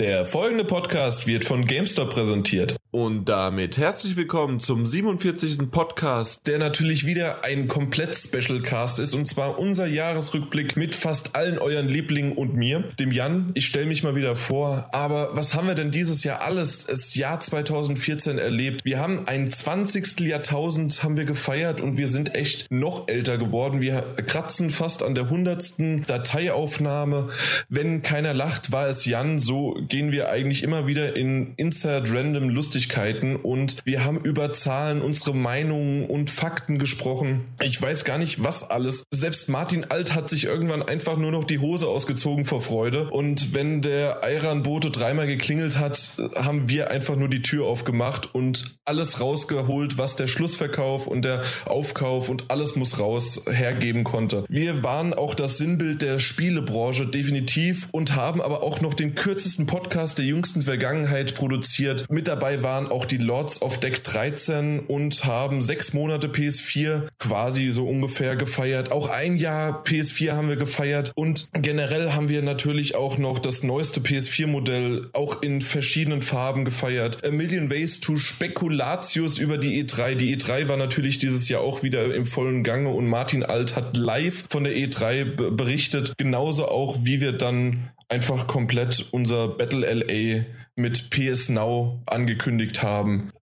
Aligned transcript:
Der 0.00 0.26
folgende 0.26 0.64
Podcast 0.64 1.26
wird 1.26 1.44
von 1.44 1.64
GameStop 1.64 2.10
präsentiert. 2.10 2.77
Und 2.90 3.26
damit 3.26 3.76
herzlich 3.76 4.16
willkommen 4.16 4.60
zum 4.60 4.86
47. 4.86 5.70
Podcast, 5.70 6.46
der 6.46 6.58
natürlich 6.58 7.04
wieder 7.04 7.44
ein 7.44 7.68
komplett 7.68 8.16
Special 8.16 8.62
Cast 8.62 8.98
ist 8.98 9.12
und 9.14 9.28
zwar 9.28 9.58
unser 9.58 9.86
Jahresrückblick 9.86 10.74
mit 10.78 10.94
fast 10.94 11.36
allen 11.36 11.58
euren 11.58 11.86
Lieblingen 11.86 12.32
und 12.32 12.54
mir, 12.54 12.84
dem 12.98 13.12
Jan. 13.12 13.50
Ich 13.52 13.66
stelle 13.66 13.84
mich 13.84 14.04
mal 14.04 14.14
wieder 14.14 14.36
vor, 14.36 14.88
aber 14.92 15.36
was 15.36 15.52
haben 15.52 15.66
wir 15.66 15.74
denn 15.74 15.90
dieses 15.90 16.24
Jahr 16.24 16.40
alles, 16.40 16.86
das 16.86 17.14
Jahr 17.14 17.38
2014 17.38 18.38
erlebt? 18.38 18.86
Wir 18.86 18.98
haben 18.98 19.28
ein 19.28 19.50
20. 19.50 20.20
Jahrtausend 20.20 21.02
haben 21.02 21.18
wir 21.18 21.26
gefeiert 21.26 21.82
und 21.82 21.98
wir 21.98 22.06
sind 22.06 22.34
echt 22.34 22.70
noch 22.70 23.06
älter 23.08 23.36
geworden. 23.36 23.82
Wir 23.82 24.00
kratzen 24.26 24.70
fast 24.70 25.02
an 25.02 25.14
der 25.14 25.24
100. 25.24 26.08
Dateiaufnahme. 26.08 27.28
Wenn 27.68 28.00
keiner 28.00 28.32
lacht, 28.32 28.72
war 28.72 28.88
es 28.88 29.04
Jan. 29.04 29.38
So 29.38 29.76
gehen 29.88 30.10
wir 30.10 30.30
eigentlich 30.30 30.62
immer 30.62 30.86
wieder 30.86 31.14
in 31.14 31.52
Insert 31.56 32.10
Random 32.14 32.48
Lustig 32.48 32.77
Lustigkeiten 32.78 33.34
und 33.34 33.76
wir 33.84 34.04
haben 34.04 34.18
über 34.20 34.52
Zahlen, 34.52 35.02
unsere 35.02 35.34
Meinungen 35.34 36.06
und 36.06 36.30
Fakten 36.30 36.78
gesprochen. 36.78 37.44
Ich 37.60 37.80
weiß 37.82 38.04
gar 38.04 38.18
nicht, 38.18 38.44
was 38.44 38.70
alles. 38.70 39.02
Selbst 39.10 39.48
Martin 39.48 39.86
Alt 39.88 40.14
hat 40.14 40.28
sich 40.28 40.44
irgendwann 40.44 40.82
einfach 40.82 41.16
nur 41.16 41.32
noch 41.32 41.42
die 41.44 41.58
Hose 41.58 41.88
ausgezogen 41.88 42.44
vor 42.44 42.60
Freude. 42.60 43.10
Und 43.10 43.52
wenn 43.52 43.82
der 43.82 44.22
Eiran-Bote 44.22 44.90
dreimal 44.90 45.26
geklingelt 45.26 45.78
hat, 45.78 46.12
haben 46.36 46.68
wir 46.68 46.92
einfach 46.92 47.16
nur 47.16 47.28
die 47.28 47.42
Tür 47.42 47.66
aufgemacht 47.66 48.32
und 48.32 48.78
alles 48.84 49.20
rausgeholt, 49.20 49.98
was 49.98 50.14
der 50.14 50.28
Schlussverkauf 50.28 51.08
und 51.08 51.24
der 51.24 51.42
Aufkauf 51.66 52.28
und 52.28 52.50
alles 52.50 52.76
muss 52.76 53.00
raus 53.00 53.42
hergeben 53.50 54.04
konnte. 54.04 54.44
Wir 54.48 54.84
waren 54.84 55.14
auch 55.14 55.34
das 55.34 55.58
Sinnbild 55.58 56.02
der 56.02 56.20
Spielebranche 56.20 57.06
definitiv 57.06 57.88
und 57.90 58.14
haben 58.14 58.40
aber 58.40 58.62
auch 58.62 58.80
noch 58.80 58.94
den 58.94 59.16
kürzesten 59.16 59.66
Podcast 59.66 60.18
der 60.18 60.26
jüngsten 60.26 60.62
Vergangenheit 60.62 61.34
produziert. 61.34 62.08
Mit 62.08 62.28
dabei 62.28 62.62
war 62.62 62.67
waren 62.68 62.88
auch 62.88 63.06
die 63.06 63.16
Lords 63.16 63.62
of 63.62 63.80
Deck 63.80 64.04
13 64.04 64.80
und 64.80 65.24
haben 65.24 65.62
sechs 65.62 65.94
Monate 65.94 66.28
PS4 66.28 67.04
quasi 67.18 67.70
so 67.70 67.86
ungefähr 67.86 68.36
gefeiert. 68.36 68.92
Auch 68.92 69.08
ein 69.08 69.36
Jahr 69.36 69.82
PS4 69.84 70.32
haben 70.32 70.50
wir 70.50 70.56
gefeiert 70.56 71.12
und 71.14 71.48
generell 71.54 72.12
haben 72.12 72.28
wir 72.28 72.42
natürlich 72.42 72.94
auch 72.94 73.16
noch 73.16 73.38
das 73.38 73.62
neueste 73.62 74.00
PS4-Modell 74.00 75.08
auch 75.14 75.40
in 75.40 75.62
verschiedenen 75.62 76.20
Farben 76.20 76.66
gefeiert. 76.66 77.24
A 77.24 77.30
Million 77.30 77.70
Ways 77.70 78.00
to 78.00 78.16
Spekulatius 78.16 79.38
über 79.38 79.56
die 79.56 79.82
E3. 79.82 80.16
Die 80.16 80.36
E3 80.36 80.68
war 80.68 80.76
natürlich 80.76 81.16
dieses 81.16 81.48
Jahr 81.48 81.62
auch 81.62 81.82
wieder 81.82 82.14
im 82.14 82.26
vollen 82.26 82.64
Gange 82.64 82.90
und 82.90 83.06
Martin 83.08 83.44
Alt 83.44 83.76
hat 83.76 83.96
live 83.96 84.44
von 84.50 84.64
der 84.64 84.74
E3 84.74 85.52
berichtet. 85.52 86.12
Genauso 86.18 86.68
auch, 86.68 86.98
wie 87.00 87.22
wir 87.22 87.32
dann 87.32 87.88
einfach 88.08 88.46
komplett 88.46 89.06
unser 89.10 89.48
Battle 89.48 89.86
LA 89.86 90.44
mit 90.76 91.10
PS 91.10 91.48
Now 91.48 92.00
angekündigt 92.06 92.82
haben. 92.82 93.32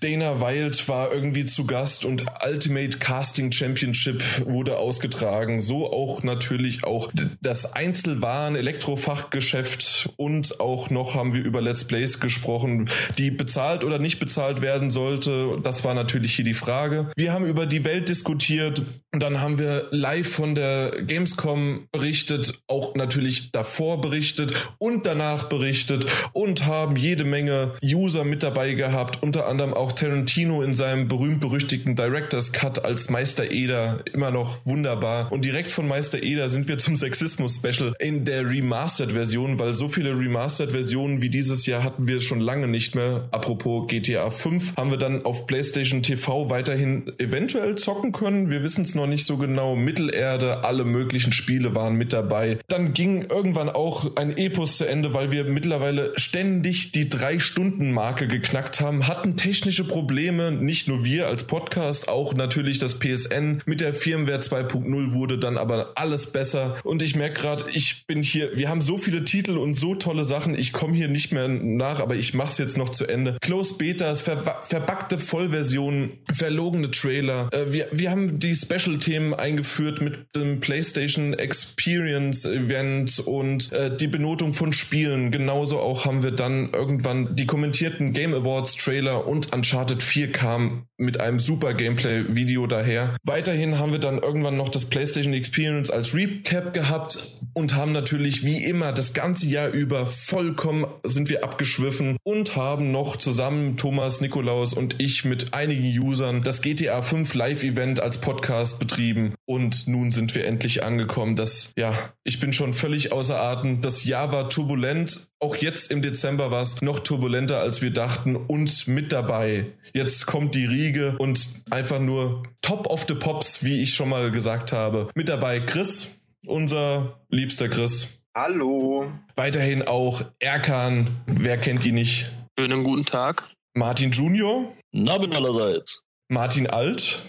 Dana 0.00 0.40
Wild 0.40 0.88
war 0.88 1.12
irgendwie 1.12 1.44
zu 1.44 1.66
Gast 1.66 2.04
und 2.04 2.24
Ultimate 2.44 2.98
Casting 2.98 3.52
Championship 3.52 4.22
wurde 4.46 4.78
ausgetragen. 4.78 5.60
So 5.60 5.92
auch 5.92 6.22
natürlich 6.22 6.84
auch 6.84 7.12
das 7.42 7.74
Einzelwaren 7.74 8.56
Elektrofachgeschäft 8.56 10.10
und 10.16 10.60
auch 10.60 10.90
noch 10.90 11.14
haben 11.14 11.34
wir 11.34 11.44
über 11.44 11.60
Let's 11.60 11.84
Plays 11.84 12.20
gesprochen, 12.20 12.88
die 13.18 13.30
bezahlt 13.30 13.84
oder 13.84 13.98
nicht 13.98 14.18
bezahlt 14.18 14.62
werden 14.62 14.90
sollte. 14.90 15.58
Das 15.62 15.84
war 15.84 15.94
natürlich 15.94 16.34
hier 16.34 16.44
die 16.44 16.54
Frage. 16.54 17.12
Wir 17.16 17.32
haben 17.32 17.44
über 17.44 17.66
die 17.66 17.84
Welt 17.84 18.08
diskutiert. 18.08 18.82
Dann 19.12 19.40
haben 19.40 19.58
wir 19.58 19.88
live 19.90 20.28
von 20.28 20.54
der 20.54 20.92
Gamescom 21.02 21.88
berichtet, 21.92 22.60
auch 22.66 22.94
natürlich 22.94 23.52
davor 23.52 24.02
berichtet 24.02 24.52
und 24.76 25.06
danach 25.06 25.44
berichtet 25.44 26.04
und 26.34 26.66
haben 26.66 26.94
jede 26.94 27.24
Menge 27.24 27.72
User 27.82 28.24
mit 28.24 28.42
dabei 28.42 28.74
gehabt, 28.74 29.22
unter 29.22 29.46
anderem 29.46 29.72
auch 29.72 29.92
Tarantino 29.92 30.60
in 30.60 30.74
seinem 30.74 31.08
berühmt-berüchtigten 31.08 31.96
Director's 31.96 32.52
Cut 32.52 32.84
als 32.84 33.08
Meister 33.08 33.50
Eder, 33.50 34.04
immer 34.12 34.30
noch 34.30 34.66
wunderbar. 34.66 35.32
Und 35.32 35.46
direkt 35.46 35.72
von 35.72 35.88
Meister 35.88 36.22
Eder 36.22 36.50
sind 36.50 36.68
wir 36.68 36.76
zum 36.76 36.94
Sexismus-Special 36.94 37.94
in 38.00 38.26
der 38.26 38.50
Remastered-Version, 38.50 39.58
weil 39.58 39.74
so 39.74 39.88
viele 39.88 40.10
Remastered-Versionen 40.10 41.22
wie 41.22 41.30
dieses 41.30 41.64
Jahr 41.64 41.82
hatten 41.82 42.06
wir 42.06 42.20
schon 42.20 42.40
lange 42.40 42.68
nicht 42.68 42.94
mehr. 42.94 43.26
Apropos 43.30 43.86
GTA 43.88 44.30
5 44.30 44.76
haben 44.76 44.90
wir 44.90 44.98
dann 44.98 45.24
auf 45.24 45.46
PlayStation 45.46 46.02
TV 46.02 46.50
weiterhin 46.50 47.10
eventuell 47.16 47.76
zocken 47.76 48.12
können. 48.12 48.50
Wir 48.50 48.62
wissen 48.62 48.82
es 48.82 48.98
noch 48.98 49.06
nicht 49.08 49.24
so 49.24 49.36
genau. 49.36 49.76
Mittelerde, 49.76 50.64
alle 50.64 50.84
möglichen 50.84 51.32
Spiele 51.32 51.74
waren 51.74 51.94
mit 51.94 52.12
dabei. 52.12 52.58
Dann 52.68 52.94
ging 52.94 53.22
irgendwann 53.22 53.68
auch 53.68 54.16
ein 54.16 54.36
Epos 54.36 54.78
zu 54.78 54.86
Ende, 54.86 55.14
weil 55.14 55.30
wir 55.30 55.44
mittlerweile 55.44 56.12
ständig 56.16 56.92
die 56.92 57.08
Drei-Stunden-Marke 57.08 58.28
geknackt 58.28 58.80
haben, 58.80 59.06
hatten 59.08 59.36
technische 59.36 59.84
Probleme, 59.84 60.52
nicht 60.52 60.88
nur 60.88 61.04
wir 61.04 61.26
als 61.28 61.44
Podcast, 61.44 62.08
auch 62.08 62.34
natürlich 62.34 62.78
das 62.78 62.98
PSN 62.98 63.62
mit 63.66 63.80
der 63.80 63.94
Firmware 63.94 64.40
2.0 64.40 65.12
wurde 65.12 65.38
dann 65.38 65.56
aber 65.56 65.92
alles 65.94 66.32
besser. 66.32 66.76
Und 66.84 67.02
ich 67.02 67.16
merke 67.16 67.40
gerade, 67.40 67.64
ich 67.72 68.04
bin 68.06 68.22
hier, 68.22 68.56
wir 68.56 68.68
haben 68.68 68.80
so 68.80 68.98
viele 68.98 69.24
Titel 69.24 69.58
und 69.58 69.74
so 69.74 69.94
tolle 69.94 70.24
Sachen, 70.24 70.58
ich 70.58 70.72
komme 70.72 70.94
hier 70.94 71.08
nicht 71.08 71.32
mehr 71.32 71.48
nach, 71.48 72.00
aber 72.00 72.14
ich 72.14 72.34
mache 72.34 72.52
es 72.52 72.58
jetzt 72.58 72.76
noch 72.76 72.90
zu 72.90 73.06
Ende. 73.06 73.38
Close 73.40 73.74
Betas, 73.74 74.20
ver 74.20 74.38
verbackte 74.62 75.18
Vollversionen, 75.18 76.10
verlogene 76.32 76.90
Trailer. 76.90 77.48
Äh, 77.52 77.72
wir, 77.72 77.88
wir 77.92 78.10
haben 78.10 78.38
die 78.38 78.54
Special-Themen 78.88 79.34
eingeführt 79.34 80.00
mit 80.00 80.34
dem 80.34 80.60
PlayStation 80.60 81.34
Experience 81.34 82.44
Event 82.44 83.20
und 83.20 83.70
äh, 83.72 83.94
die 83.94 84.08
Benotung 84.08 84.52
von 84.52 84.72
Spielen. 84.72 85.30
Genauso 85.30 85.78
auch 85.78 86.06
haben 86.06 86.22
wir 86.22 86.30
dann 86.30 86.70
irgendwann 86.72 87.36
die 87.36 87.46
kommentierten 87.46 88.12
Game 88.12 88.34
Awards 88.34 88.76
Trailer 88.76 89.26
und 89.26 89.52
Uncharted 89.52 90.02
4 90.02 90.32
kam 90.32 90.86
mit 90.96 91.20
einem 91.20 91.38
super 91.38 91.74
Gameplay-Video 91.74 92.66
daher. 92.66 93.14
Weiterhin 93.24 93.78
haben 93.78 93.92
wir 93.92 94.00
dann 94.00 94.18
irgendwann 94.18 94.56
noch 94.56 94.68
das 94.68 94.86
PlayStation 94.86 95.32
Experience 95.32 95.90
als 95.90 96.14
Recap 96.14 96.74
gehabt 96.74 97.18
und 97.54 97.76
haben 97.76 97.92
natürlich 97.92 98.44
wie 98.44 98.64
immer 98.64 98.92
das 98.92 99.12
ganze 99.12 99.46
Jahr 99.46 99.68
über 99.68 100.06
vollkommen 100.06 100.86
sind 101.04 101.30
wir 101.30 101.44
abgeschwiffen 101.44 102.16
und 102.24 102.56
haben 102.56 102.90
noch 102.90 103.16
zusammen 103.16 103.76
Thomas, 103.76 104.20
Nikolaus 104.20 104.72
und 104.72 104.96
ich 104.98 105.24
mit 105.24 105.54
einigen 105.54 105.86
Usern 106.04 106.42
das 106.42 106.62
GTA 106.62 107.00
5 107.02 107.32
Live-Event 107.34 108.00
als 108.00 108.20
Podcast 108.20 108.77
betrieben 108.78 109.34
und 109.46 109.86
nun 109.86 110.10
sind 110.10 110.34
wir 110.34 110.46
endlich 110.46 110.82
angekommen. 110.82 111.36
Das, 111.36 111.72
ja, 111.76 111.94
ich 112.24 112.40
bin 112.40 112.52
schon 112.52 112.74
völlig 112.74 113.12
außer 113.12 113.40
Atem. 113.40 113.80
Das 113.80 114.04
Jahr 114.04 114.32
war 114.32 114.48
turbulent. 114.48 115.28
Auch 115.40 115.56
jetzt 115.56 115.90
im 115.90 116.02
Dezember 116.02 116.50
war 116.50 116.62
es 116.62 116.80
noch 116.82 117.00
turbulenter, 117.00 117.60
als 117.60 117.82
wir 117.82 117.92
dachten 117.92 118.36
und 118.36 118.88
mit 118.88 119.12
dabei. 119.12 119.66
Jetzt 119.94 120.26
kommt 120.26 120.54
die 120.54 120.66
Riege 120.66 121.16
und 121.18 121.48
einfach 121.70 122.00
nur 122.00 122.42
Top 122.62 122.86
of 122.86 123.06
the 123.08 123.14
Pops, 123.14 123.64
wie 123.64 123.82
ich 123.82 123.94
schon 123.94 124.08
mal 124.08 124.30
gesagt 124.30 124.72
habe. 124.72 125.08
Mit 125.14 125.28
dabei 125.28 125.60
Chris, 125.60 126.20
unser 126.46 127.20
liebster 127.28 127.68
Chris. 127.68 128.20
Hallo. 128.36 129.10
Weiterhin 129.36 129.82
auch 129.82 130.22
Erkan, 130.38 131.22
wer 131.26 131.58
kennt 131.58 131.84
ihn 131.84 131.96
nicht? 131.96 132.30
Schönen 132.58 132.84
guten 132.84 133.04
Tag. 133.04 133.46
Martin 133.74 134.10
Junior. 134.10 134.72
Na, 134.92 135.18
bin 135.18 135.34
allerseits. 135.34 136.02
Martin 136.28 136.66
Alt. 136.68 137.20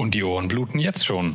Und 0.00 0.14
die 0.14 0.22
Ohren 0.22 0.46
bluten 0.46 0.78
jetzt 0.78 1.04
schon. 1.04 1.34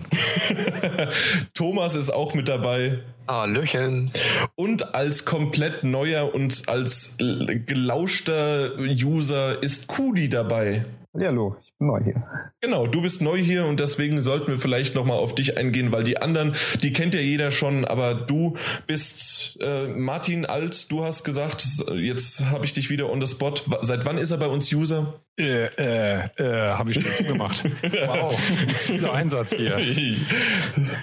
Thomas 1.54 1.98
ist 1.98 2.12
auch 2.12 2.34
mit 2.34 2.48
dabei. 2.48 3.00
Hallöchen. 3.28 4.14
Und 4.56 4.96
als 4.96 5.26
komplett 5.26 5.84
neuer 5.84 6.34
und 6.34 6.70
als 6.70 7.18
gelauschter 7.18 8.80
User 8.80 9.62
ist 9.62 9.88
Kudi 9.88 10.30
dabei. 10.30 10.86
Hallo, 11.14 11.58
ich 11.62 11.73
neu 11.80 12.00
hier. 12.04 12.24
Genau, 12.62 12.88
du 12.88 13.02
bist 13.02 13.22
neu 13.22 13.38
hier 13.38 13.66
und 13.66 13.80
deswegen 13.80 14.22
sollten 14.22 14.48
wir 14.48 14.60
vielleicht 14.60 14.96
nochmal 14.96 15.18
auf 15.18 15.36
dich 15.36 15.58
eingehen, 15.58 15.92
weil 15.92 16.04
die 16.04 16.18
anderen, 16.22 16.56
die 16.82 16.94
kennt 16.94 17.14
ja 17.14 17.20
jeder 17.20 17.52
schon, 17.52 17.86
aber 17.86 18.14
du 18.14 18.56
bist 18.88 19.58
äh, 19.62 19.88
Martin 19.88 20.46
Alt, 20.46 20.92
du 20.92 21.04
hast 21.04 21.24
gesagt, 21.24 21.66
jetzt 21.94 22.46
habe 22.46 22.66
ich 22.66 22.74
dich 22.74 22.90
wieder 22.90 23.10
on 23.10 23.20
the 23.22 23.28
spot. 23.28 23.56
Seit 23.82 24.06
wann 24.06 24.18
ist 24.18 24.32
er 24.32 24.38
bei 24.38 24.48
uns 24.48 24.72
User? 24.72 25.22
Äh, 25.38 25.66
äh, 25.78 26.30
äh, 26.38 26.72
habe 26.74 26.92
ich 26.92 26.96
schon 26.96 27.06
zugemacht. 27.06 27.64
wow, 28.06 28.40
dieser 28.88 29.14
Einsatz 29.14 29.54
hier. 29.54 29.78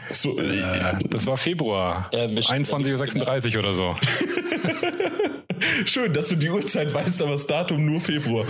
So, 0.07 0.39
äh, 0.39 0.99
das 1.09 1.27
war 1.27 1.37
Februar. 1.37 2.11
21.36 2.13 3.55
Uhr 3.55 3.59
oder 3.61 3.75
so. 3.75 3.97
Schön, 5.85 6.13
dass 6.13 6.29
du 6.29 6.37
die 6.37 6.51
Uhrzeit 6.51 6.93
weißt, 6.93 7.23
aber 7.23 7.33
das 7.33 7.47
Datum 7.47 7.85
nur 7.85 8.01
Februar. 8.01 8.47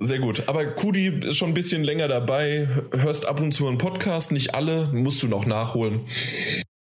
Sehr 0.00 0.18
gut. 0.18 0.44
Aber 0.46 0.64
Kudi 0.64 1.20
ist 1.22 1.36
schon 1.36 1.50
ein 1.50 1.54
bisschen 1.54 1.84
länger 1.84 2.08
dabei, 2.08 2.68
hörst 2.92 3.26
ab 3.26 3.40
und 3.40 3.52
zu 3.52 3.66
einen 3.66 3.78
Podcast, 3.78 4.32
nicht 4.32 4.54
alle, 4.54 4.88
musst 4.92 5.22
du 5.22 5.28
noch 5.28 5.46
nachholen. 5.46 6.00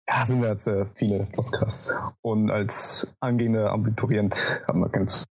Ja, 0.09 0.25
sind 0.25 0.43
ja 0.43 0.49
jetzt 0.49 0.67
äh, 0.67 0.87
viele 0.95 1.27
Podcasts. 1.33 1.95
Und 2.23 2.51
als 2.51 3.15
angehender 3.21 3.73
Abiturient 3.73 4.35
haben 4.67 4.81
wir 4.81 5.07
Zeit. 5.07 5.27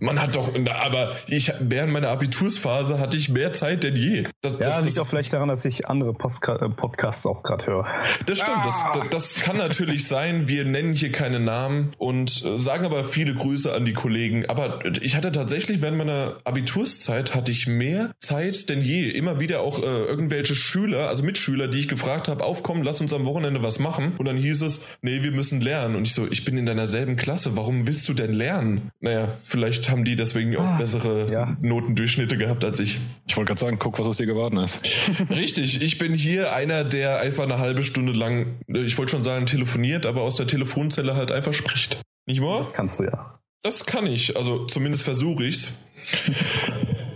Man 0.00 0.20
hat 0.20 0.34
doch, 0.34 0.50
aber 0.82 1.12
ich 1.28 1.52
während 1.60 1.92
meiner 1.92 2.08
Abitursphase 2.08 2.98
hatte 2.98 3.16
ich 3.16 3.28
mehr 3.28 3.52
Zeit 3.52 3.84
denn 3.84 3.94
je. 3.94 4.24
Das, 4.42 4.54
ja, 4.54 4.58
das, 4.58 4.76
liegt 4.78 4.88
das, 4.88 4.98
auch 4.98 5.06
vielleicht 5.06 5.32
daran, 5.32 5.48
dass 5.48 5.64
ich 5.64 5.88
andere 5.88 6.12
Postka 6.12 6.56
äh, 6.56 6.68
Podcasts 6.68 7.24
auch 7.24 7.44
gerade 7.44 7.66
höre. 7.66 7.86
Das 8.26 8.38
stimmt, 8.38 8.58
ah. 8.58 8.64
das, 8.64 9.10
das, 9.10 9.34
kann 9.44 9.56
natürlich 9.56 10.08
sein. 10.08 10.48
Wir 10.48 10.64
nennen 10.64 10.94
hier 10.94 11.12
keine 11.12 11.38
Namen 11.38 11.92
und 11.96 12.44
äh, 12.44 12.58
sagen 12.58 12.84
aber 12.84 13.04
viele 13.04 13.34
Grüße 13.34 13.72
an 13.72 13.84
die 13.84 13.94
Kollegen. 13.94 14.46
Aber 14.46 14.80
ich 15.00 15.16
hatte 15.16 15.30
tatsächlich 15.30 15.80
während 15.80 15.96
meiner 15.96 16.36
Abiturszeit 16.44 17.34
hatte 17.34 17.52
ich 17.52 17.68
mehr 17.68 18.10
Zeit 18.18 18.68
denn 18.68 18.82
je. 18.82 19.08
Immer 19.08 19.38
wieder 19.38 19.60
auch 19.60 19.78
äh, 19.78 19.86
irgendwelche 19.86 20.56
Schüler, 20.56 21.08
also 21.08 21.22
Mitschüler, 21.22 21.68
die 21.68 21.78
ich 21.78 21.88
gefragt 21.88 22.26
habe, 22.26 22.42
aufkommen, 22.42 22.82
lass 22.82 23.00
uns 23.00 23.14
am 23.14 23.24
Wochenende 23.24 23.62
was 23.62 23.78
machen. 23.78 23.83
Und 24.18 24.26
dann 24.26 24.36
hieß 24.36 24.62
es, 24.62 24.86
nee, 25.02 25.22
wir 25.22 25.32
müssen 25.32 25.60
lernen. 25.60 25.96
Und 25.96 26.06
ich 26.06 26.14
so, 26.14 26.26
ich 26.30 26.44
bin 26.44 26.56
in 26.56 26.66
deiner 26.66 26.86
selben 26.86 27.16
Klasse. 27.16 27.56
Warum 27.56 27.86
willst 27.86 28.08
du 28.08 28.14
denn 28.14 28.32
lernen? 28.32 28.90
Naja, 29.00 29.28
vielleicht 29.44 29.90
haben 29.90 30.04
die 30.04 30.16
deswegen 30.16 30.56
auch 30.56 30.64
ah, 30.64 30.76
bessere 30.76 31.30
ja. 31.30 31.56
Notendurchschnitte 31.60 32.36
gehabt 32.36 32.64
als 32.64 32.80
ich. 32.80 32.98
Ich 33.26 33.36
wollte 33.36 33.48
gerade 33.48 33.60
sagen, 33.60 33.78
guck, 33.78 33.98
was 33.98 34.06
aus 34.06 34.16
dir 34.16 34.26
geworden 34.26 34.58
ist. 34.58 34.82
Richtig, 35.30 35.82
ich 35.82 35.98
bin 35.98 36.12
hier 36.12 36.52
einer, 36.52 36.84
der 36.84 37.20
einfach 37.20 37.44
eine 37.44 37.58
halbe 37.58 37.82
Stunde 37.82 38.12
lang, 38.12 38.58
ich 38.68 38.96
wollte 38.98 39.12
schon 39.12 39.22
sagen, 39.22 39.46
telefoniert, 39.46 40.06
aber 40.06 40.22
aus 40.22 40.36
der 40.36 40.46
Telefonzelle 40.46 41.14
halt 41.16 41.30
einfach 41.30 41.52
spricht. 41.52 42.00
Nicht 42.26 42.40
wahr? 42.40 42.60
Das 42.60 42.72
kannst 42.72 43.00
du 43.00 43.04
ja. 43.04 43.38
Das 43.62 43.86
kann 43.86 44.06
ich, 44.06 44.36
also 44.36 44.66
zumindest 44.66 45.04
versuche 45.04 45.44
ich's. 45.44 45.72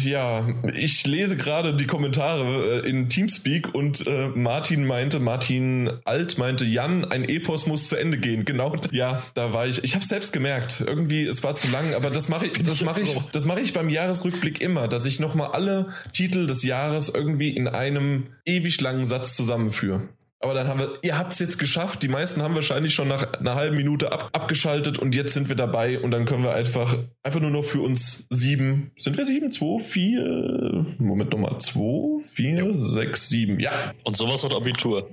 Ja, 0.00 0.46
ich 0.74 1.06
lese 1.06 1.36
gerade 1.36 1.74
die 1.74 1.86
Kommentare 1.86 2.82
äh, 2.84 2.88
in 2.88 3.08
Teamspeak 3.08 3.74
und 3.74 4.06
äh, 4.06 4.28
Martin 4.34 4.84
meinte, 4.84 5.20
Martin 5.20 5.90
Alt 6.04 6.38
meinte, 6.38 6.64
Jan, 6.64 7.04
ein 7.04 7.24
Epos 7.24 7.66
muss 7.66 7.88
zu 7.88 7.96
Ende 7.96 8.18
gehen. 8.18 8.44
Genau, 8.44 8.76
ja, 8.90 9.22
da 9.34 9.52
war 9.52 9.66
ich. 9.66 9.82
Ich 9.84 9.94
habe 9.94 10.04
selbst 10.04 10.32
gemerkt, 10.32 10.82
irgendwie 10.86 11.24
es 11.24 11.42
war 11.42 11.54
zu 11.54 11.68
lang, 11.68 11.94
aber 11.94 12.10
das 12.10 12.28
mache 12.28 12.46
ich, 12.46 12.62
das 12.62 12.82
mache 12.82 13.00
ich, 13.00 13.16
das 13.32 13.44
mache 13.44 13.60
ich 13.60 13.72
beim 13.72 13.88
Jahresrückblick 13.88 14.60
immer, 14.60 14.88
dass 14.88 15.06
ich 15.06 15.20
nochmal 15.20 15.48
alle 15.52 15.88
Titel 16.12 16.46
des 16.46 16.62
Jahres 16.62 17.08
irgendwie 17.08 17.50
in 17.50 17.68
einem 17.68 18.26
ewig 18.44 18.80
langen 18.80 19.06
Satz 19.06 19.36
zusammenführe. 19.36 20.08
Aber 20.40 20.52
dann 20.52 20.68
haben 20.68 20.80
wir, 20.80 20.98
ihr 21.02 21.16
habt 21.16 21.32
es 21.32 21.38
jetzt 21.38 21.58
geschafft. 21.58 22.02
Die 22.02 22.08
meisten 22.08 22.42
haben 22.42 22.54
wahrscheinlich 22.54 22.94
schon 22.94 23.08
nach 23.08 23.32
einer 23.34 23.54
halben 23.54 23.76
Minute 23.76 24.12
ab, 24.12 24.28
abgeschaltet 24.32 24.98
und 24.98 25.14
jetzt 25.14 25.32
sind 25.32 25.48
wir 25.48 25.56
dabei 25.56 25.98
und 25.98 26.10
dann 26.10 26.26
können 26.26 26.42
wir 26.42 26.54
einfach, 26.54 26.94
einfach 27.22 27.40
nur 27.40 27.50
noch 27.50 27.64
für 27.64 27.80
uns 27.80 28.26
sieben, 28.30 28.92
sind 28.96 29.16
wir 29.16 29.24
sieben? 29.24 29.50
Zwei, 29.50 29.82
vier, 29.82 30.86
Moment 30.98 31.32
nochmal, 31.32 31.58
zwei, 31.58 32.22
vier, 32.34 32.70
sechs, 32.74 33.28
sieben, 33.28 33.58
ja. 33.60 33.94
Und 34.04 34.16
sowas 34.16 34.44
hat 34.44 34.54
Abitur. 34.54 35.08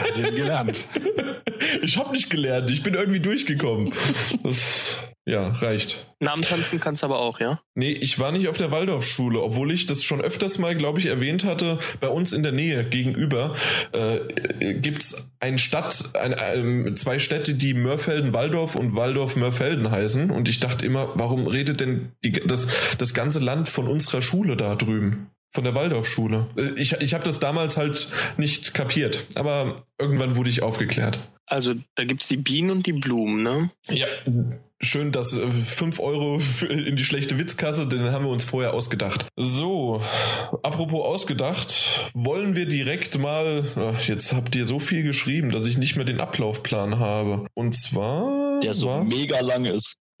Hat 0.00 0.18
ihr 0.18 0.32
gelernt? 0.32 0.88
Ich 1.82 1.98
habe 1.98 2.12
nicht 2.12 2.30
gelernt, 2.30 2.70
ich 2.70 2.82
bin 2.82 2.94
irgendwie 2.94 3.20
durchgekommen. 3.20 3.92
Das 4.42 5.10
ja, 5.26 5.48
reicht. 5.48 6.08
Namen 6.18 6.42
tanzen 6.42 6.80
kannst 6.80 7.04
aber 7.04 7.20
auch, 7.20 7.38
ja? 7.38 7.60
Nee, 7.74 7.92
ich 7.92 8.18
war 8.18 8.32
nicht 8.32 8.48
auf 8.48 8.56
der 8.56 8.70
Waldorfschule, 8.70 9.40
obwohl 9.40 9.70
ich 9.70 9.86
das 9.86 10.02
schon 10.02 10.20
öfters 10.20 10.58
mal, 10.58 10.74
glaube 10.74 10.98
ich, 10.98 11.06
erwähnt 11.06 11.44
hatte. 11.44 11.78
Bei 12.00 12.08
uns 12.08 12.32
in 12.32 12.42
der 12.42 12.52
Nähe 12.52 12.84
gegenüber 12.84 13.54
äh, 13.92 14.74
gibt's 14.74 15.30
ein 15.38 15.58
Stadt, 15.58 16.10
ein, 16.14 16.32
äh, 16.86 16.94
zwei 16.94 17.18
Städte, 17.18 17.54
die 17.54 17.74
Mörfelden-Waldorf 17.74 18.74
und 18.74 18.96
Waldorf-Mörfelden 18.96 19.90
heißen. 19.90 20.30
Und 20.30 20.48
ich 20.48 20.58
dachte 20.58 20.84
immer, 20.84 21.10
warum 21.14 21.46
redet 21.46 21.80
denn 21.80 22.12
die, 22.24 22.32
das, 22.32 22.66
das 22.98 23.14
ganze 23.14 23.40
Land 23.40 23.68
von 23.68 23.86
unserer 23.86 24.22
Schule 24.22 24.56
da 24.56 24.74
drüben? 24.74 25.30
Von 25.52 25.64
der 25.64 25.74
Waldorfschule. 25.74 26.46
Äh, 26.56 26.80
ich, 26.80 26.92
ich 27.00 27.14
habe 27.14 27.24
das 27.24 27.40
damals 27.40 27.76
halt 27.76 28.08
nicht 28.36 28.72
kapiert, 28.74 29.26
aber 29.34 29.82
irgendwann 29.98 30.36
wurde 30.36 30.50
ich 30.50 30.62
aufgeklärt. 30.62 31.20
Also 31.46 31.74
da 31.96 32.04
gibt's 32.04 32.28
die 32.28 32.36
Bienen 32.36 32.70
und 32.70 32.86
die 32.86 32.92
Blumen, 32.92 33.42
ne? 33.42 33.70
Ja, 33.90 34.06
schön, 34.80 35.10
dass 35.10 35.34
äh, 35.34 35.48
5 35.48 35.98
Euro 35.98 36.40
in 36.68 36.94
die 36.94 37.04
schlechte 37.04 37.38
Witzkasse, 37.38 37.88
den 37.88 38.12
haben 38.12 38.24
wir 38.24 38.30
uns 38.30 38.44
vorher 38.44 38.74
ausgedacht. 38.74 39.26
So, 39.36 40.00
apropos 40.62 41.04
ausgedacht, 41.04 42.10
wollen 42.14 42.54
wir 42.54 42.66
direkt 42.66 43.18
mal, 43.18 43.64
ach, 43.74 44.06
jetzt 44.06 44.32
habt 44.32 44.54
ihr 44.54 44.64
so 44.64 44.78
viel 44.78 45.02
geschrieben, 45.02 45.50
dass 45.50 45.66
ich 45.66 45.76
nicht 45.76 45.96
mehr 45.96 46.04
den 46.04 46.20
Ablaufplan 46.20 47.00
habe. 47.00 47.46
Und 47.54 47.74
zwar... 47.74 48.60
Der 48.60 48.74
so 48.74 48.86
war, 48.86 49.04
mega 49.04 49.40
lang 49.40 49.64
ist. 49.64 49.98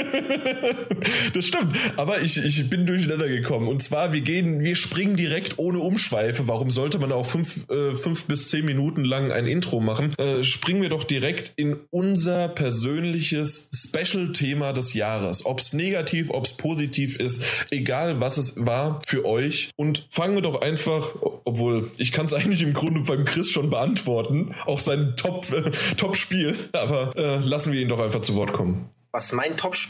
das 1.34 1.46
stimmt. 1.46 1.76
Aber 1.96 2.20
ich, 2.20 2.36
ich 2.36 2.68
bin 2.70 2.86
durcheinander 2.86 3.28
gekommen. 3.28 3.68
Und 3.68 3.82
zwar, 3.82 4.12
wir 4.12 4.20
gehen, 4.20 4.60
wir 4.60 4.76
springen 4.76 5.16
direkt 5.16 5.58
ohne 5.58 5.78
Umschweife. 5.78 6.48
Warum 6.48 6.70
sollte 6.70 6.98
man 6.98 7.12
auch 7.12 7.26
fünf, 7.26 7.68
äh, 7.70 7.94
fünf 7.94 8.24
bis 8.26 8.48
zehn 8.48 8.64
Minuten 8.64 9.04
lang 9.04 9.32
ein 9.32 9.46
Intro 9.46 9.80
machen? 9.80 10.14
Äh, 10.18 10.44
springen 10.44 10.82
wir 10.82 10.88
doch 10.88 11.04
direkt 11.04 11.52
in 11.56 11.76
unser 11.90 12.48
persönliches 12.48 13.68
Special-Thema 13.74 14.72
des 14.72 14.94
Jahres. 14.94 15.44
Ob 15.46 15.60
es 15.60 15.72
negativ, 15.72 16.30
ob 16.30 16.46
es 16.46 16.52
positiv 16.52 17.18
ist, 17.18 17.66
egal 17.70 18.20
was 18.20 18.38
es 18.38 18.54
war 18.66 19.00
für 19.06 19.24
euch. 19.24 19.70
Und 19.76 20.06
fangen 20.10 20.34
wir 20.34 20.42
doch 20.42 20.60
einfach, 20.60 21.14
obwohl 21.44 21.90
ich 21.98 22.12
kann 22.12 22.26
es 22.26 22.34
eigentlich 22.40 22.62
im 22.62 22.72
Grunde 22.72 23.00
beim 23.00 23.24
Chris 23.24 23.50
schon 23.50 23.70
beantworten, 23.70 24.54
auch 24.66 24.80
sein 24.80 25.14
Top-Spiel. 25.16 26.48
Äh, 26.50 26.54
Top 26.54 26.74
aber 26.74 27.40
lassen 27.40 27.72
wir 27.72 27.80
ihn 27.80 27.88
doch 27.88 28.00
einfach 28.00 28.20
zu 28.20 28.34
Wort 28.34 28.52
kommen. 28.52 28.88
Was 29.12 29.32
mein 29.32 29.56
Topspiel? 29.56 29.89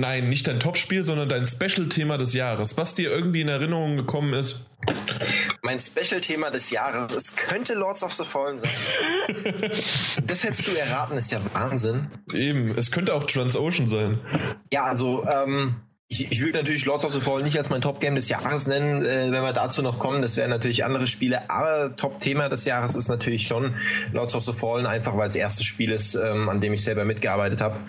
Nein, 0.00 0.28
nicht 0.28 0.46
dein 0.46 0.60
Topspiel, 0.60 1.02
sondern 1.02 1.28
dein 1.28 1.44
Special-Thema 1.44 2.18
des 2.18 2.32
Jahres. 2.32 2.76
Was 2.76 2.94
dir 2.94 3.10
irgendwie 3.10 3.40
in 3.40 3.48
Erinnerung 3.48 3.96
gekommen 3.96 4.32
ist? 4.32 4.70
Mein 5.62 5.80
Special-Thema 5.80 6.50
des 6.50 6.70
Jahres, 6.70 7.12
es 7.12 7.34
könnte 7.34 7.74
Lords 7.74 8.04
of 8.04 8.12
the 8.12 8.22
Fallen 8.22 8.60
sein. 8.60 8.68
das 10.24 10.44
hättest 10.44 10.68
du 10.68 10.72
erraten, 10.72 11.18
ist 11.18 11.32
ja 11.32 11.40
Wahnsinn. 11.52 12.06
Eben, 12.32 12.78
es 12.78 12.92
könnte 12.92 13.12
auch 13.12 13.24
Transocean 13.24 13.88
sein. 13.88 14.20
Ja, 14.72 14.84
also, 14.84 15.26
ähm, 15.26 15.74
ich, 16.08 16.30
ich 16.30 16.40
würde 16.42 16.58
natürlich 16.58 16.84
Lords 16.84 17.04
of 17.04 17.12
the 17.12 17.20
Fallen 17.20 17.42
nicht 17.42 17.58
als 17.58 17.68
mein 17.68 17.80
Top-Game 17.80 18.14
des 18.14 18.28
Jahres 18.28 18.68
nennen, 18.68 19.04
äh, 19.04 19.32
wenn 19.32 19.42
wir 19.42 19.52
dazu 19.52 19.82
noch 19.82 19.98
kommen. 19.98 20.22
Das 20.22 20.36
wären 20.36 20.50
natürlich 20.50 20.84
andere 20.84 21.08
Spiele. 21.08 21.50
Aber 21.50 21.96
Top-Thema 21.96 22.48
des 22.48 22.64
Jahres 22.66 22.94
ist 22.94 23.08
natürlich 23.08 23.48
schon 23.48 23.74
Lords 24.12 24.36
of 24.36 24.44
the 24.44 24.52
Fallen, 24.52 24.86
einfach 24.86 25.16
weil 25.16 25.26
es 25.26 25.32
das 25.32 25.40
erste 25.40 25.64
Spiel 25.64 25.90
ist, 25.90 26.14
ähm, 26.14 26.48
an 26.48 26.60
dem 26.60 26.72
ich 26.72 26.84
selber 26.84 27.04
mitgearbeitet 27.04 27.60
habe. 27.60 27.80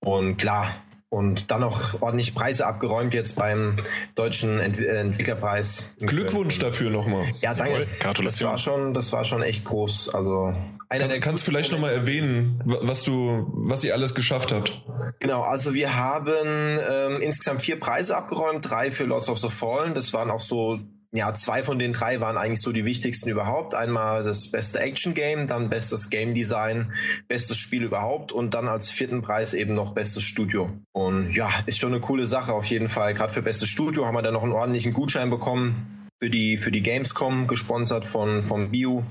Und 0.00 0.38
klar, 0.38 0.74
und 1.10 1.50
dann 1.50 1.60
noch 1.60 2.00
ordentlich 2.00 2.34
Preise 2.34 2.66
abgeräumt 2.66 3.12
jetzt 3.14 3.34
beim 3.34 3.76
deutschen 4.14 4.60
Ent 4.60 4.78
Entwicklerpreis. 4.78 5.94
Glückwunsch 5.98 6.58
dafür 6.60 6.90
nochmal. 6.90 7.26
Ja, 7.42 7.54
danke. 7.54 7.86
Das 8.22 8.42
war 8.42 8.56
schon, 8.56 8.94
das 8.94 9.12
war 9.12 9.24
schon 9.24 9.42
echt 9.42 9.64
groß. 9.64 10.14
Also 10.14 10.54
einer 10.88 11.08
Kann, 11.08 11.20
kannst 11.20 11.42
du 11.42 11.50
vielleicht 11.50 11.72
nochmal 11.72 11.92
erwähnen, 11.92 12.58
was 12.64 13.02
du, 13.02 13.44
was 13.68 13.82
ihr 13.84 13.92
alles 13.92 14.14
geschafft 14.14 14.52
habt? 14.52 14.82
Genau, 15.18 15.42
also 15.42 15.74
wir 15.74 15.96
haben 15.96 16.32
ähm, 16.32 17.20
insgesamt 17.20 17.62
vier 17.62 17.78
Preise 17.78 18.16
abgeräumt, 18.16 18.68
drei 18.70 18.90
für 18.92 19.04
Lords 19.04 19.28
of 19.28 19.38
the 19.38 19.48
Fallen. 19.48 19.94
Das 19.94 20.12
waren 20.12 20.30
auch 20.30 20.40
so 20.40 20.78
ja, 21.12 21.34
zwei 21.34 21.62
von 21.62 21.78
den 21.78 21.92
drei 21.92 22.20
waren 22.20 22.36
eigentlich 22.36 22.60
so 22.60 22.70
die 22.70 22.84
wichtigsten 22.84 23.28
überhaupt. 23.28 23.74
Einmal 23.74 24.22
das 24.22 24.48
beste 24.48 24.78
Action-Game, 24.78 25.48
dann 25.48 25.68
bestes 25.68 26.08
Game 26.08 26.34
Design, 26.34 26.92
bestes 27.26 27.56
Spiel 27.56 27.82
überhaupt 27.82 28.30
und 28.30 28.54
dann 28.54 28.68
als 28.68 28.90
vierten 28.90 29.20
Preis 29.20 29.52
eben 29.52 29.72
noch 29.72 29.92
bestes 29.92 30.22
Studio. 30.22 30.70
Und 30.92 31.32
ja, 31.32 31.50
ist 31.66 31.78
schon 31.78 31.92
eine 31.92 32.00
coole 32.00 32.26
Sache 32.26 32.52
auf 32.52 32.66
jeden 32.66 32.88
Fall. 32.88 33.14
Gerade 33.14 33.32
für 33.32 33.42
bestes 33.42 33.68
Studio 33.68 34.06
haben 34.06 34.14
wir 34.14 34.22
dann 34.22 34.34
noch 34.34 34.44
einen 34.44 34.52
ordentlichen 34.52 34.92
Gutschein 34.92 35.30
bekommen 35.30 36.08
für 36.22 36.30
die, 36.30 36.58
für 36.58 36.70
die 36.70 36.82
Gamescom, 36.82 37.48
gesponsert 37.48 38.04
von, 38.04 38.42
von 38.44 38.70
Bio. 38.70 39.04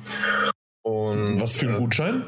Und, 0.84 1.41
Was 1.41 1.58
für 1.58 1.68
ein 1.68 1.75
äh, 1.75 1.79
Gutschein? 1.79 2.24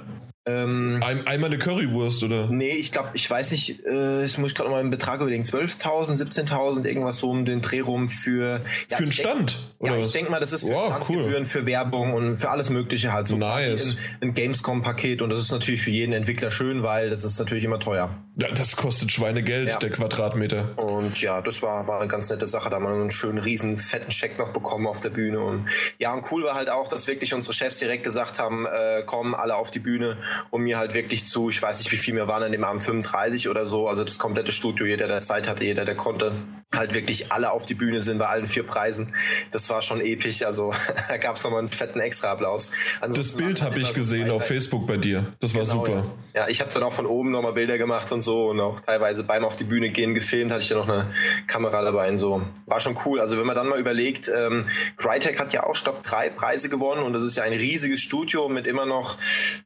Ähm, 0.47 0.99
Ein, 1.03 1.27
einmal 1.27 1.51
eine 1.51 1.59
Currywurst, 1.59 2.23
oder? 2.23 2.47
Nee, 2.47 2.69
ich 2.71 2.91
glaube, 2.91 3.09
ich 3.13 3.29
weiß 3.29 3.51
nicht, 3.51 3.85
äh, 3.85 4.23
ich 4.23 4.39
muss 4.39 4.55
gerade 4.55 4.71
mal 4.71 4.79
einen 4.79 4.89
Betrag 4.89 5.21
überlegen, 5.21 5.43
12.000, 5.43 6.17
17.000, 6.17 6.85
irgendwas 6.85 7.19
so 7.19 7.29
um 7.29 7.45
den 7.45 7.61
Dreh 7.61 7.81
rum 7.81 8.07
für... 8.07 8.61
Ja, 8.89 8.97
für 8.97 9.03
einen 9.03 9.11
Stand? 9.11 9.59
Denk, 9.79 9.93
ja, 9.93 10.01
ich 10.01 10.11
denke 10.11 10.31
mal, 10.31 10.39
das 10.39 10.51
ist 10.51 10.63
für 10.63 10.73
wow, 10.73 10.87
Standgebühren, 10.87 11.43
cool. 11.43 11.45
für 11.45 11.67
Werbung 11.67 12.13
und 12.15 12.37
für 12.37 12.49
alles 12.49 12.71
mögliche 12.71 13.13
halt 13.13 13.27
so 13.27 13.35
nice. 13.35 13.97
ein, 14.21 14.29
ein 14.29 14.33
Gamescom-Paket 14.33 15.21
und 15.21 15.29
das 15.29 15.41
ist 15.41 15.51
natürlich 15.51 15.81
für 15.81 15.91
jeden 15.91 16.13
Entwickler 16.13 16.49
schön, 16.49 16.81
weil 16.81 17.11
das 17.11 17.23
ist 17.23 17.37
natürlich 17.37 17.63
immer 17.63 17.79
teuer. 17.79 18.17
Ja, 18.41 18.49
das 18.49 18.75
kostet 18.75 19.11
Schweinegeld, 19.11 19.69
ja. 19.69 19.77
der 19.77 19.91
Quadratmeter. 19.91 20.71
Und 20.75 21.21
ja, 21.21 21.43
das 21.43 21.61
war, 21.61 21.85
war 21.87 21.99
eine 21.99 22.07
ganz 22.07 22.27
nette 22.31 22.47
Sache, 22.47 22.71
da 22.71 22.77
haben 22.77 22.85
wir 22.85 22.89
einen 22.89 23.11
schönen, 23.11 23.37
riesen, 23.37 23.77
fetten 23.77 24.09
Scheck 24.09 24.39
noch 24.39 24.51
bekommen 24.51 24.87
auf 24.87 24.99
der 24.99 25.11
Bühne 25.11 25.39
und 25.41 25.69
ja, 25.99 26.11
und 26.11 26.25
cool 26.31 26.43
war 26.43 26.55
halt 26.55 26.71
auch, 26.71 26.87
dass 26.87 27.05
wirklich 27.05 27.35
unsere 27.35 27.53
Chefs 27.53 27.77
direkt 27.77 28.03
gesagt 28.03 28.39
haben, 28.39 28.65
äh, 28.65 29.03
kommen 29.03 29.35
alle 29.35 29.55
auf 29.55 29.69
die 29.69 29.77
Bühne 29.77 30.17
und 30.49 30.63
mir 30.63 30.79
halt 30.79 30.95
wirklich 30.95 31.27
zu, 31.27 31.51
ich 31.51 31.61
weiß 31.61 31.77
nicht, 31.77 31.91
wie 31.91 31.97
viel 31.97 32.15
wir 32.15 32.27
waren 32.27 32.41
an 32.41 32.51
dem 32.51 32.63
Abend, 32.63 32.81
35 32.81 33.47
oder 33.47 33.67
so, 33.67 33.87
also 33.87 34.03
das 34.03 34.17
komplette 34.17 34.51
Studio, 34.51 34.87
jeder, 34.87 35.07
der 35.07 35.21
Zeit 35.21 35.47
hatte, 35.47 35.63
jeder, 35.63 35.85
der 35.85 35.95
konnte. 35.95 36.33
Halt 36.73 36.93
wirklich 36.93 37.31
alle 37.31 37.51
auf 37.51 37.65
die 37.65 37.73
Bühne 37.73 38.01
sind 38.01 38.17
bei 38.17 38.27
allen 38.27 38.47
vier 38.47 38.63
Preisen. 38.63 39.13
Das 39.51 39.69
war 39.69 39.81
schon 39.81 39.99
episch. 39.99 40.43
Also 40.43 40.71
da 41.09 41.17
gab 41.17 41.35
es 41.35 41.43
nochmal 41.43 41.59
einen 41.59 41.69
fetten 41.69 41.99
Extra-Applaus. 41.99 42.71
Das 43.01 43.33
Bild 43.33 43.61
habe 43.61 43.79
ich 43.79 43.93
gesehen 43.93 44.27
so 44.27 44.35
auf 44.35 44.47
Facebook 44.47 44.87
bei 44.87 44.97
dir. 44.97 45.25
Das 45.39 45.53
war 45.53 45.63
genau, 45.63 45.73
super. 45.73 46.05
Ja, 46.33 46.41
ja 46.43 46.47
ich 46.47 46.61
habe 46.61 46.71
dann 46.71 46.83
auch 46.83 46.93
von 46.93 47.05
oben 47.05 47.31
nochmal 47.31 47.53
Bilder 47.53 47.77
gemacht 47.77 48.11
und 48.11 48.21
so 48.21 48.49
und 48.49 48.61
auch 48.61 48.79
teilweise 48.79 49.23
beim 49.23 49.43
auf 49.43 49.57
die 49.57 49.65
Bühne 49.65 49.89
gehen 49.89 50.13
gefilmt, 50.13 50.51
hatte 50.51 50.61
ich 50.61 50.69
ja 50.69 50.77
noch 50.77 50.87
eine 50.87 51.07
Kamera 51.47 51.81
dabei 51.81 52.09
und 52.09 52.17
so. 52.17 52.41
War 52.67 52.79
schon 52.79 52.97
cool. 53.05 53.19
Also 53.19 53.37
wenn 53.37 53.45
man 53.45 53.55
dann 53.55 53.67
mal 53.67 53.79
überlegt, 53.79 54.31
ähm, 54.33 54.69
Crytek 54.95 55.39
hat 55.39 55.51
ja 55.51 55.63
auch, 55.63 55.75
ich 55.75 55.83
glaube, 55.83 55.99
drei 56.01 56.29
Preise 56.29 56.69
gewonnen 56.69 57.03
und 57.03 57.11
das 57.11 57.25
ist 57.25 57.35
ja 57.35 57.43
ein 57.43 57.53
riesiges 57.53 57.99
Studio 57.99 58.47
mit 58.47 58.65
immer 58.65 58.85
noch, 58.85 59.17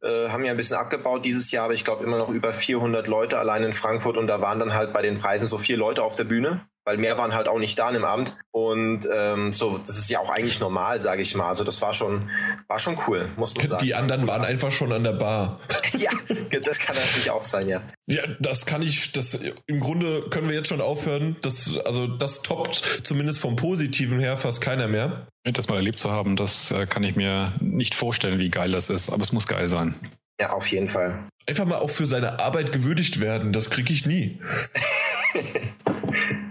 äh, 0.01 0.29
haben 0.29 0.43
ja 0.43 0.51
ein 0.51 0.57
bisschen 0.57 0.77
abgebaut 0.77 1.23
dieses 1.23 1.51
Jahr, 1.51 1.65
aber 1.65 1.75
ich 1.75 1.85
glaube 1.85 2.03
immer 2.03 2.17
noch 2.17 2.29
über 2.29 2.51
400 2.51 3.05
Leute 3.05 3.37
allein 3.37 3.63
in 3.63 3.73
Frankfurt 3.73 4.17
und 4.17 4.25
da 4.25 4.41
waren 4.41 4.59
dann 4.59 4.73
halt 4.73 4.91
bei 4.91 5.03
den 5.03 5.19
Preisen 5.19 5.47
so 5.47 5.59
vier 5.59 5.77
Leute 5.77 6.01
auf 6.01 6.15
der 6.15 6.23
Bühne 6.23 6.65
weil 6.85 6.97
mehr 6.97 7.17
waren 7.17 7.33
halt 7.33 7.47
auch 7.47 7.59
nicht 7.59 7.77
da 7.79 7.89
im 7.89 8.05
Amt. 8.05 8.33
Und 8.51 9.09
ähm, 9.13 9.51
so, 9.51 9.77
das 9.79 9.97
ist 9.97 10.09
ja 10.09 10.19
auch 10.19 10.29
eigentlich 10.29 10.59
normal, 10.59 11.01
sage 11.01 11.21
ich 11.21 11.35
mal. 11.35 11.47
Also 11.47 11.63
das 11.63 11.81
war 11.81 11.93
schon, 11.93 12.29
war 12.67 12.79
schon 12.79 12.97
cool, 13.07 13.27
muss 13.35 13.55
man 13.55 13.67
sagen. 13.67 13.83
Die 13.83 13.95
anderen 13.95 14.27
waren 14.27 14.45
einfach 14.45 14.71
schon 14.71 14.93
an 14.93 15.03
der 15.03 15.13
Bar. 15.13 15.59
ja, 15.97 16.11
das 16.61 16.79
kann 16.79 16.95
natürlich 16.95 17.31
auch 17.31 17.41
sein, 17.41 17.67
ja. 17.67 17.81
Ja, 18.05 18.21
das 18.39 18.65
kann 18.65 18.83
ich, 18.83 19.11
das 19.11 19.37
im 19.65 19.79
Grunde 19.79 20.29
können 20.29 20.47
wir 20.47 20.55
jetzt 20.55 20.69
schon 20.69 20.81
aufhören. 20.81 21.35
Das, 21.41 21.77
also 21.85 22.07
das 22.07 22.43
toppt 22.43 23.01
zumindest 23.03 23.39
vom 23.39 23.55
Positiven 23.55 24.19
her 24.19 24.37
fast 24.37 24.61
keiner 24.61 24.87
mehr. 24.87 25.27
Das 25.43 25.67
mal 25.67 25.75
erlebt 25.75 25.99
zu 25.99 26.11
haben, 26.11 26.35
das 26.35 26.71
äh, 26.71 26.85
kann 26.85 27.03
ich 27.03 27.15
mir 27.15 27.53
nicht 27.59 27.95
vorstellen, 27.95 28.39
wie 28.39 28.49
geil 28.49 28.71
das 28.71 28.89
ist, 28.89 29.11
aber 29.11 29.23
es 29.23 29.31
muss 29.31 29.47
geil 29.47 29.67
sein. 29.67 29.95
Ja, 30.39 30.51
auf 30.51 30.67
jeden 30.67 30.87
Fall. 30.87 31.27
Einfach 31.47 31.65
mal 31.65 31.77
auch 31.77 31.89
für 31.89 32.05
seine 32.05 32.39
Arbeit 32.39 32.71
gewürdigt 32.71 33.19
werden, 33.19 33.53
das 33.53 33.69
kriege 33.69 33.93
ich 33.93 34.05
nie. 34.05 34.39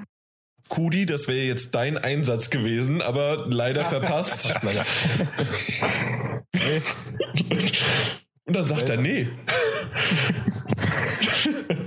Kudi, 0.69 1.07
das 1.07 1.29
wäre 1.29 1.47
jetzt 1.47 1.75
dein 1.75 1.99
Einsatz 1.99 2.51
gewesen, 2.51 3.03
aber 3.03 3.47
leider 3.49 3.85
verpasst. 3.85 4.55
Und 8.47 8.57
dann 8.57 8.67
sagt 8.67 8.91
er, 8.91 8.97
nee. 8.97 9.29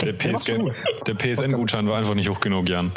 Der, 0.01 0.13
PSN, 0.13 0.72
der 1.05 1.13
PSN-Gutschein 1.15 1.88
war 1.88 1.98
einfach 1.98 2.15
nicht 2.15 2.29
hoch 2.29 2.39
genug, 2.39 2.69
Jan. 2.69 2.93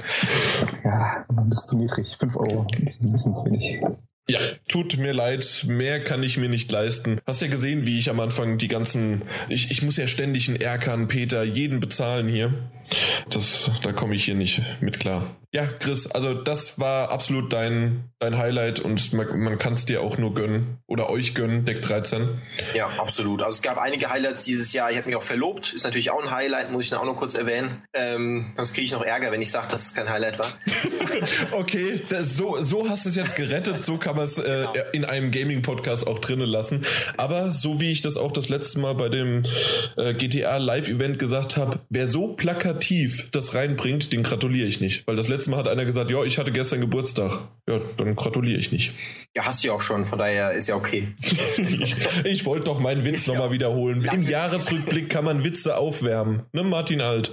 Ja, 0.85 1.17
das 1.29 1.61
ist 1.61 1.69
zu 1.69 1.77
niedrig. 1.77 2.17
5 2.19 2.37
Euro. 2.37 2.67
Das 2.85 2.95
ist 2.95 3.03
ein 3.03 3.13
bisschen 3.13 3.35
zu 3.35 3.45
wenig. 3.45 3.83
Ja, 4.29 4.39
tut 4.69 4.97
mir 4.97 5.13
leid, 5.13 5.65
mehr 5.67 6.05
kann 6.05 6.23
ich 6.23 6.37
mir 6.37 6.49
nicht 6.49 6.71
leisten. 6.71 7.21
Hast 7.27 7.43
ja 7.43 7.49
gesehen, 7.49 7.85
wie 7.85 7.99
ich 7.99 8.11
am 8.11 8.21
Anfang 8.21 8.59
die 8.59 8.69
ganzen. 8.69 9.23
Ich, 9.49 9.71
ich 9.71 9.83
muss 9.83 9.97
ja 9.97 10.07
ständig 10.07 10.49
einen 10.49 10.61
Erkan, 10.61 11.09
Peter, 11.09 11.43
jeden 11.43 11.81
bezahlen 11.81 12.29
hier. 12.29 12.55
Das, 13.29 13.71
da 13.83 13.93
komme 13.93 14.15
ich 14.15 14.25
hier 14.25 14.35
nicht 14.37 14.63
mit 14.81 15.01
klar. 15.01 15.37
Ja, 15.53 15.67
Chris, 15.67 16.07
also 16.07 16.33
das 16.33 16.79
war 16.79 17.11
absolut 17.11 17.53
dein, 17.53 18.05
dein 18.21 18.39
Highlight 18.39 18.79
und 18.79 19.13
man, 19.13 19.37
man 19.41 19.59
kann 19.59 19.73
es 19.73 19.85
dir 19.85 20.01
auch 20.01 20.17
nur 20.17 20.33
gönnen 20.33 20.79
oder 20.87 21.11
euch 21.11 21.35
gönnen, 21.35 21.65
Deck 21.65 21.83
13. 21.83 22.41
Ja, 22.73 22.89
absolut. 22.99 23.43
Also 23.43 23.57
es 23.57 23.63
gab 23.63 23.79
einige 23.79 24.11
Highlights 24.11 24.45
dieses 24.45 24.73
Jahr. 24.73 24.93
Ich 24.93 24.97
habe 24.97 25.09
mich 25.09 25.17
auch 25.17 25.25
verlobt, 25.25 25.73
ist 25.73 25.83
natürlich 25.83 26.13
auch 26.13 26.23
ein 26.23 26.31
Highlight, 26.31 26.71
muss 26.71 26.85
ich 26.85 26.91
dann 26.91 27.01
auch 27.01 27.05
noch 27.05 27.17
kurz 27.17 27.35
erwähnen. 27.35 27.83
Ähm, 27.95 28.53
sonst 28.55 28.75
kriege 28.75 28.85
ich 28.85 28.93
noch 28.93 29.03
Ärger, 29.03 29.33
wenn 29.33 29.43
ich 29.43 29.51
sage, 29.51 29.67
dass 29.67 29.87
es 29.87 29.95
kein 29.95 30.09
Highlight 30.09 30.39
war. 30.39 30.53
okay, 31.51 32.01
das, 32.09 32.37
so, 32.37 32.63
so 32.63 32.89
hast 32.89 33.07
du 33.07 33.09
es 33.09 33.17
jetzt 33.17 33.35
gerettet, 33.35 33.83
so 33.83 33.99
kann 33.99 34.10
man 34.17 34.27
es 34.27 34.39
äh, 34.39 34.43
genau. 34.43 34.73
in 34.93 35.05
einem 35.05 35.31
Gaming-Podcast 35.31 36.07
auch 36.07 36.19
drinnen 36.19 36.49
lassen. 36.49 36.83
Aber 37.17 37.53
so 37.53 37.81
wie 37.81 37.91
ich 37.91 38.03
das 38.03 38.17
auch 38.17 38.33
das 38.33 38.49
letzte 38.49 38.81
Mal 38.81 38.95
bei 38.95 39.09
dem 39.09 39.43
äh, 39.97 40.15
GTA 40.15 40.57
Live-Event 40.59 41.19
gesagt 41.19 41.57
habe, 41.57 41.81
wer 41.89 42.07
so 42.07 42.29
plakativ 42.35 43.29
das 43.31 43.55
reinbringt, 43.55 44.13
den 44.13 44.23
gratuliere 44.23 44.67
ich 44.67 44.81
nicht, 44.81 45.07
weil 45.07 45.17
das 45.17 45.29
letzte 45.29 45.51
Mal 45.51 45.59
hat 45.59 45.69
einer 45.69 45.85
gesagt, 45.85 46.11
ja, 46.11 46.23
ich 46.25 46.39
hatte 46.39 46.53
gestern 46.53 46.81
Geburtstag. 46.81 47.41
Ja, 47.69 47.81
dann 47.97 48.17
gratuliere 48.17 48.59
ich 48.59 48.73
nicht. 48.73 48.93
Ja, 49.37 49.45
hast 49.45 49.63
du 49.63 49.69
ja 49.69 49.75
auch 49.75 49.81
schon, 49.81 50.07
von 50.07 50.19
daher 50.19 50.53
ist 50.53 50.69
ja 50.69 50.75
okay. 50.75 51.15
ich, 51.57 51.95
ich 52.25 52.45
wollte 52.45 52.65
doch 52.65 52.81
meinen 52.81 53.05
Witz 53.05 53.27
nochmal 53.27 53.49
ja. 53.49 53.53
wiederholen. 53.53 54.07
Im 54.13 54.23
Jahresrückblick 54.23 55.09
kann 55.09 55.25
man 55.25 55.45
Witze 55.45 55.77
aufwärmen. 55.77 56.43
Ne, 56.53 56.65
Martin 56.65 57.01
Alt? 57.01 57.31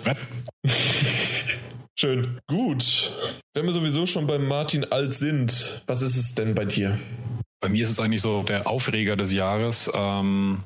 Schön. 1.99 2.39
Gut. 2.47 3.11
Wenn 3.55 3.65
wir 3.65 3.73
sowieso 3.73 4.05
schon 4.05 4.27
beim 4.27 4.47
Martin 4.47 4.85
Alt 4.85 5.15
sind, 5.15 5.81
was 5.87 6.03
ist 6.03 6.15
es 6.15 6.35
denn 6.35 6.53
bei 6.53 6.65
dir? 6.65 6.99
Bei 7.59 7.69
mir 7.69 7.81
ist 7.81 7.89
es 7.89 7.99
eigentlich 7.99 8.21
so 8.21 8.43
der 8.43 8.67
Aufreger 8.67 9.15
des 9.15 9.33
Jahres. 9.33 9.91
Ähm, 9.95 10.63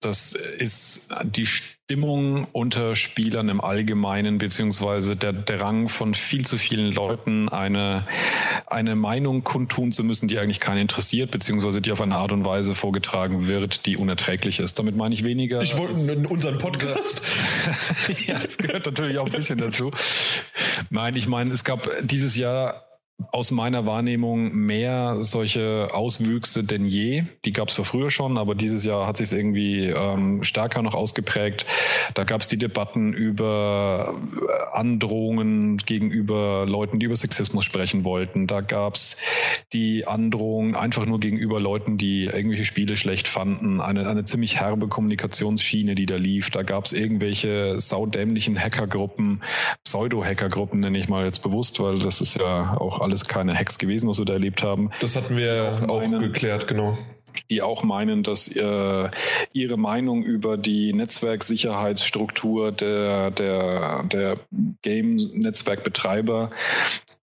das 0.00 0.32
ist 0.32 1.08
die 1.24 1.46
Stimmung 1.46 2.46
unter 2.52 2.96
Spielern 2.96 3.48
im 3.48 3.60
Allgemeinen, 3.60 4.38
beziehungsweise 4.38 5.16
der 5.16 5.32
Drang 5.32 5.88
von 5.88 6.14
viel 6.14 6.46
zu 6.46 6.58
vielen 6.58 6.92
Leuten, 6.92 7.48
eine, 7.48 8.06
eine 8.66 8.96
Meinung 8.96 9.44
kundtun 9.44 9.92
zu 9.92 10.04
müssen, 10.04 10.28
die 10.28 10.38
eigentlich 10.38 10.60
keinen 10.60 10.78
interessiert, 10.78 11.30
beziehungsweise 11.30 11.80
die 11.80 11.92
auf 11.92 12.00
eine 12.00 12.16
Art 12.16 12.32
und 12.32 12.44
Weise 12.44 12.74
vorgetragen 12.74 13.48
wird, 13.48 13.86
die 13.86 13.96
unerträglich 13.96 14.60
ist. 14.60 14.78
Damit 14.78 14.96
meine 14.96 15.14
ich 15.14 15.24
weniger. 15.24 15.62
Ich 15.62 15.76
wollte 15.76 16.12
in 16.12 16.26
unseren 16.26 16.58
Podcast. 16.58 17.22
ja, 18.26 18.38
das 18.38 18.58
gehört 18.58 18.86
natürlich 18.86 19.18
auch 19.18 19.26
ein 19.26 19.32
bisschen 19.32 19.58
dazu. 19.58 19.90
Nein, 20.90 21.16
ich 21.16 21.26
meine, 21.26 21.52
es 21.52 21.64
gab 21.64 21.88
dieses 22.02 22.36
Jahr 22.36 22.93
aus 23.30 23.52
meiner 23.52 23.86
Wahrnehmung 23.86 24.52
mehr 24.54 25.16
solche 25.20 25.88
Auswüchse 25.92 26.64
denn 26.64 26.84
je. 26.84 27.24
Die 27.44 27.52
gab 27.52 27.68
es 27.68 27.74
früher 27.74 28.10
schon, 28.10 28.38
aber 28.38 28.54
dieses 28.54 28.84
Jahr 28.84 29.06
hat 29.06 29.18
sich 29.18 29.26
es 29.26 29.32
irgendwie 29.32 29.86
ähm, 29.86 30.42
stärker 30.42 30.82
noch 30.82 30.94
ausgeprägt. 30.94 31.64
Da 32.14 32.24
gab 32.24 32.40
es 32.40 32.48
die 32.48 32.58
Debatten 32.58 33.12
über 33.12 34.14
äh, 34.14 34.76
Androhungen 34.76 35.78
gegenüber 35.78 36.64
Leuten, 36.66 36.98
die 36.98 37.06
über 37.06 37.14
Sexismus 37.14 37.64
sprechen 37.64 38.04
wollten. 38.04 38.46
Da 38.48 38.60
gab 38.60 38.94
es 38.94 39.16
die 39.72 40.06
Androhung 40.06 40.74
einfach 40.74 41.06
nur 41.06 41.20
gegenüber 41.20 41.60
Leuten, 41.60 41.98
die 41.98 42.24
irgendwelche 42.24 42.64
Spiele 42.64 42.96
schlecht 42.96 43.28
fanden. 43.28 43.80
Eine, 43.80 44.08
eine 44.08 44.24
ziemlich 44.24 44.60
herbe 44.60 44.88
Kommunikationsschiene, 44.88 45.94
die 45.94 46.06
da 46.06 46.16
lief. 46.16 46.50
Da 46.50 46.62
gab 46.62 46.86
es 46.86 46.92
irgendwelche 46.92 47.78
saudämlichen 47.78 48.58
Hackergruppen, 48.58 49.42
Pseudo-Hackergruppen 49.84 50.80
nenne 50.80 50.98
ich 50.98 51.08
mal 51.08 51.24
jetzt 51.24 51.42
bewusst, 51.42 51.80
weil 51.80 51.98
das 51.98 52.20
ist 52.20 52.38
ja 52.40 52.76
auch 52.78 53.03
alles 53.04 53.26
keine 53.26 53.54
Hacks 53.54 53.78
gewesen, 53.78 54.08
was 54.08 54.18
wir 54.18 54.24
da 54.24 54.34
erlebt 54.34 54.62
haben. 54.62 54.90
Das 55.00 55.16
hatten 55.16 55.36
wir 55.36 55.86
auch, 55.88 56.02
auch 56.02 56.18
geklärt, 56.18 56.66
genau 56.66 56.98
die 57.50 57.62
auch 57.62 57.82
meinen, 57.82 58.22
dass 58.22 58.48
äh, 58.48 59.10
ihre 59.52 59.76
Meinung 59.76 60.22
über 60.22 60.56
die 60.56 60.92
Netzwerksicherheitsstruktur 60.92 62.72
der, 62.72 63.30
der, 63.30 64.04
der 64.04 64.40
Game-Netzwerkbetreiber, 64.82 66.50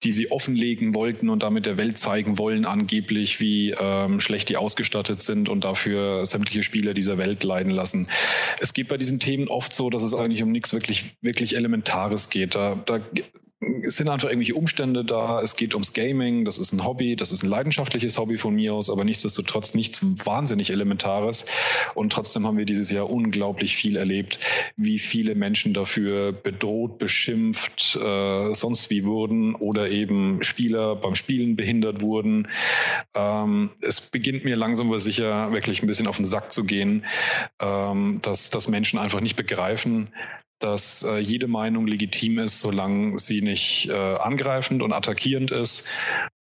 die 0.02 0.12
sie 0.12 0.30
offenlegen 0.30 0.94
wollten 0.94 1.30
und 1.30 1.42
damit 1.42 1.66
der 1.66 1.78
Welt 1.78 1.98
zeigen 1.98 2.38
wollen, 2.38 2.66
angeblich, 2.66 3.40
wie 3.40 3.70
ähm, 3.70 4.20
schlecht 4.20 4.48
die 4.50 4.56
ausgestattet 4.56 5.22
sind 5.22 5.48
und 5.48 5.64
dafür 5.64 6.26
sämtliche 6.26 6.62
Spieler 6.62 6.94
dieser 6.94 7.18
Welt 7.18 7.42
leiden 7.42 7.72
lassen. 7.72 8.08
Es 8.60 8.74
geht 8.74 8.88
bei 8.88 8.98
diesen 8.98 9.18
Themen 9.18 9.48
oft 9.48 9.72
so, 9.72 9.90
dass 9.90 10.02
es 10.02 10.14
eigentlich 10.14 10.42
um 10.42 10.52
nichts 10.52 10.72
wirklich, 10.72 11.16
wirklich 11.22 11.56
Elementares 11.56 12.28
geht. 12.28 12.54
Da, 12.54 12.76
da 12.86 13.00
es 13.84 13.96
sind 13.96 14.08
einfach 14.08 14.28
irgendwelche 14.28 14.54
Umstände 14.54 15.04
da. 15.04 15.40
Es 15.40 15.56
geht 15.56 15.74
ums 15.74 15.92
Gaming. 15.92 16.44
Das 16.44 16.58
ist 16.58 16.72
ein 16.72 16.84
Hobby. 16.84 17.16
Das 17.16 17.32
ist 17.32 17.42
ein 17.42 17.48
leidenschaftliches 17.48 18.18
Hobby 18.18 18.38
von 18.38 18.54
mir 18.54 18.74
aus, 18.74 18.90
aber 18.90 19.04
nichtsdestotrotz 19.04 19.74
nichts 19.74 20.00
wahnsinnig 20.24 20.70
Elementares. 20.70 21.46
Und 21.94 22.12
trotzdem 22.12 22.46
haben 22.46 22.56
wir 22.56 22.64
dieses 22.64 22.90
Jahr 22.90 23.10
unglaublich 23.10 23.76
viel 23.76 23.96
erlebt, 23.96 24.38
wie 24.76 24.98
viele 24.98 25.34
Menschen 25.34 25.74
dafür 25.74 26.32
bedroht, 26.32 26.98
beschimpft, 26.98 27.96
äh, 27.96 28.52
sonst 28.52 28.90
wie 28.90 29.04
wurden 29.04 29.54
oder 29.54 29.90
eben 29.90 30.42
Spieler 30.42 30.96
beim 30.96 31.14
Spielen 31.14 31.56
behindert 31.56 32.00
wurden. 32.00 32.48
Ähm, 33.14 33.70
es 33.80 34.00
beginnt 34.00 34.44
mir 34.44 34.56
langsam 34.56 34.88
aber 34.88 35.00
sicher 35.00 35.52
wirklich 35.52 35.82
ein 35.82 35.86
bisschen 35.86 36.06
auf 36.06 36.16
den 36.16 36.24
Sack 36.24 36.52
zu 36.52 36.64
gehen, 36.64 37.04
ähm, 37.60 38.20
dass, 38.22 38.50
dass 38.50 38.68
Menschen 38.68 38.98
einfach 38.98 39.20
nicht 39.20 39.36
begreifen, 39.36 40.08
dass 40.58 41.02
äh, 41.02 41.18
jede 41.18 41.46
Meinung 41.46 41.86
legitim 41.86 42.38
ist, 42.38 42.60
solange 42.60 43.18
sie 43.18 43.42
nicht 43.42 43.88
äh, 43.90 43.94
angreifend 43.94 44.82
und 44.82 44.92
attackierend 44.92 45.50
ist 45.50 45.84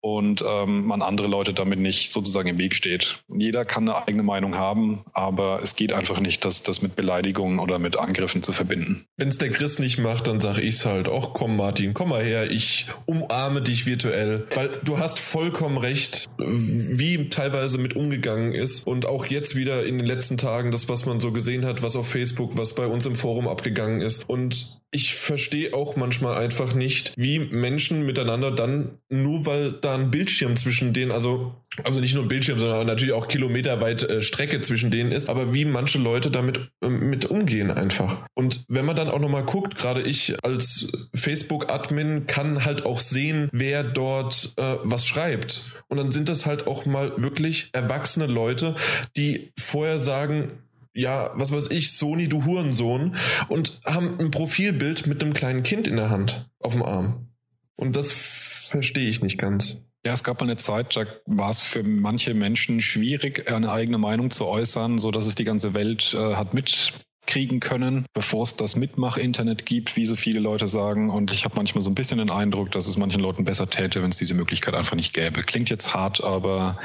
und 0.03 0.45
ähm, 0.47 0.85
man 0.85 1.01
andere 1.01 1.29
Leute 1.29 1.55
damit 1.55 1.79
nicht 1.79 2.13
sozusagen 2.13 2.49
im 2.49 2.59
Weg 2.59 2.75
steht. 2.75 3.23
Jeder 3.33 3.65
kann 3.65 3.89
eine 3.89 4.07
eigene 4.07 4.25
Meinung 4.25 4.57
haben, 4.57 5.05
aber 5.13 5.61
es 5.63 5.77
geht 5.77 5.93
einfach 5.93 6.19
nicht, 6.19 6.45
das, 6.45 6.65
das 6.65 6.83
mit 6.83 6.97
Beleidigungen 6.97 7.61
oder 7.61 7.79
mit 7.79 7.97
Angriffen 7.97 8.43
zu 8.43 8.53
verbinden. 8.53 9.07
Wenn 9.17 9.29
es 9.29 9.39
der 9.39 9.51
Chris 9.51 9.79
nicht 9.79 9.99
macht, 9.99 10.27
dann 10.27 10.41
sag 10.41 10.59
ich's 10.59 10.85
halt. 10.85 11.09
Ach 11.09 11.29
komm, 11.33 11.57
Martin, 11.57 11.95
komm 11.95 12.09
mal 12.09 12.23
her, 12.23 12.51
ich 12.51 12.87
umarme 13.07 13.63
dich 13.63 13.87
virtuell. 13.87 14.49
Weil 14.55 14.71
du 14.83 14.99
hast 14.99 15.21
vollkommen 15.21 15.79
recht, 15.79 16.29
wie 16.37 17.29
teilweise 17.29 17.79
mit 17.79 17.95
umgegangen 17.95 18.53
ist. 18.53 18.85
Und 18.85 19.07
auch 19.07 19.27
jetzt 19.27 19.55
wieder 19.55 19.87
in 19.87 19.99
den 19.99 20.07
letzten 20.07 20.37
Tagen, 20.37 20.73
das, 20.73 20.89
was 20.89 21.07
man 21.07 21.21
so 21.21 21.31
gesehen 21.31 21.65
hat, 21.65 21.85
was 21.85 21.95
auf 21.95 22.09
Facebook, 22.09 22.59
was 22.59 22.75
bei 22.75 22.89
uns 22.89 23.07
im 23.07 23.15
Forum 23.15 23.47
abgegangen 23.47 24.01
ist. 24.03 24.29
Und 24.29 24.83
ich 24.95 25.15
verstehe 25.15 25.73
auch 25.73 25.97
manchmal 25.97 26.37
einfach 26.37 26.75
nicht, 26.75 27.15
wie 27.17 27.39
Menschen 27.39 28.05
miteinander 28.05 28.51
dann, 28.51 28.99
nur 29.09 29.47
weil 29.47 29.73
da 29.73 29.95
ein 29.95 30.11
Bildschirm 30.11 30.55
zwischen 30.55 30.93
denen, 30.93 31.11
also, 31.11 31.55
also 31.83 31.99
nicht 31.99 32.15
nur 32.15 32.25
ein 32.25 32.29
Bildschirm, 32.29 32.59
sondern 32.59 32.87
natürlich 32.87 33.15
auch 33.15 33.27
kilometerweit 33.27 34.03
äh, 34.03 34.21
Strecke 34.21 34.61
zwischen 34.61 34.91
denen 34.91 35.11
ist, 35.11 35.31
aber 35.31 35.55
wie 35.55 35.65
manche 35.65 35.99
Leute 35.99 36.31
damit 36.31 36.71
äh, 36.83 36.91
mit 36.91 37.25
umgehen 37.25 37.71
einfach. 37.71 38.27
Und 38.35 38.65
wenn 38.69 38.85
man 38.85 38.95
dann 38.95 39.09
auch 39.09 39.19
nochmal 39.19 39.45
guckt, 39.45 39.79
gerade 39.79 40.03
ich 40.03 40.37
als 40.45 40.93
Facebook-Admin 41.15 42.27
kann 42.27 42.67
halt 42.67 42.85
auch 42.85 43.01
sehen, 43.01 43.49
wer 43.51 43.83
dort 43.83 44.53
äh, 44.59 44.77
was 44.83 45.07
schreibt. 45.07 45.73
Und 45.89 45.97
dann 45.97 46.11
sind 46.11 46.29
das 46.29 46.45
halt 46.45 46.67
auch 46.67 46.85
mal 46.85 47.15
wirklich 47.17 47.71
erwachsene 47.73 48.27
Leute, 48.27 48.77
die 49.17 49.53
vorher 49.59 49.99
sagen, 49.99 50.53
ja, 50.95 51.31
was 51.35 51.53
weiß 51.53 51.71
ich, 51.71 51.97
Sony, 51.97 52.29
du 52.29 52.45
Hurensohn, 52.45 53.17
und 53.49 53.81
haben 53.85 54.19
ein 54.19 54.31
Profilbild 54.31 55.07
mit 55.07 55.23
einem 55.23 55.35
kleinen 55.35 55.63
Kind 55.63 55.89
in 55.89 55.97
der 55.97 56.11
Hand 56.11 56.51
auf 56.59 56.73
dem 56.73 56.83
Arm. 56.83 57.29
Und 57.77 57.97
das 57.97 58.13
verstehe 58.13 59.09
ich 59.09 59.23
nicht 59.23 59.39
ganz. 59.39 59.85
Ja, 60.05 60.13
es 60.13 60.25
gab 60.25 60.41
mal 60.41 60.47
eine 60.47 60.57
Zeit, 60.57 60.97
da 60.97 61.07
war 61.27 61.51
es 61.51 61.61
für 61.61 61.85
manche 61.85 62.35
Menschen 62.35 62.83
schwierig, 62.83 63.53
eine 63.53 63.71
eigene 63.71 63.99
Meinung 63.99 64.31
zu 64.31 64.47
äußern, 64.47 64.99
so 64.99 65.13
dass 65.13 65.27
es 65.27 65.37
die 65.37 65.45
ganze 65.45 65.75
Welt 65.75 66.13
äh, 66.15 66.35
hat 66.35 66.55
mit 66.55 66.93
kriegen 67.27 67.61
können, 67.61 68.07
bevor 68.15 68.43
es 68.43 68.57
das 68.57 68.77
Mitmach-Internet 68.77 69.65
gibt, 69.65 69.97
wie 69.97 70.07
so 70.07 70.17
viele 70.17 70.41
Leute 70.41 70.69
sagen. 70.69 71.11
Und 71.11 71.33
ich 71.33 71.45
habe 71.45 71.55
manchmal 71.57 71.83
so 71.83 71.91
ein 71.91 71.95
bisschen 71.95 72.19
den 72.19 72.31
Eindruck, 72.31 72.71
dass 72.73 72.89
es 72.89 72.97
manchen 72.97 73.21
Leuten 73.21 73.45
besser 73.45 73.69
täte, 73.71 74.03
wenn 74.03 74.11
es 74.11 74.19
diese 74.19 74.35
Möglichkeit 74.35 74.75
einfach 74.75 74.97
nicht 74.97 75.15
gäbe. 75.15 75.43
Klingt 75.43 75.71
jetzt 75.71 75.95
hart, 75.95 76.23
aber 76.23 76.79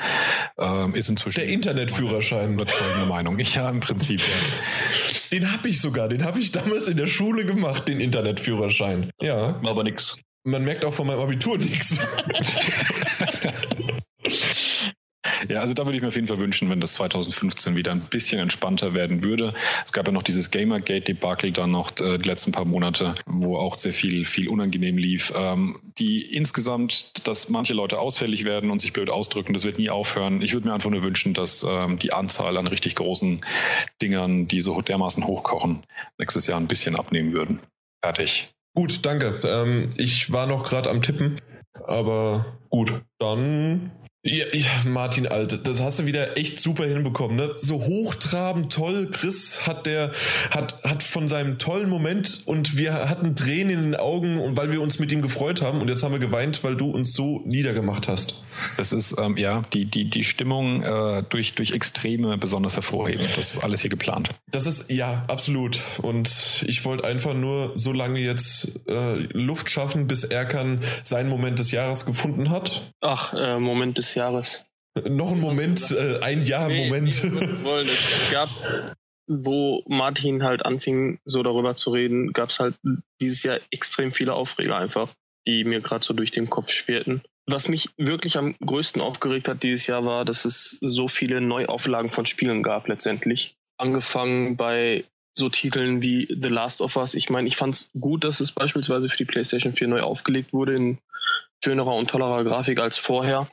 ähm, 0.57 0.93
ist 0.93 1.09
inzwischen... 1.09 1.39
Der 1.39 1.49
Internetführerschein. 1.49 2.53
Überzeugende 2.53 3.07
Meinung. 3.07 3.39
Ich 3.39 3.55
ja, 3.55 3.69
im 3.69 3.79
Prinzip. 3.79 4.21
Ja. 4.21 4.27
Den 5.31 5.51
habe 5.51 5.69
ich 5.69 5.81
sogar. 5.81 6.07
Den 6.07 6.23
habe 6.23 6.39
ich 6.39 6.51
damals 6.51 6.87
in 6.87 6.97
der 6.97 7.07
Schule 7.07 7.45
gemacht, 7.45 7.87
den 7.87 7.99
Internetführerschein. 7.99 9.11
Ja. 9.21 9.59
Aber 9.65 9.83
nix. 9.83 10.19
Man 10.43 10.63
merkt 10.63 10.85
auch 10.85 10.93
von 10.93 11.07
meinem 11.07 11.19
Abitur 11.19 11.57
nichts. 11.57 11.99
Ja, 15.49 15.61
also 15.61 15.73
da 15.73 15.85
würde 15.85 15.95
ich 15.95 16.01
mir 16.01 16.09
auf 16.09 16.15
jeden 16.15 16.27
Fall 16.27 16.39
wünschen, 16.39 16.69
wenn 16.69 16.81
das 16.81 16.93
2015 16.93 17.75
wieder 17.75 17.91
ein 17.91 18.01
bisschen 18.01 18.39
entspannter 18.39 18.93
werden 18.93 19.23
würde. 19.23 19.53
Es 19.85 19.93
gab 19.93 20.05
ja 20.07 20.11
noch 20.11 20.23
dieses 20.23 20.51
Gamergate-Debakel 20.51 21.51
dann 21.51 21.71
noch 21.71 21.91
äh, 21.99 22.17
die 22.17 22.27
letzten 22.27 22.51
paar 22.51 22.65
Monate, 22.65 23.15
wo 23.25 23.57
auch 23.57 23.75
sehr 23.75 23.93
viel, 23.93 24.25
viel 24.25 24.49
unangenehm 24.49 24.97
lief. 24.97 25.33
Ähm, 25.35 25.79
die 25.97 26.21
insgesamt, 26.21 27.27
dass 27.27 27.49
manche 27.49 27.73
Leute 27.73 27.99
ausfällig 27.99 28.45
werden 28.45 28.71
und 28.71 28.79
sich 28.79 28.93
blöd 28.93 29.09
ausdrücken, 29.09 29.53
das 29.53 29.63
wird 29.63 29.77
nie 29.77 29.89
aufhören. 29.89 30.41
Ich 30.41 30.53
würde 30.53 30.67
mir 30.67 30.73
einfach 30.73 30.89
nur 30.89 31.03
wünschen, 31.03 31.33
dass 31.33 31.65
ähm, 31.67 31.97
die 31.97 32.13
Anzahl 32.13 32.57
an 32.57 32.67
richtig 32.67 32.95
großen 32.95 33.45
Dingern, 34.01 34.47
die 34.47 34.61
so 34.61 34.81
dermaßen 34.81 35.25
hochkochen, 35.25 35.83
nächstes 36.17 36.47
Jahr 36.47 36.59
ein 36.59 36.67
bisschen 36.67 36.95
abnehmen 36.95 37.31
würden. 37.31 37.59
Fertig. 38.03 38.49
Gut, 38.75 39.05
danke. 39.05 39.39
Ähm, 39.43 39.89
ich 39.97 40.31
war 40.31 40.45
noch 40.45 40.63
gerade 40.63 40.89
am 40.89 41.01
Tippen, 41.01 41.37
aber 41.85 42.45
gut, 42.69 43.01
dann 43.17 43.91
ja, 44.23 44.45
ja, 44.51 44.65
Martin, 44.85 45.27
Alter, 45.27 45.57
das 45.57 45.81
hast 45.81 45.99
du 45.99 46.05
wieder 46.05 46.37
echt 46.37 46.59
super 46.59 46.85
hinbekommen, 46.85 47.37
ne? 47.37 47.53
So 47.55 47.75
hochtrabend, 47.83 48.73
toll. 48.73 49.09
Chris 49.11 49.65
hat 49.67 49.85
der, 49.85 50.11
hat, 50.49 50.83
hat 50.83 51.03
von 51.03 51.27
seinem 51.27 51.59
tollen 51.59 51.87
Moment 51.87 52.41
und 52.45 52.77
wir 52.77 52.93
hatten 53.09 53.35
Tränen 53.35 53.77
in 53.77 53.83
den 53.83 53.95
Augen 53.95 54.39
und 54.39 54.57
weil 54.57 54.71
wir 54.71 54.81
uns 54.81 54.99
mit 54.99 55.11
ihm 55.11 55.21
gefreut 55.21 55.61
haben 55.61 55.81
und 55.81 55.87
jetzt 55.87 56.03
haben 56.03 56.11
wir 56.11 56.19
geweint, 56.19 56.63
weil 56.63 56.75
du 56.75 56.89
uns 56.89 57.13
so 57.13 57.41
niedergemacht 57.45 58.07
hast. 58.07 58.43
Das 58.75 58.91
ist, 58.91 59.15
ähm, 59.17 59.37
ja, 59.37 59.63
die, 59.73 59.85
die, 59.85 60.09
die 60.09 60.23
Stimmung 60.23 60.83
äh, 60.83 61.23
durch, 61.29 61.53
durch 61.53 61.71
Extreme 61.71 62.37
besonders 62.37 62.75
hervorheben. 62.75 63.27
Das 63.35 63.53
ist 63.53 63.63
alles 63.63 63.81
hier 63.81 63.91
geplant. 63.91 64.29
Das 64.51 64.65
ist, 64.65 64.89
ja, 64.91 65.23
absolut. 65.27 65.79
Und 66.01 66.65
ich 66.67 66.83
wollte 66.85 67.05
einfach 67.05 67.35
nur 67.35 67.71
so 67.75 67.93
lange 67.93 68.19
jetzt 68.19 68.79
äh, 68.87 69.13
Luft 69.31 69.69
schaffen, 69.69 70.07
bis 70.07 70.23
Erkan 70.23 70.81
seinen 71.03 71.29
Moment 71.29 71.59
des 71.59 71.71
Jahres 71.71 72.05
gefunden 72.05 72.49
hat. 72.49 72.93
Ach, 72.99 73.33
äh, 73.33 73.59
Moment 73.59 73.97
des 73.97 74.06
Jahres. 74.15 74.65
Noch 75.07 75.31
ein 75.31 75.39
Moment, 75.39 75.91
äh, 75.91 76.19
ein 76.21 76.43
Jahr 76.43 76.67
Nee, 76.67 76.87
Moment. 76.87 77.23
nee, 77.23 77.63
Willen. 77.63 77.87
Es 77.87 78.31
gab, 78.31 78.49
wo 79.27 79.83
Martin 79.87 80.43
halt 80.43 80.65
anfing, 80.65 81.19
so 81.25 81.43
darüber 81.43 81.75
zu 81.75 81.91
reden, 81.91 82.33
gab 82.33 82.49
es 82.49 82.59
halt 82.59 82.75
dieses 83.21 83.43
Jahr 83.43 83.59
extrem 83.71 84.11
viele 84.11 84.33
Aufreger 84.33 84.77
einfach, 84.77 85.09
die 85.45 85.63
mir 85.65 85.81
gerade 85.81 86.03
so 86.05 86.13
durch 86.13 86.31
den 86.31 86.49
Kopf 86.49 86.71
schwirrten. 86.71 87.21
Was 87.45 87.67
mich 87.67 87.89
wirklich 87.97 88.37
am 88.37 88.55
größten 88.65 89.01
aufgeregt 89.01 89.47
hat 89.47 89.63
dieses 89.63 89.87
Jahr 89.87 90.05
war, 90.05 90.25
dass 90.25 90.45
es 90.45 90.77
so 90.81 91.07
viele 91.07 91.41
Neuauflagen 91.41 92.11
von 92.11 92.25
Spielen 92.25 92.63
gab 92.63 92.87
letztendlich. 92.87 93.53
Angefangen 93.77 94.57
bei 94.57 95.05
so 95.37 95.47
Titeln 95.49 96.01
wie 96.01 96.27
The 96.29 96.49
Last 96.49 96.81
of 96.81 96.95
Us. 96.97 97.13
Ich 97.13 97.29
meine, 97.29 97.47
ich 97.47 97.55
fand 97.55 97.75
es 97.75 97.89
gut, 97.99 98.23
dass 98.23 98.39
es 98.39 98.51
beispielsweise 98.51 99.07
für 99.07 99.17
die 99.17 99.25
PlayStation 99.25 99.73
4 99.73 99.87
neu 99.87 100.01
aufgelegt 100.01 100.51
wurde 100.51 100.75
in 100.75 100.97
schönerer 101.63 101.93
und 101.95 102.09
tollerer 102.09 102.43
Grafik 102.43 102.79
als 102.79 102.97
vorher. 102.97 103.47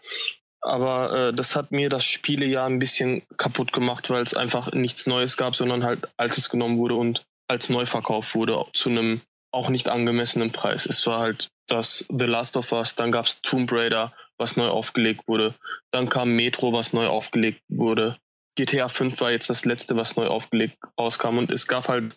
Aber 0.65 1.13
äh, 1.13 1.35
das 1.35 1.57
hat 1.57 1.73
mir 1.73 1.91
das 1.91 2.05
Spielejahr 2.05 2.67
ein 2.67 2.79
bisschen 2.79 3.23
kaputt 3.37 3.73
gemacht, 3.73 4.09
weil 4.09 4.23
es 4.23 4.35
einfach 4.35 4.73
nichts 4.73 5.07
Neues 5.07 5.37
gab, 5.37 5.55
sondern 5.55 5.85
halt 5.85 6.09
altes 6.17 6.49
genommen 6.49 6.79
wurde 6.79 6.95
und 6.95 7.25
als 7.49 7.69
neu 7.69 7.85
verkauft 7.85 8.35
wurde 8.35 8.65
zu 8.73 8.89
einem 8.89 9.21
auch 9.53 9.69
nicht 9.69 9.91
angemessenen 9.91 10.53
Preis. 10.53 10.87
Es 10.87 11.07
war 11.07 11.21
halt 11.21 11.49
das 11.69 12.07
The 12.09 12.25
Last 12.25 12.57
of 12.57 12.73
Us, 12.73 12.95
dann 12.95 13.13
gab's 13.13 13.43
Tomb 13.43 13.71
Raider, 13.71 14.15
was 14.39 14.57
neu 14.57 14.69
aufgelegt 14.69 15.29
wurde. 15.29 15.55
Dann 15.93 16.09
kam 16.09 16.31
Metro, 16.31 16.73
was 16.73 16.95
neu 16.95 17.09
aufgelegt 17.09 17.61
wurde. 17.69 18.17
GTA 18.57 18.89
5 18.89 19.21
war 19.21 19.33
jetzt 19.33 19.51
das 19.51 19.67
letzte, 19.67 19.97
was 19.97 20.17
neu 20.17 20.27
aufgelegt 20.27 20.79
rauskam. 20.99 21.39
Und 21.39 21.51
es 21.51 21.67
gab 21.67 21.89
halt 21.89 22.17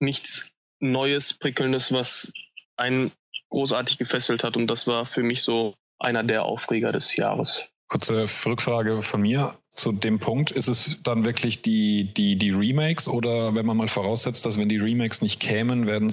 nichts 0.00 0.50
Neues, 0.80 1.34
Prickelndes, 1.34 1.92
was 1.92 2.32
einen 2.76 3.12
großartig 3.50 3.98
gefesselt 3.98 4.42
hat. 4.42 4.56
Und 4.56 4.68
das 4.68 4.86
war 4.86 5.04
für 5.06 5.22
mich 5.22 5.42
so 5.42 5.74
einer 5.98 6.22
der 6.22 6.44
Aufreger 6.44 6.92
des 6.92 7.16
Jahres. 7.16 7.73
Kurze 7.94 8.26
Rückfrage 8.46 9.02
von 9.02 9.22
mir 9.22 9.56
zu 9.70 9.92
dem 9.92 10.18
Punkt. 10.18 10.50
Ist 10.50 10.66
es 10.66 11.00
dann 11.04 11.24
wirklich 11.24 11.62
die, 11.62 12.12
die, 12.12 12.34
die 12.34 12.50
Remakes 12.50 13.06
oder 13.06 13.54
wenn 13.54 13.64
man 13.64 13.76
mal 13.76 13.86
voraussetzt, 13.86 14.44
dass 14.44 14.58
wenn 14.58 14.68
die 14.68 14.78
Remakes 14.78 15.22
nicht 15.22 15.38
kämen, 15.38 15.86
wären 15.86 16.08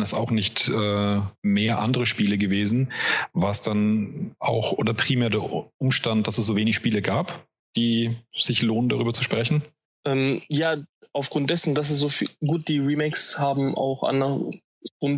es 0.00 0.14
auch 0.14 0.30
nicht 0.30 0.68
äh, 0.68 1.20
mehr 1.42 1.80
andere 1.80 2.06
Spiele 2.06 2.38
gewesen? 2.38 2.92
War 3.32 3.50
es 3.50 3.60
dann 3.60 4.36
auch 4.38 4.70
oder 4.74 4.94
primär 4.94 5.28
der 5.28 5.42
Umstand, 5.78 6.28
dass 6.28 6.38
es 6.38 6.46
so 6.46 6.54
wenig 6.54 6.76
Spiele 6.76 7.02
gab, 7.02 7.44
die 7.74 8.14
sich 8.32 8.62
lohnen, 8.62 8.88
darüber 8.88 9.12
zu 9.12 9.24
sprechen? 9.24 9.62
Ähm, 10.06 10.42
ja, 10.46 10.76
aufgrund 11.12 11.50
dessen, 11.50 11.74
dass 11.74 11.90
es 11.90 11.98
so 11.98 12.08
viel, 12.08 12.28
gut, 12.38 12.68
die 12.68 12.78
Remakes 12.78 13.36
haben 13.36 13.74
auch 13.74 14.04
andersrum 14.04 14.52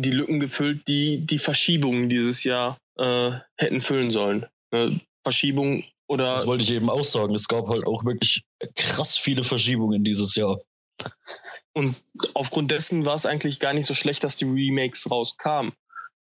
die 0.01 0.09
Lücken 0.09 0.39
gefüllt, 0.39 0.87
die 0.87 1.23
die 1.27 1.37
Verschiebungen 1.37 2.09
dieses 2.09 2.43
Jahr 2.43 2.79
äh, 2.97 3.29
hätten 3.57 3.81
füllen 3.81 4.09
sollen. 4.09 4.47
Äh, 4.71 4.89
Verschiebung 5.23 5.83
oder 6.09 6.33
Das 6.33 6.47
wollte 6.47 6.63
ich 6.63 6.71
eben 6.71 6.89
auch 6.89 7.03
sagen. 7.03 7.35
Es 7.35 7.47
gab 7.47 7.67
halt 7.67 7.85
auch 7.85 8.03
wirklich 8.03 8.43
krass 8.75 9.15
viele 9.15 9.43
Verschiebungen 9.43 10.03
dieses 10.03 10.35
Jahr. 10.35 10.59
Und 11.73 11.95
aufgrund 12.33 12.71
dessen 12.71 13.05
war 13.05 13.15
es 13.15 13.27
eigentlich 13.27 13.59
gar 13.59 13.73
nicht 13.73 13.85
so 13.85 13.93
schlecht, 13.93 14.23
dass 14.23 14.35
die 14.35 14.45
Remakes 14.45 15.09
rauskamen. 15.09 15.73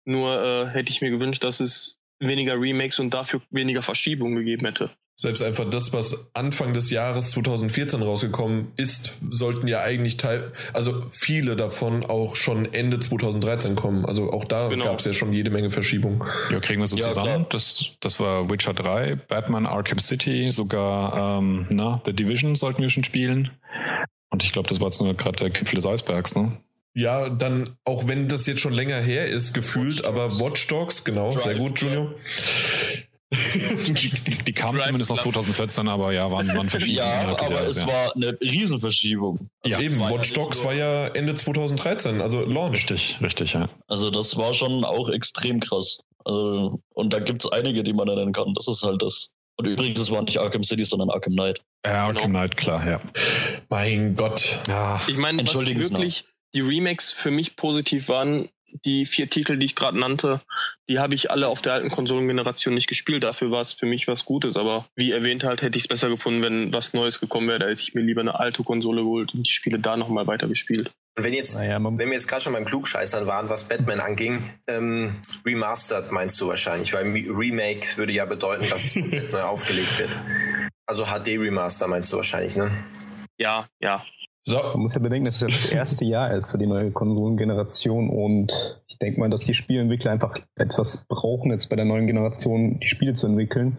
Nur 0.03 0.43
äh, 0.43 0.67
hätte 0.67 0.91
ich 0.91 1.01
mir 1.01 1.09
gewünscht, 1.09 1.43
dass 1.43 1.61
es 1.61 1.97
weniger 2.19 2.59
Remakes 2.59 2.99
und 2.99 3.13
dafür 3.13 3.41
weniger 3.49 3.81
Verschiebungen 3.81 4.35
gegeben 4.35 4.65
hätte. 4.65 4.91
Selbst 5.19 5.41
einfach 5.41 5.67
das, 5.67 5.93
was 5.93 6.29
Anfang 6.35 6.75
des 6.75 6.91
Jahres 6.91 7.31
2014 7.31 8.03
rausgekommen 8.03 8.67
ist, 8.77 9.17
sollten 9.31 9.67
ja 9.67 9.81
eigentlich 9.81 10.17
teil, 10.17 10.51
also 10.73 11.05
viele 11.09 11.55
davon 11.55 12.05
auch 12.05 12.35
schon 12.35 12.71
Ende 12.71 12.99
2013 12.99 13.75
kommen. 13.75 14.05
Also 14.05 14.31
auch 14.31 14.45
da 14.45 14.67
Genau. 14.67 14.85
gab 14.85 14.99
es 14.99 15.05
ja 15.05 15.13
schon 15.13 15.33
jede 15.33 15.49
Menge 15.49 15.71
Verschiebungen. 15.71 16.21
Ja, 16.51 16.59
kriegen 16.59 16.81
wir 16.81 16.85
so 16.87 16.97
Ja, 16.97 17.07
zusammen. 17.07 17.25
klar. 17.25 17.45
Das, 17.49 17.97
das 17.99 18.19
war 18.19 18.47
Witcher 18.51 18.75
3, 18.75 19.15
Batman 19.15 19.65
Arkham 19.65 19.97
City, 19.97 20.51
sogar 20.51 21.39
ähm, 21.39 21.65
na, 21.71 21.99
The 22.05 22.13
Division 22.13 22.55
sollten 22.55 22.83
wir 22.83 22.91
schon 22.91 23.03
spielen. 23.03 23.49
Und 24.29 24.43
ich 24.43 24.51
glaube, 24.51 24.69
das 24.69 24.79
war 24.79 24.89
jetzt 24.89 25.01
nur 25.01 25.11
gerade 25.15 25.37
der 25.37 25.49
Gipfel 25.49 25.77
des 25.77 25.87
Eisbergs, 25.87 26.35
ne? 26.35 26.51
Ja, 26.93 27.29
dann, 27.29 27.69
auch 27.85 28.07
wenn 28.07 28.27
das 28.27 28.45
jetzt 28.47 28.59
schon 28.61 28.73
länger 28.73 28.99
her 28.99 29.27
ist, 29.27 29.53
gefühlt, 29.53 29.99
Watch 29.99 30.07
aber. 30.07 30.39
Watch 30.39 30.67
Dogs, 30.67 31.03
genau, 31.03 31.31
Drive, 31.31 31.43
sehr 31.43 31.55
gut, 31.55 31.79
Junior. 31.79 32.13
Die, 32.13 33.06
die, 33.33 34.43
die 34.45 34.53
kam 34.53 34.75
Drive 34.75 34.85
zumindest 34.85 35.09
noch 35.09 35.17
Club. 35.17 35.33
2014, 35.33 35.87
aber 35.89 36.13
ja, 36.13 36.31
waren, 36.31 36.47
waren 36.47 36.69
verschiedene. 36.69 36.99
Ja, 36.99 37.37
aber 37.37 37.61
es 37.67 37.81
ja. 37.81 37.87
war 37.87 38.15
eine 38.15 38.37
Riesenverschiebung. 38.39 39.49
Ja, 39.65 39.79
Eben, 39.79 39.99
Watch 39.99 40.33
Dogs 40.33 40.63
war 40.63 40.73
ja 40.73 41.07
Ende 41.07 41.35
2013, 41.35 42.21
also 42.21 42.45
Launch. 42.45 42.77
Richtig, 42.77 43.17
richtig, 43.21 43.53
ja. 43.53 43.67
Also 43.87 44.09
das 44.11 44.37
war 44.37 44.53
schon 44.53 44.85
auch 44.85 45.09
extrem 45.09 45.59
krass. 45.59 45.99
Also, 46.23 46.79
und 46.93 47.13
da 47.13 47.19
gibt 47.19 47.43
es 47.43 47.51
einige, 47.51 47.83
die 47.83 47.93
man 47.93 48.07
nennen 48.07 48.31
kann. 48.31 48.53
Das 48.53 48.67
ist 48.67 48.83
halt 48.83 49.01
das. 49.01 49.33
Und 49.57 49.67
übrigens, 49.67 49.99
es 49.99 50.11
war 50.11 50.21
nicht 50.21 50.39
Arkham 50.39 50.63
City, 50.63 50.85
sondern 50.85 51.09
Arkham 51.09 51.33
Knight. 51.33 51.59
Ja, 51.85 52.05
Arkham 52.05 52.15
Genau. 52.15 52.27
Knight, 52.39 52.57
klar, 52.57 52.87
ja. 52.87 53.01
Mein 53.69 54.15
Gott. 54.15 54.59
Ja, 54.67 55.01
Ich 55.07 55.17
meine, 55.17 55.37
was 55.37 55.47
Entschuldigen 55.47 55.81
Sie 55.81 55.89
wirklich 55.89 56.23
die 56.53 56.61
Remakes 56.61 57.11
für 57.11 57.31
mich 57.31 57.55
positiv 57.55 58.07
waren, 58.07 58.47
die 58.85 59.05
vier 59.05 59.29
Titel, 59.29 59.57
die 59.57 59.65
ich 59.65 59.75
gerade 59.75 59.99
nannte, 59.99 60.41
die 60.89 60.99
habe 60.99 61.15
ich 61.15 61.31
alle 61.31 61.47
auf 61.47 61.61
der 61.61 61.73
alten 61.73 61.89
Konsolengeneration 61.89 62.73
nicht 62.73 62.87
gespielt. 62.87 63.23
Dafür 63.23 63.51
war 63.51 63.61
es 63.61 63.73
für 63.73 63.85
mich 63.85 64.07
was 64.07 64.25
Gutes. 64.25 64.55
Aber 64.55 64.87
wie 64.95 65.11
erwähnt 65.11 65.43
halt, 65.43 65.61
hätte 65.61 65.77
ich 65.77 65.85
es 65.85 65.87
besser 65.87 66.09
gefunden, 66.09 66.41
wenn 66.41 66.73
was 66.73 66.93
Neues 66.93 67.19
gekommen 67.19 67.47
wäre. 67.47 67.59
Da 67.59 67.67
hätte 67.67 67.81
ich 67.81 67.93
mir 67.93 68.01
lieber 68.01 68.21
eine 68.21 68.39
alte 68.39 68.63
Konsole 68.63 69.01
geholt 69.01 69.33
und 69.33 69.43
die 69.43 69.51
Spiele 69.51 69.79
da 69.79 69.97
nochmal 69.97 70.27
weiter 70.27 70.47
gespielt. 70.47 70.91
Und 71.17 71.23
wenn 71.23 71.33
jetzt, 71.33 71.55
naja, 71.55 71.79
wenn 71.81 71.97
wir 71.97 72.13
jetzt 72.13 72.27
gerade 72.27 72.43
schon 72.43 72.53
beim 72.53 72.65
Klugscheißern 72.65 73.25
waren, 73.25 73.49
was 73.49 73.67
Batman 73.67 73.99
anging, 73.99 74.53
ähm, 74.67 75.15
remastered 75.45 76.11
meinst 76.11 76.39
du 76.39 76.47
wahrscheinlich, 76.47 76.93
weil 76.93 77.05
Remake 77.05 77.97
würde 77.97 78.13
ja 78.13 78.25
bedeuten, 78.25 78.69
dass 78.69 78.95
neu 79.31 79.41
aufgelegt 79.41 79.97
wird. 79.97 80.11
Also 80.85 81.05
HD 81.05 81.39
Remaster 81.39 81.87
meinst 81.87 82.13
du 82.13 82.17
wahrscheinlich, 82.17 82.55
ne? 82.55 82.71
Ja, 83.39 83.67
ja. 83.81 84.03
So. 84.47 84.59
Man 84.59 84.79
muss 84.79 84.95
ja 84.95 85.01
bedenken, 85.01 85.25
dass 85.25 85.35
es 85.35 85.41
ja 85.41 85.47
das 85.47 85.65
erste 85.65 86.05
Jahr 86.05 86.33
ist 86.33 86.51
für 86.51 86.57
die 86.57 86.67
neue 86.67 86.91
Konsolengeneration 86.91 88.09
und 88.09 88.79
ich 88.87 88.97
denke 88.97 89.19
mal, 89.19 89.29
dass 89.29 89.41
die 89.41 89.53
Spieleentwickler 89.53 90.09
einfach 90.09 90.39
etwas 90.55 91.03
brauchen, 91.09 91.51
jetzt 91.51 91.69
bei 91.69 91.75
der 91.75 91.83
neuen 91.83 92.07
Generation 92.07 92.79
die 92.79 92.87
Spiele 92.87 93.13
zu 93.13 93.27
entwickeln. 93.27 93.77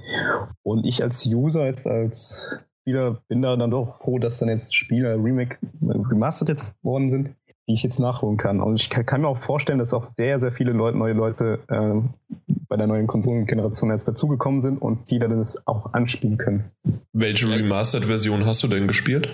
Und 0.63 0.85
ich 0.85 1.03
als 1.03 1.25
User, 1.25 1.65
jetzt 1.65 1.87
als 1.87 2.51
Spieler, 2.83 3.23
bin 3.29 3.41
da 3.41 3.57
dann 3.57 3.71
doch 3.71 3.97
froh, 3.97 4.19
dass 4.19 4.41
dann 4.41 4.51
jetzt 4.51 4.77
Spiele 4.77 5.15
Remake 5.15 5.57
remastered 5.81 6.51
jetzt 6.51 6.75
worden 6.85 7.11
sind, 7.11 7.31
die 7.67 7.73
ich 7.73 7.83
jetzt 7.83 7.99
nachholen 7.99 8.37
kann. 8.37 8.61
Und 8.61 8.79
ich 8.79 8.91
kann, 8.91 9.07
kann 9.07 9.23
mir 9.23 9.29
auch 9.29 9.39
vorstellen, 9.39 9.79
dass 9.79 9.95
auch 9.95 10.05
sehr, 10.05 10.39
sehr 10.39 10.53
viele 10.53 10.73
Leute, 10.73 10.99
neue 10.99 11.15
Leute 11.15 11.61
äh, 11.69 12.55
bei 12.69 12.77
der 12.77 12.87
neuen 12.87 13.07
Konsolengeneration 13.07 13.91
jetzt 13.91 14.07
dazugekommen 14.07 14.61
sind 14.61 14.83
und 14.83 15.11
die 15.11 15.19
dann 15.19 15.31
das 15.39 15.67
auch 15.67 15.95
anspielen 15.95 16.37
können. 16.37 16.71
Welche 17.15 17.49
Remastered-Version 17.49 18.45
hast 18.45 18.63
du 18.63 18.69
denn 18.69 18.87
gespielt? 18.87 19.31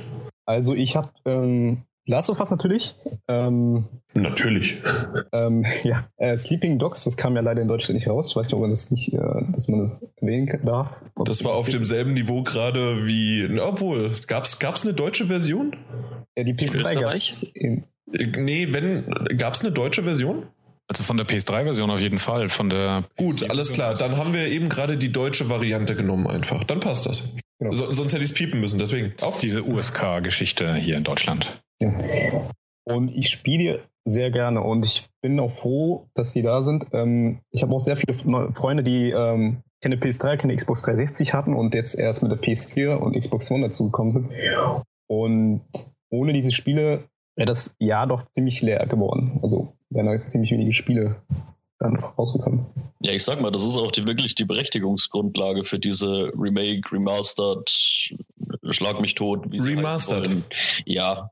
Also 0.46 0.74
ich 0.74 0.96
habe 0.96 1.10
ähm, 1.24 1.84
Last 2.06 2.28
of 2.28 2.38
Us 2.38 2.50
natürlich. 2.50 2.94
Ähm, 3.28 3.86
natürlich. 4.12 4.82
Ähm, 5.32 5.64
ja, 5.84 6.08
äh, 6.18 6.36
Sleeping 6.36 6.78
Dogs, 6.78 7.04
das 7.04 7.16
kam 7.16 7.34
ja 7.34 7.40
leider 7.40 7.62
in 7.62 7.68
Deutschland 7.68 7.98
nicht 7.98 8.08
raus. 8.08 8.28
Ich 8.30 8.36
weiß 8.36 8.46
nicht, 8.46 8.54
ob 8.54 8.60
man 8.60 8.70
das 8.70 8.90
nicht, 8.90 9.12
äh, 9.14 9.18
dass 9.52 9.68
man 9.68 9.80
das 9.80 10.04
erwähnen 10.20 10.60
darf. 10.64 11.02
Das 11.24 11.44
war 11.44 11.54
auf 11.54 11.68
demselben 11.68 12.12
Niveau 12.12 12.42
gerade 12.42 13.06
wie, 13.06 13.58
obwohl, 13.58 14.16
gab's 14.26 14.58
gab's 14.58 14.84
eine 14.84 14.92
deutsche 14.92 15.26
Version? 15.26 15.76
Ja, 16.36 16.44
die 16.44 16.54
PS3 16.54 17.00
gab's. 17.00 17.46
Nee, 18.06 18.68
wenn, 18.70 19.06
gab's 19.38 19.62
eine 19.62 19.72
deutsche 19.72 20.02
Version? 20.02 20.46
Also 20.86 21.02
von 21.02 21.16
der 21.16 21.26
PS3-Version 21.26 21.90
auf 21.90 22.00
jeden 22.00 22.18
Fall. 22.18 22.50
Von 22.50 22.68
der 22.68 23.04
Gut, 23.16 23.48
alles 23.48 23.72
klar. 23.72 23.94
Dann 23.94 24.18
haben 24.18 24.34
wir 24.34 24.48
eben 24.48 24.68
gerade 24.68 24.98
die 24.98 25.10
deutsche 25.10 25.48
Variante 25.48 25.96
genommen 25.96 26.26
einfach. 26.26 26.62
Dann 26.64 26.80
passt 26.80 27.06
das. 27.06 27.34
Genau. 27.64 27.74
So, 27.74 27.90
sonst 27.94 28.12
hätte 28.12 28.22
ich 28.22 28.30
es 28.30 28.36
piepen 28.36 28.60
müssen, 28.60 28.78
deswegen. 28.78 29.14
Auch 29.22 29.38
diese 29.38 29.64
USK-Geschichte 29.64 30.74
hier 30.74 30.98
in 30.98 31.04
Deutschland. 31.04 31.62
Ja. 31.80 31.94
Und 32.84 33.08
ich 33.16 33.30
spiele 33.30 33.80
sehr 34.04 34.30
gerne 34.30 34.60
und 34.60 34.84
ich 34.84 35.08
bin 35.22 35.40
auch 35.40 35.56
froh, 35.56 36.06
dass 36.12 36.34
die 36.34 36.42
da 36.42 36.60
sind. 36.60 36.88
Ähm, 36.92 37.40
ich 37.50 37.62
habe 37.62 37.74
auch 37.74 37.80
sehr 37.80 37.96
viele 37.96 38.12
Freunde, 38.52 38.82
die 38.82 39.10
ähm, 39.10 39.62
keine 39.82 39.96
PS3, 39.96 40.36
keine 40.36 40.54
Xbox 40.54 40.82
360 40.82 41.32
hatten 41.32 41.54
und 41.54 41.74
jetzt 41.74 41.98
erst 41.98 42.22
mit 42.22 42.30
der 42.30 42.38
PS4 42.38 42.96
und 42.96 43.18
Xbox 43.18 43.50
One 43.50 43.66
dazugekommen 43.66 44.12
sind. 44.12 44.30
Und 45.06 45.62
ohne 46.10 46.34
diese 46.34 46.50
Spiele 46.50 47.04
wäre 47.34 47.46
das 47.46 47.74
Jahr 47.78 48.06
doch 48.06 48.28
ziemlich 48.32 48.60
leer 48.60 48.86
geworden. 48.86 49.40
Also 49.42 49.74
wären 49.88 50.06
da 50.06 50.28
ziemlich 50.28 50.50
wenige 50.50 50.74
Spiele 50.74 51.16
dann 51.78 51.96
rausgekommen. 51.96 52.66
Ja, 53.00 53.12
ich 53.12 53.24
sag 53.24 53.40
mal, 53.40 53.50
das 53.50 53.64
ist 53.64 53.76
auch 53.76 53.90
die, 53.90 54.06
wirklich 54.06 54.34
die 54.34 54.44
Berechtigungsgrundlage 54.44 55.64
für 55.64 55.78
diese 55.78 56.32
Remake, 56.34 56.90
Remastered, 56.92 57.70
Schlag 58.70 59.00
mich 59.00 59.14
tot. 59.14 59.46
Remastered. 59.52 60.42
Ja. 60.86 61.30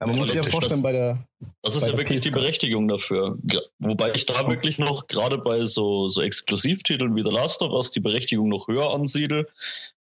ja 0.00 0.06
man 0.06 0.16
muss 0.16 0.28
sich 0.28 0.36
ja 0.36 0.42
vorstellen, 0.42 0.82
das, 0.82 0.82
bei 0.82 0.92
der. 0.92 1.26
Das 1.62 1.76
ist 1.76 1.86
ja 1.86 1.96
wirklich 1.96 2.22
die 2.22 2.30
Berechtigung 2.30 2.88
dafür. 2.88 3.36
Wobei 3.78 4.12
ich 4.14 4.26
da 4.26 4.48
wirklich 4.48 4.78
noch, 4.78 5.08
gerade 5.08 5.38
bei 5.38 5.64
so, 5.66 6.08
so 6.08 6.22
Exklusivtiteln 6.22 7.16
wie 7.16 7.24
The 7.24 7.30
Last 7.30 7.62
of 7.62 7.72
Us, 7.72 7.90
die 7.90 8.00
Berechtigung 8.00 8.48
noch 8.48 8.68
höher 8.68 8.92
ansiedel. 8.92 9.48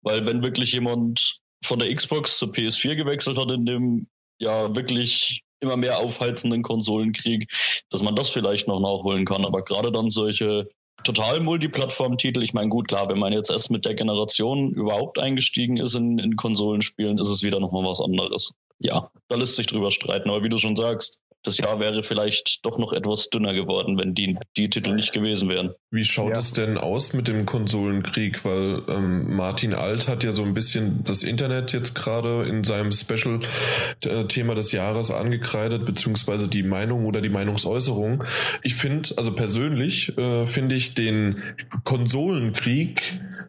Weil 0.02 0.26
wenn 0.26 0.42
wirklich 0.42 0.72
jemand 0.72 1.40
von 1.64 1.78
der 1.78 1.94
Xbox 1.94 2.38
zur 2.38 2.50
PS4 2.50 2.94
gewechselt 2.94 3.38
hat 3.38 3.50
in 3.50 3.66
dem 3.66 4.06
ja 4.38 4.74
wirklich 4.74 5.42
immer 5.60 5.76
mehr 5.76 5.98
aufheizenden 5.98 6.62
Konsolenkrieg, 6.62 7.50
dass 7.90 8.02
man 8.02 8.14
das 8.14 8.28
vielleicht 8.28 8.68
noch 8.68 8.80
nachholen 8.80 9.24
kann. 9.24 9.44
Aber 9.44 9.62
gerade 9.62 9.92
dann 9.92 10.10
solche 10.10 10.68
total 11.04 11.40
Multiplattform-Titel, 11.40 12.42
ich 12.42 12.54
meine, 12.54 12.68
gut, 12.68 12.88
klar, 12.88 13.08
wenn 13.08 13.18
man 13.18 13.32
jetzt 13.32 13.50
erst 13.50 13.70
mit 13.70 13.84
der 13.84 13.94
Generation 13.94 14.72
überhaupt 14.72 15.18
eingestiegen 15.18 15.76
ist 15.76 15.94
in, 15.94 16.18
in 16.18 16.36
Konsolenspielen, 16.36 17.18
ist 17.18 17.28
es 17.28 17.42
wieder 17.42 17.60
nochmal 17.60 17.84
was 17.84 18.00
anderes. 18.00 18.52
Ja, 18.78 19.10
da 19.28 19.36
lässt 19.36 19.56
sich 19.56 19.66
drüber 19.66 19.90
streiten. 19.90 20.30
Aber 20.30 20.44
wie 20.44 20.48
du 20.48 20.58
schon 20.58 20.76
sagst, 20.76 21.20
das 21.48 21.58
Jahr 21.58 21.80
wäre 21.80 22.02
vielleicht 22.02 22.64
doch 22.64 22.78
noch 22.78 22.92
etwas 22.92 23.30
dünner 23.30 23.54
geworden, 23.54 23.98
wenn 23.98 24.14
die, 24.14 24.36
die 24.56 24.68
Titel 24.68 24.94
nicht 24.94 25.12
gewesen 25.12 25.48
wären. 25.48 25.74
Wie 25.90 26.04
schaut 26.04 26.32
ja. 26.32 26.38
es 26.38 26.52
denn 26.52 26.76
aus 26.76 27.14
mit 27.14 27.26
dem 27.26 27.46
Konsolenkrieg? 27.46 28.44
Weil 28.44 28.82
ähm, 28.88 29.34
Martin 29.34 29.72
Alt 29.72 30.08
hat 30.08 30.22
ja 30.22 30.32
so 30.32 30.42
ein 30.42 30.52
bisschen 30.52 31.02
das 31.04 31.22
Internet 31.22 31.72
jetzt 31.72 31.94
gerade 31.94 32.44
in 32.44 32.64
seinem 32.64 32.92
Special-Thema 32.92 34.54
des 34.54 34.72
Jahres 34.72 35.10
angekreidet, 35.10 35.86
beziehungsweise 35.86 36.50
die 36.50 36.62
Meinung 36.62 37.06
oder 37.06 37.22
die 37.22 37.30
Meinungsäußerung. 37.30 38.24
Ich 38.62 38.74
finde, 38.74 39.10
also 39.16 39.32
persönlich 39.32 40.16
äh, 40.18 40.46
finde 40.46 40.74
ich 40.74 40.94
den 40.94 41.42
Konsolenkrieg 41.84 43.02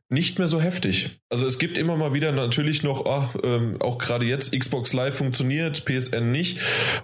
nicht 0.10 0.40
mehr 0.40 0.48
so 0.48 0.60
heftig. 0.60 1.22
Also 1.30 1.46
es 1.46 1.60
gibt 1.60 1.78
immer 1.78 1.96
mal 1.96 2.14
wieder 2.14 2.32
natürlich 2.32 2.82
noch, 2.82 3.06
oh, 3.06 3.26
ähm, 3.44 3.80
auch 3.80 4.00
gerade 4.00 4.26
jetzt, 4.26 4.58
Xbox 4.58 4.92
Live 4.94 5.16
funktioniert, 5.16 5.86
PSN 5.86 6.32
nicht 6.32 6.60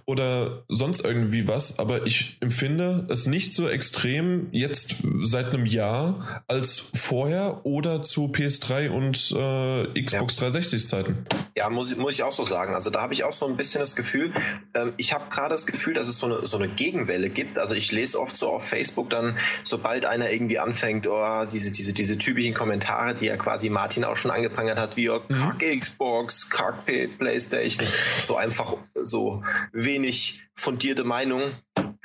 oder 0.06 0.64
sonst 0.70 1.02
irgendwie 1.02 1.48
was, 1.48 1.78
aber 1.78 2.08
ich 2.08 2.38
empfinde 2.42 3.06
es 3.10 3.28
nicht 3.28 3.54
so 3.54 3.70
extrem 3.70 4.48
jetzt 4.52 5.04
seit 5.22 5.54
einem 5.54 5.68
Jahr 5.68 6.44
als 6.48 6.80
vorher 6.96 7.64
oder 7.64 8.02
zu 8.02 8.26
PS3 8.26 8.90
und 8.90 9.32
äh, 9.32 10.02
Xbox 10.04 10.36
ja. 10.36 10.40
360 10.40 10.88
Zeiten. 10.88 11.26
Ja, 11.56 11.70
muss, 11.70 11.96
muss 11.96 12.16
ich 12.16 12.24
auch 12.24 12.34
so 12.34 12.44
sagen. 12.44 12.74
Also 12.74 12.90
da 12.90 13.04
habe 13.04 13.14
ich 13.14 13.24
auch 13.24 13.34
so 13.34 13.46
ein 13.46 13.56
bisschen 13.56 13.82
das 13.82 13.96
Gefühl, 13.96 14.34
ähm, 14.74 14.94
ich 14.98 15.14
habe 15.14 15.26
gerade 15.30 15.50
das 15.50 15.68
Gefühl, 15.68 15.94
dass 15.94 16.08
es 16.08 16.18
so 16.18 16.26
eine, 16.26 16.48
so 16.48 16.58
eine 16.58 16.70
Gegenwelle 16.70 17.30
gibt. 17.30 17.60
Also 17.60 17.76
ich 17.76 17.92
lese 17.92 18.20
oft 18.20 18.36
so 18.36 18.50
auf 18.50 18.68
Facebook 18.68 19.12
dann, 19.12 19.38
sobald 19.64 20.06
einer 20.06 20.32
irgendwie 20.32 20.58
anfängt, 20.58 21.08
oh, 21.08 21.46
diese, 21.46 21.72
diese, 21.72 21.94
diese 21.94 22.18
typischen 22.18 22.56
Kommentare, 22.56 22.95
die 23.20 23.26
ja 23.26 23.38
quasi 23.38 23.70
Martin 23.70 24.04
auch 24.04 24.18
schon 24.18 24.32
angeprangert 24.32 24.80
hat, 24.80 24.98
wie 24.98 25.10
Kack 25.30 25.80
Xbox, 25.80 26.50
Kack 26.50 26.86
Playstation, 27.18 27.88
so 28.22 28.36
einfach 28.36 28.76
so 28.96 29.44
wenig 29.72 30.48
fundierte 30.54 31.04
Meinung 31.04 31.42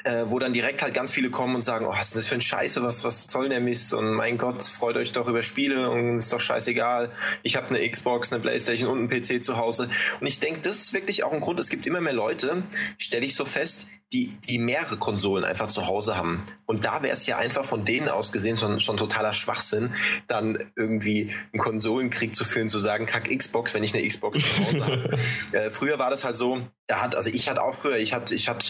äh, 0.05 0.25
wo 0.27 0.39
dann 0.39 0.53
direkt 0.53 0.83
halt 0.83 0.95
ganz 0.95 1.11
viele 1.11 1.31
kommen 1.31 1.55
und 1.55 1.63
sagen, 1.63 1.87
oh, 1.87 1.91
was 1.91 2.09
ist 2.09 2.17
das 2.17 2.27
für 2.27 2.35
ein 2.35 2.41
Scheiße, 2.41 2.83
was, 2.83 3.05
was 3.05 3.27
soll 3.27 3.49
der 3.49 3.61
Mist? 3.61 3.93
Und 3.95 4.13
mein 4.13 4.39
Gott, 4.39 4.63
freut 4.63 4.97
euch 4.97 5.13
doch 5.13 5.29
über 5.29 5.43
Spiele 5.43 5.91
und 5.91 6.17
ist 6.17 6.33
doch 6.33 6.41
scheißegal. 6.41 7.11
Ich 7.43 7.57
habe 7.57 7.69
eine 7.69 7.89
Xbox, 7.89 8.33
eine 8.33 8.41
Playstation 8.41 8.91
und 8.91 8.99
einen 8.99 9.09
PC 9.09 9.43
zu 9.43 9.57
Hause. 9.57 9.89
Und 10.21 10.27
ich 10.27 10.41
denke, 10.41 10.61
das 10.61 10.77
ist 10.77 10.95
wirklich 10.95 11.25
auch 11.25 11.33
ein 11.33 11.41
Grund, 11.41 11.61
es 11.61 11.69
gibt 11.69 11.87
immer 11.87 12.01
mehr 12.01 12.13
Leute, 12.13 12.63
stelle 12.99 13.27
ich 13.27 13.35
so 13.35 13.45
fest, 13.45 13.87
die, 14.13 14.37
die 14.49 14.59
mehrere 14.59 14.97
Konsolen 14.97 15.45
einfach 15.45 15.69
zu 15.69 15.87
Hause 15.87 16.17
haben. 16.17 16.43
Und 16.67 16.85
da 16.85 17.03
wäre 17.03 17.15
es 17.15 17.27
ja 17.27 17.39
einfach 17.39 17.65
von 17.65 17.85
denen 17.85 18.09
aus 18.09 18.33
gesehen 18.33 18.57
schon, 18.57 18.81
schon 18.81 18.97
totaler 18.97 19.33
Schwachsinn, 19.33 19.95
dann 20.27 20.73
irgendwie 20.75 21.33
einen 21.53 21.61
Konsolenkrieg 21.63 22.35
zu 22.35 22.45
führen, 22.45 22.69
zu 22.69 22.81
sagen, 22.81 23.07
kack 23.07 23.29
Xbox, 23.31 23.73
wenn 23.73 23.85
ich 23.85 23.95
eine 23.95 24.07
Xbox 24.07 24.39
zu 24.39 24.67
Hause 24.67 24.85
habe. 24.85 25.19
äh, 25.53 25.71
früher 25.71 26.01
war 26.01 26.11
das 26.11 26.25
halt 26.25 26.35
so, 26.35 26.61
da 26.89 27.03
hat, 27.03 27.15
also 27.15 27.31
ich 27.31 27.49
hatte 27.49 27.63
auch 27.63 27.75
früher, 27.75 27.99
ich 27.99 28.13
hatte, 28.13 28.35
ich 28.35 28.49
hatte 28.49 28.67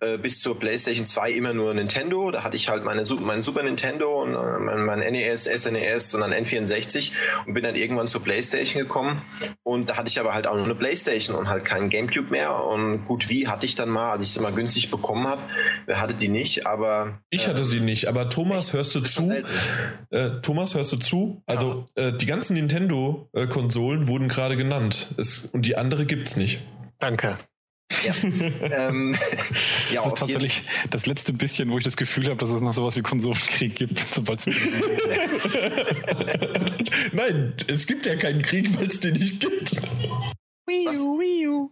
äh, 0.00 0.16
bis 0.16 0.40
zur 0.44 0.58
PlayStation 0.58 1.06
2 1.06 1.30
immer 1.30 1.54
nur 1.54 1.72
Nintendo, 1.72 2.30
da 2.30 2.44
hatte 2.44 2.56
ich 2.56 2.68
halt 2.68 2.84
meine, 2.84 3.02
mein 3.20 3.42
Super 3.42 3.62
Nintendo 3.62 4.22
und 4.22 4.34
äh, 4.34 4.58
mein, 4.58 4.84
mein 4.84 4.98
NES, 4.98 5.44
SNES 5.44 6.14
und 6.14 6.20
dann 6.20 6.34
N64 6.34 7.12
und 7.46 7.54
bin 7.54 7.64
dann 7.64 7.76
irgendwann 7.76 8.08
zur 8.08 8.22
PlayStation 8.22 8.82
gekommen 8.82 9.22
und 9.62 9.88
da 9.88 9.96
hatte 9.96 10.10
ich 10.10 10.20
aber 10.20 10.34
halt 10.34 10.46
auch 10.46 10.54
nur 10.54 10.66
eine 10.66 10.74
PlayStation 10.74 11.34
und 11.34 11.48
halt 11.48 11.64
keinen 11.64 11.88
Gamecube 11.88 12.30
mehr 12.30 12.62
und 12.62 13.06
gut, 13.06 13.30
wie 13.30 13.48
hatte 13.48 13.64
ich 13.64 13.74
dann 13.74 13.88
mal, 13.88 14.12
als 14.12 14.24
ich 14.24 14.32
sie 14.32 14.40
mal 14.40 14.52
günstig 14.52 14.90
bekommen 14.90 15.26
habe, 15.26 15.40
wer 15.86 15.98
hatte 15.98 16.12
die 16.12 16.28
nicht, 16.28 16.66
aber... 16.66 17.20
Ich 17.30 17.48
hatte 17.48 17.64
sie 17.64 17.80
nicht, 17.80 18.06
aber 18.06 18.28
Thomas, 18.28 18.74
hörst 18.74 18.94
du 18.96 19.00
zu? 19.00 19.32
Äh, 20.10 20.30
Thomas, 20.42 20.74
hörst 20.74 20.92
du 20.92 20.98
zu? 20.98 21.42
Also 21.46 21.86
ja. 21.96 22.08
äh, 22.08 22.18
die 22.18 22.26
ganzen 22.26 22.52
Nintendo-Konsolen 22.52 24.08
wurden 24.08 24.28
gerade 24.28 24.58
genannt 24.58 25.08
es, 25.16 25.46
und 25.46 25.64
die 25.64 25.78
andere 25.78 26.04
gibt's 26.04 26.36
nicht. 26.36 26.60
Danke. 26.98 27.38
Ja. 28.04 28.14
ähm, 28.88 29.16
ja, 29.90 30.02
das 30.02 30.06
ist 30.06 30.18
tatsächlich 30.18 30.62
das 30.90 31.06
letzte 31.06 31.32
bisschen, 31.32 31.70
wo 31.70 31.78
ich 31.78 31.84
das 31.84 31.96
Gefühl 31.96 32.26
habe, 32.26 32.36
dass 32.36 32.50
es 32.50 32.60
noch 32.60 32.72
sowas 32.72 32.96
wie 32.96 33.02
Konsolenkrieg 33.02 33.74
gibt, 33.74 33.98
sobald 34.12 34.46
es 34.46 34.46
Nein, 37.12 37.54
es 37.66 37.86
gibt 37.86 38.06
ja 38.06 38.16
keinen 38.16 38.42
Krieg, 38.42 38.76
weil 38.78 38.88
es 38.88 39.00
den 39.00 39.14
nicht 39.14 39.40
gibt. 39.40 39.70
Wii 40.66 40.88
U, 40.88 41.18
Wii 41.18 41.48
U. 41.48 41.70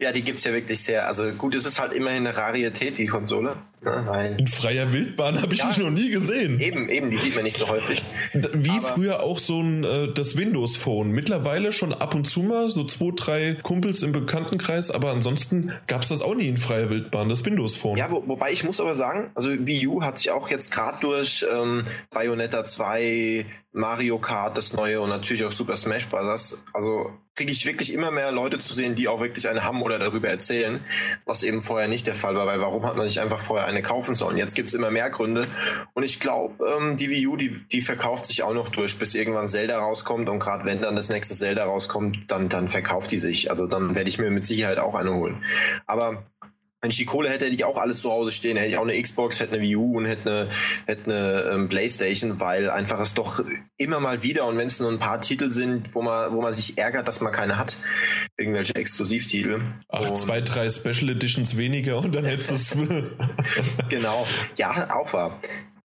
ja, 0.00 0.12
die 0.12 0.22
gibt 0.22 0.38
es 0.38 0.44
ja 0.44 0.52
wirklich 0.52 0.80
sehr. 0.80 1.06
Also 1.06 1.30
gut, 1.32 1.54
es 1.54 1.64
ist 1.64 1.80
halt 1.80 1.92
immerhin 1.94 2.26
eine 2.26 2.36
Rarität, 2.36 2.98
die 2.98 3.06
Konsole. 3.06 3.56
Ne, 3.82 4.04
weil 4.06 4.38
In 4.38 4.46
freier 4.46 4.92
Wildbahn 4.92 5.40
habe 5.40 5.54
ich 5.54 5.60
Ja. 5.60 5.68
dich 5.68 5.78
noch 5.78 5.88
nie 5.90 6.10
gesehen. 6.10 6.60
eben, 6.60 6.88
eben, 6.90 7.10
die 7.10 7.16
sieht 7.16 7.34
man 7.34 7.44
nicht 7.44 7.56
so 7.56 7.66
häufig. 7.68 8.04
Wie 8.34 8.68
Aber- 8.70 8.82
früher 8.88 9.22
auch 9.22 9.38
so 9.38 9.60
ein 9.62 9.84
äh, 9.84 10.12
das 10.12 10.36
Windows 10.36 10.76
Phone. 10.76 11.10
Mittlerweile 11.12 11.72
schon 11.72 11.94
ab 11.94 12.14
und 12.14 12.26
zu 12.28 12.42
mal 12.42 12.68
so 12.68 12.84
zwei, 12.84 13.10
drei 13.16 13.54
Kumpels 13.62 14.02
im 14.02 14.12
Bekanntenkreis, 14.12 14.90
aber 14.90 15.10
ansonsten 15.12 15.72
gab 15.86 16.02
es 16.02 16.08
das 16.08 16.20
auch 16.20 16.34
nie 16.34 16.48
in 16.48 16.58
freier 16.58 16.90
Wildbahn, 16.90 17.30
das 17.30 17.42
Windows 17.46 17.74
Phone. 17.76 17.96
Ja, 17.96 18.10
wo, 18.10 18.22
wobei 18.26 18.52
ich 18.52 18.64
muss 18.64 18.80
aber 18.80 18.94
sagen, 18.94 19.30
also 19.34 19.48
Wii 19.50 19.86
U 19.86 20.02
hat 20.02 20.18
sich 20.18 20.30
auch 20.30 20.50
jetzt 20.50 20.72
gerade 20.72 20.98
durch 21.00 21.46
ähm, 21.50 21.84
Bayonetta 22.10 22.64
2, 22.64 23.46
Mario 23.72 24.18
Kart, 24.18 24.58
das 24.58 24.72
neue 24.74 25.00
und 25.00 25.08
natürlich 25.08 25.44
auch 25.44 25.52
Super 25.52 25.76
Smash 25.76 26.06
Bros. 26.08 26.58
Also 26.74 27.12
kriege 27.36 27.52
ich 27.52 27.64
wirklich 27.64 27.92
immer 27.94 28.10
mehr 28.10 28.32
Leute 28.32 28.58
zu 28.58 28.74
sehen, 28.74 28.96
die 28.96 29.06
auch 29.08 29.20
wirklich 29.20 29.48
eine 29.48 29.62
haben 29.62 29.80
oder 29.80 29.98
darüber 30.00 30.28
erzählen, 30.28 30.80
was 31.24 31.42
eben 31.44 31.60
vorher 31.60 31.86
nicht 31.88 32.06
der 32.08 32.16
Fall 32.16 32.34
war, 32.34 32.46
weil 32.46 32.60
warum 32.60 32.84
hat 32.84 32.96
man 32.96 33.06
nicht 33.06 33.18
einfach 33.20 33.38
vorher 33.40 33.66
eine 33.70 33.82
kaufen 33.82 34.14
sollen? 34.14 34.36
Jetzt 34.36 34.54
gibt 34.54 34.68
es 34.68 34.74
immer 34.74 34.90
mehr 34.90 35.10
Gründe 35.10 35.46
und 35.94 36.02
ich 36.02 36.20
glaube, 36.20 36.64
ähm, 36.66 36.96
die 36.96 37.08
Wii 37.10 37.26
U, 37.28 37.36
die, 37.36 37.60
die 37.72 37.80
verkauft 37.80 38.26
sich 38.26 38.42
auch 38.42 38.54
noch 38.54 38.68
durch, 38.68 38.98
bis 38.98 39.14
irgendwann 39.14 39.48
Zelda 39.48 39.78
rauskommt 39.78 40.28
und 40.28 40.38
gerade 40.38 40.64
wenn 40.64 40.82
dann 40.82 40.96
das 40.96 41.08
nächste 41.08 41.34
Zelda 41.34 41.64
rauskommt, 41.64 42.30
dann, 42.30 42.48
dann 42.48 42.68
verkauft 42.68 43.10
die 43.12 43.18
sich. 43.18 43.50
Also 43.50 43.66
dann 43.66 43.94
werde 43.94 44.10
ich 44.10 44.18
mir 44.18 44.30
mit 44.30 44.44
Sicherheit 44.44 44.78
auch 44.78 44.94
eine 44.94 45.14
holen. 45.14 45.42
Aber 45.86 46.24
wenn 46.82 46.90
ich 46.90 46.96
die 46.96 47.04
Kohle 47.04 47.28
hätte, 47.28 47.44
hätte 47.44 47.54
ich 47.54 47.64
auch 47.64 47.76
alles 47.76 48.00
zu 48.00 48.10
Hause 48.10 48.30
stehen. 48.30 48.56
Hätte 48.56 48.70
ich 48.70 48.78
auch 48.78 48.86
eine 48.86 49.00
Xbox, 49.00 49.38
hätte 49.40 49.52
eine 49.54 49.62
Wii 49.62 49.76
U 49.76 49.98
und 49.98 50.06
hätte 50.06 50.30
eine, 50.30 50.48
hätte 50.86 51.04
eine 51.04 51.50
ähm, 51.52 51.68
Playstation, 51.68 52.40
weil 52.40 52.70
einfach 52.70 53.00
es 53.00 53.12
doch 53.14 53.44
immer 53.76 54.00
mal 54.00 54.22
wieder 54.22 54.46
und 54.46 54.56
wenn 54.56 54.66
es 54.66 54.80
nur 54.80 54.90
ein 54.90 54.98
paar 54.98 55.20
Titel 55.20 55.50
sind, 55.50 55.94
wo 55.94 56.00
man, 56.02 56.32
wo 56.32 56.40
man 56.40 56.54
sich 56.54 56.78
ärgert, 56.78 57.06
dass 57.06 57.20
man 57.20 57.32
keine 57.32 57.58
hat, 57.58 57.76
irgendwelche 58.38 58.74
Exklusivtitel. 58.74 59.60
Ach, 59.88 60.08
Und- 60.08 60.18
zwei, 60.18 60.40
drei 60.40 60.70
Special 60.70 61.10
Editions 61.10 61.56
weniger 61.56 61.98
und 61.98 62.14
dann 62.14 62.24
hättest 62.24 62.50
du 62.50 62.54
es. 62.54 62.76
Genau. 63.90 64.26
Ja, 64.56 64.88
auch 64.94 65.12
wahr. 65.12 65.38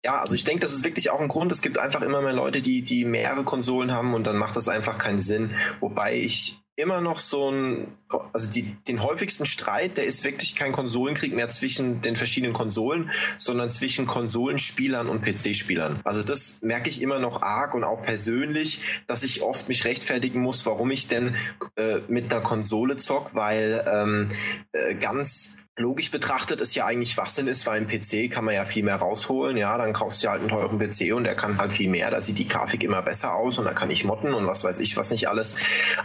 Ja, 0.06 0.22
also 0.22 0.36
ich 0.36 0.44
denke, 0.44 0.60
das 0.62 0.74
ist 0.74 0.84
wirklich 0.84 1.10
auch 1.12 1.22
ein 1.22 1.30
Grund. 1.30 1.52
Es 1.52 1.62
gibt 1.62 1.78
einfach 1.78 2.02
immer 2.02 2.22
mehr 2.22 2.34
Leute, 2.34 2.62
die, 2.62 2.82
die 2.82 3.06
mehrere 3.06 3.44
Konsolen 3.44 3.92
haben 3.92 4.14
und 4.14 4.28
dann 4.28 4.36
macht 4.38 4.56
das 4.58 4.68
einfach 4.68 4.98
keinen 4.98 5.22
Sinn. 5.22 5.52
Wobei 5.80 6.16
ich 6.16 6.60
immer 6.76 7.02
noch 7.02 7.20
so 7.20 7.52
ein, 7.52 7.88
also 8.34 8.50
die, 8.50 8.76
den 8.88 9.04
häufigsten 9.04 9.46
Streit, 9.46 9.98
der 9.98 10.06
ist 10.06 10.26
wirklich 10.26 10.56
kein 10.56 10.72
Konsolenkrieg 10.72 11.34
mehr 11.34 11.50
zwischen 11.50 12.02
den 12.02 12.16
verschiedenen 12.16 12.54
Konsolen, 12.54 13.12
sondern 13.38 13.70
zwischen 13.70 14.08
Konsolenspielern 14.08 15.08
und 15.08 15.22
PC-Spielern. 15.24 16.00
Also 16.04 16.24
das 16.24 16.62
merke 16.62 16.90
ich 16.90 17.02
immer 17.02 17.20
noch 17.20 17.42
arg 17.42 17.76
und 17.76 17.84
auch 17.84 18.02
persönlich, 18.02 19.04
dass 19.06 19.24
ich 19.24 19.44
oft 19.44 19.70
mich 19.70 19.86
rechtfertigen 19.86 20.42
muss, 20.42 20.66
warum 20.66 20.90
ich 20.90 21.08
denn 21.08 21.36
äh, 21.76 22.00
mit 22.08 22.34
einer 22.34 22.42
Konsole 22.42 22.98
zock, 22.98 23.36
weil 23.36 23.84
ähm, 23.88 24.28
äh, 24.72 24.96
ganz 24.96 25.52
logisch 25.78 26.12
betrachtet 26.12 26.62
es 26.62 26.76
ja 26.76 26.86
eigentlich 26.86 27.12
Schwachsinn 27.12 27.48
ist, 27.48 27.66
weil 27.66 27.82
im 27.82 27.88
PC 27.88 28.32
kann 28.32 28.46
man 28.46 28.54
ja 28.54 28.64
viel 28.66 28.84
mehr 28.84 28.98
rausholen. 28.98 29.58
Ja, 29.58 29.76
dann 29.78 29.92
kaufst 29.94 30.24
du 30.24 30.30
halt 30.30 30.42
einen 30.42 30.50
teuren 30.50 30.78
PC 30.78 31.14
und 31.16 31.24
der 31.24 31.36
kann 31.36 31.58
halt 31.58 31.74
viel 31.74 31.90
mehr. 31.90 32.12
Da 32.12 32.22
sieht 32.22 32.38
die 32.38 32.48
Grafik 32.48 32.84
immer 32.84 33.02
besser 33.02 33.34
aus 33.36 33.58
und 33.58 33.66
da 33.66 33.74
kann 33.74 33.90
ich 33.90 34.04
modden 34.06 34.34
und 34.36 34.46
was 34.46 34.64
weiß 34.64 34.78
ich, 34.80 34.96
was 34.98 35.10
nicht 35.10 35.28
alles. 35.30 35.56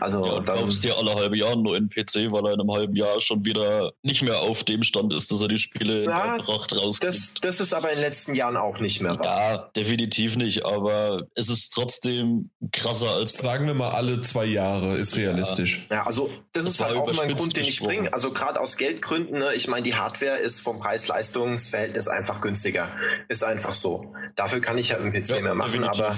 Also 0.00 0.24
Ja, 0.24 0.34
du 0.36 0.40
dann, 0.40 0.58
kaufst 0.60 0.84
dir 0.84 0.96
alle 0.96 1.14
halbe 1.14 1.36
Jahr 1.36 1.52
einen 1.52 1.62
neuen 1.62 1.88
PC, 1.90 2.32
weil 2.32 2.46
er 2.46 2.54
in 2.54 2.60
einem 2.60 2.72
halben 2.72 2.96
Jahr 2.96 3.20
schon 3.20 3.44
wieder 3.44 3.92
nicht 4.02 4.22
mehr 4.22 4.40
auf 4.40 4.64
dem 4.64 4.82
Stand 4.82 5.12
ist, 5.12 5.30
dass 5.30 5.42
er 5.42 5.48
die 5.48 5.58
Spiele 5.58 6.04
in 6.04 6.08
Ja, 6.10 6.36
der 6.36 6.42
Pracht 6.42 6.74
rauskriegt. 6.74 7.04
das, 7.04 7.32
das 7.40 7.60
ist 7.60 7.74
aber 7.74 7.90
in 7.90 7.96
den 7.96 8.04
letzten 8.04 8.34
Jahren 8.34 8.56
auch 8.56 8.80
nicht 8.80 9.02
mehr 9.02 9.18
wahr. 9.18 9.24
Ja, 9.24 9.56
definitiv 9.76 10.36
nicht, 10.36 10.64
aber 10.64 11.26
es 11.34 11.50
ist 11.50 11.70
trotzdem 11.74 12.50
krasser 12.72 13.10
als 13.10 13.34
Sagen 13.38 13.66
wir 13.66 13.74
mal, 13.74 13.90
alle 13.90 14.20
zwei 14.22 14.46
Jahre 14.46 14.96
ist 14.96 15.16
realistisch. 15.16 15.86
Ja, 15.90 16.06
also 16.06 16.30
das, 16.52 16.64
Das 16.64 16.74
ist 16.74 16.80
halt 16.80 16.96
auch 16.96 17.12
mein 17.14 17.34
Grund, 17.34 17.56
den 17.56 17.64
ich 17.64 17.80
bringe. 17.80 18.12
Also 18.12 18.32
gerade 18.32 18.60
aus 18.60 18.76
Geldgründen, 18.76 19.38
ne? 19.38 19.54
Ich 19.58 19.68
meine, 19.68 19.82
die 19.82 19.94
Hardware 19.94 20.38
ist 20.38 20.60
vom 20.60 20.78
Preis-Leistungs-Verhältnis 20.78 22.08
einfach 22.08 22.40
günstiger. 22.40 22.88
Ist 23.28 23.44
einfach 23.44 23.72
so. 23.72 24.14
Dafür 24.36 24.60
kann 24.60 24.78
ich 24.78 24.92
halt 24.92 25.02
dem 25.02 25.12
PC 25.12 25.28
Ja, 25.28 25.40
mehr 25.42 25.54
machen, 25.54 25.72
definitiv. 25.72 26.00
aber 26.00 26.16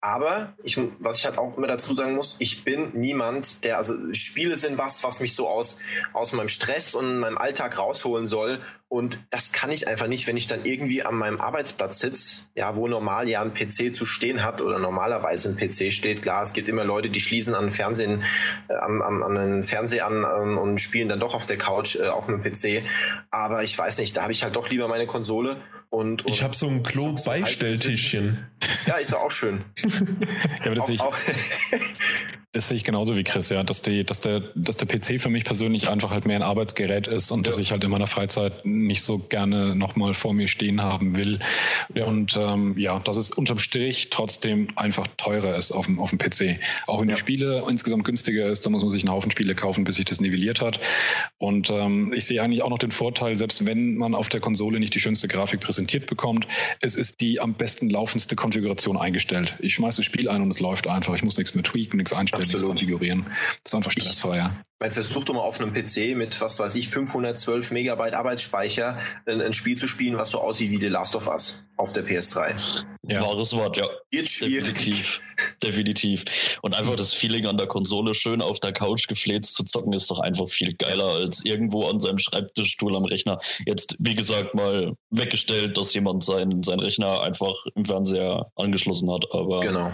aber 0.00 0.54
ich, 0.62 0.78
was 1.00 1.18
ich 1.18 1.24
halt 1.24 1.38
auch 1.38 1.56
immer 1.56 1.66
dazu 1.66 1.94
sagen 1.94 2.14
muss, 2.14 2.36
ich 2.38 2.64
bin 2.64 2.90
niemand, 2.92 3.64
der, 3.64 3.78
also 3.78 3.94
Spiele 4.12 4.56
sind 4.56 4.78
was, 4.78 5.02
was 5.02 5.20
mich 5.20 5.34
so 5.34 5.48
aus, 5.48 5.78
aus 6.12 6.32
meinem 6.32 6.48
Stress 6.48 6.94
und 6.94 7.18
meinem 7.20 7.38
Alltag 7.38 7.78
rausholen 7.78 8.26
soll. 8.26 8.60
Und 8.94 9.18
das 9.30 9.50
kann 9.50 9.72
ich 9.72 9.88
einfach 9.88 10.06
nicht, 10.06 10.28
wenn 10.28 10.36
ich 10.36 10.46
dann 10.46 10.64
irgendwie 10.64 11.02
an 11.02 11.16
meinem 11.16 11.40
Arbeitsplatz 11.40 11.98
sitze, 11.98 12.42
ja, 12.54 12.76
wo 12.76 12.86
normal 12.86 13.28
ja 13.28 13.42
ein 13.42 13.52
PC 13.52 13.92
zu 13.92 14.06
stehen 14.06 14.44
hat 14.44 14.60
oder 14.60 14.78
normalerweise 14.78 15.48
ein 15.48 15.56
PC 15.56 15.90
steht. 15.92 16.22
Klar, 16.22 16.44
es 16.44 16.52
gibt 16.52 16.68
immer 16.68 16.84
Leute, 16.84 17.10
die 17.10 17.18
schließen 17.18 17.56
an 17.56 17.64
den 17.64 17.72
Fernsehen, 17.72 18.22
äh, 18.68 18.74
am, 18.74 19.02
an 19.02 19.34
den 19.34 19.64
Fernseher 19.64 20.06
an 20.06 20.24
ähm, 20.24 20.58
und 20.58 20.78
spielen 20.78 21.08
dann 21.08 21.18
doch 21.18 21.34
auf 21.34 21.44
der 21.44 21.58
Couch, 21.58 21.96
äh, 21.96 22.06
auch 22.06 22.28
mit 22.28 22.44
dem 22.44 22.52
PC. 22.52 22.84
Aber 23.32 23.64
ich 23.64 23.76
weiß 23.76 23.98
nicht, 23.98 24.16
da 24.16 24.22
habe 24.22 24.30
ich 24.30 24.44
halt 24.44 24.54
doch 24.54 24.70
lieber 24.70 24.86
meine 24.86 25.08
Konsole 25.08 25.56
und, 25.90 26.24
und 26.24 26.30
Ich 26.30 26.44
habe 26.44 26.54
so 26.54 26.68
ein 26.68 26.84
Klo-Beistelltischchen. 26.84 28.46
Ja, 28.86 28.94
ist 28.96 29.14
auch 29.14 29.30
schön. 29.30 29.64
Ja, 30.60 30.66
aber 30.66 30.76
das 30.76 30.86
sehe 30.86 30.94
ich, 30.94 31.00
Auch, 31.00 31.08
auch, 31.08 31.18
das 32.54 32.68
sehe 32.68 32.76
ich 32.76 32.84
genauso 32.84 33.16
wie 33.16 33.24
Chris, 33.24 33.48
ja, 33.48 33.64
dass, 33.64 33.82
die, 33.82 34.04
dass, 34.04 34.20
der, 34.20 34.40
dass 34.54 34.76
der 34.76 34.86
PC 34.86 35.20
für 35.20 35.28
mich 35.28 35.44
persönlich 35.44 35.88
einfach 35.88 36.12
halt 36.12 36.24
mehr 36.24 36.36
ein 36.36 36.42
Arbeitsgerät 36.42 37.08
ist 37.08 37.32
und 37.32 37.46
dass 37.48 37.58
ich 37.58 37.72
halt 37.72 37.82
in 37.82 37.90
meiner 37.90 38.06
Freizeit 38.06 38.64
nicht 38.64 39.02
so 39.02 39.18
gerne 39.18 39.74
nochmal 39.74 40.14
vor 40.14 40.34
mir 40.34 40.46
stehen 40.46 40.82
haben 40.82 41.16
will. 41.16 41.40
Und 41.94 42.36
ähm, 42.36 42.76
ja, 42.78 43.00
dass 43.00 43.16
es 43.16 43.32
unterm 43.32 43.58
Strich 43.58 44.08
trotzdem 44.10 44.68
einfach 44.76 45.08
teurer 45.16 45.56
ist 45.56 45.72
auf 45.72 45.86
dem, 45.86 45.98
auf 45.98 46.10
dem 46.10 46.18
PC. 46.20 46.60
Auch 46.86 47.00
wenn 47.00 47.08
die 47.08 47.16
Spiele 47.16 47.64
insgesamt 47.68 48.04
günstiger 48.04 48.46
ist, 48.46 48.64
da 48.64 48.70
muss 48.70 48.82
man 48.82 48.90
sich 48.90 49.02
einen 49.02 49.12
Haufen 49.12 49.32
Spiele 49.32 49.56
kaufen, 49.56 49.82
bis 49.82 49.96
sich 49.96 50.04
das 50.04 50.20
nivelliert 50.20 50.60
hat. 50.60 50.78
Und 51.38 51.70
ähm, 51.70 52.12
ich 52.14 52.24
sehe 52.24 52.40
eigentlich 52.40 52.62
auch 52.62 52.70
noch 52.70 52.78
den 52.78 52.92
Vorteil, 52.92 53.36
selbst 53.36 53.66
wenn 53.66 53.96
man 53.96 54.14
auf 54.14 54.28
der 54.28 54.40
Konsole 54.40 54.78
nicht 54.78 54.94
die 54.94 55.00
schönste 55.00 55.26
Grafik 55.26 55.58
präsentiert 55.58 56.06
bekommt, 56.06 56.46
es 56.80 56.94
ist 56.94 57.20
die 57.20 57.40
am 57.40 57.54
besten 57.54 57.90
laufendste 57.90 58.36
Konfiguration 58.54 58.96
eingestellt. 58.96 59.56
Ich 59.58 59.74
schmeiße 59.74 59.96
das 59.96 60.06
Spiel 60.06 60.28
ein 60.28 60.40
und 60.40 60.48
es 60.48 60.60
läuft 60.60 60.86
einfach. 60.86 61.14
Ich 61.14 61.24
muss 61.24 61.36
nichts 61.36 61.54
mehr 61.54 61.64
tweaken, 61.64 61.96
nichts 61.96 62.12
einstellen, 62.12 62.42
nichts 62.42 62.54
Absolut. 62.54 62.76
konfigurieren. 62.78 63.26
Das 63.62 63.72
ist 63.72 63.74
einfach 63.74 63.90
stressfreier. 63.90 64.64
Man 64.80 64.92
versucht 64.92 65.28
doch 65.28 65.34
mal 65.34 65.40
auf 65.40 65.60
einem 65.60 65.72
PC 65.72 66.16
mit, 66.16 66.40
was 66.40 66.58
weiß 66.58 66.74
ich, 66.74 66.88
512 66.88 67.70
Megabyte 67.70 68.14
Arbeitsspeicher 68.14 68.98
ein, 69.26 69.40
ein 69.40 69.52
Spiel 69.52 69.76
zu 69.76 69.88
spielen, 69.88 70.18
was 70.18 70.30
so 70.30 70.40
aussieht 70.40 70.70
wie 70.70 70.76
The 70.76 70.88
Last 70.88 71.16
of 71.16 71.26
Us 71.26 71.64
auf 71.76 71.92
der 71.92 72.04
PS3. 72.04 72.54
Ja. 73.06 73.22
wahres 73.22 73.54
Wort, 73.54 73.76
ja. 73.76 73.86
Wird 74.10 74.28
schwierig. 74.28 74.74
Definitiv. 74.74 75.20
Definitiv. 75.62 76.58
Und 76.62 76.74
einfach 76.74 76.96
das 76.96 77.12
Feeling 77.12 77.46
an 77.46 77.56
der 77.56 77.66
Konsole 77.66 78.14
schön 78.14 78.40
auf 78.40 78.60
der 78.60 78.72
Couch 78.72 79.08
gefläzt 79.08 79.54
zu 79.54 79.64
zocken, 79.64 79.92
ist 79.92 80.10
doch 80.10 80.20
einfach 80.20 80.48
viel 80.48 80.74
geiler 80.74 81.08
als 81.08 81.44
irgendwo 81.44 81.86
an 81.86 81.98
seinem 81.98 82.18
Schreibtischstuhl 82.18 82.94
am 82.94 83.04
Rechner. 83.04 83.40
Jetzt, 83.66 83.96
wie 83.98 84.14
gesagt, 84.14 84.54
mal 84.54 84.94
weggestellt, 85.10 85.76
dass 85.76 85.94
jemand 85.94 86.24
seinen 86.24 86.62
sein 86.62 86.80
Rechner 86.80 87.22
einfach 87.22 87.54
im 87.74 87.84
Fernseher 87.84 88.43
angeschlossen 88.56 89.10
hat. 89.12 89.26
Aber 89.32 89.60
Genau. 89.60 89.92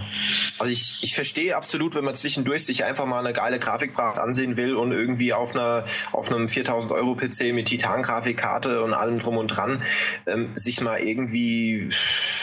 Also 0.58 0.72
ich, 0.72 0.98
ich 1.02 1.14
verstehe 1.14 1.56
absolut, 1.56 1.94
wenn 1.94 2.04
man 2.04 2.14
zwischendurch 2.14 2.64
sich 2.64 2.84
einfach 2.84 3.06
mal 3.06 3.18
eine 3.18 3.32
geile 3.32 3.58
Grafikpracht 3.58 4.18
ansehen 4.18 4.56
will 4.56 4.74
und 4.74 4.92
irgendwie 4.92 5.32
auf 5.32 5.54
einer 5.54 5.84
auf 6.12 6.30
einem 6.30 6.48
4000 6.48 6.92
Euro 6.92 7.14
PC 7.14 7.52
mit 7.54 7.66
Titan-Grafikkarte 7.66 8.82
und 8.82 8.94
allem 8.94 9.18
drum 9.18 9.36
und 9.36 9.48
dran 9.48 9.82
ähm, 10.26 10.50
sich 10.56 10.80
mal 10.80 11.00
irgendwie 11.00 11.88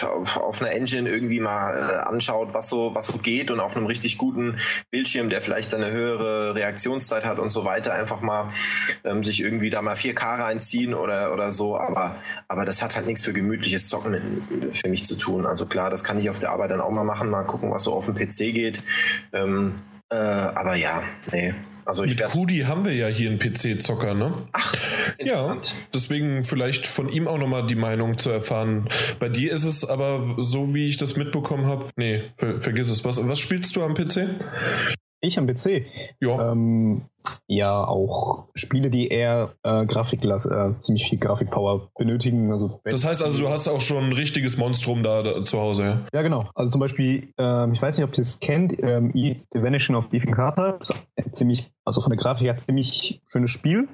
auf, 0.03 0.37
auf 0.37 0.61
einer 0.61 0.71
Engine 0.71 1.09
irgendwie 1.09 1.39
mal 1.39 1.73
äh, 1.73 2.09
anschaut, 2.09 2.53
was 2.53 2.69
so 2.69 2.95
was 2.95 3.07
so 3.07 3.17
geht 3.17 3.51
und 3.51 3.59
auf 3.59 3.75
einem 3.75 3.85
richtig 3.85 4.17
guten 4.17 4.57
Bildschirm, 4.89 5.29
der 5.29 5.41
vielleicht 5.41 5.73
eine 5.73 5.91
höhere 5.91 6.55
Reaktionszeit 6.55 7.25
hat 7.25 7.39
und 7.39 7.49
so 7.49 7.65
weiter, 7.65 7.93
einfach 7.93 8.21
mal 8.21 8.51
ähm, 9.03 9.23
sich 9.23 9.41
irgendwie 9.41 9.69
da 9.69 9.81
mal 9.81 9.95
4K 9.95 10.39
reinziehen 10.39 10.93
oder 10.93 11.33
oder 11.33 11.51
so. 11.51 11.77
Aber 11.77 12.15
aber 12.47 12.65
das 12.65 12.81
hat 12.81 12.95
halt 12.95 13.05
nichts 13.05 13.21
für 13.21 13.33
gemütliches 13.33 13.87
Zocken 13.87 14.71
für 14.73 14.89
mich 14.89 15.05
zu 15.05 15.15
tun. 15.15 15.45
Also 15.45 15.65
klar, 15.65 15.89
das 15.89 15.96
kann 16.03 16.19
ich 16.19 16.29
auf 16.29 16.39
der 16.39 16.51
Arbeit 16.51 16.71
dann 16.71 16.81
auch 16.81 16.91
mal 16.91 17.03
machen, 17.03 17.29
mal 17.29 17.43
gucken, 17.43 17.71
was 17.71 17.83
so 17.83 17.93
auf 17.93 18.05
dem 18.05 18.15
PC 18.15 18.53
geht. 18.53 18.81
Ähm, 19.33 19.75
äh, 20.09 20.15
aber 20.15 20.75
ja, 20.75 21.01
nee. 21.31 21.53
Also 21.87 22.03
ich 22.03 22.11
Mit 22.11 22.19
werde. 22.19 22.33
Kudi 22.33 22.59
haben 22.67 22.83
wir 22.83 22.93
ja 22.93 23.07
hier 23.07 23.29
einen 23.29 23.39
PC-Zocker, 23.39 24.13
ne? 24.13 24.33
Ach, 24.51 24.75
Ja, 25.19 25.55
deswegen 25.93 26.43
vielleicht 26.43 26.85
von 26.85 27.07
ihm 27.07 27.29
auch 27.29 27.37
nochmal 27.37 27.65
die 27.65 27.75
Meinung 27.75 28.17
zu 28.17 28.29
erfahren. 28.29 28.89
Bei 29.19 29.29
dir 29.29 29.53
ist 29.53 29.63
es 29.63 29.85
aber 29.85 30.35
so, 30.37 30.73
wie 30.73 30.89
ich 30.89 30.97
das 30.97 31.15
mitbekommen 31.15 31.65
habe. 31.65 31.89
Nee, 31.95 32.23
ver 32.35 32.59
vergiss 32.59 32.89
es. 32.89 33.05
Was, 33.05 33.25
was 33.25 33.39
spielst 33.39 33.77
du 33.77 33.83
am 33.83 33.93
PC? 33.93 34.27
Ich 35.21 35.37
am 35.39 35.47
PC. 35.47 35.85
Ja. 36.19 36.51
Ähm, 36.51 37.03
ja, 37.47 37.83
auch 37.83 38.45
Spiele, 38.55 38.89
die 38.89 39.07
eher 39.07 39.53
äh, 39.63 39.85
Grafik 39.85 40.23
äh, 40.25 40.71
ziemlich 40.79 41.09
viel 41.09 41.19
Grafikpower 41.19 41.89
benötigen. 41.97 42.51
Also 42.51 42.79
Das 42.83 43.05
heißt 43.05 43.23
also, 43.23 43.39
du 43.39 43.49
hast 43.49 43.67
auch 43.67 43.81
schon 43.81 44.05
ein 44.05 44.13
richtiges 44.13 44.57
Monstrum 44.57 45.03
da, 45.03 45.23
da 45.23 45.41
zu 45.43 45.59
Hause, 45.59 45.83
ja? 45.83 46.01
Ja, 46.13 46.21
genau. 46.21 46.49
Also 46.55 46.73
zum 46.73 46.81
Beispiel, 46.81 47.29
ähm, 47.37 47.71
ich 47.71 47.81
weiß 47.81 47.97
nicht, 47.97 48.03
ob 48.03 48.11
ihr 48.11 48.23
das 48.23 48.39
kennt, 48.39 48.81
ähm, 48.81 49.11
The 49.13 49.63
Vanishing 49.63 49.95
of 49.95 50.05
Ethan 50.11 50.33
Carter. 50.33 50.77
Das 50.79 50.93
ist 51.15 51.35
ziemlich, 51.35 51.71
also 51.85 52.01
von 52.01 52.09
der 52.09 52.17
Grafik 52.17 52.47
her 52.47 52.57
ziemlich 52.57 53.21
schönes 53.31 53.51
Spiel. 53.51 53.87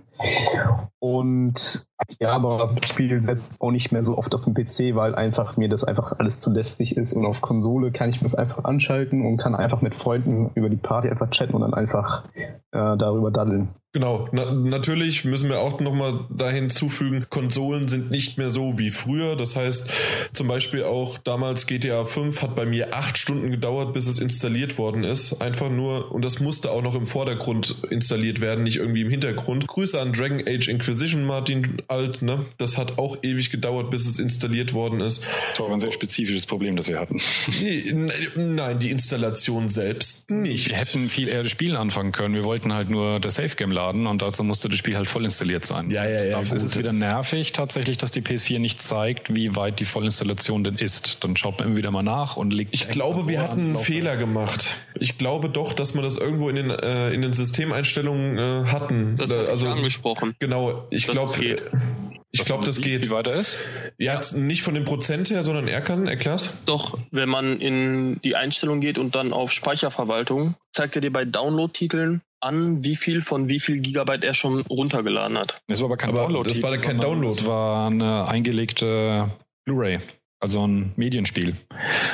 Und 1.00 1.86
ja, 2.20 2.34
aber 2.34 2.76
ich 2.82 2.88
spiele 2.88 3.20
selbst 3.22 3.62
auch 3.62 3.72
nicht 3.72 3.92
mehr 3.92 4.06
so 4.06 4.18
oft 4.18 4.34
auf 4.36 4.42
dem 4.42 4.54
PC, 4.54 4.96
weil 4.96 5.16
einfach 5.16 5.58
mir 5.58 5.70
das 5.70 5.84
einfach 5.84 6.14
alles 6.18 6.40
zu 6.40 6.52
lästig 6.52 6.98
ist. 6.98 7.14
Und 7.14 7.26
auf 7.26 7.42
Konsole 7.42 7.92
kann 7.92 8.10
ich 8.10 8.20
das 8.20 8.36
einfach 8.36 8.64
anschalten 8.64 9.26
und 9.26 9.38
kann 9.38 9.56
einfach 9.56 9.82
mit 9.82 9.96
Freunden 9.96 10.52
über 10.56 10.70
die 10.70 10.78
Party 10.78 11.10
einfach 11.10 11.30
chatten 11.30 11.54
und 11.54 11.62
dann 11.62 11.74
einfach 11.74 12.24
äh, 12.36 12.98
darüber 12.98 13.23
እንወጣለን። 13.24 13.64
Genau, 13.96 14.28
Na, 14.32 14.52
natürlich 14.52 15.24
müssen 15.24 15.50
wir 15.50 15.60
auch 15.60 15.80
nochmal 15.80 16.22
da 16.32 16.50
hinzufügen, 16.50 17.28
Konsolen 17.30 17.88
sind 17.88 18.10
nicht 18.10 18.40
mehr 18.40 18.50
so 18.50 18.80
wie 18.80 18.90
früher. 18.90 19.36
Das 19.36 19.56
heißt, 19.56 19.88
zum 20.34 20.48
Beispiel 20.48 20.82
auch 20.84 21.20
damals 21.20 21.68
GTA 21.68 22.04
5 22.04 22.42
hat 22.42 22.56
bei 22.56 22.66
mir 22.66 22.96
acht 22.96 23.20
Stunden 23.20 23.52
gedauert, 23.52 23.94
bis 23.94 24.08
es 24.08 24.18
installiert 24.18 24.80
worden 24.80 25.04
ist. 25.04 25.42
Einfach 25.44 25.70
nur, 25.70 26.12
und 26.12 26.26
das 26.26 26.40
musste 26.40 26.72
auch 26.72 26.82
noch 26.82 26.96
im 26.96 27.06
Vordergrund 27.06 27.76
installiert 27.92 28.42
werden, 28.42 28.64
nicht 28.64 28.78
irgendwie 28.78 29.02
im 29.02 29.12
Hintergrund. 29.12 29.68
Grüße 29.68 30.02
an 30.02 30.12
Dragon 30.12 30.42
Age 30.48 30.70
Inquisition, 30.70 31.24
Martin 31.24 31.84
Alt, 31.88 32.24
ne? 32.24 32.48
Das 32.58 32.80
hat 32.80 32.98
auch 32.98 33.18
ewig 33.22 33.52
gedauert, 33.52 33.92
bis 33.92 34.08
es 34.08 34.18
installiert 34.18 34.74
worden 34.74 35.02
ist. 35.02 35.28
Das 35.52 35.60
war 35.60 35.70
ein 35.72 35.80
sehr 35.80 35.92
spezifisches 35.92 36.48
Problem, 36.48 36.76
das 36.76 36.88
wir 36.88 37.00
hatten. 37.00 37.22
Nein, 38.36 38.80
die 38.80 38.90
Installation 38.90 39.70
selbst 39.70 40.32
nicht. 40.32 40.72
Wir 40.72 40.78
hätten 40.78 41.10
viel 41.10 41.28
eher 41.28 41.44
das 41.44 41.52
Spiel 41.52 41.76
anfangen 41.76 42.12
können. 42.12 42.34
Wir 42.34 42.44
wollten 42.44 42.74
halt 42.74 42.90
nur 42.90 43.20
das 43.20 43.36
Safe 43.36 43.56
Game 43.56 43.70
laden 43.70 43.83
und 43.90 44.22
dazu 44.22 44.44
musste 44.44 44.70
das 44.70 44.78
Spiel 44.78 44.96
halt 44.96 45.10
voll 45.10 45.26
installiert 45.26 45.66
sein. 45.66 45.90
Ja, 45.90 46.08
ja, 46.08 46.24
ja. 46.24 46.38
Dafür 46.38 46.58
ist 46.58 46.64
es 46.64 46.78
wieder 46.78 46.94
nervig 46.94 47.52
tatsächlich, 47.52 47.98
dass 47.98 48.12
die 48.12 48.22
PS4 48.22 48.60
nicht 48.60 48.82
zeigt, 48.82 49.34
wie 49.34 49.56
weit 49.56 49.80
die 49.80 49.86
Vollinstallation 49.86 50.64
denn 50.64 50.76
ist. 50.76 51.24
Dann 51.24 51.36
schaut 51.36 51.60
man 51.60 51.70
immer 51.70 51.78
wieder 51.78 51.92
mal 51.92 52.04
nach 52.04 52.38
und 52.38 52.54
legt. 52.54 52.74
Ich 52.74 52.90
glaube, 52.90 53.28
wir 53.28 53.42
hatten 53.42 53.62
einen 53.62 53.76
Fehler 53.76 54.18
gemacht. 54.18 54.78
Ich 55.00 55.18
glaube 55.18 55.50
doch, 55.50 55.74
dass 55.74 55.96
wir 55.96 56.02
das 56.02 56.18
irgendwo 56.18 56.50
in 56.50 56.56
den, 56.56 56.70
äh, 56.70 57.12
in 57.12 57.22
den 57.22 57.34
Systemeinstellungen 57.34 58.38
äh, 58.38 58.70
hatten. 58.70 59.16
Das 59.16 59.34
hat 59.34 59.50
also 59.50 59.70
angesprochen. 59.70 60.36
Genau, 60.40 60.88
ich 60.90 61.08
glaube, 61.08 61.32
ich 62.36 62.42
glaube, 62.42 62.66
das 62.66 62.82
geht. 62.82 63.06
Wie 63.06 63.12
weiter 63.12 63.34
ist? 63.34 63.58
Ja, 64.00 64.20
nicht 64.34 64.64
von 64.64 64.74
dem 64.74 64.86
Prozent 64.86 65.30
her, 65.30 65.44
sondern 65.44 65.68
er 65.68 65.82
kann, 65.82 66.08
erklär's. 66.08 66.58
Doch, 66.66 66.98
wenn 67.12 67.30
man 67.30 67.62
in 67.62 68.20
die 68.24 68.36
Einstellung 68.36 68.82
geht 68.82 68.98
und 68.98 69.14
dann 69.14 69.34
auf 69.34 69.52
Speicherverwaltung, 69.52 70.56
zeigt 70.72 70.96
er 70.96 71.02
dir 71.02 71.14
bei 71.14 71.26
Download-Titeln 71.26 72.22
an, 72.44 72.84
wie 72.84 72.96
viel 72.96 73.22
von 73.22 73.50
wie 73.50 73.60
viel 73.60 73.80
Gigabyte 73.80 74.24
er 74.24 74.34
schon 74.34 74.62
runtergeladen 74.62 75.38
hat. 75.38 75.62
Das 75.68 75.80
war 75.80 75.86
aber 75.86 75.98
kein 75.98 76.10
aber 76.10 76.24
Download. 76.24 76.50
Das 76.50 76.62
war 76.62 76.76
kein 76.78 77.00
Download. 77.00 77.34
Das 77.34 77.46
war 77.46 77.88
eine 77.88 78.28
eingelegte 78.28 79.30
Blu-ray. 79.66 80.00
Also 80.44 80.68
ein 80.68 80.92
Medienspiel. 80.98 81.56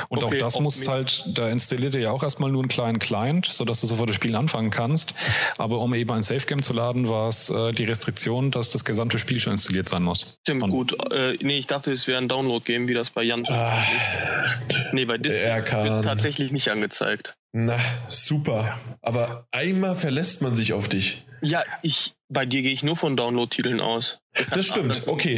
Und 0.07 0.23
okay, 0.23 0.35
auch 0.35 0.39
das 0.39 0.59
muss 0.59 0.87
halt, 0.87 1.25
da 1.33 1.49
installiert 1.49 1.95
er 1.95 2.01
ja 2.01 2.11
auch 2.11 2.21
erstmal 2.21 2.51
nur 2.51 2.61
einen 2.61 2.69
kleinen 2.69 2.99
Client, 2.99 3.47
sodass 3.47 3.81
du 3.81 3.87
sofort 3.87 4.09
das 4.09 4.17
Spiel 4.17 4.35
anfangen 4.35 4.69
kannst. 4.69 5.15
Aber 5.57 5.79
um 5.79 5.95
eben 5.95 6.11
ein 6.11 6.21
Safe 6.21 6.45
Game 6.45 6.61
zu 6.61 6.73
laden, 6.73 7.09
war 7.09 7.27
es 7.27 7.49
äh, 7.49 7.71
die 7.71 7.85
Restriktion, 7.85 8.51
dass 8.51 8.69
das 8.69 8.85
gesamte 8.85 9.17
Spiel 9.17 9.39
schon 9.39 9.53
installiert 9.53 9.89
sein 9.89 10.03
muss. 10.03 10.37
Stimmt, 10.43 10.61
Und 10.61 10.69
gut. 10.69 11.11
Äh, 11.11 11.37
nee, 11.41 11.57
ich 11.57 11.65
dachte, 11.65 11.91
es 11.91 12.07
wäre 12.07 12.19
ein 12.19 12.27
Download-Game, 12.27 12.87
wie 12.87 12.93
das 12.93 13.09
bei 13.09 13.23
Jan 13.23 13.47
schon 13.47 13.55
ah, 13.55 13.81
ist. 13.97 14.93
Nee, 14.93 15.05
bei 15.05 15.17
Disney 15.17 15.47
wird 15.47 16.03
tatsächlich 16.03 16.51
nicht 16.51 16.69
angezeigt. 16.69 17.33
Na, 17.51 17.77
super. 18.07 18.77
Aber 19.01 19.47
einmal 19.49 19.95
verlässt 19.95 20.43
man 20.43 20.53
sich 20.53 20.73
auf 20.73 20.87
dich. 20.87 21.25
Ja, 21.41 21.63
ich, 21.81 22.13
bei 22.27 22.45
dir 22.45 22.61
gehe 22.61 22.71
ich 22.71 22.83
nur 22.83 22.95
von 22.95 23.17
Download-Titeln 23.17 23.79
aus. 23.79 24.19
Das 24.51 24.67
stimmt, 24.67 25.07
okay. 25.07 25.35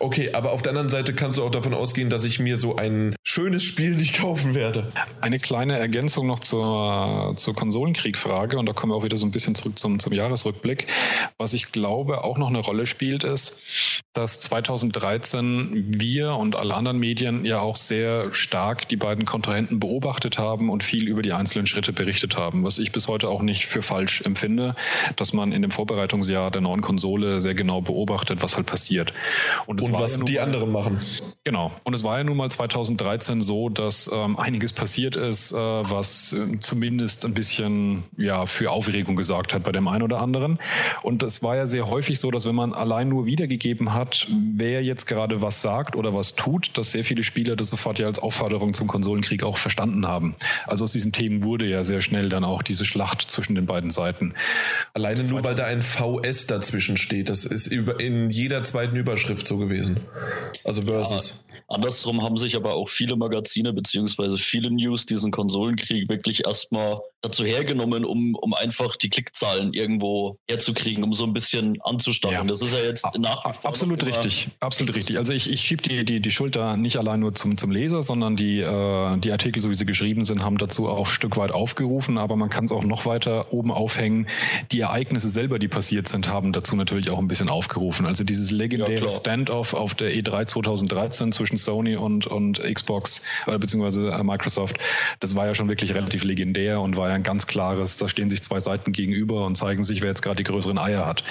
Okay, 0.00 0.32
aber 0.32 0.52
auf 0.52 0.62
der 0.62 0.70
anderen 0.70 0.88
Seite 0.88 1.14
kannst 1.14 1.38
du 1.38 1.44
auch 1.44 1.50
davon 1.50 1.74
ausgehen, 1.74 2.10
dass 2.10 2.24
ich 2.24 2.38
mir 2.38 2.56
so 2.56 2.76
ein 2.76 3.16
schönes 3.24 3.62
Spiel 3.62 3.94
nicht 3.94 4.18
kaufen 4.18 4.54
werde. 4.54 4.92
Eine 5.20 5.38
kleine 5.38 5.78
Ergänzung 5.78 6.26
noch 6.26 6.40
zur, 6.40 7.34
zur 7.36 7.54
Konsolenkrieg-Frage 7.54 8.58
und 8.58 8.66
da 8.66 8.72
kommen 8.72 8.92
wir 8.92 8.96
auch 8.96 9.04
wieder 9.04 9.16
so 9.16 9.26
ein 9.26 9.30
bisschen 9.30 9.54
zurück 9.54 9.78
zum, 9.78 9.98
zum 9.98 10.12
Jahresrückblick. 10.12 10.86
Was 11.38 11.52
ich 11.54 11.72
glaube 11.72 12.24
auch 12.24 12.38
noch 12.38 12.48
eine 12.48 12.60
Rolle 12.60 12.86
spielt, 12.86 13.24
ist, 13.24 14.02
dass 14.14 14.40
2013 14.40 15.86
wir 15.98 16.34
und 16.34 16.56
alle 16.56 16.74
anderen 16.74 16.98
Medien 16.98 17.44
ja 17.44 17.60
auch 17.60 17.76
sehr 17.76 18.32
stark 18.32 18.88
die 18.88 18.96
beiden 18.96 19.24
Kontrahenten 19.24 19.78
beobachtet 19.80 20.38
haben 20.38 20.70
und 20.70 20.82
viel 20.82 21.06
über 21.08 21.22
die 21.22 21.32
einzelnen 21.32 21.66
Schritte 21.66 21.92
berichtet 21.92 22.36
haben, 22.36 22.64
was 22.64 22.78
ich 22.78 22.92
bis 22.92 23.08
heute 23.08 23.28
auch 23.28 23.42
nicht 23.42 23.66
für 23.66 23.82
falsch 23.82 24.22
empfinde, 24.22 24.74
dass 25.16 25.32
man 25.32 25.52
in 25.52 25.62
dem 25.62 25.70
Vorbereitungsjahr 25.70 26.50
der 26.50 26.60
neuen 26.60 26.80
Konsole 26.80 27.40
sehr 27.40 27.54
genau 27.54 27.80
beobachtet, 27.88 28.42
was 28.42 28.56
halt 28.56 28.66
passiert. 28.66 29.12
Und, 29.66 29.82
und 29.82 29.92
was 29.94 30.16
ja 30.16 30.24
die 30.24 30.34
mal, 30.34 30.42
anderen 30.42 30.70
machen. 30.70 31.00
Genau. 31.42 31.72
Und 31.82 31.94
es 31.94 32.04
war 32.04 32.18
ja 32.18 32.24
nun 32.24 32.36
mal 32.36 32.50
2013 32.50 33.40
so, 33.40 33.70
dass 33.70 34.10
ähm, 34.12 34.38
einiges 34.38 34.72
passiert 34.72 35.16
ist, 35.16 35.52
äh, 35.52 35.56
was 35.56 36.34
äh, 36.34 36.60
zumindest 36.60 37.24
ein 37.24 37.34
bisschen 37.34 38.04
ja 38.16 38.46
für 38.46 38.70
Aufregung 38.70 39.16
gesorgt 39.16 39.54
hat 39.54 39.62
bei 39.62 39.72
dem 39.72 39.88
einen 39.88 40.02
oder 40.02 40.20
anderen. 40.20 40.58
Und 41.02 41.22
es 41.22 41.42
war 41.42 41.56
ja 41.56 41.66
sehr 41.66 41.88
häufig 41.88 42.20
so, 42.20 42.30
dass 42.30 42.46
wenn 42.46 42.54
man 42.54 42.74
allein 42.74 43.08
nur 43.08 43.24
wiedergegeben 43.24 43.94
hat, 43.94 44.28
wer 44.54 44.82
jetzt 44.82 45.06
gerade 45.06 45.40
was 45.40 45.62
sagt 45.62 45.96
oder 45.96 46.14
was 46.14 46.34
tut, 46.34 46.76
dass 46.76 46.90
sehr 46.90 47.04
viele 47.04 47.22
Spieler 47.22 47.56
das 47.56 47.70
sofort 47.70 47.98
ja 47.98 48.06
als 48.06 48.18
Aufforderung 48.18 48.74
zum 48.74 48.86
Konsolenkrieg 48.86 49.42
auch 49.42 49.56
verstanden 49.56 50.06
haben. 50.06 50.36
Also 50.66 50.84
aus 50.84 50.92
diesen 50.92 51.12
Themen 51.12 51.42
wurde 51.42 51.66
ja 51.66 51.82
sehr 51.82 52.02
schnell 52.02 52.28
dann 52.28 52.44
auch 52.44 52.62
diese 52.62 52.84
Schlacht 52.84 53.22
zwischen 53.22 53.54
den 53.54 53.64
beiden 53.64 53.88
Seiten. 53.88 54.34
Alleine 54.92 55.24
nur, 55.24 55.42
weil 55.44 55.54
da 55.54 55.64
ein 55.64 55.80
VS 55.80 56.46
dazwischen 56.46 56.98
steht. 56.98 57.30
Das 57.30 57.46
ist 57.46 57.67
in 57.72 58.30
jeder 58.30 58.62
zweiten 58.64 58.96
Überschrift 58.96 59.46
so 59.46 59.58
gewesen. 59.58 60.00
Also 60.64 60.82
versus. 60.82 61.44
Andersrum 61.66 62.22
haben 62.22 62.36
sich 62.36 62.56
aber 62.56 62.74
auch 62.74 62.88
viele 62.88 63.16
Magazine 63.16 63.72
beziehungsweise 63.72 64.38
viele 64.38 64.70
News 64.70 65.06
diesen 65.06 65.30
Konsolenkrieg 65.30 66.08
wirklich 66.08 66.44
erstmal 66.44 67.00
dazu 67.20 67.44
hergenommen, 67.44 68.04
um, 68.04 68.34
um 68.36 68.54
einfach 68.54 68.96
die 68.96 69.10
Klickzahlen 69.10 69.72
irgendwo 69.72 70.38
herzukriegen, 70.48 71.02
um 71.02 71.12
so 71.12 71.24
ein 71.24 71.32
bisschen 71.32 71.80
anzustacheln. 71.82 72.42
Ja. 72.42 72.52
Das 72.52 72.62
ist 72.62 72.72
ja 72.72 72.80
jetzt 72.80 73.06
nach 73.18 73.44
wie 73.44 73.52
vor 73.52 73.70
Absolut 73.70 74.04
richtig, 74.04 74.48
absolut 74.60 74.94
richtig. 74.94 75.18
Also 75.18 75.32
ich, 75.32 75.50
ich 75.50 75.60
schiebe 75.62 75.82
die, 75.82 76.04
die, 76.04 76.20
die 76.20 76.30
Schulter 76.30 76.76
nicht 76.76 76.96
allein 76.96 77.20
nur 77.20 77.34
zum, 77.34 77.56
zum 77.56 77.70
Leser, 77.70 78.02
sondern 78.02 78.36
die, 78.36 78.60
äh, 78.60 79.18
die 79.18 79.32
Artikel, 79.32 79.60
so 79.60 79.70
wie 79.70 79.74
sie 79.74 79.86
geschrieben 79.86 80.24
sind, 80.24 80.44
haben 80.44 80.58
dazu 80.58 80.88
auch 80.88 81.00
ein 81.00 81.12
Stück 81.12 81.36
weit 81.36 81.50
aufgerufen, 81.50 82.18
aber 82.18 82.36
man 82.36 82.50
kann 82.50 82.64
es 82.64 82.72
auch 82.72 82.84
noch 82.84 83.04
weiter 83.04 83.52
oben 83.52 83.72
aufhängen. 83.72 84.28
Die 84.70 84.80
Ereignisse 84.80 85.28
selber, 85.28 85.58
die 85.58 85.68
passiert 85.68 86.06
sind, 86.08 86.28
haben 86.28 86.52
dazu 86.52 86.76
natürlich 86.76 87.10
auch 87.10 87.18
ein 87.18 87.28
bisschen 87.28 87.48
aufgerufen. 87.48 88.06
Also 88.06 88.22
dieses 88.22 88.52
legendäre 88.52 89.04
ja, 89.04 89.10
Standoff 89.10 89.74
auf 89.74 89.94
der 89.94 90.12
E3 90.14 90.46
2013 90.46 91.32
zwischen 91.32 91.47
Sony 91.56 91.96
und, 91.96 92.26
und 92.26 92.60
Xbox, 92.60 93.22
äh, 93.46 93.58
beziehungsweise 93.58 94.10
äh, 94.10 94.22
Microsoft, 94.22 94.78
das 95.20 95.34
war 95.34 95.46
ja 95.46 95.54
schon 95.54 95.68
wirklich 95.68 95.94
relativ 95.94 96.24
legendär 96.24 96.80
und 96.80 96.96
war 96.96 97.08
ja 97.08 97.14
ein 97.14 97.22
ganz 97.22 97.46
klares, 97.46 97.96
da 97.96 98.08
stehen 98.08 98.30
sich 98.30 98.42
zwei 98.42 98.60
Seiten 98.60 98.92
gegenüber 98.92 99.46
und 99.46 99.56
zeigen 99.56 99.82
sich, 99.82 100.02
wer 100.02 100.08
jetzt 100.08 100.22
gerade 100.22 100.36
die 100.36 100.44
größeren 100.44 100.78
Eier 100.78 101.06
hat. 101.06 101.24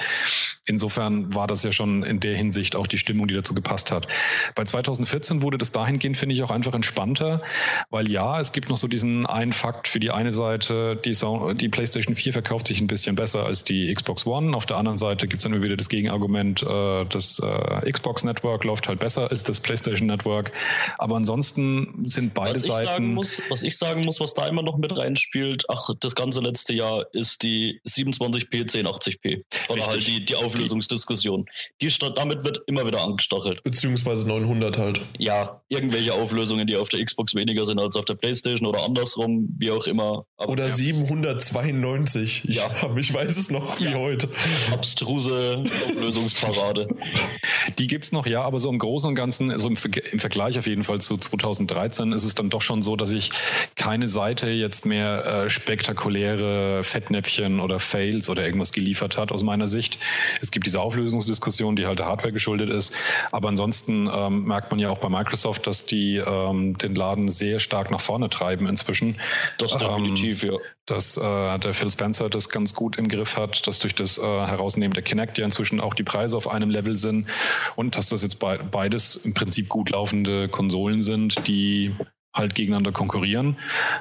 Insofern 0.66 1.34
war 1.34 1.46
das 1.46 1.62
ja 1.62 1.72
schon 1.72 2.02
in 2.02 2.20
der 2.20 2.36
Hinsicht 2.36 2.76
auch 2.76 2.86
die 2.86 2.98
Stimmung, 2.98 3.26
die 3.26 3.34
dazu 3.34 3.54
gepasst 3.54 3.90
hat. 3.90 4.06
Bei 4.54 4.64
2014 4.64 5.40
wurde 5.40 5.56
das 5.56 5.72
dahingehend, 5.72 6.16
finde 6.18 6.34
ich, 6.34 6.42
auch 6.42 6.50
einfach 6.50 6.74
entspannter, 6.74 7.42
weil 7.88 8.10
ja, 8.10 8.38
es 8.38 8.52
gibt 8.52 8.68
noch 8.68 8.76
so 8.76 8.86
diesen 8.86 9.24
einen 9.24 9.52
Fakt 9.52 9.88
für 9.88 9.98
die 9.98 10.10
eine 10.10 10.30
Seite, 10.30 10.96
die, 10.96 11.14
so 11.14 11.54
die 11.54 11.70
PlayStation 11.70 12.14
4 12.14 12.34
verkauft 12.34 12.66
sich 12.66 12.80
ein 12.80 12.86
bisschen 12.86 13.16
besser 13.16 13.46
als 13.46 13.64
die 13.64 13.92
Xbox 13.92 14.26
One. 14.26 14.54
Auf 14.54 14.66
der 14.66 14.76
anderen 14.76 14.98
Seite 14.98 15.26
gibt 15.26 15.40
es 15.40 15.50
dann 15.50 15.62
wieder 15.62 15.76
das 15.76 15.88
Gegenargument, 15.88 16.62
äh, 16.62 17.04
das 17.06 17.38
äh, 17.38 17.90
Xbox 17.90 18.24
Network 18.24 18.64
läuft 18.64 18.88
halt 18.88 18.98
besser 18.98 19.30
als 19.30 19.44
das 19.44 19.60
PlayStation 19.60 20.07
Network. 20.08 20.52
Aber 20.98 21.16
ansonsten 21.16 22.04
sind 22.04 22.34
beide 22.34 22.56
was 22.56 22.66
Seiten. 22.66 23.14
Muss, 23.14 23.40
was 23.48 23.62
ich 23.62 23.78
sagen 23.78 24.04
muss, 24.04 24.20
was 24.20 24.34
da 24.34 24.46
immer 24.46 24.62
noch 24.62 24.76
mit 24.76 24.96
reinspielt, 24.96 25.64
ach, 25.68 25.90
das 26.00 26.14
ganze 26.14 26.40
letzte 26.40 26.74
Jahr 26.74 27.06
ist 27.12 27.42
die 27.42 27.80
27p 27.86 28.70
1080p. 28.70 29.44
Oder 29.68 29.76
Richtig. 29.76 29.86
halt 29.86 30.06
die, 30.06 30.24
die 30.26 30.34
Auflösungsdiskussion. 30.34 31.46
Die, 31.80 31.88
damit 32.14 32.44
wird 32.44 32.60
immer 32.66 32.86
wieder 32.86 33.02
angestachelt. 33.02 33.62
Beziehungsweise 33.62 34.26
900 34.26 34.78
halt. 34.78 35.00
Ja, 35.18 35.62
irgendwelche 35.68 36.14
Auflösungen, 36.14 36.66
die 36.66 36.76
auf 36.76 36.88
der 36.88 37.04
Xbox 37.04 37.34
weniger 37.34 37.66
sind 37.66 37.78
als 37.78 37.96
auf 37.96 38.04
der 38.04 38.14
Playstation 38.14 38.66
oder 38.66 38.84
andersrum, 38.84 39.54
wie 39.58 39.70
auch 39.70 39.86
immer. 39.86 40.26
Aber 40.36 40.52
oder 40.52 40.64
ja. 40.64 40.74
792. 40.74 42.48
Ich, 42.48 42.56
ja. 42.56 42.96
ich 42.96 43.12
weiß 43.12 43.36
es 43.36 43.50
noch 43.50 43.78
wie 43.80 43.84
ja. 43.84 43.94
heute. 43.94 44.28
Abstruse 44.72 45.64
Auflösungsparade. 45.88 46.88
Die 47.78 47.86
gibt's 47.86 48.12
noch, 48.12 48.26
ja, 48.26 48.42
aber 48.42 48.60
so 48.60 48.70
im 48.70 48.78
Großen 48.78 49.08
und 49.08 49.14
Ganzen, 49.14 49.50
also 49.50 49.68
im, 49.68 49.76
im 49.96 50.18
Vergleich 50.18 50.58
auf 50.58 50.66
jeden 50.66 50.84
Fall 50.84 51.00
zu 51.00 51.16
2013 51.16 52.12
ist 52.12 52.24
es 52.24 52.34
dann 52.34 52.50
doch 52.50 52.62
schon 52.62 52.82
so, 52.82 52.96
dass 52.96 53.10
ich 53.10 53.30
keine 53.76 54.08
Seite 54.08 54.48
jetzt 54.48 54.86
mehr 54.86 55.24
äh, 55.24 55.50
spektakuläre 55.50 56.84
Fettnäpfchen 56.84 57.60
oder 57.60 57.80
Fails 57.80 58.28
oder 58.28 58.44
irgendwas 58.44 58.72
geliefert 58.72 59.16
hat, 59.16 59.32
aus 59.32 59.42
meiner 59.42 59.66
Sicht. 59.66 59.98
Es 60.40 60.50
gibt 60.50 60.66
diese 60.66 60.80
Auflösungsdiskussion, 60.80 61.76
die 61.76 61.86
halt 61.86 61.98
der 61.98 62.06
Hardware 62.06 62.32
geschuldet 62.32 62.70
ist. 62.70 62.94
Aber 63.32 63.48
ansonsten 63.48 64.08
ähm, 64.12 64.44
merkt 64.44 64.70
man 64.70 64.80
ja 64.80 64.90
auch 64.90 64.98
bei 64.98 65.08
Microsoft, 65.08 65.66
dass 65.66 65.86
die 65.86 66.16
ähm, 66.16 66.76
den 66.78 66.94
Laden 66.94 67.28
sehr 67.28 67.60
stark 67.60 67.90
nach 67.90 68.00
vorne 68.00 68.28
treiben 68.28 68.66
inzwischen. 68.66 69.20
Das 69.58 69.76
definitiv, 69.76 70.42
ähm, 70.44 70.52
ja. 70.52 70.58
Dass 70.86 71.18
äh, 71.18 71.58
der 71.58 71.74
Phil 71.74 71.90
Spencer 71.90 72.30
das 72.30 72.48
ganz 72.48 72.74
gut 72.74 72.96
im 72.96 73.08
Griff 73.08 73.36
hat, 73.36 73.66
dass 73.66 73.78
durch 73.78 73.94
das 73.94 74.16
äh, 74.16 74.22
Herausnehmen 74.22 74.94
der 74.94 75.02
Kinect 75.02 75.36
ja 75.36 75.44
inzwischen 75.44 75.80
auch 75.80 75.92
die 75.92 76.02
Preise 76.02 76.36
auf 76.36 76.48
einem 76.48 76.70
Level 76.70 76.96
sind 76.96 77.28
und 77.76 77.96
dass 77.96 78.08
das 78.08 78.22
jetzt 78.22 78.38
be 78.38 78.58
beides 78.70 79.16
im 79.16 79.34
Prinzip 79.34 79.68
gut 79.68 79.77
laufende 79.84 80.48
Konsolen 80.48 81.02
sind, 81.02 81.46
die 81.46 81.94
halt 82.34 82.54
gegeneinander 82.54 82.92
konkurrieren, 82.92 83.56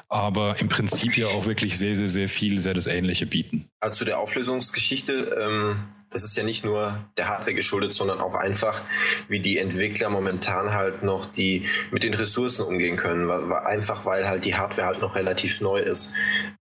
aber 0.09 0.59
im 0.59 0.69
Prinzip 0.69 1.17
ja 1.17 1.27
auch 1.27 1.45
wirklich 1.45 1.77
sehr, 1.77 1.95
sehr, 1.95 2.09
sehr 2.09 2.29
viel, 2.29 2.59
sehr 2.59 2.73
das 2.73 2.87
Ähnliche 2.87 3.25
bieten. 3.25 3.69
Also 3.79 3.99
zu 3.99 4.05
der 4.05 4.19
Auflösungsgeschichte, 4.19 5.37
ähm, 5.39 5.83
das 6.09 6.23
ist 6.23 6.37
ja 6.37 6.43
nicht 6.43 6.63
nur 6.63 6.97
der 7.17 7.27
Hardware 7.27 7.53
geschuldet, 7.53 7.91
sondern 7.91 8.21
auch 8.21 8.33
einfach, 8.33 8.81
wie 9.27 9.41
die 9.41 9.57
Entwickler 9.57 10.09
momentan 10.09 10.73
halt 10.73 11.03
noch 11.03 11.25
die 11.25 11.65
mit 11.91 12.03
den 12.03 12.13
Ressourcen 12.13 12.63
umgehen 12.63 12.95
können. 12.95 13.29
Einfach 13.29 14.05
weil 14.05 14.27
halt 14.27 14.45
die 14.45 14.55
Hardware 14.55 14.87
halt 14.87 15.01
noch 15.01 15.15
relativ 15.15 15.59
neu 15.59 15.79
ist. 15.79 16.13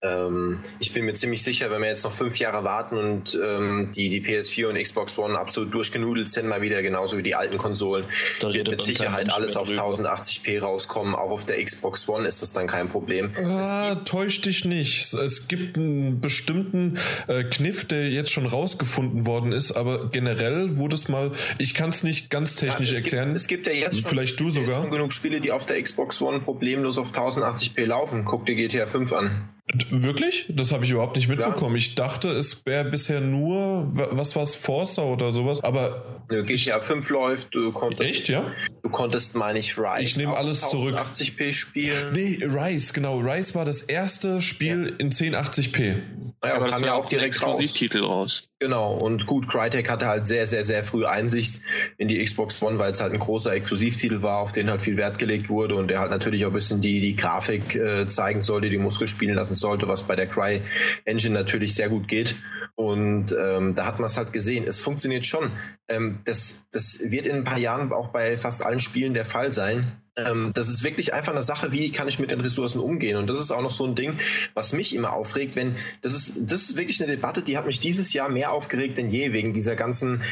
Ähm, 0.02 0.59
ich 0.80 0.92
bin 0.92 1.04
mir 1.04 1.14
ziemlich 1.14 1.44
sicher, 1.44 1.70
wenn 1.70 1.80
wir 1.80 1.88
jetzt 1.88 2.02
noch 2.02 2.12
fünf 2.12 2.38
Jahre 2.38 2.64
warten 2.64 2.98
und 2.98 3.38
ähm, 3.40 3.90
die, 3.94 4.09
die 4.09 4.20
PS4 4.20 4.66
und 4.66 4.82
Xbox 4.82 5.16
One 5.16 5.38
absolut 5.38 5.72
durchgenudelt 5.72 6.28
sind, 6.28 6.48
mal 6.48 6.61
wieder 6.61 6.82
genauso 6.82 7.16
wie 7.16 7.22
die 7.22 7.37
alten 7.37 7.56
Konsolen, 7.56 8.04
da 8.40 8.52
wird 8.52 8.68
mit 8.68 8.82
Sicherheit 8.82 9.32
alles 9.32 9.56
auf 9.56 9.70
1080p 9.70 10.61
rauskommen. 10.61 11.14
Auch 11.14 11.30
auf 11.30 11.44
der 11.44 11.62
Xbox 11.62 12.09
One 12.09 12.26
ist 12.26 12.42
das 12.42 12.52
dann 12.52 12.66
kein 12.66 12.88
Problem. 12.88 13.30
Ah, 13.37 13.94
täusch 14.04 14.40
dich 14.40 14.64
nicht. 14.64 15.14
Es 15.14 15.46
gibt 15.46 15.76
einen 15.76 16.20
bestimmten 16.20 16.98
äh, 17.28 17.44
Kniff, 17.44 17.85
der 17.85 18.11
jetzt 18.11 18.32
schon 18.32 18.46
rausgefunden 18.46 19.24
wurde 19.24 19.36
worden 19.37 19.53
ist, 19.53 19.72
aber 19.72 20.09
generell 20.09 20.77
wurde 20.79 20.94
es 20.94 21.09
mal, 21.09 21.33
ich 21.59 21.75
kann 21.75 21.90
es 21.90 22.03
nicht 22.03 22.31
ganz 22.31 22.57
technisch 22.57 22.90
ja, 22.90 22.99
es 22.99 23.05
erklären. 23.05 23.29
Gibt, 23.29 23.37
es 23.37 23.46
gibt 23.46 23.66
ja 23.66 23.72
jetzt 23.75 24.01
schon, 24.01 24.11
vielleicht 24.11 24.40
du 24.40 24.51
sogar. 24.51 24.75
schon 24.75 24.90
genug 24.90 25.12
Spiele, 25.12 25.40
die 25.40 25.53
auf 25.53 25.66
der 25.66 25.83
Xbox 25.83 26.20
One 26.22 26.40
problemlos 26.40 26.99
auf 26.99 27.12
1080p 27.12 27.85
laufen. 27.85 28.25
Guck 28.25 28.46
dir 28.46 28.55
GTA 28.55 28.87
5 28.87 29.12
an. 29.12 29.49
Wirklich? 29.90 30.46
Das 30.48 30.70
habe 30.70 30.85
ich 30.85 30.92
überhaupt 30.92 31.16
nicht 31.16 31.26
mitbekommen. 31.26 31.74
Ja. 31.74 31.79
Ich 31.79 31.96
dachte, 31.96 32.31
es 32.31 32.64
wäre 32.66 32.85
bisher 32.85 33.20
nur, 33.20 33.88
was 34.12 34.37
war 34.37 34.44
es, 34.44 34.55
Forza 34.55 35.02
oder 35.02 35.33
sowas, 35.33 35.64
aber. 35.64 36.04
Ja, 36.31 36.42
GTA 36.42 36.79
5 36.79 37.10
läuft, 37.10 37.54
du 37.54 37.73
konntest. 37.73 38.08
Echt, 38.08 38.29
ja? 38.29 38.52
Du 38.85 38.90
konntest, 38.90 39.35
meine 39.35 39.58
ich, 39.58 39.77
Rise. 39.77 40.02
Ich 40.02 40.17
nehme 40.17 40.37
alles 40.37 40.71
zurück. 40.71 40.94
80p 40.96 41.52
spielen. 41.52 42.12
Nee, 42.12 42.38
Rise, 42.44 42.92
genau. 42.92 43.19
Rise 43.19 43.56
war 43.56 43.64
das 43.64 43.83
erste 43.83 44.40
Spiel 44.40 44.90
ja. 44.90 44.96
in 44.98 45.10
1080p. 45.10 45.96
Ja, 46.44 46.54
aber 46.54 46.69
kam 46.69 46.85
ja 46.85 46.94
auch 46.94 47.06
direkt 47.06 47.35
Exklusivtitel 47.35 48.02
raus. 48.02 48.10
raus. 48.42 48.50
Genau, 48.58 48.94
und 48.94 49.27
gut, 49.27 49.48
Crytek 49.48 49.90
hatte 49.90 50.06
halt 50.06 50.27
sehr, 50.27 50.46
sehr, 50.46 50.64
sehr 50.64 50.83
früh 50.83 51.04
Einsicht 51.04 51.60
in 51.98 52.08
die 52.08 52.23
Xbox 52.25 52.62
One, 52.62 52.79
weil 52.79 52.92
es 52.92 53.02
halt 53.02 53.12
ein 53.12 53.19
großer 53.19 53.52
Exklusivtitel 53.52 54.23
war, 54.23 54.38
auf 54.38 54.52
den 54.52 54.71
halt 54.71 54.81
viel 54.81 54.96
Wert 54.96 55.19
gelegt 55.19 55.50
wurde 55.50 55.75
und 55.75 55.88
der 55.88 56.00
halt 56.00 56.10
natürlich 56.10 56.44
auch 56.46 56.50
ein 56.50 56.54
bisschen 56.54 56.81
die, 56.81 57.00
die 57.00 57.17
Grafik 57.17 57.75
äh, 57.75 58.08
zeigen 58.08 58.40
sollte, 58.40 58.71
die 58.71 58.79
Muskel 58.79 59.08
spielen 59.08 59.35
lassen 59.35 59.56
sollte, 59.59 59.88
was 59.88 60.04
bei 60.04 60.17
der 60.17 60.27
Cry 60.27 60.63
Engine 61.04 61.35
natürlich 61.35 61.75
sehr 61.75 61.88
gut 61.88 62.09
geht. 62.09 62.37
Und 62.75 63.35
ähm, 63.38 63.75
da 63.75 63.87
hat 63.87 63.98
man 63.98 64.07
es 64.07 64.17
halt 64.17 64.33
gesehen. 64.33 64.65
Es 64.67 64.81
funktioniert 64.81 65.25
schon. 65.25 65.50
Ähm, 65.88 66.21
das, 66.25 66.67
das 66.73 66.98
wird 67.11 67.27
in 67.27 67.37
ein 67.37 67.44
paar 67.44 67.59
Jahren 67.59 67.92
auch 67.92 68.09
bei 68.09 68.37
fast 68.37 68.65
allen 68.65 68.81
Spielen 68.81 69.15
der 69.15 69.25
Fall 69.25 69.52
sein 69.52 70.02
ähm, 70.17 70.52
das 70.54 70.69
ist 70.69 70.83
wirklich 70.83 71.13
einfach 71.13 71.33
eine 71.33 71.42
Sache, 71.42 71.73
wie 71.73 71.92
kann 71.92 72.09
ich 72.09 72.19
mit 72.19 72.31
den 72.31 72.40
Ressourcen 72.40 72.81
umgehen. 72.81 73.19
Und 73.19 73.29
das 73.29 73.38
ist 73.38 73.50
auch 73.50 73.61
noch 73.61 73.71
so 73.71 73.85
ein 73.85 73.94
Ding, 73.94 74.19
was 74.54 74.73
mich 74.73 74.94
immer 74.94 75.13
aufregt, 75.13 75.57
wenn 75.57 75.77
das 76.00 76.15
ist, 76.15 76.33
das 76.38 76.63
ist 76.63 76.77
wirklich 76.79 77.02
eine 77.02 77.13
Debatte, 77.13 77.42
die 77.42 77.59
hat 77.59 77.67
mich 77.67 77.81
dieses 77.81 78.13
Jahr 78.13 78.29
mehr 78.29 78.52
aufgeregt 78.52 78.96
denn 78.96 79.11
je 79.11 79.33
wegen 79.33 79.52
dieser 79.52 79.77
ganzen, 79.77 80.23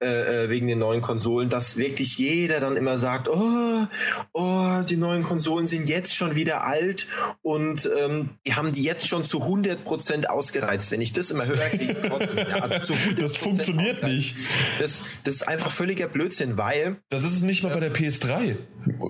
äh, 0.00 0.44
äh, 0.44 0.48
wegen 0.48 0.68
den 0.68 0.78
neuen 0.78 1.00
Konsolen, 1.00 1.48
dass 1.48 1.76
wirklich 1.76 2.18
jeder 2.18 2.60
dann 2.60 2.76
immer 2.76 2.98
sagt, 2.98 3.28
oh, 3.28 3.86
oh, 4.32 4.82
die 4.88 4.96
neuen 4.96 5.24
Konsolen 5.24 5.66
sind 5.66 5.88
jetzt 5.88 6.14
schon 6.14 6.36
wieder 6.36 6.64
alt 6.64 7.08
und 7.42 7.90
ähm, 7.98 8.30
die 8.46 8.54
haben 8.54 8.70
die 8.70 8.84
jetzt 8.84 9.08
schon 9.08 9.24
zu 9.24 9.42
100 9.42 9.84
Prozent 9.84 10.30
ausgereizt. 10.30 10.92
Wenn 10.92 11.00
ich 11.00 11.14
das 11.14 11.32
immer 11.32 11.46
höre, 11.46 11.56
kriege 11.70 11.92
ich 11.92 11.98
trotzdem. 11.98 12.38
Ja, 12.38 12.60
also 12.60 12.94
das 13.18 13.36
funktioniert 13.36 14.04
nicht. 14.04 14.36
Das, 14.78 15.02
das 15.24 15.34
ist 15.34 15.48
einfach 15.48 15.72
völliger 15.72 16.06
Blödsinn, 16.06 16.56
weil. 16.56 16.98
Das 17.08 17.24
ist 17.24 17.32
es 17.32 17.42
nicht 17.42 17.64
mal 17.64 17.74
bei 17.74 17.80
der 17.80 17.92
PS3. 17.92 18.56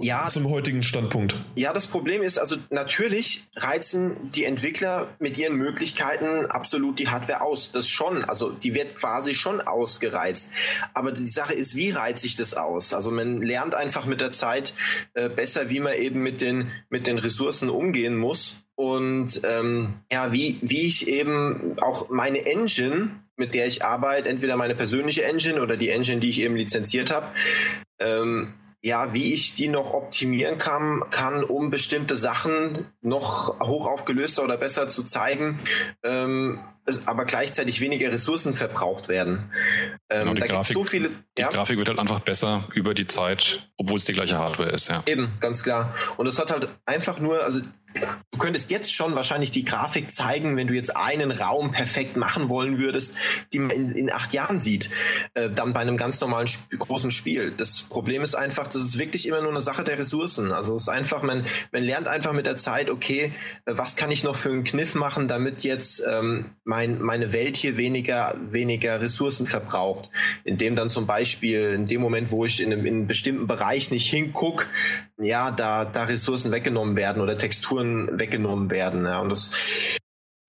Ja, 0.01 0.27
zum 0.27 0.49
heutigen 0.49 0.83
Standpunkt? 0.83 1.37
Ja, 1.57 1.73
das 1.73 1.87
Problem 1.87 2.23
ist, 2.23 2.39
also 2.39 2.57
natürlich 2.71 3.45
reizen 3.57 4.31
die 4.33 4.45
Entwickler 4.45 5.09
mit 5.19 5.37
ihren 5.37 5.57
Möglichkeiten 5.57 6.47
absolut 6.47 6.99
die 6.99 7.09
Hardware 7.09 7.43
aus. 7.43 7.73
Das 7.73 7.89
schon. 7.89 8.25
Also 8.25 8.51
die 8.51 8.75
wird 8.75 8.97
quasi 8.97 9.35
schon 9.35 9.61
ausgereizt. 9.61 10.51
Aber 10.95 11.13
die 11.13 11.27
Sache 11.27 11.55
ist, 11.55 11.77
wie 11.77 11.91
reizt 11.91 12.23
sich 12.23 12.37
das 12.37 12.55
aus? 12.55 12.95
Also 12.95 13.11
man 13.11 13.43
lernt 13.43 13.75
einfach 13.75 14.07
mit 14.07 14.21
der 14.21 14.31
Zeit 14.31 14.75
äh, 15.15 15.29
besser, 15.29 15.71
wie 15.71 15.81
man 15.81 15.95
eben 15.95 16.23
mit 16.23 16.41
den, 16.41 16.71
mit 16.89 17.07
den 17.07 17.19
Ressourcen 17.19 17.71
umgehen 17.71 18.17
muss. 18.17 18.57
Und 18.75 19.41
ähm, 19.45 19.95
ja, 20.11 20.33
wie, 20.33 20.59
wie 20.63 20.87
ich 20.87 21.09
eben 21.09 21.77
auch 21.81 22.11
meine 22.11 22.47
Engine, 22.47 23.11
mit 23.37 23.55
der 23.55 23.67
ich 23.67 23.85
arbeite, 23.85 24.29
entweder 24.29 24.57
meine 24.57 24.75
persönliche 24.75 25.25
Engine 25.25 25.63
oder 25.63 25.77
die 25.77 25.89
Engine, 25.89 26.21
die 26.21 26.31
ich 26.31 26.41
eben 26.41 26.57
lizenziert 26.57 27.11
habe, 27.11 27.27
ähm, 27.99 28.55
ja, 28.81 29.13
wie 29.13 29.33
ich 29.35 29.55
die 29.55 29.69
noch 29.69 29.93
optimieren 29.93 30.59
kann, 30.59 31.03
kann 31.11 31.43
um 31.43 31.71
bestimmte 31.71 32.17
Sachen 32.17 32.87
noch 33.01 33.59
hoch 33.61 33.87
aufgelöster 33.87 34.45
oder 34.45 34.57
besser 34.57 34.89
zu 34.89 35.03
zeigen, 35.03 35.59
ähm, 36.05 36.61
aber 37.07 37.25
gleichzeitig 37.25 37.81
weniger 37.81 38.11
Ressourcen 38.11 38.55
verbraucht 38.55 39.09
werden. 39.09 39.53
Ähm, 40.11 40.29
genau, 40.29 40.35
die, 40.35 40.49
Grafik, 40.49 40.75
so 40.75 40.85
viele, 40.85 41.11
ja? 41.37 41.49
die 41.49 41.55
Grafik 41.55 41.79
wird 41.79 41.89
halt 41.89 41.99
einfach 41.99 42.21
besser 42.21 42.65
über 42.75 42.95
die 42.95 43.07
Zeit, 43.07 43.69
obwohl 43.77 43.97
es 43.97 44.05
die 44.05 44.13
gleiche 44.13 44.39
Hardware 44.39 44.71
ist, 44.71 44.89
ja. 44.89 45.03
Eben, 45.07 45.33
ganz 45.41 45.63
klar. 45.63 45.95
Und 46.17 46.27
es 46.27 46.39
hat 46.39 46.51
halt 46.51 46.69
einfach 46.87 47.19
nur, 47.21 47.43
also 47.43 47.61
Du 48.31 48.39
könntest 48.39 48.71
jetzt 48.71 48.93
schon 48.93 49.15
wahrscheinlich 49.15 49.51
die 49.51 49.65
Grafik 49.65 50.11
zeigen, 50.11 50.57
wenn 50.57 50.67
du 50.67 50.75
jetzt 50.75 50.95
einen 50.95 51.31
Raum 51.31 51.73
perfekt 51.73 52.17
machen 52.17 52.49
wollen 52.49 52.79
würdest, 52.79 53.17
die 53.53 53.59
man 53.59 53.71
in, 53.71 53.93
in 53.93 54.13
acht 54.13 54.33
Jahren 54.33 54.61
sieht, 54.61 54.91
äh, 55.35 55.51
dann 55.51 55.73
bei 55.73 55.81
einem 55.81 55.97
ganz 55.97 56.21
normalen 56.21 56.47
Sp 56.47 56.69
großen 56.79 57.11
Spiel. 57.11 57.51
Das 57.51 57.83
Problem 57.83 58.23
ist 58.23 58.35
einfach, 58.35 58.67
das 58.67 58.77
ist 58.77 58.99
wirklich 58.99 59.27
immer 59.27 59.41
nur 59.41 59.51
eine 59.51 59.63
Sache 59.63 59.83
der 59.85 59.99
Ressourcen. 59.99 60.53
Also 60.53 60.77
es 60.77 60.83
ist 60.83 60.89
einfach, 60.89 61.23
man, 61.23 61.47
man 61.73 61.83
lernt 61.83 62.07
einfach 62.07 62.33
mit 62.33 62.47
der 62.47 62.57
Zeit, 62.57 62.91
okay, 62.91 63.33
äh, 63.65 63.73
was 63.75 63.97
kann 63.97 64.11
ich 64.11 64.23
noch 64.23 64.37
für 64.37 64.51
einen 64.51 64.65
Kniff 64.65 64.95
machen, 64.95 65.27
damit 65.27 65.65
jetzt 65.65 66.03
ähm, 66.09 66.51
mein, 66.65 66.78
meine 66.87 67.33
Welt 67.33 67.57
hier 67.57 67.77
weniger, 67.77 68.35
weniger 68.51 69.01
Ressourcen 69.01 69.47
verbraucht. 69.47 70.09
Indem 70.45 70.77
dann 70.77 70.91
zum 70.91 71.07
Beispiel 71.07 71.73
in 71.75 71.87
dem 71.87 72.01
Moment, 72.01 72.31
wo 72.31 72.45
ich 72.45 72.63
in 72.63 72.73
einem, 72.73 72.87
in 72.87 72.95
einem 72.95 73.07
bestimmten 73.07 73.47
Bereich 73.47 73.91
nicht 73.91 74.09
hinguck, 74.09 74.69
ja, 75.19 75.51
da, 75.51 75.85
da 75.85 76.05
Ressourcen 76.05 76.53
weggenommen 76.53 76.97
werden 76.97 77.21
oder 77.23 77.37
Texturen 77.37 78.19
weggenommen 78.19 78.71
werden. 78.71 79.05
Ja, 79.05 79.21
und 79.21 79.31
das 79.31 79.99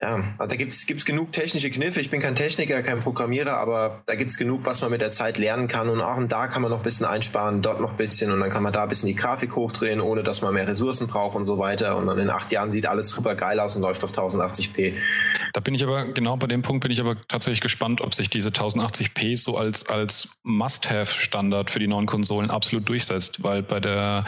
ja, 0.02 0.24
also 0.38 0.50
da 0.50 0.56
gibt 0.56 0.72
es 0.72 1.06
genug 1.06 1.34
technische 1.34 1.70
Kniffe. 1.70 2.00
Ich 2.00 2.10
bin 2.10 2.22
kein 2.22 2.34
Techniker, 2.34 2.82
kein 2.84 3.02
Programmierer, 3.02 3.58
aber 3.58 4.02
da 4.06 4.16
gibt 4.16 4.32
es 4.32 4.38
genug, 4.38 4.66
was 4.66 4.82
man 4.82 4.92
mit 4.92 5.02
der 5.02 5.12
Zeit 5.12 5.38
lernen 5.38 5.68
kann. 5.68 5.90
Und 5.90 6.00
auch 6.00 6.16
und 6.16 6.32
da 6.32 6.48
kann 6.48 6.62
man 6.62 6.72
noch 6.72 6.78
ein 6.78 6.84
bisschen 6.84 7.06
einsparen, 7.06 7.62
dort 7.62 7.82
noch 7.82 7.92
ein 7.92 7.98
bisschen 7.98 8.32
und 8.32 8.40
dann 8.40 8.50
kann 8.50 8.64
man 8.64 8.72
da 8.72 8.84
ein 8.84 8.90
bisschen 8.90 9.08
die 9.08 9.16
Grafik 9.16 9.58
hochdrehen, 9.58 10.00
ohne 10.00 10.24
dass 10.24 10.42
man 10.42 10.54
mehr 10.54 10.66
Ressourcen 10.66 11.08
braucht 11.08 11.36
und 11.36 11.44
so 11.44 11.58
weiter. 11.58 11.98
Und 11.98 12.08
dann 12.08 12.18
in 12.18 12.30
acht 12.30 12.50
Jahren 12.54 12.72
sieht 12.72 12.86
alles 12.86 13.10
super 13.10 13.36
geil 13.36 13.60
aus 13.60 13.76
und 13.76 13.82
läuft 13.82 14.02
auf 14.06 14.12
1080p. 14.12 14.94
Da 15.52 15.60
bin 15.60 15.74
ich 15.74 15.84
aber, 15.84 16.06
genau 16.06 16.38
bei 16.38 16.48
dem 16.48 16.62
Punkt 16.62 16.82
bin 16.82 16.92
ich 16.92 17.02
aber 17.02 17.18
tatsächlich 17.28 17.60
gespannt, 17.60 18.00
ob 18.00 18.16
sich 18.16 18.30
diese 18.30 18.50
1080p 18.50 19.36
so 19.36 19.58
als, 19.58 19.90
als 19.90 20.30
Must-Have-Standard 20.44 21.70
für 21.70 21.80
die 21.80 21.88
neuen 21.88 22.06
Konsolen 22.06 22.52
absolut 22.52 22.88
durchsetzt, 22.88 23.44
weil 23.44 23.64
bei 23.64 23.82
der 23.82 24.26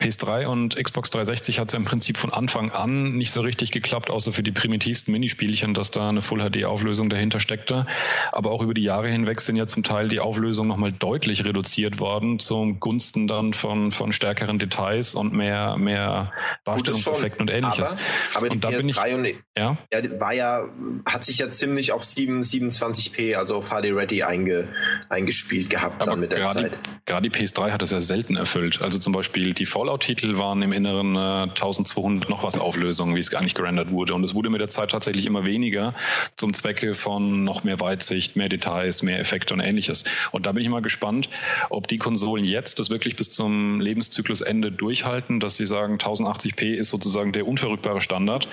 PS3 0.00 0.46
und 0.46 0.82
Xbox 0.82 1.10
360 1.10 1.58
hat 1.58 1.68
es 1.68 1.72
ja 1.74 1.78
im 1.78 1.84
Prinzip 1.84 2.16
von 2.16 2.32
Anfang 2.32 2.70
an 2.70 3.12
nicht 3.16 3.32
so 3.32 3.42
richtig 3.42 3.72
geklappt, 3.72 4.08
außer 4.08 4.32
für 4.32 4.42
die 4.42 4.52
primitivsten 4.52 5.01
nächsten 5.02 5.12
Minispielchen, 5.12 5.74
dass 5.74 5.90
da 5.90 6.08
eine 6.08 6.22
Full-HD-Auflösung 6.22 7.10
dahinter 7.10 7.40
steckte. 7.40 7.86
Aber 8.30 8.50
auch 8.52 8.62
über 8.62 8.74
die 8.74 8.82
Jahre 8.82 9.08
hinweg 9.08 9.40
sind 9.40 9.56
ja 9.56 9.66
zum 9.66 9.82
Teil 9.82 10.08
die 10.08 10.20
Auflösungen 10.20 10.68
nochmal 10.68 10.92
deutlich 10.92 11.44
reduziert 11.44 11.98
worden, 11.98 12.38
zum 12.38 12.78
Gunsten 12.78 13.26
dann 13.26 13.52
von, 13.52 13.90
von 13.90 14.12
stärkeren 14.12 14.58
Details 14.58 15.14
und 15.16 15.32
mehr, 15.32 15.76
mehr 15.76 16.32
Darstellungseffekten 16.64 17.42
und 17.42 17.48
ähnliches. 17.48 17.96
Aber, 18.34 18.46
aber 18.46 18.50
und 18.52 18.64
die 18.64 18.68
da 18.68 18.68
PS3 18.68 19.14
und, 19.14 19.26
ja? 19.56 19.76
ja? 19.92 20.20
war 20.20 20.34
ja, 20.34 20.62
hat 21.06 21.24
sich 21.24 21.38
ja 21.38 21.50
ziemlich 21.50 21.92
auf 21.92 22.04
7, 22.04 22.42
27p, 22.42 23.34
also 23.34 23.56
auf 23.56 23.70
HD 23.70 23.86
Ready 23.92 24.22
einge, 24.22 24.68
eingespielt 25.08 25.68
gehabt 25.68 26.02
aber 26.02 26.12
dann 26.12 26.20
mit 26.20 26.30
der 26.30 26.40
gerade, 26.40 26.60
Zeit. 26.60 26.78
Gerade 27.06 27.28
die 27.28 27.36
PS3 27.36 27.72
hat 27.72 27.82
es 27.82 27.90
ja 27.90 28.00
selten 28.00 28.36
erfüllt. 28.36 28.80
Also 28.82 28.98
zum 28.98 29.12
Beispiel 29.12 29.52
die 29.52 29.66
Fallout-Titel 29.66 30.38
waren 30.38 30.62
im 30.62 30.72
Inneren 30.72 31.16
äh, 31.16 31.50
1200 31.50 32.30
noch 32.30 32.44
was 32.44 32.56
Auflösung, 32.56 33.16
wie 33.16 33.20
es 33.20 33.30
gar 33.30 33.42
nicht 33.42 33.56
gerendert 33.56 33.90
wurde. 33.90 34.14
Und 34.14 34.22
es 34.22 34.34
wurde 34.34 34.50
mit 34.50 34.60
der 34.60 34.70
Zeit 34.70 34.91
tatsächlich 34.92 35.26
immer 35.26 35.44
weniger 35.44 35.94
zum 36.36 36.54
Zwecke 36.54 36.94
von 36.94 37.44
noch 37.44 37.64
mehr 37.64 37.80
Weitsicht, 37.80 38.36
mehr 38.36 38.48
Details, 38.48 39.02
mehr 39.02 39.18
Effekte 39.18 39.54
und 39.54 39.60
ähnliches. 39.60 40.04
Und 40.30 40.46
da 40.46 40.52
bin 40.52 40.62
ich 40.62 40.68
mal 40.68 40.82
gespannt, 40.82 41.28
ob 41.70 41.88
die 41.88 41.98
Konsolen 41.98 42.44
jetzt 42.44 42.78
das 42.78 42.90
wirklich 42.90 43.16
bis 43.16 43.30
zum 43.30 43.80
Lebenszyklusende 43.80 44.70
durchhalten, 44.70 45.40
dass 45.40 45.56
sie 45.56 45.66
sagen, 45.66 45.96
1080p 45.96 46.74
ist 46.74 46.90
sozusagen 46.90 47.32
der 47.32 47.46
unverrückbare 47.46 48.00
Standard 48.00 48.48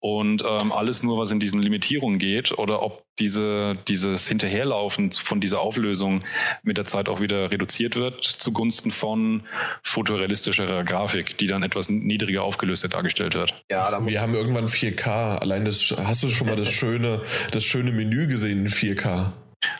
und 0.00 0.42
ähm, 0.48 0.72
alles 0.72 1.02
nur, 1.02 1.18
was 1.18 1.30
in 1.30 1.40
diesen 1.40 1.62
Limitierungen 1.62 2.18
geht, 2.18 2.58
oder 2.58 2.82
ob 2.82 3.07
diese, 3.18 3.76
dieses 3.88 4.28
Hinterherlaufen 4.28 5.12
von 5.12 5.40
dieser 5.40 5.60
Auflösung 5.60 6.24
mit 6.62 6.76
der 6.76 6.84
Zeit 6.84 7.08
auch 7.08 7.20
wieder 7.20 7.50
reduziert 7.50 7.96
wird 7.96 8.24
zugunsten 8.24 8.90
von 8.90 9.42
fotorealistischerer 9.82 10.84
Grafik, 10.84 11.38
die 11.38 11.46
dann 11.46 11.62
etwas 11.62 11.88
niedriger 11.88 12.42
aufgelöst 12.42 12.78
dargestellt 12.92 13.34
wird. 13.34 13.54
Ja, 13.70 13.90
da 13.90 14.04
wir 14.04 14.20
haben 14.20 14.34
irgendwann 14.34 14.68
4K. 14.68 15.38
Allein 15.38 15.64
das 15.64 15.94
hast 15.98 16.22
du 16.22 16.28
schon 16.28 16.46
mal 16.46 16.56
das 16.56 16.70
schöne, 16.70 17.22
das 17.50 17.64
schöne 17.64 17.92
Menü 17.92 18.26
gesehen 18.26 18.66
in 18.66 18.68
4K. 18.68 19.32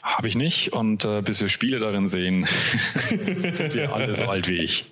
Habe 0.03 0.27
ich 0.27 0.35
nicht 0.35 0.73
und 0.73 1.05
äh, 1.05 1.23
bis 1.23 1.41
wir 1.41 1.49
Spiele 1.49 1.79
darin 1.79 2.09
sehen, 2.09 2.47
sind 3.09 3.75
wir 3.75 3.95
alle 3.95 4.15
so 4.15 4.25
alt 4.25 4.49
wie 4.49 4.59
ich. 4.59 4.87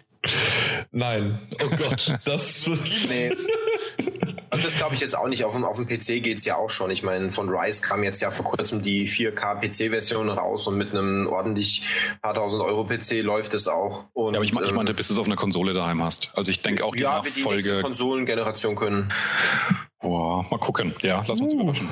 Nein. 0.92 1.38
Oh 1.62 1.68
Gott, 1.76 2.14
das. 2.24 2.70
nee. 3.08 3.30
Und 4.50 4.64
das 4.64 4.76
glaube 4.76 4.94
ich 4.94 5.00
jetzt 5.00 5.16
auch 5.16 5.28
nicht. 5.28 5.44
Auf 5.44 5.54
dem, 5.54 5.64
auf 5.64 5.76
dem 5.76 5.86
PC 5.86 6.22
geht 6.22 6.38
es 6.38 6.44
ja 6.44 6.56
auch 6.56 6.70
schon. 6.70 6.90
Ich 6.90 7.02
meine, 7.02 7.32
von 7.32 7.48
Rise 7.48 7.82
kam 7.82 8.02
jetzt 8.02 8.20
ja 8.20 8.30
vor 8.30 8.44
kurzem 8.44 8.82
die 8.82 9.06
4K 9.06 9.60
PC-Version 9.60 10.28
raus 10.28 10.66
und 10.66 10.76
mit 10.76 10.90
einem 10.90 11.26
ordentlich 11.26 11.82
paar 12.22 12.34
tausend 12.34 12.62
Euro 12.62 12.84
PC 12.84 13.22
läuft 13.22 13.54
es 13.54 13.68
auch. 13.68 14.06
Und, 14.12 14.34
ja, 14.34 14.38
aber 14.38 14.44
ich, 14.44 14.54
mein, 14.54 14.64
ich 14.64 14.72
meinte, 14.72 14.94
bis 14.94 15.08
du 15.08 15.14
es 15.14 15.18
auf 15.18 15.26
einer 15.26 15.36
Konsole 15.36 15.72
daheim 15.74 16.02
hast. 16.02 16.30
Also 16.34 16.50
ich 16.50 16.62
denke 16.62 16.84
auch 16.84 16.94
die 16.94 17.02
ja, 17.02 17.18
Nachfolge. 17.18 17.68
Ja, 17.68 17.76
die 17.76 17.82
Konsolengeneration 17.82 18.76
können. 18.76 19.12
Boah, 20.00 20.44
mal 20.50 20.58
gucken. 20.58 20.94
Ja, 21.02 21.24
lass 21.26 21.40
uns 21.40 21.52
uh. 21.52 21.60
überraschen. 21.60 21.88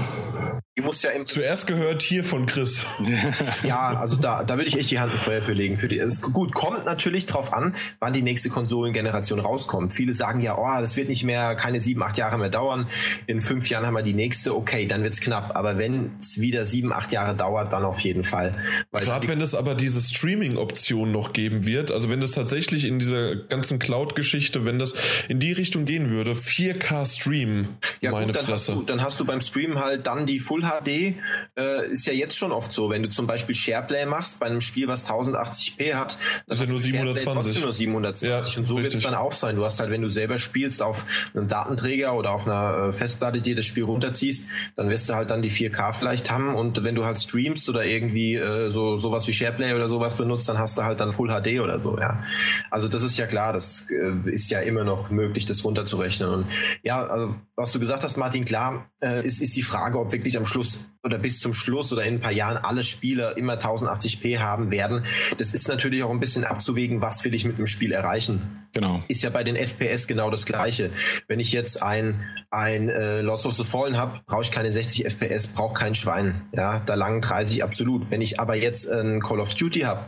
Die 0.77 0.83
muss 0.83 1.01
ja 1.03 1.11
im 1.11 1.25
Zuerst 1.25 1.69
gehört 1.69 2.03
hier 2.03 2.25
von 2.25 2.47
Chris. 2.47 2.85
ja, 3.63 3.97
also 3.97 4.17
da, 4.17 4.43
da 4.43 4.57
würde 4.57 4.69
ich 4.69 4.77
echt 4.77 4.91
die 4.91 4.99
Hand 4.99 5.13
ins 5.13 5.23
Feuer 5.23 5.41
für 5.41 5.53
legen. 5.53 5.79
Für 5.79 5.87
die, 5.87 6.01
es 6.01 6.21
gut, 6.21 6.53
kommt 6.53 6.85
natürlich 6.85 7.27
drauf 7.27 7.53
an, 7.53 7.77
wann 8.01 8.13
die 8.13 8.23
nächste 8.23 8.49
Konsolengeneration 8.49 9.39
rauskommt. 9.39 9.93
Viele 9.93 10.15
sagen 10.15 10.41
ja, 10.41 10.59
oh, 10.59 10.81
das 10.81 10.97
wird 10.97 11.09
nicht 11.09 11.23
mehr, 11.23 11.55
keine 11.55 11.81
sieben, 11.81 12.03
acht 12.03 12.19
Jahre 12.19 12.39
mehr 12.39 12.49
dauern. 12.49 12.89
In 13.29 13.41
fünf 13.41 13.69
Jahren 13.69 13.87
haben 13.87 13.95
wir 13.95 14.03
die 14.03 14.15
nächste, 14.15 14.57
okay, 14.57 14.87
dann 14.87 15.05
wird 15.05 15.15
es 15.15 15.21
knapp. 15.21 15.55
Aber 15.55 15.79
wenn 15.79 16.17
es 16.19 16.41
wieder 16.41 16.67
sieben, 16.67 16.93
acht 16.93 17.13
Jahre 17.13 17.37
dauert, 17.37 17.73
dann 17.73 17.85
auf 17.85 18.01
jeden 18.01 18.25
Fall. 18.25 18.53
Gerade 18.91 19.29
wenn 19.29 19.41
es 19.41 19.55
aber 19.55 19.77
diese 19.77 20.01
Streaming-Option 20.01 21.13
noch 21.13 21.33
geben 21.33 21.67
wird, 21.67 21.93
also 21.93 22.11
wenn 22.11 22.21
das 22.21 22.33
tatsächlich 22.33 22.85
in 22.85 22.99
dieser 22.99 23.37
ganzen 23.37 23.79
Cloud-Geschichte, 23.79 24.65
wenn 24.65 24.81
das 24.81 24.95
in 25.29 25.39
die 25.39 25.53
Richtung 25.53 25.85
gehen 25.85 26.11
würde, 26.11 26.33
4K 26.33 27.07
Stream, 27.07 27.69
ja, 28.01 28.11
meine 28.11 28.27
gut, 28.27 28.37
dann 28.37 28.47
Fresse. 28.47 28.73
Hast 28.73 28.81
du, 28.81 28.85
dann 28.85 29.03
hast 29.03 29.21
du 29.21 29.25
beim 29.25 29.41
Stream 29.41 29.79
halt 29.79 30.09
dann 30.09 30.27
die 30.27 30.41
Full 30.41 30.64
HD 30.65 31.17
äh, 31.57 31.91
ist 31.91 32.07
ja 32.07 32.13
jetzt 32.13 32.37
schon 32.37 32.53
oft 32.53 32.73
so, 32.73 32.91
wenn 32.91 33.03
du 33.03 33.09
zum 33.09 33.27
Beispiel 33.27 33.55
Shareplay 33.55 34.07
machst 34.07 34.41
bei 34.41 34.47
einem 34.47 34.61
Spiel, 34.61 34.89
was 34.89 35.09
1080p 35.09 35.95
hat, 35.95 36.17
dann 36.47 36.55
ist 36.55 36.61
ja 36.61 36.67
nur 36.67 36.81
720. 36.81 37.63
nur 37.63 37.73
720 37.73 38.29
ja, 38.29 38.37
und 38.59 38.67
so 38.67 38.77
wird 38.77 38.95
es 38.95 39.01
dann 39.01 39.15
auch 39.15 39.33
sein. 39.33 39.57
Du 39.57 39.65
hast 39.65 39.81
halt, 39.81 39.91
wenn 39.91 40.03
du 40.03 40.09
selber 40.09 40.39
spielst 40.39 40.83
auf 40.83 41.05
einem 41.35 41.49
Datenträger 41.49 42.15
oder 42.15 42.33
auf 42.33 42.47
einer 42.47 42.89
äh, 42.89 42.93
Festplatte 42.93 43.41
dir 43.41 43.57
das 43.57 43.65
Spiel 43.65 43.85
runterziehst, 43.85 44.49
dann 44.77 44.91
wirst 44.91 45.09
du 45.09 45.15
halt 45.15 45.31
dann 45.31 45.43
die 45.43 45.51
4K 45.51 45.93
vielleicht 45.93 46.31
haben 46.31 46.55
und 46.55 46.83
wenn 46.85 46.95
du 46.95 47.05
halt 47.05 47.19
streamst 47.19 47.69
oder 47.69 47.85
irgendwie 47.85 48.35
äh, 48.35 48.71
so 48.71 48.99
sowas 48.99 49.27
wie 49.29 49.33
Shareplay 49.33 49.75
oder 49.75 49.89
sowas 49.89 50.15
benutzt, 50.15 50.49
dann 50.49 50.59
hast 50.59 50.79
du 50.79 50.83
halt 50.83 51.01
dann 51.01 51.13
Full 51.13 51.29
HD 51.29 51.61
oder 51.61 51.79
so, 51.79 51.99
ja. 51.99 52.23
Also 52.71 52.89
das 52.89 53.03
ist 53.03 53.19
ja 53.19 53.27
klar, 53.27 53.53
das 53.53 53.87
äh, 53.91 54.31
ist 54.31 54.51
ja 54.51 54.61
immer 54.61 54.85
noch 54.85 55.11
möglich, 55.11 55.47
das 55.47 55.65
runterzurechnen 55.65 56.29
und 56.31 56.47
ja, 56.83 57.05
also 57.05 57.35
was 57.57 57.73
du 57.73 57.79
gesagt 57.79 58.03
hast, 58.03 58.17
Martin, 58.17 58.45
klar, 58.45 58.91
äh, 59.01 59.25
ist, 59.25 59.41
ist 59.41 59.57
die 59.57 59.63
Frage, 59.63 59.99
ob 60.01 60.13
wirklich 60.13 60.37
am 60.37 60.45
Schluss 60.45 60.54
Schluss 60.55 60.94
oder 61.05 61.19
bis 61.19 61.41
zum 61.41 61.53
Schluss 61.53 61.93
oder 61.93 62.05
in 62.05 62.15
ein 62.15 62.21
paar 62.21 62.33
Jahren 62.33 62.57
alle 62.57 62.83
Spieler 62.83 63.37
immer 63.37 63.55
1080p 63.55 64.39
haben 64.39 64.71
werden. 64.71 65.05
Das 65.37 65.53
ist 65.53 65.69
natürlich 65.69 66.03
auch 66.03 66.11
ein 66.11 66.21
bisschen 66.21 66.45
abzuwägen, 66.45 67.03
was 67.03 67.25
will 67.25 67.35
ich 67.35 67.45
mit 67.45 67.59
dem 67.59 67.67
Spiel 67.67 67.93
erreichen. 67.93 68.65
Genau. 68.73 69.03
Ist 69.07 69.23
ja 69.23 69.31
bei 69.31 69.45
den 69.45 69.55
FPS 69.55 70.09
genau 70.09 70.31
das 70.31 70.47
Gleiche. 70.47 70.91
Wenn 71.29 71.39
ich 71.39 71.53
jetzt 71.53 71.81
ein, 71.83 72.25
ein 72.51 72.89
äh, 72.89 73.21
Lords 73.21 73.47
of 73.47 73.55
the 73.55 73.63
Fallen 73.63 73.97
habe, 73.97 74.21
brauche 74.27 74.43
ich 74.43 74.51
keine 74.51 74.73
60 74.73 75.05
FPS, 75.05 75.47
brauche 75.47 75.75
kein 75.75 75.95
Schwein. 75.95 76.43
Ja, 76.53 76.81
da 76.85 76.95
langen 76.95 77.21
30 77.21 77.63
absolut. 77.63 78.11
Wenn 78.11 78.21
ich 78.21 78.41
aber 78.41 78.57
jetzt 78.57 78.91
ein 78.91 79.21
Call 79.21 79.39
of 79.39 79.55
Duty 79.55 79.81
habe 79.81 80.07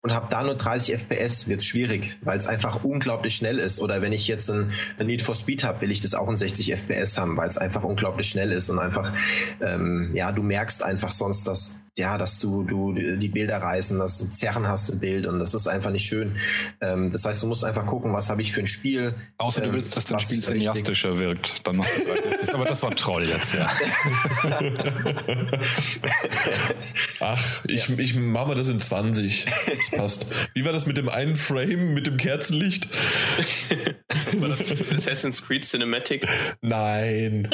und 0.00 0.14
habe 0.14 0.28
da 0.30 0.42
nur 0.42 0.54
30 0.54 0.94
FPS, 0.94 1.48
wird 1.48 1.60
es 1.60 1.66
schwierig, 1.66 2.18
weil 2.22 2.38
es 2.38 2.46
einfach 2.46 2.82
unglaublich 2.82 3.34
schnell 3.34 3.58
ist. 3.58 3.78
Oder 3.78 4.00
wenn 4.00 4.12
ich 4.12 4.26
jetzt 4.26 4.50
ein, 4.50 4.68
ein 4.98 5.06
Need 5.06 5.20
for 5.20 5.34
Speed 5.34 5.64
habe, 5.64 5.82
will 5.82 5.90
ich 5.90 6.00
das 6.00 6.14
auch 6.14 6.30
in 6.30 6.36
60 6.36 6.72
FPS 6.72 7.18
haben, 7.18 7.36
weil 7.36 7.48
es 7.48 7.58
einfach 7.58 7.82
unglaublich 7.82 8.28
schnell 8.28 8.52
ist 8.52 8.70
und 8.70 8.78
einfach, 8.78 9.12
ähm, 9.60 10.12
ja, 10.14 10.27
du 10.32 10.42
merkst 10.42 10.82
einfach 10.82 11.10
sonst, 11.10 11.46
dass 11.46 11.80
ja, 11.98 12.16
dass 12.16 12.38
du, 12.38 12.62
du 12.62 12.92
die 12.92 13.28
Bilder 13.28 13.58
reißen, 13.58 13.98
dass 13.98 14.18
du 14.18 14.26
Zerren 14.26 14.68
hast 14.68 14.88
im 14.88 15.00
Bild 15.00 15.26
und 15.26 15.40
das 15.40 15.52
ist 15.52 15.66
einfach 15.66 15.90
nicht 15.90 16.06
schön. 16.06 16.36
Ähm, 16.80 17.10
das 17.10 17.24
heißt, 17.24 17.42
du 17.42 17.48
musst 17.48 17.64
einfach 17.64 17.84
gucken, 17.86 18.14
was 18.14 18.30
habe 18.30 18.40
ich 18.40 18.52
für 18.52 18.60
ein 18.60 18.68
Spiel. 18.68 19.16
Außer 19.38 19.62
ähm, 19.62 19.70
du 19.70 19.74
willst, 19.76 19.96
dass 19.96 20.04
dein 20.04 20.20
Spiel 20.20 20.40
cineastischer 20.40 21.18
wirkt. 21.18 21.66
Dann 21.66 21.76
machst 21.76 21.98
du 21.98 22.52
Aber 22.54 22.64
das 22.64 22.82
war 22.82 22.94
toll 22.94 23.24
jetzt, 23.24 23.52
ja. 23.52 23.66
Ach, 27.20 27.64
ich, 27.66 27.88
ja. 27.88 27.98
ich 27.98 28.14
mache 28.14 28.48
mal 28.48 28.54
das 28.54 28.68
in 28.68 28.78
20. 28.78 29.44
Das 29.44 29.90
passt. 29.90 30.26
Wie 30.54 30.64
war 30.64 30.72
das 30.72 30.86
mit 30.86 30.96
dem 30.96 31.08
einen 31.08 31.34
Frame, 31.36 31.94
mit 31.94 32.06
dem 32.06 32.16
Kerzenlicht? 32.16 32.88
war 34.38 34.48
das 34.48 34.70
Assassin's 34.92 35.44
Creed 35.44 35.64
Cinematic? 35.64 36.26
Nein. 36.62 37.50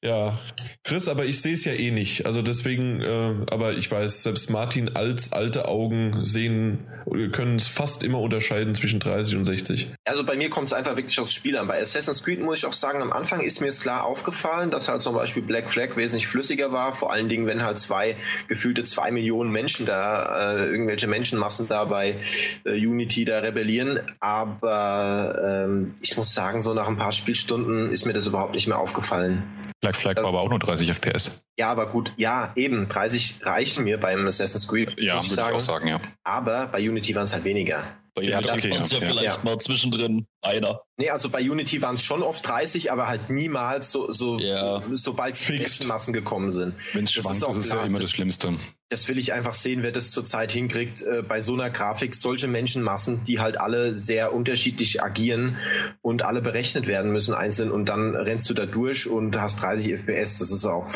Ja, 0.00 0.38
Chris, 0.84 1.08
aber 1.08 1.24
ich 1.24 1.42
sehe 1.42 1.54
es 1.54 1.64
ja 1.64 1.72
eh 1.72 1.90
nicht. 1.90 2.24
Also 2.24 2.40
deswegen, 2.40 3.00
äh, 3.00 3.34
aber 3.50 3.72
ich 3.72 3.90
weiß, 3.90 4.22
selbst 4.22 4.48
Martin 4.48 4.94
als 4.94 5.32
alte 5.32 5.66
Augen 5.66 6.24
sehen, 6.24 6.86
können 7.32 7.56
es 7.56 7.66
fast 7.66 8.02
immer 8.02 8.20
unterscheiden 8.20 8.74
zwischen 8.74 9.00
30 9.00 9.36
und 9.36 9.44
60. 9.44 9.88
Also 10.04 10.24
bei 10.24 10.36
mir 10.36 10.50
kommt 10.50 10.68
es 10.68 10.72
einfach 10.72 10.96
wirklich 10.96 11.18
aufs 11.18 11.32
Spiel 11.32 11.56
an. 11.56 11.66
Bei 11.66 11.80
Assassin's 11.80 12.22
Creed 12.22 12.40
muss 12.40 12.58
ich 12.58 12.66
auch 12.66 12.72
sagen, 12.72 13.02
am 13.02 13.12
Anfang 13.12 13.40
ist 13.40 13.60
mir 13.60 13.68
es 13.68 13.80
klar 13.80 14.04
aufgefallen, 14.04 14.70
dass 14.70 14.88
halt 14.88 15.02
zum 15.02 15.14
Beispiel 15.14 15.42
Black 15.42 15.70
Flag 15.70 15.96
wesentlich 15.96 16.28
flüssiger 16.28 16.70
war. 16.70 16.92
Vor 16.92 17.12
allen 17.12 17.28
Dingen, 17.28 17.46
wenn 17.46 17.62
halt 17.62 17.78
zwei 17.78 18.16
gefühlte 18.46 18.84
zwei 18.84 19.10
Millionen 19.10 19.50
Menschen 19.50 19.86
da, 19.86 20.54
äh, 20.54 20.66
irgendwelche 20.66 21.06
Menschenmassen 21.06 21.66
da 21.66 21.84
bei 21.86 22.16
äh, 22.64 22.86
Unity 22.86 23.24
da 23.24 23.40
rebellieren. 23.40 24.00
Aber 24.20 25.64
ähm, 25.66 25.94
ich 26.02 26.16
muss 26.16 26.34
sagen, 26.34 26.60
so 26.60 26.74
nach 26.74 26.88
ein 26.88 26.96
paar 26.96 27.12
Spielstunden 27.12 27.90
ist 27.90 28.04
mir 28.06 28.12
das 28.12 28.26
überhaupt 28.26 28.54
nicht 28.54 28.68
mehr 28.68 28.78
aufgefallen. 28.78 29.42
Black 29.88 29.96
Flag 29.96 30.16
war 30.16 30.26
aber 30.26 30.40
auch 30.40 30.50
nur 30.50 30.58
30 30.58 30.90
FPS. 30.90 31.42
Ja, 31.58 31.70
aber 31.70 31.86
gut, 31.86 32.12
ja, 32.16 32.52
eben, 32.56 32.86
30 32.86 33.40
reichen 33.42 33.84
mir 33.84 33.98
beim 33.98 34.26
Assassin's 34.26 34.68
Creed. 34.68 34.94
Ja, 34.98 35.14
würde 35.14 35.26
ich 35.26 35.40
auch 35.40 35.60
sagen, 35.60 35.88
ja. 35.88 36.00
Aber 36.24 36.66
bei 36.66 36.78
Unity 36.86 37.14
waren 37.14 37.24
es 37.24 37.32
halt 37.32 37.44
weniger. 37.44 37.82
Bei 38.14 38.22
Unity 38.22 38.46
ja, 38.48 38.54
okay, 38.54 38.70
waren 38.70 38.82
es 38.82 38.92
ja, 38.92 38.98
ja, 38.98 39.06
vielleicht 39.06 39.24
ja. 39.24 39.40
mal 39.42 39.58
zwischendrin 39.58 40.26
einer. 40.42 40.80
Nee, 40.96 41.10
also 41.10 41.30
bei 41.30 41.40
Unity 41.40 41.80
waren 41.82 41.96
es 41.96 42.04
schon 42.04 42.22
oft 42.22 42.46
30, 42.46 42.90
aber 42.92 43.06
halt 43.08 43.30
niemals 43.30 43.90
so, 43.90 44.10
so, 44.10 44.38
ja. 44.38 44.80
so 44.80 44.96
sobald 44.96 45.36
Menschenmassen 45.48 46.12
gekommen 46.12 46.50
sind. 46.50 46.74
Wenn 46.92 47.04
es 47.04 47.12
schwankt, 47.12 47.36
ist, 47.36 47.42
das 47.42 47.56
ist 47.56 47.72
ja 47.72 47.82
immer 47.82 48.00
das 48.00 48.10
Schlimmste. 48.10 48.54
Das 48.88 49.08
will 49.08 49.18
ich 49.18 49.32
einfach 49.32 49.54
sehen, 49.54 49.82
wer 49.82 49.92
das 49.92 50.10
zurzeit 50.10 50.50
hinkriegt, 50.50 51.02
äh, 51.02 51.22
bei 51.22 51.40
so 51.40 51.54
einer 51.54 51.70
Grafik 51.70 52.14
solche 52.14 52.48
Menschenmassen, 52.48 53.22
die 53.24 53.38
halt 53.38 53.60
alle 53.60 53.98
sehr 53.98 54.32
unterschiedlich 54.32 55.02
agieren 55.02 55.58
und 56.00 56.24
alle 56.24 56.40
berechnet 56.40 56.86
werden 56.86 57.12
müssen 57.12 57.34
einzeln 57.34 57.70
und 57.70 57.86
dann 57.86 58.14
rennst 58.14 58.48
du 58.48 58.54
da 58.54 58.66
durch 58.66 59.08
und 59.08 59.40
hast 59.40 59.60
30 59.62 59.92
FPS. 59.94 60.38
Das 60.38 60.50
ist 60.50 60.64
auch 60.64 60.88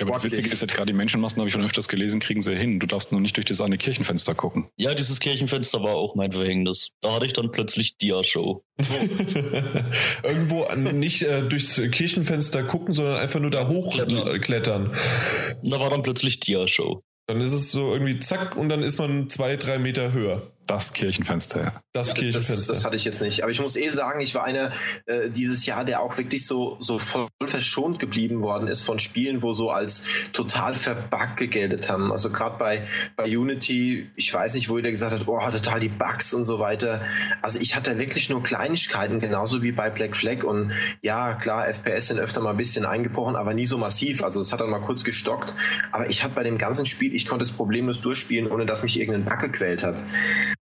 ja, 0.00 0.06
aber 0.06 0.14
das 0.14 0.24
Witzige 0.24 0.48
ist 0.48 0.60
ja 0.60 0.66
gerade 0.66 0.86
die 0.86 0.92
Menschenmassen, 0.92 1.40
habe 1.40 1.48
ich 1.48 1.52
schon 1.52 1.64
öfters 1.64 1.88
gelesen, 1.88 2.20
kriegen 2.20 2.40
sie 2.40 2.54
hin. 2.54 2.78
Du 2.78 2.86
darfst 2.86 3.10
nur 3.10 3.20
nicht 3.20 3.36
durch 3.36 3.46
das 3.46 3.60
eine 3.60 3.78
Kirchenfenster 3.78 4.34
gucken. 4.34 4.68
Ja, 4.76 4.94
dieses 4.94 5.18
Kirchenfenster 5.18 5.82
war 5.82 5.94
auch 5.94 6.14
mein 6.14 6.30
Verhängnis. 6.30 6.92
Da 7.00 7.14
hatte 7.14 7.26
ich 7.26 7.32
dann 7.32 7.50
plötzlich 7.50 7.96
Dia-Show. 7.96 8.62
Irgendwo 10.22 10.66
nicht 10.92 11.22
äh, 11.22 11.42
durchs 11.42 11.82
Kirchenfenster 11.90 12.62
gucken, 12.62 12.94
sondern 12.94 13.16
einfach 13.16 13.40
nur 13.40 13.50
da 13.50 13.66
hochklettern. 13.66 14.92
Da 15.64 15.80
war 15.80 15.90
dann 15.90 16.02
plötzlich 16.02 16.38
Dia-Show. 16.40 17.02
Dann 17.26 17.40
ist 17.40 17.52
es 17.52 17.70
so 17.70 17.92
irgendwie 17.92 18.18
zack 18.20 18.56
und 18.56 18.68
dann 18.68 18.82
ist 18.82 18.98
man 18.98 19.28
zwei, 19.28 19.56
drei 19.56 19.78
Meter 19.78 20.12
höher. 20.12 20.52
Das 20.68 20.92
Kirchenfenster, 20.92 21.62
ja. 21.62 21.82
Das 21.94 22.08
ja, 22.08 22.14
Kirchenfenster. 22.14 22.54
Das, 22.54 22.66
das, 22.66 22.84
hatte 22.84 22.94
ich 22.94 23.06
jetzt 23.06 23.22
nicht. 23.22 23.42
Aber 23.42 23.50
ich 23.50 23.58
muss 23.58 23.74
eh 23.74 23.88
sagen, 23.88 24.20
ich 24.20 24.34
war 24.34 24.44
einer 24.44 24.70
äh, 25.06 25.30
dieses 25.30 25.64
Jahr, 25.64 25.82
der 25.82 26.02
auch 26.02 26.18
wirklich 26.18 26.46
so, 26.46 26.76
so 26.78 26.98
voll 26.98 27.26
verschont 27.46 27.98
geblieben 27.98 28.42
worden 28.42 28.68
ist 28.68 28.82
von 28.82 28.98
Spielen, 28.98 29.40
wo 29.40 29.54
so 29.54 29.70
als 29.70 30.02
total 30.34 30.74
verbuggt 30.74 31.38
gegeltet 31.38 31.88
haben. 31.88 32.12
Also 32.12 32.28
gerade 32.28 32.58
bei, 32.58 32.86
bei 33.16 33.24
Unity, 33.24 34.10
ich 34.14 34.32
weiß 34.32 34.54
nicht, 34.54 34.68
wo 34.68 34.76
jeder 34.76 34.90
gesagt 34.90 35.12
hat, 35.12 35.26
oh, 35.26 35.40
total 35.50 35.80
die 35.80 35.88
Bugs 35.88 36.34
und 36.34 36.44
so 36.44 36.58
weiter. 36.58 37.00
Also 37.40 37.58
ich 37.60 37.74
hatte 37.74 37.98
wirklich 37.98 38.28
nur 38.28 38.42
Kleinigkeiten, 38.42 39.20
genauso 39.20 39.62
wie 39.62 39.72
bei 39.72 39.88
Black 39.88 40.16
Flag. 40.16 40.44
Und 40.44 40.72
ja, 41.00 41.32
klar, 41.32 41.66
FPS 41.66 42.08
sind 42.08 42.18
öfter 42.18 42.42
mal 42.42 42.50
ein 42.50 42.58
bisschen 42.58 42.84
eingebrochen, 42.84 43.36
aber 43.36 43.54
nie 43.54 43.64
so 43.64 43.78
massiv. 43.78 44.22
Also 44.22 44.38
es 44.42 44.52
hat 44.52 44.60
dann 44.60 44.68
mal 44.68 44.80
kurz 44.80 45.02
gestockt. 45.02 45.54
Aber 45.92 46.10
ich 46.10 46.22
hatte 46.22 46.34
bei 46.34 46.42
dem 46.42 46.58
ganzen 46.58 46.84
Spiel, 46.84 47.14
ich 47.14 47.24
konnte 47.24 47.44
es 47.44 47.52
problemlos 47.52 48.02
durchspielen, 48.02 48.50
ohne 48.50 48.66
dass 48.66 48.82
mich 48.82 49.00
irgendein 49.00 49.24
Bug 49.24 49.40
gequält 49.40 49.82
hat 49.82 49.96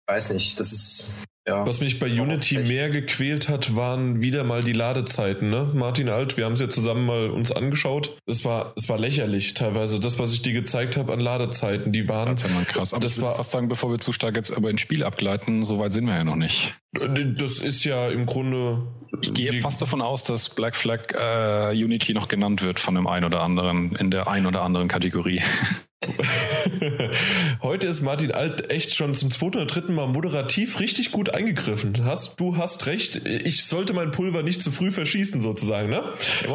weiß 0.08 0.34
nicht, 0.34 0.60
das 0.60 0.72
ist. 0.72 1.06
Ja, 1.48 1.64
Was 1.64 1.80
mich 1.80 2.00
bei 2.00 2.08
Unity 2.08 2.58
mehr 2.58 2.90
gequält 2.90 3.50
hat, 3.50 3.76
waren 3.76 4.20
wieder 4.20 4.44
mal 4.44 4.64
die 4.64 4.74
Ladezeiten, 4.74 5.52
ne? 5.52 5.70
Martin 5.76 6.10
Alt, 6.10 6.38
wir 6.38 6.46
haben 6.46 6.54
es 6.54 6.60
ja 6.60 6.70
zusammen 6.70 7.06
mal 7.06 7.30
uns 7.30 7.52
angeschaut. 7.52 8.18
Es 8.26 8.44
war, 8.46 8.74
es 8.76 8.90
war 8.90 8.98
lächerlich 8.98 9.54
teilweise. 9.54 10.00
Das, 10.00 10.18
was 10.18 10.34
ich 10.34 10.42
dir 10.42 10.54
gezeigt 10.54 10.98
habe 10.98 11.14
an 11.14 11.20
Ladezeiten, 11.20 11.92
die 11.92 12.10
waren. 12.10 12.30
Das 12.30 12.44
ist 12.44 12.50
ja 12.50 12.56
mal 12.56 12.66
krass. 12.66 12.94
Aber 12.96 13.02
das 13.02 13.18
ich 13.18 13.22
war 13.22 13.36
fast 13.36 13.52
sagen, 13.52 13.68
bevor 13.68 13.92
wir 13.92 14.00
zu 14.00 14.12
stark 14.12 14.36
jetzt 14.36 14.58
aber 14.58 14.72
ins 14.72 14.82
Spiel 14.82 15.04
abgleiten, 15.04 15.64
so 15.64 15.78
weit 15.78 15.94
sind 15.94 16.08
wir 16.08 16.16
ja 16.16 16.24
noch 16.24 16.36
nicht. 16.36 16.74
Das 16.94 17.60
ist 17.60 17.84
ja 17.84 18.10
im 18.10 18.26
Grunde. 18.26 18.88
Ich 19.22 19.32
gehe 19.32 19.54
fast 19.54 19.80
davon 19.84 20.02
aus, 20.02 20.24
dass 20.24 20.50
Black 20.50 20.76
Flag 20.76 21.14
äh, 21.14 21.76
Unity 21.76 22.16
noch 22.16 22.28
genannt 22.28 22.64
wird 22.64 22.80
von 22.80 22.96
dem 22.96 23.06
einen 23.06 23.24
oder 23.24 23.42
anderen 23.42 23.96
in 23.96 24.10
der 24.10 24.28
ein 24.28 24.48
oder 24.48 24.64
anderen 24.64 24.88
Kategorie. 24.88 25.44
Heute 27.62 27.88
ist 27.88 28.02
Martin 28.02 28.32
Alt 28.32 28.72
echt 28.72 28.96
schon 28.96 29.16
zum 29.16 29.32
zweiten 29.32 29.58
oder 29.58 29.66
dritten 29.66 29.94
Mal 29.94 30.08
moderativ 30.08 30.80
richtig 30.80 31.12
gut 31.12 31.34
eingegriffen. 31.34 32.06
Hast, 32.06 32.40
du 32.40 32.58
hast 32.58 32.88
recht. 32.88 33.22
Ich 33.26 33.66
sollte 33.66 33.94
mein 33.94 34.12
Pulver 34.12 34.44
nicht 34.44 34.62
zu 34.62 34.72
früh 34.72 34.92
verschießen, 34.92 35.42
sozusagen, 35.42 35.90
ne? 35.90 36.04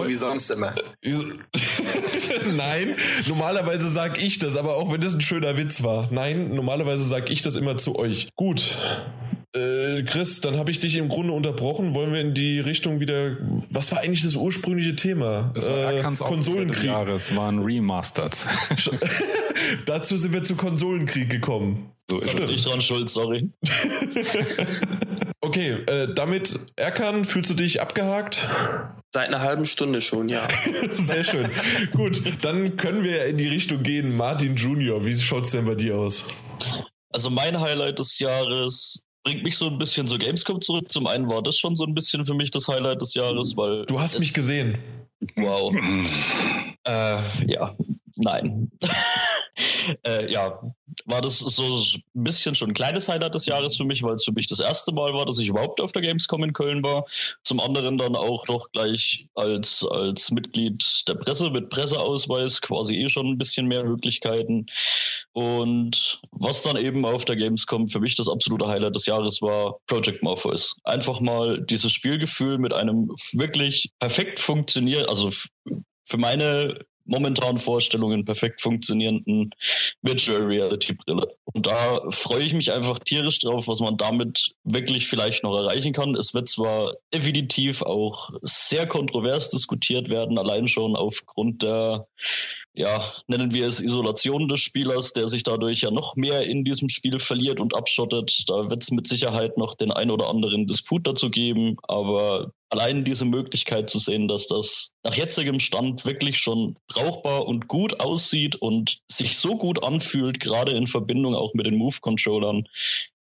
Wie 0.06 0.14
sonst 0.14 0.50
immer. 0.50 0.74
Nein, 2.56 2.96
normalerweise 3.26 3.90
sag 3.90 4.22
ich 4.22 4.38
das, 4.38 4.56
aber 4.56 4.76
auch 4.76 4.92
wenn 4.92 5.00
das 5.00 5.14
ein 5.14 5.20
schöner 5.20 5.56
Witz 5.56 5.82
war. 5.82 6.08
Nein, 6.10 6.54
normalerweise 6.54 7.04
sag 7.04 7.30
ich 7.30 7.42
das 7.42 7.56
immer 7.56 7.76
zu 7.76 7.96
euch. 7.96 8.28
Gut. 8.36 8.76
Äh, 9.54 10.02
Chris, 10.02 10.40
dann 10.40 10.58
habe 10.58 10.70
ich 10.70 10.78
dich 10.78 10.96
im 10.96 11.08
Grunde 11.08 11.32
unterbrochen. 11.32 11.94
Wollen 11.94 12.12
wir 12.12 12.20
in 12.20 12.34
die 12.34 12.60
Richtung 12.60 13.00
wieder. 13.00 13.36
Was 13.70 13.92
war 13.92 14.00
eigentlich 14.00 14.22
das 14.22 14.34
ursprüngliche 14.34 14.96
Thema? 14.96 15.50
Das 15.54 15.66
war 15.68 15.92
äh, 15.92 16.02
Konsolenkrieg. 16.02 16.84
Jahres 16.84 17.34
waren 17.36 17.60
Remastered. 17.60 18.36
Dazu 19.86 20.16
sind 20.16 20.32
wir 20.32 20.44
zu 20.44 20.56
Konsolenkrieg 20.56 21.30
gekommen. 21.30 21.92
So 22.08 22.18
ist 22.18 22.30
Stimmt. 22.30 22.50
ich 22.50 22.62
dran 22.62 22.80
schuld, 22.80 23.08
sorry. 23.08 23.50
okay, 25.40 25.70
äh, 25.86 26.12
damit 26.12 26.58
Erkan, 26.74 27.24
fühlst 27.24 27.50
du 27.50 27.54
dich 27.54 27.80
abgehakt? 27.80 28.48
Seit 29.12 29.28
einer 29.28 29.40
halben 29.40 29.64
Stunde 29.64 30.00
schon, 30.00 30.28
ja. 30.28 30.48
Sehr 30.90 31.22
schön. 31.22 31.48
Gut, 31.92 32.20
dann 32.42 32.76
können 32.76 33.04
wir 33.04 33.26
in 33.26 33.38
die 33.38 33.48
Richtung 33.48 33.82
gehen. 33.82 34.16
Martin 34.16 34.56
Junior, 34.56 35.04
wie 35.04 35.16
schaut 35.16 35.44
es 35.44 35.52
denn 35.52 35.66
bei 35.66 35.76
dir 35.76 35.98
aus? 35.98 36.24
Also 37.12 37.30
mein 37.30 37.60
Highlight 37.60 37.98
des 37.98 38.18
Jahres 38.18 39.02
bringt 39.24 39.42
mich 39.44 39.56
so 39.56 39.66
ein 39.66 39.78
bisschen 39.78 40.06
zur 40.06 40.18
Gamescom 40.18 40.60
zurück. 40.60 40.90
Zum 40.90 41.06
einen 41.06 41.28
war 41.28 41.42
das 41.42 41.58
schon 41.58 41.76
so 41.76 41.84
ein 41.84 41.94
bisschen 41.94 42.24
für 42.26 42.34
mich 42.34 42.50
das 42.50 42.66
Highlight 42.68 43.00
des 43.00 43.14
Jahres, 43.14 43.56
weil. 43.56 43.86
Du 43.86 44.00
hast 44.00 44.18
mich 44.18 44.32
gesehen. 44.32 44.78
Wow. 45.36 45.74
äh, 46.84 47.18
ja, 47.46 47.76
nein. 48.20 48.70
äh, 50.06 50.30
ja, 50.32 50.60
war 51.06 51.20
das 51.20 51.38
so 51.38 51.62
ein 52.14 52.24
bisschen 52.24 52.54
schon 52.54 52.70
ein 52.70 52.74
kleines 52.74 53.08
Highlight 53.08 53.34
des 53.34 53.46
Jahres 53.46 53.76
für 53.76 53.84
mich, 53.84 54.02
weil 54.02 54.14
es 54.14 54.24
für 54.24 54.32
mich 54.32 54.46
das 54.46 54.60
erste 54.60 54.92
Mal 54.92 55.12
war, 55.12 55.26
dass 55.26 55.38
ich 55.38 55.48
überhaupt 55.48 55.80
auf 55.80 55.92
der 55.92 56.02
Gamescom 56.02 56.44
in 56.44 56.52
Köln 56.52 56.82
war. 56.82 57.04
Zum 57.42 57.60
anderen 57.60 57.98
dann 57.98 58.16
auch 58.16 58.46
noch 58.48 58.70
gleich 58.72 59.26
als, 59.34 59.86
als 59.90 60.30
Mitglied 60.30 60.82
der 61.08 61.14
Presse 61.14 61.50
mit 61.50 61.70
Presseausweis, 61.70 62.60
quasi 62.60 62.96
eh 62.96 63.08
schon 63.08 63.26
ein 63.26 63.38
bisschen 63.38 63.66
mehr 63.66 63.84
Möglichkeiten. 63.84 64.66
Und 65.32 66.20
was 66.32 66.62
dann 66.62 66.76
eben 66.76 67.04
auf 67.04 67.24
der 67.24 67.36
Gamescom 67.36 67.88
für 67.88 68.00
mich 68.00 68.14
das 68.16 68.28
absolute 68.28 68.68
Highlight 68.68 68.96
des 68.96 69.06
Jahres 69.06 69.40
war, 69.42 69.78
Project 69.86 70.22
Morpheus. 70.22 70.76
Einfach 70.84 71.20
mal 71.20 71.60
dieses 71.60 71.92
Spielgefühl 71.92 72.58
mit 72.58 72.72
einem 72.72 73.10
wirklich 73.32 73.90
perfekt 73.98 74.40
funktioniert, 74.40 75.08
also 75.08 75.30
für 76.04 76.18
meine 76.18 76.84
momentanen 77.04 77.58
Vorstellungen 77.58 78.24
perfekt 78.24 78.60
funktionierenden 78.60 79.54
Virtual 80.02 80.42
Reality 80.42 80.94
Brille. 80.94 81.26
Und 81.52 81.66
da 81.66 82.00
freue 82.10 82.42
ich 82.42 82.52
mich 82.52 82.72
einfach 82.72 82.98
tierisch 82.98 83.40
drauf, 83.40 83.68
was 83.68 83.80
man 83.80 83.96
damit 83.96 84.54
wirklich 84.64 85.08
vielleicht 85.08 85.42
noch 85.42 85.56
erreichen 85.56 85.92
kann. 85.92 86.14
Es 86.14 86.34
wird 86.34 86.48
zwar 86.48 86.94
definitiv 87.12 87.82
auch 87.82 88.30
sehr 88.42 88.86
kontrovers 88.86 89.50
diskutiert 89.50 90.08
werden, 90.08 90.38
allein 90.38 90.68
schon 90.68 90.96
aufgrund 90.96 91.62
der 91.62 92.06
ja, 92.74 93.12
nennen 93.26 93.52
wir 93.52 93.66
es 93.66 93.80
Isolation 93.80 94.48
des 94.48 94.60
Spielers, 94.60 95.12
der 95.12 95.26
sich 95.28 95.42
dadurch 95.42 95.80
ja 95.80 95.90
noch 95.90 96.14
mehr 96.14 96.46
in 96.46 96.64
diesem 96.64 96.88
Spiel 96.88 97.18
verliert 97.18 97.60
und 97.60 97.74
abschottet. 97.74 98.44
Da 98.46 98.70
wird 98.70 98.82
es 98.82 98.90
mit 98.90 99.06
Sicherheit 99.06 99.58
noch 99.58 99.74
den 99.74 99.90
ein 99.90 100.10
oder 100.10 100.28
anderen 100.28 100.66
Disput 100.66 101.06
dazu 101.06 101.30
geben, 101.30 101.76
aber 101.88 102.52
allein 102.70 103.02
diese 103.02 103.24
Möglichkeit 103.24 103.88
zu 103.88 103.98
sehen, 103.98 104.28
dass 104.28 104.46
das 104.46 104.92
nach 105.02 105.14
jetzigem 105.14 105.58
Stand 105.58 106.04
wirklich 106.04 106.38
schon 106.38 106.76
brauchbar 106.86 107.46
und 107.46 107.66
gut 107.66 108.00
aussieht 108.00 108.56
und 108.56 109.00
sich 109.10 109.36
so 109.36 109.56
gut 109.56 109.82
anfühlt, 109.82 110.38
gerade 110.38 110.72
in 110.72 110.86
Verbindung 110.86 111.34
auch 111.34 111.54
mit 111.54 111.66
den 111.66 111.76
Move-Controllern, 111.76 112.68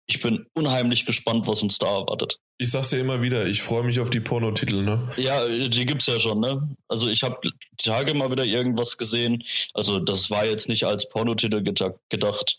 ich 0.10 0.22
bin 0.22 0.48
unheimlich 0.54 1.06
gespannt, 1.06 1.46
was 1.48 1.62
uns 1.62 1.78
da 1.78 1.88
erwartet. 1.88 2.40
Ich 2.58 2.72
sag's 2.72 2.90
ja 2.92 2.98
immer 2.98 3.22
wieder, 3.22 3.46
ich 3.46 3.62
freue 3.62 3.84
mich 3.84 4.00
auf 4.00 4.10
die 4.10 4.20
Pornotitel, 4.20 4.82
ne? 4.82 5.08
Ja, 5.18 5.48
die 5.48 5.86
gibt's 5.86 6.08
ja 6.08 6.20
schon, 6.20 6.40
ne? 6.40 6.76
Also 6.88 7.08
ich 7.10 7.22
habe 7.22 7.38
die 7.44 7.52
Tage 7.78 8.16
mal 8.16 8.32
wieder 8.32 8.44
irgendwas 8.44 8.98
gesehen. 8.98 9.44
Also 9.76 10.00
das 10.00 10.32
war 10.32 10.46
jetzt 10.46 10.68
nicht 10.68 10.86
als 10.86 11.08
Pornotitel 11.10 11.62
gedacht, 11.62 12.58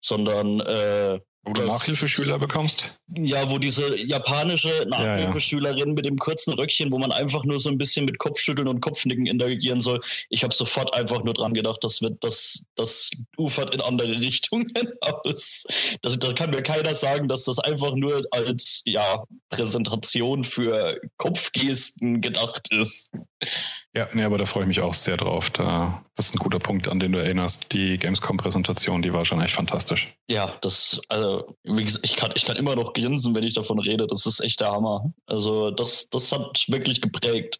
sondern 0.00 0.60
äh, 0.60 1.18
wo 1.44 1.52
du 1.52 1.62
Nachhilfeschüler 1.62 2.38
bekommst? 2.38 2.98
Ja, 3.16 3.50
wo 3.50 3.58
diese 3.58 4.00
japanische 4.00 4.86
Nachhilfeschülerin 4.88 5.78
ja, 5.78 5.86
ja. 5.86 5.92
mit 5.92 6.04
dem 6.04 6.16
kurzen 6.16 6.52
Röckchen, 6.54 6.92
wo 6.92 6.98
man 6.98 7.10
einfach 7.10 7.44
nur 7.44 7.58
so 7.58 7.68
ein 7.68 7.78
bisschen 7.78 8.04
mit 8.04 8.18
Kopfschütteln 8.18 8.68
und 8.68 8.80
Kopfnicken 8.80 9.26
interagieren 9.26 9.80
soll. 9.80 10.00
Ich 10.28 10.44
habe 10.44 10.54
sofort 10.54 10.94
einfach 10.94 11.24
nur 11.24 11.34
dran 11.34 11.52
gedacht, 11.52 11.82
das 11.82 12.00
wird 12.00 12.22
das, 12.22 12.66
das 12.76 13.10
ufert 13.36 13.74
in 13.74 13.80
andere 13.80 14.20
Richtungen 14.20 14.72
aus. 15.00 15.66
Das, 16.02 16.18
da 16.18 16.32
kann 16.32 16.50
mir 16.50 16.62
keiner 16.62 16.94
sagen, 16.94 17.26
dass 17.26 17.44
das 17.44 17.58
einfach 17.58 17.94
nur 17.94 18.22
als 18.30 18.82
ja, 18.84 19.24
Präsentation 19.50 20.44
für 20.44 21.00
Kopfgesten 21.16 22.20
gedacht 22.20 22.72
ist. 22.72 23.10
Ja, 23.94 24.08
nee, 24.14 24.24
aber 24.24 24.38
da 24.38 24.46
freue 24.46 24.62
ich 24.62 24.68
mich 24.68 24.80
auch 24.80 24.94
sehr 24.94 25.18
drauf. 25.18 25.50
Da, 25.50 26.02
das 26.14 26.28
ist 26.28 26.34
ein 26.34 26.38
guter 26.38 26.58
Punkt, 26.58 26.88
an 26.88 26.98
den 26.98 27.12
du 27.12 27.18
erinnerst. 27.18 27.74
Die 27.74 27.98
Gamescom-Präsentation, 27.98 29.02
die 29.02 29.12
war 29.12 29.26
schon 29.26 29.42
echt 29.42 29.54
fantastisch. 29.54 30.14
Ja, 30.30 30.56
das, 30.62 30.98
also, 31.08 31.58
gesagt, 31.62 32.06
ich 32.06 32.16
kann, 32.16 32.32
ich 32.34 32.46
kann 32.46 32.56
immer 32.56 32.74
noch 32.74 32.94
grinsen, 32.94 33.34
wenn 33.34 33.44
ich 33.44 33.52
davon 33.52 33.78
rede. 33.78 34.06
Das 34.06 34.24
ist 34.24 34.40
echt 34.40 34.60
der 34.60 34.72
Hammer. 34.72 35.12
Also, 35.26 35.70
das, 35.70 36.08
das 36.08 36.32
hat 36.32 36.64
wirklich 36.68 37.02
geprägt. 37.02 37.58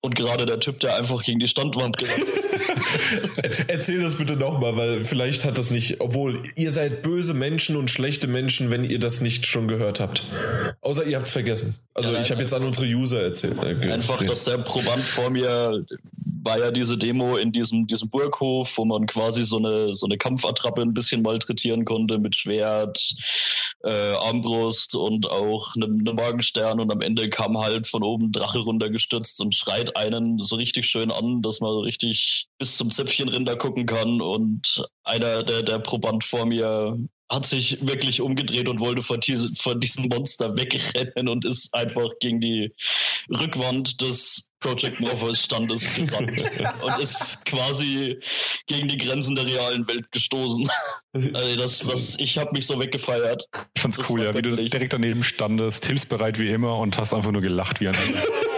Und 0.00 0.14
gerade 0.14 0.46
der 0.46 0.60
Typ, 0.60 0.80
der 0.80 0.96
einfach 0.96 1.24
gegen 1.24 1.40
die 1.40 1.48
Standwand 1.48 1.96
gerannt 1.98 2.24
Erzähl 3.68 4.02
das 4.02 4.16
bitte 4.16 4.36
nochmal, 4.36 4.76
weil 4.76 5.02
vielleicht 5.02 5.44
hat 5.44 5.58
das 5.58 5.70
nicht, 5.70 6.00
obwohl 6.00 6.42
ihr 6.56 6.70
seid 6.70 7.02
böse 7.02 7.34
Menschen 7.34 7.76
und 7.76 7.90
schlechte 7.90 8.26
Menschen, 8.26 8.70
wenn 8.70 8.84
ihr 8.84 8.98
das 8.98 9.20
nicht 9.20 9.46
schon 9.46 9.68
gehört 9.68 10.00
habt. 10.00 10.22
Außer 10.80 11.04
ihr 11.04 11.16
habt 11.16 11.26
es 11.26 11.32
vergessen. 11.32 11.76
Also 11.94 12.12
ja, 12.12 12.20
ich 12.20 12.30
habe 12.30 12.40
jetzt 12.40 12.54
an 12.54 12.64
unsere 12.64 12.86
User 12.86 13.22
erzählt. 13.22 13.58
Äh, 13.62 13.92
einfach, 13.92 14.22
dass 14.24 14.44
der 14.44 14.58
Proband 14.58 15.04
vor 15.04 15.30
mir 15.30 15.84
war 16.42 16.58
ja 16.58 16.70
diese 16.70 16.96
Demo 16.96 17.36
in 17.36 17.52
diesem, 17.52 17.86
diesem 17.86 18.10
Burghof, 18.10 18.78
wo 18.78 18.84
man 18.84 19.06
quasi 19.06 19.44
so 19.44 19.58
eine, 19.58 19.94
so 19.94 20.06
eine 20.06 20.16
Kampfattrappe 20.16 20.82
ein 20.82 20.94
bisschen 20.94 21.22
malträtieren 21.22 21.84
konnte 21.84 22.18
mit 22.18 22.36
Schwert, 22.36 23.14
äh, 23.84 24.12
Armbrust 24.14 24.94
und 24.94 25.30
auch 25.30 25.74
einem, 25.76 25.98
einem 26.00 26.16
Morgenstern 26.16 26.80
und 26.80 26.90
am 26.90 27.00
Ende 27.00 27.28
kam 27.28 27.58
halt 27.58 27.86
von 27.86 28.02
oben 28.02 28.32
Drache 28.32 28.60
runtergestürzt 28.60 29.40
und 29.40 29.54
schreit 29.54 29.87
einen 29.96 30.38
so 30.38 30.56
richtig 30.56 30.86
schön 30.86 31.10
an, 31.10 31.42
dass 31.42 31.60
man 31.60 31.70
so 31.70 31.80
richtig 31.80 32.48
bis 32.58 32.76
zum 32.76 32.90
Zäpfchenrinder 32.90 33.56
gucken 33.56 33.86
kann 33.86 34.20
und 34.20 34.84
einer 35.04 35.42
der, 35.42 35.62
der 35.62 35.78
Proband 35.78 36.24
vor 36.24 36.46
mir 36.46 36.98
hat 37.30 37.44
sich 37.44 37.86
wirklich 37.86 38.20
umgedreht 38.20 38.68
und 38.68 38.80
wollte 38.80 39.02
vor, 39.02 39.18
diese, 39.18 39.50
vor 39.54 39.74
diesem 39.74 40.08
Monster 40.08 40.56
wegrennen 40.56 41.28
und 41.28 41.44
ist 41.44 41.74
einfach 41.74 42.08
gegen 42.20 42.40
die 42.40 42.72
Rückwand 43.28 44.00
des 44.00 44.50
Project 44.60 45.00
Morpheus 45.00 45.44
Standes 45.44 45.94
gerannt 45.94 46.30
und 46.82 46.98
ist 46.98 47.44
quasi 47.44 48.18
gegen 48.66 48.88
die 48.88 48.96
Grenzen 48.96 49.36
der 49.36 49.46
realen 49.46 49.86
Welt 49.88 50.10
gestoßen. 50.10 50.68
Also 51.12 51.56
das, 51.56 51.78
das, 51.80 52.16
ich 52.18 52.38
habe 52.38 52.52
mich 52.52 52.66
so 52.66 52.80
weggefeiert. 52.80 53.46
Ich 53.74 53.82
fand's 53.82 53.98
das 53.98 54.08
cool, 54.10 54.24
ja, 54.24 54.34
wie 54.34 54.42
du 54.42 54.56
direkt 54.56 54.94
daneben 54.94 55.22
standest, 55.22 55.84
hilfsbereit 55.84 56.38
wie 56.38 56.48
immer 56.48 56.78
und 56.78 56.96
hast 56.96 57.12
einfach 57.12 57.30
nur 57.30 57.42
gelacht 57.42 57.80
wie 57.80 57.88
ein 57.88 57.96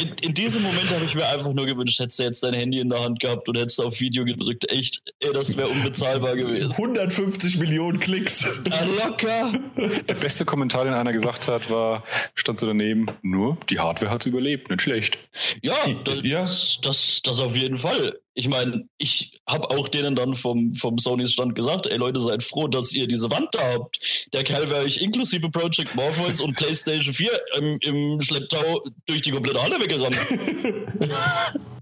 in, 0.00 0.14
in, 0.20 0.34
diesem 0.34 0.62
Moment 0.62 0.90
habe 0.90 1.04
ich 1.04 1.14
mir 1.14 1.28
einfach 1.28 1.52
nur 1.52 1.66
gewünscht, 1.66 1.98
hättest 2.00 2.18
du 2.18 2.22
jetzt 2.24 2.42
dein 2.42 2.54
Handy 2.54 2.80
in 2.80 2.90
der 2.90 3.02
Hand 3.02 3.20
gehabt 3.20 3.48
und 3.48 3.56
hättest 3.58 3.80
auf 3.80 4.00
Video 4.00 4.24
gedrückt. 4.24 4.70
Echt, 4.70 5.02
ey, 5.20 5.32
das 5.32 5.56
wäre 5.56 5.68
unbezahlbar 5.68 6.36
gewesen. 6.36 6.72
150 6.72 7.58
Millionen 7.58 7.98
Klicks. 8.00 8.46
Locker. 8.98 9.52
Der 10.08 10.14
beste 10.14 10.44
Kommentar, 10.44 10.84
den 10.84 10.94
einer 10.94 11.12
gesagt 11.12 11.48
hat, 11.48 11.70
war, 11.70 12.04
stand 12.34 12.60
so 12.60 12.66
daneben, 12.66 13.06
nur 13.22 13.56
die 13.70 13.78
Hardware 13.78 14.10
hat 14.10 14.22
es 14.22 14.26
überlebt, 14.26 14.70
nicht 14.70 14.82
schlecht. 14.82 15.18
Ja, 15.62 15.74
das, 16.04 16.20
ja. 16.22 16.40
Das, 16.82 17.20
das 17.22 17.40
auf 17.40 17.56
jeden 17.56 17.78
Fall 17.78 18.18
ich 18.34 18.48
meine, 18.48 18.84
ich 18.98 19.40
habe 19.48 19.70
auch 19.70 19.88
denen 19.88 20.14
dann 20.14 20.34
vom, 20.34 20.74
vom 20.74 20.98
Sonys 20.98 21.32
Stand 21.32 21.54
gesagt, 21.54 21.86
ey 21.86 21.96
Leute, 21.96 22.20
seid 22.20 22.42
froh, 22.42 22.66
dass 22.66 22.92
ihr 22.92 23.06
diese 23.06 23.30
Wand 23.30 23.48
da 23.52 23.60
habt. 23.74 23.98
Der 24.32 24.42
Kerl 24.42 24.70
wäre 24.70 24.84
euch 24.84 24.98
inklusive 24.98 25.50
Project 25.50 25.94
Morpheus 25.94 26.40
und 26.40 26.56
PlayStation 26.56 27.14
4 27.14 27.30
im, 27.58 27.78
im 27.80 28.20
Schlepptau 28.20 28.84
durch 29.06 29.22
die 29.22 29.30
komplette 29.30 29.62
Halle 29.62 29.80
weggerannt. 29.80 30.16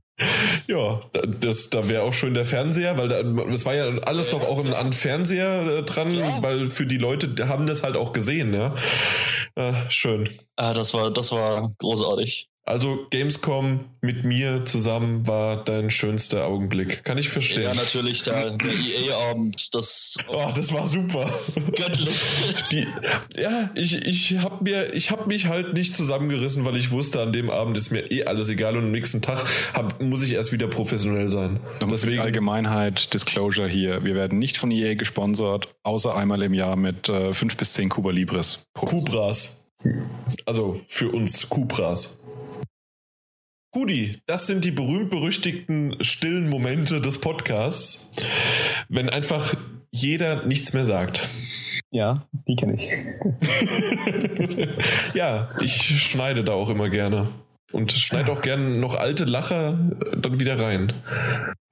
Ja, 0.66 1.01
das, 1.40 1.70
da 1.70 1.88
wäre 1.88 2.03
auch 2.03 2.12
schön 2.12 2.34
der 2.34 2.44
Fernseher, 2.44 2.98
weil 2.98 3.09
da, 3.09 3.22
das 3.22 3.64
war 3.64 3.74
ja 3.74 3.86
alles 4.01 4.32
noch 4.32 4.42
auch 4.42 4.62
an 4.62 4.92
Fernseher 4.92 5.78
äh, 5.78 5.82
dran, 5.82 6.12
ja. 6.12 6.42
weil 6.42 6.68
für 6.68 6.84
die 6.84 6.98
Leute 6.98 7.48
haben 7.48 7.66
das 7.66 7.82
halt 7.82 7.96
auch 7.96 8.12
gesehen, 8.12 8.53
ja. 8.53 8.74
Äh, 9.55 9.72
schön. 9.88 10.28
Ah, 10.57 10.74
das 10.74 10.92
war, 10.92 11.11
das 11.11 11.32
war 11.32 11.70
großartig. 11.78 12.49
Also 12.64 13.06
Gamescom 13.11 13.86
mit 14.00 14.24
mir 14.24 14.64
zusammen 14.64 15.26
war 15.26 15.64
dein 15.64 15.90
schönster 15.90 16.44
Augenblick. 16.44 17.02
Kann 17.04 17.18
ich 17.18 17.28
verstehen. 17.28 17.64
Ja, 17.64 17.74
natürlich, 17.74 18.22
der, 18.22 18.50
der 18.50 18.70
EA-Abend, 18.70 19.74
das. 19.74 20.16
Oh, 20.28 20.46
das 20.54 20.72
war 20.72 20.86
super. 20.86 21.28
Göttlich. 21.74 22.20
Die, 22.70 22.86
ja, 23.36 23.70
ich, 23.74 24.06
ich 24.06 24.38
habe 24.38 24.62
mir, 24.62 24.94
ich 24.94 25.11
habe 25.11 25.26
mich 25.26 25.46
halt 25.46 25.72
nicht 25.72 25.96
zusammengerissen, 25.96 26.64
weil 26.64 26.76
ich 26.76 26.90
wusste, 26.90 27.20
an 27.22 27.32
dem 27.32 27.50
Abend 27.50 27.76
ist 27.76 27.90
mir 27.90 28.11
eh 28.11 28.24
alles 28.24 28.48
egal 28.50 28.76
und 28.76 28.84
am 28.84 28.92
nächsten 28.92 29.20
Tag 29.20 29.44
hab, 29.74 30.00
muss 30.00 30.22
ich 30.22 30.34
erst 30.34 30.52
wieder 30.52 30.68
professionell 30.68 31.30
sein. 31.30 31.58
Deswegen 31.80 32.20
Allgemeinheit, 32.20 33.12
Disclosure 33.14 33.68
hier. 33.68 34.04
Wir 34.04 34.14
werden 34.14 34.38
nicht 34.38 34.58
von 34.58 34.70
EA 34.70 34.94
gesponsert, 34.94 35.68
außer 35.82 36.14
einmal 36.14 36.42
im 36.42 36.54
Jahr 36.54 36.76
mit 36.76 37.08
äh, 37.08 37.34
5 37.34 37.56
bis 37.56 37.72
10 37.72 37.88
Kuba 37.88 38.11
Libres. 38.11 38.62
Kubras. 38.74 39.56
Also 40.46 40.80
für 40.88 41.08
uns 41.11 41.48
Kubras. 41.48 42.20
Gudi, 43.73 44.21
das 44.27 44.49
sind 44.49 44.64
die 44.64 44.73
berühmt-berüchtigten 44.73 46.03
stillen 46.03 46.49
Momente 46.49 47.01
des 47.01 47.21
Podcasts, 47.21 48.11
wenn 48.89 49.09
einfach 49.09 49.55
jeder 49.93 50.45
nichts 50.45 50.73
mehr 50.73 50.85
sagt. 50.85 51.29
Ja, 51.93 52.27
die 52.49 52.57
kenne 52.57 52.75
ich. 52.75 52.91
ja, 55.14 55.51
ich 55.61 56.03
schneide 56.03 56.43
da 56.43 56.53
auch 56.53 56.68
immer 56.68 56.89
gerne. 56.89 57.29
Und 57.73 57.93
schneide 57.93 58.33
auch 58.33 58.43
gerne 58.43 58.77
noch 58.77 58.97
alte 58.97 59.25
Lacher 59.25 59.79
äh, 60.01 60.16
dann 60.16 60.41
wieder 60.41 60.59
rein. 60.59 60.93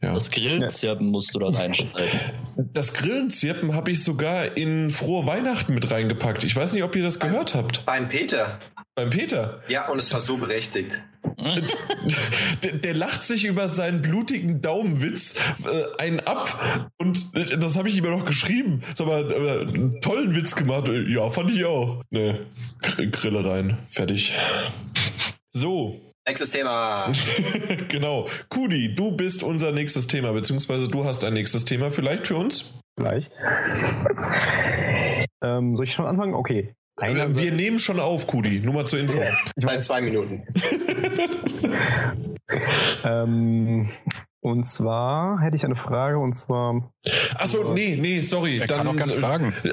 Ja. 0.01 0.13
Das 0.13 0.31
Grillenzirpen 0.31 1.09
musst 1.09 1.35
du 1.35 1.41
da 1.41 1.49
reinschneiden. 1.49 2.21
Das 2.57 2.95
Grillenzirpen 2.95 3.75
habe 3.75 3.91
ich 3.91 4.05
sogar 4.05 4.57
in 4.57 4.91
Frohe 4.91 5.27
Weihnachten 5.27 5.75
mit 5.75 5.91
reingepackt. 5.91 6.45
Ich 6.45 6.55
weiß 6.55 6.73
nicht, 6.73 6.85
ob 6.85 6.95
ihr 6.95 7.03
das 7.03 7.19
gehört 7.19 7.57
habt. 7.57 7.85
Beim 7.85 8.09
Peter. 8.09 8.61
Beim 8.99 9.11
Peter? 9.11 9.63
Ja, 9.69 9.89
und 9.91 10.01
es 10.01 10.13
war 10.13 10.19
so 10.19 10.39
berechtigt. 10.39 11.05
der, 12.65 12.73
der, 12.73 12.95
lacht 12.95 13.23
sich 13.23 13.45
über 13.45 13.69
seinen 13.69 14.03
blutigen 14.03 14.61
Daumenwitz 14.61 15.37
äh, 15.65 16.03
einen 16.03 16.19
ab 16.19 16.91
und 16.99 17.27
das 17.63 17.79
habe 17.79 17.89
ich 17.89 17.97
ihm 17.97 18.11
noch 18.11 18.25
geschrieben. 18.25 18.83
Sag 18.97 19.07
mal, 19.07 19.31
äh, 19.31 19.61
einen 19.69 20.01
tollen 20.01 20.35
Witz 20.35 20.57
gemacht. 20.57 20.91
Ja, 21.07 21.31
fand 21.31 21.51
ich 21.51 21.65
auch. 21.65 22.03
Ne, 22.11 22.45
Grille 23.13 23.49
rein. 23.49 23.79
Fertig. 23.89 24.35
So. 25.53 26.01
Nächstes 26.27 26.51
Thema. 26.51 27.13
genau. 27.89 28.27
Kudi, 28.49 28.97
du 28.97 29.13
bist 29.13 29.45
unser 29.45 29.71
nächstes 29.71 30.09
Thema, 30.09 30.33
beziehungsweise 30.33 30.89
du 30.89 31.05
hast 31.05 31.25
ein 31.25 31.35
nächstes 31.35 31.65
Thema 31.65 31.93
vielleicht 31.93 32.27
für 32.27 32.35
uns? 32.35 32.81
Vielleicht. 32.99 33.31
ähm, 35.45 35.77
soll 35.77 35.85
ich 35.85 35.93
schon 35.93 36.07
anfangen? 36.07 36.35
Okay. 36.35 36.75
Einer 37.01 37.37
wir 37.37 37.53
nehmen 37.53 37.79
schon 37.79 38.01
auf, 38.01 38.27
Kudi. 38.27 38.61
Nur 38.61 38.75
mal 38.75 38.87
zur 38.87 39.01
Info. 39.01 39.21
Ich 39.57 39.65
meine 39.65 39.81
zwei 39.81 40.01
Minuten. 40.01 40.43
ähm, 43.05 43.91
und 44.41 44.65
zwar 44.65 45.41
hätte 45.41 45.57
ich 45.57 45.65
eine 45.65 45.77
Frage 45.77 46.19
und 46.19 46.33
zwar. 46.35 46.93
Achso, 47.35 47.75
nee, 47.75 47.97
nee, 48.01 48.21
sorry. 48.21 48.59
Er 48.59 48.67
dann 48.67 48.79
kann 48.79 48.87
auch 48.89 48.97
ganz 48.97 49.13
fragen. 49.13 49.53
Äh, 49.65 49.71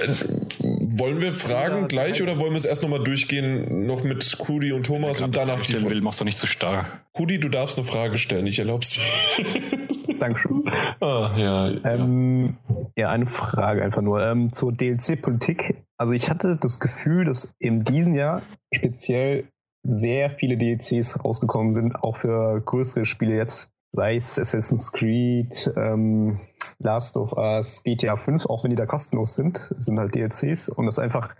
wollen 0.98 1.22
wir 1.22 1.34
fragen 1.34 1.82
ja, 1.82 1.88
gleich 1.88 2.22
oder 2.22 2.40
wollen 2.40 2.52
wir 2.52 2.58
es 2.58 2.66
erst 2.66 2.82
nochmal 2.82 3.04
durchgehen, 3.04 3.86
noch 3.86 4.04
mit 4.04 4.38
Kudi 4.38 4.72
und 4.72 4.86
Thomas 4.86 5.22
und 5.22 5.36
danach 5.36 5.62
die 5.62 5.82
will, 5.90 6.02
machst 6.02 6.22
du 6.22 6.26
nicht 6.26 6.38
zu 6.38 6.46
so 6.46 6.48
starr. 6.48 6.88
Kudi, 7.14 7.40
du 7.40 7.50
darfst 7.50 7.78
eine 7.78 7.86
Frage 7.86 8.18
stellen, 8.18 8.48
ich 8.48 8.60
erlaub's 8.60 8.92
dir. 8.92 9.46
Dankeschön. 10.20 10.64
Ah, 11.00 11.32
ja, 11.38 11.70
ähm, 11.84 12.58
ja. 12.68 13.04
ja, 13.04 13.10
eine 13.10 13.26
Frage 13.26 13.84
einfach 13.84 14.02
nur 14.02 14.22
ähm, 14.22 14.54
zur 14.54 14.72
DLC-Politik. 14.72 15.84
Also 15.98 16.14
ich 16.14 16.30
hatte 16.30 16.58
das 16.60 16.80
Gefühl, 16.80 17.26
dass 17.26 17.54
in 17.60 17.84
diesem 17.84 18.16
Jahr 18.16 18.42
speziell 18.74 19.50
sehr 19.84 20.32
viele 20.32 20.58
DLCs 20.58 21.24
rausgekommen 21.24 21.74
sind, 21.74 21.96
auch 22.04 22.18
für 22.18 22.62
größere 22.62 23.06
Spiele 23.06 23.36
jetzt 23.36 23.76
sei 23.96 24.16
es 24.16 24.38
Assassin's 24.38 24.92
Creed, 24.92 25.72
ähm, 25.76 26.38
Last 26.80 27.18
of 27.18 27.34
Us, 27.34 27.82
GTA 27.84 28.18
5, 28.18 28.46
auch 28.46 28.64
wenn 28.64 28.70
die 28.70 28.76
da 28.76 28.86
kostenlos 28.86 29.36
sind, 29.36 29.74
sind 29.78 29.98
halt 29.98 30.14
DLCs 30.14 30.70
und 30.70 30.86
das 30.86 31.00
einfach 31.00 31.34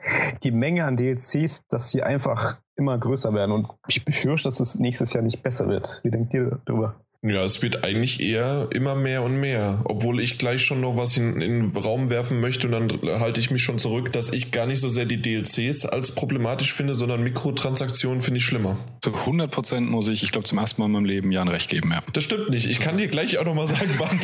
die 0.44 0.52
Menge 0.52 0.86
an 0.86 0.96
DLCs, 0.96 1.68
dass 1.68 1.90
sie 1.90 2.02
einfach 2.02 2.62
immer 2.78 2.98
größer 2.98 3.34
werden 3.34 3.52
und 3.52 3.68
ich 3.88 4.06
befürchte, 4.06 4.48
dass 4.48 4.60
es 4.60 4.80
nächstes 4.80 5.14
Jahr 5.14 5.24
nicht 5.24 5.44
besser 5.44 5.68
wird. 5.68 6.00
Wie 6.04 6.12
denkt 6.12 6.34
ihr 6.34 6.62
darüber? 6.66 6.96
Ja, 7.28 7.44
es 7.44 7.64
wird 7.64 7.84
eigentlich 7.84 8.20
eher 8.22 8.68
immer 8.72 8.94
mehr 8.94 9.24
und 9.24 9.40
mehr. 9.40 9.82
Obwohl 9.86 10.20
ich 10.20 10.38
gleich 10.38 10.62
schon 10.62 10.82
noch 10.82 10.96
was 10.96 11.18
in, 11.18 11.42
in 11.42 11.72
den 11.72 11.78
Raum 11.78 12.12
werfen 12.12 12.40
möchte 12.40 12.68
und 12.68 12.72
dann 12.72 13.20
halte 13.20 13.40
ich 13.40 13.50
mich 13.50 13.64
schon 13.64 13.80
zurück, 13.80 14.14
dass 14.14 14.32
ich 14.32 14.52
gar 14.52 14.68
nicht 14.68 14.80
so 14.80 14.90
sehr 14.90 15.06
die 15.06 15.20
DLCs 15.20 15.88
als 15.88 16.12
problematisch 16.12 16.72
finde, 16.72 16.94
sondern 16.94 17.24
Mikrotransaktionen 17.24 18.22
finde 18.22 18.38
ich 18.38 18.46
schlimmer. 18.46 18.78
Zu 19.02 19.12
100 19.12 19.50
Prozent 19.50 19.90
muss 19.90 20.08
ich, 20.08 20.22
ich 20.22 20.32
glaube, 20.32 20.46
zum 20.46 20.60
ersten 20.60 20.82
Mal 20.82 20.86
in 20.86 20.92
meinem 20.92 21.06
Leben 21.06 21.32
Jan 21.32 21.48
recht 21.48 21.72
geben, 21.72 21.92
ja. 21.92 22.04
Das 22.14 22.24
stimmt 22.24 22.52
nicht. 22.52 22.70
Ich 22.70 22.80
kann 22.80 22.98
dir 22.98 23.08
gleich 23.08 23.40
auch 23.40 23.46
noch 23.46 23.56
mal 23.56 23.66
sagen, 23.66 23.90
wann. 23.98 24.20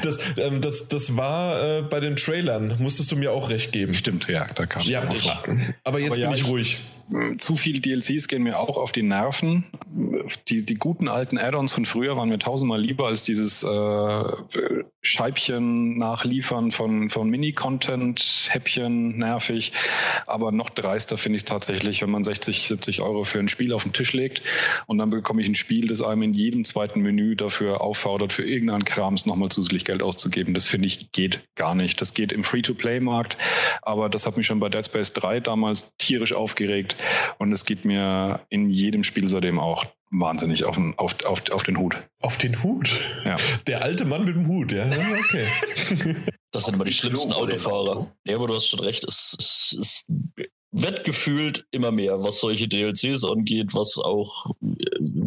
das, 0.00 0.18
ähm, 0.36 0.60
das, 0.60 0.86
das 0.86 1.16
war 1.16 1.78
äh, 1.78 1.82
bei 1.82 1.98
den 1.98 2.14
Trailern. 2.14 2.76
Musstest 2.78 3.10
du 3.10 3.16
mir 3.16 3.32
auch 3.32 3.50
recht 3.50 3.72
geben. 3.72 3.94
Stimmt, 3.94 4.28
ja, 4.28 4.46
da 4.54 4.66
kam 4.66 4.82
ja, 4.84 5.02
ich. 5.10 5.28
Aber 5.82 5.98
jetzt 5.98 6.12
Aber 6.12 6.18
ja, 6.18 6.28
bin 6.28 6.38
ich 6.38 6.46
ruhig 6.46 6.78
zu 7.38 7.56
viele 7.56 7.80
DLCs 7.80 8.28
gehen 8.28 8.42
mir 8.42 8.58
auch 8.58 8.76
auf 8.76 8.92
die 8.92 9.02
Nerven. 9.02 9.64
Die, 10.48 10.64
die 10.64 10.74
guten 10.76 11.08
alten 11.08 11.38
Add-ons 11.38 11.72
von 11.72 11.84
früher 11.84 12.16
waren 12.16 12.28
mir 12.28 12.38
tausendmal 12.38 12.80
lieber 12.80 13.06
als 13.06 13.22
dieses 13.22 13.62
äh, 13.62 14.24
Scheibchen 15.02 15.98
nachliefern 15.98 16.70
von, 16.70 17.10
von 17.10 17.28
Mini-Content, 17.28 18.48
Häppchen, 18.50 19.18
nervig. 19.18 19.72
Aber 20.26 20.50
noch 20.50 20.70
dreister 20.70 21.18
finde 21.18 21.36
ich 21.36 21.42
es 21.42 21.46
tatsächlich, 21.46 22.02
wenn 22.02 22.10
man 22.10 22.24
60, 22.24 22.68
70 22.68 23.02
Euro 23.02 23.24
für 23.24 23.38
ein 23.38 23.48
Spiel 23.48 23.72
auf 23.72 23.82
den 23.82 23.92
Tisch 23.92 24.14
legt 24.14 24.42
und 24.86 24.98
dann 24.98 25.10
bekomme 25.10 25.42
ich 25.42 25.48
ein 25.48 25.54
Spiel, 25.54 25.88
das 25.88 26.00
einem 26.00 26.22
in 26.22 26.32
jedem 26.32 26.64
zweiten 26.64 27.00
Menü 27.00 27.36
dafür 27.36 27.82
auffordert, 27.82 28.32
für 28.32 28.44
irgendeinen 28.44 28.84
Krams 28.84 29.26
nochmal 29.26 29.50
zusätzlich 29.50 29.84
Geld 29.84 30.02
auszugeben. 30.02 30.54
Das 30.54 30.64
finde 30.64 30.86
ich 30.86 31.12
geht 31.12 31.40
gar 31.54 31.74
nicht. 31.74 32.00
Das 32.00 32.14
geht 32.14 32.32
im 32.32 32.42
Free-to-Play-Markt, 32.42 33.36
aber 33.82 34.08
das 34.08 34.26
hat 34.26 34.36
mich 34.36 34.46
schon 34.46 34.58
bei 34.58 34.70
Dead 34.70 34.84
Space 34.84 35.12
3 35.12 35.40
damals 35.40 35.92
tierisch 35.98 36.32
aufgeregt 36.32 36.93
und 37.38 37.52
es 37.52 37.64
geht 37.64 37.84
mir 37.84 38.40
in 38.48 38.70
jedem 38.70 39.04
Spiel 39.04 39.28
seitdem 39.28 39.58
auch 39.58 39.84
wahnsinnig 40.10 40.64
auf 40.64 40.76
den, 40.76 40.96
auf, 40.98 41.24
auf, 41.24 41.50
auf 41.50 41.62
den 41.64 41.78
Hut. 41.78 41.96
Auf 42.20 42.38
den 42.38 42.62
Hut? 42.62 42.90
Ja. 43.24 43.36
Der 43.66 43.82
alte 43.82 44.04
Mann 44.04 44.24
mit 44.24 44.36
dem 44.36 44.46
Hut, 44.46 44.72
ja. 44.72 44.86
Okay. 44.86 46.16
Das 46.52 46.66
sind 46.66 46.74
immer 46.74 46.84
die 46.84 46.92
schlimmsten 46.92 47.32
Autofahrer. 47.32 48.12
Ja, 48.24 48.36
aber 48.36 48.46
du 48.46 48.54
hast 48.54 48.68
schon 48.68 48.78
recht. 48.78 49.02
Es, 49.02 49.36
es, 49.40 49.76
es 49.76 50.06
wird 50.70 51.02
gefühlt 51.02 51.66
immer 51.72 51.90
mehr, 51.90 52.22
was 52.22 52.38
solche 52.38 52.68
DLCs 52.68 53.24
angeht, 53.24 53.74
was 53.74 53.98
auch, 53.98 54.52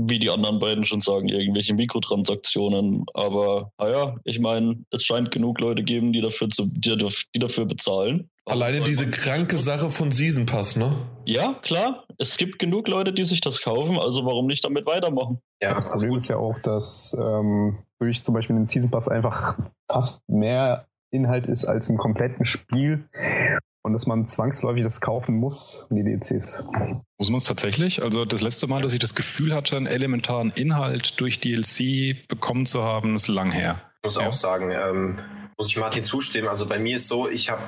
wie 0.09 0.19
die 0.19 0.29
anderen 0.29 0.59
beiden 0.59 0.85
schon 0.85 1.01
sagen, 1.01 1.29
irgendwelche 1.29 1.73
Mikrotransaktionen. 1.73 3.05
Aber 3.13 3.71
naja, 3.77 4.15
ich 4.23 4.39
meine, 4.39 4.83
es 4.91 5.03
scheint 5.03 5.31
genug 5.31 5.59
Leute 5.59 5.83
geben, 5.83 6.13
die 6.13 6.21
dafür, 6.21 6.49
zu, 6.49 6.65
die, 6.67 6.97
die 7.35 7.39
dafür 7.39 7.65
bezahlen. 7.65 8.29
Alleine 8.45 8.79
diese 8.79 9.09
kranke 9.09 9.57
Sache 9.57 9.89
von 9.89 10.11
Season 10.11 10.45
Pass, 10.45 10.77
ne? 10.77 10.93
Ja, 11.25 11.55
klar. 11.61 12.05
Es 12.17 12.37
gibt 12.37 12.59
genug 12.59 12.87
Leute, 12.87 13.11
die 13.11 13.23
sich 13.23 13.41
das 13.41 13.61
kaufen, 13.61 13.99
also 13.99 14.25
warum 14.25 14.47
nicht 14.47 14.63
damit 14.63 14.85
weitermachen? 14.85 15.39
Ja, 15.61 15.73
das 15.73 15.89
Problem 15.89 16.15
ist 16.15 16.29
ja 16.29 16.37
auch, 16.37 16.57
dass 16.63 17.15
ähm, 17.19 17.79
durch 17.99 18.23
zum 18.23 18.33
Beispiel 18.33 18.55
den 18.55 18.65
Season 18.65 18.89
Pass 18.89 19.09
einfach 19.09 19.57
fast 19.89 20.27
mehr 20.29 20.87
Inhalt 21.11 21.47
ist 21.47 21.65
als 21.65 21.89
im 21.89 21.97
kompletten 21.97 22.45
Spiel 22.45 23.09
und 23.87 23.93
dass 23.93 24.05
man 24.05 24.27
zwangsläufig 24.27 24.83
das 24.83 25.01
kaufen 25.01 25.35
muss, 25.35 25.87
die 25.89 26.03
DLCs. 26.03 26.69
Muss 27.17 27.29
man 27.29 27.37
es 27.37 27.45
tatsächlich? 27.45 28.03
Also 28.03 28.25
das 28.25 28.41
letzte 28.41 28.67
Mal, 28.67 28.83
dass 28.83 28.93
ich 28.93 28.99
das 28.99 29.15
Gefühl 29.15 29.55
hatte, 29.55 29.75
einen 29.77 29.87
elementaren 29.87 30.51
Inhalt 30.51 31.19
durch 31.19 31.39
DLC 31.39 32.27
bekommen 32.27 32.65
zu 32.65 32.83
haben, 32.83 33.15
ist 33.15 33.27
lang 33.27 33.51
her. 33.51 33.81
Ich 34.03 34.09
muss 34.09 34.15
ja. 34.21 34.27
auch 34.27 34.33
sagen, 34.33 34.71
ähm, 34.71 35.17
muss 35.57 35.69
ich 35.69 35.77
Martin 35.77 36.03
zustimmen. 36.03 36.47
Also 36.47 36.67
bei 36.67 36.77
mir 36.77 36.97
ist 36.97 37.07
so, 37.07 37.27
ich 37.27 37.49
habe 37.49 37.61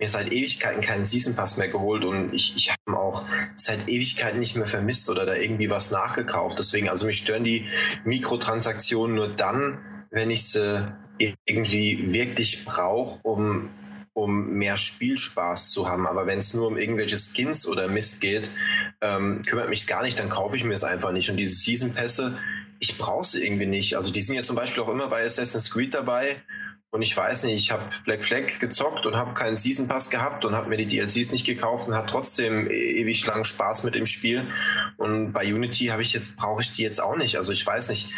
mir 0.00 0.08
seit 0.08 0.32
Ewigkeiten 0.32 0.80
keinen 0.80 1.04
Season 1.04 1.36
Pass 1.36 1.56
mehr 1.56 1.68
geholt 1.68 2.04
und 2.04 2.34
ich, 2.34 2.56
ich 2.56 2.70
habe 2.70 2.98
auch 2.98 3.24
seit 3.54 3.88
Ewigkeiten 3.88 4.40
nicht 4.40 4.56
mehr 4.56 4.66
vermisst 4.66 5.08
oder 5.08 5.24
da 5.24 5.34
irgendwie 5.34 5.70
was 5.70 5.90
nachgekauft. 5.90 6.58
Deswegen, 6.58 6.88
also 6.88 7.06
mich 7.06 7.18
stören 7.18 7.44
die 7.44 7.66
Mikrotransaktionen 8.04 9.14
nur 9.14 9.28
dann, 9.28 9.78
wenn 10.10 10.30
ich 10.30 10.48
sie 10.48 10.88
irgendwie 11.18 12.12
wirklich 12.12 12.64
brauche, 12.64 13.20
um 13.22 13.70
um 14.16 14.54
mehr 14.54 14.78
Spielspaß 14.78 15.70
zu 15.70 15.90
haben. 15.90 16.06
Aber 16.06 16.26
wenn 16.26 16.38
es 16.38 16.54
nur 16.54 16.68
um 16.68 16.78
irgendwelche 16.78 17.18
Skins 17.18 17.66
oder 17.66 17.86
Mist 17.86 18.22
geht, 18.22 18.50
ähm, 19.02 19.42
kümmert 19.44 19.68
mich 19.68 19.86
gar 19.86 20.02
nicht, 20.02 20.18
dann 20.18 20.30
kaufe 20.30 20.56
ich 20.56 20.64
mir 20.64 20.72
es 20.72 20.84
einfach 20.84 21.12
nicht. 21.12 21.28
Und 21.28 21.36
diese 21.36 21.54
Season 21.54 21.92
Pässe, 21.92 22.38
ich 22.78 22.96
brauche 22.96 23.26
sie 23.26 23.44
irgendwie 23.44 23.66
nicht. 23.66 23.94
Also 23.94 24.10
die 24.10 24.22
sind 24.22 24.34
ja 24.34 24.42
zum 24.42 24.56
Beispiel 24.56 24.82
auch 24.82 24.88
immer 24.88 25.08
bei 25.08 25.22
Assassin's 25.22 25.70
Creed 25.70 25.92
dabei. 25.92 26.36
Und 26.92 27.02
ich 27.02 27.16
weiß 27.16 27.44
nicht, 27.44 27.54
ich 27.54 27.72
habe 27.72 27.82
Black 28.04 28.24
Flag 28.24 28.60
gezockt 28.60 29.06
und 29.06 29.16
habe 29.16 29.34
keinen 29.34 29.56
Season 29.56 29.88
Pass 29.88 30.08
gehabt 30.08 30.44
und 30.44 30.54
habe 30.54 30.68
mir 30.68 30.76
die 30.76 30.86
DLCs 30.86 31.32
nicht 31.32 31.44
gekauft 31.44 31.88
und 31.88 31.94
habe 31.94 32.08
trotzdem 32.08 32.70
e-, 32.70 32.72
ewig 32.72 33.26
lang 33.26 33.44
Spaß 33.44 33.82
mit 33.82 33.96
dem 33.96 34.06
Spiel. 34.06 34.48
Und 34.96 35.32
bei 35.32 35.52
Unity 35.52 35.86
habe 35.86 36.02
ich 36.02 36.12
jetzt 36.12 36.36
brauche 36.36 36.62
ich 36.62 36.70
die 36.70 36.82
jetzt 36.82 37.00
auch 37.00 37.16
nicht. 37.16 37.36
Also 37.36 37.52
ich 37.52 37.66
weiß 37.66 37.88
nicht. 37.88 38.08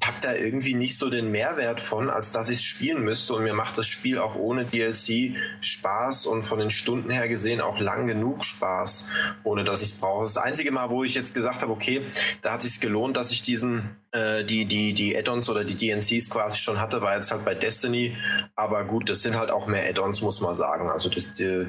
ich 0.00 0.06
habe 0.06 0.18
da 0.20 0.34
irgendwie 0.34 0.74
nicht 0.74 0.98
so 0.98 1.08
den 1.08 1.30
Mehrwert 1.30 1.80
von, 1.80 2.10
als 2.10 2.30
dass 2.30 2.50
ich 2.50 2.58
es 2.58 2.64
spielen 2.64 3.02
müsste. 3.02 3.34
Und 3.34 3.44
mir 3.44 3.54
macht 3.54 3.78
das 3.78 3.86
Spiel 3.86 4.18
auch 4.18 4.36
ohne 4.36 4.66
DLC 4.66 5.34
Spaß 5.60 6.26
und 6.26 6.42
von 6.42 6.58
den 6.58 6.70
Stunden 6.70 7.10
her 7.10 7.28
gesehen 7.28 7.62
auch 7.62 7.80
lang 7.80 8.06
genug 8.06 8.44
Spaß, 8.44 9.08
ohne 9.42 9.64
dass 9.64 9.80
ich 9.80 9.92
es 9.92 9.94
brauche. 9.94 10.22
Das 10.22 10.36
einzige 10.36 10.70
Mal, 10.70 10.90
wo 10.90 11.02
ich 11.02 11.14
jetzt 11.14 11.34
gesagt 11.34 11.62
habe, 11.62 11.72
okay, 11.72 12.02
da 12.42 12.52
hat 12.52 12.62
es 12.62 12.78
gelohnt, 12.78 13.16
dass 13.16 13.30
ich 13.30 13.40
diesen 13.40 13.96
äh, 14.12 14.42
die, 14.44 14.64
die, 14.64 14.94
die 14.94 15.16
Add-ons 15.16 15.50
oder 15.50 15.64
die 15.64 15.76
DNCs 15.76 16.30
quasi 16.30 16.58
schon 16.58 16.80
hatte, 16.80 17.02
war 17.02 17.14
jetzt 17.14 17.30
halt 17.30 17.44
bei 17.44 17.54
Destiny. 17.54 18.16
Aber 18.56 18.84
gut, 18.84 19.10
das 19.10 19.22
sind 19.22 19.36
halt 19.36 19.50
auch 19.50 19.66
mehr 19.66 19.86
Add-ons, 19.86 20.22
muss 20.22 20.40
man 20.40 20.54
sagen. 20.54 20.88
Also 20.88 21.10
das, 21.10 21.34
die, 21.34 21.66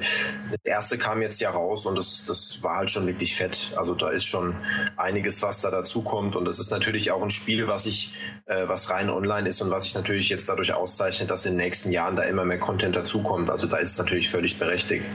das 0.50 0.60
erste 0.64 0.98
kam 0.98 1.22
jetzt 1.22 1.42
ja 1.42 1.50
raus 1.52 1.86
und 1.86 1.98
das, 1.98 2.24
das 2.24 2.64
war 2.64 2.78
halt 2.78 2.90
schon 2.90 3.06
wirklich 3.08 3.36
fett. 3.36 3.72
Also 3.76 3.94
da 3.94 4.10
ist 4.10 4.26
schon 4.26 4.56
einiges, 4.96 5.42
was 5.42 5.60
da 5.62 5.70
dazu 5.70 6.02
kommt. 6.02 6.38
Und 6.38 6.46
das 6.46 6.60
ist 6.60 6.72
natürlich 6.72 7.12
auch 7.12 7.22
ein 7.22 7.30
Spiel, 7.30 7.68
was 7.68 7.86
ich, 7.86 8.14
was 8.50 8.90
rein 8.90 9.10
online 9.12 9.48
ist 9.48 9.62
und 9.62 9.70
was 9.70 9.84
sich 9.84 9.94
natürlich 9.94 10.30
jetzt 10.30 10.50
dadurch 10.50 10.74
auszeichnet, 10.74 11.30
dass 11.30 11.46
in 11.46 11.54
den 11.54 11.66
nächsten 11.66 11.92
Jahren 11.92 12.16
da 12.16 12.24
immer 12.24 12.46
mehr 12.46 12.58
Content 12.58 12.96
dazukommt. 12.96 13.50
Also 13.50 13.68
da 13.68 13.78
ist 13.78 13.92
es 13.92 13.98
natürlich 14.00 14.28
völlig 14.28 14.58
berechtigt. 14.58 15.06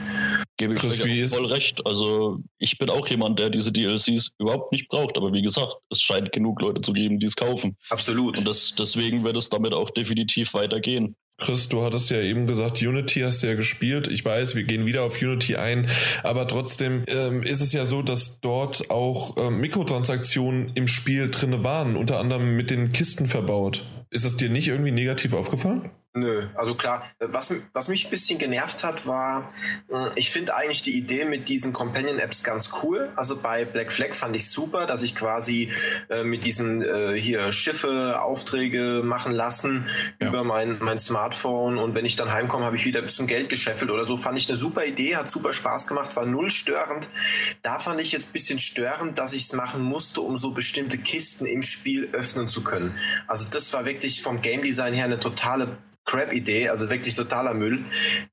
Gebe 0.57 0.73
ich 0.73 1.29
voll 1.29 1.45
recht. 1.47 1.85
Also 1.85 2.39
ich 2.59 2.77
bin 2.77 2.89
auch 2.89 3.07
jemand, 3.09 3.37
der 3.39 3.49
diese 3.49 3.73
DLCs 3.73 4.31
überhaupt 4.39 4.71
nicht 4.71 4.87
braucht. 4.87 5.17
Aber 5.17 5.33
wie 5.33 5.41
gesagt, 5.41 5.75
es 5.89 6.01
scheint 6.01 6.31
genug 6.31 6.61
Leute 6.61 6.81
zu 6.81 6.93
geben, 6.93 7.19
die 7.19 7.25
es 7.25 7.35
kaufen. 7.35 7.75
Absolut. 7.89 8.37
Und 8.37 8.47
das, 8.47 8.73
deswegen 8.73 9.25
wird 9.25 9.35
es 9.35 9.49
damit 9.49 9.73
auch 9.73 9.89
definitiv 9.89 10.53
weitergehen. 10.53 11.17
Chris, 11.37 11.67
du 11.67 11.83
hattest 11.83 12.09
ja 12.11 12.21
eben 12.21 12.47
gesagt, 12.47 12.81
Unity 12.81 13.21
hast 13.21 13.43
du 13.43 13.47
ja 13.47 13.55
gespielt. 13.55 14.07
Ich 14.07 14.23
weiß, 14.23 14.55
wir 14.55 14.63
gehen 14.63 14.85
wieder 14.85 15.03
auf 15.03 15.21
Unity 15.21 15.57
ein, 15.57 15.89
aber 16.23 16.47
trotzdem 16.47 17.03
ähm, 17.07 17.43
ist 17.43 17.59
es 17.59 17.73
ja 17.73 17.83
so, 17.83 18.01
dass 18.01 18.39
dort 18.39 18.89
auch 18.89 19.35
ähm, 19.37 19.59
Mikrotransaktionen 19.59 20.71
im 20.75 20.87
Spiel 20.87 21.29
drinne 21.29 21.63
waren, 21.63 21.97
unter 21.97 22.19
anderem 22.19 22.55
mit 22.55 22.71
den 22.71 22.93
Kisten 22.93 23.25
verbaut. 23.25 23.85
Ist 24.09 24.23
es 24.23 24.37
dir 24.37 24.49
nicht 24.49 24.69
irgendwie 24.69 24.91
negativ 24.91 25.33
aufgefallen? 25.33 25.91
Nö, 26.17 26.47
also 26.55 26.75
klar, 26.75 27.03
was, 27.19 27.53
was 27.73 27.89
mich 27.89 28.05
ein 28.05 28.09
bisschen 28.09 28.39
genervt 28.39 28.85
hat, 28.85 29.05
war, 29.05 29.51
hm, 29.89 30.11
ich 30.15 30.31
finde 30.31 30.55
eigentlich 30.55 30.81
die 30.81 30.97
Idee 30.97 31.25
mit 31.25 31.49
diesen 31.49 31.73
Companion-Apps 31.73 32.41
ganz 32.41 32.69
cool. 32.81 33.11
Also 33.17 33.35
bei 33.35 33.65
Black 33.65 33.91
Flag 33.91 34.13
fand 34.13 34.33
ich 34.33 34.49
super, 34.49 34.85
dass 34.85 35.03
ich 35.03 35.13
quasi 35.13 35.73
äh, 36.09 36.23
mit 36.23 36.45
diesen 36.45 36.81
äh, 36.81 37.19
hier 37.19 37.51
Schiffe 37.51 38.21
Aufträge 38.21 39.01
machen 39.03 39.33
lassen 39.33 39.89
ja. 40.21 40.29
über 40.29 40.45
mein, 40.45 40.77
mein 40.79 40.99
Smartphone 40.99 41.77
und 41.77 41.95
wenn 41.95 42.05
ich 42.05 42.15
dann 42.15 42.31
heimkomme, 42.31 42.63
habe 42.63 42.77
ich 42.77 42.85
wieder 42.85 42.99
ein 42.99 43.05
bisschen 43.05 43.27
Geld 43.27 43.49
gescheffelt 43.49 43.91
oder 43.91 44.05
so. 44.05 44.15
Fand 44.15 44.37
ich 44.37 44.47
eine 44.47 44.57
super 44.57 44.85
Idee, 44.85 45.17
hat 45.17 45.29
super 45.29 45.51
Spaß 45.51 45.85
gemacht, 45.85 46.15
war 46.15 46.25
null 46.25 46.49
störend. 46.49 47.09
Da 47.61 47.77
fand 47.77 47.99
ich 47.99 48.13
jetzt 48.13 48.29
ein 48.29 48.31
bisschen 48.31 48.57
störend, 48.57 49.19
dass 49.19 49.33
ich 49.33 49.43
es 49.43 49.51
machen 49.51 49.81
musste, 49.81 50.21
um 50.21 50.37
so 50.37 50.51
bestimmte 50.51 50.97
Kisten 50.97 51.45
im 51.45 51.61
Spiel 51.61 52.07
öffnen 52.13 52.47
zu 52.47 52.63
können. 52.63 52.97
Also 53.27 53.45
das 53.51 53.73
war 53.73 53.83
wirklich 53.83 54.21
vom 54.21 54.41
Game 54.41 54.63
Design 54.63 54.93
her 54.93 55.03
eine 55.03 55.19
totale 55.19 55.77
Crap-Idee, 56.05 56.69
also 56.69 56.89
wirklich 56.89 57.15
totaler 57.15 57.53
Müll. 57.53 57.83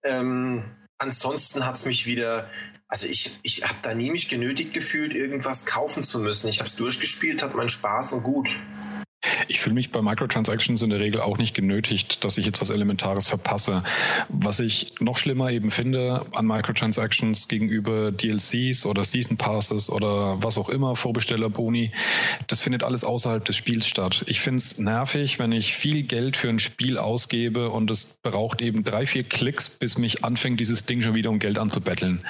Ähm, 0.02 0.64
ansonsten 0.98 1.66
hat 1.66 1.76
es 1.76 1.84
mich 1.84 2.06
wieder, 2.06 2.48
also 2.86 3.06
ich, 3.06 3.38
ich 3.42 3.64
habe 3.64 3.78
da 3.82 3.94
nie 3.94 4.10
mich 4.10 4.28
genötigt 4.28 4.72
gefühlt, 4.72 5.14
irgendwas 5.14 5.66
kaufen 5.66 6.04
zu 6.04 6.18
müssen. 6.18 6.48
Ich 6.48 6.58
habe 6.58 6.68
es 6.68 6.76
durchgespielt, 6.76 7.42
hat 7.42 7.54
meinen 7.54 7.68
Spaß 7.68 8.12
und 8.12 8.22
gut. 8.22 8.56
Ich 9.46 9.60
fühle 9.60 9.74
mich 9.74 9.92
bei 9.92 10.02
Microtransactions 10.02 10.82
in 10.82 10.90
der 10.90 10.98
Regel 10.98 11.20
auch 11.20 11.38
nicht 11.38 11.54
genötigt, 11.54 12.24
dass 12.24 12.38
ich 12.38 12.46
jetzt 12.46 12.60
was 12.60 12.70
Elementares 12.70 13.26
verpasse. 13.26 13.84
Was 14.28 14.58
ich 14.58 14.94
noch 14.98 15.16
schlimmer 15.16 15.50
eben 15.50 15.70
finde 15.70 16.26
an 16.34 16.46
Microtransactions 16.46 17.46
gegenüber 17.46 18.10
DLCs 18.10 18.84
oder 18.84 19.04
Season 19.04 19.36
Passes 19.36 19.90
oder 19.90 20.42
was 20.42 20.58
auch 20.58 20.68
immer, 20.68 20.96
Vorbestellerboni, 20.96 21.92
das 22.48 22.58
findet 22.58 22.82
alles 22.82 23.04
außerhalb 23.04 23.44
des 23.44 23.54
Spiels 23.54 23.86
statt. 23.86 24.24
Ich 24.26 24.40
finde 24.40 24.58
es 24.58 24.78
nervig, 24.78 25.38
wenn 25.38 25.52
ich 25.52 25.74
viel 25.74 26.02
Geld 26.02 26.36
für 26.36 26.48
ein 26.48 26.58
Spiel 26.58 26.98
ausgebe 26.98 27.70
und 27.70 27.90
es 27.92 28.18
braucht 28.22 28.60
eben 28.60 28.82
drei, 28.82 29.06
vier 29.06 29.22
Klicks, 29.22 29.68
bis 29.68 29.98
mich 29.98 30.24
anfängt, 30.24 30.58
dieses 30.58 30.84
Ding 30.84 31.00
schon 31.00 31.14
wieder 31.14 31.30
um 31.30 31.38
Geld 31.38 31.58
anzubetteln. 31.58 32.26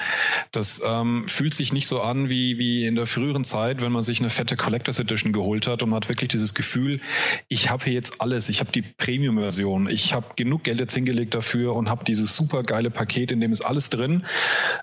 Das 0.51 0.81
ähm, 0.85 1.27
fühlt 1.27 1.55
sich 1.55 1.73
nicht 1.73 1.87
so 1.87 2.01
an 2.01 2.29
wie, 2.29 2.59
wie 2.59 2.85
in 2.85 2.93
der 2.93 3.07
früheren 3.07 3.45
Zeit, 3.45 3.81
wenn 3.81 3.91
man 3.91 4.03
sich 4.03 4.19
eine 4.19 4.29
fette 4.29 4.55
Collectors 4.55 4.99
Edition 4.99 5.33
geholt 5.33 5.65
hat 5.65 5.81
und 5.81 5.89
man 5.89 5.97
hat 5.97 6.09
wirklich 6.09 6.29
dieses 6.29 6.53
Gefühl, 6.53 6.82
Gefühl, 6.83 7.01
ich 7.47 7.69
habe 7.69 7.83
hier 7.85 7.93
jetzt 7.93 8.21
alles. 8.21 8.49
Ich 8.49 8.59
habe 8.59 8.71
die 8.71 8.81
Premium-Version. 8.81 9.89
Ich 9.89 10.13
habe 10.13 10.25
genug 10.35 10.63
Geld 10.63 10.79
jetzt 10.79 10.93
hingelegt 10.93 11.33
dafür 11.33 11.75
und 11.75 11.89
habe 11.89 12.03
dieses 12.03 12.35
super 12.35 12.63
geile 12.63 12.89
Paket, 12.89 13.31
in 13.31 13.39
dem 13.39 13.51
ist 13.51 13.61
alles 13.61 13.89
drin. 13.89 14.25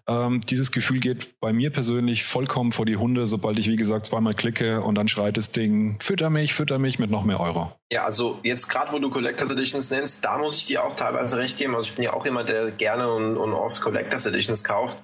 Ähm, 0.06 0.40
dieses 0.40 0.72
Gefühl 0.72 1.00
geht 1.00 1.40
bei 1.40 1.52
mir 1.52 1.70
persönlich 1.70 2.24
vollkommen 2.24 2.72
vor 2.72 2.86
die 2.86 2.96
Hunde, 2.96 3.26
sobald 3.26 3.58
ich, 3.58 3.68
wie 3.68 3.76
gesagt, 3.76 4.06
zweimal 4.06 4.34
klicke 4.34 4.82
und 4.82 4.94
dann 4.94 5.08
schreit 5.08 5.36
das 5.36 5.52
Ding, 5.52 5.98
fütter 6.00 6.30
mich, 6.30 6.54
fütter 6.54 6.78
mich 6.78 6.98
mit 6.98 7.10
noch 7.10 7.24
mehr 7.24 7.40
Euro. 7.40 7.72
Ja, 7.92 8.04
also 8.04 8.38
jetzt 8.44 8.68
gerade, 8.68 8.92
wo 8.92 8.98
du 9.00 9.10
Collectors 9.10 9.50
Editions 9.50 9.90
nennst, 9.90 10.24
da 10.24 10.38
muss 10.38 10.58
ich 10.58 10.66
dir 10.66 10.84
auch 10.84 10.94
teilweise 10.94 11.36
recht 11.38 11.58
geben. 11.58 11.74
Also 11.74 11.90
ich 11.90 11.96
bin 11.96 12.04
ja 12.04 12.12
auch 12.12 12.24
jemand, 12.24 12.48
der 12.48 12.70
gerne 12.70 13.12
und, 13.12 13.36
und 13.36 13.52
oft 13.52 13.80
Collectors 13.80 14.26
Editions 14.26 14.62
kauft. 14.62 15.02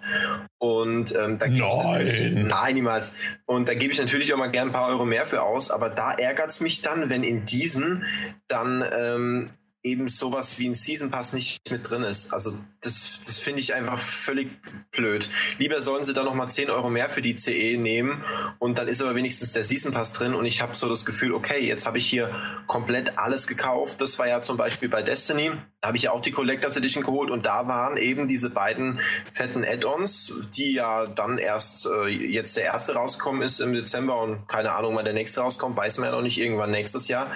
Und 0.59 1.15
ähm, 1.15 1.37
da 1.39 1.49
nein. 1.49 2.47
nein, 2.49 2.75
niemals. 2.75 3.13
Und 3.45 3.69
da 3.69 3.75
gebe 3.75 3.93
ich 3.93 3.99
natürlich 3.99 4.33
auch 4.33 4.39
mal 4.39 4.47
gern 4.47 4.69
ein 4.69 4.73
paar 4.73 4.89
Euro 4.89 5.05
mehr 5.05 5.27
für 5.27 5.43
aus, 5.43 5.71
aber 5.71 5.91
da 5.91 6.13
ärgert 6.13 6.51
es 6.51 6.61
mich 6.61 6.81
dann, 6.81 7.11
wenn 7.11 7.25
in 7.25 7.45
diesen 7.45 8.05
dann 8.49 8.85
ähm, 8.97 9.51
eben 9.87 10.09
sowas 10.09 10.59
wie 10.59 10.69
ein 10.69 10.75
Season 10.75 11.11
Pass 11.11 11.33
nicht 11.33 11.71
mit 11.71 11.89
drin 11.89 12.03
ist. 12.03 12.33
Also 12.33 12.53
das, 12.81 13.21
das 13.25 13.39
finde 13.39 13.61
ich 13.61 13.73
einfach 13.73 13.99
völlig 13.99 14.51
blöd. 14.91 15.29
Lieber 15.59 15.81
sollen 15.81 16.03
sie 16.03 16.13
da 16.13 16.25
nochmal 16.25 16.51
10 16.51 16.71
Euro 16.71 16.91
mehr 16.91 17.09
für 17.09 17.23
die 17.23 17.37
CE 17.37 17.79
nehmen 17.79 18.25
und 18.59 18.79
dann 18.79 18.89
ist 18.89 19.01
aber 19.01 19.15
wenigstens 19.15 19.53
der 19.53 19.63
Season 19.63 19.93
Pass 19.93 20.13
drin 20.13 20.35
und 20.35 20.45
ich 20.45 20.61
habe 20.61 20.75
so 20.75 20.89
das 20.89 21.05
Gefühl, 21.05 21.33
okay, 21.33 21.65
jetzt 21.65 21.87
habe 21.87 21.99
ich 21.99 22.07
hier 22.07 22.35
komplett 22.67 23.17
alles 23.17 23.47
gekauft. 23.47 24.01
Das 24.01 24.19
war 24.19 24.27
ja 24.27 24.41
zum 24.41 24.57
Beispiel 24.57 24.89
bei 24.89 25.03
Destiny. 25.03 25.53
Habe 25.87 25.97
ich 25.97 26.05
ja 26.05 26.12
auch 26.12 26.20
die 26.20 26.30
Collectors 26.30 26.76
Edition 26.76 27.03
geholt 27.03 27.30
und 27.30 27.47
da 27.47 27.68
waren 27.68 27.97
eben 27.97 28.28
diese 28.28 28.51
beiden 28.51 29.01
fetten 29.32 29.64
Add-ons, 29.64 30.51
die 30.55 30.72
ja 30.72 31.07
dann 31.07 31.39
erst 31.39 31.87
äh, 31.87 32.09
jetzt 32.09 32.57
der 32.57 32.64
erste 32.64 32.95
rausgekommen 32.95 33.43
ist 33.43 33.61
im 33.61 33.72
Dezember 33.72 34.20
und 34.22 34.49
keine 34.49 34.72
Ahnung, 34.72 34.97
wann 34.97 35.05
der 35.05 35.14
nächste 35.14 35.41
rauskommt, 35.41 35.76
weiß 35.76 35.99
man 35.99 36.11
ja 36.11 36.16
noch 36.16 36.22
nicht, 36.22 36.39
irgendwann 36.39 36.70
nächstes 36.70 37.09
Jahr, 37.09 37.30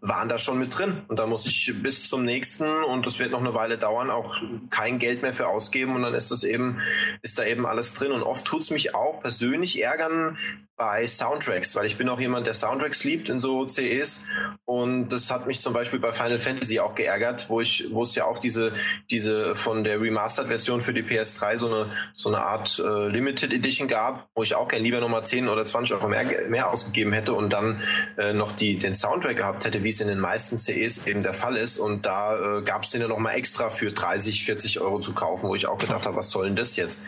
waren 0.00 0.28
da 0.28 0.38
schon 0.38 0.58
mit 0.58 0.76
drin. 0.76 1.02
Und 1.08 1.18
da 1.18 1.26
muss 1.26 1.46
ich 1.46 1.72
bis 1.82 2.08
zum 2.08 2.22
nächsten 2.22 2.84
und 2.84 3.06
das 3.06 3.18
wird 3.18 3.32
noch 3.32 3.40
eine 3.40 3.54
Weile 3.54 3.78
dauern, 3.78 4.10
auch 4.10 4.36
kein 4.70 4.98
Geld 4.98 5.22
mehr 5.22 5.34
für 5.34 5.48
ausgeben 5.48 5.94
und 5.94 6.02
dann 6.02 6.14
ist 6.14 6.30
das 6.30 6.44
eben, 6.44 6.80
ist 7.22 7.38
da 7.38 7.44
eben 7.44 7.66
alles 7.66 7.92
drin. 7.92 8.12
Und 8.12 8.22
oft 8.22 8.44
tut 8.44 8.62
es 8.62 8.70
mich 8.70 8.94
auch 8.94 9.20
persönlich 9.20 9.82
ärgern, 9.82 10.36
bei 10.76 11.06
Soundtracks, 11.06 11.74
weil 11.74 11.86
ich 11.86 11.96
bin 11.96 12.08
auch 12.08 12.20
jemand, 12.20 12.46
der 12.46 12.52
Soundtracks 12.52 13.02
liebt 13.02 13.30
in 13.30 13.40
so 13.40 13.64
CEs 13.64 14.20
und 14.66 15.08
das 15.08 15.30
hat 15.30 15.46
mich 15.46 15.60
zum 15.60 15.72
Beispiel 15.72 15.98
bei 15.98 16.12
Final 16.12 16.38
Fantasy 16.38 16.80
auch 16.80 16.94
geärgert, 16.94 17.48
wo 17.48 17.62
ich, 17.62 17.86
wo 17.96 18.02
es 18.02 18.14
ja 18.14 18.24
auch 18.26 18.38
diese, 18.38 18.72
diese 19.10 19.54
von 19.56 19.82
der 19.82 20.00
Remastered-Version 20.00 20.80
für 20.80 20.92
die 20.92 21.02
PS3 21.02 21.58
so 21.58 21.66
eine, 21.66 21.90
so 22.14 22.28
eine 22.28 22.42
Art 22.42 22.80
äh, 22.84 23.08
Limited 23.08 23.52
Edition 23.52 23.88
gab, 23.88 24.28
wo 24.34 24.42
ich 24.42 24.54
auch 24.54 24.68
gerne 24.68 24.84
lieber 24.84 25.00
nochmal 25.00 25.24
10 25.24 25.48
oder 25.48 25.64
20 25.64 25.96
Euro 25.96 26.08
mehr, 26.08 26.48
mehr 26.48 26.70
ausgegeben 26.70 27.12
hätte 27.12 27.34
und 27.34 27.52
dann 27.52 27.80
äh, 28.16 28.32
noch 28.32 28.52
die, 28.52 28.78
den 28.78 28.94
Soundtrack 28.94 29.36
gehabt 29.36 29.64
hätte, 29.64 29.82
wie 29.82 29.88
es 29.88 30.00
in 30.00 30.08
den 30.08 30.20
meisten 30.20 30.58
CEs 30.58 31.06
eben 31.06 31.22
der 31.22 31.34
Fall 31.34 31.56
ist 31.56 31.78
und 31.78 32.06
da 32.06 32.58
äh, 32.58 32.62
gab 32.62 32.84
es 32.84 32.90
den 32.90 33.00
ja 33.00 33.08
nochmal 33.08 33.34
extra 33.34 33.70
für 33.70 33.90
30, 33.90 34.44
40 34.44 34.80
Euro 34.80 35.00
zu 35.00 35.12
kaufen, 35.12 35.48
wo 35.48 35.54
ich 35.54 35.66
auch 35.66 35.78
gedacht 35.78 36.06
habe, 36.06 36.16
was 36.16 36.30
soll 36.30 36.46
denn 36.46 36.56
das 36.56 36.76
jetzt? 36.76 37.02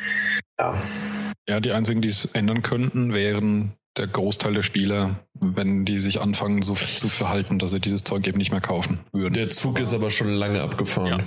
Ja. 0.58 0.74
Ja, 1.48 1.60
die 1.60 1.72
einzigen, 1.72 2.02
die 2.02 2.08
es 2.08 2.26
ändern 2.26 2.60
könnten, 2.60 3.14
wären 3.14 3.72
der 3.98 4.06
Großteil 4.06 4.54
der 4.54 4.62
Spieler, 4.62 5.20
wenn 5.34 5.84
die 5.84 5.98
sich 5.98 6.20
anfangen 6.20 6.62
so 6.62 6.74
zu 6.74 7.08
verhalten, 7.08 7.58
dass 7.58 7.70
sie 7.70 7.80
dieses 7.80 8.04
Zeug 8.04 8.26
eben 8.26 8.38
nicht 8.38 8.50
mehr 8.50 8.60
kaufen 8.60 9.00
würden. 9.12 9.34
Der 9.34 9.48
Zug 9.48 9.78
ist 9.78 9.94
aber 9.94 10.10
schon 10.10 10.32
lange 10.32 10.60
abgefahren. 10.62 11.24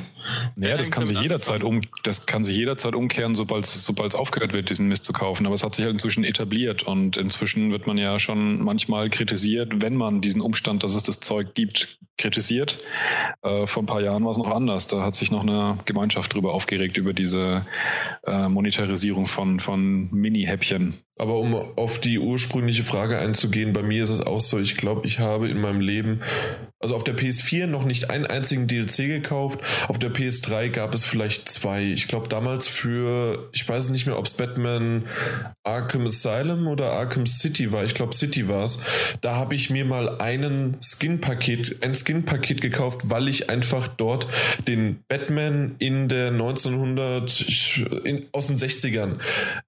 Ja, 0.57 0.69
ja 0.69 0.77
das 0.77 0.91
kann 0.91 1.05
sich 1.05 1.19
jederzeit 1.19 1.63
um, 1.63 1.81
das 2.03 2.25
kann 2.25 2.43
sich 2.43 2.57
jederzeit 2.57 2.95
umkehren, 2.95 3.35
sobald 3.35 3.65
es 3.65 3.85
sobald 3.85 4.13
es 4.13 4.19
aufgehört 4.19 4.53
wird, 4.53 4.69
diesen 4.69 4.87
Mist 4.87 5.05
zu 5.05 5.13
kaufen. 5.13 5.45
Aber 5.45 5.55
es 5.55 5.63
hat 5.63 5.75
sich 5.75 5.85
halt 5.85 5.93
inzwischen 5.93 6.23
etabliert 6.23 6.83
und 6.83 7.17
inzwischen 7.17 7.71
wird 7.71 7.87
man 7.87 7.97
ja 7.97 8.19
schon 8.19 8.61
manchmal 8.61 9.09
kritisiert, 9.09 9.81
wenn 9.81 9.95
man 9.95 10.21
diesen 10.21 10.41
Umstand, 10.41 10.83
dass 10.83 10.95
es 10.95 11.03
das 11.03 11.19
Zeug 11.19 11.53
gibt, 11.53 11.99
kritisiert. 12.17 12.77
Äh, 13.41 13.67
vor 13.67 13.83
ein 13.83 13.87
paar 13.87 14.01
Jahren 14.01 14.23
war 14.23 14.31
es 14.31 14.37
noch 14.37 14.51
anders. 14.51 14.87
Da 14.87 15.01
hat 15.03 15.15
sich 15.15 15.31
noch 15.31 15.41
eine 15.41 15.77
Gemeinschaft 15.85 16.33
drüber 16.33 16.53
aufgeregt 16.53 16.97
über 16.97 17.13
diese 17.13 17.65
äh, 18.25 18.47
Monetarisierung 18.47 19.25
von 19.25 19.59
von 19.59 20.09
Mini-Häppchen. 20.11 20.95
Aber 21.17 21.37
um 21.37 21.53
auf 21.53 21.99
die 21.99 22.17
ursprüngliche 22.17 22.60
Frage 22.83 23.19
einzugehen, 23.19 23.73
bei 23.73 23.81
mir 23.81 24.03
ist 24.03 24.09
es 24.09 24.21
auch 24.21 24.39
so, 24.39 24.59
ich 24.59 24.77
glaube, 24.77 25.05
ich 25.05 25.19
habe 25.19 25.49
in 25.49 25.59
meinem 25.59 25.81
Leben, 25.81 26.21
also 26.79 26.95
auf 26.95 27.03
der 27.03 27.15
PS4 27.15 27.67
noch 27.67 27.83
nicht 27.83 28.09
einen 28.09 28.25
einzigen 28.25 28.67
DLC 28.67 29.07
gekauft, 29.07 29.59
auf 29.87 29.99
der 29.99 30.11
PS3 30.11 30.69
gab 30.69 30.93
es 30.93 31.03
vielleicht 31.03 31.49
zwei. 31.49 31.83
Ich 31.83 32.07
glaube 32.07 32.27
damals 32.29 32.67
für, 32.67 33.49
ich 33.51 33.67
weiß 33.67 33.89
nicht 33.89 34.05
mehr, 34.05 34.17
ob 34.17 34.25
es 34.25 34.31
Batman 34.31 35.07
Arkham 35.63 36.05
Asylum 36.05 36.67
oder 36.67 36.93
Arkham 36.93 37.25
City 37.25 37.71
war, 37.71 37.83
ich 37.83 37.93
glaube 37.93 38.15
City 38.15 38.47
war 38.47 38.63
es, 38.63 38.79
da 39.21 39.35
habe 39.35 39.55
ich 39.55 39.69
mir 39.69 39.85
mal 39.85 40.19
einen 40.19 40.77
Skin-Paket, 40.81 41.83
ein 41.83 41.95
Skin 41.95 42.11
Skin-Paket 42.11 42.61
gekauft, 42.61 43.01
weil 43.03 43.27
ich 43.27 43.49
einfach 43.49 43.87
dort 43.87 44.27
den 44.67 45.03
Batman 45.07 45.75
in 45.79 46.09
der 46.09 46.27
1900 46.27 47.45
in, 48.03 48.27
aus 48.31 48.47
den 48.47 48.57
60ern 48.57 49.19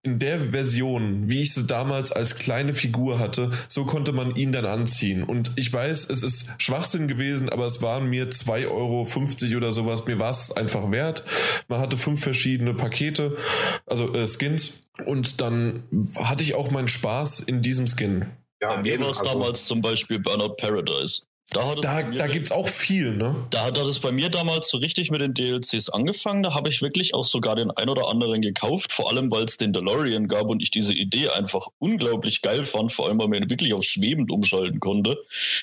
in 0.04 0.20
der 0.20 0.52
Version, 0.52 1.28
wie 1.28 1.42
ich 1.42 1.54
sie 1.54 1.66
damals 1.66 2.12
als 2.12 2.36
kleine 2.36 2.73
Figur 2.74 3.20
hatte, 3.20 3.52
so 3.68 3.86
konnte 3.86 4.12
man 4.12 4.36
ihn 4.36 4.52
dann 4.52 4.66
anziehen. 4.66 5.24
Und 5.24 5.52
ich 5.56 5.72
weiß, 5.72 6.10
es 6.10 6.24
ist 6.24 6.50
Schwachsinn 6.58 7.08
gewesen, 7.08 7.50
aber 7.50 7.66
es 7.66 7.82
waren 7.82 8.08
mir 8.08 8.30
2,50 8.30 8.70
Euro 8.70 9.58
oder 9.58 9.72
sowas. 9.72 10.06
Mir 10.06 10.20
war 10.20 10.30
es 10.32 10.52
einfach 10.52 10.90
wert. 10.92 11.24
Man 11.68 11.80
hatte 11.80 11.98
fünf 11.98 12.22
verschiedene 12.22 12.74
Pakete, 12.74 13.38
also 13.86 14.14
äh, 14.14 14.28
Skins. 14.28 14.84
Und 15.06 15.42
dann 15.42 15.84
hatte 16.20 16.44
ich 16.44 16.56
auch 16.56 16.72
meinen 16.72 16.88
Spaß 16.88 17.42
in 17.42 17.62
diesem 17.62 17.88
Skin. 17.88 18.28
Ja, 18.62 18.76
Bei 18.76 18.82
mir 18.82 19.00
war 19.00 19.10
es 19.10 19.20
also, 19.20 19.34
damals 19.34 19.66
zum 19.66 19.82
Beispiel 19.82 20.20
Burnout 20.20 20.56
Paradise. 20.56 21.24
Da, 21.54 21.76
da, 21.76 22.02
da 22.02 22.28
gibt 22.28 22.48
es 22.48 22.52
auch 22.52 22.68
viel, 22.68 23.16
ne? 23.16 23.36
Da 23.50 23.66
hat 23.66 23.78
es 23.78 24.00
bei 24.00 24.12
mir 24.12 24.30
damals 24.30 24.70
so 24.70 24.78
richtig 24.78 25.12
mit 25.12 25.22
den 25.22 25.34
DLCs 25.34 25.90
angefangen. 25.90 26.44
Da 26.44 26.54
habe 26.54 26.70
ich 26.70 26.82
wirklich 26.82 27.14
auch 27.14 27.24
sogar 27.24 27.56
den 27.56 27.72
ein 27.72 27.90
oder 27.90 28.10
anderen 28.10 28.42
gekauft, 28.42 28.92
vor 28.92 29.12
allem 29.12 29.32
weil 29.32 29.44
es 29.44 29.58
den 29.58 29.74
DeLorean 29.74 30.28
gab 30.28 30.50
und 30.50 30.62
ich 30.62 30.72
diese 30.72 30.94
Idee 30.94 31.30
einfach 31.30 31.68
unglaublich 31.80 32.42
geil 32.42 32.66
fand, 32.66 32.92
vor 32.92 33.08
allem 33.08 33.20
weil 33.20 33.28
man 33.28 33.44
ihn 33.44 33.50
wirklich 33.50 33.74
auf 33.74 33.84
schwebend 33.84 34.32
umschalten 34.32 34.80
konnte. 34.80 35.18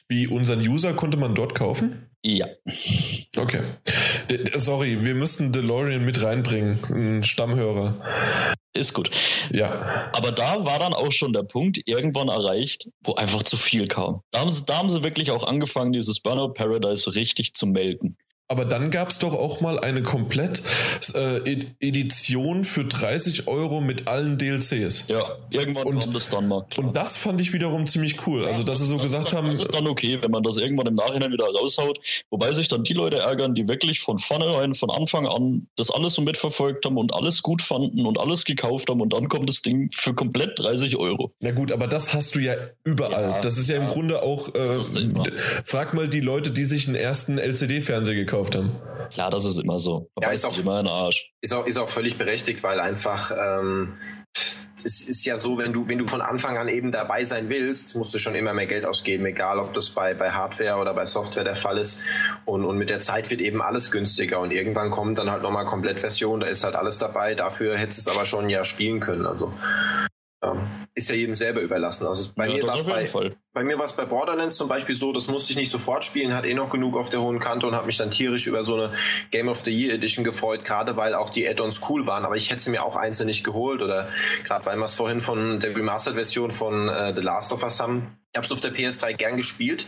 Wie 0.09 0.27
unseren 0.27 0.61
User 0.61 0.95
konnte 0.95 1.17
man 1.17 1.35
dort 1.35 1.55
kaufen? 1.55 2.07
Ja. 2.23 2.47
Okay. 3.37 3.63
De 4.31 4.59
sorry, 4.59 5.05
wir 5.05 5.15
müssten 5.15 5.53
DeLorean 5.53 6.05
mit 6.05 6.23
reinbringen, 6.23 6.85
ein 6.91 7.25
Stammhörer. 7.25 8.55
Ist 8.73 8.95
gut. 8.95 9.11
Ja. 9.53 10.11
Aber 10.13 10.31
da 10.31 10.65
war 10.65 10.79
dann 10.79 10.95
auch 10.95 11.11
schon 11.11 11.33
der 11.33 11.43
Punkt 11.43 11.81
irgendwann 11.87 12.29
erreicht, 12.29 12.89
wo 13.03 13.15
einfach 13.15 13.43
zu 13.43 13.57
viel 13.57 13.87
kam. 13.89 14.23
Da 14.31 14.41
haben 14.41 14.53
sie, 14.53 14.65
da 14.65 14.79
haben 14.79 14.91
sie 14.91 15.03
wirklich 15.03 15.33
auch 15.33 15.45
angefangen, 15.45 15.93
dieses 15.93 16.21
Burnout 16.21 16.53
Paradise 16.53 17.03
so 17.03 17.11
richtig 17.11 17.55
zu 17.55 17.67
melden. 17.67 18.17
Aber 18.51 18.65
dann 18.65 18.91
gab 18.91 19.11
es 19.11 19.21
doch 19.21 19.33
auch 19.33 19.61
mal 19.61 19.79
eine 19.79 20.03
komplett 20.03 20.61
äh, 21.15 21.57
Edition 21.79 22.65
für 22.65 22.85
30 22.85 23.47
Euro 23.47 23.81
mit 23.81 24.09
allen 24.09 24.39
DLCs. 24.39 25.05
Ja, 25.07 25.37
irgendwann 25.51 25.87
und, 25.87 26.01
kommt 26.01 26.17
es 26.17 26.31
dann 26.31 26.49
mal. 26.49 26.67
Klar. 26.69 26.89
Und 26.89 26.97
das 26.97 27.17
fand 27.17 27.41
ich 27.41 27.53
wiederum 27.53 27.87
ziemlich 27.87 28.27
cool. 28.27 28.45
Also, 28.45 28.65
dass 28.65 28.81
sie 28.81 28.87
so 28.87 28.97
das 28.97 29.05
gesagt 29.05 29.31
dann, 29.31 29.39
haben. 29.39 29.51
Das 29.51 29.61
ist 29.61 29.73
dann 29.73 29.87
okay, 29.87 30.19
wenn 30.21 30.33
man 30.33 30.43
das 30.43 30.57
irgendwann 30.57 30.89
im 30.89 30.97
Nachhinein 30.97 31.31
wieder 31.31 31.45
raushaut. 31.45 32.01
Wobei 32.31 32.53
sich 32.53 32.67
dann 32.67 32.83
die 32.83 32.93
Leute 32.93 33.19
ärgern, 33.19 33.55
die 33.55 33.69
wirklich 33.69 34.01
von 34.01 34.19
vornherein, 34.19 34.75
von 34.75 34.91
Anfang 34.91 35.29
an 35.29 35.69
das 35.77 35.93
alles 35.93 36.15
so 36.15 36.23
mitverfolgt 36.23 36.85
haben 36.85 36.97
und 36.97 37.15
alles 37.15 37.43
gut 37.43 37.63
fanden 37.63 38.05
und 38.05 38.19
alles 38.19 38.45
gekauft 38.45 38.91
haben 38.91 39.01
und 39.01 39.13
dann 39.13 39.29
kommt 39.29 39.49
das 39.49 39.63
Ding 39.63 39.91
für 39.95 40.13
komplett 40.13 40.59
30 40.59 40.97
Euro. 40.97 41.33
Na 41.39 41.53
gut, 41.53 41.71
aber 41.71 41.87
das 41.87 42.15
hast 42.15 42.35
du 42.35 42.41
ja 42.41 42.55
überall. 42.83 43.31
Ja, 43.31 43.41
das 43.43 43.59
ist 43.59 43.69
ja, 43.69 43.77
ja, 43.77 43.83
im 43.83 43.89
Grunde 43.91 44.25
auch. 44.25 44.53
Äh, 44.57 44.81
frag 45.63 45.95
mal 45.95 46.09
die 46.09 46.21
Leute, 46.21 46.51
die 46.51 46.65
sich 46.65 46.89
einen 46.89 46.97
ersten 46.97 47.39
LCD-Fernseher 47.39 48.17
gekauft 48.17 48.40
gekauft 48.41 48.57
haben. 48.57 48.73
Klar, 49.13 49.31
das 49.31 49.45
ist 49.45 49.59
immer 49.59 49.79
so. 49.79 50.09
ja, 50.21 50.31
ist 50.31 50.45
auch, 50.45 50.57
immer 50.59 50.79
ein 50.79 50.87
Arsch. 50.87 51.33
Ist 51.41 51.53
auch, 51.53 51.67
ist 51.67 51.79
auch 51.79 51.89
völlig 51.89 52.17
berechtigt, 52.17 52.63
weil 52.63 52.81
einfach 52.81 53.33
ähm, 53.33 53.95
es 54.83 55.03
ist 55.03 55.27
ja 55.27 55.37
so, 55.37 55.59
wenn 55.59 55.73
du, 55.73 55.89
wenn 55.89 55.99
du 55.99 56.07
von 56.07 56.23
Anfang 56.23 56.57
an 56.57 56.69
eben 56.69 56.91
dabei 56.91 57.25
sein 57.25 57.49
willst, 57.49 57.97
musst 57.97 58.15
du 58.15 58.19
schon 58.19 58.35
immer 58.35 58.55
mehr 58.55 58.67
Geld 58.67 58.87
ausgeben, 58.87 59.27
egal 59.27 59.59
ob 59.59 59.75
das 59.75 59.91
bei, 59.91 60.15
bei 60.15 60.31
Hardware 60.31 60.81
oder 60.81 60.95
bei 60.95 61.07
Software 61.07 61.45
der 61.45 61.57
Fall 61.57 61.77
ist. 61.77 62.01
Und, 62.47 62.65
und 62.65 62.79
mit 62.79 62.89
der 62.89 63.01
Zeit 63.01 63.31
wird 63.31 63.41
eben 63.41 63.61
alles 63.61 63.91
günstiger 63.91 64.41
und 64.41 64.53
irgendwann 64.53 64.91
kommt 64.91 65.19
dann 65.19 65.31
halt 65.31 65.43
nochmal 65.43 65.67
Komplettversion, 65.67 66.41
da 66.41 66.47
ist 66.47 66.65
halt 66.65 66.77
alles 66.77 66.99
dabei, 66.99 67.35
dafür 67.35 67.77
hättest 67.77 68.07
du 68.07 68.11
es 68.11 68.17
aber 68.17 68.27
schon 68.27 68.45
ein 68.45 68.51
Jahr 68.51 68.65
spielen 68.65 69.01
können. 69.01 69.27
Also 69.27 69.53
ja, 69.59 70.20
ist 70.95 71.11
ja 71.11 71.17
jedem 71.17 71.35
selber 71.35 71.61
überlassen. 71.61 72.07
Also 72.07 72.31
bei 72.35 72.49
ja, 72.49 72.55
mir 72.55 72.67
war 72.67 72.77
es 72.77 72.85
bei, 72.85 73.31
bei 73.53 73.63
mir 73.63 73.79
war 73.79 73.85
es 73.85 73.93
bei 73.93 74.07
Borderlands 74.07 74.57
zum 74.57 74.69
Beispiel 74.69 74.95
so, 74.95 75.13
das 75.13 75.29
musste 75.29 75.53
ich 75.53 75.59
nicht 75.59 75.71
sofort 75.71 76.03
spielen, 76.03 76.35
hat 76.35 76.47
eh 76.47 76.55
noch 76.55 76.71
genug 76.71 76.97
auf 76.97 77.11
der 77.11 77.21
hohen 77.21 77.39
Kante 77.41 77.67
und 77.67 77.75
habe 77.75 77.87
mich 77.87 77.99
dann 77.99 78.11
tierisch 78.11 78.47
über 78.47 78.65
so 78.65 78.75
eine 78.75 78.93
Game 79.31 79.49
of 79.49 79.63
the 79.65 79.71
Year 79.71 79.95
Edition 79.95 80.25
gefreut, 80.25 80.65
gerade 80.65 80.97
weil 80.97 81.15
auch 81.15 81.29
die 81.29 81.47
Add-ons 81.47 81.83
cool 81.91 82.07
waren. 82.07 82.25
Aber 82.25 82.37
ich 82.37 82.51
hätte 82.51 82.63
sie 82.63 82.71
mir 82.71 82.85
auch 82.85 82.97
einzeln 82.97 83.27
nicht 83.27 83.45
geholt 83.45 83.83
oder 83.83 84.09
gerade 84.45 84.65
weil 84.65 84.79
wir 84.79 84.85
es 84.87 84.95
vorhin 84.95 85.21
von 85.21 85.61
der 85.61 85.77
Remastered-Version 85.77 86.51
von 86.51 86.89
äh, 86.89 87.15
The 87.15 87.21
Last 87.21 87.53
of 87.53 87.63
Us 87.63 87.79
haben. 87.79 88.17
Ich 88.33 88.39
habe 88.39 88.47
es 88.47 88.53
auf 88.53 88.61
der 88.61 88.73
PS3 88.73 89.13
gern 89.15 89.37
gespielt, 89.37 89.87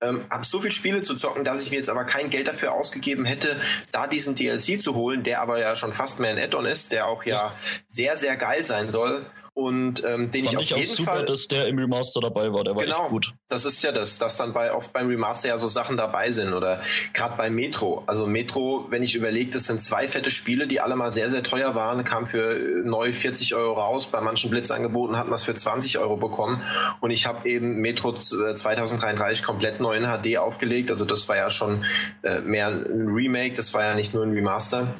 ähm, 0.00 0.24
habe 0.30 0.46
so 0.46 0.58
viele 0.58 0.72
Spiele 0.72 1.02
zu 1.02 1.14
zocken, 1.14 1.44
dass 1.44 1.62
ich 1.62 1.70
mir 1.70 1.76
jetzt 1.76 1.90
aber 1.90 2.04
kein 2.04 2.30
Geld 2.30 2.48
dafür 2.48 2.72
ausgegeben 2.72 3.26
hätte, 3.26 3.60
da 3.92 4.06
diesen 4.06 4.34
DLC 4.34 4.80
zu 4.80 4.94
holen, 4.94 5.22
der 5.22 5.42
aber 5.42 5.60
ja 5.60 5.76
schon 5.76 5.92
fast 5.92 6.18
mehr 6.18 6.30
ein 6.30 6.38
Add-on 6.38 6.64
ist, 6.64 6.92
der 6.92 7.06
auch 7.06 7.24
ja 7.24 7.54
sehr, 7.86 8.16
sehr 8.16 8.36
geil 8.36 8.64
sein 8.64 8.88
soll 8.88 9.22
und 9.54 10.02
ähm, 10.06 10.30
den 10.30 10.44
Fand 10.44 10.52
ich 10.52 10.56
auf 10.56 10.62
ich 10.62 10.70
jeden 10.70 10.90
auch 10.90 10.96
super, 10.96 11.10
Fall, 11.10 11.26
dass 11.26 11.46
der 11.46 11.66
im 11.68 11.78
Remaster 11.78 12.20
dabei 12.22 12.50
war, 12.52 12.64
der 12.64 12.74
war 12.74 12.84
genau, 12.84 13.02
echt 13.02 13.10
gut. 13.10 13.34
Das 13.48 13.66
ist 13.66 13.82
ja 13.84 13.92
das, 13.92 14.18
dass 14.18 14.38
dann 14.38 14.54
bei 14.54 14.72
oft 14.72 14.94
beim 14.94 15.08
Remaster 15.08 15.48
ja 15.48 15.58
so 15.58 15.68
Sachen 15.68 15.98
dabei 15.98 16.32
sind 16.32 16.54
oder 16.54 16.80
gerade 17.12 17.36
bei 17.36 17.50
Metro. 17.50 18.02
Also 18.06 18.26
Metro, 18.26 18.86
wenn 18.88 19.02
ich 19.02 19.14
überlege, 19.14 19.50
das 19.50 19.64
sind 19.64 19.78
zwei 19.78 20.08
fette 20.08 20.30
Spiele, 20.30 20.66
die 20.66 20.80
alle 20.80 20.96
mal 20.96 21.12
sehr 21.12 21.28
sehr 21.28 21.42
teuer 21.42 21.74
waren, 21.74 22.02
kam 22.04 22.24
für 22.24 22.82
neu 22.84 23.12
40 23.12 23.54
Euro 23.54 23.74
raus. 23.74 24.06
Bei 24.06 24.22
manchen 24.22 24.48
Blitzangeboten 24.48 25.18
hat 25.18 25.26
man 25.26 25.34
es 25.34 25.42
für 25.42 25.54
20 25.54 25.98
Euro 25.98 26.16
bekommen 26.16 26.62
und 27.00 27.10
ich 27.10 27.26
habe 27.26 27.46
eben 27.46 27.76
Metro 27.76 28.14
2033 28.14 29.40
äh, 29.40 29.42
komplett 29.44 29.80
neu 29.80 29.98
in 29.98 30.04
HD 30.04 30.38
aufgelegt. 30.38 30.90
Also 30.90 31.04
das 31.04 31.28
war 31.28 31.36
ja 31.36 31.50
schon 31.50 31.84
äh, 32.22 32.40
mehr 32.40 32.68
ein 32.68 33.08
Remake, 33.08 33.52
das 33.52 33.74
war 33.74 33.84
ja 33.84 33.94
nicht 33.94 34.14
nur 34.14 34.24
ein 34.24 34.32
Remaster. 34.32 34.94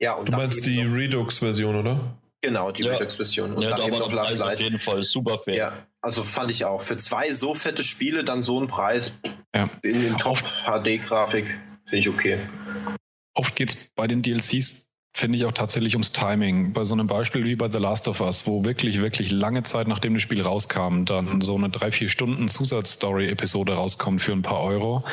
Ja, 0.00 0.14
und 0.14 0.32
du 0.32 0.36
meinst 0.36 0.64
die 0.64 0.80
Redux-Version, 0.80 1.76
oder? 1.76 2.16
Genau, 2.42 2.70
die 2.70 2.84
ja. 2.84 2.92
Redux-Version. 2.92 3.52
Und 3.52 3.62
ja, 3.62 3.70
dann 3.70 3.86
eben 3.86 3.98
noch 3.98 4.10
Last 4.12 4.38
Light. 4.38 4.54
auf 4.54 4.60
jeden 4.60 4.78
Fall 4.78 5.02
super 5.02 5.38
fair. 5.38 5.54
Ja, 5.54 5.86
also 6.00 6.22
fand 6.22 6.50
ich 6.50 6.64
auch. 6.64 6.80
Für 6.80 6.96
zwei 6.96 7.32
so 7.32 7.54
fette 7.54 7.82
Spiele 7.82 8.24
dann 8.24 8.42
so 8.42 8.60
ein 8.60 8.66
Preis 8.66 9.12
ja. 9.54 9.68
in 9.82 10.00
den 10.00 10.16
Top-HD-Grafik 10.16 11.46
finde 11.86 11.98
ich 11.98 12.08
okay. 12.08 12.38
Oft 13.34 13.56
geht 13.56 13.70
es 13.70 13.90
bei 13.94 14.06
den 14.06 14.22
DLCs 14.22 14.86
finde 15.12 15.36
ich 15.36 15.44
auch 15.44 15.52
tatsächlich 15.52 15.94
ums 15.94 16.12
Timing. 16.12 16.72
Bei 16.72 16.84
so 16.84 16.94
einem 16.94 17.06
Beispiel 17.06 17.44
wie 17.44 17.56
bei 17.56 17.70
The 17.70 17.78
Last 17.78 18.08
of 18.08 18.20
Us, 18.20 18.46
wo 18.46 18.64
wirklich, 18.64 19.00
wirklich 19.00 19.30
lange 19.30 19.62
Zeit 19.64 19.86
nachdem 19.88 20.14
das 20.14 20.22
Spiel 20.22 20.40
rauskam, 20.40 21.04
dann 21.04 21.40
so 21.42 21.56
eine 21.56 21.68
drei, 21.68 21.92
vier 21.92 22.08
Stunden 22.08 22.48
Zusatzstory-Episode 22.48 23.74
rauskommt 23.74 24.22
für 24.22 24.32
ein 24.32 24.42
paar 24.42 24.62
Euro. 24.62 25.04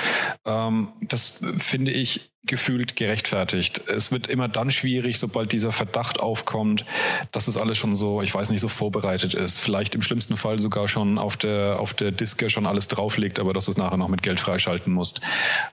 Ähm, 0.45 0.89
das 1.01 1.41
finde 1.57 1.91
ich 1.91 2.32
gefühlt 2.47 2.95
gerechtfertigt. 2.95 3.81
Es 3.87 4.11
wird 4.11 4.27
immer 4.27 4.47
dann 4.47 4.71
schwierig, 4.71 5.19
sobald 5.19 5.51
dieser 5.51 5.71
Verdacht 5.71 6.19
aufkommt, 6.19 6.85
dass 7.31 7.47
es 7.47 7.57
alles 7.57 7.77
schon 7.77 7.95
so, 7.95 8.21
ich 8.21 8.33
weiß 8.33 8.49
nicht, 8.49 8.61
so 8.61 8.67
vorbereitet 8.67 9.33
ist. 9.33 9.59
Vielleicht 9.59 9.95
im 9.95 10.01
schlimmsten 10.01 10.37
Fall 10.37 10.59
sogar 10.59 10.87
schon 10.87 11.17
auf 11.17 11.37
der, 11.37 11.79
auf 11.79 11.93
der 11.93 12.11
Diske 12.11 12.49
schon 12.49 12.65
alles 12.65 12.87
drauflegt, 12.87 13.39
aber 13.39 13.53
dass 13.53 13.65
du 13.65 13.71
es 13.71 13.77
nachher 13.77 13.97
noch 13.97 14.07
mit 14.07 14.23
Geld 14.23 14.39
freischalten 14.39 14.93
musst. 14.93 15.21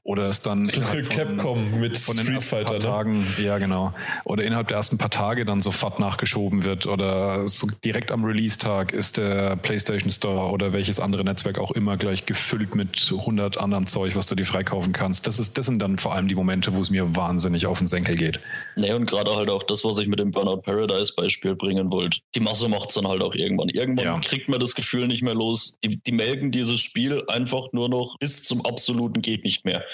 Oder 0.02 0.28
es 0.28 0.42
dann 0.42 0.68
von, 0.68 1.08
Capcom 1.08 1.80
mit 1.80 1.96
von 1.98 2.16
den 2.16 2.26
Street 2.26 2.42
Fighter, 2.42 2.64
paar 2.64 2.74
ne? 2.74 2.84
Tagen, 2.84 3.26
ja 3.38 3.58
genau. 3.58 3.92
Oder 4.24 4.44
innerhalb 4.44 4.68
der 4.68 4.76
ersten 4.76 4.98
paar 4.98 5.10
Tage 5.10 5.44
dann 5.44 5.60
sofort 5.60 6.00
nachgeschoben 6.00 6.64
wird 6.64 6.86
oder 6.86 7.46
so 7.48 7.68
direkt 7.84 8.10
am 8.10 8.24
Release-Tag 8.24 8.92
ist 8.92 9.16
der 9.16 9.56
PlayStation 9.56 10.10
Store 10.10 10.50
oder 10.50 10.72
welches 10.72 11.00
andere 11.00 11.24
Netzwerk 11.24 11.58
auch 11.58 11.70
immer 11.72 11.96
gleich 11.96 12.26
gefüllt 12.26 12.74
mit 12.74 13.12
100 13.12 13.58
anderen 13.58 13.86
Zeug, 13.86 14.16
was 14.16 14.26
du 14.26 14.34
dir 14.34 14.46
freikaufen 14.46 14.92
kannst. 14.92 15.26
Das 15.26 15.38
ist, 15.38 15.58
das 15.58 15.66
sind 15.66 15.80
dann 15.80 15.98
vor 15.98 16.14
allem 16.14 16.28
die 16.28 16.34
Momente, 16.34 16.63
Momente, 16.64 16.74
wo 16.74 16.80
es 16.80 16.90
mir 16.90 17.16
wahnsinnig 17.16 17.66
auf 17.66 17.78
den 17.78 17.86
Senkel 17.86 18.16
geht. 18.16 18.40
Nee, 18.76 18.92
und 18.92 19.06
gerade 19.06 19.34
halt 19.34 19.50
auch 19.50 19.62
das, 19.62 19.84
was 19.84 19.98
ich 19.98 20.08
mit 20.08 20.18
dem 20.18 20.30
Burnout 20.30 20.62
Paradise 20.62 21.12
Beispiel 21.14 21.54
bringen 21.54 21.90
wollte. 21.90 22.20
Die 22.34 22.40
Masse 22.40 22.68
macht 22.68 22.88
es 22.88 22.94
dann 22.94 23.06
halt 23.06 23.22
auch 23.22 23.34
irgendwann. 23.34 23.68
Irgendwann 23.68 24.04
ja. 24.04 24.20
kriegt 24.20 24.48
man 24.48 24.60
das 24.60 24.74
Gefühl 24.74 25.06
nicht 25.06 25.22
mehr 25.22 25.34
los. 25.34 25.76
Die, 25.84 25.96
die 26.02 26.12
melken 26.12 26.50
dieses 26.50 26.80
Spiel 26.80 27.22
einfach 27.28 27.72
nur 27.72 27.88
noch 27.88 28.16
bis 28.18 28.42
zum 28.42 28.64
absoluten 28.64 29.20
geht 29.20 29.44
nicht 29.44 29.64
mehr. 29.64 29.84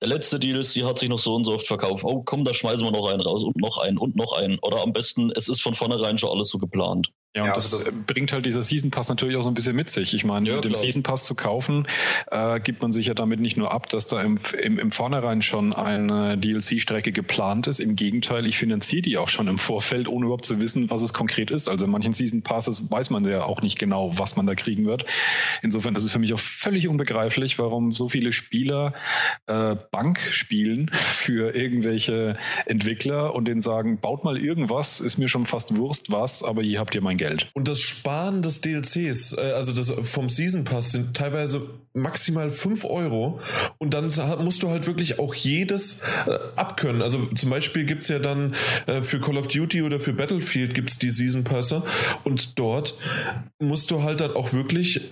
Der 0.00 0.08
letzte 0.08 0.38
Deal 0.38 0.58
ist, 0.58 0.74
die 0.76 0.84
hat 0.84 0.98
sich 0.98 1.08
noch 1.08 1.18
so 1.18 1.34
und 1.34 1.44
so 1.44 1.54
oft 1.54 1.66
verkauft. 1.66 2.04
Oh, 2.04 2.22
komm, 2.24 2.44
da 2.44 2.54
schmeißen 2.54 2.86
wir 2.86 2.92
noch 2.92 3.10
einen 3.10 3.20
raus 3.20 3.42
und 3.42 3.56
noch 3.56 3.78
einen 3.78 3.98
und 3.98 4.16
noch 4.16 4.32
einen. 4.32 4.58
Oder 4.60 4.82
am 4.82 4.92
besten, 4.92 5.30
es 5.34 5.48
ist 5.48 5.60
von 5.60 5.74
vornherein 5.74 6.18
schon 6.18 6.30
alles 6.30 6.48
so 6.48 6.58
geplant. 6.58 7.10
Ja, 7.36 7.42
und 7.42 7.48
ja, 7.48 7.54
das, 7.54 7.74
also 7.74 7.92
bringt 8.06 8.32
halt 8.32 8.46
dieser 8.46 8.62
Season 8.62 8.90
Pass 8.90 9.10
natürlich 9.10 9.36
auch 9.36 9.42
so 9.42 9.50
ein 9.50 9.54
bisschen 9.54 9.76
mit 9.76 9.90
sich. 9.90 10.14
Ich 10.14 10.24
meine, 10.24 10.48
ja, 10.48 10.54
mit 10.56 10.64
dem 10.64 10.74
Season 10.74 11.02
Pass 11.02 11.26
zu 11.26 11.34
kaufen, 11.34 11.86
äh, 12.30 12.58
gibt 12.58 12.80
man 12.80 12.90
sich 12.90 13.06
ja 13.06 13.14
damit 13.14 13.38
nicht 13.38 13.58
nur 13.58 13.70
ab, 13.70 13.88
dass 13.90 14.06
da 14.06 14.22
im, 14.22 14.38
im, 14.62 14.78
im 14.78 14.90
Vornherein 14.90 15.42
schon 15.42 15.74
eine 15.74 16.38
DLC-Strecke 16.38 17.12
geplant 17.12 17.66
ist. 17.66 17.80
Im 17.80 17.96
Gegenteil, 17.96 18.46
ich 18.46 18.56
finanziere 18.56 19.02
die 19.02 19.18
auch 19.18 19.28
schon 19.28 19.46
im 19.46 19.58
Vorfeld, 19.58 20.08
ohne 20.08 20.24
überhaupt 20.24 20.46
zu 20.46 20.58
wissen, 20.58 20.88
was 20.90 21.02
es 21.02 21.12
konkret 21.12 21.50
ist. 21.50 21.68
Also 21.68 21.84
in 21.84 21.90
manchen 21.90 22.14
Season 22.14 22.42
Passes 22.42 22.90
weiß 22.90 23.10
man 23.10 23.26
ja 23.26 23.44
auch 23.44 23.60
nicht 23.60 23.78
genau, 23.78 24.18
was 24.18 24.36
man 24.36 24.46
da 24.46 24.54
kriegen 24.54 24.86
wird. 24.86 25.04
Insofern 25.62 25.94
ist 25.94 26.04
es 26.04 26.12
für 26.12 26.18
mich 26.18 26.32
auch 26.32 26.40
völlig 26.40 26.88
unbegreiflich, 26.88 27.58
warum 27.58 27.92
so 27.92 28.08
viele 28.08 28.32
Spieler 28.32 28.94
äh, 29.46 29.76
Bank 29.90 30.18
spielen 30.30 30.90
für 30.92 31.54
irgendwelche 31.54 32.38
Entwickler 32.64 33.34
und 33.34 33.46
denen 33.46 33.60
sagen, 33.60 34.00
baut 34.00 34.24
mal 34.24 34.38
irgendwas, 34.38 35.00
ist 35.00 35.18
mir 35.18 35.28
schon 35.28 35.44
fast 35.44 35.76
Wurst 35.76 36.10
was, 36.10 36.42
aber 36.42 36.62
hier 36.62 36.80
habt 36.80 36.94
ihr 36.94 37.02
mein 37.02 37.16
Geld. 37.18 37.27
Und 37.54 37.68
das 37.68 37.80
Sparen 37.80 38.42
des 38.42 38.60
DLCs, 38.60 39.34
äh, 39.34 39.52
also 39.54 39.72
das 39.72 39.92
vom 40.02 40.28
Season 40.28 40.64
Pass, 40.64 40.92
sind 40.92 41.16
teilweise 41.16 41.62
maximal 41.92 42.50
5 42.50 42.84
Euro. 42.84 43.40
Und 43.78 43.94
dann 43.94 44.04
musst 44.44 44.62
du 44.62 44.70
halt 44.70 44.86
wirklich 44.86 45.18
auch 45.18 45.34
jedes 45.34 46.00
äh, 46.26 46.38
abkönnen. 46.56 47.02
Also 47.02 47.26
zum 47.34 47.50
Beispiel 47.50 47.84
gibt 47.84 48.02
es 48.02 48.08
ja 48.08 48.18
dann 48.18 48.54
äh, 48.86 49.02
für 49.02 49.20
Call 49.20 49.36
of 49.36 49.48
Duty 49.48 49.82
oder 49.82 50.00
für 50.00 50.12
Battlefield 50.12 50.74
gibt 50.74 50.90
es 50.90 50.98
die 50.98 51.10
Season 51.10 51.44
Pässe. 51.44 51.82
Und 52.24 52.58
dort 52.58 52.94
musst 53.58 53.90
du 53.90 54.02
halt 54.02 54.20
dann 54.20 54.32
auch 54.32 54.52
wirklich 54.52 55.08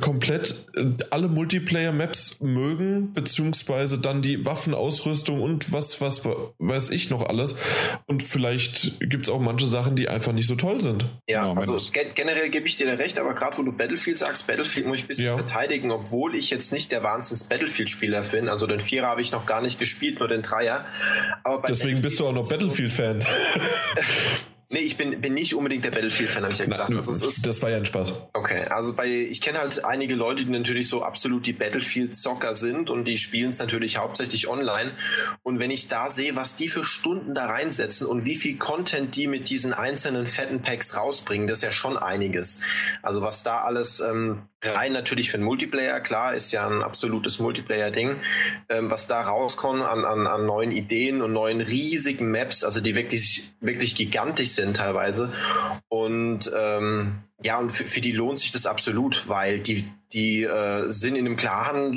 komplett 0.00 0.66
äh, 0.76 0.84
alle 1.10 1.28
Multiplayer-Maps 1.28 2.40
mögen, 2.40 3.12
beziehungsweise 3.12 3.98
dann 3.98 4.22
die 4.22 4.44
Waffenausrüstung 4.44 5.40
und 5.40 5.72
was, 5.72 6.00
was 6.00 6.22
weiß 6.24 6.90
ich 6.90 7.10
noch 7.10 7.22
alles. 7.22 7.54
Und 8.06 8.22
vielleicht 8.22 9.00
gibt 9.00 9.26
es 9.26 9.30
auch 9.30 9.40
manche 9.40 9.66
Sachen, 9.66 9.96
die 9.96 10.08
einfach 10.08 10.32
nicht 10.32 10.46
so 10.46 10.54
toll 10.54 10.80
sind. 10.80 11.06
Ja, 11.28 11.52
also 11.52 11.76
ge 11.92 12.06
generell 12.14 12.50
gebe 12.50 12.66
ich 12.66 12.76
dir 12.76 12.86
da 12.86 12.94
recht, 12.94 13.18
aber 13.18 13.34
gerade 13.34 13.58
wo 13.58 13.62
du 13.62 13.72
Battlefield 13.72 14.16
sagst, 14.16 14.46
Battlefield 14.46 14.86
muss 14.86 14.98
ich 14.98 15.04
ein 15.04 15.08
bisschen 15.08 15.26
ja. 15.26 15.36
verteidigen, 15.36 15.90
obwohl 15.90 16.34
ich 16.34 16.50
jetzt 16.50 16.72
nicht 16.72 16.92
der 16.92 17.02
Wahnsinns-Battlefield-Spieler 17.02 18.22
bin. 18.22 18.48
Also 18.48 18.66
den 18.66 18.80
Vierer 18.80 19.08
habe 19.08 19.20
ich 19.20 19.32
noch 19.32 19.46
gar 19.46 19.60
nicht 19.60 19.78
gespielt, 19.78 20.18
nur 20.18 20.28
den 20.28 20.42
Dreier. 20.42 20.86
Deswegen 21.68 22.02
bist 22.02 22.20
du 22.20 22.26
auch 22.26 22.34
noch 22.34 22.48
Battlefield-Fan. 22.48 23.24
Nee, 24.68 24.80
ich 24.80 24.96
bin, 24.96 25.20
bin 25.20 25.34
nicht 25.34 25.54
unbedingt 25.54 25.84
der 25.84 25.92
Battlefield-Fan, 25.92 26.42
habe 26.42 26.52
ich 26.52 26.58
ja 26.58 26.64
gesagt. 26.64 26.90
Na, 26.90 26.96
also, 26.96 27.12
ist, 27.12 27.46
das 27.46 27.62
war 27.62 27.70
ja 27.70 27.76
ein 27.76 27.86
Spaß. 27.86 28.30
Okay, 28.32 28.64
also 28.64 28.94
bei, 28.94 29.06
ich 29.06 29.40
kenne 29.40 29.60
halt 29.60 29.84
einige 29.84 30.16
Leute, 30.16 30.44
die 30.44 30.50
natürlich 30.50 30.88
so 30.88 31.04
absolut 31.04 31.46
die 31.46 31.52
Battlefield-Zocker 31.52 32.56
sind 32.56 32.90
und 32.90 33.04
die 33.04 33.16
spielen 33.16 33.50
es 33.50 33.60
natürlich 33.60 33.98
hauptsächlich 33.98 34.48
online. 34.48 34.90
Und 35.44 35.60
wenn 35.60 35.70
ich 35.70 35.86
da 35.86 36.10
sehe, 36.10 36.34
was 36.34 36.56
die 36.56 36.66
für 36.66 36.82
Stunden 36.82 37.32
da 37.32 37.46
reinsetzen 37.46 38.08
und 38.08 38.24
wie 38.24 38.34
viel 38.34 38.56
Content 38.56 39.14
die 39.14 39.28
mit 39.28 39.50
diesen 39.50 39.72
einzelnen 39.72 40.26
fetten 40.26 40.62
Packs 40.62 40.96
rausbringen, 40.96 41.46
das 41.46 41.58
ist 41.58 41.64
ja 41.64 41.70
schon 41.70 41.96
einiges. 41.96 42.58
Also 43.02 43.22
was 43.22 43.44
da 43.44 43.60
alles 43.60 44.00
ähm, 44.00 44.48
rein 44.64 44.92
natürlich 44.92 45.30
für 45.30 45.38
den 45.38 45.44
Multiplayer, 45.44 46.00
klar, 46.00 46.34
ist 46.34 46.50
ja 46.50 46.66
ein 46.66 46.82
absolutes 46.82 47.38
Multiplayer-Ding, 47.38 48.16
ähm, 48.68 48.90
was 48.90 49.06
da 49.06 49.20
rauskommt 49.22 49.82
an, 49.82 50.04
an, 50.04 50.26
an 50.26 50.44
neuen 50.44 50.72
Ideen 50.72 51.22
und 51.22 51.32
neuen 51.32 51.60
riesigen 51.60 52.32
Maps, 52.32 52.64
also 52.64 52.80
die 52.80 52.96
wirklich, 52.96 53.54
wirklich 53.60 53.94
gigantisch 53.94 54.55
sind 54.56 54.76
teilweise. 54.76 55.32
Und 55.88 56.50
ähm, 56.54 57.22
ja, 57.42 57.58
und 57.58 57.70
für, 57.70 57.84
für 57.84 58.00
die 58.00 58.12
lohnt 58.12 58.38
sich 58.38 58.50
das 58.50 58.66
absolut, 58.66 59.28
weil 59.28 59.60
die, 59.60 59.84
die 60.14 60.44
äh, 60.44 60.90
sind 60.90 61.16
in 61.16 61.26
einem 61.26 61.36
klaren, 61.36 61.94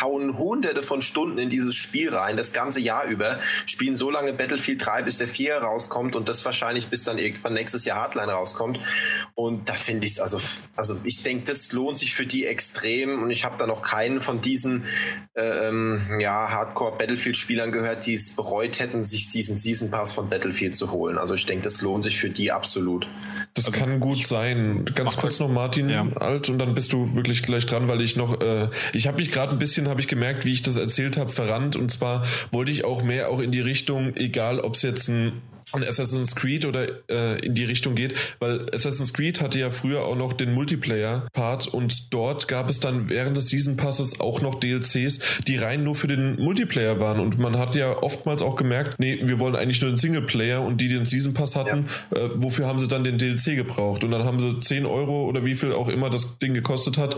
hauen 0.00 0.38
hunderte 0.38 0.82
von 0.82 1.02
Stunden 1.02 1.36
in 1.36 1.50
dieses 1.50 1.74
Spiel 1.74 2.14
rein, 2.14 2.38
das 2.38 2.54
ganze 2.54 2.80
Jahr 2.80 3.04
über, 3.04 3.38
spielen 3.66 3.96
so 3.96 4.10
lange 4.10 4.32
Battlefield 4.32 4.84
3, 4.84 5.02
bis 5.02 5.18
der 5.18 5.28
4 5.28 5.58
rauskommt 5.58 6.16
und 6.16 6.26
das 6.26 6.42
wahrscheinlich 6.46 6.88
bis 6.88 7.04
dann 7.04 7.18
irgendwann 7.18 7.52
nächstes 7.52 7.84
Jahr 7.84 7.98
Hardline 7.98 8.32
rauskommt. 8.32 8.78
Und 9.34 9.68
da 9.68 9.74
finde 9.74 10.06
ich 10.06 10.12
es, 10.12 10.20
also, 10.20 10.40
also 10.74 10.98
ich 11.04 11.22
denke, 11.22 11.44
das 11.44 11.72
lohnt 11.72 11.98
sich 11.98 12.14
für 12.14 12.24
die 12.24 12.46
extrem 12.46 13.22
und 13.22 13.30
ich 13.30 13.44
habe 13.44 13.56
da 13.58 13.66
noch 13.66 13.82
keinen 13.82 14.22
von 14.22 14.40
diesen 14.40 14.84
ähm, 15.34 16.00
ja, 16.18 16.48
Hardcore-Battlefield-Spielern 16.48 17.72
gehört, 17.72 18.06
die 18.06 18.14
es 18.14 18.30
bereut 18.30 18.80
hätten, 18.80 19.02
sich 19.02 19.28
diesen 19.28 19.56
Season 19.56 19.90
Pass 19.90 20.12
von 20.12 20.30
Battlefield 20.30 20.74
zu 20.74 20.92
holen. 20.92 21.18
Also 21.18 21.34
ich 21.34 21.44
denke, 21.44 21.64
das 21.64 21.82
lohnt 21.82 22.04
sich 22.04 22.18
für 22.18 22.30
die 22.30 22.52
absolut. 22.52 23.06
Das 23.54 23.66
also 23.66 23.78
kann 23.78 24.00
gut 24.00 24.26
sein. 24.26 24.61
Ganz 24.94 25.16
kurz 25.16 25.38
noch 25.40 25.48
Martin 25.48 25.88
ja. 25.88 26.06
alt 26.16 26.48
und 26.48 26.58
dann 26.58 26.74
bist 26.74 26.92
du 26.92 27.14
wirklich 27.14 27.42
gleich 27.42 27.66
dran, 27.66 27.88
weil 27.88 28.00
ich 28.00 28.16
noch, 28.16 28.40
äh, 28.40 28.68
ich 28.92 29.06
habe 29.06 29.18
mich 29.18 29.30
gerade 29.30 29.52
ein 29.52 29.58
bisschen, 29.58 29.88
habe 29.88 30.00
ich 30.00 30.08
gemerkt, 30.08 30.44
wie 30.44 30.52
ich 30.52 30.62
das 30.62 30.76
erzählt 30.76 31.16
habe, 31.16 31.30
verrannt 31.30 31.76
und 31.76 31.90
zwar 31.90 32.24
wollte 32.50 32.72
ich 32.72 32.84
auch 32.84 33.02
mehr 33.02 33.30
auch 33.30 33.40
in 33.40 33.52
die 33.52 33.60
Richtung, 33.60 34.14
egal 34.16 34.60
ob 34.60 34.74
es 34.74 34.82
jetzt 34.82 35.08
ein 35.08 35.42
an 35.72 35.82
Assassin's 35.82 36.34
Creed 36.34 36.64
oder 36.64 36.86
äh, 37.08 37.44
in 37.44 37.54
die 37.54 37.64
Richtung 37.64 37.94
geht, 37.94 38.14
weil 38.38 38.66
Assassin's 38.72 39.12
Creed 39.12 39.40
hatte 39.40 39.58
ja 39.58 39.70
früher 39.70 40.04
auch 40.04 40.16
noch 40.16 40.32
den 40.32 40.52
Multiplayer-Part 40.52 41.68
und 41.68 42.12
dort 42.12 42.48
gab 42.48 42.68
es 42.68 42.80
dann 42.80 43.08
während 43.08 43.36
des 43.36 43.48
Season 43.48 43.76
Passes 43.76 44.20
auch 44.20 44.40
noch 44.40 44.56
DLCs, 44.56 45.42
die 45.46 45.56
rein 45.56 45.84
nur 45.84 45.96
für 45.96 46.06
den 46.06 46.40
Multiplayer 46.40 47.00
waren 47.00 47.20
und 47.20 47.38
man 47.38 47.58
hat 47.58 47.74
ja 47.74 48.02
oftmals 48.02 48.42
auch 48.42 48.56
gemerkt, 48.56 48.98
nee, 48.98 49.18
wir 49.22 49.38
wollen 49.38 49.56
eigentlich 49.56 49.80
nur 49.80 49.90
den 49.90 49.96
Singleplayer 49.96 50.60
und 50.60 50.80
die, 50.80 50.88
die 50.88 50.94
den 50.94 51.06
Season 51.06 51.34
Pass 51.34 51.56
hatten, 51.56 51.88
ja. 52.14 52.20
äh, 52.20 52.30
wofür 52.34 52.66
haben 52.66 52.78
sie 52.78 52.88
dann 52.88 53.04
den 53.04 53.18
DLC 53.18 53.56
gebraucht 53.56 54.04
und 54.04 54.10
dann 54.10 54.24
haben 54.24 54.40
sie 54.40 54.58
10 54.60 54.86
Euro 54.86 55.26
oder 55.26 55.44
wie 55.44 55.54
viel 55.54 55.72
auch 55.72 55.88
immer 55.88 56.10
das 56.10 56.38
Ding 56.38 56.54
gekostet 56.54 56.98
hat, 56.98 57.16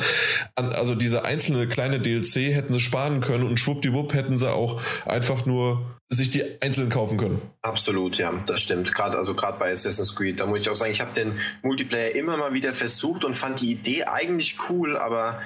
an, 0.54 0.72
also 0.72 0.94
diese 0.94 1.24
einzelne 1.24 1.66
kleine 1.66 2.00
DLC 2.00 2.54
hätten 2.54 2.72
sie 2.72 2.80
sparen 2.80 3.20
können 3.20 3.44
und 3.44 3.58
schwuppdiwupp 3.58 4.14
hätten 4.14 4.36
sie 4.36 4.50
auch 4.50 4.80
einfach 5.04 5.46
nur 5.46 5.84
sich 6.14 6.30
die 6.30 6.44
einzeln 6.62 6.88
kaufen 6.88 7.16
können. 7.16 7.42
Absolut, 7.62 8.16
ja, 8.18 8.32
das 8.46 8.60
stimmt. 8.60 8.94
Gerade 8.94 9.16
also 9.16 9.34
gerade 9.34 9.58
bei 9.58 9.72
Assassin's 9.72 10.14
Creed, 10.14 10.40
da 10.40 10.46
muss 10.46 10.60
ich 10.60 10.68
auch 10.68 10.74
sagen, 10.74 10.92
ich 10.92 11.00
habe 11.00 11.12
den 11.12 11.38
Multiplayer 11.62 12.14
immer 12.14 12.36
mal 12.36 12.54
wieder 12.54 12.74
versucht 12.74 13.24
und 13.24 13.34
fand 13.34 13.60
die 13.60 13.70
Idee 13.70 14.04
eigentlich 14.04 14.56
cool, 14.68 14.96
aber 14.96 15.40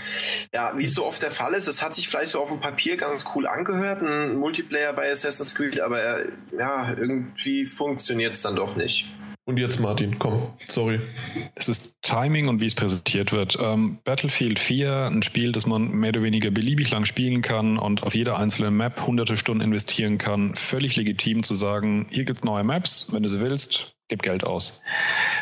ja, 0.53 0.73
wie 0.77 0.85
es 0.85 0.95
so 0.95 1.07
oft 1.07 1.23
der 1.23 1.31
Fall 1.31 1.55
ist, 1.55 1.67
es 1.67 1.83
hat 1.83 1.95
sich 1.95 2.09
vielleicht 2.09 2.33
so 2.33 2.41
auf 2.41 2.49
dem 2.49 2.61
Papier 2.61 2.97
ganz 2.97 3.25
cool 3.35 3.47
angehört, 3.47 4.03
ein 4.03 4.37
Multiplayer 4.37 4.93
bei 4.93 5.11
Assassin's 5.11 5.55
Creed, 5.55 5.81
aber 5.81 6.21
ja, 6.59 6.95
irgendwie 6.97 7.67
funktioniert 7.67 8.35
es 8.35 8.43
dann 8.43 8.57
doch 8.57 8.77
nicht. 8.77 9.07
Und 9.49 9.59
jetzt 9.59 9.81
Martin, 9.81 10.19
komm, 10.19 10.43
sorry. 10.67 11.01
Es 11.55 11.71
ist 11.71 11.97
Timing 12.03 12.49
und 12.49 12.61
wie 12.61 12.67
es 12.67 12.75
präsentiert 12.75 13.33
wird. 13.33 13.57
Ähm, 13.59 13.97
Battlefield 14.05 14.59
4, 14.59 15.07
ein 15.07 15.23
Spiel, 15.23 15.53
das 15.53 15.65
man 15.65 15.91
mehr 15.91 16.11
oder 16.11 16.23
weniger 16.23 16.51
beliebig 16.51 16.91
lang 16.91 17.07
spielen 17.07 17.41
kann 17.41 17.79
und 17.79 18.03
auf 18.03 18.15
jeder 18.15 18.39
einzelne 18.39 18.71
Map 18.71 19.07
hunderte 19.07 19.39
Stunden 19.39 19.63
investieren 19.63 20.19
kann. 20.19 20.55
Völlig 20.55 20.97
legitim 20.97 21.45
zu 21.45 21.55
sagen, 21.55 22.09
hier 22.11 22.27
gibt 22.27 22.41
es 22.41 22.45
neue 22.45 22.63
Maps, 22.63 23.11
wenn 23.11 23.23
du 23.23 23.31
sie 23.31 23.41
willst, 23.41 23.98
gib 24.09 24.23
Geld 24.23 24.45
aus. 24.45 24.83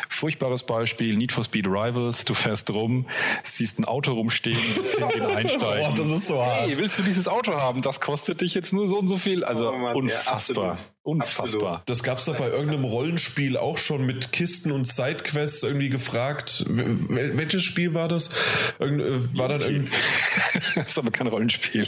Furchtbares 0.09 0.63
Beispiel, 0.63 1.15
Need 1.15 1.31
for 1.31 1.43
Speed 1.43 1.67
Rivals, 1.67 2.25
du 2.25 2.33
fährst 2.33 2.69
rum, 2.73 3.07
siehst 3.43 3.79
ein 3.79 3.85
Auto 3.85 4.13
rumstehen, 4.13 4.57
willst 4.75 4.95
in 4.95 5.03
einsteigen. 5.21 5.59
Boah, 5.59 5.93
das 5.95 6.11
ist 6.11 6.27
so 6.27 6.43
hart. 6.43 6.67
Hey, 6.67 6.77
willst 6.77 6.99
du 6.99 7.03
dieses 7.03 7.27
Auto 7.27 7.53
haben? 7.53 7.81
Das 7.81 8.01
kostet 8.01 8.41
dich 8.41 8.53
jetzt 8.53 8.73
nur 8.73 8.87
so 8.87 8.99
und 8.99 9.07
so 9.07 9.17
viel. 9.17 9.43
Also 9.43 9.71
oh 9.71 9.77
Mann, 9.77 9.95
unfassbar. 9.95 10.75
Ja, 10.75 10.81
unfassbar. 11.03 11.45
Absolut. 11.45 11.89
Das 11.89 12.03
gab 12.03 12.17
es 12.17 12.25
doch 12.25 12.37
bei 12.37 12.49
irgendeinem 12.49 12.83
Rollenspiel 12.83 13.57
auch 13.57 13.77
schon 13.77 14.05
mit 14.05 14.31
Kisten 14.31 14.71
und 14.71 14.85
Sidequests 14.85 15.63
irgendwie 15.63 15.89
gefragt. 15.89 16.65
Welches 16.67 17.63
Spiel 17.63 17.93
war 17.93 18.07
das? 18.07 18.31
Irgend, 18.79 19.01
äh, 19.01 19.37
war 19.37 19.49
dann 19.49 19.61
irgendwie. 19.61 19.91
das 20.75 20.89
ist 20.89 20.99
aber 20.99 21.11
kein 21.11 21.27
Rollenspiel. 21.27 21.87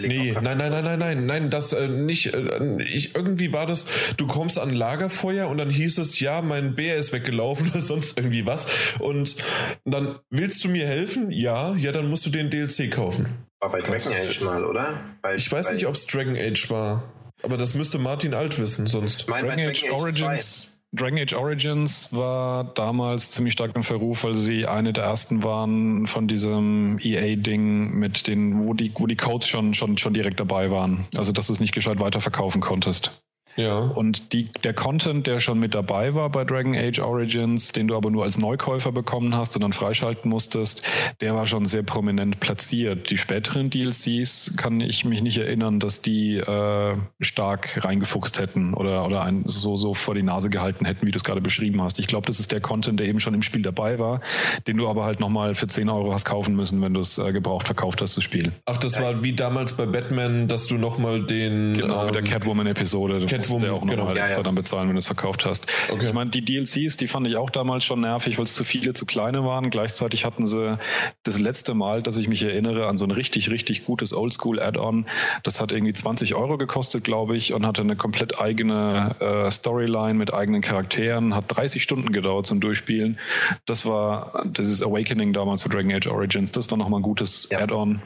Nee, 0.00 0.32
nein, 0.32 0.58
nein, 0.58 0.70
nein, 0.70 0.84
nein, 0.84 0.98
nein, 0.98 1.26
nein, 1.26 1.50
das 1.50 1.72
äh, 1.72 1.88
nicht. 1.88 2.34
Äh, 2.34 2.82
ich, 2.82 3.14
irgendwie 3.14 3.52
war 3.52 3.66
das, 3.66 3.86
du 4.16 4.26
kommst 4.26 4.58
an 4.58 4.70
Lagerfeuer 4.70 5.48
und 5.48 5.58
dann 5.58 5.70
hieß 5.70 5.98
es, 5.98 6.20
ja, 6.20 6.42
mein 6.42 6.74
Bär 6.74 6.96
ist 6.96 7.12
weggelaufen 7.12 7.70
oder 7.70 7.80
sonst 7.80 8.16
irgendwie 8.16 8.46
was. 8.46 8.66
Und 8.98 9.36
dann 9.84 10.18
willst 10.30 10.64
du 10.64 10.68
mir 10.68 10.86
helfen? 10.86 11.30
Ja, 11.30 11.74
ja, 11.74 11.92
dann 11.92 12.08
musst 12.08 12.26
du 12.26 12.30
den 12.30 12.50
DLC 12.50 12.90
kaufen. 12.90 13.46
War 13.60 13.70
bei 13.70 13.80
Dragon 13.80 14.12
Age 14.12 14.44
mal, 14.44 14.64
oder? 14.64 15.00
Bei, 15.22 15.34
ich 15.34 15.50
weiß 15.50 15.72
nicht, 15.72 15.86
ob 15.86 15.94
es 15.94 16.06
Dragon 16.06 16.36
Age 16.36 16.70
war. 16.70 17.12
Aber 17.42 17.56
das 17.56 17.74
müsste 17.74 17.98
Martin 17.98 18.34
alt 18.34 18.58
wissen, 18.58 18.86
sonst. 18.86 19.28
Mein, 19.28 19.46
Dragon, 19.46 19.70
Age, 19.70 19.84
Age 19.84 19.92
Origins. 19.92 20.72
2. 20.72 20.77
Dragon 20.94 21.18
Age 21.18 21.34
Origins 21.34 22.12
war 22.14 22.64
damals 22.64 23.30
ziemlich 23.30 23.52
stark 23.52 23.76
im 23.76 23.82
Verruf, 23.82 24.24
weil 24.24 24.36
sie 24.36 24.66
eine 24.66 24.94
der 24.94 25.04
ersten 25.04 25.44
waren 25.44 26.06
von 26.06 26.28
diesem 26.28 26.98
EA-Ding 27.02 27.92
mit 27.92 28.26
den, 28.26 28.58
wo 28.66 28.72
die, 28.72 28.90
wo 28.94 29.06
die 29.06 29.16
Codes 29.16 29.48
schon, 29.48 29.74
schon, 29.74 29.98
schon 29.98 30.14
direkt 30.14 30.40
dabei 30.40 30.70
waren. 30.70 31.06
Also, 31.16 31.32
dass 31.32 31.48
du 31.48 31.52
es 31.52 31.60
nicht 31.60 31.74
gescheit 31.74 32.00
weiterverkaufen 32.00 32.62
konntest. 32.62 33.22
Ja. 33.58 33.78
Und 33.78 34.32
die, 34.32 34.44
der 34.62 34.72
Content, 34.72 35.26
der 35.26 35.40
schon 35.40 35.58
mit 35.58 35.74
dabei 35.74 36.14
war 36.14 36.30
bei 36.30 36.44
Dragon 36.44 36.76
Age 36.76 37.00
Origins, 37.00 37.72
den 37.72 37.88
du 37.88 37.96
aber 37.96 38.08
nur 38.08 38.22
als 38.22 38.38
Neukäufer 38.38 38.92
bekommen 38.92 39.34
hast 39.34 39.56
und 39.56 39.62
dann 39.62 39.72
freischalten 39.72 40.30
musstest, 40.30 40.88
der 41.20 41.34
war 41.34 41.46
schon 41.48 41.64
sehr 41.64 41.82
prominent 41.82 42.38
platziert. 42.38 43.10
Die 43.10 43.16
späteren 43.16 43.68
DLCs 43.68 44.54
kann 44.56 44.80
ich 44.80 45.04
mich 45.04 45.22
nicht 45.22 45.38
erinnern, 45.38 45.80
dass 45.80 46.02
die 46.02 46.36
äh, 46.36 46.96
stark 47.20 47.84
reingefuchst 47.84 48.38
hätten 48.38 48.74
oder, 48.74 49.04
oder 49.04 49.22
ein, 49.22 49.42
so, 49.44 49.74
so 49.74 49.92
vor 49.92 50.14
die 50.14 50.22
Nase 50.22 50.50
gehalten 50.50 50.84
hätten, 50.84 51.04
wie 51.04 51.10
du 51.10 51.16
es 51.16 51.24
gerade 51.24 51.40
beschrieben 51.40 51.82
hast. 51.82 51.98
Ich 51.98 52.06
glaube, 52.06 52.26
das 52.26 52.38
ist 52.38 52.52
der 52.52 52.60
Content, 52.60 53.00
der 53.00 53.08
eben 53.08 53.18
schon 53.18 53.34
im 53.34 53.42
Spiel 53.42 53.62
dabei 53.62 53.98
war, 53.98 54.20
den 54.68 54.76
du 54.76 54.88
aber 54.88 55.04
halt 55.04 55.18
nochmal 55.18 55.56
für 55.56 55.66
10 55.66 55.88
Euro 55.88 56.12
hast 56.12 56.26
kaufen 56.26 56.54
müssen, 56.54 56.80
wenn 56.80 56.94
du 56.94 57.00
es 57.00 57.18
äh, 57.18 57.32
gebraucht 57.32 57.66
verkauft 57.66 58.00
hast, 58.02 58.16
das 58.16 58.22
Spiel. 58.22 58.52
Ach, 58.66 58.76
das 58.76 59.00
war 59.02 59.24
wie 59.24 59.32
damals 59.32 59.72
bei 59.72 59.86
Batman, 59.86 60.46
dass 60.46 60.68
du 60.68 60.76
nochmal 60.76 61.24
den... 61.24 61.74
Genau, 61.74 62.02
ähm, 62.02 62.06
mit 62.06 62.14
der 62.14 62.22
ähm, 62.22 62.28
Catwoman-Episode. 62.28 63.26
Catwoman 63.26 63.47
musst 63.50 63.62
du 63.62 63.66
ja 63.66 63.72
auch 63.72 63.84
nochmal 63.84 64.14
genau. 64.14 64.22
extra 64.22 64.38
ja. 64.38 64.42
dann 64.42 64.54
bezahlen, 64.54 64.88
wenn 64.88 64.94
du 64.94 64.98
es 64.98 65.06
verkauft 65.06 65.46
hast. 65.46 65.66
Okay. 65.90 66.06
Ich 66.06 66.12
meine, 66.12 66.30
die 66.30 66.44
DLCs, 66.44 66.96
die 66.96 67.06
fand 67.06 67.26
ich 67.26 67.36
auch 67.36 67.50
damals 67.50 67.84
schon 67.84 68.00
nervig, 68.00 68.38
weil 68.38 68.44
es 68.44 68.54
zu 68.54 68.64
viele, 68.64 68.94
zu 68.94 69.06
kleine 69.06 69.44
waren. 69.44 69.70
Gleichzeitig 69.70 70.24
hatten 70.24 70.46
sie 70.46 70.78
das 71.22 71.38
letzte 71.38 71.74
Mal, 71.74 72.02
dass 72.02 72.16
ich 72.16 72.28
mich 72.28 72.42
erinnere, 72.42 72.86
an 72.86 72.98
so 72.98 73.04
ein 73.04 73.10
richtig, 73.10 73.50
richtig 73.50 73.84
gutes 73.84 74.12
Oldschool-Add-on. 74.12 75.06
Das 75.42 75.60
hat 75.60 75.72
irgendwie 75.72 75.92
20 75.92 76.34
Euro 76.34 76.58
gekostet, 76.58 77.04
glaube 77.04 77.36
ich, 77.36 77.52
und 77.54 77.66
hatte 77.66 77.82
eine 77.82 77.96
komplett 77.96 78.40
eigene 78.40 79.16
äh, 79.20 79.50
Storyline 79.50 80.14
mit 80.14 80.34
eigenen 80.34 80.62
Charakteren. 80.62 81.34
Hat 81.34 81.44
30 81.48 81.82
Stunden 81.82 82.12
gedauert 82.12 82.46
zum 82.46 82.60
Durchspielen. 82.60 83.18
Das 83.66 83.86
war 83.86 84.44
dieses 84.44 84.82
Awakening 84.82 85.32
damals 85.32 85.62
für 85.62 85.68
Dragon 85.68 85.92
Age 85.92 86.08
Origins. 86.08 86.52
Das 86.52 86.70
war 86.70 86.78
nochmal 86.78 87.00
ein 87.00 87.04
gutes 87.04 87.48
ja. 87.50 87.60
Add-on. 87.60 88.00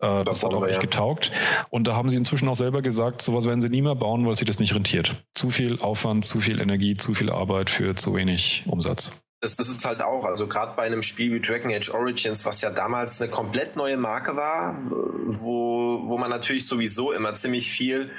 Äh, 0.00 0.24
das 0.24 0.44
hat 0.44 0.54
auch 0.54 0.64
echt 0.64 0.76
ja. 0.76 0.80
getaugt. 0.80 1.32
Und 1.70 1.86
da 1.86 1.96
haben 1.96 2.08
sie 2.08 2.16
inzwischen 2.16 2.48
auch 2.48 2.56
selber 2.56 2.82
gesagt, 2.82 3.22
sowas 3.22 3.46
werden 3.46 3.60
sie 3.60 3.68
nie 3.68 3.82
mehr 3.82 3.94
bauen, 3.94 4.26
weil 4.26 4.36
sie 4.36 4.44
das 4.44 4.58
nicht 4.58 4.74
rentiert. 4.74 5.24
Zu 5.34 5.50
viel 5.50 5.80
Aufwand, 5.80 6.24
zu 6.24 6.40
viel 6.40 6.60
Energie, 6.60 6.96
zu 6.96 7.14
viel 7.14 7.30
Arbeit 7.30 7.70
für 7.70 7.94
zu 7.94 8.14
wenig 8.14 8.64
Umsatz. 8.66 9.22
Das, 9.40 9.56
ist 9.58 9.84
halt 9.84 10.02
auch, 10.02 10.24
also 10.24 10.48
gerade 10.48 10.72
bei 10.76 10.82
einem 10.82 11.02
Spiel 11.02 11.32
wie 11.32 11.40
Dragon 11.40 11.72
Age 11.72 11.90
Origins, 11.90 12.44
was 12.44 12.60
ja 12.60 12.70
damals 12.70 13.20
eine 13.20 13.30
komplett 13.30 13.76
neue 13.76 13.96
Marke 13.96 14.34
war, 14.34 14.76
wo, 14.90 16.02
wo 16.06 16.18
man 16.18 16.28
natürlich 16.28 16.66
sowieso 16.66 17.12
immer 17.12 17.34
ziemlich 17.34 17.70
viel, 17.70 18.10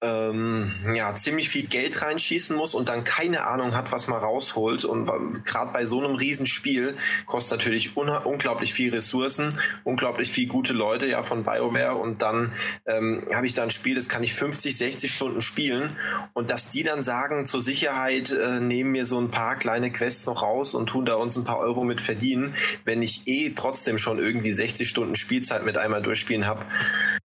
ähm, 0.00 0.72
ja, 0.92 1.14
ziemlich 1.14 1.48
viel 1.48 1.66
Geld 1.66 2.02
reinschießen 2.02 2.56
muss 2.56 2.74
und 2.74 2.88
dann 2.88 3.04
keine 3.04 3.46
Ahnung 3.46 3.76
hat, 3.76 3.92
was 3.92 4.08
man 4.08 4.20
rausholt. 4.20 4.84
Und 4.84 5.06
gerade 5.44 5.72
bei 5.72 5.84
so 5.84 6.02
einem 6.02 6.16
Riesenspiel 6.16 6.96
kostet 7.26 7.58
natürlich 7.58 7.96
un 7.96 8.08
unglaublich 8.08 8.74
viel 8.74 8.92
Ressourcen, 8.92 9.60
unglaublich 9.84 10.30
viel 10.30 10.48
gute 10.48 10.72
Leute 10.72 11.06
ja 11.06 11.22
von 11.22 11.44
BioWare 11.44 11.94
und 11.94 12.22
dann 12.22 12.52
ähm, 12.86 13.24
habe 13.32 13.46
ich 13.46 13.54
da 13.54 13.62
ein 13.62 13.70
Spiel, 13.70 13.94
das 13.94 14.08
kann 14.08 14.24
ich 14.24 14.34
50, 14.34 14.76
60 14.76 15.14
Stunden 15.14 15.40
spielen 15.40 15.96
und 16.32 16.50
dass 16.50 16.70
die 16.70 16.82
dann 16.82 17.02
sagen, 17.02 17.44
zur 17.44 17.60
Sicherheit 17.60 18.32
äh, 18.32 18.60
nehmen 18.60 18.94
wir 18.94 19.04
so 19.04 19.20
ein 19.20 19.30
paar 19.30 19.56
kleine 19.56 19.92
Quests 19.92 20.26
noch 20.26 20.42
raus 20.42 20.47
und 20.74 20.86
tun 20.86 21.04
da 21.04 21.14
uns 21.14 21.36
ein 21.36 21.44
paar 21.44 21.58
Euro 21.58 21.84
mit 21.84 22.00
verdienen, 22.00 22.54
wenn 22.84 23.02
ich 23.02 23.26
eh 23.26 23.50
trotzdem 23.50 23.98
schon 23.98 24.18
irgendwie 24.18 24.52
60 24.52 24.88
Stunden 24.88 25.14
Spielzeit 25.14 25.64
mit 25.64 25.76
einmal 25.76 26.02
durchspielen 26.02 26.46
habe. 26.46 26.64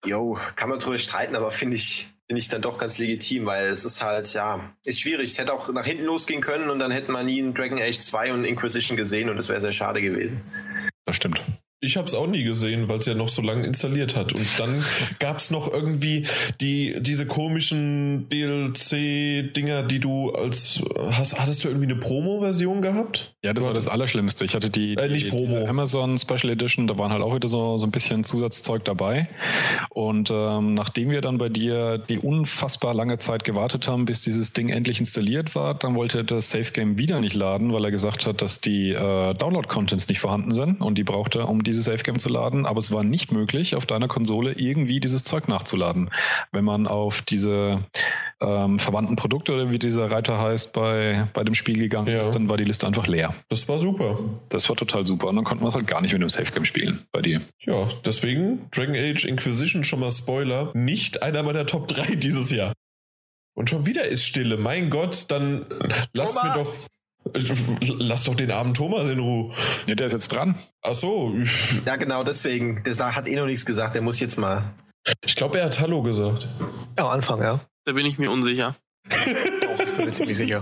Jo, 0.05 0.37
kann 0.55 0.69
man 0.69 0.79
drüber 0.79 0.99
streiten, 0.99 1.35
aber 1.35 1.51
finde 1.51 1.77
ich, 1.77 2.09
finde 2.27 2.39
ich 2.39 2.47
dann 2.47 2.61
doch 2.61 2.77
ganz 2.77 2.97
legitim, 2.97 3.45
weil 3.45 3.67
es 3.67 3.85
ist 3.85 4.03
halt, 4.03 4.33
ja, 4.33 4.59
ist 4.85 5.01
schwierig. 5.01 5.31
Es 5.31 5.37
hätte 5.37 5.53
auch 5.53 5.71
nach 5.73 5.85
hinten 5.85 6.05
losgehen 6.05 6.41
können 6.41 6.69
und 6.69 6.79
dann 6.79 6.91
hätten 6.91 7.11
wir 7.11 7.23
nie 7.23 7.39
ein 7.39 7.53
Dragon 7.53 7.79
Age 7.79 7.99
2 7.99 8.33
und 8.33 8.45
Inquisition 8.45 8.97
gesehen 8.97 9.29
und 9.29 9.37
das 9.37 9.49
wäre 9.49 9.61
sehr 9.61 9.71
schade 9.71 10.01
gewesen. 10.01 10.43
Das 11.05 11.15
stimmt. 11.15 11.41
Ich 11.85 11.97
habe 11.97 12.07
es 12.07 12.15
auch 12.15 12.27
nie 12.27 12.43
gesehen, 12.43 12.89
weil 12.89 12.97
es 12.99 13.05
ja 13.05 13.13
noch 13.13 13.29
so 13.29 13.41
lange 13.41 13.65
installiert 13.65 14.15
hat. 14.15 14.33
Und 14.33 14.47
dann 14.57 14.83
gab 15.19 15.37
es 15.37 15.51
noch 15.51 15.71
irgendwie 15.71 16.25
die 16.61 16.95
diese 16.99 17.25
komischen 17.27 18.27
DLC-Dinger, 18.29 19.83
die 19.83 19.99
du 19.99 20.31
als 20.31 20.81
hast, 21.11 21.39
hattest 21.39 21.63
du 21.63 21.69
irgendwie 21.69 21.87
eine 21.87 21.97
Promo-Version 21.97 22.81
gehabt? 22.81 23.35
Ja, 23.43 23.53
das 23.53 23.63
war 23.63 23.73
das 23.73 23.87
Allerschlimmste. 23.87 24.45
Ich 24.45 24.55
hatte 24.55 24.69
die, 24.69 24.95
äh, 24.95 25.07
nicht 25.07 25.27
die 25.27 25.29
Promo. 25.29 25.65
Amazon 25.67 26.17
Special 26.17 26.49
Edition, 26.51 26.87
da 26.87 26.97
waren 26.97 27.11
halt 27.11 27.21
auch 27.21 27.35
wieder 27.35 27.47
so, 27.47 27.77
so 27.77 27.85
ein 27.85 27.91
bisschen 27.91 28.23
Zusatzzeug 28.23 28.83
dabei. 28.85 29.29
Und 29.89 30.31
ähm, 30.31 30.73
nachdem 30.73 31.11
wir 31.11 31.21
dann 31.21 31.37
bei 31.37 31.49
dir 31.49 31.97
die 31.97 32.17
unfassbar 32.17 32.93
lange 32.93 33.17
Zeit 33.17 33.43
gewartet 33.43 33.87
haben, 33.87 34.05
bis 34.05 34.21
dieses 34.21 34.53
Ding 34.53 34.69
endlich 34.69 34.99
installiert 34.99 35.55
war, 35.55 35.75
dann 35.75 35.95
wollte 35.95 36.23
das 36.23 36.49
Safe 36.49 36.71
Game 36.71 36.97
wieder 36.97 37.19
nicht 37.19 37.35
laden, 37.35 37.73
weil 37.73 37.85
er 37.85 37.91
gesagt 37.91 38.25
hat, 38.25 38.41
dass 38.41 38.61
die 38.61 38.91
äh, 38.91 39.33
Download-Contents 39.33 40.07
nicht 40.07 40.19
vorhanden 40.19 40.51
sind 40.51 40.81
und 40.81 40.97
die 40.97 41.03
brauchte, 41.03 41.45
um 41.45 41.63
dieses 41.75 41.85
Safe 41.85 42.03
Game 42.03 42.19
zu 42.19 42.29
laden. 42.29 42.65
Aber 42.65 42.79
es 42.79 42.91
war 42.91 43.03
nicht 43.03 43.31
möglich, 43.31 43.75
auf 43.75 43.85
deiner 43.85 44.07
Konsole 44.07 44.53
irgendwie 44.53 44.99
dieses 44.99 45.23
Zeug 45.23 45.47
nachzuladen. 45.47 46.09
Wenn 46.51 46.63
man 46.65 46.87
auf 46.87 47.21
diese 47.21 47.79
ähm, 48.41 48.79
verwandten 48.79 49.15
Produkte 49.15 49.53
oder 49.53 49.69
wie 49.71 49.79
dieser 49.79 50.09
Reiter 50.09 50.39
heißt 50.39 50.73
bei, 50.73 51.27
bei 51.33 51.43
dem 51.43 51.53
Spiel 51.53 51.77
gegangen 51.77 52.07
Ja. 52.07 52.19
ist, 52.21 52.31
dann 52.31 52.49
war 52.49 52.57
die 52.57 52.63
Liste 52.63 52.87
einfach 52.87 53.07
leer. 53.07 53.33
Das 53.49 53.67
war 53.67 53.79
super. 53.79 54.19
Das 54.49 54.67
war 54.69 54.75
total 54.75 55.05
super. 55.05 55.27
Und 55.27 55.35
dann 55.35 55.45
konnten 55.45 55.63
wir 55.63 55.67
es 55.69 55.75
halt 55.75 55.87
gar 55.87 56.01
nicht 56.01 56.13
mit 56.13 56.21
dem 56.21 56.29
Safe 56.29 56.51
Game 56.51 56.65
spielen 56.65 57.05
bei 57.11 57.21
dir. 57.21 57.41
Ja, 57.59 57.89
deswegen 58.05 58.69
Dragon 58.71 58.95
Age 58.95 59.25
Inquisition 59.25 59.83
schon 59.83 59.99
mal 59.99 60.11
Spoiler, 60.11 60.71
nicht 60.73 61.21
einer 61.23 61.43
meiner 61.43 61.65
Top 61.65 61.87
3 61.87 62.15
dieses 62.15 62.51
Jahr. 62.51 62.73
Und 63.57 63.69
schon 63.69 63.85
wieder 63.85 64.03
ist 64.05 64.25
Stille. 64.25 64.57
Mein 64.57 64.89
Gott, 64.89 65.25
dann 65.29 65.65
lasst 66.13 66.41
mir 66.43 66.53
doch! 66.55 66.87
Lass 67.33 68.23
doch 68.23 68.35
den 68.35 68.51
armen 68.51 68.73
Thomas 68.73 69.07
in 69.09 69.19
Ruhe. 69.19 69.53
Ja, 69.87 69.95
der 69.95 70.07
ist 70.07 70.13
jetzt 70.13 70.31
dran. 70.31 70.55
Ach 70.81 70.95
so, 70.95 71.33
Ja, 71.85 71.95
genau, 71.95 72.23
deswegen. 72.23 72.83
Der 72.83 73.15
hat 73.15 73.27
eh 73.27 73.35
noch 73.35 73.45
nichts 73.45 73.65
gesagt, 73.65 73.95
der 73.95 74.01
muss 74.01 74.19
jetzt 74.19 74.37
mal. 74.37 74.73
ich 75.25 75.35
glaube, 75.35 75.59
er 75.59 75.65
hat 75.65 75.79
Hallo 75.79 76.01
gesagt. 76.01 76.47
Ja, 76.97 77.05
am 77.05 77.11
Anfang, 77.11 77.41
ja. 77.41 77.59
Da 77.85 77.91
bin 77.91 78.05
ich 78.05 78.17
mir 78.17 78.31
unsicher. 78.31 78.75
Doch, 79.07 79.79
ich 79.79 79.93
bin 79.95 80.05
mir 80.05 80.11
ziemlich 80.11 80.37
sicher. 80.37 80.61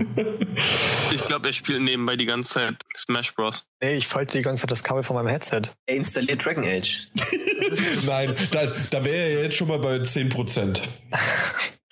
Ich 1.14 1.24
glaube, 1.24 1.48
er 1.50 1.54
spielt 1.54 1.82
nebenbei 1.82 2.18
die 2.18 2.26
ganze 2.26 2.54
Zeit 2.56 2.76
Smash 2.98 3.34
Bros. 3.34 3.64
Nee, 3.82 3.96
ich 3.96 4.08
falte 4.08 4.38
die 4.38 4.44
ganze 4.44 4.62
Zeit 4.62 4.72
das 4.72 4.84
Kabel 4.84 5.04
von 5.04 5.16
meinem 5.16 5.28
Headset. 5.30 5.62
Er 5.86 5.96
installiert 5.96 6.44
Dragon 6.44 6.66
Age. 6.66 7.08
Nein, 8.06 8.36
da, 8.52 8.66
da 8.90 9.06
wäre 9.06 9.16
er 9.16 9.44
jetzt 9.44 9.56
schon 9.56 9.70
mal 9.70 9.80
bei 9.80 9.96
10%. 9.96 10.82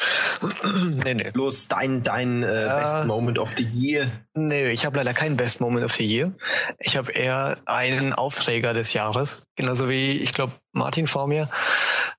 nee, 1.04 1.14
nee. 1.14 1.32
Bloß 1.32 1.68
dein, 1.68 2.04
dein 2.04 2.44
äh, 2.44 2.66
Ja. 2.66 2.80
Best 2.80 3.06
Moment 3.06 3.40
of 3.40 3.54
the 3.58 3.64
Year. 3.64 4.08
Nee, 4.34 4.70
ich 4.70 4.86
habe 4.86 4.98
leider 4.98 5.14
keinen 5.14 5.38
Best 5.38 5.62
Moment 5.62 5.86
of 5.86 5.94
the 5.94 6.06
Year. 6.06 6.32
Ich 6.80 6.98
habe 6.98 7.12
eher 7.12 7.58
einen 7.66 8.14
Aufreger 8.14 8.74
des 8.74 8.94
Jahres. 8.94 9.44
Genauso 9.56 9.90
wie, 9.90 10.12
ich 10.18 10.34
glaube, 10.34 10.54
Martin 10.72 11.08
vor 11.08 11.28
mir. 11.28 11.50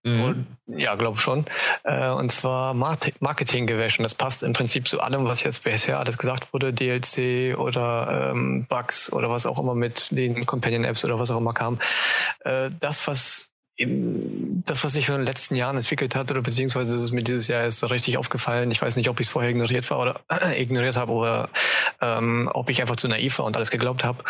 Mhm. 0.04 0.22
Und, 0.22 0.46
ja, 0.66 0.94
glaube 0.94 1.18
schon. 1.18 1.46
Äh, 1.84 2.10
und 2.10 2.30
zwar 2.30 2.74
Marketinggewäsch. 2.74 3.98
Und 3.98 4.02
das 4.04 4.14
passt 4.14 4.42
im 4.42 4.52
Prinzip 4.52 4.88
zu 4.88 5.00
allem, 5.00 5.24
was 5.24 5.42
jetzt 5.42 5.64
bisher 5.64 5.98
alles 5.98 6.18
gesagt 6.18 6.52
wurde. 6.52 6.72
DLC 6.72 7.56
oder 7.58 8.32
ähm, 8.32 8.66
Bugs 8.68 9.12
oder 9.12 9.30
was 9.30 9.46
auch 9.46 9.58
immer 9.58 9.74
mit 9.74 10.10
den 10.10 10.44
Companion-Apps 10.46 11.04
oder 11.04 11.18
was 11.18 11.30
auch 11.30 11.38
immer 11.38 11.54
kam. 11.54 11.78
Äh, 12.40 12.70
das, 12.80 13.06
was 13.06 13.51
das, 13.78 14.84
was 14.84 14.92
sich 14.92 15.08
in 15.08 15.14
den 15.14 15.24
letzten 15.24 15.54
Jahren 15.54 15.76
entwickelt 15.76 16.14
hat, 16.14 16.30
oder 16.30 16.42
beziehungsweise 16.42 16.96
ist 16.96 17.02
es 17.02 17.12
mir 17.12 17.22
dieses 17.22 17.48
Jahr 17.48 17.62
erst 17.62 17.78
so 17.78 17.86
richtig 17.86 18.18
aufgefallen. 18.18 18.70
Ich 18.70 18.82
weiß 18.82 18.96
nicht, 18.96 19.08
ob 19.08 19.18
ich 19.20 19.26
es 19.26 19.32
vorher 19.32 19.50
ignoriert 19.50 19.90
war 19.90 19.98
oder 19.98 20.20
ignoriert 20.56 20.96
habe 20.96 21.12
oder 21.12 21.48
ähm, 22.00 22.50
ob 22.52 22.68
ich 22.70 22.80
einfach 22.80 22.96
zu 22.96 23.08
naiv 23.08 23.38
war 23.38 23.46
und 23.46 23.56
alles 23.56 23.70
geglaubt 23.70 24.04
habe. 24.04 24.24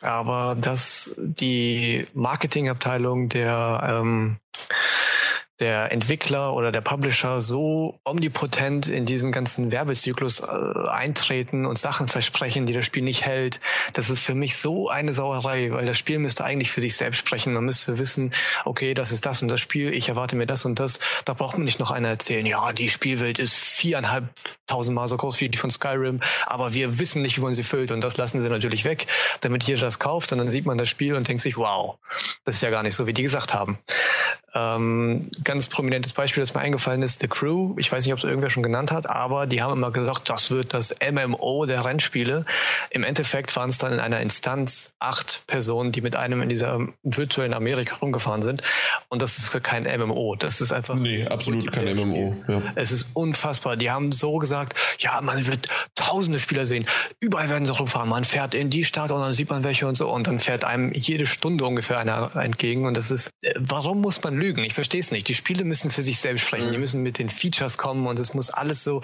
Aber 0.00 0.56
dass 0.60 1.14
die 1.18 2.06
Marketingabteilung 2.14 3.28
der 3.28 4.00
ähm, 4.02 4.36
der 5.60 5.90
Entwickler 5.90 6.54
oder 6.54 6.70
der 6.70 6.80
Publisher 6.80 7.40
so 7.40 7.98
omnipotent 8.04 8.86
in 8.86 9.06
diesen 9.06 9.32
ganzen 9.32 9.72
Werbezyklus 9.72 10.40
äh, 10.40 10.88
eintreten 10.88 11.66
und 11.66 11.78
Sachen 11.78 12.06
versprechen, 12.06 12.66
die 12.66 12.72
das 12.72 12.86
Spiel 12.86 13.02
nicht 13.02 13.24
hält. 13.24 13.60
Das 13.92 14.08
ist 14.08 14.20
für 14.20 14.34
mich 14.34 14.56
so 14.56 14.88
eine 14.88 15.12
Sauerei, 15.12 15.72
weil 15.72 15.86
das 15.86 15.98
Spiel 15.98 16.18
müsste 16.20 16.44
eigentlich 16.44 16.70
für 16.70 16.80
sich 16.80 16.96
selbst 16.96 17.18
sprechen. 17.18 17.54
Man 17.54 17.64
müsste 17.64 17.98
wissen, 17.98 18.32
okay, 18.64 18.94
das 18.94 19.10
ist 19.10 19.26
das 19.26 19.42
und 19.42 19.48
das 19.48 19.60
Spiel, 19.60 19.92
ich 19.92 20.08
erwarte 20.08 20.36
mir 20.36 20.46
das 20.46 20.64
und 20.64 20.78
das. 20.78 21.00
Da 21.24 21.34
braucht 21.34 21.56
man 21.56 21.64
nicht 21.64 21.80
noch 21.80 21.90
einer 21.90 22.08
erzählen, 22.08 22.46
ja, 22.46 22.72
die 22.72 22.90
Spielwelt 22.90 23.38
ist 23.38 23.56
viereinhalb 23.56 24.28
tausendmal 24.66 25.08
so 25.08 25.16
groß 25.16 25.40
wie 25.40 25.48
die 25.48 25.58
von 25.58 25.70
Skyrim, 25.70 26.20
aber 26.46 26.74
wir 26.74 26.98
wissen 26.98 27.22
nicht, 27.22 27.36
wie 27.36 27.42
man 27.42 27.52
sie 27.52 27.62
füllt 27.64 27.90
und 27.90 28.02
das 28.02 28.16
lassen 28.16 28.40
sie 28.40 28.48
natürlich 28.48 28.84
weg, 28.84 29.06
damit 29.40 29.64
jeder 29.64 29.80
das 29.80 29.98
kauft 29.98 30.30
und 30.32 30.38
dann 30.38 30.48
sieht 30.48 30.66
man 30.66 30.78
das 30.78 30.88
Spiel 30.88 31.14
und 31.14 31.26
denkt 31.26 31.42
sich, 31.42 31.56
wow, 31.56 31.98
das 32.44 32.56
ist 32.56 32.62
ja 32.62 32.70
gar 32.70 32.82
nicht 32.82 32.94
so, 32.94 33.06
wie 33.06 33.12
die 33.12 33.22
gesagt 33.22 33.54
haben. 33.54 33.78
Ähm, 34.54 35.30
ganz 35.48 35.66
prominentes 35.66 36.12
Beispiel, 36.12 36.42
das 36.42 36.52
mir 36.52 36.60
eingefallen 36.60 37.00
ist, 37.00 37.22
The 37.22 37.26
Crew. 37.26 37.74
Ich 37.78 37.90
weiß 37.90 38.04
nicht, 38.04 38.12
ob 38.12 38.18
es 38.18 38.24
irgendwer 38.24 38.50
schon 38.50 38.62
genannt 38.62 38.92
hat, 38.92 39.08
aber 39.08 39.46
die 39.46 39.62
haben 39.62 39.72
immer 39.72 39.90
gesagt, 39.90 40.28
das 40.28 40.50
wird 40.50 40.74
das 40.74 40.94
MMO 41.00 41.64
der 41.64 41.86
Rennspiele. 41.86 42.44
Im 42.90 43.02
Endeffekt 43.02 43.56
waren 43.56 43.70
es 43.70 43.78
dann 43.78 43.94
in 43.94 43.98
einer 43.98 44.20
Instanz 44.20 44.92
acht 44.98 45.44
Personen, 45.46 45.90
die 45.90 46.02
mit 46.02 46.16
einem 46.16 46.42
in 46.42 46.50
dieser 46.50 46.80
virtuellen 47.02 47.54
Amerika 47.54 47.96
rumgefahren 47.96 48.42
sind. 48.42 48.62
Und 49.08 49.22
das 49.22 49.38
ist 49.38 49.50
kein 49.62 49.84
MMO. 49.84 50.36
Das 50.36 50.60
ist 50.60 50.70
einfach. 50.70 50.96
Nee, 50.96 51.26
absolut 51.26 51.72
kein 51.72 51.96
MMO. 51.96 52.36
Ja. 52.46 52.62
Es 52.74 52.92
ist 52.92 53.08
unfassbar. 53.14 53.78
Die 53.78 53.90
haben 53.90 54.12
so 54.12 54.36
gesagt, 54.36 54.78
ja, 54.98 55.18
man 55.22 55.46
wird 55.46 55.68
tausende 55.94 56.40
Spieler 56.40 56.66
sehen. 56.66 56.86
Überall 57.20 57.48
werden 57.48 57.64
sie 57.64 57.72
rumfahren. 57.72 58.10
Man 58.10 58.24
fährt 58.24 58.54
in 58.54 58.68
die 58.68 58.84
Stadt 58.84 59.10
und 59.10 59.22
dann 59.22 59.32
sieht 59.32 59.48
man 59.48 59.64
welche 59.64 59.86
und 59.86 59.94
so. 59.94 60.10
Und 60.10 60.26
dann 60.26 60.40
fährt 60.40 60.64
einem 60.64 60.92
jede 60.92 61.24
Stunde 61.24 61.64
ungefähr 61.64 61.98
einer 61.98 62.36
entgegen. 62.36 62.84
Und 62.84 62.98
das 62.98 63.10
ist, 63.10 63.30
äh, 63.40 63.54
warum 63.56 64.02
muss 64.02 64.22
man 64.22 64.36
lügen? 64.36 64.62
Ich 64.62 64.74
verstehe 64.74 65.00
es 65.00 65.10
nicht. 65.10 65.26
Die 65.28 65.37
Spiele 65.38 65.64
müssen 65.64 65.90
für 65.90 66.02
sich 66.02 66.18
selbst 66.18 66.46
sprechen. 66.46 66.70
Die 66.72 66.78
müssen 66.78 67.02
mit 67.02 67.18
den 67.18 67.28
Features 67.30 67.78
kommen 67.78 68.06
und 68.06 68.18
es 68.18 68.34
muss 68.34 68.50
alles 68.50 68.84
so, 68.84 69.00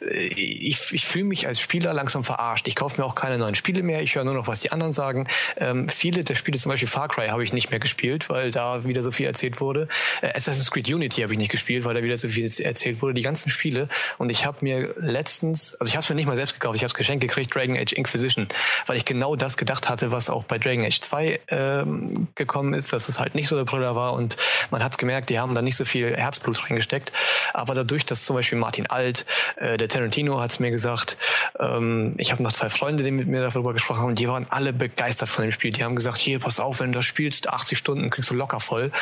äh, 0.00 0.14
ich, 0.14 0.92
ich 0.92 1.04
fühle 1.04 1.24
mich 1.24 1.48
als 1.48 1.60
Spieler 1.60 1.92
langsam 1.92 2.22
verarscht. 2.22 2.68
Ich 2.68 2.76
kaufe 2.76 3.00
mir 3.00 3.06
auch 3.06 3.14
keine 3.14 3.38
neuen 3.38 3.54
Spiele 3.54 3.82
mehr. 3.82 4.02
Ich 4.02 4.14
höre 4.14 4.24
nur 4.24 4.34
noch, 4.34 4.46
was 4.46 4.60
die 4.60 4.70
anderen 4.70 4.92
sagen. 4.92 5.28
Ähm, 5.56 5.88
viele 5.88 6.24
der 6.24 6.34
Spiele, 6.34 6.58
zum 6.58 6.70
Beispiel 6.70 6.88
Far 6.88 7.08
Cry, 7.08 7.28
habe 7.28 7.42
ich 7.42 7.52
nicht 7.52 7.70
mehr 7.70 7.80
gespielt, 7.80 8.30
weil 8.30 8.50
da 8.50 8.84
wieder 8.84 9.02
so 9.02 9.10
viel 9.10 9.26
erzählt 9.26 9.60
wurde. 9.60 9.88
Äh, 10.20 10.32
Assassin's 10.34 10.70
Creed 10.70 10.88
Unity 10.88 11.22
habe 11.22 11.32
ich 11.32 11.38
nicht 11.38 11.50
gespielt, 11.50 11.84
weil 11.84 11.94
da 11.94 12.02
wieder 12.02 12.16
so 12.16 12.28
viel 12.28 12.44
erzählt 12.44 13.02
wurde. 13.02 13.14
Die 13.14 13.22
ganzen 13.22 13.50
Spiele. 13.50 13.88
Und 14.18 14.30
ich 14.30 14.44
habe 14.44 14.58
mir 14.60 14.94
letztens, 14.98 15.74
also 15.76 15.88
ich 15.88 15.96
habe 15.96 16.04
es 16.04 16.08
mir 16.08 16.14
nicht 16.14 16.26
mal 16.26 16.36
selbst 16.36 16.54
gekauft, 16.54 16.76
ich 16.76 16.82
habe 16.82 16.88
es 16.88 16.94
geschenkt 16.94 17.22
gekriegt, 17.22 17.54
Dragon 17.54 17.76
Age 17.76 17.92
Inquisition, 17.92 18.48
weil 18.86 18.96
ich 18.96 19.04
genau 19.04 19.36
das 19.36 19.56
gedacht 19.56 19.88
hatte, 19.88 20.12
was 20.12 20.30
auch 20.30 20.44
bei 20.44 20.58
Dragon 20.58 20.84
Age 20.84 21.00
2 21.00 21.40
ähm, 21.48 22.28
gekommen 22.34 22.74
ist, 22.74 22.92
dass 22.92 23.08
es 23.08 23.18
halt 23.18 23.34
nicht 23.34 23.48
so 23.48 23.56
der 23.56 23.64
Brüller 23.64 23.96
war 23.96 24.12
und 24.12 24.36
man 24.70 24.82
hat 24.82 24.92
es 24.92 24.98
gemerkt, 24.98 25.30
die 25.30 25.38
haben 25.38 25.54
da 25.54 25.62
nicht 25.62 25.76
so 25.78 25.84
viel 25.84 26.16
Herzblut 26.16 26.68
reingesteckt. 26.68 27.12
Aber 27.54 27.74
dadurch, 27.74 28.04
dass 28.04 28.24
zum 28.24 28.36
Beispiel 28.36 28.58
Martin 28.58 28.86
Alt, 28.86 29.24
äh, 29.56 29.76
der 29.76 29.88
Tarantino 29.88 30.40
hat 30.40 30.50
es 30.50 30.60
mir 30.60 30.70
gesagt, 30.70 31.16
ähm, 31.58 32.12
ich 32.18 32.32
habe 32.32 32.42
noch 32.42 32.52
zwei 32.52 32.68
Freunde, 32.68 33.02
die 33.02 33.10
mit 33.10 33.26
mir 33.26 33.40
darüber 33.40 33.72
gesprochen 33.72 34.00
haben, 34.00 34.08
und 34.08 34.18
die 34.18 34.28
waren 34.28 34.46
alle 34.50 34.72
begeistert 34.72 35.28
von 35.28 35.42
dem 35.42 35.52
Spiel. 35.52 35.72
Die 35.72 35.84
haben 35.84 35.96
gesagt, 35.96 36.18
hier, 36.18 36.38
pass 36.38 36.60
auf, 36.60 36.80
wenn 36.80 36.92
du 36.92 36.98
das 36.98 37.06
spielst, 37.06 37.48
80 37.48 37.78
Stunden 37.78 38.10
kriegst 38.10 38.30
du 38.30 38.34
locker 38.34 38.60
voll. 38.60 38.92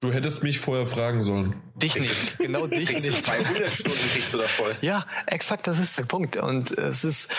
Du 0.00 0.12
hättest 0.12 0.42
mich 0.42 0.58
vorher 0.58 0.86
fragen 0.86 1.22
sollen. 1.22 1.54
Dich 1.74 1.96
nicht, 1.96 2.38
genau 2.38 2.66
dich 2.66 2.90
nicht. 2.90 3.22
200 3.22 3.72
Stunden 3.72 3.98
kriegst 4.12 4.34
du 4.34 4.38
da 4.38 4.48
voll. 4.48 4.74
Ja, 4.80 5.06
exakt, 5.26 5.66
das 5.66 5.78
ist 5.78 5.98
der 5.98 6.04
Punkt. 6.04 6.36
Und 6.36 6.76
es 6.78 7.04
ist, 7.04 7.34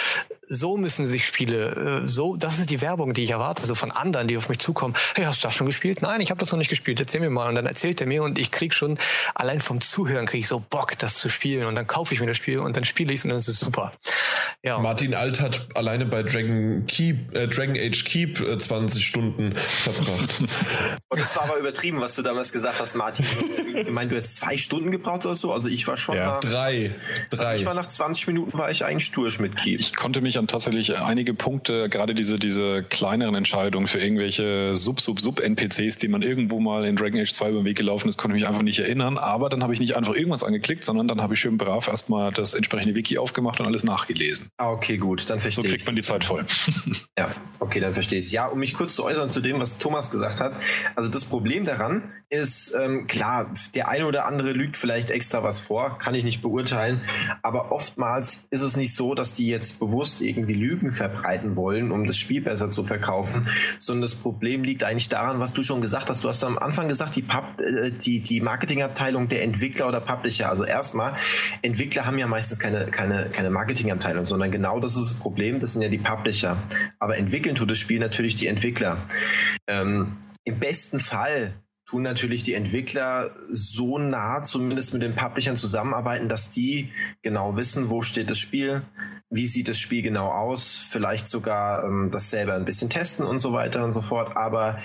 so 0.50 0.78
müssen 0.78 1.06
sich 1.08 1.26
Spiele, 1.26 2.04
äh, 2.04 2.08
so, 2.08 2.36
das 2.36 2.60
ist 2.60 2.70
die 2.70 2.82
Werbung, 2.82 3.14
die 3.14 3.24
ich 3.24 3.32
erwarte, 3.32 3.66
so 3.66 3.76
von 3.76 3.92
anderen, 3.92 4.28
die 4.28 4.38
auf 4.38 4.50
mich 4.50 4.60
zukommen. 4.60 4.96
Hey, 5.16 5.26
hast 5.26 5.44
du 5.44 5.48
das 5.48 5.56
schon 5.56 5.68
gespielt? 5.68 6.02
Nein, 6.02 6.22
ich 6.22 6.30
habe 6.30 6.40
das 6.40 6.52
noch 6.52 6.58
nicht 6.60 6.70
gespielt. 6.70 7.00
Erzähl 7.00 7.22
mir 7.22 7.30
mal. 7.30 7.50
Und 7.50 7.56
dann 7.56 7.66
erzählt 7.66 8.02
er 8.02 8.08
mir 8.08 8.24
und 8.24 8.38
ich 8.38 8.52
krieg 8.52 8.73
schon, 8.74 9.00
allein 9.36 9.62
vom 9.62 9.82
Zuhören 9.82 10.26
kriege 10.26 10.40
ich 10.40 10.48
so 10.48 10.60
Bock, 10.60 10.98
das 10.98 11.16
zu 11.16 11.30
spielen. 11.30 11.66
Und 11.66 11.76
dann 11.76 11.88
kaufe 11.88 12.14
ich 12.14 12.20
mir 12.20 12.28
das 12.28 12.38
Spiel 12.38 12.60
und 12.60 12.76
dann 12.76 12.86
spiele 12.86 13.14
ich 13.14 13.20
es 13.20 13.26
und 13.26 13.30
dann 13.30 13.38
ist 13.38 13.48
es 13.48 13.60
super. 13.60 13.92
Ja. 14.66 14.80
Martin 14.80 15.14
Alt 15.14 15.42
hat 15.42 15.68
alleine 15.76 16.06
bei 16.06 16.24
Dragon, 16.24 16.86
Keep, 16.88 17.36
äh, 17.36 17.50
Dragon 17.50 17.76
Age 17.78 18.06
Keep 18.06 18.40
äh, 18.40 18.58
20 18.58 19.06
Stunden 19.06 19.56
verbracht. 19.58 20.40
Und 21.10 21.20
das 21.20 21.36
war 21.36 21.44
aber 21.44 21.58
übertrieben, 21.58 22.00
was 22.00 22.16
du 22.16 22.22
damals 22.22 22.52
gesagt 22.52 22.80
hast, 22.80 22.96
Martin. 22.96 23.26
Ich 23.76 23.92
meine, 23.92 24.10
du 24.10 24.16
hast 24.16 24.38
zwei 24.38 24.58
Stunden 24.58 24.90
gebraucht 24.90 25.26
oder 25.26 25.36
so. 25.36 25.52
Also 25.52 25.70
ich 25.70 25.86
war 25.88 25.98
schon 25.98 26.16
ja. 26.16 26.26
nach... 26.26 26.40
Drei. 26.40 26.92
Drei. 27.30 27.46
Also 27.46 27.62
ich 27.62 27.66
war 27.68 27.74
nach 27.74 27.88
20 27.88 28.28
Minuten 28.28 28.58
war 28.58 28.72
ich 28.72 28.86
eigentlich 28.86 29.12
durch 29.12 29.40
mit 29.40 29.58
Keep. 29.58 29.80
Ich 29.80 29.96
konnte 29.96 30.22
mich 30.22 30.40
an 30.40 30.48
tatsächlich 30.48 30.98
einige 30.98 31.34
Punkte, 31.34 31.90
gerade 31.90 32.16
diese, 32.16 32.40
diese 32.40 32.84
kleineren 32.84 33.36
Entscheidungen 33.36 33.86
für 33.86 34.00
irgendwelche 34.00 34.76
Sub-Sub-Sub-NPCs, 34.76 35.98
die 35.98 36.08
man 36.08 36.22
irgendwo 36.22 36.60
mal 36.60 36.86
in 36.86 36.96
Dragon 36.96 37.20
Age 37.20 37.32
2 37.32 37.50
über 37.50 37.60
den 37.60 37.66
Weg 37.66 37.78
gelaufen 37.78 38.08
ist, 38.08 38.18
konnte 38.18 38.38
ich 38.38 38.42
mich 38.42 38.50
einfach 38.50 38.63
nicht 38.64 38.80
erinnern. 38.80 39.18
Aber 39.18 39.50
dann 39.50 39.64
habe 39.64 39.74
ich 39.74 39.80
nicht 39.80 39.96
einfach 39.96 40.14
irgendwas 40.14 40.44
angeklickt, 40.44 40.84
sondern 40.84 41.08
dann 41.08 41.22
habe 41.22 41.34
ich 41.34 41.40
schön 41.40 41.58
brav 41.58 41.88
erstmal 41.88 42.32
das 42.32 42.54
entsprechende 42.54 42.96
Wiki 42.96 43.18
aufgemacht 43.18 43.60
und 43.60 43.66
alles 43.66 43.84
nachgelesen. 43.84 44.50
Ah, 44.58 44.72
okay, 44.72 44.98
gut, 44.98 45.30
dann 45.30 45.40
verstehe 45.40 45.64
ich. 45.64 45.70
So 45.70 45.76
kriegt 45.76 45.86
man 45.86 45.96
die 45.96 46.02
Zeit 46.02 46.24
voll. 46.24 46.46
ja, 47.18 47.30
okay, 47.60 47.80
dann 47.80 47.94
verstehe 47.94 48.20
ich 48.20 48.32
Ja, 48.32 48.48
um 48.48 48.60
mich 48.60 48.74
kurz 48.74 48.96
zu 48.96 49.04
äußern 49.04 49.30
zu 49.30 49.42
dem, 49.42 49.60
was 49.60 49.78
Thomas 49.78 50.12
gesagt 50.12 50.40
hat. 50.40 50.54
Also 50.96 51.10
das 51.10 51.26
Problem 51.26 51.66
daran 51.66 52.12
ist, 52.34 52.74
ähm, 52.74 53.06
klar, 53.06 53.52
der 53.76 53.90
eine 53.90 54.08
oder 54.08 54.26
andere 54.26 54.54
lügt 54.54 54.76
vielleicht 54.76 55.12
extra 55.12 55.44
was 55.44 55.60
vor, 55.60 55.98
kann 56.00 56.16
ich 56.16 56.24
nicht 56.24 56.42
beurteilen, 56.42 57.02
aber 57.44 57.72
oftmals 57.72 58.40
ist 58.50 58.64
es 58.64 58.76
nicht 58.76 58.96
so, 58.96 59.14
dass 59.14 59.34
die 59.34 59.48
jetzt 59.48 59.80
bewusst 59.80 60.20
irgendwie 60.22 60.56
Lügen 60.56 60.92
verbreiten 60.92 61.56
wollen, 61.56 61.92
um 61.92 62.08
das 62.08 62.18
Spiel 62.18 62.42
besser 62.42 62.72
zu 62.72 62.84
verkaufen, 62.84 63.48
sondern 63.78 64.02
das 64.02 64.16
Problem 64.16 64.64
liegt 64.64 64.84
eigentlich 64.84 65.10
daran, 65.10 65.40
was 65.40 65.54
du 65.54 65.62
schon 65.62 65.82
gesagt 65.82 66.10
hast. 66.10 66.24
Du 66.24 66.30
hast 66.30 66.44
am 66.44 66.58
Anfang 66.58 66.88
gesagt, 66.88 67.16
die, 67.16 67.22
Pub, 67.22 67.44
äh, 67.60 67.92
die, 67.92 68.22
die 68.22 68.42
Marketingabteilung 68.44 69.28
der 69.30 69.44
Entwickler 69.44 69.88
oder 69.88 70.00
Publisher. 70.00 70.50
Also 70.50 70.64
erstmal, 70.64 71.16
Entwickler 71.62 72.06
haben 72.06 72.18
ja 72.18 72.28
meistens 72.28 72.60
keine, 72.60 72.86
keine, 72.88 73.30
keine 73.32 73.50
Marketingabteilung, 73.50 74.26
sondern 74.26 74.52
genau 74.52 74.80
das 74.80 74.96
ist 74.96 75.14
das 75.14 75.20
Problem, 75.20 75.60
das 75.60 75.74
sind 75.74 75.82
ja 75.82 75.90
die 75.90 75.98
Publisher. 75.98 76.58
Aber 77.00 77.18
entwickeln 77.18 77.56
tut 77.56 77.72
das 77.72 77.80
Spiel 77.80 78.00
natürlich 78.00 78.36
die 78.36 78.48
Entwickler. 78.48 78.98
Ähm, 79.68 80.18
Im 80.44 80.60
besten 80.60 81.00
Fall 81.00 81.54
tun 81.94 82.02
natürlich 82.02 82.42
die 82.42 82.56
Entwickler 82.56 83.30
so 83.52 84.00
nah 84.00 84.42
zumindest 84.42 84.94
mit 84.94 85.04
den 85.04 85.16
Publishern 85.16 85.58
zusammenarbeiten, 85.58 86.28
dass 86.28 86.50
die 86.50 86.92
genau 87.22 87.56
wissen, 87.56 87.92
wo 87.92 88.02
steht 88.02 88.32
das 88.32 88.40
Spiel, 88.40 88.82
wie 89.34 89.48
sieht 89.48 89.68
das 89.68 89.80
Spiel 89.80 90.04
genau 90.04 90.28
aus, 90.28 90.78
vielleicht 90.78 91.26
sogar 91.26 91.84
ähm, 91.84 92.12
das 92.12 92.30
selber 92.30 92.54
ein 92.54 92.66
bisschen 92.66 92.92
testen 92.92 93.26
und 93.26 93.40
so 93.40 93.52
weiter 93.52 93.84
und 93.84 93.92
so 93.92 94.02
fort. 94.02 94.38
Aber 94.38 94.80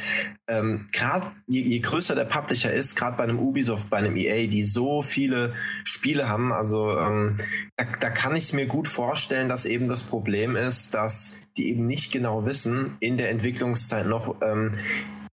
ähm, 0.49 0.87
gerade 0.91 1.27
je, 1.47 1.61
je, 1.61 1.79
größer 1.81 2.15
der 2.15 2.25
Publisher 2.25 2.73
ist, 2.73 2.97
gerade 2.97 3.19
bei 3.19 3.25
einem 3.25 3.39
Ubisoft, 3.39 3.91
bei 3.91 3.99
einem 3.99 4.17
EA, 4.17 4.47
die 4.47 4.63
so 4.63 5.03
viele 5.03 5.53
Spiele 5.85 6.31
haben, 6.31 6.53
also 6.53 6.99
ähm, 6.99 7.37
da, 7.77 7.85
da 8.01 8.09
kann 8.09 8.35
ich 8.37 8.55
mir 8.55 8.67
gut 8.67 8.89
vorstellen, 8.89 9.51
dass 9.51 9.67
eben 9.67 9.87
das 9.87 10.05
Problem 10.05 10.57
ist, 10.57 10.95
dass 10.95 11.33
die 11.59 11.69
eben 11.69 11.87
nicht 11.87 12.11
genau 12.11 12.47
wissen 12.47 12.97
in 13.01 13.19
der 13.19 13.29
Entwicklungszeit 13.29 14.07
noch, 14.07 14.37
ähm, 14.43 14.73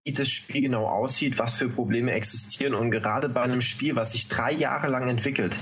wie 0.04 0.12
das 0.12 0.28
Spiel 0.28 0.60
genau 0.60 0.86
aussieht, 0.86 1.38
was 1.38 1.54
für 1.54 1.70
Probleme 1.70 2.12
existieren. 2.12 2.74
Und 2.74 2.90
gerade 2.90 3.30
bei 3.30 3.40
einem 3.40 3.62
Spiel, 3.62 3.96
was 3.96 4.12
sich 4.12 4.28
drei 4.28 4.52
Jahre 4.52 4.88
lang 4.88 5.08
entwickelt, 5.08 5.58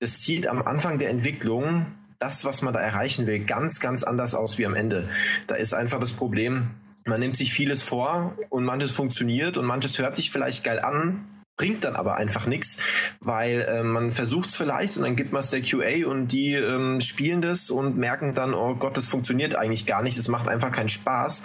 das 0.00 0.22
sieht 0.22 0.46
am 0.46 0.62
Anfang 0.62 0.98
der 0.98 1.10
Entwicklung 1.10 1.86
das, 2.18 2.44
was 2.44 2.62
man 2.62 2.72
da 2.72 2.80
erreichen 2.80 3.26
will, 3.26 3.44
ganz, 3.44 3.80
ganz 3.80 4.02
anders 4.02 4.34
aus 4.34 4.58
wie 4.58 4.66
am 4.66 4.74
Ende. 4.74 5.08
Da 5.46 5.54
ist 5.54 5.74
einfach 5.74 5.98
das 5.98 6.12
Problem, 6.12 6.70
man 7.06 7.20
nimmt 7.20 7.36
sich 7.36 7.52
vieles 7.52 7.82
vor 7.82 8.36
und 8.48 8.64
manches 8.64 8.92
funktioniert 8.92 9.56
und 9.56 9.66
manches 9.66 9.98
hört 9.98 10.16
sich 10.16 10.30
vielleicht 10.30 10.64
geil 10.64 10.80
an, 10.80 11.26
bringt 11.56 11.84
dann 11.84 11.96
aber 11.96 12.16
einfach 12.16 12.46
nichts, 12.46 12.78
weil 13.20 13.60
äh, 13.62 13.82
man 13.82 14.12
versucht 14.12 14.50
es 14.50 14.56
vielleicht 14.56 14.96
und 14.96 15.04
dann 15.04 15.16
gibt 15.16 15.32
man 15.32 15.40
es 15.40 15.50
der 15.50 15.62
QA 15.62 16.06
und 16.08 16.28
die 16.28 16.54
ähm, 16.54 17.00
spielen 17.00 17.40
das 17.40 17.70
und 17.70 17.96
merken 17.96 18.34
dann, 18.34 18.54
oh 18.54 18.74
Gott, 18.74 18.96
das 18.96 19.06
funktioniert 19.06 19.54
eigentlich 19.54 19.86
gar 19.86 20.02
nicht, 20.02 20.18
es 20.18 20.28
macht 20.28 20.48
einfach 20.48 20.72
keinen 20.72 20.88
Spaß 20.88 21.42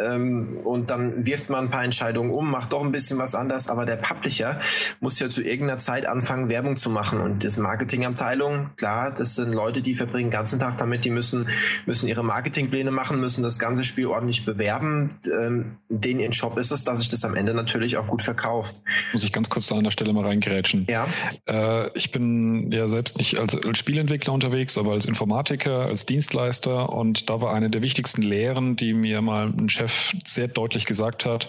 ähm, 0.00 0.58
und 0.64 0.90
dann 0.90 1.26
wirft 1.26 1.50
man 1.50 1.66
ein 1.66 1.70
paar 1.70 1.84
Entscheidungen 1.84 2.30
um, 2.30 2.50
macht 2.50 2.72
doch 2.72 2.82
ein 2.82 2.92
bisschen 2.92 3.18
was 3.18 3.34
anders, 3.34 3.68
aber 3.68 3.84
der 3.84 3.96
Publisher 3.96 4.58
muss 5.00 5.18
ja 5.18 5.28
zu 5.28 5.42
irgendeiner 5.42 5.78
Zeit 5.78 6.06
anfangen, 6.06 6.48
Werbung 6.48 6.76
zu 6.76 6.88
machen 6.88 7.20
und 7.20 7.44
das 7.44 7.56
Marketingabteilung, 7.58 8.70
klar, 8.76 9.12
das 9.12 9.34
sind 9.34 9.52
Leute, 9.52 9.82
die 9.82 9.94
verbringen 9.94 10.22
den 10.22 10.30
ganzen 10.30 10.58
Tag 10.58 10.78
damit, 10.78 11.04
die 11.04 11.10
müssen, 11.10 11.48
müssen 11.84 12.08
ihre 12.08 12.24
Marketingpläne 12.24 12.90
machen, 12.90 13.20
müssen 13.20 13.42
das 13.42 13.58
ganze 13.58 13.84
Spiel 13.84 14.06
ordentlich 14.06 14.44
bewerben, 14.44 15.18
ähm, 15.40 15.76
denen 15.88 16.20
in 16.20 16.32
Shop 16.32 16.56
ist 16.58 16.70
es, 16.70 16.84
dass 16.84 16.98
sich 16.98 17.08
das 17.08 17.24
am 17.24 17.34
Ende 17.34 17.54
natürlich 17.54 17.96
auch 17.96 18.06
gut 18.06 18.22
verkauft. 18.22 18.80
Muss 19.12 19.24
ich 19.24 19.32
ganz 19.32 19.41
kurz 19.50 19.66
da 19.66 19.76
an 19.76 19.84
der 19.84 19.90
Stelle 19.90 20.12
mal 20.12 20.24
reingrätschen. 20.24 20.86
Ja. 20.88 21.08
Äh, 21.46 21.90
ich 21.94 22.10
bin 22.10 22.70
ja 22.72 22.88
selbst 22.88 23.18
nicht 23.18 23.38
als, 23.38 23.56
als 23.56 23.78
Spielentwickler 23.78 24.32
unterwegs, 24.32 24.78
aber 24.78 24.92
als 24.92 25.06
Informatiker, 25.06 25.86
als 25.86 26.06
Dienstleister 26.06 26.90
und 26.90 27.30
da 27.30 27.40
war 27.40 27.54
eine 27.54 27.70
der 27.70 27.82
wichtigsten 27.82 28.22
Lehren, 28.22 28.76
die 28.76 28.94
mir 28.94 29.22
mal 29.22 29.48
ein 29.48 29.68
Chef 29.68 30.14
sehr 30.24 30.48
deutlich 30.48 30.86
gesagt 30.86 31.26
hat. 31.26 31.48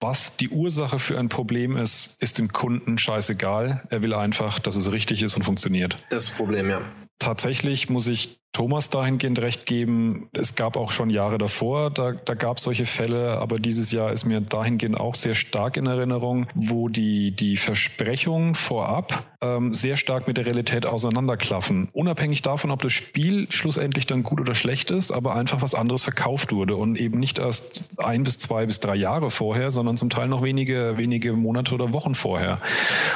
Was 0.00 0.36
die 0.36 0.48
Ursache 0.48 0.98
für 0.98 1.18
ein 1.18 1.28
Problem 1.28 1.76
ist, 1.76 2.16
ist 2.20 2.38
dem 2.38 2.52
Kunden 2.52 2.98
scheißegal. 2.98 3.84
Er 3.90 4.02
will 4.02 4.12
einfach, 4.12 4.58
dass 4.58 4.74
es 4.74 4.90
richtig 4.90 5.22
ist 5.22 5.36
und 5.36 5.44
funktioniert. 5.44 5.96
Das 6.10 6.30
Problem, 6.30 6.68
ja. 6.68 6.80
Tatsächlich 7.20 7.88
muss 7.88 8.08
ich 8.08 8.40
Thomas 8.52 8.90
dahingehend 8.90 9.38
recht 9.40 9.66
geben. 9.66 10.30
Es 10.32 10.54
gab 10.54 10.76
auch 10.76 10.90
schon 10.90 11.10
Jahre 11.10 11.38
davor, 11.38 11.90
da, 11.90 12.12
da 12.12 12.34
gab 12.34 12.56
es 12.56 12.64
solche 12.64 12.86
Fälle, 12.86 13.38
aber 13.38 13.58
dieses 13.58 13.92
Jahr 13.92 14.12
ist 14.12 14.24
mir 14.24 14.40
dahingehend 14.40 14.98
auch 14.98 15.14
sehr 15.14 15.34
stark 15.34 15.76
in 15.76 15.86
Erinnerung, 15.86 16.48
wo 16.54 16.88
die, 16.88 17.30
die 17.30 17.56
Versprechungen 17.56 18.54
vorab 18.54 19.24
ähm, 19.40 19.72
sehr 19.72 19.96
stark 19.96 20.26
mit 20.26 20.36
der 20.36 20.46
Realität 20.46 20.86
auseinanderklaffen. 20.86 21.88
Unabhängig 21.92 22.42
davon, 22.42 22.70
ob 22.70 22.82
das 22.82 22.92
Spiel 22.92 23.46
schlussendlich 23.50 24.06
dann 24.06 24.24
gut 24.24 24.40
oder 24.40 24.54
schlecht 24.54 24.90
ist, 24.90 25.12
aber 25.12 25.36
einfach 25.36 25.62
was 25.62 25.74
anderes 25.74 26.02
verkauft 26.02 26.52
wurde 26.52 26.76
und 26.76 26.98
eben 26.98 27.20
nicht 27.20 27.38
erst 27.38 28.02
ein 28.02 28.24
bis 28.24 28.38
zwei 28.38 28.66
bis 28.66 28.80
drei 28.80 28.96
Jahre 28.96 29.30
vorher, 29.30 29.70
sondern 29.70 29.96
zum 29.96 30.10
Teil 30.10 30.28
noch 30.28 30.42
wenige, 30.42 30.94
wenige 30.96 31.34
Monate 31.34 31.74
oder 31.74 31.92
Wochen 31.92 32.14
vorher. 32.14 32.60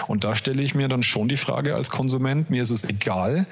Und 0.07 0.23
da 0.23 0.37
stelle 0.37 0.63
ich 0.63 0.75
mir 0.75 0.87
dann 0.89 1.03
schon 1.03 1.29
die 1.29 1.37
Frage 1.37 1.75
als 1.75 1.91
Konsument, 1.91 2.51
mir 2.51 2.63
ist 2.63 2.71
es 2.71 2.89
egal, 2.89 3.47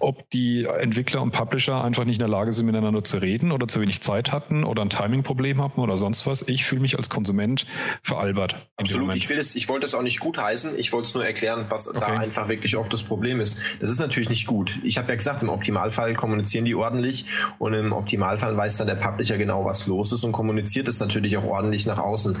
ob 0.00 0.28
die 0.30 0.64
Entwickler 0.64 1.22
und 1.26 1.32
Publisher 1.32 1.82
einfach 1.82 2.04
nicht 2.04 2.16
in 2.16 2.20
der 2.20 2.28
Lage 2.28 2.52
sind, 2.52 2.66
miteinander 2.66 3.02
zu 3.02 3.18
reden 3.18 3.50
oder 3.50 3.66
zu 3.66 3.80
wenig 3.80 4.00
Zeit 4.00 4.30
hatten 4.30 4.62
oder 4.62 4.82
ein 4.82 4.90
Timing-Problem 4.90 5.60
hatten 5.60 5.80
oder 5.80 5.96
sonst 5.96 6.24
was. 6.24 6.42
Ich 6.42 6.64
fühle 6.64 6.80
mich 6.80 6.96
als 6.96 7.10
Konsument 7.10 7.66
veralbert. 8.02 8.54
Absolut. 8.76 9.16
Ich 9.16 9.28
will 9.28 9.38
es, 9.38 9.56
ich 9.56 9.68
wollte 9.68 9.86
es 9.86 9.94
auch 9.94 10.02
nicht 10.02 10.20
gutheißen. 10.20 10.78
Ich 10.78 10.92
wollte 10.92 11.08
es 11.08 11.14
nur 11.14 11.26
erklären, 11.26 11.66
was 11.68 11.88
okay. 11.88 11.98
da 12.00 12.06
einfach 12.18 12.48
wirklich 12.48 12.76
oft 12.76 12.92
das 12.92 13.02
Problem 13.02 13.40
ist. 13.40 13.58
Das 13.80 13.90
ist 13.90 13.98
natürlich 13.98 14.28
nicht 14.28 14.46
gut. 14.46 14.78
Ich 14.84 14.98
habe 14.98 15.08
ja 15.08 15.16
gesagt, 15.16 15.42
im 15.42 15.48
Optimalfall 15.48 16.14
kommunizieren 16.14 16.64
die 16.64 16.76
ordentlich 16.76 17.26
und 17.58 17.74
im 17.74 17.92
Optimalfall 17.92 18.56
weiß 18.56 18.76
dann 18.76 18.86
der 18.86 18.94
Publisher 18.94 19.36
genau, 19.36 19.64
was 19.64 19.88
los 19.88 20.12
ist 20.12 20.22
und 20.22 20.30
kommuniziert 20.30 20.86
es 20.86 21.00
natürlich 21.00 21.36
auch 21.36 21.44
ordentlich 21.44 21.86
nach 21.86 21.98
außen. 21.98 22.38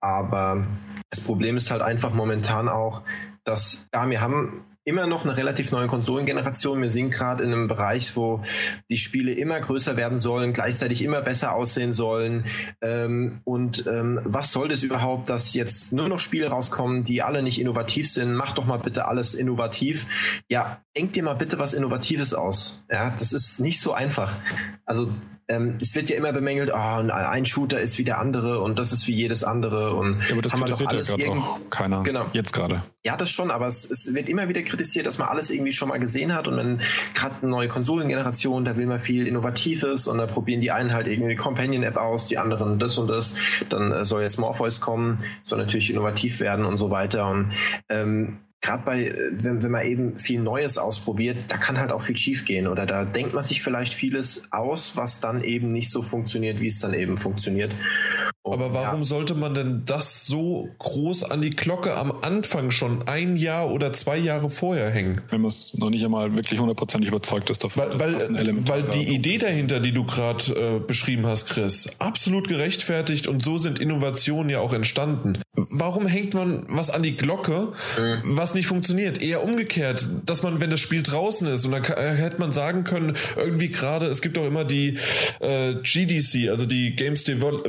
Aber 0.00 0.66
das 1.10 1.22
Problem 1.22 1.56
ist 1.56 1.70
halt 1.70 1.80
einfach 1.80 2.12
momentan 2.12 2.68
auch, 2.68 3.00
dass, 3.44 3.88
ja, 3.94 4.10
wir 4.10 4.20
haben 4.20 4.64
immer 4.86 5.08
noch 5.08 5.24
eine 5.24 5.36
relativ 5.36 5.72
neue 5.72 5.88
Konsolengeneration. 5.88 6.80
Wir 6.80 6.90
sind 6.90 7.10
gerade 7.10 7.42
in 7.42 7.52
einem 7.52 7.66
Bereich, 7.66 8.16
wo 8.16 8.40
die 8.88 8.96
Spiele 8.96 9.32
immer 9.32 9.60
größer 9.60 9.96
werden 9.96 10.16
sollen, 10.16 10.52
gleichzeitig 10.52 11.02
immer 11.02 11.22
besser 11.22 11.54
aussehen 11.54 11.92
sollen. 11.92 12.44
Ähm, 12.80 13.40
und 13.42 13.84
ähm, 13.88 14.20
was 14.24 14.52
soll 14.52 14.68
das 14.68 14.84
überhaupt, 14.84 15.28
dass 15.28 15.54
jetzt 15.54 15.92
nur 15.92 16.08
noch 16.08 16.20
Spiele 16.20 16.48
rauskommen, 16.48 17.02
die 17.02 17.20
alle 17.20 17.42
nicht 17.42 17.60
innovativ 17.60 18.08
sind? 18.08 18.34
Mach 18.34 18.52
doch 18.52 18.64
mal 18.64 18.78
bitte 18.78 19.08
alles 19.08 19.34
innovativ. 19.34 20.42
Ja, 20.48 20.80
denk 20.96 21.12
dir 21.14 21.24
mal 21.24 21.34
bitte 21.34 21.58
was 21.58 21.74
Innovatives 21.74 22.32
aus. 22.32 22.84
Ja, 22.88 23.10
das 23.10 23.32
ist 23.32 23.58
nicht 23.58 23.80
so 23.80 23.92
einfach. 23.92 24.36
Also 24.84 25.08
ähm, 25.48 25.78
es 25.80 25.94
wird 25.94 26.10
ja 26.10 26.16
immer 26.16 26.32
bemängelt, 26.32 26.70
oh, 26.72 26.76
ein 26.76 27.46
Shooter 27.46 27.80
ist 27.80 27.98
wie 27.98 28.04
der 28.04 28.18
andere 28.18 28.60
und 28.60 28.78
das 28.78 28.92
ist 28.92 29.06
wie 29.06 29.14
jedes 29.14 29.44
andere 29.44 29.94
und 29.94 30.20
ja, 30.26 30.32
aber 30.32 30.42
das 30.42 30.52
haben 30.52 30.60
wir 30.60 30.68
doch 30.68 30.86
alles 30.86 31.08
ja 31.08 31.18
irgend... 31.18 31.70
keiner. 31.70 32.02
Genau. 32.02 32.26
Jetzt 32.32 32.52
gerade. 32.52 32.82
Ja, 33.04 33.16
das 33.16 33.30
schon, 33.30 33.52
aber 33.52 33.68
es, 33.68 33.88
es, 33.88 34.12
wird 34.14 34.28
immer 34.28 34.48
wieder 34.48 34.62
kritisiert, 34.62 35.06
dass 35.06 35.18
man 35.18 35.28
alles 35.28 35.50
irgendwie 35.50 35.70
schon 35.70 35.88
mal 35.88 35.98
gesehen 35.98 36.34
hat 36.34 36.48
und 36.48 36.56
dann 36.56 36.80
gerade 37.14 37.36
eine 37.40 37.50
neue 37.50 37.68
Konsolengeneration, 37.68 38.64
da 38.64 38.76
will 38.76 38.86
man 38.86 38.98
viel 38.98 39.28
Innovatives 39.28 40.08
und 40.08 40.18
da 40.18 40.26
probieren 40.26 40.60
die 40.60 40.72
einen 40.72 40.92
halt 40.92 41.06
irgendwie 41.06 41.36
Companion-App 41.36 41.96
aus, 41.96 42.26
die 42.26 42.38
anderen 42.38 42.80
das 42.80 42.98
und 42.98 43.08
das. 43.08 43.34
Dann 43.68 43.92
äh, 43.92 44.04
soll 44.04 44.22
jetzt 44.22 44.38
Morpheus 44.38 44.80
kommen, 44.80 45.18
soll 45.44 45.60
natürlich 45.60 45.90
innovativ 45.90 46.40
werden 46.40 46.64
und 46.64 46.76
so 46.78 46.90
weiter 46.90 47.28
und 47.28 47.52
ähm, 47.88 48.38
gerade 48.60 48.82
bei, 48.84 49.14
wenn, 49.42 49.62
wenn 49.62 49.70
man 49.70 49.86
eben 49.86 50.18
viel 50.18 50.40
Neues 50.40 50.78
ausprobiert, 50.78 51.44
da 51.48 51.56
kann 51.56 51.78
halt 51.78 51.92
auch 51.92 52.02
viel 52.02 52.16
schief 52.16 52.44
gehen 52.44 52.66
oder 52.66 52.86
da 52.86 53.04
denkt 53.04 53.34
man 53.34 53.44
sich 53.44 53.62
vielleicht 53.62 53.94
vieles 53.94 54.52
aus, 54.52 54.96
was 54.96 55.20
dann 55.20 55.42
eben 55.44 55.68
nicht 55.68 55.90
so 55.90 56.02
funktioniert, 56.02 56.60
wie 56.60 56.66
es 56.66 56.80
dann 56.80 56.94
eben 56.94 57.16
funktioniert. 57.16 57.74
Aber 58.52 58.72
warum 58.72 59.00
ja. 59.00 59.06
sollte 59.06 59.34
man 59.34 59.54
denn 59.54 59.82
das 59.84 60.26
so 60.26 60.68
groß 60.78 61.24
an 61.24 61.42
die 61.42 61.50
Glocke 61.50 61.96
am 61.96 62.12
Anfang 62.22 62.70
schon 62.70 63.06
ein 63.08 63.36
Jahr 63.36 63.70
oder 63.70 63.92
zwei 63.92 64.16
Jahre 64.16 64.50
vorher 64.50 64.90
hängen? 64.90 65.20
Wenn 65.30 65.40
man 65.40 65.48
es 65.48 65.76
noch 65.78 65.90
nicht 65.90 66.04
einmal 66.04 66.34
wirklich 66.36 66.60
hundertprozentig 66.60 67.08
überzeugt 67.08 67.50
ist 67.50 67.64
davon. 67.64 67.84
Weil, 67.94 68.18
weil, 68.18 68.68
weil 68.68 68.82
die 68.84 69.14
Idee 69.14 69.38
dahinter, 69.38 69.80
die 69.80 69.92
du 69.92 70.04
gerade 70.04 70.76
äh, 70.76 70.78
beschrieben 70.78 71.26
hast, 71.26 71.50
Chris, 71.50 71.88
absolut 71.98 72.48
gerechtfertigt 72.48 73.26
und 73.26 73.42
so 73.42 73.58
sind 73.58 73.78
Innovationen 73.78 74.50
ja 74.50 74.60
auch 74.60 74.72
entstanden. 74.72 75.42
Warum 75.70 76.06
hängt 76.06 76.34
man 76.34 76.66
was 76.68 76.90
an 76.90 77.02
die 77.02 77.16
Glocke, 77.16 77.72
mhm. 77.98 78.36
was 78.36 78.54
nicht 78.54 78.66
funktioniert? 78.66 79.20
Eher 79.20 79.42
umgekehrt, 79.42 80.08
dass 80.24 80.42
man, 80.42 80.60
wenn 80.60 80.70
das 80.70 80.80
Spiel 80.80 81.02
draußen 81.02 81.46
ist, 81.48 81.64
und 81.64 81.72
dann 81.72 81.84
äh, 81.84 82.14
hätte 82.14 82.38
man 82.38 82.52
sagen 82.52 82.84
können, 82.84 83.16
irgendwie 83.36 83.68
gerade, 83.68 84.06
es 84.06 84.22
gibt 84.22 84.38
auch 84.38 84.46
immer 84.46 84.64
die 84.64 84.98
äh, 85.40 85.74
GDC, 85.82 86.48
also 86.50 86.66
die 86.66 86.94
Games 86.94 87.24
Develop 87.24 87.66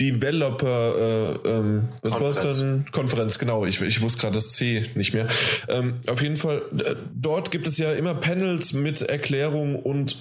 Developer, 0.00 1.38
äh, 1.44 1.48
ähm, 1.48 1.88
was 2.02 2.14
war 2.14 2.30
es 2.30 2.40
dann? 2.40 2.86
Konferenz, 2.92 3.38
genau. 3.38 3.64
Ich, 3.66 3.80
ich 3.80 4.00
wusste 4.02 4.20
gerade 4.20 4.34
das 4.34 4.52
C 4.52 4.86
nicht 4.94 5.14
mehr. 5.14 5.26
Ähm, 5.68 5.94
auf 6.06 6.22
jeden 6.22 6.36
Fall, 6.36 6.62
dort 7.14 7.50
gibt 7.50 7.66
es 7.66 7.78
ja 7.78 7.92
immer 7.92 8.14
Panels 8.14 8.72
mit 8.72 9.02
Erklärungen 9.02 9.76
und 9.76 10.16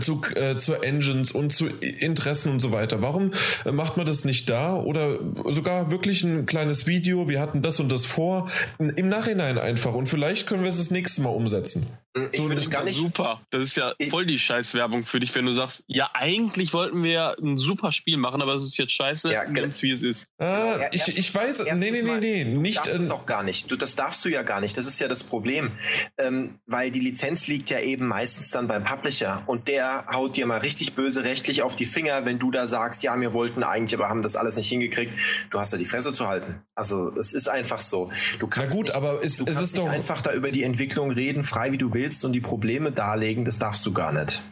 zu, 0.00 0.22
äh, 0.34 0.56
zu 0.56 0.74
Engines 0.74 1.32
und 1.32 1.52
zu 1.52 1.66
Interessen 1.66 2.50
und 2.50 2.60
so 2.60 2.72
weiter. 2.72 3.02
Warum 3.02 3.32
äh, 3.64 3.72
macht 3.72 3.96
man 3.96 4.06
das 4.06 4.24
nicht 4.24 4.48
da 4.50 4.76
oder 4.76 5.18
sogar 5.50 5.90
wirklich 5.90 6.22
ein 6.22 6.46
kleines 6.46 6.86
Video? 6.86 7.28
Wir 7.28 7.40
hatten 7.40 7.62
das 7.62 7.80
und 7.80 7.90
das 7.90 8.04
vor. 8.04 8.50
Im 8.78 9.08
Nachhinein 9.08 9.58
einfach 9.58 9.94
und 9.94 10.06
vielleicht 10.06 10.46
können 10.46 10.62
wir 10.62 10.70
es 10.70 10.78
das 10.78 10.90
nächste 10.90 11.22
Mal 11.22 11.30
umsetzen. 11.30 11.86
Ich 12.32 12.38
so, 12.38 12.48
das 12.48 12.68
gar 12.70 12.82
nicht. 12.82 12.96
Super. 12.96 13.40
Das 13.50 13.62
ist 13.62 13.76
ja 13.76 13.94
voll 14.08 14.26
die 14.26 14.38
Scheißwerbung 14.38 15.04
für 15.04 15.20
dich, 15.20 15.32
wenn 15.36 15.46
du 15.46 15.52
sagst, 15.52 15.84
ja, 15.86 16.10
eigentlich 16.12 16.72
wollten 16.72 17.04
wir 17.04 17.36
ein 17.40 17.56
super 17.56 17.92
Spiel 17.92 18.16
machen, 18.16 18.42
aber 18.42 18.54
es 18.54 18.64
ist 18.64 18.76
jetzt 18.78 18.92
scheiße, 18.92 19.32
ja, 19.32 19.44
ganz 19.44 19.80
wie 19.82 19.92
es 19.92 20.02
ist. 20.02 20.26
Ah, 20.38 20.74
genau. 20.76 20.88
ich, 20.90 21.16
ich 21.16 21.32
weiß, 21.32 21.60
nee, 21.76 21.90
nee, 21.92 22.02
nee, 22.02 22.18
nee, 22.20 22.44
nicht. 22.44 22.78
Das 22.78 22.92
darfst 22.94 23.10
äh, 23.10 23.12
auch 23.12 23.26
gar 23.26 23.44
nicht. 23.44 23.70
Du, 23.70 23.76
das 23.76 23.94
darfst 23.94 24.24
du 24.24 24.28
ja 24.28 24.42
gar 24.42 24.60
nicht. 24.60 24.76
Das 24.76 24.86
ist 24.86 25.00
ja 25.00 25.06
das 25.06 25.22
Problem. 25.22 25.70
Ähm, 26.18 26.58
weil 26.66 26.90
die 26.90 26.98
Lizenz 26.98 27.46
liegt 27.46 27.70
ja 27.70 27.78
eben 27.78 28.08
meistens 28.08 28.50
dann 28.50 28.66
beim 28.66 28.82
Publisher 28.82 29.44
und 29.46 29.68
der 29.68 30.06
haut 30.12 30.36
dir 30.36 30.46
mal 30.46 30.58
richtig 30.58 30.94
böse 30.94 31.22
rechtlich 31.22 31.62
auf 31.62 31.76
die 31.76 31.86
Finger, 31.86 32.24
wenn 32.24 32.40
du 32.40 32.50
da 32.50 32.66
sagst, 32.66 33.04
ja, 33.04 33.18
wir 33.20 33.32
wollten 33.32 33.62
eigentlich, 33.62 33.94
aber 33.94 34.08
haben 34.08 34.22
das 34.22 34.34
alles 34.34 34.56
nicht 34.56 34.68
hingekriegt. 34.68 35.16
Du 35.50 35.60
hast 35.60 35.72
da 35.72 35.76
die 35.76 35.84
Fresse 35.84 36.12
zu 36.12 36.26
halten. 36.26 36.60
Also, 36.74 37.12
es 37.16 37.32
ist 37.32 37.48
einfach 37.48 37.78
so. 37.78 38.10
Du 38.40 38.48
kannst 38.48 38.70
Na 38.70 38.74
gut, 38.74 38.86
nicht, 38.86 38.96
aber 38.96 39.22
ist, 39.22 39.38
du 39.38 39.44
ist 39.44 39.60
es 39.60 39.74
doch 39.74 39.88
einfach 39.88 40.22
da 40.22 40.32
über 40.32 40.50
die 40.50 40.64
Entwicklung 40.64 41.12
reden, 41.12 41.44
frei 41.44 41.70
wie 41.70 41.78
du 41.78 41.92
willst 41.92 41.99
und 42.24 42.32
die 42.32 42.40
Probleme 42.40 42.92
darlegen, 42.92 43.44
das 43.44 43.58
darfst 43.58 43.84
du 43.86 43.92
gar 43.92 44.12
nicht. 44.12 44.42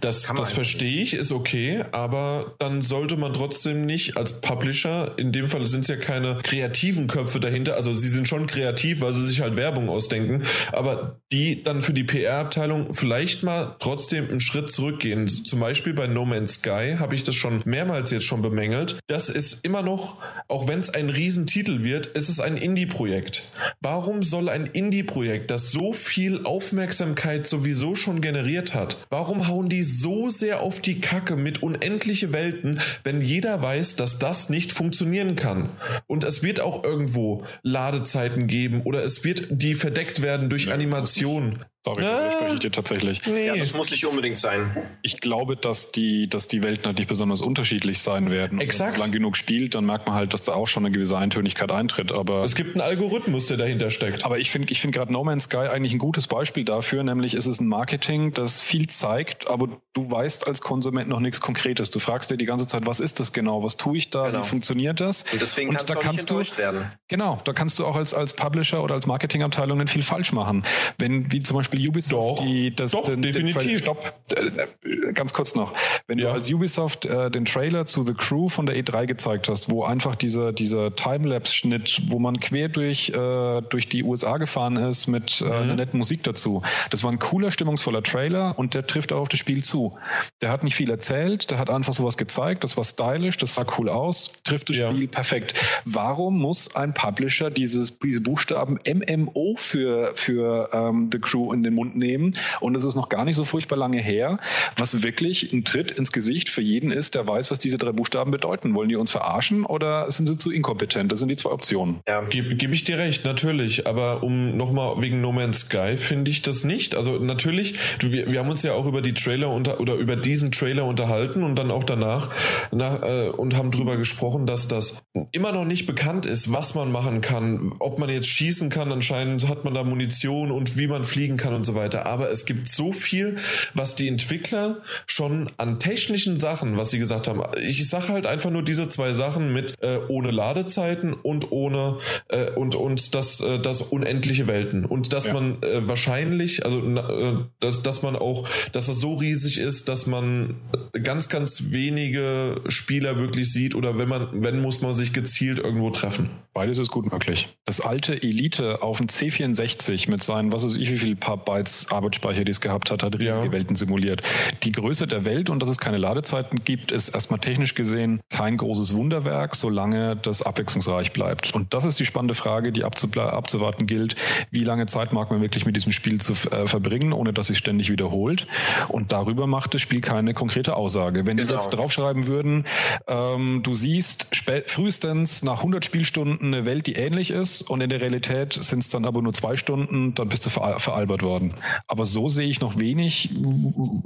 Das, 0.00 0.22
das 0.36 0.52
verstehe 0.52 1.00
ich, 1.00 1.14
ist 1.14 1.32
okay, 1.32 1.84
aber 1.92 2.54
dann 2.58 2.82
sollte 2.82 3.16
man 3.16 3.32
trotzdem 3.32 3.86
nicht 3.86 4.18
als 4.18 4.42
Publisher, 4.42 5.14
in 5.16 5.32
dem 5.32 5.48
Fall 5.48 5.64
sind 5.64 5.82
es 5.82 5.88
ja 5.88 5.96
keine 5.96 6.38
kreativen 6.42 7.06
Köpfe 7.06 7.40
dahinter, 7.40 7.74
also 7.74 7.92
sie 7.94 8.10
sind 8.10 8.28
schon 8.28 8.46
kreativ, 8.46 9.00
weil 9.00 9.14
sie 9.14 9.24
sich 9.24 9.40
halt 9.40 9.56
Werbung 9.56 9.88
ausdenken, 9.88 10.44
aber 10.72 11.20
die 11.32 11.64
dann 11.64 11.80
für 11.80 11.94
die 11.94 12.04
PR-Abteilung 12.04 12.94
vielleicht 12.94 13.42
mal 13.42 13.76
trotzdem 13.78 14.28
einen 14.28 14.40
Schritt 14.40 14.70
zurückgehen. 14.70 15.26
Zum 15.26 15.60
Beispiel 15.60 15.94
bei 15.94 16.06
No 16.08 16.26
Man's 16.26 16.54
Sky 16.54 16.96
habe 16.98 17.14
ich 17.14 17.24
das 17.24 17.34
schon 17.34 17.62
mehrmals 17.64 18.10
jetzt 18.10 18.26
schon 18.26 18.42
bemängelt. 18.42 18.98
Das 19.06 19.30
ist 19.30 19.64
immer 19.64 19.82
noch, 19.82 20.18
auch 20.48 20.68
wenn 20.68 20.80
es 20.80 20.90
ein 20.90 21.08
Riesentitel 21.08 21.82
wird, 21.82 22.06
ist 22.08 22.28
es 22.28 22.40
ein 22.40 22.58
Indie-Projekt. 22.58 23.44
Warum 23.80 24.22
soll 24.22 24.50
ein 24.50 24.66
Indie-Projekt, 24.66 25.50
das 25.50 25.70
so 25.70 25.92
viel 25.94 26.44
Aufmerksamkeit 26.44 27.46
sowieso 27.46 27.94
schon 27.94 28.20
generiert 28.20 28.74
hat, 28.74 28.98
warum 29.08 29.48
hauen 29.54 29.68
die 29.68 29.84
so 29.84 30.30
sehr 30.30 30.62
auf 30.62 30.80
die 30.80 31.00
Kacke 31.00 31.36
mit 31.36 31.62
unendliche 31.62 32.32
Welten, 32.32 32.80
wenn 33.04 33.20
jeder 33.20 33.62
weiß, 33.62 33.94
dass 33.94 34.18
das 34.18 34.50
nicht 34.50 34.72
funktionieren 34.72 35.36
kann. 35.36 35.70
Und 36.08 36.24
es 36.24 36.42
wird 36.42 36.58
auch 36.60 36.82
irgendwo 36.82 37.44
Ladezeiten 37.62 38.48
geben 38.48 38.82
oder 38.82 39.04
es 39.04 39.22
wird 39.22 39.46
die 39.50 39.74
verdeckt 39.74 40.22
werden 40.22 40.50
durch 40.50 40.72
Animationen. 40.72 41.64
Sorry, 41.86 42.00
da 42.00 42.30
spreche 42.30 42.54
ich 42.54 42.60
dir 42.60 42.72
tatsächlich. 42.72 43.26
Nee. 43.26 43.46
Ja, 43.46 43.56
das 43.56 43.74
muss 43.74 43.90
nicht 43.90 44.06
unbedingt 44.06 44.38
sein. 44.38 44.74
Ich 45.02 45.20
glaube, 45.20 45.54
dass 45.54 45.92
die, 45.92 46.30
dass 46.30 46.48
die 46.48 46.62
Welten 46.62 46.86
halt 46.86 46.96
nicht 46.96 47.08
besonders 47.08 47.42
unterschiedlich 47.42 47.98
sein 47.98 48.30
werden. 48.30 48.58
Exakt. 48.58 48.92
wenn 48.92 49.00
man 49.00 49.06
lang 49.08 49.12
genug 49.12 49.36
spielt, 49.36 49.74
dann 49.74 49.84
merkt 49.84 50.06
man 50.06 50.16
halt, 50.16 50.32
dass 50.32 50.44
da 50.44 50.54
auch 50.54 50.66
schon 50.66 50.86
eine 50.86 50.94
gewisse 50.94 51.18
Eintönigkeit 51.18 51.70
eintritt. 51.70 52.10
Aber 52.10 52.42
es 52.42 52.54
gibt 52.54 52.74
einen 52.74 52.80
Algorithmus, 52.80 53.48
der 53.48 53.58
dahinter 53.58 53.90
steckt. 53.90 54.24
Aber 54.24 54.38
ich 54.38 54.50
finde, 54.50 54.72
ich 54.72 54.80
finde 54.80 54.96
gerade 54.96 55.12
No 55.12 55.24
Man's 55.24 55.44
Sky 55.44 55.58
eigentlich 55.58 55.92
ein 55.92 55.98
gutes 55.98 56.26
Beispiel 56.26 56.64
dafür. 56.64 57.02
Nämlich 57.02 57.34
ist 57.34 57.44
es 57.44 57.60
ein 57.60 57.68
Marketing, 57.68 58.32
das 58.32 58.62
viel 58.62 58.86
zeigt, 58.86 59.43
aber 59.48 59.68
du 59.92 60.10
weißt 60.10 60.46
als 60.46 60.60
Konsument 60.60 61.08
noch 61.08 61.20
nichts 61.20 61.40
Konkretes. 61.40 61.90
Du 61.90 61.98
fragst 61.98 62.30
dir 62.30 62.36
die 62.36 62.44
ganze 62.44 62.66
Zeit, 62.66 62.86
was 62.86 63.00
ist 63.00 63.20
das 63.20 63.32
genau? 63.32 63.62
Was 63.62 63.76
tue 63.76 63.96
ich 63.96 64.10
da? 64.10 64.28
Genau. 64.28 64.42
Wie 64.42 64.46
funktioniert 64.46 65.00
das? 65.00 65.24
Und 65.32 65.40
deswegen 65.40 65.70
Und 65.70 65.76
kannst 65.76 65.90
da 65.90 65.94
du 65.94 66.00
kannst 66.00 66.30
du, 66.30 66.58
werden. 66.58 66.90
Genau, 67.08 67.40
da 67.44 67.52
kannst 67.52 67.78
du 67.78 67.86
auch 67.86 67.96
als, 67.96 68.14
als 68.14 68.34
Publisher 68.34 68.82
oder 68.82 68.94
als 68.94 69.06
Marketingabteilung 69.06 69.86
viel 69.86 70.02
falsch 70.02 70.32
machen. 70.32 70.62
Wenn, 70.98 71.30
wie 71.32 71.42
zum 71.42 71.56
Beispiel 71.56 71.88
Ubisoft 71.88 72.40
Doch 72.40 72.44
die, 72.44 72.74
das, 72.74 72.92
Doch, 72.92 73.06
den, 73.06 73.22
definitiv. 73.22 73.62
Den 73.62 73.78
Stopp, 73.78 74.14
äh, 74.36 75.12
ganz 75.12 75.32
kurz 75.32 75.54
noch. 75.54 75.72
Wenn 76.06 76.18
ja. 76.18 76.28
du 76.28 76.32
als 76.32 76.50
Ubisoft 76.50 77.06
äh, 77.06 77.30
den 77.30 77.44
Trailer 77.44 77.86
zu 77.86 78.02
The 78.02 78.14
Crew 78.14 78.48
von 78.48 78.66
der 78.66 78.76
E3 78.76 79.06
gezeigt 79.06 79.48
hast, 79.48 79.70
wo 79.70 79.84
einfach 79.84 80.14
dieser, 80.16 80.52
dieser 80.52 80.94
Timelapse-Schnitt, 80.94 82.02
wo 82.06 82.18
man 82.18 82.40
quer 82.40 82.68
durch, 82.68 83.10
äh, 83.10 83.62
durch 83.62 83.88
die 83.88 84.04
USA 84.04 84.38
gefahren 84.38 84.76
ist 84.76 85.06
mit 85.06 85.40
äh, 85.40 85.44
mhm. 85.44 85.52
einer 85.52 85.74
netten 85.76 85.98
Musik 85.98 86.22
dazu. 86.22 86.62
Das 86.90 87.04
war 87.04 87.12
ein 87.12 87.18
cooler, 87.18 87.50
stimmungsvoller 87.50 88.02
Trailer 88.02 88.58
und 88.58 88.74
der 88.74 88.86
trifft 88.86 89.12
auch 89.12 89.20
auf 89.20 89.28
das 89.34 89.40
Spiel 89.40 89.62
zu. 89.62 89.96
Der 90.40 90.50
hat 90.50 90.64
nicht 90.64 90.74
viel 90.74 90.90
erzählt, 90.90 91.50
der 91.50 91.58
hat 91.58 91.70
einfach 91.70 91.92
sowas 91.92 92.16
gezeigt, 92.16 92.64
das 92.64 92.76
war 92.76 92.84
stylisch, 92.84 93.36
das 93.36 93.54
sah 93.54 93.66
cool 93.78 93.88
aus, 93.88 94.32
trifft 94.44 94.70
das 94.70 94.76
ja. 94.76 94.90
Spiel 94.90 95.08
perfekt. 95.08 95.54
Warum 95.84 96.38
muss 96.38 96.74
ein 96.76 96.94
Publisher 96.94 97.50
dieses, 97.50 97.98
diese 97.98 98.20
Buchstaben 98.20 98.78
MMO 98.86 99.54
für, 99.56 100.12
für 100.14 100.70
ähm, 100.72 101.10
The 101.12 101.18
Crew 101.18 101.52
in 101.52 101.62
den 101.62 101.74
Mund 101.74 101.96
nehmen? 101.96 102.34
Und 102.60 102.74
es 102.76 102.84
ist 102.84 102.94
noch 102.94 103.08
gar 103.08 103.24
nicht 103.24 103.36
so 103.36 103.44
furchtbar 103.44 103.76
lange 103.76 104.00
her, 104.00 104.38
was 104.76 105.02
wirklich 105.02 105.52
ein 105.52 105.64
Tritt 105.64 105.90
ins 105.90 106.12
Gesicht 106.12 106.48
für 106.48 106.62
jeden 106.62 106.90
ist, 106.90 107.14
der 107.14 107.26
weiß, 107.26 107.50
was 107.50 107.58
diese 107.58 107.78
drei 107.78 107.92
Buchstaben 107.92 108.30
bedeuten. 108.30 108.74
Wollen 108.74 108.88
die 108.88 108.96
uns 108.96 109.10
verarschen 109.10 109.64
oder 109.64 110.10
sind 110.10 110.26
sie 110.26 110.38
zu 110.38 110.50
inkompetent? 110.50 111.10
Das 111.10 111.18
sind 111.18 111.28
die 111.28 111.36
zwei 111.36 111.50
Optionen. 111.50 112.00
Ja, 112.06 112.20
gebe 112.22 112.54
geb 112.54 112.72
ich 112.72 112.84
dir 112.84 112.98
recht, 112.98 113.24
natürlich. 113.24 113.86
Aber 113.86 114.22
um 114.22 114.56
nochmal 114.56 115.00
wegen 115.00 115.20
No 115.20 115.32
Man's 115.32 115.60
Sky 115.60 115.96
finde 115.96 116.30
ich 116.30 116.42
das 116.42 116.64
nicht. 116.64 116.94
Also 116.94 117.18
natürlich, 117.18 117.74
wir, 118.00 118.30
wir 118.30 118.38
haben 118.38 118.48
uns 118.48 118.62
ja 118.62 118.72
auch 118.72 118.86
über 118.86 119.02
die 119.02 119.14
Trailer 119.24 119.50
unter, 119.50 119.80
oder 119.80 119.94
über 119.94 120.16
diesen 120.16 120.52
Trailer 120.52 120.84
unterhalten 120.84 121.42
und 121.42 121.56
dann 121.56 121.70
auch 121.70 121.84
danach 121.84 122.30
nach, 122.72 123.02
äh, 123.02 123.28
und 123.28 123.56
haben 123.56 123.70
drüber 123.70 123.96
gesprochen, 123.96 124.46
dass 124.46 124.68
das 124.68 125.02
immer 125.32 125.52
noch 125.52 125.64
nicht 125.64 125.86
bekannt 125.86 126.26
ist, 126.26 126.52
was 126.52 126.74
man 126.74 126.92
machen 126.92 127.20
kann, 127.20 127.74
ob 127.80 127.98
man 127.98 128.08
jetzt 128.08 128.28
schießen 128.28 128.68
kann. 128.70 128.92
Anscheinend 128.92 129.48
hat 129.48 129.64
man 129.64 129.74
da 129.74 129.82
Munition 129.82 130.50
und 130.50 130.76
wie 130.76 130.86
man 130.86 131.04
fliegen 131.04 131.36
kann 131.36 131.54
und 131.54 131.64
so 131.64 131.74
weiter 131.74 132.04
aber 132.04 132.30
es 132.30 132.46
gibt 132.46 132.68
so 132.68 132.92
viel, 132.92 133.36
was 133.74 133.94
die 133.94 134.08
Entwickler 134.08 134.82
schon 135.06 135.50
an 135.56 135.80
technischen 135.80 136.36
Sachen, 136.36 136.76
was 136.76 136.90
sie 136.90 136.98
gesagt 136.98 137.28
haben. 137.28 137.42
Ich 137.66 137.88
sage 137.88 138.08
halt 138.08 138.26
einfach 138.26 138.50
nur 138.50 138.62
diese 138.62 138.88
zwei 138.88 139.12
Sachen 139.12 139.52
mit 139.52 139.74
äh, 139.82 139.98
ohne 140.08 140.30
Ladezeiten 140.30 141.12
und 141.12 141.50
ohne 141.52 141.98
äh, 142.28 142.50
und 142.50 142.74
und 142.74 143.14
das 143.14 143.40
äh, 143.40 143.58
das 143.58 143.82
unendliche 143.82 144.46
Welten 144.46 144.84
und 144.84 145.12
dass 145.12 145.26
ja. 145.26 145.32
man 145.32 145.62
äh, 145.62 145.86
wahrscheinlich, 145.88 146.64
also 146.64 146.80
äh, 146.80 147.36
dass 147.60 147.82
dass 147.82 148.02
man 148.02 148.16
auch, 148.16 148.48
dass 148.72 148.86
das 148.86 149.00
so 149.00 149.13
riesig 149.14 149.58
ist, 149.58 149.88
dass 149.88 150.06
man 150.06 150.56
ganz 151.02 151.28
ganz 151.28 151.72
wenige 151.72 152.60
Spieler 152.68 153.18
wirklich 153.18 153.52
sieht 153.52 153.74
oder 153.74 153.98
wenn 153.98 154.08
man 154.08 154.28
wenn 154.32 154.60
muss 154.60 154.80
man 154.80 154.94
sich 154.94 155.12
gezielt 155.12 155.58
irgendwo 155.58 155.90
treffen. 155.90 156.30
Beides 156.54 156.78
ist 156.78 156.92
gut 156.92 157.10
möglich. 157.12 157.48
Das 157.64 157.80
alte 157.80 158.22
Elite 158.22 158.80
auf 158.80 158.98
dem 158.98 159.08
C64 159.08 160.08
mit 160.08 160.22
seinen, 160.22 160.52
was 160.52 160.62
ist 160.62 160.76
ich, 160.76 160.88
wie 160.92 160.98
viel 160.98 161.16
paar 161.16 161.36
Bytes 161.36 161.88
Arbeitsspeicher, 161.90 162.44
die 162.44 162.52
es 162.52 162.60
gehabt 162.60 162.92
hat, 162.92 163.02
hat 163.02 163.14
riesige 163.14 163.46
ja. 163.46 163.52
Welten 163.52 163.74
simuliert. 163.74 164.22
Die 164.62 164.70
Größe 164.70 165.08
der 165.08 165.24
Welt 165.24 165.50
und 165.50 165.60
dass 165.60 165.68
es 165.68 165.78
keine 165.78 165.96
Ladezeiten 165.96 166.62
gibt, 166.64 166.92
ist 166.92 167.08
erstmal 167.08 167.40
technisch 167.40 167.74
gesehen 167.74 168.20
kein 168.30 168.56
großes 168.56 168.94
Wunderwerk, 168.94 169.56
solange 169.56 170.14
das 170.14 170.42
abwechslungsreich 170.42 171.12
bleibt. 171.12 171.54
Und 171.54 171.74
das 171.74 171.84
ist 171.84 171.98
die 171.98 172.06
spannende 172.06 172.34
Frage, 172.34 172.70
die 172.70 172.84
abzuwarten 172.84 173.86
gilt. 173.86 174.14
Wie 174.52 174.62
lange 174.62 174.86
Zeit 174.86 175.12
mag 175.12 175.32
man 175.32 175.40
wirklich 175.40 175.66
mit 175.66 175.74
diesem 175.74 175.90
Spiel 175.90 176.20
zu 176.20 176.34
äh, 176.50 176.68
verbringen, 176.68 177.12
ohne 177.12 177.32
dass 177.32 177.50
es 177.50 177.58
ständig 177.58 177.90
wiederholt? 177.90 178.46
Und 178.94 179.10
darüber 179.10 179.48
macht 179.48 179.74
das 179.74 179.80
Spiel 179.80 180.00
keine 180.00 180.34
konkrete 180.34 180.76
Aussage. 180.76 181.26
Wenn 181.26 181.36
genau. 181.36 181.48
die 181.48 181.54
jetzt 181.54 181.70
draufschreiben 181.70 182.28
würden, 182.28 182.64
ähm, 183.08 183.64
du 183.64 183.74
siehst 183.74 184.28
frühestens 184.68 185.42
nach 185.42 185.58
100 185.58 185.84
Spielstunden 185.84 186.54
eine 186.54 186.64
Welt, 186.64 186.86
die 186.86 186.92
ähnlich 186.92 187.32
ist 187.32 187.62
und 187.62 187.80
in 187.80 187.90
der 187.90 188.00
Realität 188.00 188.52
sind 188.52 188.84
es 188.84 188.90
dann 188.90 189.04
aber 189.04 189.20
nur 189.20 189.32
zwei 189.32 189.56
Stunden, 189.56 190.14
dann 190.14 190.28
bist 190.28 190.46
du 190.46 190.50
ver 190.50 190.78
veralbert 190.78 191.22
worden. 191.22 191.54
Aber 191.88 192.04
so 192.04 192.28
sehe 192.28 192.46
ich 192.46 192.60
noch 192.60 192.78
wenig 192.78 193.30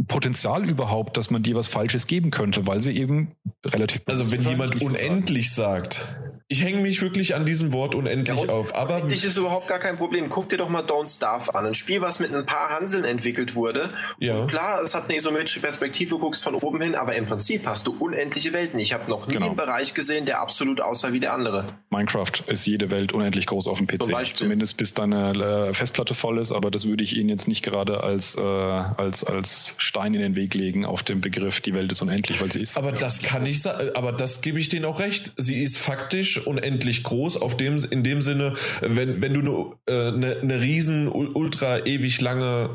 Potenzial 0.06 0.66
überhaupt, 0.66 1.19
dass 1.19 1.28
man 1.28 1.43
dir 1.43 1.55
was 1.55 1.69
Falsches 1.69 2.06
geben 2.06 2.31
könnte, 2.31 2.66
weil 2.66 2.81
sie 2.81 2.97
eben 2.97 3.32
relativ. 3.66 4.01
Also 4.06 4.32
wenn 4.32 4.40
jemand 4.40 4.81
unendlich 4.81 5.52
sagen. 5.52 5.85
sagt, 5.85 6.19
Ich 6.51 6.65
hänge 6.65 6.81
mich 6.81 7.03
wirklich 7.03 7.35
an 7.35 7.45
diesem 7.45 7.73
Wort 7.75 7.95
unendlich 7.95 8.41
Ja, 8.45 8.49
auf. 8.49 8.75
Aber 8.75 9.03
Dich 9.03 9.23
ist 9.23 9.37
überhaupt 9.37 9.69
gar 9.69 9.79
kein 9.79 9.99
Problem. 9.99 10.31
Guck 10.31 10.49
dir 10.49 10.57
doch 10.57 10.70
mal 10.70 10.83
Don't 10.83 11.15
Starve 11.15 11.55
an. 11.55 11.66
Ein 11.66 11.75
Spiel, 11.75 12.01
was 12.01 12.20
mit 12.20 12.33
ein 12.35 12.47
paar 12.47 12.70
Hanseln 12.70 13.05
entwickelt 13.05 13.55
wurde. 13.55 13.91
Ja. 14.19 14.39
Und 14.41 14.47
klar, 14.49 14.81
es 14.83 14.95
hat 14.95 15.05
eine 15.11 15.19
isometrische 15.19 15.61
Perspektive, 15.61 16.09
du 16.09 16.19
guckst 16.19 16.43
von 16.43 16.55
oben 16.55 16.81
hin, 16.81 16.95
aber 16.95 17.16
im 17.16 17.27
Prinzip 17.27 17.66
hast 17.66 17.87
du 17.87 17.95
unendliche 17.99 18.55
Welten. 18.55 18.79
Ich 18.79 18.95
habe 18.95 19.11
noch 19.11 19.27
nie 19.27 19.35
Genau. 19.35 19.49
einen 19.49 19.57
Bereich 19.57 19.93
gesehen, 19.93 20.25
der 20.25 20.41
absolut 20.41 20.81
aussah 20.81 21.12
wie 21.12 21.20
der 21.20 21.35
andere. 21.35 21.66
Minecraft 21.91 22.33
ist 22.47 22.65
jede 22.66 22.91
Welt 22.91 23.12
unendlich 23.12 23.45
groß 23.45 23.66
auf 23.69 23.77
dem 23.77 23.87
PC. 23.87 24.05
Zum 24.05 24.12
Beispiel. 24.12 24.39
Zumindest 24.47 24.79
bis 24.79 24.95
deine 24.95 25.33
äh, 25.69 25.75
Festplatte 25.75 26.15
voll 26.15 26.39
ist, 26.39 26.53
aber 26.53 26.70
das 26.70 26.89
würde 26.89 27.05
ich 27.05 27.15
Ihnen 27.15 27.29
jetzt 27.29 27.47
nicht 27.47 27.62
gerade 27.62 28.03
als, 28.03 28.37
äh, 28.37 28.41
als, 28.41 29.23
als 29.23 29.75
Stein 29.77 30.15
in 30.15 30.23
den 30.23 30.35
Weg 30.35 30.55
legen 30.55 30.87
auf 30.87 31.03
den 31.03 31.20
Begriff, 31.20 31.61
die 31.61 31.75
Welt 31.75 31.93
ist 31.93 32.01
unendlich, 32.01 32.41
weil 32.41 32.51
sie 32.51 32.61
ist. 32.62 32.79
Aber 32.79 32.91
das 32.91 33.20
kann 33.20 33.45
ich 33.45 33.61
sagen, 33.61 33.91
aber 33.95 34.12
das 34.12 34.41
gebe 34.41 34.59
ich 34.59 34.70
denen 34.70 34.87
auch 34.87 34.99
recht. 34.99 35.33
Sie 35.37 35.62
ist 35.62 35.77
faktisch 35.77 36.38
unendlich 36.40 37.02
groß, 37.02 37.36
auf 37.40 37.56
dem, 37.56 37.85
in 37.90 38.02
dem 38.02 38.23
Sinne, 38.23 38.55
wenn, 38.81 39.20
wenn 39.23 39.35
du 39.35 39.40
eine, 39.89 39.97
äh, 39.97 40.09
eine, 40.09 40.36
eine 40.40 40.60
riesen, 40.60 41.09
ul- 41.09 41.32
ultra 41.35 41.86
ewig 41.86 42.20
lange, 42.20 42.70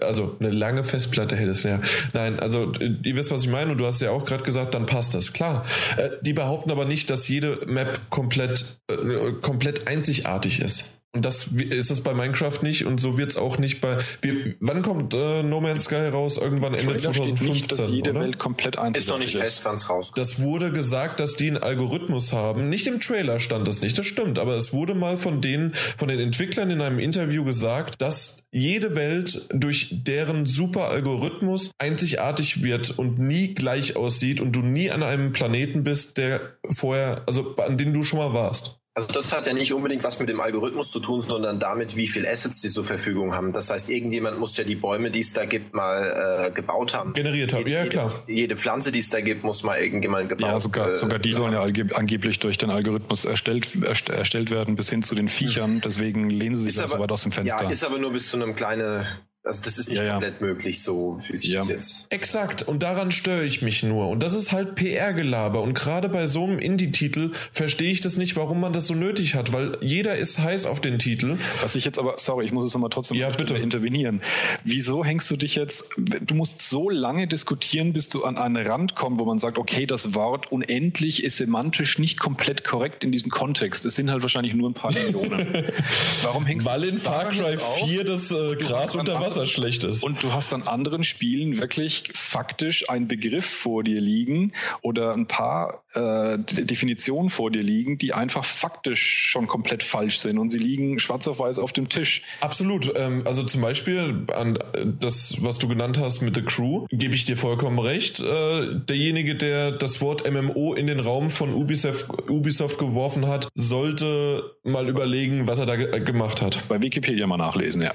also 0.00 0.36
eine 0.38 0.50
lange 0.50 0.84
Festplatte 0.84 1.36
hättest, 1.36 1.64
ja. 1.64 1.80
Nein, 2.14 2.38
also 2.38 2.72
äh, 2.74 2.94
ihr 3.04 3.16
wisst, 3.16 3.30
was 3.30 3.44
ich 3.44 3.50
meine 3.50 3.72
und 3.72 3.78
du 3.78 3.86
hast 3.86 4.00
ja 4.00 4.10
auch 4.10 4.24
gerade 4.24 4.44
gesagt, 4.44 4.74
dann 4.74 4.86
passt 4.86 5.14
das, 5.14 5.32
klar. 5.32 5.64
Äh, 5.96 6.10
die 6.22 6.32
behaupten 6.32 6.70
aber 6.70 6.84
nicht, 6.84 7.10
dass 7.10 7.28
jede 7.28 7.60
Map 7.66 8.00
komplett, 8.10 8.78
äh, 8.90 9.32
komplett 9.40 9.88
einzigartig 9.88 10.60
ist. 10.60 10.95
Und 11.16 11.24
das 11.24 11.46
ist 11.46 11.90
es 11.90 12.02
bei 12.02 12.12
Minecraft 12.12 12.58
nicht 12.60 12.84
und 12.84 13.00
so 13.00 13.16
wird 13.16 13.30
es 13.30 13.36
auch 13.38 13.56
nicht 13.56 13.80
bei. 13.80 13.96
Wir, 14.20 14.54
wann 14.60 14.82
kommt 14.82 15.14
äh, 15.14 15.42
No 15.42 15.62
Man's 15.62 15.84
Sky 15.84 16.08
raus? 16.08 16.36
Irgendwann 16.36 16.74
Ende 16.74 16.84
Trailer 16.84 17.14
steht 17.14 17.38
2015. 17.38 17.48
nicht, 17.48 17.72
dass 17.72 17.88
jede 17.88 18.10
oder? 18.10 18.20
Welt 18.20 18.38
komplett 18.38 18.76
Ist 18.94 19.08
noch 19.08 19.18
nicht 19.18 19.34
fest, 19.34 19.64
wann 19.64 19.76
es 19.76 19.88
rauskommt. 19.88 20.18
Das 20.18 20.40
wurde 20.40 20.72
gesagt, 20.72 21.18
dass 21.20 21.34
die 21.36 21.48
einen 21.48 21.56
Algorithmus 21.56 22.34
haben. 22.34 22.68
Nicht 22.68 22.86
im 22.86 23.00
Trailer 23.00 23.40
stand 23.40 23.66
das 23.66 23.80
nicht, 23.80 23.96
das 23.96 24.06
stimmt, 24.06 24.38
aber 24.38 24.56
es 24.56 24.74
wurde 24.74 24.94
mal 24.94 25.16
von 25.16 25.40
denen, 25.40 25.72
von 25.74 26.08
den 26.08 26.20
Entwicklern 26.20 26.68
in 26.68 26.82
einem 26.82 26.98
Interview 26.98 27.44
gesagt, 27.44 28.02
dass 28.02 28.42
jede 28.52 28.94
Welt 28.94 29.48
durch 29.54 29.88
deren 29.90 30.44
super 30.44 30.88
Algorithmus 30.88 31.70
einzigartig 31.78 32.62
wird 32.62 32.90
und 32.90 33.18
nie 33.18 33.54
gleich 33.54 33.96
aussieht 33.96 34.42
und 34.42 34.52
du 34.54 34.60
nie 34.60 34.90
an 34.90 35.02
einem 35.02 35.32
Planeten 35.32 35.82
bist, 35.82 36.18
der 36.18 36.58
vorher, 36.74 37.22
also 37.24 37.56
an 37.56 37.78
dem 37.78 37.94
du 37.94 38.04
schon 38.04 38.18
mal 38.18 38.34
warst. 38.34 38.80
Also 38.98 39.08
das 39.12 39.30
hat 39.36 39.46
ja 39.46 39.52
nicht 39.52 39.74
unbedingt 39.74 40.02
was 40.04 40.18
mit 40.20 40.30
dem 40.30 40.40
Algorithmus 40.40 40.90
zu 40.90 41.00
tun, 41.00 41.20
sondern 41.20 41.60
damit, 41.60 41.96
wie 41.96 42.08
viel 42.08 42.26
Assets 42.26 42.62
die 42.62 42.68
zur 42.68 42.82
Verfügung 42.82 43.34
haben. 43.34 43.52
Das 43.52 43.68
heißt, 43.68 43.90
irgendjemand 43.90 44.40
muss 44.40 44.56
ja 44.56 44.64
die 44.64 44.74
Bäume, 44.74 45.10
die 45.10 45.18
es 45.20 45.34
da 45.34 45.44
gibt, 45.44 45.74
mal 45.74 46.46
äh, 46.46 46.50
gebaut 46.50 46.94
haben. 46.94 47.12
Generiert 47.12 47.52
haben, 47.52 47.66
ja, 47.66 47.80
jede, 47.80 47.88
klar. 47.90 48.24
Jede 48.26 48.56
Pflanze, 48.56 48.92
die 48.92 49.00
es 49.00 49.10
da 49.10 49.20
gibt, 49.20 49.44
muss 49.44 49.62
mal 49.64 49.78
irgendjemand 49.78 50.30
gebaut 50.30 50.48
Ja, 50.50 50.60
sogar, 50.60 50.92
äh, 50.92 50.96
sogar 50.96 51.18
die 51.18 51.34
sollen 51.34 51.52
ja 51.52 51.62
angeblich 51.94 52.38
durch 52.38 52.56
den 52.56 52.70
Algorithmus 52.70 53.26
erstellt, 53.26 53.76
erst- 53.84 54.08
erstellt 54.08 54.50
werden, 54.50 54.76
bis 54.76 54.88
hin 54.88 55.02
zu 55.02 55.14
den 55.14 55.28
Viechern. 55.28 55.82
Deswegen 55.84 56.30
lehnen 56.30 56.54
sie 56.54 56.62
sich 56.62 56.76
Ist 56.76 56.80
da 56.82 56.88
so 56.88 56.98
weit 56.98 57.12
aus 57.12 57.22
dem 57.22 57.32
Fenster. 57.32 57.64
Ja, 57.64 57.68
ist 57.70 57.84
aber 57.84 57.98
nur 57.98 58.12
bis 58.12 58.30
zu 58.30 58.38
einem 58.38 58.54
kleinen, 58.54 59.06
also 59.46 59.62
das 59.62 59.78
ist 59.78 59.88
nicht 59.88 59.98
Ja, 59.98 60.04
ja. 60.04 60.12
komplett 60.14 60.40
möglich, 60.40 60.82
so 60.82 61.18
wie 61.28 61.36
sich 61.36 61.50
Ja. 61.50 61.60
das 61.60 61.68
jetzt. 61.68 62.06
Exakt, 62.10 62.62
und 62.62 62.82
daran 62.82 63.10
störe 63.12 63.44
ich 63.44 63.62
mich 63.62 63.82
nur. 63.82 64.08
Und 64.08 64.22
das 64.22 64.34
ist 64.34 64.52
halt 64.52 64.74
PR-Gelaber. 64.74 65.62
Und 65.62 65.74
gerade 65.74 66.08
bei 66.08 66.26
so 66.26 66.44
einem 66.44 66.58
Indie-Titel 66.58 67.32
verstehe 67.52 67.90
ich 67.90 68.00
das 68.00 68.16
nicht, 68.16 68.36
warum 68.36 68.60
man 68.60 68.72
das 68.72 68.86
so 68.88 68.94
nötig 68.94 69.34
hat, 69.34 69.52
weil 69.52 69.78
jeder 69.80 70.16
ist 70.16 70.38
heiß 70.38 70.66
auf 70.66 70.80
den 70.80 70.98
Titel. 70.98 71.38
Was 71.62 71.76
ich 71.76 71.84
jetzt 71.84 71.98
aber, 71.98 72.14
sorry, 72.18 72.44
ich 72.44 72.52
muss 72.52 72.64
es 72.64 72.74
nochmal 72.74 72.90
trotzdem 72.90 73.16
Ja, 73.16 73.30
bitte. 73.30 73.56
Intervenieren. 73.56 74.20
Wieso 74.64 75.04
hängst 75.04 75.30
du 75.30 75.36
dich 75.36 75.54
jetzt, 75.54 75.90
du 75.96 76.34
musst 76.34 76.62
so 76.68 76.90
lange 76.90 77.26
diskutieren, 77.26 77.92
bis 77.92 78.08
du 78.08 78.24
an 78.24 78.36
einen 78.36 78.66
Rand 78.66 78.96
kommst, 78.96 79.20
wo 79.20 79.24
man 79.24 79.38
sagt, 79.38 79.58
okay, 79.58 79.86
das 79.86 80.14
Wort 80.14 80.50
unendlich 80.50 81.22
ist 81.22 81.36
semantisch 81.36 81.98
nicht 81.98 82.18
komplett 82.18 82.64
korrekt 82.64 83.04
in 83.04 83.12
diesem 83.12 83.30
Kontext. 83.30 83.86
Es 83.86 83.94
sind 83.94 84.10
halt 84.10 84.22
wahrscheinlich 84.22 84.54
nur 84.54 84.68
ein 84.70 84.74
paar 84.74 84.92
Millionen. 84.92 85.64
Warum 86.22 86.44
hängst 86.46 86.66
Weil 86.66 86.80
du 86.80 86.86
in 86.88 86.94
dich 86.96 87.02
Far 87.04 87.30
Cry 87.30 87.50
jetzt 87.52 87.62
auf? 87.62 87.78
4 87.88 88.04
das 88.04 88.30
äh, 88.30 88.56
Gras 88.56 88.96
unter 88.96 89.20
Wasser 89.20 89.35
andere- 89.42 89.46
schlecht 89.52 89.84
ist. 89.84 90.04
Und 90.04 90.22
du 90.22 90.32
hast 90.32 90.52
an 90.52 90.62
anderen 90.62 91.04
Spielen 91.04 91.58
wirklich 91.58 92.04
faktisch 92.14 92.88
einen 92.90 93.08
Begriff 93.08 93.46
vor 93.46 93.84
dir 93.84 94.00
liegen 94.00 94.52
oder 94.82 95.12
ein 95.14 95.26
paar 95.26 95.82
äh, 95.94 96.38
Definitionen 96.38 97.30
vor 97.30 97.50
dir 97.50 97.62
liegen, 97.62 97.98
die 97.98 98.12
einfach 98.12 98.44
faktisch 98.44 99.30
schon 99.30 99.46
komplett 99.46 99.82
falsch 99.82 100.18
sind 100.18 100.38
und 100.38 100.50
sie 100.50 100.58
liegen 100.58 100.98
schwarz 100.98 101.26
auf 101.28 101.38
weiß 101.38 101.58
auf 101.58 101.72
dem 101.72 101.88
Tisch. 101.88 102.22
Absolut. 102.40 102.92
Ähm, 102.96 103.22
also 103.26 103.42
zum 103.42 103.60
Beispiel 103.60 104.26
an 104.34 104.56
äh, 104.56 104.86
das, 105.00 105.36
was 105.42 105.58
du 105.58 105.68
genannt 105.68 105.98
hast 105.98 106.22
mit 106.22 106.34
The 106.34 106.42
Crew, 106.42 106.86
gebe 106.90 107.14
ich 107.14 107.24
dir 107.24 107.36
vollkommen 107.36 107.78
recht. 107.78 108.20
Äh, 108.20 108.80
derjenige, 108.88 109.34
der 109.36 109.72
das 109.72 110.00
Wort 110.00 110.30
MMO 110.30 110.74
in 110.74 110.86
den 110.86 111.00
Raum 111.00 111.30
von 111.30 111.54
Ubisoft, 111.54 112.06
Ubisoft 112.28 112.78
geworfen 112.78 113.26
hat, 113.26 113.48
sollte 113.54 114.56
mal 114.64 114.88
überlegen, 114.88 115.48
was 115.48 115.58
er 115.58 115.66
da 115.66 115.76
ge 115.76 116.00
gemacht 116.00 116.42
hat. 116.42 116.66
Bei 116.68 116.80
Wikipedia 116.82 117.26
mal 117.26 117.36
nachlesen, 117.36 117.82
ja. 117.82 117.92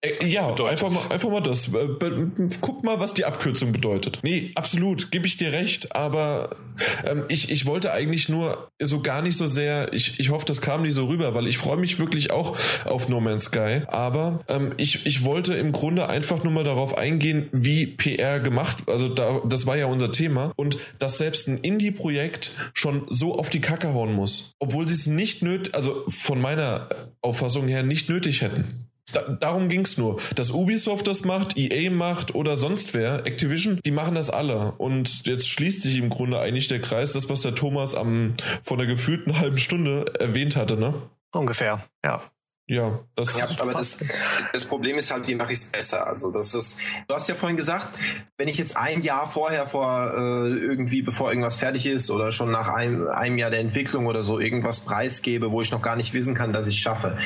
Äh, 0.00 0.24
ja, 0.26 0.50
bedeutet? 0.50 0.84
einfach 0.84 0.90
mal, 0.90 1.12
einfach 1.12 1.30
mal 1.30 1.40
das. 1.40 1.68
Äh, 1.68 1.88
Guck 2.60 2.84
mal, 2.84 3.00
was 3.00 3.14
die 3.14 3.24
Abkürzung 3.24 3.72
bedeutet. 3.72 4.20
Nee, 4.22 4.52
absolut, 4.54 5.10
gebe 5.10 5.26
ich 5.26 5.36
dir 5.36 5.52
recht, 5.52 5.94
aber 5.96 6.56
ähm, 7.04 7.24
ich, 7.28 7.50
ich 7.50 7.66
wollte 7.66 7.92
eigentlich 7.92 8.28
nur 8.28 8.70
so 8.80 9.00
gar 9.00 9.22
nicht 9.22 9.36
so 9.36 9.46
sehr, 9.46 9.92
ich, 9.92 10.20
ich 10.20 10.30
hoffe, 10.30 10.46
das 10.46 10.60
kam 10.60 10.82
nicht 10.82 10.94
so 10.94 11.06
rüber, 11.06 11.34
weil 11.34 11.48
ich 11.48 11.58
freue 11.58 11.76
mich 11.76 11.98
wirklich 11.98 12.30
auch 12.30 12.56
auf 12.84 13.08
No 13.08 13.20
Man's 13.20 13.46
Sky, 13.46 13.82
aber 13.88 14.40
ähm, 14.48 14.72
ich, 14.76 15.04
ich 15.04 15.24
wollte 15.24 15.54
im 15.54 15.72
Grunde 15.72 16.08
einfach 16.08 16.44
nur 16.44 16.52
mal 16.52 16.64
darauf 16.64 16.96
eingehen, 16.96 17.48
wie 17.50 17.86
PR 17.86 18.38
gemacht, 18.38 18.84
also 18.86 19.08
da, 19.08 19.40
das 19.44 19.66
war 19.66 19.76
ja 19.76 19.86
unser 19.86 20.12
Thema 20.12 20.52
und 20.54 20.76
dass 21.00 21.18
selbst 21.18 21.48
ein 21.48 21.58
Indie-Projekt 21.58 22.52
schon 22.72 23.06
so 23.08 23.36
auf 23.36 23.50
die 23.50 23.60
Kacke 23.60 23.94
hauen 23.94 24.12
muss, 24.12 24.54
obwohl 24.60 24.86
sie 24.86 24.94
es 24.94 25.08
nicht 25.08 25.42
nötig, 25.42 25.74
also 25.74 26.04
von 26.08 26.40
meiner 26.40 26.88
Auffassung 27.20 27.66
her 27.66 27.82
nicht 27.82 28.08
nötig 28.08 28.42
hätten. 28.42 28.87
Da, 29.12 29.22
darum 29.22 29.68
ging's 29.68 29.96
nur. 29.96 30.20
Dass 30.34 30.50
Ubisoft 30.50 31.06
das 31.06 31.24
macht, 31.24 31.56
EA 31.56 31.90
macht 31.90 32.34
oder 32.34 32.56
sonst 32.56 32.94
wer, 32.94 33.26
Activision, 33.26 33.80
die 33.84 33.90
machen 33.90 34.14
das 34.14 34.30
alle. 34.30 34.72
Und 34.72 35.26
jetzt 35.26 35.48
schließt 35.48 35.82
sich 35.82 35.96
im 35.96 36.10
Grunde 36.10 36.38
eigentlich 36.40 36.68
der 36.68 36.80
Kreis, 36.80 37.12
das, 37.12 37.28
was 37.28 37.42
der 37.42 37.54
Thomas 37.54 37.94
am 37.94 38.34
vor 38.62 38.78
einer 38.78 38.86
gefühlten 38.86 39.38
halben 39.40 39.58
Stunde 39.58 40.12
erwähnt 40.18 40.56
hatte, 40.56 40.76
ne? 40.76 40.94
Ungefähr, 41.32 41.84
ja. 42.04 42.22
Ja, 42.70 43.00
das 43.14 43.36
Ja, 43.38 43.48
aber 43.60 43.72
das, 43.72 43.96
das 44.52 44.66
Problem 44.66 44.98
ist 44.98 45.10
halt, 45.10 45.26
wie 45.26 45.34
mache 45.34 45.52
ich 45.52 45.60
es 45.60 45.64
besser? 45.64 46.06
Also 46.06 46.30
das 46.30 46.54
ist, 46.54 46.78
du 47.06 47.14
hast 47.14 47.26
ja 47.26 47.34
vorhin 47.34 47.56
gesagt, 47.56 47.88
wenn 48.36 48.46
ich 48.46 48.58
jetzt 48.58 48.76
ein 48.76 49.00
Jahr 49.00 49.26
vorher 49.26 49.66
vor 49.66 50.12
äh, 50.14 50.48
irgendwie, 50.50 51.00
bevor 51.00 51.30
irgendwas 51.30 51.56
fertig 51.56 51.86
ist 51.86 52.10
oder 52.10 52.30
schon 52.30 52.50
nach 52.50 52.68
einem, 52.68 53.08
einem 53.08 53.38
Jahr 53.38 53.50
der 53.50 53.60
Entwicklung 53.60 54.06
oder 54.06 54.22
so 54.22 54.38
irgendwas 54.38 54.80
preisgebe, 54.80 55.50
wo 55.50 55.62
ich 55.62 55.70
noch 55.70 55.80
gar 55.80 55.96
nicht 55.96 56.12
wissen 56.12 56.34
kann, 56.34 56.52
dass 56.52 56.68
ich 56.68 56.74
es 56.74 56.80
schaffe. 56.80 57.16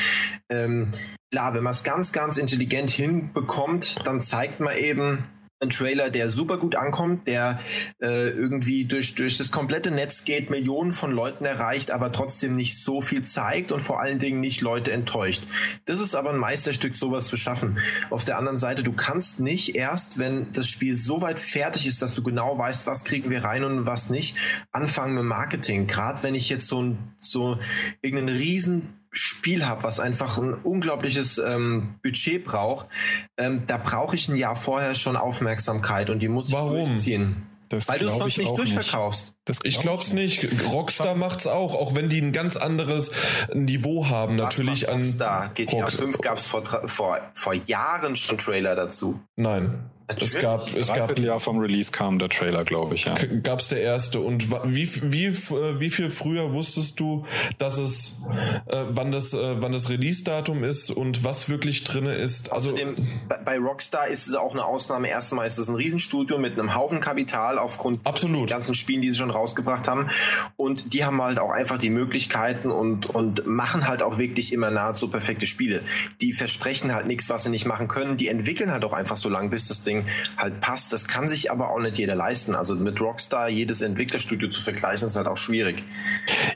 Ähm, 0.49 0.93
klar, 1.33 1.55
wenn 1.55 1.65
man 1.65 1.73
es 1.73 1.83
ganz, 1.83 2.13
ganz 2.13 2.39
intelligent 2.39 2.91
hinbekommt, 2.91 4.07
dann 4.07 4.21
zeigt 4.21 4.61
man 4.61 4.77
eben 4.77 5.25
einen 5.63 5.71
Trailer, 5.71 6.11
der 6.11 6.29
super 6.29 6.59
gut 6.59 6.77
ankommt, 6.77 7.27
der 7.29 7.59
äh, 8.03 8.29
irgendwie 8.31 8.85
durch, 8.85 9.15
durch 9.15 9.39
das 9.39 9.51
komplette 9.51 9.91
Netz 9.91 10.25
geht, 10.25 10.51
Millionen 10.51 10.93
von 10.93 11.13
Leuten 11.13 11.45
erreicht, 11.45 11.93
aber 11.93 12.13
trotzdem 12.13 12.57
nicht 12.57 12.79
so 12.79 13.01
viel 13.01 13.23
zeigt 13.23 13.73
und 13.73 13.81
vor 13.81 14.01
allen 14.01 14.19
Dingen 14.19 14.41
nicht 14.41 14.61
Leute 14.61 14.93
enttäuscht. 14.93 15.45
Das 15.85 16.01
ist 16.01 16.15
aber 16.15 16.31
ein 16.31 16.39
Meisterstück, 16.39 16.95
sowas 16.95 17.29
zu 17.29 17.37
schaffen. 17.37 17.79
Auf 18.11 18.25
der 18.25 18.39
anderen 18.39 18.59
Seite, 18.59 18.83
du 18.83 18.93
kannst 18.93 19.41
nicht 19.41 19.77
erst, 19.77 20.19
wenn 20.19 20.51
das 20.53 20.69
Spiel 20.69 20.97
so 20.97 21.23
weit 21.23 21.39
fertig 21.39 21.87
ist, 21.87 22.03
dass 22.03 22.15
du 22.15 22.23
genau 22.23 22.59
weißt, 22.59 22.87
was 22.87 23.05
kriegen 23.05 23.31
wir 23.31 23.45
rein 23.45 23.63
und 23.63 23.87
was 23.87 24.11
nicht, 24.11 24.37
anfangen 24.73 25.15
mit 25.15 25.25
Marketing. 25.25 25.87
Gerade 25.87 26.23
wenn 26.25 26.35
ich 26.35 26.49
jetzt 26.51 26.67
so 26.67 26.83
ein 26.83 26.99
so 27.19 27.59
irgendeinen 28.03 28.37
riesen 28.37 29.02
Spiel 29.13 29.67
habe, 29.67 29.85
was 29.85 30.01
einfach 30.01 30.39
ein 30.39 30.55
unglaubliches 30.55 31.39
ähm, 31.39 31.97
Budget 32.03 32.45
braucht, 32.45 32.89
ähm, 33.37 33.63
da 33.67 33.77
brauche 33.77 34.17
ich 34.17 34.29
ein 34.29 34.37
Jahr 34.37 34.57
vorher 34.57 34.95
schon 34.95 35.17
Aufmerksamkeit 35.17 36.09
und 36.11 36.21
die 36.21 36.29
muss 36.29 36.49
ich 36.49 36.55
Warum? 36.55 36.87
durchziehen. 36.87 37.47
Das 37.69 37.89
Weil 37.89 38.01
du 38.01 38.07
es 38.07 38.17
sonst 38.17 38.33
ich 38.33 38.39
nicht 38.39 38.59
durchverkaufst. 38.59 39.35
Das 39.47 39.61
ich 39.63 39.81
glaub 39.81 39.97
glaub's 39.97 40.13
nicht. 40.13 40.47
Rockstar 40.73 41.15
macht's 41.15 41.47
auch, 41.47 41.75
auch 41.75 41.95
wenn 41.95 42.11
die 42.11 42.21
ein 42.21 42.33
ganz 42.33 42.57
anderes 42.57 43.11
Niveau 43.55 44.09
haben, 44.09 44.37
natürlich 44.37 44.83
Was 44.83 44.89
an. 44.91 45.01
macht 45.01 45.07
Rockstar? 45.09 45.51
GTA 45.55 45.77
Rockstar- 45.85 45.99
5 46.03 46.19
gab 46.19 46.37
es 46.37 46.47
vor, 46.47 46.65
vor, 46.67 47.19
vor 47.33 47.55
Jahren 47.55 48.15
schon 48.17 48.37
Trailer 48.37 48.75
dazu. 48.77 49.21
Nein. 49.37 49.91
Es 50.09 50.15
Natürlich. 50.15 50.43
gab, 50.43 50.77
es 50.77 50.87
gab 50.89 50.97
Dreivierteljahr 50.97 51.41
vom 51.41 51.59
Release 51.59 51.93
kam 51.93 52.19
der 52.19 52.29
Trailer, 52.29 52.65
glaube 52.65 52.95
ich, 52.95 53.05
ja. 53.05 53.15
gab's 53.43 53.69
der 53.69 53.81
erste 53.81 54.21
und 54.21 54.51
wie 54.67 54.89
wie 55.03 55.27
äh, 55.27 55.81
wie 55.81 55.91
viel 55.91 56.11
früher 56.11 56.53
wusstest 56.53 56.99
du, 57.01 57.25
dass 57.59 57.79
es 57.79 58.19
äh, 58.67 58.85
wann 58.89 59.13
das 59.13 59.33
äh, 59.33 59.61
wann 59.61 59.73
das 59.73 59.91
Release 59.91 60.25
Datum 60.25 60.65
ist 60.65 60.91
und 60.91 61.25
was 61.25 61.49
wirklich 61.49 61.85
drinne 61.85 62.15
ist? 62.15 62.53
Also 62.53 62.73
Außerdem, 62.73 62.95
bei, 63.29 63.39
bei 63.39 63.59
Rockstar 63.59 64.09
ist 64.09 64.27
es 64.27 64.35
auch 64.35 64.53
eine 64.53 64.65
Ausnahme. 64.65 65.09
Erstmal 65.09 65.47
ist 65.47 65.59
es 65.59 65.69
ein 65.69 65.75
Riesenstudio 65.75 66.39
mit 66.39 66.59
einem 66.59 66.75
Haufen 66.75 67.01
Kapital 67.01 67.59
aufgrund 67.59 68.07
Absolut. 68.07 68.49
der 68.49 68.57
ganzen 68.57 68.75
Spielen, 68.75 69.03
die 69.03 69.11
sie 69.11 69.19
schon 69.19 69.31
rausgebracht 69.31 69.89
haben. 69.89 70.11
Und 70.57 70.95
die 70.95 71.05
haben 71.05 71.21
halt 71.23 71.39
auch 71.39 71.51
einfach 71.51 71.79
die 71.79 71.91
Möglichkeiten 71.91 72.71
und, 72.71 73.07
und 73.07 73.47
machen 73.47 73.87
halt 73.87 74.03
auch 74.03 74.19
wirklich 74.19 74.53
immer 74.53 74.71
nahezu 74.71 75.09
perfekte 75.09 75.47
Spiele. 75.47 75.83
Die 76.21 76.33
versprechen 76.33 76.95
halt 76.95 77.07
nichts, 77.07 77.29
was 77.29 77.45
sie 77.45 77.51
nicht 77.51 77.67
machen 77.67 77.89
können. 77.89 78.17
Die 78.17 78.29
entwickeln 78.29 78.71
halt 78.71 78.85
auch 78.85 78.93
einfach 78.93 79.17
so 79.17 79.29
lange, 79.29 79.49
bis 79.51 79.69
das 79.69 79.83
Ding 79.83 79.92
halt 80.37 80.61
passt. 80.61 80.93
Das 80.93 81.07
kann 81.07 81.29
sich 81.29 81.51
aber 81.51 81.71
auch 81.71 81.81
nicht 81.81 81.99
jeder 81.99 82.15
leisten. 82.15 82.55
Also 82.55 82.75
mit 82.77 83.01
Rockstar 83.01 83.49
jedes 83.49 83.81
Entwicklerstudio 83.81 84.49
zu 84.49 84.61
vergleichen, 84.61 85.07
ist 85.07 85.17
halt 85.17 85.27
auch 85.27 85.37
schwierig. 85.37 85.83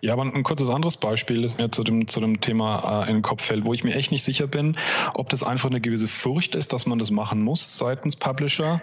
Ja, 0.01 0.13
aber 0.13 0.23
ein 0.23 0.43
kurzes 0.43 0.69
anderes 0.69 0.97
Beispiel, 0.97 1.43
das 1.43 1.59
mir 1.59 1.71
zu 1.71 1.85
dem, 1.85 2.09
zu 2.09 2.21
dem 2.21 2.41
Thema 2.41 3.05
äh, 3.05 3.09
in 3.09 3.17
den 3.17 3.23
Kopf 3.23 3.45
fällt, 3.45 3.65
wo 3.65 3.75
ich 3.75 3.85
mir 3.85 3.95
echt 3.95 4.13
nicht 4.13 4.25
sicher 4.25 4.47
bin, 4.47 4.77
ob 5.15 5.29
das 5.29 5.43
einfach 5.43 5.71
eine 5.71 5.81
gewisse 5.81 6.09
Furcht 6.09 6.55
ist, 6.55 6.73
dass 6.73 6.87
man 6.87 6.99
das 6.99 7.11
machen 7.11 7.43
muss 7.43 7.79
seitens 7.79 8.17
Publisher, 8.17 8.81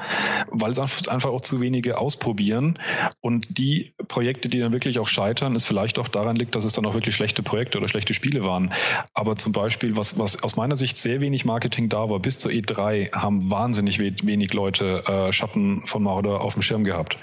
weil 0.50 0.72
es 0.72 0.80
einfach 0.80 1.30
auch 1.30 1.42
zu 1.42 1.62
wenige 1.62 1.98
ausprobieren. 1.98 2.80
Und 3.22 3.58
die 3.58 3.94
Projekte, 4.08 4.50
die 4.50 4.60
dann 4.60 4.74
wirklich 4.74 5.00
auch 5.00 5.08
scheitern, 5.08 5.56
es 5.56 5.66
vielleicht 5.66 6.00
auch 6.00 6.08
daran 6.08 6.36
liegt, 6.36 6.56
dass 6.56 6.66
es 6.66 6.74
dann 6.74 6.86
auch 6.86 6.94
wirklich 6.94 7.16
schlechte 7.16 7.44
Projekte 7.44 7.78
oder 7.78 7.88
schlechte 7.88 8.14
Spiele 8.14 8.44
waren. 8.44 8.74
Aber 9.14 9.36
zum 9.36 9.52
Beispiel, 9.52 9.98
was, 9.98 10.20
was 10.20 10.44
aus 10.44 10.56
meiner 10.56 10.76
Sicht 10.76 10.98
sehr 10.98 11.22
wenig 11.22 11.46
Marketing 11.46 11.90
da 11.90 12.10
war, 12.10 12.20
bis 12.20 12.40
zur 12.40 12.52
E3 12.52 13.12
haben 13.14 13.50
wahnsinnig 13.50 14.00
wenig 14.00 14.43
Leute 14.52 15.04
äh, 15.06 15.32
Schatten 15.32 15.86
von 15.86 16.04
Mordor 16.04 16.42
auf 16.42 16.54
dem 16.54 16.62
Schirm 16.62 16.84
gehabt. 16.84 17.18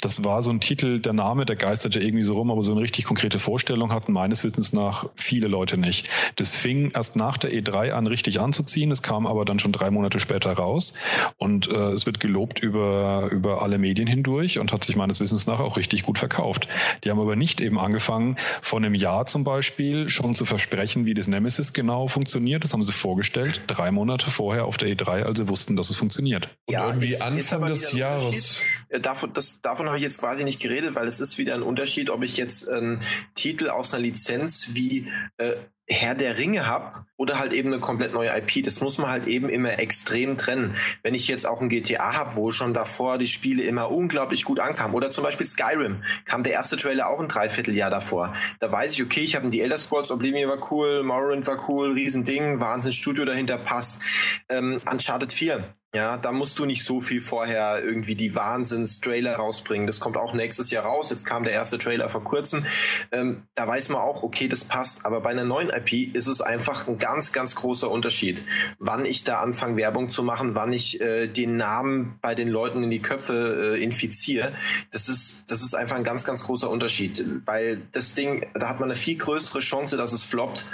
Das 0.00 0.22
war 0.22 0.42
so 0.42 0.52
ein 0.52 0.60
Titel, 0.60 1.00
der 1.00 1.12
Name, 1.12 1.44
der 1.44 1.56
geisterte 1.56 1.98
irgendwie 1.98 2.22
so 2.22 2.34
rum, 2.34 2.52
aber 2.52 2.62
so 2.62 2.70
eine 2.70 2.80
richtig 2.80 3.04
konkrete 3.04 3.40
Vorstellung 3.40 3.92
hatten 3.92 4.12
meines 4.12 4.44
Wissens 4.44 4.72
nach 4.72 5.06
viele 5.16 5.48
Leute 5.48 5.76
nicht. 5.76 6.08
Das 6.36 6.54
fing 6.54 6.92
erst 6.92 7.16
nach 7.16 7.36
der 7.36 7.50
E3 7.50 7.90
an, 7.90 8.06
richtig 8.06 8.38
anzuziehen. 8.40 8.92
Es 8.92 9.02
kam 9.02 9.26
aber 9.26 9.44
dann 9.44 9.58
schon 9.58 9.72
drei 9.72 9.90
Monate 9.90 10.20
später 10.20 10.52
raus 10.52 10.94
und 11.36 11.68
äh, 11.68 11.90
es 11.90 12.06
wird 12.06 12.20
gelobt 12.20 12.60
über, 12.60 13.28
über 13.32 13.60
alle 13.62 13.78
Medien 13.78 14.06
hindurch 14.06 14.60
und 14.60 14.72
hat 14.72 14.84
sich 14.84 14.94
meines 14.94 15.18
Wissens 15.18 15.48
nach 15.48 15.58
auch 15.58 15.76
richtig 15.76 16.04
gut 16.04 16.18
verkauft. 16.18 16.68
Die 17.02 17.10
haben 17.10 17.20
aber 17.20 17.34
nicht 17.34 17.60
eben 17.60 17.78
angefangen, 17.78 18.36
vor 18.62 18.78
einem 18.78 18.94
Jahr 18.94 19.26
zum 19.26 19.42
Beispiel 19.42 20.08
schon 20.08 20.34
zu 20.34 20.44
versprechen, 20.44 21.06
wie 21.06 21.14
das 21.14 21.26
Nemesis 21.26 21.72
genau 21.72 22.06
funktioniert. 22.06 22.62
Das 22.62 22.72
haben 22.72 22.84
sie 22.84 22.92
vorgestellt, 22.92 23.62
drei 23.66 23.90
Monate 23.90 24.30
vorher 24.30 24.66
auf 24.66 24.76
der 24.76 24.88
E3, 24.90 25.24
als 25.24 25.38
sie 25.38 25.48
wussten, 25.48 25.74
dass 25.74 25.90
es 25.90 25.96
funktioniert. 25.96 26.57
Und 26.68 26.74
ja, 26.74 26.86
irgendwie 26.86 27.14
ist, 27.14 27.22
Anfang 27.22 27.64
ist 27.64 27.82
des 27.84 27.92
Jahres. 27.92 28.60
Äh, 28.90 29.00
davon, 29.00 29.32
das, 29.32 29.62
davon 29.62 29.86
habe 29.86 29.96
ich 29.96 30.02
jetzt 30.02 30.18
quasi 30.18 30.44
nicht 30.44 30.60
geredet, 30.60 30.94
weil 30.94 31.08
es 31.08 31.18
ist 31.18 31.38
wieder 31.38 31.54
ein 31.54 31.62
Unterschied, 31.62 32.10
ob 32.10 32.22
ich 32.22 32.36
jetzt 32.36 32.68
einen 32.68 33.00
Titel 33.34 33.70
aus 33.70 33.94
einer 33.94 34.02
Lizenz 34.02 34.68
wie 34.74 35.10
äh, 35.38 35.54
Herr 35.88 36.14
der 36.14 36.36
Ringe 36.36 36.66
habe 36.66 37.06
oder 37.16 37.38
halt 37.38 37.54
eben 37.54 37.72
eine 37.72 37.80
komplett 37.80 38.12
neue 38.12 38.28
IP. 38.36 38.62
Das 38.64 38.82
muss 38.82 38.98
man 38.98 39.08
halt 39.08 39.26
eben 39.26 39.48
immer 39.48 39.78
extrem 39.78 40.36
trennen. 40.36 40.74
Wenn 41.02 41.14
ich 41.14 41.26
jetzt 41.26 41.46
auch 41.46 41.62
ein 41.62 41.70
GTA 41.70 42.12
habe, 42.12 42.36
wo 42.36 42.50
schon 42.50 42.74
davor 42.74 43.16
die 43.16 43.26
Spiele 43.26 43.62
immer 43.62 43.90
unglaublich 43.90 44.44
gut 44.44 44.60
ankamen, 44.60 44.94
oder 44.94 45.10
zum 45.10 45.24
Beispiel 45.24 45.46
Skyrim, 45.46 46.02
kam 46.26 46.42
der 46.42 46.52
erste 46.52 46.76
Trailer 46.76 47.08
auch 47.08 47.18
ein 47.18 47.28
Dreivierteljahr 47.28 47.88
davor. 47.88 48.34
Da 48.60 48.70
weiß 48.70 48.92
ich, 48.92 49.02
okay, 49.02 49.20
ich 49.20 49.36
habe 49.36 49.48
die 49.48 49.62
Elder 49.62 49.78
Scrolls, 49.78 50.10
Oblivion 50.10 50.50
war 50.50 50.70
cool, 50.70 51.02
Morrowind 51.02 51.46
war 51.46 51.66
cool, 51.70 51.92
Riesending, 51.92 52.60
Wahnsinn, 52.60 52.92
Studio 52.92 53.24
dahinter 53.24 53.56
passt. 53.56 54.02
Ähm, 54.50 54.82
Uncharted 54.90 55.32
4 55.32 55.77
ja, 55.94 56.18
da 56.18 56.32
musst 56.32 56.58
du 56.58 56.66
nicht 56.66 56.84
so 56.84 57.00
viel 57.00 57.22
vorher 57.22 57.82
irgendwie 57.82 58.14
die 58.14 58.34
Wahnsinns-Trailer 58.34 59.36
rausbringen. 59.36 59.86
Das 59.86 60.00
kommt 60.00 60.18
auch 60.18 60.34
nächstes 60.34 60.70
Jahr 60.70 60.84
raus. 60.84 61.08
Jetzt 61.08 61.24
kam 61.24 61.44
der 61.44 61.54
erste 61.54 61.78
Trailer 61.78 62.10
vor 62.10 62.22
kurzem. 62.22 62.66
Ähm, 63.10 63.44
da 63.54 63.66
weiß 63.66 63.88
man 63.88 64.02
auch, 64.02 64.22
okay, 64.22 64.48
das 64.48 64.66
passt. 64.66 65.06
Aber 65.06 65.22
bei 65.22 65.30
einer 65.30 65.44
neuen 65.44 65.70
IP 65.70 66.14
ist 66.14 66.26
es 66.26 66.42
einfach 66.42 66.88
ein 66.88 66.98
ganz, 66.98 67.32
ganz 67.32 67.54
großer 67.54 67.90
Unterschied, 67.90 68.42
wann 68.78 69.06
ich 69.06 69.24
da 69.24 69.40
anfange, 69.40 69.76
Werbung 69.76 70.10
zu 70.10 70.22
machen, 70.22 70.54
wann 70.54 70.74
ich 70.74 71.00
äh, 71.00 71.26
den 71.26 71.56
Namen 71.56 72.18
bei 72.20 72.34
den 72.34 72.48
Leuten 72.48 72.84
in 72.84 72.90
die 72.90 73.00
Köpfe 73.00 73.76
äh, 73.76 73.82
infiziere. 73.82 74.52
Das 74.90 75.08
ist, 75.08 75.50
das 75.50 75.62
ist 75.62 75.74
einfach 75.74 75.96
ein 75.96 76.04
ganz, 76.04 76.24
ganz 76.24 76.42
großer 76.42 76.68
Unterschied. 76.68 77.24
Weil 77.46 77.80
das 77.92 78.12
Ding, 78.12 78.46
da 78.52 78.68
hat 78.68 78.78
man 78.78 78.90
eine 78.90 78.96
viel 78.96 79.16
größere 79.16 79.60
Chance, 79.60 79.96
dass 79.96 80.12
es 80.12 80.22
floppt, 80.22 80.66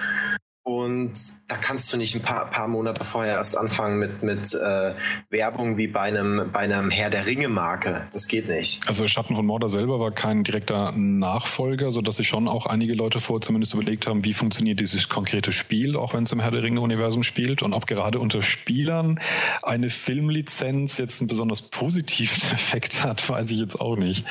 und 0.65 1.13
da 1.47 1.57
kannst 1.57 1.93
du 1.93 1.99
nicht 1.99 2.15
ein 2.15 2.23
paar, 2.23 2.47
paar 2.47 2.69
Monate 2.69 3.05
vorher 3.05 3.35
erst 3.35 3.59
anfangen 3.59 3.99
mit, 3.99 4.23
mit 4.23 4.55
äh, 4.55 4.95
Werbung 5.29 5.77
wie 5.77 5.89
bei 5.89 6.01
einem, 6.01 6.51
bei 6.53 6.61
einem 6.61 6.91
Herr 6.91 7.11
der 7.11 7.27
Ringe-Marke. 7.27 8.09
Das 8.15 8.29
geht 8.29 8.49
nicht. 8.49 8.81
Also 8.89 9.07
Schatten 9.07 9.37
von 9.37 9.45
Mordor 9.45 9.69
selber 9.69 10.01
war 10.01 10.11
kein 10.11 10.43
direkter 10.43 10.93
Nachfolger, 10.93 11.91
sodass 11.91 12.17
sich 12.17 12.29
schon 12.29 12.49
auch 12.49 12.65
einige 12.65 12.95
Leute 12.95 13.21
vor 13.21 13.43
zumindest 13.43 13.75
überlegt 13.75 14.07
haben, 14.07 14.25
wie 14.25 14.33
funktioniert 14.33 14.81
dieses 14.81 15.11
konkrete 15.11 15.53
Spiel, 15.53 15.97
auch 15.97 16.15
wenn 16.15 16.23
es 16.23 16.33
im 16.33 16.41
Herr 16.41 16.51
der 16.51 16.63
Ringe-Universum 16.63 17.25
spielt. 17.25 17.63
Und 17.63 17.75
ob 17.75 17.87
gerade 17.87 18.19
unter 18.19 18.41
Spielern 18.41 19.21
eine 19.63 19.91
Filmlizenz 19.91 20.97
jetzt 20.97 21.21
einen 21.21 21.29
besonders 21.29 21.61
positiven 21.61 22.43
Effekt 22.55 23.05
hat, 23.05 23.29
weiß 23.29 23.51
ich 23.51 23.59
jetzt 23.59 23.79
auch 23.79 23.97
nicht. 23.97 24.25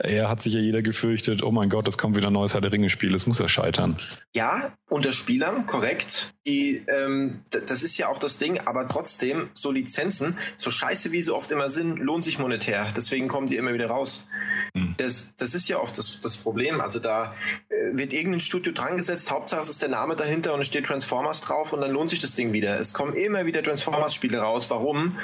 Er 0.00 0.28
hat 0.28 0.42
sich 0.42 0.52
ja 0.52 0.60
jeder 0.60 0.82
gefürchtet, 0.82 1.42
oh 1.42 1.50
mein 1.50 1.70
Gott, 1.70 1.88
es 1.88 1.96
kommt 1.96 2.14
wieder 2.14 2.26
ein 2.26 2.34
neues 2.34 2.52
Herr 2.52 2.60
der 2.60 2.72
Ringe-Spiel, 2.72 3.14
es 3.14 3.26
muss 3.26 3.38
ja 3.38 3.48
scheitern. 3.48 3.96
Ja, 4.36 4.72
unter 4.90 5.12
Spielern, 5.12 5.66
korrekt. 5.78 6.34
Die, 6.46 6.82
ähm, 6.88 7.44
das 7.50 7.82
ist 7.82 7.98
ja 7.98 8.08
auch 8.08 8.18
das 8.18 8.38
Ding, 8.38 8.58
aber 8.64 8.88
trotzdem, 8.88 9.50
so 9.54 9.70
Lizenzen, 9.70 10.36
so 10.56 10.70
scheiße 10.70 11.12
wie 11.12 11.22
sie 11.22 11.32
oft 11.32 11.52
immer 11.52 11.68
sind, 11.68 11.98
lohnt 11.98 12.24
sich 12.24 12.38
monetär. 12.38 12.88
Deswegen 12.96 13.28
kommen 13.28 13.46
die 13.46 13.56
immer 13.56 13.72
wieder 13.72 13.86
raus. 13.88 14.24
Mhm. 14.74 14.94
Das, 14.96 15.28
das 15.36 15.54
ist 15.54 15.68
ja 15.68 15.78
oft 15.78 15.96
das, 15.96 16.18
das 16.18 16.36
Problem. 16.36 16.80
Also 16.80 16.98
da 16.98 17.34
äh, 17.68 17.96
wird 17.96 18.12
irgendein 18.12 18.40
Studio 18.40 18.72
dran 18.72 18.96
gesetzt, 18.96 19.30
Hauptsache 19.30 19.60
es 19.60 19.68
ist 19.68 19.82
der 19.82 19.88
Name 19.88 20.16
dahinter 20.16 20.54
und 20.54 20.60
es 20.60 20.66
steht 20.66 20.86
Transformers 20.86 21.42
drauf 21.42 21.72
und 21.72 21.80
dann 21.80 21.92
lohnt 21.92 22.10
sich 22.10 22.18
das 22.18 22.34
Ding 22.34 22.52
wieder. 22.52 22.78
Es 22.80 22.92
kommen 22.92 23.14
immer 23.14 23.46
wieder 23.46 23.62
Transformers-Spiele 23.62 24.38
raus. 24.38 24.70
Warum? 24.70 25.16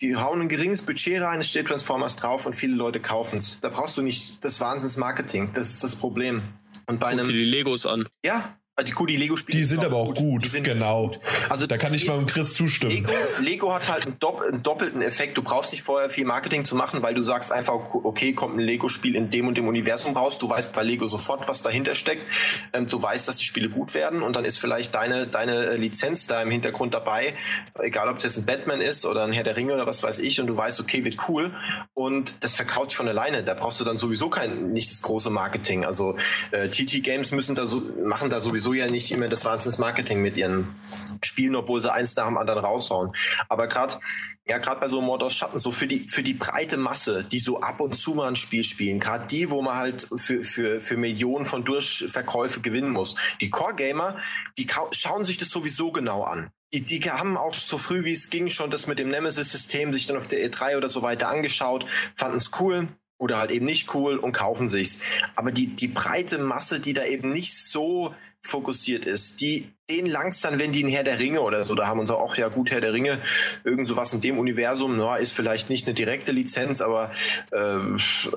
Die 0.00 0.16
hauen 0.16 0.42
ein 0.42 0.48
geringes 0.48 0.82
Budget 0.82 1.22
rein, 1.22 1.40
es 1.40 1.48
steht 1.48 1.68
Transformers 1.68 2.16
drauf 2.16 2.44
und 2.44 2.54
viele 2.54 2.74
Leute 2.74 3.00
kaufen 3.00 3.36
es. 3.38 3.60
Da 3.60 3.70
brauchst 3.70 3.96
du 3.96 4.02
nicht 4.02 4.44
das 4.44 4.60
Wahnsinns-Marketing. 4.60 5.50
Das 5.54 5.70
ist 5.70 5.84
das 5.84 5.96
Problem. 5.96 6.42
Und 6.86 6.98
bei 6.98 7.10
Guck 7.10 7.20
einem, 7.20 7.24
dir 7.24 7.32
die 7.32 7.44
Legos 7.44 7.86
an. 7.86 8.08
Ja, 8.24 8.56
Die, 8.80 9.06
die 9.06 9.16
Lego-Spiele. 9.18 9.58
Die 9.58 9.64
sind 9.64 9.84
aber 9.84 9.98
auch 9.98 10.14
gut, 10.14 10.16
gut. 10.42 10.64
Genau. 10.64 11.08
Gut. 11.08 11.20
Also 11.50 11.66
da 11.66 11.76
kann 11.76 11.92
ich 11.92 12.06
mal 12.06 12.18
mit 12.18 12.30
Chris 12.30 12.54
zustimmen. 12.54 12.92
Lego, 12.92 13.12
Lego 13.40 13.74
hat 13.74 13.92
halt 13.92 14.06
einen, 14.06 14.18
dopp 14.18 14.40
einen, 14.40 14.62
doppelten 14.62 15.02
Effekt. 15.02 15.36
Du 15.36 15.42
brauchst 15.42 15.72
nicht 15.72 15.82
vorher 15.82 16.08
viel 16.08 16.24
Marketing 16.24 16.64
zu 16.64 16.74
machen, 16.74 17.02
weil 17.02 17.12
du 17.12 17.20
sagst 17.20 17.52
einfach, 17.52 17.74
okay, 17.92 18.32
kommt 18.32 18.56
ein 18.56 18.60
Lego-Spiel 18.60 19.14
in 19.14 19.28
dem 19.28 19.46
und 19.46 19.58
dem 19.58 19.68
Universum 19.68 20.16
raus. 20.16 20.38
Du 20.38 20.48
weißt 20.48 20.72
bei 20.72 20.82
Lego 20.82 21.06
sofort, 21.06 21.46
was 21.48 21.60
dahinter 21.60 21.94
steckt. 21.94 22.30
Ähm, 22.72 22.86
du 22.86 23.00
weißt, 23.00 23.28
dass 23.28 23.36
die 23.36 23.44
Spiele 23.44 23.68
gut 23.68 23.92
werden 23.92 24.22
und 24.22 24.36
dann 24.36 24.46
ist 24.46 24.56
vielleicht 24.56 24.94
deine, 24.94 25.26
deine 25.26 25.76
Lizenz 25.76 26.26
da 26.26 26.40
im 26.40 26.50
Hintergrund 26.50 26.94
dabei. 26.94 27.34
Egal, 27.78 28.08
ob 28.08 28.20
das 28.20 28.38
ein 28.38 28.46
Batman 28.46 28.80
ist 28.80 29.04
oder 29.04 29.24
ein 29.24 29.32
Herr 29.32 29.44
der 29.44 29.56
Ringe 29.56 29.74
oder 29.74 29.86
was 29.86 30.02
weiß 30.02 30.18
ich 30.20 30.40
und 30.40 30.46
du 30.46 30.56
weißt, 30.56 30.80
okay, 30.80 31.04
wird 31.04 31.28
cool 31.28 31.52
und 31.92 32.36
das 32.40 32.56
verkauft 32.56 32.90
sich 32.90 32.96
von 32.96 33.06
alleine. 33.06 33.44
Da 33.44 33.52
brauchst 33.52 33.80
du 33.80 33.84
dann 33.84 33.98
sowieso 33.98 34.30
kein, 34.30 34.72
nicht 34.72 34.90
das 34.90 35.02
große 35.02 35.28
Marketing. 35.28 35.84
Also 35.84 36.16
äh, 36.52 36.70
TT 36.70 37.02
Games 37.02 37.32
müssen 37.32 37.54
da 37.54 37.66
so, 37.66 37.82
machen 38.02 38.30
da 38.30 38.40
sowieso 38.40 38.61
ja 38.72 38.90
nicht 38.90 39.10
immer 39.10 39.28
das 39.28 39.42
das 39.42 39.50
Wahnsinns-Marketing 39.50 40.22
mit 40.22 40.36
ihren 40.36 40.74
Spielen, 41.22 41.56
obwohl 41.56 41.80
sie 41.80 41.92
eins 41.92 42.14
nach 42.16 42.26
dem 42.26 42.38
anderen 42.38 42.64
raushauen. 42.64 43.12
Aber 43.48 43.66
gerade 43.66 43.96
ja, 44.44 44.58
gerade 44.58 44.80
bei 44.80 44.88
so 44.88 45.00
Mord 45.00 45.22
aus 45.22 45.34
Schatten, 45.34 45.60
so 45.60 45.70
für 45.70 45.86
die, 45.86 46.08
für 46.08 46.24
die 46.24 46.34
breite 46.34 46.76
Masse, 46.76 47.22
die 47.22 47.38
so 47.38 47.60
ab 47.60 47.80
und 47.80 47.96
zu 47.96 48.14
mal 48.14 48.26
ein 48.26 48.34
Spiel 48.34 48.64
spielen, 48.64 48.98
gerade 48.98 49.24
die, 49.28 49.50
wo 49.50 49.62
man 49.62 49.76
halt 49.76 50.08
für, 50.16 50.42
für, 50.42 50.80
für 50.80 50.96
Millionen 50.96 51.46
von 51.46 51.64
Durchverkäufe 51.64 52.60
gewinnen 52.60 52.90
muss. 52.90 53.14
Die 53.40 53.50
Core-Gamer, 53.50 54.16
die 54.58 54.66
schauen 54.90 55.24
sich 55.24 55.36
das 55.36 55.48
sowieso 55.48 55.92
genau 55.92 56.24
an. 56.24 56.50
Die, 56.74 56.84
die 56.84 57.00
haben 57.08 57.36
auch 57.36 57.54
so 57.54 57.78
früh 57.78 58.04
wie 58.04 58.12
es 58.12 58.30
ging 58.30 58.48
schon 58.48 58.70
das 58.70 58.88
mit 58.88 58.98
dem 58.98 59.10
Nemesis-System 59.10 59.92
sich 59.92 60.06
dann 60.06 60.16
auf 60.16 60.26
der 60.26 60.50
E3 60.50 60.76
oder 60.76 60.90
so 60.90 61.02
weiter 61.02 61.28
angeschaut, 61.28 61.86
fanden 62.16 62.38
es 62.38 62.50
cool, 62.58 62.88
oder 63.18 63.38
halt 63.38 63.52
eben 63.52 63.64
nicht 63.64 63.94
cool 63.94 64.16
und 64.16 64.32
kaufen 64.32 64.68
sich's. 64.68 64.98
Aber 65.36 65.52
die, 65.52 65.68
die 65.68 65.86
breite 65.86 66.38
Masse, 66.38 66.80
die 66.80 66.94
da 66.94 67.04
eben 67.04 67.30
nicht 67.30 67.54
so 67.54 68.12
fokussiert 68.42 69.04
ist, 69.04 69.40
die 69.40 69.72
denen 69.90 70.10
langt's 70.10 70.40
dann, 70.40 70.58
wenn 70.58 70.72
die 70.72 70.84
ein 70.84 70.88
Herr 70.88 71.04
der 71.04 71.18
Ringe 71.20 71.42
oder 71.42 71.64
so, 71.64 71.74
da 71.74 71.86
haben 71.86 72.00
uns 72.00 72.10
auch, 72.10 72.36
ja 72.36 72.48
gut, 72.48 72.70
Herr 72.70 72.80
der 72.80 72.92
Ringe, 72.92 73.18
irgend 73.64 73.88
sowas 73.88 74.12
in 74.12 74.20
dem 74.20 74.38
Universum, 74.38 74.96
na, 74.96 75.16
ist 75.16 75.32
vielleicht 75.32 75.70
nicht 75.70 75.86
eine 75.86 75.94
direkte 75.94 76.32
Lizenz, 76.32 76.80
aber 76.80 77.10
äh, 77.50 77.78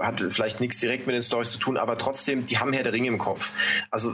hat 0.02 0.24
vielleicht 0.30 0.60
nichts 0.60 0.78
direkt 0.78 1.08
mit 1.08 1.16
den 1.16 1.24
Stories 1.24 1.52
zu 1.52 1.60
tun, 1.60 1.78
aber 1.78 1.98
trotzdem, 1.98 2.44
die 2.44 2.58
haben 2.58 2.74
Herr 2.74 2.84
der 2.84 2.94
Ringe 2.94 3.08
im 3.08 3.18
Kopf. 3.18 3.52
Also 3.90 4.14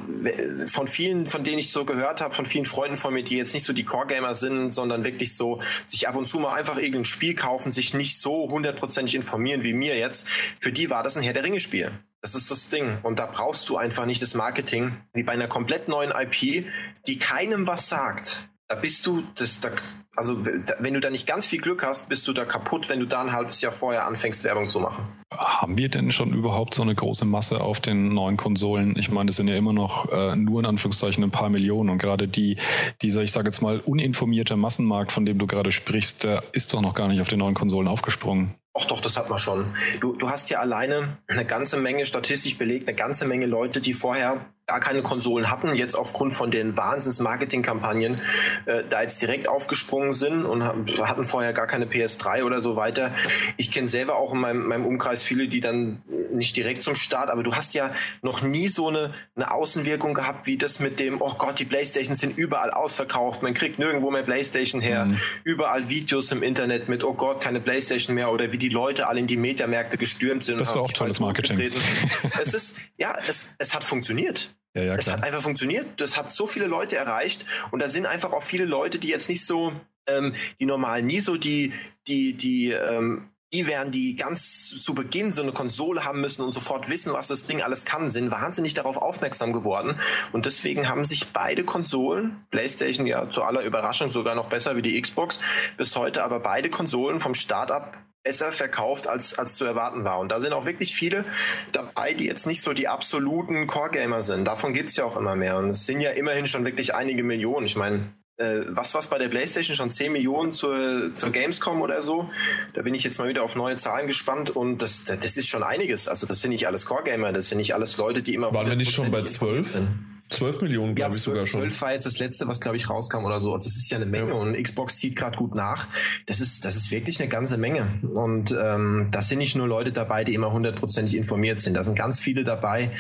von 0.68 0.88
vielen, 0.88 1.26
von 1.26 1.44
denen 1.44 1.60
ich 1.60 1.72
so 1.72 1.86
gehört 1.86 2.22
habe, 2.22 2.34
von 2.34 2.46
vielen 2.46 2.66
Freunden 2.66 2.98
von 2.98 3.14
mir, 3.14 3.24
die 3.24 3.38
jetzt 3.38 3.54
nicht 3.54 3.64
so 3.64 3.74
die 3.74 3.86
Core-Gamer 3.86 4.36
sind, 4.36 4.72
sondern 4.72 5.04
wirklich 5.04 5.36
so 5.36 5.62
sich 5.86 6.08
ab 6.08 6.16
und 6.16 6.28
zu 6.28 6.40
mal 6.40 6.54
einfach 6.54 6.78
irgendein 6.78 7.06
Spiel 7.06 7.34
kaufen, 7.34 7.72
sich 7.72 7.94
nicht 7.94 8.20
so 8.20 8.50
hundertprozentig 8.50 9.16
informieren 9.16 9.64
wie 9.64 9.74
mir 9.74 9.98
jetzt, 9.98 10.28
für 10.60 10.72
die 10.72 10.90
war 10.90 11.02
das 11.02 11.18
ein 11.18 11.24
Herr 11.24 11.34
der 11.34 11.44
Ringe-Spiel. 11.44 11.92
Das 12.22 12.36
ist 12.36 12.52
das 12.52 12.70
Ding. 12.70 13.00
Und 13.02 13.18
da 13.18 13.26
brauchst 13.26 13.68
du 13.70 13.78
einfach 13.78 14.06
nicht 14.06 14.22
das 14.22 14.36
Marketing 14.36 14.94
wie 15.14 15.24
bei 15.24 15.32
einer 15.34 15.48
komplett 15.48 15.88
neuen 15.88 16.12
IP, 16.12 16.66
die 17.08 17.18
keinem 17.18 17.66
was 17.66 17.90
sagt. 17.90 18.48
Da 18.68 18.76
bist 18.76 19.06
du, 19.08 19.24
das, 19.38 19.60
da, 19.60 19.70
also 20.16 20.38
wenn 20.80 20.94
du 20.94 21.00
da 21.02 21.10
nicht 21.10 21.28
ganz 21.28 21.48
viel 21.48 21.60
Glück 21.60 21.84
hast, 21.84 22.10
bist 22.10 22.28
du 22.28 22.32
da 22.32 22.46
kaputt, 22.46 22.90
wenn 22.90 23.00
du 23.00 23.08
da 23.08 23.22
ein 23.22 23.34
halbes 23.34 23.60
Jahr 23.62 23.72
vorher 23.72 24.08
anfängst, 24.08 24.44
Werbung 24.44 24.70
zu 24.70 24.80
machen. 24.80 25.04
Haben 25.34 25.78
wir 25.78 25.90
denn 25.90 26.12
schon 26.12 26.34
überhaupt 26.34 26.76
so 26.76 26.84
eine 26.84 26.94
große 26.94 27.26
Masse 27.26 27.60
auf 27.60 27.80
den 27.80 28.14
neuen 28.14 28.38
Konsolen? 28.38 28.96
Ich 28.98 29.10
meine, 29.10 29.28
das 29.28 29.38
sind 29.38 29.48
ja 29.48 29.56
immer 29.56 29.74
noch 29.74 30.10
äh, 30.12 30.36
nur 30.36 30.60
in 30.60 30.68
Anführungszeichen 30.68 31.24
ein 31.24 31.32
paar 31.32 31.50
Millionen 31.50 31.90
und 31.90 31.98
gerade 31.98 32.28
die, 32.28 32.58
dieser, 33.02 33.24
ich 33.24 33.32
sage 33.32 33.48
jetzt 33.48 33.62
mal, 33.62 33.80
uninformierte 33.80 34.56
Massenmarkt, 34.56 35.12
von 35.12 35.26
dem 35.26 35.40
du 35.40 35.48
gerade 35.48 35.72
sprichst, 35.72 36.24
der 36.24 36.44
ist 36.54 36.74
doch 36.74 36.82
noch 36.82 36.94
gar 36.94 37.08
nicht 37.08 37.20
auf 37.20 37.30
den 37.30 37.40
neuen 37.40 37.56
Konsolen 37.56 37.88
aufgesprungen. 37.88 38.56
Ach 38.74 38.86
doch, 38.86 39.02
das 39.02 39.18
hat 39.18 39.30
man 39.30 39.38
schon. 39.38 39.76
Du, 40.00 40.16
du 40.16 40.30
hast 40.30 40.50
ja 40.50 40.60
alleine 40.60 41.18
eine 41.28 41.46
ganze 41.46 41.78
Menge 41.78 42.06
statistisch 42.06 42.58
belegt, 42.58 42.88
eine 42.88 42.96
ganze 42.96 43.28
Menge 43.28 43.46
Leute, 43.46 43.82
die 43.82 43.94
vorher 43.94 44.46
gar 44.68 44.80
keine 44.80 45.02
Konsolen 45.02 45.52
hatten, 45.52 45.76
jetzt 45.76 45.96
aufgrund 45.96 46.34
von 46.34 46.50
den 46.50 46.78
Wahnsinns-Marketing-Kampagnen 46.78 48.22
äh, 48.66 48.84
da 48.90 49.02
jetzt 49.02 49.22
direkt 49.22 49.50
aufgesprungen 49.50 50.14
sind 50.14 50.46
und 50.46 50.64
hatten 50.64 51.26
vorher 51.26 51.52
gar 51.52 51.68
keine 51.68 51.86
PS3 51.86 52.44
oder 52.44 52.62
so 52.62 52.78
weiter. 52.78 53.14
Ich 53.58 53.72
kenne 53.72 53.90
selber 53.90 54.16
auch 54.16 54.34
in 54.34 54.40
meinem, 54.40 54.68
meinem 54.68 54.86
Umkreis 54.86 55.24
viele, 55.24 55.48
die 55.48 55.60
dann 55.60 56.02
nicht 56.32 56.56
direkt 56.56 56.84
zum 56.84 56.96
Start, 56.96 57.30
aber 57.30 57.44
du 57.44 57.54
hast 57.54 57.74
ja 57.74 57.92
noch 58.22 58.42
nie 58.42 58.68
so 58.68 58.88
eine, 58.88 59.14
eine 59.36 59.52
Außenwirkung 59.52 60.14
gehabt, 60.14 60.48
wie 60.48 60.58
das 60.58 60.80
mit 60.80 61.00
dem, 61.00 61.22
oh 61.22 61.34
Gott, 61.38 61.60
die 61.60 61.66
Playstations 61.66 62.20
sind 62.20 62.38
überall 62.38 62.72
ausverkauft, 62.72 63.44
man 63.44 63.54
kriegt 63.54 63.78
nirgendwo 63.78 64.10
mehr 64.10 64.24
Playstation 64.24 64.80
her, 64.80 65.06
mhm. 65.06 65.20
überall 65.44 65.90
Videos 65.90 66.32
im 66.32 66.44
Internet 66.44 66.88
mit, 66.88 67.04
oh 67.04 67.14
Gott, 67.14 67.42
keine 67.42 67.60
Playstation 67.60 68.16
mehr 68.16 68.32
oder 68.32 68.54
wie 68.54 68.58
die 68.58 68.70
Leute 68.70 69.08
alle 69.08 69.20
in 69.20 69.28
die 69.28 69.38
Mediamärkte 69.38 69.98
gestürmt 69.98 70.44
sind. 70.44 70.62
Das 70.62 70.74
war 70.74 70.82
auch 70.82 70.94
tolles 70.94 71.20
Marketing. 71.20 71.60
es 72.42 72.54
ist, 72.54 72.78
ja, 72.98 73.14
es, 73.28 73.50
es 73.58 73.76
hat 73.76 73.84
funktioniert. 73.84 74.50
Ja, 74.74 74.84
ja, 74.84 74.96
es 74.96 75.12
hat 75.12 75.24
einfach 75.24 75.42
funktioniert. 75.42 75.86
Das 75.98 76.18
hat 76.18 76.32
so 76.32 76.48
viele 76.48 76.66
Leute 76.66 76.96
erreicht 76.96 77.46
und 77.72 77.82
da 77.82 77.90
sind 77.90 78.06
einfach 78.06 78.32
auch 78.32 78.44
viele 78.44 78.66
Leute, 78.66 79.00
die 79.00 79.10
jetzt 79.10 79.30
nicht 79.30 79.46
so, 79.46 79.74
ähm, 80.08 80.34
die 80.60 80.66
normal 80.66 81.02
nie 81.02 81.20
so 81.20 81.36
die, 81.36 81.74
die, 82.08 82.34
die, 82.34 82.72
ähm, 82.72 83.30
die 83.54 83.68
werden, 83.68 83.92
die 83.92 84.16
ganz 84.16 84.70
zu 84.80 84.94
Beginn 84.94 85.34
so 85.34 85.42
eine 85.42 85.52
Konsole 85.52 86.06
haben 86.06 86.22
müssen 86.22 86.42
und 86.42 86.54
sofort 86.54 86.90
wissen, 86.90 87.12
was 87.12 87.28
das 87.28 87.48
Ding 87.48 87.62
alles 87.62 87.84
kann, 87.84 88.10
sind 88.10 88.32
wahnsinnig 88.32 88.74
darauf 88.74 88.96
aufmerksam 88.96 89.52
geworden. 89.52 90.00
Und 90.32 90.46
deswegen 90.46 90.88
haben 90.88 91.04
sich 91.04 91.28
beide 91.34 91.66
Konsolen, 91.66 92.46
PlayStation 92.50 93.06
ja 93.06 93.30
zu 93.30 93.44
aller 93.44 93.64
Überraschung 93.64 94.10
sogar 94.10 94.36
noch 94.36 94.48
besser 94.48 94.78
wie 94.78 94.82
die 94.82 95.00
Xbox, 95.02 95.42
bis 95.76 95.98
heute 95.98 96.24
aber 96.24 96.40
beide 96.40 96.70
Konsolen 96.70 97.20
vom 97.20 97.34
Start-up 97.34 97.98
besser 98.24 98.52
verkauft, 98.52 99.08
als, 99.08 99.38
als 99.38 99.56
zu 99.56 99.66
erwarten 99.66 100.04
war. 100.04 100.20
Und 100.20 100.32
da 100.32 100.40
sind 100.40 100.54
auch 100.54 100.66
wirklich 100.66 100.94
viele 100.94 101.26
dabei, 101.72 102.14
die 102.14 102.26
jetzt 102.26 102.46
nicht 102.46 102.62
so 102.62 102.74
die 102.74 102.88
absoluten 102.88 103.68
Core-Gamer 103.68 104.24
sind. 104.24 104.46
Davon 104.46 104.74
gibt 104.74 104.90
es 104.90 104.96
ja 104.96 105.06
auch 105.06 105.18
immer 105.18 105.36
mehr. 105.36 105.58
Und 105.58 105.72
es 105.72 105.86
sind 105.86 106.02
ja 106.02 106.12
immerhin 106.12 106.48
schon 106.48 106.66
wirklich 106.66 106.94
einige 106.94 107.24
Millionen. 107.24 107.66
Ich 107.66 107.76
meine, 107.76 108.14
äh, 108.38 108.62
was 108.70 108.94
was 108.94 109.08
bei 109.08 109.18
der 109.18 109.30
PlayStation 109.30 109.76
schon 109.76 109.92
10 109.92 110.12
Millionen 110.12 110.54
zur, 110.54 111.14
zur 111.14 111.32
Gamescom 111.32 111.82
oder 111.82 112.02
so. 112.02 112.30
Da 112.74 112.82
bin 112.82 112.94
ich 112.94 113.04
jetzt 113.04 113.18
mal 113.18 113.28
wieder 113.28 113.44
auf 113.44 113.56
neue 113.56 113.76
Zahlen 113.78 114.08
gespannt 114.08 114.50
und 114.52 114.82
das, 114.82 115.04
das 115.04 115.38
ist 115.38 115.48
schon 115.48 115.64
einiges. 115.64 116.08
Also 116.08 116.28
das 116.28 116.42
sind 116.42 116.52
nicht 116.52 116.68
alles 116.68 116.86
Core-Gamer, 116.86 117.34
das 117.34 117.50
sind 117.50 117.58
nicht 117.58 117.74
alles 117.74 117.98
Leute, 117.98 118.22
die 118.22 118.36
immer. 118.36 118.54
Waren 118.54 118.68
wir 118.68 118.76
nicht 118.76 118.94
schon 118.94 119.12
bei 119.12 119.24
12? 119.24 119.68
Sind. 119.68 120.11
12 120.32 120.62
Millionen, 120.62 120.96
glaube 120.96 121.12
ja, 121.12 121.18
ich 121.18 121.24
sogar 121.24 121.46
schon. 121.46 121.62
12 121.62 121.82
war 121.82 121.94
jetzt 121.94 122.06
das 122.06 122.20
letzte, 122.20 122.48
was 122.48 122.60
glaube 122.60 122.78
ich 122.78 122.90
rauskam 122.90 123.26
oder 123.26 123.42
so. 123.42 123.56
Das 123.56 123.68
ist 123.68 123.92
ja 123.92 123.98
eine 123.98 124.06
Menge 124.06 124.30
ja. 124.30 124.36
und 124.36 124.62
Xbox 124.62 124.98
zieht 124.98 125.16
gerade 125.16 125.38
gut 125.38 125.56
nach. 125.56 125.88
Das 126.26 126.40
ist, 126.40 126.66
das 126.66 126.76
ist 126.76 126.92
wirklich 126.92 127.20
eine 127.20 127.30
ganze 127.30 127.58
Menge. 127.58 128.00
Und 128.14 128.56
ähm, 128.60 129.10
das 129.12 129.30
sind 129.30 129.40
nicht 129.40 129.56
nur 129.56 129.68
Leute 129.68 129.92
dabei, 129.92 130.24
die 130.24 130.34
immer 130.34 130.52
hundertprozentig 130.52 131.16
informiert 131.16 131.60
sind. 131.60 131.76
Da 131.76 131.84
sind 131.84 131.96
ganz 131.96 132.20
viele 132.20 132.44
dabei, 132.44 132.92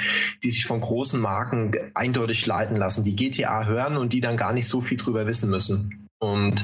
die 0.43 0.49
sich 0.49 0.65
von 0.65 0.81
großen 0.81 1.19
Marken 1.19 1.71
eindeutig 1.93 2.45
leiten 2.45 2.75
lassen, 2.75 3.03
die 3.03 3.15
GTA 3.15 3.65
hören 3.65 3.97
und 3.97 4.13
die 4.13 4.19
dann 4.19 4.37
gar 4.37 4.53
nicht 4.53 4.67
so 4.67 4.81
viel 4.81 4.97
drüber 4.97 5.25
wissen 5.25 5.49
müssen. 5.49 6.00
Und 6.23 6.63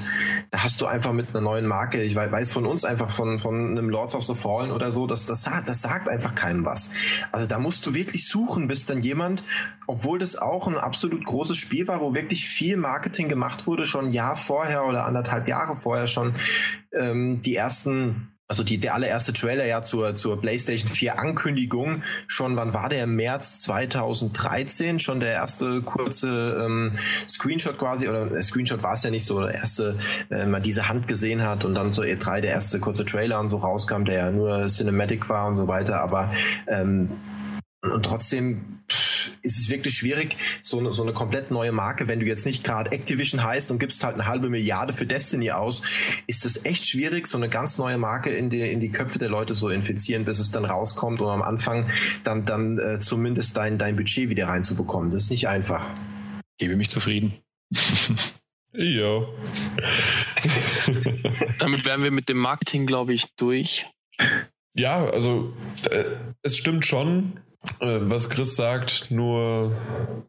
da 0.51 0.61
hast 0.61 0.81
du 0.81 0.85
einfach 0.85 1.13
mit 1.13 1.29
einer 1.29 1.41
neuen 1.41 1.65
Marke, 1.65 2.03
ich 2.03 2.15
weiß 2.15 2.51
von 2.51 2.67
uns 2.67 2.85
einfach 2.85 3.09
von, 3.09 3.39
von 3.39 3.71
einem 3.71 3.89
Lords 3.89 4.13
of 4.13 4.23
the 4.23 4.35
Fallen 4.35 4.69
oder 4.69 4.91
so, 4.91 5.07
das, 5.07 5.25
das, 5.25 5.49
das 5.65 5.81
sagt 5.81 6.09
einfach 6.09 6.35
keinem 6.35 6.63
was. 6.63 6.91
Also 7.31 7.47
da 7.47 7.57
musst 7.57 7.84
du 7.88 7.95
wirklich 7.95 8.29
suchen, 8.29 8.67
bis 8.67 8.85
dann 8.85 9.01
jemand, 9.01 9.41
obwohl 9.88 10.19
das 10.19 10.35
auch 10.35 10.67
ein 10.67 10.77
absolut 10.77 11.25
großes 11.25 11.57
Spiel 11.57 11.88
war, 11.88 12.01
wo 12.01 12.13
wirklich 12.13 12.47
viel 12.47 12.77
Marketing 12.77 13.29
gemacht 13.29 13.65
wurde, 13.65 13.85
schon 13.85 14.05
ein 14.05 14.13
Jahr 14.13 14.35
vorher 14.35 14.85
oder 14.85 15.07
anderthalb 15.07 15.47
Jahre 15.47 15.75
vorher 15.75 16.05
schon, 16.05 16.35
ähm, 16.93 17.41
die 17.41 17.55
ersten 17.55 18.36
also 18.48 18.64
die, 18.64 18.80
der 18.80 18.94
allererste 18.94 19.34
Trailer 19.34 19.65
ja 19.65 19.82
zur, 19.82 20.15
zur 20.15 20.40
PlayStation 20.40 20.90
4 20.90 21.19
Ankündigung, 21.19 22.03
schon, 22.28 22.56
wann 22.56 22.74
war 22.74 22.88
der? 22.88 23.06
März 23.06 23.61
2013, 23.61 24.99
schon 24.99 25.19
der 25.19 25.34
erste 25.34 25.82
kurze 25.82 26.64
ähm, 26.65 26.94
Screenshot 27.28 27.78
quasi, 27.78 28.07
oder 28.07 28.32
äh, 28.32 28.41
Screenshot 28.41 28.84
war 28.84 28.94
es 28.94 29.03
ja 29.03 29.11
nicht 29.11 29.26
so, 29.26 29.41
der 29.41 29.53
erste, 29.53 29.98
äh, 30.30 30.45
man 30.45 30.64
diese 30.64 30.88
Hand 30.88 31.07
gesehen 31.07 31.44
hat 31.44 31.65
und 31.65 31.76
dann 31.76 31.91
zur 31.91 32.06
E3 32.06 32.40
der 32.40 32.52
erste 32.52 32.80
kurze 32.80 33.03
Trailer 33.03 33.40
und 33.40 33.49
so 33.49 33.57
rauskam, 33.57 34.06
der 34.06 34.15
ja 34.15 34.32
nur 34.32 34.68
Cinematic 34.68 35.28
war 35.30 35.48
und 35.48 35.57
so 35.57 35.68
weiter, 35.68 36.02
aber 36.02 36.32
ähm, 36.68 37.11
und 37.82 38.03
trotzdem 38.03 38.76
ist 39.41 39.59
es 39.59 39.69
wirklich 39.69 39.95
schwierig, 39.95 40.38
so 40.61 40.80
eine, 40.80 40.93
so 40.93 41.03
eine 41.03 41.14
komplett 41.14 41.51
neue 41.51 41.72
Marke, 41.72 42.07
wenn 42.07 42.19
du 42.19 42.26
jetzt 42.26 42.45
nicht 42.45 42.64
gerade 42.64 42.91
Activision 42.91 43.43
heißt 43.43 43.72
und 43.72 43.80
gibst 43.80 44.03
halt 44.03 44.15
eine 44.15 44.26
halbe 44.26 44.49
Milliarde 44.49 44.93
für 44.93 45.05
Destiny 45.05 45.51
aus, 45.51 45.81
ist 46.27 46.45
es 46.45 46.65
echt 46.65 46.88
schwierig, 46.88 47.27
so 47.27 47.38
eine 47.38 47.49
ganz 47.49 47.77
neue 47.77 47.97
Marke 47.97 48.30
in 48.30 48.49
die, 48.49 48.61
in 48.61 48.80
die 48.80 48.89
Köpfe 48.89 49.19
der 49.19 49.30
Leute 49.30 49.55
so 49.55 49.69
infizieren, 49.69 50.26
bis 50.26 50.39
es 50.39 50.51
dann 50.51 50.65
rauskommt 50.65 51.22
und 51.22 51.30
am 51.30 51.41
Anfang 51.41 51.89
dann, 52.23 52.45
dann 52.45 52.77
äh, 52.77 52.99
zumindest 52.99 53.57
dein, 53.57 53.77
dein 53.77 53.95
Budget 53.95 54.30
wieder 54.30 54.47
reinzubekommen. 54.47 55.09
Das 55.09 55.23
ist 55.23 55.31
nicht 55.31 55.47
einfach. 55.47 55.88
Gebe 56.57 56.76
mich 56.76 56.89
zufrieden. 56.89 57.34
ja. 58.73 59.22
Damit 61.59 61.85
wären 61.85 62.03
wir 62.03 62.11
mit 62.11 62.30
dem 62.30 62.38
Marketing, 62.38 62.85
glaube 62.85 63.14
ich, 63.14 63.26
durch. 63.35 63.88
Ja, 64.73 65.05
also 65.05 65.53
äh, 65.89 66.03
es 66.43 66.57
stimmt 66.57 66.85
schon. 66.85 67.39
Äh, 67.80 67.99
was 68.02 68.30
Chris 68.30 68.56
sagt, 68.56 69.11
nur 69.11 69.76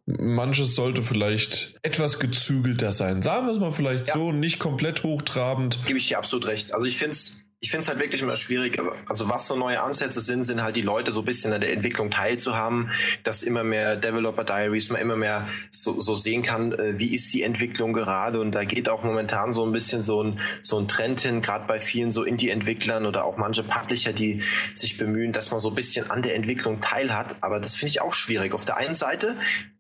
manches 0.07 0.75
sollte 0.75 1.03
vielleicht 1.03 1.79
etwas 1.83 2.19
gezügelter 2.19 2.93
sein. 2.93 3.23
Sagen 3.23 3.47
wir 3.47 3.53
es 3.53 3.59
mal 3.59 3.73
vielleicht 3.73 4.09
ja. 4.09 4.15
so, 4.15 4.33
nicht 4.33 4.59
komplett 4.59 5.03
hochtrabend. 5.03 5.79
Gebe 5.87 5.99
ich 5.99 6.09
dir 6.09 6.19
absolut 6.19 6.47
recht. 6.47 6.75
Also 6.75 6.87
ich 6.87 6.97
finde 6.97 7.13
es 7.13 7.45
ich 7.61 7.71
finde 7.71 7.83
es 7.83 7.89
halt 7.89 7.99
wirklich 7.99 8.23
immer 8.23 8.37
schwierig. 8.37 8.81
Also 9.09 9.29
was 9.29 9.49
so 9.49 9.57
neue 9.57 9.83
Ansätze 9.83 10.21
sind, 10.21 10.45
sind 10.45 10.63
halt 10.63 10.77
die 10.77 10.83
Leute 10.83 11.11
so 11.11 11.23
ein 11.23 11.25
bisschen 11.25 11.53
an 11.53 11.61
der 11.61 11.73
Entwicklung 11.73 12.09
teilzuhaben, 12.11 12.91
dass 13.25 13.43
immer 13.43 13.65
mehr 13.65 13.97
Developer 13.97 14.45
Diaries, 14.45 14.91
man 14.91 15.01
immer 15.01 15.17
mehr 15.17 15.49
so, 15.73 16.01
so 16.01 16.15
sehen 16.15 16.43
kann, 16.43 16.73
äh, 16.73 16.99
wie 17.01 17.13
ist 17.13 17.33
die 17.35 17.43
Entwicklung 17.43 17.93
gerade. 17.93 18.41
Und 18.41 18.53
da 18.53 18.65
geht 18.65 18.89
auch 18.89 19.03
momentan 19.03 19.53
so 19.53 19.67
ein 19.67 19.73
bisschen 19.73 20.05
so 20.05 20.23
ein, 20.23 20.39
so 20.63 20.79
ein 20.79 20.87
Trend 20.87 21.21
hin, 21.21 21.43
gerade 21.43 21.67
bei 21.67 21.81
vielen 21.81 22.13
so 22.13 22.23
Indie-Entwicklern 22.23 23.07
oder 23.07 23.25
auch 23.25 23.39
manche 23.39 23.65
Publisher, 23.65 24.13
die 24.13 24.41
sich 24.75 24.97
bemühen, 24.97 25.33
dass 25.33 25.51
man 25.51 25.59
so 25.59 25.71
ein 25.71 25.75
bisschen 25.75 26.11
an 26.13 26.23
der 26.23 26.37
Entwicklung 26.37 26.79
teilhat. 26.79 27.39
Aber 27.41 27.59
das 27.59 27.75
finde 27.75 27.91
ich 27.91 28.01
auch 28.01 28.13
schwierig. 28.13 28.55
Auf 28.55 28.67
der 28.67 28.77
einen 28.77 28.95
Seite, 28.95 29.35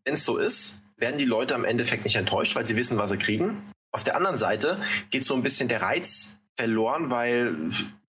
wenn 0.04 0.14
es 0.14 0.24
so 0.24 0.36
ist, 0.36 0.80
werden 0.96 1.18
die 1.18 1.24
Leute 1.24 1.54
am 1.54 1.64
Endeffekt 1.64 2.02
nicht 2.02 2.16
enttäuscht, 2.16 2.56
weil 2.56 2.66
sie 2.66 2.74
wissen, 2.74 2.98
was 2.98 3.10
sie 3.10 3.18
kriegen. 3.18 3.62
Auf 3.92 4.02
der 4.02 4.16
anderen 4.16 4.36
Seite 4.36 4.78
geht 5.10 5.24
so 5.24 5.34
ein 5.34 5.42
bisschen 5.42 5.68
der 5.68 5.80
Reiz 5.80 6.37
verloren, 6.58 7.08
weil 7.08 7.54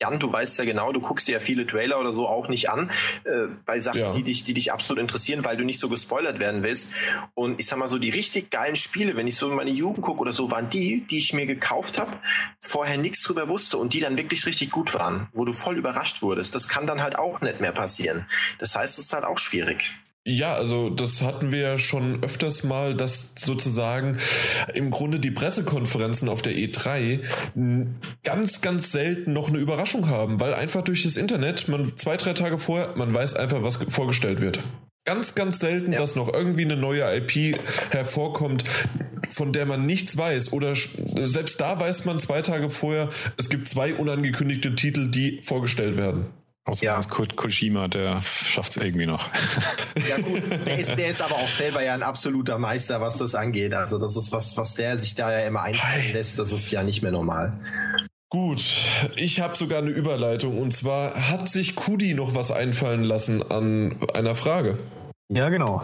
Jan, 0.01 0.17
du 0.17 0.31
weißt 0.31 0.57
ja 0.57 0.65
genau, 0.65 0.91
du 0.91 1.01
guckst 1.01 1.27
dir 1.27 1.33
ja 1.33 1.39
viele 1.39 1.67
Trailer 1.67 1.99
oder 1.99 2.13
so 2.13 2.27
auch 2.27 2.47
nicht 2.47 2.69
an 2.69 2.89
äh, 3.25 3.47
bei 3.63 3.79
Sachen, 3.79 3.99
ja. 3.99 4.11
die 4.11 4.23
dich, 4.23 4.43
die 4.43 4.55
dich 4.55 4.73
absolut 4.73 4.99
interessieren, 4.99 5.45
weil 5.45 5.55
du 5.55 5.63
nicht 5.63 5.79
so 5.79 5.87
gespoilert 5.87 6.39
werden 6.39 6.63
willst. 6.63 6.95
Und 7.35 7.59
ich 7.59 7.67
sag 7.67 7.77
mal 7.77 7.87
so, 7.87 7.99
die 7.99 8.09
richtig 8.09 8.49
geilen 8.49 8.75
Spiele, 8.75 9.15
wenn 9.15 9.27
ich 9.27 9.35
so 9.35 9.49
in 9.49 9.55
meine 9.55 9.69
Jugend 9.69 10.01
gucke 10.01 10.21
oder 10.21 10.33
so, 10.33 10.49
waren 10.49 10.67
die, 10.67 11.01
die 11.01 11.19
ich 11.19 11.33
mir 11.33 11.45
gekauft 11.45 11.99
habe, 11.99 12.11
vorher 12.59 12.97
nichts 12.97 13.21
drüber 13.21 13.49
wusste 13.49 13.77
und 13.77 13.93
die 13.93 13.99
dann 13.99 14.17
wirklich 14.17 14.45
richtig 14.47 14.71
gut 14.71 14.95
waren, 14.95 15.27
wo 15.33 15.45
du 15.45 15.53
voll 15.53 15.77
überrascht 15.77 16.23
wurdest. 16.23 16.55
Das 16.55 16.67
kann 16.67 16.87
dann 16.87 17.03
halt 17.03 17.19
auch 17.19 17.41
nicht 17.41 17.59
mehr 17.59 17.71
passieren. 17.71 18.25
Das 18.57 18.75
heißt, 18.75 18.97
es 18.97 19.05
ist 19.05 19.13
halt 19.13 19.25
auch 19.25 19.37
schwierig. 19.37 19.91
Ja, 20.27 20.53
also 20.53 20.89
das 20.89 21.21
hatten 21.21 21.51
wir 21.51 21.59
ja 21.59 21.77
schon 21.77 22.23
öfters 22.23 22.63
mal, 22.63 22.95
dass 22.95 23.33
sozusagen 23.37 24.17
im 24.73 24.91
Grunde 24.91 25.19
die 25.19 25.31
Pressekonferenzen 25.31 26.27
auf 26.29 26.41
der 26.41 26.53
E3 26.53 27.21
ganz, 28.23 28.61
ganz 28.61 28.91
selten 28.91 29.33
noch 29.33 29.47
eine 29.47 29.57
Überraschung 29.57 30.07
haben, 30.07 30.39
weil 30.39 30.53
einfach 30.53 30.83
durch 30.83 31.03
das 31.03 31.17
Internet, 31.17 31.67
man 31.67 31.95
zwei, 31.95 32.17
drei 32.17 32.33
Tage 32.33 32.59
vorher, 32.59 32.95
man 32.95 33.13
weiß 33.13 33.35
einfach, 33.35 33.63
was 33.63 33.77
vorgestellt 33.77 34.41
wird. 34.41 34.59
Ganz, 35.05 35.33
ganz 35.33 35.59
selten, 35.59 35.93
ja. 35.93 35.97
dass 35.97 36.15
noch 36.15 36.31
irgendwie 36.31 36.65
eine 36.65 36.75
neue 36.75 37.03
IP 37.15 37.57
hervorkommt, 37.89 38.65
von 39.31 39.53
der 39.53 39.65
man 39.65 39.85
nichts 39.85 40.17
weiß. 40.17 40.53
Oder 40.53 40.75
selbst 40.75 41.61
da 41.61 41.79
weiß 41.79 42.05
man 42.05 42.19
zwei 42.19 42.41
Tage 42.41 42.69
vorher, 42.69 43.09
es 43.37 43.49
gibt 43.49 43.67
zwei 43.67 43.95
unangekündigte 43.95 44.75
Titel, 44.75 45.09
die 45.09 45.39
vorgestellt 45.41 45.97
werden. 45.97 46.27
Außer 46.69 46.85
ja. 46.85 47.01
Kurt 47.01 47.35
Kojima, 47.35 47.87
der 47.87 48.21
schafft 48.21 48.77
es 48.77 48.83
irgendwie 48.83 49.07
noch. 49.07 49.29
Ja 50.07 50.17
gut, 50.17 50.49
der 50.49 50.79
ist, 50.79 50.95
der 50.95 51.09
ist 51.09 51.21
aber 51.21 51.35
auch 51.35 51.47
selber 51.47 51.83
ja 51.83 51.93
ein 51.93 52.03
absoluter 52.03 52.57
Meister, 52.57 53.01
was 53.01 53.17
das 53.17 53.35
angeht. 53.35 53.73
Also 53.73 53.97
das 53.97 54.15
ist 54.15 54.31
was, 54.31 54.55
was 54.57 54.75
der 54.75 54.97
sich 54.97 55.13
da 55.13 55.31
ja 55.31 55.45
immer 55.45 55.61
einfallen 55.61 56.13
lässt, 56.13 56.39
das 56.39 56.51
ist 56.51 56.71
ja 56.71 56.83
nicht 56.83 57.01
mehr 57.03 57.11
normal. 57.11 57.59
Gut, 58.29 58.63
ich 59.15 59.41
habe 59.41 59.57
sogar 59.57 59.79
eine 59.79 59.89
Überleitung 59.89 60.59
und 60.59 60.71
zwar 60.71 61.29
hat 61.29 61.49
sich 61.49 61.75
Kudi 61.75 62.13
noch 62.13 62.33
was 62.33 62.51
einfallen 62.51 63.03
lassen 63.03 63.43
an 63.51 63.97
einer 64.13 64.35
Frage. 64.35 64.77
Ja, 65.31 65.49
genau. 65.49 65.81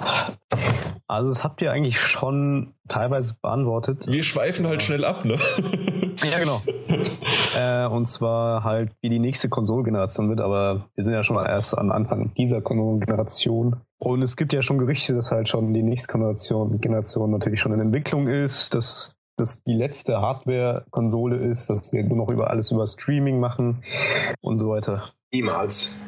Also 1.08 1.30
das 1.30 1.44
habt 1.44 1.62
ihr 1.62 1.72
eigentlich 1.72 2.00
schon 2.00 2.74
teilweise 2.88 3.36
beantwortet. 3.40 4.08
Wir 4.08 4.24
schweifen 4.24 4.66
halt 4.66 4.82
schnell 4.82 5.06
ab, 5.06 5.24
ne? 5.24 5.38
Ja, 6.24 6.40
genau. 6.40 6.62
äh, 7.58 7.88
und 7.88 8.08
zwar 8.08 8.64
halt, 8.64 8.92
wie 9.02 9.10
die 9.10 9.20
nächste 9.20 9.50
Konsolengeneration 9.50 10.30
wird, 10.30 10.40
aber 10.40 10.90
wir 10.96 11.04
sind 11.04 11.14
ja 11.14 11.24
schon 11.24 11.36
erst 11.36 11.78
am 11.78 11.92
Anfang 11.92 12.34
dieser 12.36 12.62
Konsolengeneration. 12.62 13.82
Und 14.00 14.22
es 14.22 14.38
gibt 14.38 14.54
ja 14.54 14.62
schon 14.62 14.78
Gerüchte, 14.78 15.14
dass 15.14 15.32
halt 15.32 15.50
schon 15.50 15.74
die 15.74 15.84
nächste 15.84 16.14
Generation, 16.14 16.80
Generation 16.80 17.32
natürlich 17.32 17.60
schon 17.60 17.74
in 17.74 17.82
Entwicklung 17.82 18.28
ist, 18.30 18.74
dass 18.74 19.18
das 19.38 19.64
die 19.64 19.74
letzte 19.74 20.22
Hardware-Konsole 20.22 21.36
ist, 21.36 21.70
dass 21.70 21.92
wir 21.92 22.04
nur 22.06 22.18
noch 22.18 22.30
über 22.30 22.50
alles 22.50 22.72
über 22.72 22.88
Streaming 22.88 23.40
machen 23.42 23.84
und 24.42 24.58
so 24.58 24.70
weiter. 24.70 25.12
Niemals. 25.34 26.00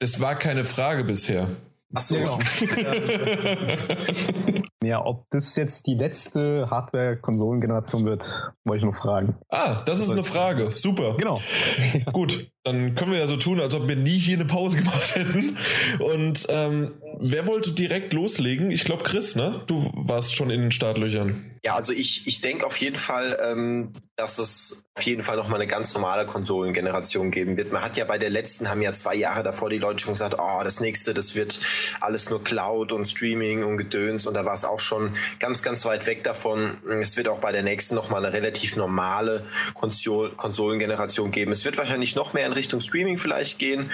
Es 0.00 0.20
war 0.20 0.34
keine 0.34 0.64
Frage 0.64 1.04
bisher. 1.04 1.46
Ach 1.94 2.00
so. 2.00 2.16
Genau. 2.16 2.38
Ja, 4.84 5.04
ob 5.04 5.26
das 5.30 5.54
jetzt 5.54 5.86
die 5.86 5.94
letzte 5.94 6.68
Hardware-Konsolengeneration 6.68 8.04
wird, 8.04 8.24
wollte 8.64 8.78
ich 8.78 8.84
nur 8.84 8.94
fragen. 8.94 9.36
Ah, 9.48 9.80
das 9.86 10.00
ist 10.00 10.10
eine 10.10 10.24
Frage. 10.24 10.70
Super. 10.74 11.14
Genau. 11.16 11.40
Gut, 12.12 12.50
dann 12.64 12.94
können 12.96 13.12
wir 13.12 13.18
ja 13.18 13.28
so 13.28 13.36
tun, 13.36 13.60
als 13.60 13.74
ob 13.74 13.86
wir 13.86 13.96
nie 13.96 14.18
hier 14.18 14.36
eine 14.36 14.44
Pause 14.44 14.78
gemacht 14.78 15.10
hätten. 15.14 15.56
Und 16.00 16.46
ähm, 16.48 16.92
wer 17.20 17.46
wollte 17.46 17.72
direkt 17.72 18.12
loslegen? 18.12 18.70
Ich 18.70 18.84
glaube 18.84 19.04
Chris, 19.04 19.36
ne? 19.36 19.60
Du 19.66 19.90
warst 19.94 20.34
schon 20.34 20.50
in 20.50 20.62
den 20.62 20.72
Startlöchern. 20.72 21.51
Ja, 21.64 21.76
also 21.76 21.92
ich, 21.92 22.26
ich 22.26 22.40
denke 22.40 22.66
auf 22.66 22.76
jeden 22.78 22.96
Fall, 22.96 23.38
ähm, 23.40 23.92
dass 24.16 24.38
es 24.38 24.84
auf 24.94 25.02
jeden 25.04 25.22
Fall 25.22 25.36
nochmal 25.36 25.60
eine 25.60 25.66
ganz 25.66 25.94
normale 25.94 26.26
Konsolengeneration 26.26 27.30
geben 27.30 27.56
wird. 27.56 27.72
Man 27.72 27.82
hat 27.82 27.96
ja 27.96 28.04
bei 28.04 28.18
der 28.18 28.28
letzten, 28.28 28.68
haben 28.68 28.82
ja 28.82 28.92
zwei 28.92 29.14
Jahre 29.14 29.42
davor 29.42 29.70
die 29.70 29.78
Leute 29.78 30.00
schon 30.00 30.12
gesagt, 30.12 30.36
oh, 30.38 30.60
das 30.62 30.80
nächste, 30.80 31.14
das 31.14 31.34
wird 31.34 31.58
alles 32.00 32.28
nur 32.28 32.44
Cloud 32.44 32.92
und 32.92 33.06
Streaming 33.06 33.64
und 33.64 33.78
Gedöns 33.78 34.26
und 34.26 34.34
da 34.34 34.44
war 34.44 34.52
es 34.52 34.64
auch 34.64 34.80
schon 34.80 35.12
ganz, 35.38 35.62
ganz 35.62 35.84
weit 35.86 36.06
weg 36.06 36.24
davon. 36.24 36.78
Es 37.00 37.16
wird 37.16 37.28
auch 37.28 37.38
bei 37.38 37.52
der 37.52 37.62
nächsten 37.62 37.94
nochmal 37.94 38.24
eine 38.24 38.34
relativ 38.34 38.76
normale 38.76 39.46
Konsol 39.74 40.32
Konsolengeneration 40.36 41.30
geben. 41.30 41.52
Es 41.52 41.64
wird 41.64 41.78
wahrscheinlich 41.78 42.14
noch 42.14 42.34
mehr 42.34 42.46
in 42.46 42.52
Richtung 42.52 42.80
Streaming 42.80 43.16
vielleicht 43.16 43.58
gehen, 43.58 43.90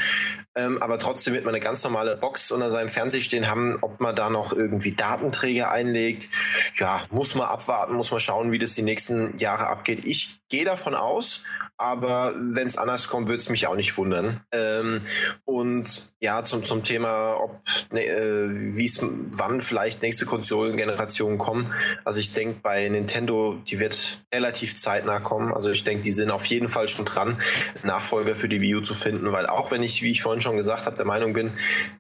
ähm, 0.57 0.83
aber 0.83 0.99
trotzdem 0.99 1.35
wird 1.35 1.45
man 1.45 1.55
eine 1.55 1.63
ganz 1.63 1.85
normale 1.85 2.17
Box 2.17 2.51
unter 2.51 2.71
seinem 2.73 2.89
Fernseher 2.89 3.21
stehen 3.21 3.49
haben, 3.49 3.79
ob 3.83 4.01
man 4.01 4.17
da 4.17 4.31
noch 4.31 4.53
irgendwie 4.53 4.95
Datenträger 4.95 5.71
einlegt. 5.71 6.29
Ja, 6.77 7.05
muss 7.11 7.37
man 7.37 7.47
abwarten, 7.59 7.95
muss 7.95 8.11
man 8.11 8.21
schauen, 8.21 8.53
wie 8.53 8.59
das 8.59 8.75
die 8.75 8.83
nächsten 8.83 9.35
Jahre 9.37 9.67
abgeht. 9.67 10.07
Ich 10.07 10.41
gehe 10.49 10.65
davon 10.65 10.95
aus, 10.95 11.41
aber 11.77 12.33
wenn 12.37 12.67
es 12.67 12.79
anders 12.79 13.09
kommt, 13.09 13.29
würde 13.29 13.39
es 13.39 13.49
mich 13.49 13.67
auch 13.67 13.75
nicht 13.75 13.97
wundern. 13.99 14.41
Ähm, 14.53 15.03
und 15.45 16.09
ja, 16.21 16.43
zum, 16.43 16.65
zum 16.65 16.85
Thema, 16.85 17.37
ob 17.41 17.61
ne, 17.93 18.07
äh, 18.07 18.77
wie 18.77 18.85
es 18.85 19.01
wann 19.01 19.63
vielleicht 19.63 20.03
nächste 20.03 20.27
Konsolengenerationen 20.27 21.39
kommen. 21.39 21.73
Also 22.05 22.21
ich 22.21 22.33
denke 22.33 22.61
bei 22.63 22.89
Nintendo, 22.89 23.59
die 23.67 23.79
wird 23.79 24.25
relativ 24.33 24.77
zeitnah 24.77 25.21
kommen. 25.21 25.53
Also 25.53 25.71
ich 25.71 25.85
denke, 25.85 26.03
die 26.03 26.13
sind 26.13 26.31
auf 26.31 26.47
jeden 26.47 26.69
Fall 26.69 26.89
schon 26.89 27.05
dran, 27.05 27.41
Nachfolger 27.83 28.35
für 28.35 28.49
die 28.49 28.61
Wii 28.61 28.77
U 28.77 28.81
zu 28.81 28.95
finden, 28.95 29.31
weil 29.33 29.47
auch 29.47 29.71
wenn 29.71 29.83
ich, 29.83 30.03
wie 30.03 30.11
ich 30.11 30.23
vorhin 30.23 30.41
schon 30.41 30.57
gesagt 30.57 30.87
habe, 30.87 30.97
der 30.97 31.07
Meinung 31.07 31.33
bin, 31.33 31.53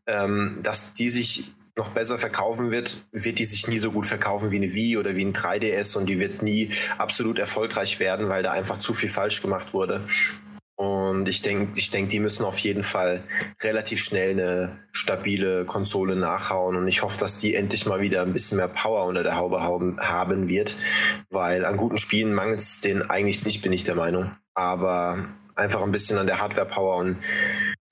ähm, 0.06 0.58
dass 0.62 0.92
die 0.92 1.10
sich 1.10 1.52
noch 1.78 1.90
besser 1.90 2.18
verkaufen 2.18 2.70
wird, 2.70 2.98
wird 3.12 3.38
die 3.38 3.44
sich 3.44 3.68
nie 3.68 3.78
so 3.78 3.92
gut 3.92 4.04
verkaufen 4.04 4.50
wie 4.50 4.56
eine 4.56 4.74
Wii 4.74 4.98
oder 4.98 5.16
wie 5.16 5.24
ein 5.24 5.32
3DS 5.32 5.96
und 5.96 6.06
die 6.06 6.18
wird 6.18 6.42
nie 6.42 6.70
absolut 6.98 7.38
erfolgreich 7.38 8.00
werden, 8.00 8.28
weil 8.28 8.42
da 8.42 8.52
einfach 8.52 8.78
zu 8.78 8.92
viel 8.92 9.08
falsch 9.08 9.40
gemacht 9.40 9.72
wurde. 9.72 10.04
Und 10.78 11.28
ich 11.28 11.42
denke, 11.42 11.72
ich 11.76 11.90
denke, 11.90 12.08
die 12.08 12.20
müssen 12.20 12.44
auf 12.44 12.58
jeden 12.60 12.84
Fall 12.84 13.24
relativ 13.62 14.00
schnell 14.00 14.30
eine 14.30 14.78
stabile 14.92 15.64
Konsole 15.64 16.14
nachhauen. 16.14 16.76
Und 16.76 16.86
ich 16.86 17.02
hoffe, 17.02 17.18
dass 17.18 17.36
die 17.36 17.56
endlich 17.56 17.86
mal 17.86 18.00
wieder 18.00 18.22
ein 18.22 18.32
bisschen 18.32 18.58
mehr 18.58 18.68
Power 18.68 19.06
unter 19.06 19.24
der 19.24 19.34
Haube 19.34 19.60
haben 19.60 20.48
wird. 20.48 20.76
Weil 21.30 21.64
an 21.64 21.76
guten 21.76 21.98
Spielen 21.98 22.32
mangelt 22.32 22.60
es 22.60 22.78
denen 22.78 23.02
eigentlich 23.02 23.44
nicht, 23.44 23.62
bin 23.62 23.72
ich 23.72 23.82
der 23.82 23.96
Meinung. 23.96 24.30
Aber 24.54 25.24
einfach 25.56 25.82
ein 25.82 25.90
bisschen 25.90 26.16
an 26.16 26.28
der 26.28 26.40
Hardware-Power 26.40 26.96
und 26.98 27.16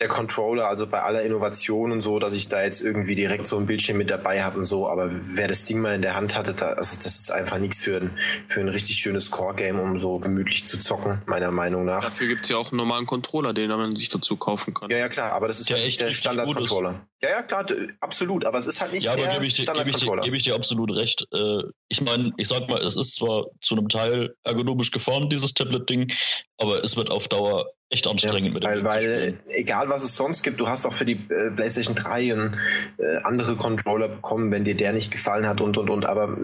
der 0.01 0.09
Controller, 0.09 0.69
also 0.69 0.87
bei 0.87 1.01
aller 1.01 1.23
Innovation 1.23 1.91
und 1.91 2.03
so, 2.03 2.19
dass 2.19 2.35
ich 2.35 2.49
da 2.49 2.63
jetzt 2.63 2.83
irgendwie 2.83 3.15
direkt 3.15 3.47
so 3.47 3.57
ein 3.57 3.65
Bildschirm 3.65 3.97
mit 3.97 4.11
dabei 4.11 4.43
habe 4.45 4.59
und 4.59 4.65
so, 4.65 4.89
aber 4.91 5.11
wer 5.11 5.49
das 5.49 5.65
Ding 5.65 5.81
mal 5.81 5.95
in 5.95 6.03
der 6.03 6.15
Hand 6.15 6.37
hatte, 6.37 6.53
da, 6.53 6.73
also 6.73 6.97
das 6.97 7.19
ist 7.19 7.31
einfach 7.31 7.57
nichts 7.59 7.81
für 7.81 7.97
ein, 7.97 8.11
für 8.47 8.61
ein 8.61 8.69
richtig 8.69 8.97
schönes 8.97 9.31
Core-Game, 9.31 9.81
um 9.81 9.99
so 9.99 10.19
gemütlich 10.19 10.67
zu 10.67 10.79
zocken, 10.79 11.23
meiner 11.25 11.51
Meinung 11.51 11.87
nach. 11.87 12.05
Dafür 12.05 12.27
gibt 12.29 12.43
es 12.43 12.51
ja 12.51 12.59
auch 12.59 12.73
einen 12.73 12.77
normalen 12.77 13.07
Controller, 13.07 13.55
den 13.55 13.71
man 13.71 13.97
sich 13.97 14.11
dazu 14.11 14.37
kaufen 14.37 14.75
kann. 14.75 14.91
Ja, 14.91 14.99
ja, 14.99 15.09
klar, 15.09 15.33
aber 15.33 15.49
das 15.49 15.61
ist 15.61 15.71
Ja, 15.71 15.77
halt 15.77 15.87
echt 15.87 15.99
nicht 16.01 16.09
der 16.09 16.13
Standard-Controller. 16.13 17.07
Ja, 17.23 17.31
ja, 17.31 17.43
klar, 17.43 17.65
absolut, 18.01 18.45
aber 18.45 18.59
es 18.59 18.67
ist 18.67 18.83
halt 18.83 18.93
nicht 18.93 19.05
Ja, 19.05 19.13
aber 19.13 19.23
der 19.23 19.33
gebe 19.33 19.47
ich, 19.47 19.55
dir- 19.55 19.65
gebe 19.65 19.73
ich, 19.73 19.97
dir- 19.97 19.99
Standard-Controller. 20.03 20.23
gebe 20.23 20.37
ich 20.37 20.43
dir 20.45 20.55
absolut 20.55 20.95
recht. 20.95 21.27
Äh, 21.33 21.63
ich 21.89 22.03
meine, 22.03 22.33
ich 22.37 22.49
sag 22.49 22.69
mal, 22.69 22.83
es 22.83 22.97
ist 22.97 23.15
zwar 23.15 23.47
zu 23.63 23.75
einem 23.75 23.89
Teil 23.89 24.35
ergonomisch 24.45 24.91
geformt, 24.91 25.33
dieses 25.33 25.55
Tablet-Ding, 25.55 26.13
aber 26.59 26.85
es 26.85 26.97
wird 26.97 27.11
auf 27.11 27.29
Dauer 27.29 27.71
echt 27.89 28.07
anstrengend 28.09 28.53
mit 28.53 28.65
dem 28.65 28.71
weil, 28.71 28.85
weil 28.85 29.05
äh, 29.05 29.35
egal 29.61 29.89
was 29.89 30.03
es 30.03 30.17
sonst 30.17 30.43
gibt, 30.43 30.59
du 30.59 30.69
hast 30.69 30.87
auch 30.87 30.93
für 30.93 31.05
die 31.05 31.21
äh, 31.31 31.53
PlayStation 31.55 31.95
3 31.95 32.35
und, 32.35 32.57
äh, 32.99 33.17
andere 33.23 33.57
Controller 33.57 34.09
bekommen, 34.09 34.51
wenn 34.51 34.65
dir 34.65 34.77
der 34.77 34.93
nicht 34.93 35.13
gefallen 35.13 35.47
hat 35.47 35.61
und 35.61 35.77
und 35.79 35.89
und. 35.89 36.07
Aber 36.07 36.37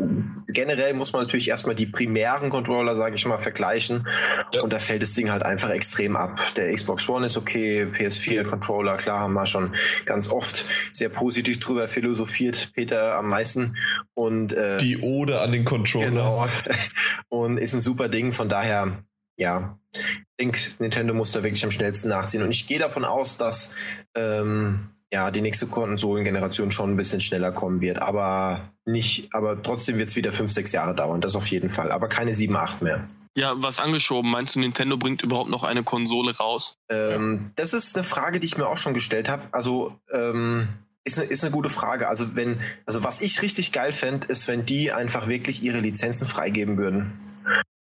generell 0.47 0.95
muss 0.95 1.13
man 1.13 1.23
natürlich 1.23 1.49
erstmal 1.49 1.75
die 1.75 1.87
primären 1.87 2.49
Controller, 2.49 2.95
sage 2.95 3.17
ich 3.17 3.27
mal, 3.27 3.39
vergleichen. 3.39 4.07
Ja. 4.53 4.63
Und 4.63 4.73
da 4.73 4.79
fällt 4.79 5.03
das 5.03 5.15
Ding 5.15 5.33
halt 5.33 5.43
einfach 5.43 5.71
extrem 5.71 6.15
ab. 6.15 6.39
Der 6.57 6.73
Xbox 6.73 7.09
One 7.09 7.27
ist 7.27 7.37
okay, 7.37 7.87
PS4 7.87 8.45
Controller, 8.45 8.97
klar, 8.97 9.19
haben 9.19 9.35
wir 9.35 9.47
schon 9.47 9.75
ganz 10.05 10.29
oft 10.29 10.65
sehr 10.93 11.09
positiv 11.09 11.59
drüber 11.59 11.89
philosophiert, 11.89 12.71
Peter 12.75 13.17
am 13.17 13.29
meisten. 13.29 13.77
Und 14.15 14.53
äh, 14.53 14.79
Die 14.79 14.99
Ode 15.03 15.41
an 15.41 15.51
den 15.51 15.65
Controller. 15.65 16.07
Genau. 16.07 16.47
Und 17.29 17.59
ist 17.59 17.75
ein 17.75 17.81
super 17.81 18.09
Ding, 18.09 18.31
von 18.31 18.49
daher, 18.49 19.03
ja, 19.37 19.79
ich 19.95 20.25
denke, 20.41 20.59
Nintendo 20.79 21.15
muss 21.15 21.33
da 21.33 21.43
wirklich 21.43 21.65
am 21.65 21.71
schnellsten 21.71 22.09
nachziehen. 22.09 22.43
Und 22.43 22.51
ich 22.51 22.67
gehe 22.67 22.79
davon 22.79 23.05
aus, 23.05 23.37
dass 23.37 23.71
ähm, 24.15 24.91
ja, 25.13 25.31
die 25.31 25.43
nächste 25.43 25.67
Konsolengeneration 25.67 26.71
schon 26.71 26.93
ein 26.93 26.97
bisschen 26.97 27.21
schneller 27.21 27.53
kommen 27.53 27.81
wird. 27.81 28.01
Aber 28.01 28.71
nicht, 28.87 29.35
aber 29.35 29.63
trotzdem 29.63 29.99
wird 29.99 30.09
es 30.09 30.17
wieder 30.17 30.33
fünf, 30.33 30.51
sechs 30.51 30.73
Jahre 30.73 30.95
dauern, 30.95 31.21
das 31.21 31.37
auf 31.37 31.47
jeden 31.49 31.69
Fall. 31.69 31.93
Aber 31.93 32.09
keine 32.09 32.35
sieben, 32.35 32.57
acht 32.57 32.81
mehr. 32.83 33.09
Ja, 33.37 33.55
was 33.57 33.81
angeschoben. 33.81 34.31
Meinst 34.31 34.55
du, 34.55 34.61
Nintendo 34.61 34.97
bringt 34.97 35.23
überhaupt 35.23 35.51
noch 35.51 35.65
eine 35.65 35.85
Konsole 35.85 36.37
raus? 36.37 36.77
Ähm, 36.91 37.51
das 37.57 37.73
ist 37.73 37.95
eine 37.95 38.05
Frage, 38.05 38.41
die 38.41 38.47
ich 38.47 38.59
mir 38.59 38.67
auch 38.67 38.77
schon 38.77 38.95
gestellt 38.95 39.29
habe. 39.29 39.43
Also, 39.53 39.99
ähm, 40.13 40.69
ist 41.05 41.19
eine, 41.19 41.29
ist 41.29 41.43
eine 41.43 41.51
gute 41.51 41.71
Frage. 41.71 42.09
Also, 42.09 42.37
wenn, 42.37 42.61
also 42.87 43.05
was 43.05 43.23
ich 43.23 43.41
richtig 43.43 43.73
geil 43.73 43.93
fände, 43.93 44.27
ist, 44.27 44.49
wenn 44.49 44.67
die 44.67 44.93
einfach 44.93 45.29
wirklich 45.29 45.63
ihre 45.63 45.81
Lizenzen 45.81 46.27
freigeben 46.27 46.77
würden. 46.77 47.13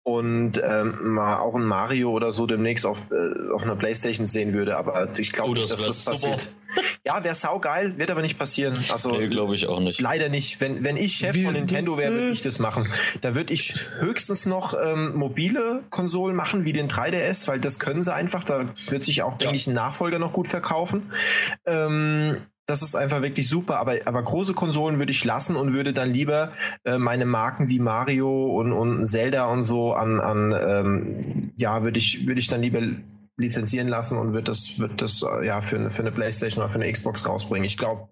Und 0.08 0.62
ähm, 0.62 1.14
mal 1.14 1.38
auch 1.38 1.56
ein 1.56 1.64
Mario 1.64 2.12
oder 2.12 2.30
so 2.30 2.46
demnächst 2.46 2.86
auf, 2.86 3.10
äh, 3.10 3.50
auf 3.52 3.64
einer 3.64 3.74
Playstation 3.74 4.24
sehen 4.28 4.54
würde, 4.54 4.76
aber 4.76 5.08
ich 5.18 5.32
glaube 5.32 5.50
Oh, 5.50 5.54
nicht, 5.54 5.68
das 5.72 5.84
dass 5.84 6.04
das 6.04 6.20
super. 6.20 6.34
passiert. 6.34 6.48
Ja, 7.04 7.24
wäre 7.24 7.34
saugeil, 7.34 7.98
wird 7.98 8.12
aber 8.12 8.22
nicht 8.22 8.38
passieren. 8.38 8.84
Also 8.88 9.10
Nee, 9.10 9.26
glaube 9.26 9.56
ich 9.56 9.66
auch 9.66 9.80
nicht. 9.80 10.00
Leider 10.00 10.28
nicht. 10.28 10.60
Wenn, 10.60 10.84
wenn 10.84 10.96
ich 10.96 11.14
Chef 11.16 11.34
Wie- 11.34 11.42
von 11.42 11.54
Nintendo 11.54 11.98
wäre, 11.98 12.12
würde 12.14 12.30
ich 12.30 12.40
das 12.40 12.60
machen. 12.60 12.86
Da 13.20 13.34
würde 13.34 13.52
ich 13.52 13.74
höchstens 13.98 14.46
noch 14.46 14.74
ähm, 14.80 15.16
mobile 15.16 15.82
Konsolen 15.90 16.36
machen, 16.36 16.64
wie 16.64 16.72
den 16.72 16.86
3DS, 16.88 17.48
weil 17.48 17.58
das 17.58 17.80
können 17.80 18.04
sie 18.04 18.14
einfach. 18.14 18.44
Da 18.44 18.66
wird 18.90 19.02
sich 19.04 19.24
auch, 19.24 19.36
denke 19.38 19.56
ich, 19.56 19.66
ein 19.66 19.74
Nachfolger 19.74 20.20
noch 20.20 20.32
gut 20.32 20.46
verkaufen. 20.46 21.10
Ähm, 21.66 22.36
das 22.66 22.82
ist 22.82 22.94
einfach 22.94 23.22
wirklich 23.22 23.48
super. 23.48 23.78
Aber, 23.78 23.94
aber 24.04 24.22
große 24.22 24.54
Konsolen 24.54 24.98
würde 24.98 25.12
ich 25.12 25.24
lassen 25.24 25.56
und 25.56 25.72
würde 25.72 25.92
dann 25.92 26.12
lieber 26.12 26.50
äh, 26.84 26.98
meine 26.98 27.24
Marken 27.24 27.68
wie 27.68 27.78
Mario 27.78 28.46
und, 28.46 28.72
und 28.72 29.06
Zelda 29.06 29.46
und 29.46 29.62
so 29.62 29.94
an, 29.94 30.20
an 30.20 30.54
ähm, 30.66 31.36
ja, 31.56 31.82
würde 31.82 31.98
ich, 31.98 32.26
würde 32.26 32.40
ich 32.40 32.48
dann 32.48 32.62
lieber 32.62 32.82
lizenzieren 33.36 33.88
lassen 33.88 34.18
und 34.18 34.32
wird 34.32 34.48
das, 34.48 34.78
wird 34.78 35.02
das 35.02 35.22
äh, 35.22 35.46
ja 35.46 35.60
für 35.60 35.90
für 35.90 36.02
eine 36.02 36.12
Playstation 36.12 36.62
oder 36.62 36.72
für 36.72 36.80
eine 36.80 36.90
Xbox 36.90 37.26
rausbringen. 37.26 37.66
Ich 37.66 37.76
glaube, 37.76 38.08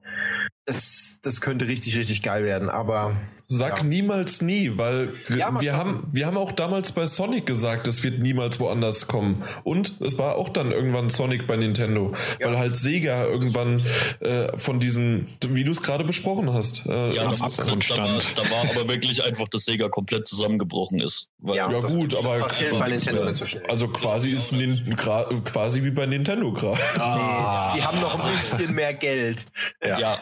das, 0.66 1.18
das 1.22 1.40
könnte 1.40 1.68
richtig, 1.68 1.96
richtig 1.96 2.22
geil 2.22 2.44
werden. 2.44 2.68
Aber 2.70 3.16
Sag 3.46 3.76
Ja. 3.80 3.84
niemals 3.84 4.40
nie, 4.40 4.78
weil 4.78 5.12
Ja, 5.28 5.60
wir 5.60 5.76
haben, 5.76 6.02
wir 6.10 6.24
haben 6.24 6.38
auch 6.38 6.50
damals 6.50 6.92
bei 6.92 7.04
Sonic 7.04 7.44
gesagt, 7.44 7.86
es 7.86 8.02
wird 8.02 8.18
niemals 8.20 8.58
woanders 8.58 9.06
kommen. 9.06 9.44
Und 9.64 10.00
es 10.00 10.16
war 10.18 10.36
auch 10.36 10.48
dann 10.48 10.72
irgendwann 10.72 11.10
Sonic 11.10 11.46
bei 11.46 11.56
Nintendo, 11.56 12.14
Ja. 12.40 12.46
weil 12.48 12.56
halt 12.58 12.74
Sega 12.74 13.22
irgendwann 13.24 13.84
äh, 14.20 14.58
von 14.58 14.80
diesen, 14.80 15.26
wie 15.46 15.62
du 15.62 15.72
es 15.72 15.82
gerade 15.82 16.04
besprochen 16.04 16.54
hast, 16.54 16.86
äh, 16.86 17.12
Ja, 17.12 17.24
das 17.24 17.42
am 17.42 17.48
ist, 17.48 17.58
da, 17.58 17.70
war, 17.70 17.82
stand. 17.82 18.38
da 18.38 18.50
war 18.50 18.64
aber 18.70 18.88
wirklich 18.88 19.22
einfach, 19.22 19.46
dass 19.48 19.66
Sega 19.66 19.90
komplett 19.90 20.26
zusammengebrochen 20.26 21.00
ist. 21.00 21.28
Weil 21.40 21.56
ja, 21.56 21.70
Ja, 21.70 21.80
das, 21.82 21.92
gut, 21.92 22.14
aber- 22.16 22.38
das 22.38 23.58
also 23.68 23.88
quasi 23.88 24.30
ist 24.30 24.52
Nin, 24.52 24.88
gra, 24.96 25.24
quasi 25.44 25.82
wie 25.82 25.90
bei 25.90 26.06
Nintendo 26.06 26.50
gerade. 26.50 26.80
nee, 26.80 26.98
die 27.76 27.82
haben 27.84 28.00
noch 28.00 28.18
ein 28.24 28.32
bisschen 28.32 28.74
mehr 28.74 28.94
Geld. 28.94 29.44
ja. 29.86 30.18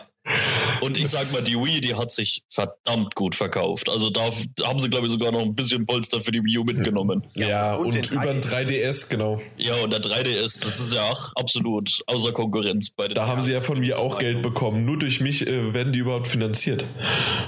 Und 0.81 0.99
ich 0.99 1.09
sag 1.09 1.32
mal, 1.32 1.43
die 1.43 1.57
Wii, 1.57 1.81
die 1.81 1.94
hat 1.94 2.12
sich 2.12 2.44
verdammt 2.49 3.15
gut 3.15 3.35
verkauft. 3.35 3.89
Also 3.89 4.11
da 4.11 4.31
haben 4.65 4.78
sie, 4.78 4.89
glaube 4.89 5.07
ich, 5.07 5.12
sogar 5.12 5.32
noch 5.32 5.43
ein 5.43 5.55
bisschen 5.55 5.85
Polster 5.85 6.20
für 6.20 6.31
die 6.31 6.43
Wii 6.44 6.59
U 6.59 6.65
mitgenommen. 6.65 7.24
Ja, 7.35 7.74
und 7.74 7.86
und, 7.86 7.94
den 7.94 8.05
über 8.05 8.31
ein 8.31 8.40
3DS, 8.40 9.09
genau. 9.09 9.40
Ja, 9.57 9.74
und 9.82 9.93
der 9.93 10.01
3DS, 10.01 10.61
das 10.61 10.78
ist 10.78 10.93
ja 10.93 11.03
auch 11.03 11.32
absolut 11.35 12.03
außer 12.07 12.32
Konkurrenz 12.32 12.90
bei 12.90 13.09
den 13.09 13.15
Da 13.15 13.27
haben 13.27 13.40
sie 13.40 13.53
ja 13.53 13.61
von 13.61 13.81
mir 13.81 13.99
auch 13.99 14.19
Geld 14.19 14.43
bekommen. 14.43 14.85
Nur 14.85 14.99
durch 14.99 15.20
mich 15.20 15.47
äh, 15.47 15.74
werden 15.74 15.93
die 15.93 16.01
überhaupt 16.01 16.28
finanziert. 16.28 16.85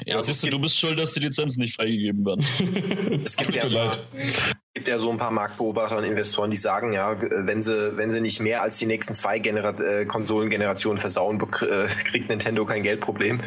Ja, 0.04 0.16
Also 0.16 0.32
siehst 0.32 0.44
du, 0.44 0.50
du 0.50 0.58
bist 0.58 0.78
schuld, 0.78 0.98
dass 0.98 1.12
die 1.14 1.20
Lizenzen 1.20 1.60
nicht 1.60 1.76
freigegeben 1.76 2.24
werden. 2.24 2.44
Es 3.24 3.36
gibt 3.36 3.52
Tut 3.52 3.56
ja 3.56 3.68
mir 3.68 3.74
leid. 3.74 3.98
Gibt 4.74 4.84
gibt 4.84 4.88
ja 4.88 4.98
so 4.98 5.10
ein 5.10 5.16
paar 5.16 5.30
Marktbeobachter 5.30 5.96
und 5.96 6.04
Investoren, 6.04 6.50
die 6.50 6.56
sagen, 6.58 6.92
ja, 6.92 7.16
wenn 7.18 7.62
sie, 7.62 7.96
wenn 7.96 8.10
sie 8.10 8.20
nicht 8.20 8.40
mehr 8.40 8.60
als 8.60 8.76
die 8.76 8.86
nächsten 8.86 9.14
zwei 9.14 9.38
Genera 9.38 9.70
äh, 9.80 10.04
Konsolengenerationen 10.04 10.98
versauen, 10.98 11.40
äh, 11.40 11.86
kriegt 12.04 12.28
Nintendo 12.28 12.66
kein 12.66 12.82
Geldproblem. 12.82 13.40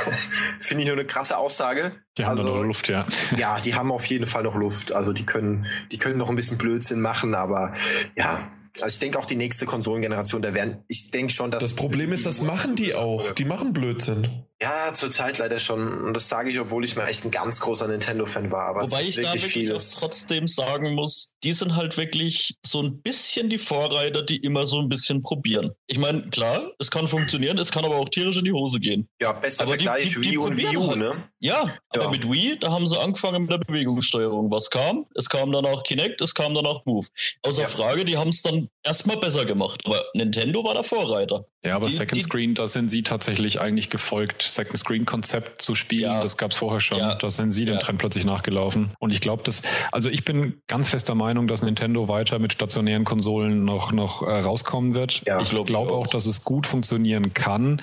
Finde 0.60 0.82
ich 0.82 0.88
nur 0.88 0.96
eine 0.96 1.06
krasse 1.06 1.36
Aussage. 1.36 1.92
Die 2.16 2.24
haben 2.24 2.38
also, 2.38 2.54
noch 2.54 2.62
Luft, 2.62 2.88
ja. 2.88 3.06
Ja, 3.36 3.60
die 3.64 3.74
haben 3.74 3.92
auf 3.92 4.06
jeden 4.06 4.26
Fall 4.26 4.42
noch 4.42 4.54
Luft. 4.54 4.92
Also 4.92 5.12
die 5.12 5.26
können, 5.26 5.66
die 5.92 5.98
können 5.98 6.16
noch 6.16 6.30
ein 6.30 6.36
bisschen 6.36 6.56
Blödsinn 6.56 7.00
machen, 7.00 7.34
aber 7.34 7.74
ja, 8.16 8.50
also 8.76 8.94
ich 8.94 9.00
denke 9.00 9.18
auch 9.18 9.26
die 9.26 9.36
nächste 9.36 9.66
Konsolengeneration, 9.66 10.40
da 10.40 10.54
werden, 10.54 10.84
ich 10.88 11.10
denke 11.10 11.32
schon, 11.32 11.50
dass. 11.50 11.62
Das 11.62 11.74
Problem 11.74 12.12
ist, 12.12 12.24
das 12.24 12.40
machen 12.40 12.76
die 12.76 12.94
auch. 12.94 13.32
Die 13.32 13.44
machen 13.44 13.72
Blödsinn. 13.72 14.46
Ja, 14.62 14.92
zurzeit 14.92 15.38
leider 15.38 15.58
schon. 15.58 16.04
Und 16.04 16.14
das 16.14 16.28
sage 16.28 16.50
ich, 16.50 16.60
obwohl 16.60 16.84
ich 16.84 16.94
mir 16.94 17.06
echt 17.06 17.24
ein 17.24 17.30
ganz 17.30 17.60
großer 17.60 17.88
Nintendo-Fan 17.88 18.50
war. 18.52 18.66
Aber 18.66 18.82
Wobei 18.82 19.00
ich 19.00 19.16
da 19.16 19.22
wirklich 19.22 19.44
vieles. 19.44 19.92
trotzdem 19.92 20.46
sagen 20.46 20.94
muss, 20.94 21.36
die 21.42 21.52
sind 21.52 21.76
halt 21.76 21.96
wirklich 21.96 22.54
so 22.64 22.82
ein 22.82 23.00
bisschen 23.00 23.48
die 23.48 23.56
Vorreiter, 23.56 24.22
die 24.22 24.36
immer 24.36 24.66
so 24.66 24.78
ein 24.78 24.90
bisschen 24.90 25.22
probieren. 25.22 25.70
Ich 25.86 25.98
meine, 25.98 26.28
klar, 26.28 26.72
es 26.78 26.90
kann 26.90 27.08
funktionieren, 27.08 27.56
es 27.56 27.72
kann 27.72 27.86
aber 27.86 27.96
auch 27.96 28.10
tierisch 28.10 28.36
in 28.36 28.44
die 28.44 28.52
Hose 28.52 28.80
gehen. 28.80 29.08
Ja, 29.20 29.32
bester 29.32 29.62
aber 29.62 29.72
Vergleich, 29.72 30.10
die, 30.10 30.20
die, 30.20 30.20
die 30.20 30.30
Wii 30.32 30.36
und 30.38 30.56
Wii 30.58 30.76
U, 30.76 30.88
halt. 30.88 30.98
ne? 30.98 31.24
Ja, 31.38 31.62
ja, 31.94 32.02
aber 32.02 32.10
mit 32.10 32.30
Wii, 32.30 32.58
da 32.60 32.70
haben 32.70 32.86
sie 32.86 33.00
angefangen 33.00 33.42
mit 33.42 33.50
der 33.50 33.58
Bewegungssteuerung. 33.58 34.50
Was 34.50 34.68
kam? 34.68 35.06
Es 35.14 35.30
kam 35.30 35.52
dann 35.52 35.64
auch 35.64 35.84
Kinect, 35.84 36.20
es 36.20 36.34
kam 36.34 36.52
dann 36.52 36.66
auch 36.66 36.84
Move. 36.84 37.06
Außer 37.46 37.62
ja. 37.62 37.68
Frage, 37.68 38.04
die 38.04 38.18
haben 38.18 38.28
es 38.28 38.42
dann 38.42 38.68
erstmal 38.82 39.16
besser 39.16 39.44
gemacht. 39.44 39.82
Aber 39.84 40.02
Nintendo 40.14 40.64
war 40.64 40.74
der 40.74 40.82
Vorreiter. 40.82 41.44
Ja, 41.62 41.76
aber 41.76 41.88
die, 41.88 41.94
Second 41.94 42.22
Screen, 42.22 42.54
da 42.54 42.66
sind 42.66 42.88
sie 42.88 43.02
tatsächlich 43.02 43.60
eigentlich 43.60 43.90
gefolgt. 43.90 44.42
Second 44.42 44.78
Screen 44.78 45.04
Konzept 45.04 45.60
zu 45.60 45.74
spielen, 45.74 46.12
ja. 46.12 46.22
das 46.22 46.36
gab 46.36 46.52
es 46.52 46.56
vorher 46.56 46.80
schon. 46.80 46.98
Ja. 46.98 47.14
Da 47.14 47.30
sind 47.30 47.52
sie 47.52 47.64
den 47.64 47.78
Trend 47.78 47.98
plötzlich 47.98 48.24
nachgelaufen. 48.24 48.92
Und 48.98 49.12
ich 49.12 49.20
glaube, 49.20 49.42
dass, 49.42 49.62
also 49.92 50.08
ich 50.08 50.24
bin 50.24 50.60
ganz 50.68 50.88
fester 50.88 51.14
Meinung, 51.14 51.46
dass 51.46 51.62
Nintendo 51.62 52.08
weiter 52.08 52.38
mit 52.38 52.52
stationären 52.52 53.04
Konsolen 53.04 53.64
noch, 53.64 53.92
noch 53.92 54.22
äh, 54.22 54.40
rauskommen 54.40 54.94
wird. 54.94 55.22
Ja, 55.26 55.40
ich 55.40 55.50
glaube 55.50 55.66
glaub 55.66 55.90
auch, 55.90 56.06
dass 56.06 56.26
es 56.26 56.44
gut 56.44 56.66
funktionieren 56.66 57.34
kann. 57.34 57.82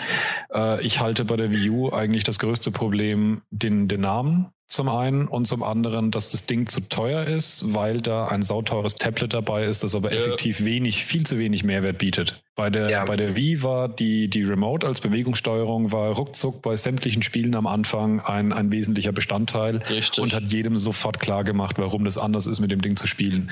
Äh, 0.53 0.83
ich 0.83 0.99
halte 0.99 1.25
bei 1.25 1.37
der 1.37 1.53
Wii 1.53 1.69
U 1.69 1.91
eigentlich 1.91 2.23
das 2.23 2.39
größte 2.39 2.71
Problem 2.71 3.41
den, 3.51 3.87
den 3.87 4.01
Namen 4.01 4.51
zum 4.67 4.89
einen 4.89 5.29
und 5.29 5.47
zum 5.47 5.63
anderen, 5.63 6.11
dass 6.11 6.31
das 6.31 6.45
Ding 6.45 6.67
zu 6.67 6.81
teuer 6.81 7.23
ist, 7.23 7.73
weil 7.73 8.01
da 8.01 8.27
ein 8.27 8.41
sauteures 8.41 8.95
Tablet 8.95 9.33
dabei 9.33 9.63
ist, 9.63 9.81
das 9.81 9.95
aber 9.95 10.13
ja. 10.13 10.19
effektiv 10.19 10.65
wenig, 10.65 11.05
viel 11.05 11.25
zu 11.25 11.39
wenig 11.39 11.63
Mehrwert 11.63 11.97
bietet. 11.97 12.43
Bei 12.53 12.69
der, 12.69 12.89
ja. 12.89 13.05
bei 13.05 13.15
der 13.15 13.37
Wii 13.37 13.63
war 13.63 13.87
die, 13.87 14.29
die 14.29 14.43
Remote 14.43 14.85
als 14.85 14.99
Bewegungssteuerung 14.99 15.93
war 15.93 16.09
ruckzuck 16.15 16.61
bei 16.63 16.75
sämtlichen 16.75 17.21
Spielen 17.21 17.55
am 17.55 17.65
Anfang 17.65 18.19
ein, 18.19 18.51
ein 18.51 18.71
wesentlicher 18.71 19.13
Bestandteil 19.13 19.77
Richtig. 19.89 20.21
und 20.21 20.33
hat 20.33 20.43
jedem 20.43 20.75
sofort 20.75 21.19
klar 21.19 21.45
gemacht, 21.45 21.77
warum 21.77 22.03
das 22.03 22.17
anders 22.17 22.45
ist, 22.45 22.59
mit 22.59 22.71
dem 22.71 22.81
Ding 22.81 22.97
zu 22.97 23.07
spielen. 23.07 23.51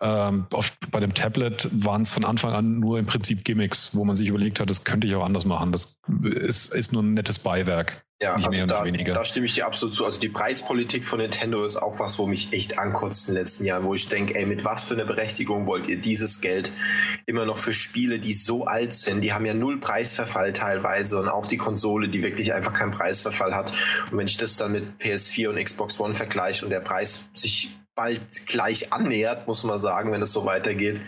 Ähm, 0.00 0.46
oft 0.52 0.74
bei 0.90 0.98
dem 0.98 1.14
Tablet 1.14 1.68
waren 1.72 2.02
es 2.02 2.12
von 2.12 2.24
Anfang 2.24 2.54
an 2.54 2.80
nur 2.80 2.98
im 2.98 3.06
Prinzip 3.06 3.44
Gimmicks, 3.44 3.94
wo 3.94 4.04
man 4.04 4.16
sich 4.16 4.30
überlegt 4.30 4.58
hat, 4.58 4.68
das 4.68 4.82
könnte 4.82 5.06
ich 5.06 5.14
auch 5.14 5.24
anders 5.24 5.44
machen. 5.44 5.70
Das 5.70 6.00
ist, 6.24 6.74
ist 6.74 6.92
nur 6.92 7.02
ein 7.02 7.14
nettes 7.14 7.38
Beiwerk. 7.38 8.05
Ja, 8.22 8.38
nicht 8.38 8.46
also 8.46 8.64
da, 8.64 8.84
da, 8.84 9.24
stimme 9.26 9.44
ich 9.44 9.54
dir 9.54 9.66
absolut 9.66 9.94
zu. 9.94 10.06
Also 10.06 10.18
die 10.18 10.30
Preispolitik 10.30 11.04
von 11.04 11.18
Nintendo 11.18 11.62
ist 11.66 11.76
auch 11.76 11.98
was, 12.00 12.18
wo 12.18 12.26
mich 12.26 12.54
echt 12.54 12.78
ankotzt 12.78 13.28
in 13.28 13.34
den 13.34 13.42
letzten 13.42 13.66
Jahren, 13.66 13.84
wo 13.84 13.92
ich 13.92 14.08
denke, 14.08 14.34
ey, 14.34 14.46
mit 14.46 14.64
was 14.64 14.84
für 14.84 14.94
einer 14.94 15.04
Berechtigung 15.04 15.66
wollt 15.66 15.86
ihr 15.86 16.00
dieses 16.00 16.40
Geld 16.40 16.70
immer 17.26 17.44
noch 17.44 17.58
für 17.58 17.74
Spiele, 17.74 18.18
die 18.18 18.32
so 18.32 18.64
alt 18.64 18.94
sind, 18.94 19.20
die 19.20 19.34
haben 19.34 19.44
ja 19.44 19.52
null 19.52 19.78
Preisverfall 19.80 20.54
teilweise 20.54 21.20
und 21.20 21.28
auch 21.28 21.46
die 21.46 21.58
Konsole, 21.58 22.08
die 22.08 22.22
wirklich 22.22 22.54
einfach 22.54 22.72
keinen 22.72 22.90
Preisverfall 22.90 23.54
hat. 23.54 23.74
Und 24.10 24.16
wenn 24.16 24.26
ich 24.26 24.38
das 24.38 24.56
dann 24.56 24.72
mit 24.72 24.84
PS4 24.98 25.50
und 25.50 25.62
Xbox 25.62 26.00
One 26.00 26.14
vergleiche 26.14 26.64
und 26.64 26.70
der 26.70 26.80
Preis 26.80 27.24
sich 27.34 27.68
bald 27.94 28.46
gleich 28.46 28.94
annähert, 28.94 29.46
muss 29.46 29.62
man 29.62 29.78
sagen, 29.78 30.10
wenn 30.12 30.22
es 30.22 30.32
so 30.32 30.46
weitergeht. 30.46 31.02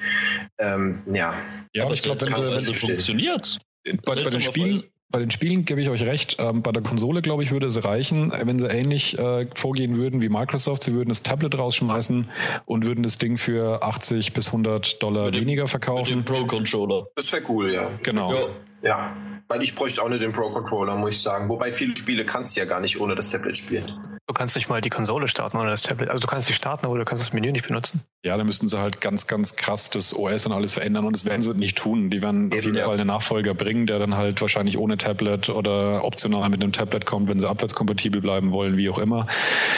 Ähm, 0.58 1.02
ja. 1.06 1.34
Ja, 1.72 1.84
aber 1.84 1.94
ich 1.94 2.02
glaube, 2.02 2.20
wenn, 2.20 2.34
wenn 2.34 2.58
es 2.58 2.78
funktioniert. 2.78 3.58
Bei, 4.04 4.14
bei 4.14 4.28
den 4.28 4.42
Spielen, 4.42 4.84
bei 5.10 5.20
den 5.20 5.30
Spielen 5.30 5.64
gebe 5.64 5.80
ich 5.80 5.88
euch 5.88 6.04
recht. 6.04 6.36
Ähm, 6.38 6.62
bei 6.62 6.72
der 6.72 6.82
Konsole, 6.82 7.22
glaube 7.22 7.42
ich, 7.42 7.50
würde 7.50 7.66
es 7.66 7.82
reichen, 7.84 8.32
wenn 8.32 8.58
sie 8.58 8.66
ähnlich 8.66 9.18
äh, 9.18 9.46
vorgehen 9.54 9.96
würden 9.96 10.20
wie 10.20 10.28
Microsoft. 10.28 10.82
Sie 10.82 10.92
würden 10.92 11.08
das 11.08 11.22
Tablet 11.22 11.56
rausschmeißen 11.56 12.30
und 12.66 12.86
würden 12.86 13.02
das 13.02 13.18
Ding 13.18 13.38
für 13.38 13.82
80 13.82 14.34
bis 14.34 14.48
100 14.48 15.02
Dollar 15.02 15.30
dem, 15.30 15.42
weniger 15.42 15.66
verkaufen. 15.66 16.18
Mit 16.18 16.28
dem 16.28 16.34
Pro-Controller. 16.34 17.06
Das 17.14 17.32
wäre 17.32 17.42
cool, 17.48 17.72
ja. 17.72 17.90
Genau. 18.02 18.32
Ja. 18.32 18.48
ja. 18.82 19.16
Weil 19.48 19.62
ich 19.62 19.74
bräuchte 19.74 20.02
auch 20.02 20.08
nicht 20.08 20.22
den 20.22 20.32
Pro-Controller, 20.32 20.94
muss 20.96 21.14
ich 21.14 21.22
sagen. 21.22 21.48
Wobei 21.48 21.72
viele 21.72 21.96
Spiele 21.96 22.26
kannst 22.26 22.54
du 22.54 22.60
ja 22.60 22.66
gar 22.66 22.80
nicht 22.80 23.00
ohne 23.00 23.14
das 23.14 23.30
Tablet 23.30 23.56
spielen. 23.56 24.18
Du 24.28 24.34
kannst 24.34 24.56
nicht 24.56 24.68
mal 24.68 24.82
die 24.82 24.90
Konsole 24.90 25.26
starten 25.26 25.56
ohne 25.56 25.70
das 25.70 25.80
Tablet. 25.80 26.10
Also 26.10 26.20
du 26.20 26.26
kannst 26.26 26.48
sie 26.48 26.52
starten, 26.52 26.84
aber 26.84 26.98
du 26.98 27.06
kannst 27.06 27.24
das 27.24 27.32
Menü 27.32 27.50
nicht 27.50 27.66
benutzen. 27.66 28.02
Ja, 28.22 28.36
da 28.36 28.44
müssten 28.44 28.68
sie 28.68 28.78
halt 28.78 29.00
ganz, 29.00 29.26
ganz 29.26 29.56
krass 29.56 29.88
das 29.88 30.14
OS 30.14 30.44
und 30.44 30.52
alles 30.52 30.74
verändern 30.74 31.06
und 31.06 31.16
das 31.16 31.24
werden 31.24 31.40
sie 31.40 31.54
nicht 31.54 31.78
tun. 31.78 32.10
Die 32.10 32.20
werden 32.20 32.48
Eben, 32.48 32.58
auf 32.58 32.64
jeden 32.64 32.76
ja. 32.76 32.84
Fall 32.84 32.94
einen 32.98 33.06
Nachfolger 33.06 33.54
bringen, 33.54 33.86
der 33.86 33.98
dann 33.98 34.16
halt 34.16 34.42
wahrscheinlich 34.42 34.76
ohne 34.76 34.98
Tablet 34.98 35.48
oder 35.48 36.04
optional 36.04 36.46
mit 36.50 36.62
einem 36.62 36.72
Tablet 36.72 37.06
kommt, 37.06 37.30
wenn 37.30 37.40
sie 37.40 37.48
abwärtskompatibel 37.48 38.20
bleiben 38.20 38.52
wollen, 38.52 38.76
wie 38.76 38.90
auch 38.90 38.98
immer. 38.98 39.28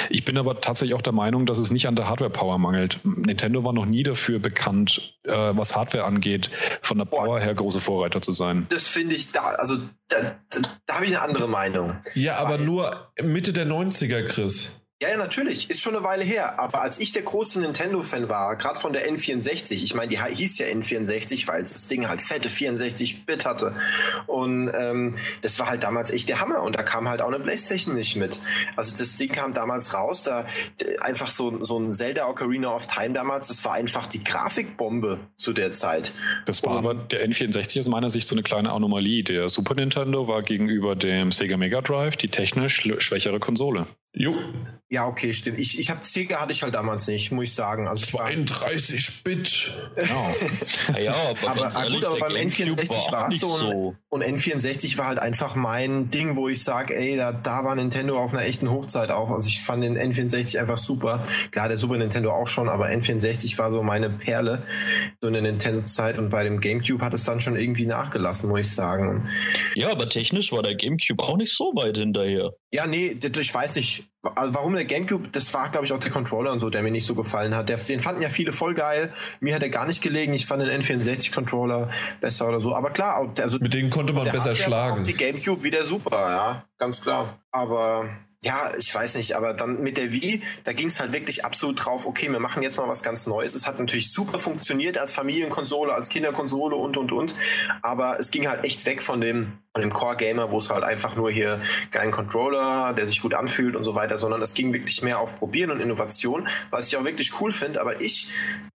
Ich 0.09 0.25
bin 0.25 0.37
aber 0.37 0.61
tatsächlich 0.61 0.97
auch 0.97 1.03
der 1.03 1.13
Meinung, 1.13 1.47
dass 1.47 1.61
es 1.61 1.71
nicht 1.71 1.87
an 1.87 1.95
der 1.95 2.09
Hardware-Power 2.09 2.59
mangelt. 2.59 2.99
Nintendo 3.05 3.63
war 3.63 3.73
noch 3.73 3.87
nie 3.87 4.03
dafür 4.03 4.41
bekannt, 4.41 5.17
äh, 5.25 5.31
was 5.33 5.77
Hardware 5.77 6.05
angeht, 6.05 6.51
von 6.83 6.99
der 6.99 7.05
Power 7.05 7.39
her 7.39 7.55
große 7.55 7.79
Vorreiter 7.79 8.21
zu 8.21 8.33
sein. 8.33 8.67
Das 8.71 8.89
finde 8.89 9.15
ich 9.15 9.31
da, 9.31 9.55
also 9.61 9.77
da, 10.09 10.17
da, 10.51 10.61
da 10.87 10.95
habe 10.95 11.05
ich 11.05 11.17
eine 11.17 11.23
andere 11.23 11.49
Meinung. 11.49 11.97
Ja, 12.15 12.37
aber 12.37 12.59
nur 12.59 13.13
Mitte 13.23 13.53
der 13.53 13.67
90er, 13.67 14.27
Chris. 14.27 14.80
Ja, 15.03 15.09
ja, 15.09 15.17
natürlich. 15.17 15.71
Ist 15.71 15.81
schon 15.81 15.97
eine 15.97 16.05
Weile 16.05 16.25
her. 16.25 16.61
Aber 16.61 16.83
als 16.83 17.01
ich 17.01 17.13
der 17.13 17.23
große 17.23 17.59
Nintendo-Fan 17.59 18.29
war, 18.29 18.55
gerade 18.57 18.79
von 18.79 18.93
der 18.93 19.11
N64, 19.11 19.73
ich 19.73 19.95
meine, 19.95 20.11
die 20.11 20.23
hieß 20.23 20.59
ja 20.59 20.67
N64, 20.67 21.49
weil 21.49 21.63
das 21.63 21.87
Ding 21.87 22.07
halt 22.07 22.21
fette 22.21 22.51
64-Bit 22.51 23.47
hatte. 23.47 23.75
Und 24.27 24.71
ähm, 24.75 25.17
das 25.41 25.59
war 25.59 25.71
halt 25.71 25.85
damals 25.85 26.11
echt 26.11 26.29
der 26.29 26.43
Hammer. 26.43 26.63
Und 26.63 26.77
da 26.77 26.83
kam 26.83 27.09
halt 27.09 27.23
auch 27.23 27.29
eine 27.29 27.41
Playstation 27.41 27.95
nicht 27.95 28.17
mit. 28.17 28.41
Also 28.77 28.95
das 28.95 29.17
Ding 29.17 29.33
kam 29.33 29.55
damals 29.55 29.95
raus, 29.95 30.23
da 30.23 30.45
einfach 31.01 31.29
so, 31.29 31.65
so 31.65 31.79
ein 31.79 31.95
Zelda 31.95 32.29
Ocarina 32.29 32.69
of 32.69 32.87
Time 32.87 33.15
damals, 33.15 33.49
das 33.49 33.65
war 33.65 33.73
einfach 33.73 34.07
die 34.07 34.23
Grafikbombe 34.23 35.19
zu 35.37 35.55
der 35.55 35.73
Zeit. 35.73 36.13
Das 36.45 36.63
war 36.63 36.73
Und, 36.73 36.79
aber 36.79 36.95
der 36.95 37.27
N64 37.27 37.79
aus 37.79 37.89
meiner 37.89 38.11
Sicht 38.11 38.29
so 38.29 38.35
eine 38.35 38.43
kleine 38.43 38.71
Anomalie. 38.71 39.25
Der 39.25 39.49
Super 39.49 39.75
Nintendo 39.75 40.29
war 40.29 40.43
gegenüber 40.43 40.95
dem 40.95 41.33
Sega 41.33 41.57
Mega 41.57 41.81
Drive 41.81 42.17
die 42.17 42.29
technisch 42.29 42.87
schwächere 42.99 43.41
Konsole. 43.41 43.87
Jo. 44.13 44.37
Ja, 44.93 45.07
okay, 45.07 45.33
stimmt. 45.33 45.61
Ich, 45.61 45.79
ich 45.79 45.89
habe 45.89 46.01
Sega 46.05 46.41
hatte 46.41 46.51
ich 46.51 46.65
halt 46.65 46.75
damals 46.75 47.07
nicht, 47.07 47.31
muss 47.31 47.45
ich 47.45 47.55
sagen. 47.55 47.87
Also 47.87 48.07
32 48.07 49.23
Bit. 49.23 49.71
Genau. 49.95 50.35
ja, 51.01 51.15
aber, 51.45 51.49
aber, 51.49 51.81
ehrlich, 51.81 52.01
gut, 52.01 52.05
aber 52.05 52.19
beim 52.19 52.33
N64 52.33 53.13
war 53.13 53.29
es 53.29 53.39
so, 53.39 53.57
so. 53.57 53.95
Und 54.09 54.25
N64 54.25 54.99
war 54.99 55.07
halt 55.07 55.21
einfach 55.21 55.55
mein 55.55 56.11
Ding, 56.11 56.35
wo 56.35 56.49
ich 56.49 56.65
sage, 56.65 56.97
ey, 56.97 57.17
da, 57.17 57.31
da 57.31 57.63
war 57.63 57.77
Nintendo 57.77 58.19
auf 58.19 58.33
einer 58.33 58.43
echten 58.43 58.69
Hochzeit 58.69 59.13
auch. 59.13 59.31
Also 59.31 59.47
ich 59.47 59.63
fand 59.63 59.85
den 59.85 59.97
N64 59.97 60.59
einfach 60.59 60.79
super. 60.79 61.25
Klar, 61.53 61.69
der 61.69 61.77
Super 61.77 61.97
Nintendo 61.97 62.33
auch 62.33 62.49
schon, 62.49 62.69
aber 62.69 62.89
N64 62.89 63.59
war 63.59 63.71
so 63.71 63.85
meine 63.85 64.11
Perle 64.11 64.65
so 65.21 65.29
in 65.29 65.35
der 65.35 65.43
Nintendo-Zeit 65.43 66.19
und 66.19 66.31
bei 66.31 66.43
dem 66.43 66.61
GameCube 66.61 67.05
hat 67.05 67.15
es 67.15 67.23
dann 67.23 67.41
schon 67.41 67.55
irgendwie 67.55 67.87
nachgelassen, 67.87 68.49
muss 68.49 68.61
ich 68.61 68.75
sagen. 68.75 69.29
Ja, 69.77 69.93
aber 69.93 70.09
technisch 70.09 70.51
war 70.51 70.65
der 70.65 70.75
GameCube 70.75 71.23
auch 71.23 71.37
nicht 71.37 71.57
so 71.57 71.71
weit 71.77 71.97
hinterher. 71.97 72.51
Ja, 72.73 72.89
nee, 72.89 73.17
ich 73.23 73.55
weiß 73.55 73.77
nicht, 73.77 74.00
warum 74.23 74.75
der 74.75 74.85
GameCube, 74.85 75.29
das 75.33 75.53
war, 75.55 75.71
glaube 75.71 75.87
ich, 75.87 75.93
auch 75.93 75.99
der 75.99 76.11
Controller 76.11 76.53
und 76.53 76.61
so, 76.61 76.71
der 76.71 76.83
mir 76.83 76.91
nicht 76.91 77.07
so 77.07 77.15
gefallen 77.15 77.57
hat. 77.57 77.69
Der, 77.69 77.79
den 77.79 78.01
fanden 78.01 78.23
ja 78.23 78.29
viele 78.29 78.53
voll 78.53 78.75
geil. 78.75 79.13
Mir 79.41 79.55
hat 79.55 79.63
er 79.63 79.71
gar 79.71 79.87
nicht 79.87 80.03
gelegen. 80.03 80.35
Ich 80.35 80.47
fand 80.47 80.63
den 80.63 80.83
N64-Controller 80.83 81.91
besser 82.21 82.49
oder 82.49 82.61
so. 82.61 82.75
Aber 82.75 82.91
klar, 82.91 83.33
also. 83.41 83.59
Mit 83.61 83.75
denen 83.75 83.91
konnte 83.91 84.13
man 84.13 84.31
besser 84.31 84.55
schlagen. 84.55 85.05
die 85.05 85.15
GameCube 85.15 85.63
wieder 85.63 85.87
super, 85.87 86.17
ja, 86.17 86.65
ganz 86.79 87.01
klar. 87.01 87.41
Aber 87.51 88.09
ja, 88.43 88.73
ich 88.79 88.95
weiß 88.95 89.17
nicht, 89.17 89.37
aber 89.37 89.53
dann 89.53 89.83
mit 89.83 89.99
der 89.99 90.13
Wii, 90.13 90.43
da 90.65 90.73
ging 90.73 90.87
es 90.87 90.99
halt 90.99 91.13
wirklich 91.13 91.45
absolut 91.45 91.85
drauf, 91.85 92.07
okay, 92.07 92.31
wir 92.33 92.41
machen 92.41 92.63
jetzt 92.63 92.79
mal 92.79 92.89
was 92.89 93.03
ganz 93.03 93.27
Neues. 93.27 93.55
Es 93.55 93.67
hat 93.67 93.79
natürlich 93.79 94.13
super 94.13 94.39
funktioniert 94.39 94.97
als 94.97 95.13
Familienkonsole, 95.13 95.93
als 95.93 96.09
Kinderkonsole 96.09 96.75
und 96.75 96.97
und 96.97 97.13
und, 97.13 97.35
aber 97.83 98.19
es 98.19 98.31
ging 98.31 98.49
halt 98.49 98.65
echt 98.65 98.87
weg 98.87 99.03
von 99.03 99.21
dem, 99.21 99.59
von 99.73 99.83
dem 99.83 99.93
Core-Gamer, 99.93 100.51
wo 100.51 100.59
es 100.59 100.69
halt 100.69 100.83
einfach 100.83 101.15
nur 101.15 101.31
hier 101.31 101.61
geilen 101.93 102.11
Controller, 102.11 102.93
der 102.93 103.07
sich 103.07 103.23
gut 103.23 103.35
anfühlt 103.35 103.77
und 103.77 103.85
so 103.85 103.95
weiter, 103.95 104.19
sondern 104.19 104.43
es 104.43 104.55
ging 104.55 104.73
wirklich 104.73 105.03
mehr 105.03 105.21
auf 105.21 105.39
Probieren 105.39 105.71
und 105.71 105.81
Innovation, 105.81 106.49
was 106.71 106.89
ich 106.89 106.97
auch 106.97 107.05
wirklich 107.05 107.41
cool 107.41 107.53
finde, 107.53 107.81
aber 107.81 108.01
ich 108.01 108.27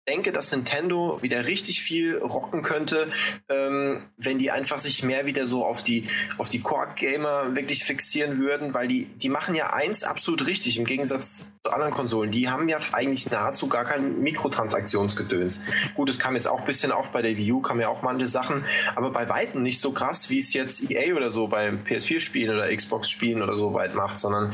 denke, 0.08 0.32
dass 0.32 0.52
Nintendo 0.52 1.18
wieder 1.22 1.46
richtig 1.46 1.80
viel 1.80 2.18
rocken 2.18 2.62
könnte, 2.62 3.08
ähm, 3.48 4.02
wenn 4.18 4.38
die 4.38 4.50
einfach 4.50 4.78
sich 4.78 5.02
mehr 5.02 5.26
wieder 5.26 5.46
so 5.46 5.64
auf 5.64 5.82
die, 5.82 6.08
auf 6.36 6.48
die 6.48 6.60
Core-Gamer 6.60 7.56
wirklich 7.56 7.84
fixieren 7.84 8.36
würden, 8.36 8.74
weil 8.74 8.86
die, 8.86 9.06
die 9.06 9.30
machen 9.30 9.54
ja 9.54 9.72
eins 9.72 10.04
absolut 10.04 10.46
richtig 10.46 10.78
im 10.78 10.84
Gegensatz 10.84 11.46
zu 11.64 11.72
anderen 11.72 11.92
Konsolen. 11.92 12.30
Die 12.30 12.50
haben 12.50 12.68
ja 12.68 12.78
eigentlich 12.92 13.30
nahezu 13.30 13.68
gar 13.68 13.84
kein 13.84 14.20
Mikrotransaktionsgedöns. 14.20 15.62
Gut, 15.94 16.10
es 16.10 16.18
kam 16.18 16.34
jetzt 16.34 16.46
auch 16.46 16.60
ein 16.60 16.66
bisschen 16.66 16.92
auf 16.92 17.10
bei 17.10 17.22
der 17.22 17.36
Wii 17.36 17.52
U, 17.52 17.60
kam 17.60 17.80
ja 17.80 17.88
auch 17.88 18.02
manche 18.02 18.28
Sachen, 18.28 18.64
aber 18.96 19.10
bei 19.10 19.28
Weitem 19.30 19.62
nicht 19.62 19.80
so 19.80 19.92
krass, 19.92 20.28
wie 20.28 20.38
es 20.38 20.52
jetzt 20.52 20.84
EA 20.90 21.15
oder 21.15 21.31
so 21.31 21.48
beim 21.48 21.85
PS4-Spielen 21.85 22.55
oder 22.55 22.74
Xbox-Spielen 22.74 23.43
oder 23.43 23.56
so 23.56 23.74
weit 23.74 23.94
macht, 23.94 24.19
sondern 24.19 24.52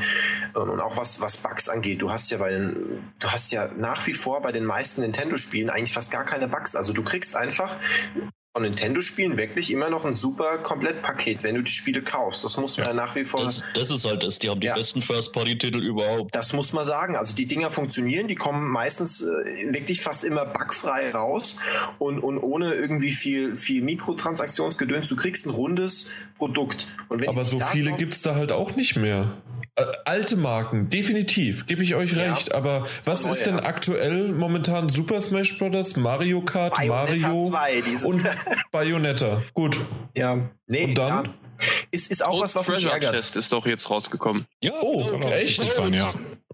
und 0.53 0.79
auch 0.79 0.97
was, 0.97 1.21
was 1.21 1.37
Bugs 1.37 1.69
angeht. 1.69 2.01
Du 2.01 2.11
hast 2.11 2.29
ja 2.31 2.37
bei 2.37 2.51
den, 2.51 3.11
du 3.19 3.27
hast 3.29 3.51
ja 3.51 3.69
nach 3.77 4.05
wie 4.07 4.13
vor 4.13 4.41
bei 4.41 4.51
den 4.51 4.65
meisten 4.65 5.01
Nintendo 5.01 5.21
Nintendo-Spielen 5.31 5.69
eigentlich 5.69 5.93
fast 5.93 6.11
gar 6.11 6.25
keine 6.25 6.47
Bugs. 6.47 6.75
Also 6.75 6.93
du 6.93 7.03
kriegst 7.03 7.35
einfach 7.35 7.75
von 8.53 8.63
Nintendo-Spielen 8.63 9.37
wirklich 9.37 9.71
immer 9.71 9.89
noch 9.89 10.03
ein 10.03 10.15
super 10.15 10.57
Komplettpaket, 10.57 11.41
wenn 11.41 11.55
du 11.55 11.61
die 11.61 11.71
Spiele 11.71 12.01
kaufst. 12.01 12.43
Das 12.43 12.57
muss 12.57 12.77
man 12.77 12.87
ja, 12.87 12.93
nach 12.93 13.15
wie 13.15 13.23
vor. 13.23 13.43
Das, 13.43 13.63
das, 13.73 13.91
ist 13.91 14.03
halt 14.03 14.23
das. 14.23 14.39
Die 14.39 14.49
haben 14.49 14.59
die 14.59 14.67
ja. 14.67 14.75
besten 14.75 15.01
First-Party-Titel 15.01 15.81
überhaupt. 15.81 16.35
Das 16.35 16.51
muss 16.51 16.73
man 16.73 16.83
sagen. 16.83 17.15
Also 17.15 17.33
die 17.33 17.45
Dinger 17.45 17.71
funktionieren, 17.71 18.27
die 18.27 18.35
kommen 18.35 18.69
meistens 18.69 19.21
äh, 19.21 19.73
wirklich 19.73 20.01
fast 20.01 20.25
immer 20.25 20.45
bugfrei 20.45 21.11
raus 21.11 21.55
und, 21.97 22.19
und 22.19 22.39
ohne 22.39 22.73
irgendwie 22.73 23.11
viel, 23.11 23.55
viel 23.55 23.81
Mikrotransaktionsgedöns. 23.83 25.07
Du 25.07 25.15
kriegst 25.15 25.45
ein 25.45 25.51
rundes 25.51 26.07
Produkt. 26.37 26.87
Aber 27.27 27.45
so 27.45 27.59
viele 27.71 27.93
gibt 27.93 28.15
es 28.15 28.21
da 28.21 28.35
halt 28.35 28.51
auch 28.51 28.75
nicht 28.75 28.97
mehr. 28.97 29.31
Äh, 29.77 29.83
alte 30.03 30.35
Marken, 30.35 30.89
definitiv, 30.89 31.65
gebe 31.65 31.81
ich 31.81 31.95
euch 31.95 32.11
ja. 32.11 32.23
recht. 32.23 32.53
Aber 32.53 32.83
was 33.05 33.25
ist 33.25 33.45
denn 33.45 33.57
aktuell 33.57 34.27
momentan 34.27 34.89
Super 34.89 35.21
Smash 35.21 35.57
Bros., 35.57 35.95
Mario 35.95 36.41
Kart, 36.41 36.75
Bayonetta 36.75 37.29
Mario 37.29 37.49
2, 37.49 38.05
und 38.05 38.21
Bayonetta? 38.71 39.41
Gut. 39.53 39.79
Ja, 40.15 40.49
nee, 40.67 40.85
und 40.85 40.97
dann? 40.97 41.25
Ja. 41.25 41.33
Ist, 41.91 42.09
ist 42.09 42.23
auch 42.23 42.33
Old 42.33 42.43
was, 42.43 42.55
was 42.55 42.65
Treasure 42.65 42.95
mich 42.95 43.03
ärgert. 43.03 43.15
Chest 43.15 43.35
ist 43.35 43.51
doch 43.51 43.65
jetzt 43.65 43.89
rausgekommen. 43.89 44.47
Ja, 44.61 44.73
oh, 44.81 45.05
echt? 45.31 45.61
Sein, 45.73 45.93
ja. 45.93 46.13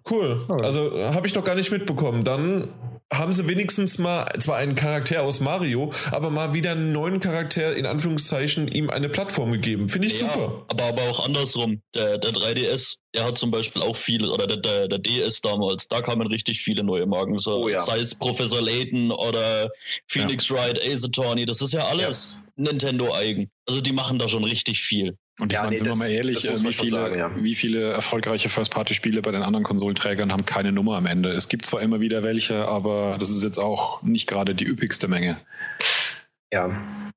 Cool. 0.10 0.46
Also 0.64 0.92
habe 1.14 1.28
ich 1.28 1.34
doch 1.34 1.44
gar 1.44 1.56
nicht 1.56 1.72
mitbekommen. 1.72 2.24
Dann 2.24 2.70
haben 3.14 3.34
sie 3.34 3.48
wenigstens 3.48 4.00
mal 4.00 4.26
zwar 4.40 4.58
einen 4.58 4.76
Charakter 4.76 5.24
aus 5.24 5.40
Mario, 5.40 5.94
aber 6.12 6.30
mal 6.30 6.54
wieder 6.54 6.72
einen 6.72 6.92
neuen 6.92 7.20
Charakter 7.20 7.76
in 7.76 7.86
Anführungszeichen 7.86 8.68
ihm 8.68 8.90
eine 8.90 9.08
Plattform 9.08 9.52
gegeben. 9.54 9.88
Finde 9.88 10.08
ich 10.08 10.20
ja, 10.20 10.28
super. 10.28 10.66
Aber, 10.68 10.84
aber 10.84 11.02
auch 11.04 11.26
andersrum. 11.26 11.82
Der, 11.96 12.18
der 12.18 12.32
3DS, 12.32 12.98
der 13.16 13.26
hat 13.26 13.38
zum 13.38 13.50
Beispiel 13.50 13.82
auch 13.82 13.96
viele, 13.96 14.30
oder 14.30 14.46
der, 14.46 14.58
der, 14.58 14.88
der 14.90 15.00
DS 15.00 15.42
damals, 15.42 15.88
da 15.88 16.02
kamen 16.02 16.28
richtig 16.28 16.62
viele 16.62 16.84
neue 16.84 17.06
Marken. 17.06 17.40
So, 17.40 17.64
oh 17.64 17.70
ja. 17.70 17.82
Sei 17.82 18.00
es 18.00 18.14
Professor 18.14 18.62
Layton 18.62 19.12
oder 19.12 19.70
Phoenix 20.08 20.50
ja. 20.50 20.56
Wright, 20.56 20.82
Ace 20.84 21.06
Attorney, 21.06 21.46
das 21.46 21.62
ist 21.62 21.74
ja 21.74 21.88
alles 21.88 22.42
Nintendo 22.58 23.14
eigen. 23.14 23.50
Also 23.68 23.80
die 23.80 23.94
machen 23.94 24.20
da 24.20 24.28
schon 24.28 24.44
richtig 24.44 24.82
viel. 24.82 25.18
Und 25.40 25.52
ich 25.52 25.56
ja, 25.56 25.64
meine, 25.64 25.72
nee, 25.72 25.78
sind 25.78 25.88
das, 25.88 26.00
wir 26.00 26.06
mal 26.06 26.12
ehrlich, 26.12 26.50
äh, 26.50 26.64
wie 26.64 26.74
viele, 26.74 26.92
sagen, 26.92 27.18
ja. 27.18 27.32
wie 27.36 27.56
viele 27.56 27.92
erfolgreiche 27.92 28.50
First-Party-Spiele 28.50 29.22
bei 29.22 29.32
den 29.32 29.44
anderen 29.44 29.64
Konsolenträgern 29.64 30.32
haben 30.32 30.46
keine 30.46 30.72
Nummer 30.72 30.98
am 30.98 31.06
Ende? 31.06 31.30
Es 31.30 31.48
gibt 31.48 31.66
zwar 31.66 31.82
immer 31.82 32.02
wieder 32.02 32.24
welche, 32.24 32.68
aber 32.68 33.18
das 33.20 33.30
ist 33.30 33.44
jetzt 33.44 33.60
auch 33.60 34.02
nicht 34.02 34.28
gerade 34.28 34.56
die 34.56 34.66
üppigste 34.66 35.08
Menge. 35.08 35.38
Ja. 36.52 36.72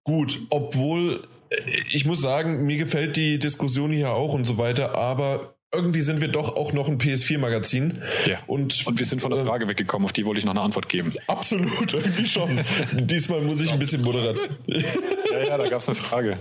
Gut, 0.05 0.41
obwohl 0.51 1.27
äh, 1.49 1.57
ich 1.91 2.05
muss 2.05 2.21
sagen, 2.21 2.67
mir 2.67 2.77
gefällt 2.77 3.17
die 3.17 3.39
Diskussion 3.39 3.91
hier 3.91 4.11
auch 4.11 4.35
und 4.35 4.45
so 4.45 4.59
weiter, 4.59 4.97
aber 4.97 5.55
irgendwie 5.73 6.01
sind 6.01 6.21
wir 6.21 6.29
doch 6.29 6.57
auch 6.57 6.73
noch 6.73 6.89
ein 6.89 6.99
PS4-Magazin. 6.99 8.03
Ja. 8.27 8.39
Und, 8.47 8.87
und 8.87 8.99
wir 8.99 9.07
sind 9.07 9.23
von 9.23 9.31
der 9.31 9.41
äh, 9.41 9.45
Frage 9.45 9.69
weggekommen, 9.69 10.05
auf 10.05 10.13
die 10.13 10.25
wollte 10.25 10.41
ich 10.41 10.45
noch 10.45 10.53
eine 10.53 10.63
Antwort 10.63 10.89
geben. 10.89 11.13
Absolut, 11.29 11.93
irgendwie 11.95 12.27
schon. 12.27 12.61
Diesmal 12.93 13.41
muss 13.43 13.61
ich 13.61 13.73
ein 13.73 13.79
bisschen 13.79 14.03
moderat. 14.03 14.37
ja, 14.67 15.45
ja, 15.47 15.59
da 15.59 15.69
gab 15.69 15.81
es 15.81 15.89
eine 15.89 15.95
Frage. 15.95 16.37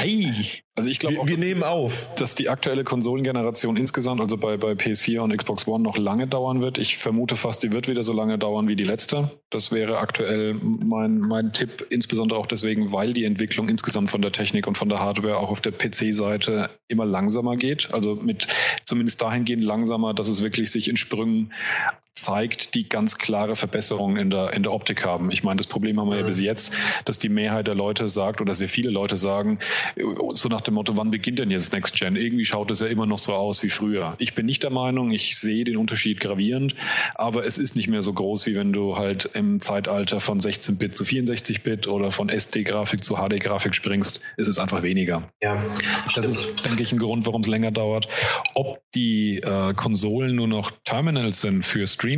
Hey. 0.00 0.62
Also 0.76 0.88
ich 0.88 0.98
glaube, 0.98 1.16
wir, 1.16 1.26
wir 1.26 1.36
nehmen 1.36 1.62
auf, 1.62 2.08
dass 2.14 2.34
die 2.34 2.48
aktuelle 2.48 2.84
Konsolengeneration 2.84 3.76
insgesamt, 3.76 4.20
also 4.20 4.38
bei, 4.38 4.56
bei 4.56 4.72
PS4 4.72 5.20
und 5.20 5.36
Xbox 5.36 5.66
One, 5.66 5.82
noch 5.82 5.98
lange 5.98 6.26
dauern 6.26 6.62
wird. 6.62 6.78
Ich 6.78 6.96
vermute 6.96 7.36
fast, 7.36 7.62
die 7.62 7.72
wird 7.72 7.86
wieder 7.86 8.02
so 8.02 8.14
lange 8.14 8.38
dauern 8.38 8.66
wie 8.66 8.76
die 8.76 8.84
letzte. 8.84 9.30
Das 9.50 9.72
wäre 9.72 9.98
aktuell 9.98 10.54
mein, 10.54 11.18
mein 11.18 11.52
Tipp, 11.52 11.86
insbesondere 11.90 12.38
auch 12.38 12.46
deswegen, 12.46 12.92
weil 12.92 13.12
die 13.12 13.24
Entwicklung 13.24 13.68
insgesamt 13.68 14.10
von 14.10 14.22
der 14.22 14.32
Technik 14.32 14.66
und 14.66 14.78
von 14.78 14.88
der 14.88 15.00
Hardware 15.00 15.36
auch 15.36 15.50
auf 15.50 15.60
der 15.60 15.72
PC-Seite 15.72 16.70
immer 16.88 17.04
langsamer 17.04 17.56
geht. 17.56 17.92
Also 17.92 18.14
mit 18.14 18.46
zumindest 18.84 19.20
dahingehend 19.22 19.64
langsamer, 19.64 20.14
dass 20.14 20.28
es 20.28 20.42
wirklich 20.42 20.70
sich 20.70 20.88
in 20.88 20.96
Sprüngen 20.96 21.52
zeigt, 22.22 22.74
die 22.74 22.88
ganz 22.88 23.18
klare 23.18 23.56
Verbesserungen 23.56 24.16
in 24.16 24.30
der, 24.30 24.52
in 24.52 24.62
der 24.62 24.72
Optik 24.72 25.04
haben. 25.04 25.30
Ich 25.30 25.42
meine, 25.44 25.58
das 25.58 25.66
Problem 25.66 26.00
haben 26.00 26.10
wir 26.10 26.18
ja 26.18 26.24
bis 26.24 26.40
jetzt, 26.40 26.74
dass 27.04 27.18
die 27.18 27.28
Mehrheit 27.28 27.66
der 27.66 27.74
Leute 27.74 28.08
sagt 28.08 28.40
oder 28.40 28.54
sehr 28.54 28.68
viele 28.68 28.90
Leute 28.90 29.16
sagen, 29.16 29.58
so 30.34 30.48
nach 30.48 30.60
dem 30.60 30.74
Motto, 30.74 30.96
wann 30.96 31.10
beginnt 31.10 31.38
denn 31.38 31.50
jetzt 31.50 31.72
Next 31.72 31.96
Gen? 31.96 32.16
Irgendwie 32.16 32.44
schaut 32.44 32.70
es 32.70 32.80
ja 32.80 32.86
immer 32.86 33.06
noch 33.06 33.18
so 33.18 33.32
aus 33.32 33.62
wie 33.62 33.68
früher. 33.68 34.14
Ich 34.18 34.34
bin 34.34 34.46
nicht 34.46 34.62
der 34.62 34.70
Meinung, 34.70 35.10
ich 35.10 35.38
sehe 35.38 35.64
den 35.64 35.76
Unterschied 35.76 36.20
gravierend, 36.20 36.74
aber 37.14 37.46
es 37.46 37.58
ist 37.58 37.76
nicht 37.76 37.88
mehr 37.88 38.02
so 38.02 38.12
groß, 38.12 38.46
wie 38.46 38.56
wenn 38.56 38.72
du 38.72 38.96
halt 38.96 39.30
im 39.34 39.60
Zeitalter 39.60 40.20
von 40.20 40.40
16-Bit 40.40 40.96
zu 40.96 41.04
64-Bit 41.04 41.86
oder 41.88 42.12
von 42.12 42.28
SD-Grafik 42.28 43.02
zu 43.02 43.16
HD-Grafik 43.16 43.74
springst. 43.74 44.20
Es 44.36 44.48
ist 44.48 44.58
einfach 44.58 44.82
weniger. 44.82 45.28
Ja, 45.42 45.62
das 46.14 46.24
ist, 46.24 46.46
denke 46.64 46.82
ich, 46.82 46.92
ein 46.92 46.98
Grund, 46.98 47.26
warum 47.26 47.42
es 47.42 47.48
länger 47.48 47.70
dauert. 47.70 48.08
Ob 48.54 48.80
die 48.94 49.38
äh, 49.38 49.72
Konsolen 49.74 50.34
nur 50.34 50.48
noch 50.48 50.72
Terminals 50.84 51.40
sind 51.40 51.64
für 51.64 51.86
Streaming, 51.86 52.09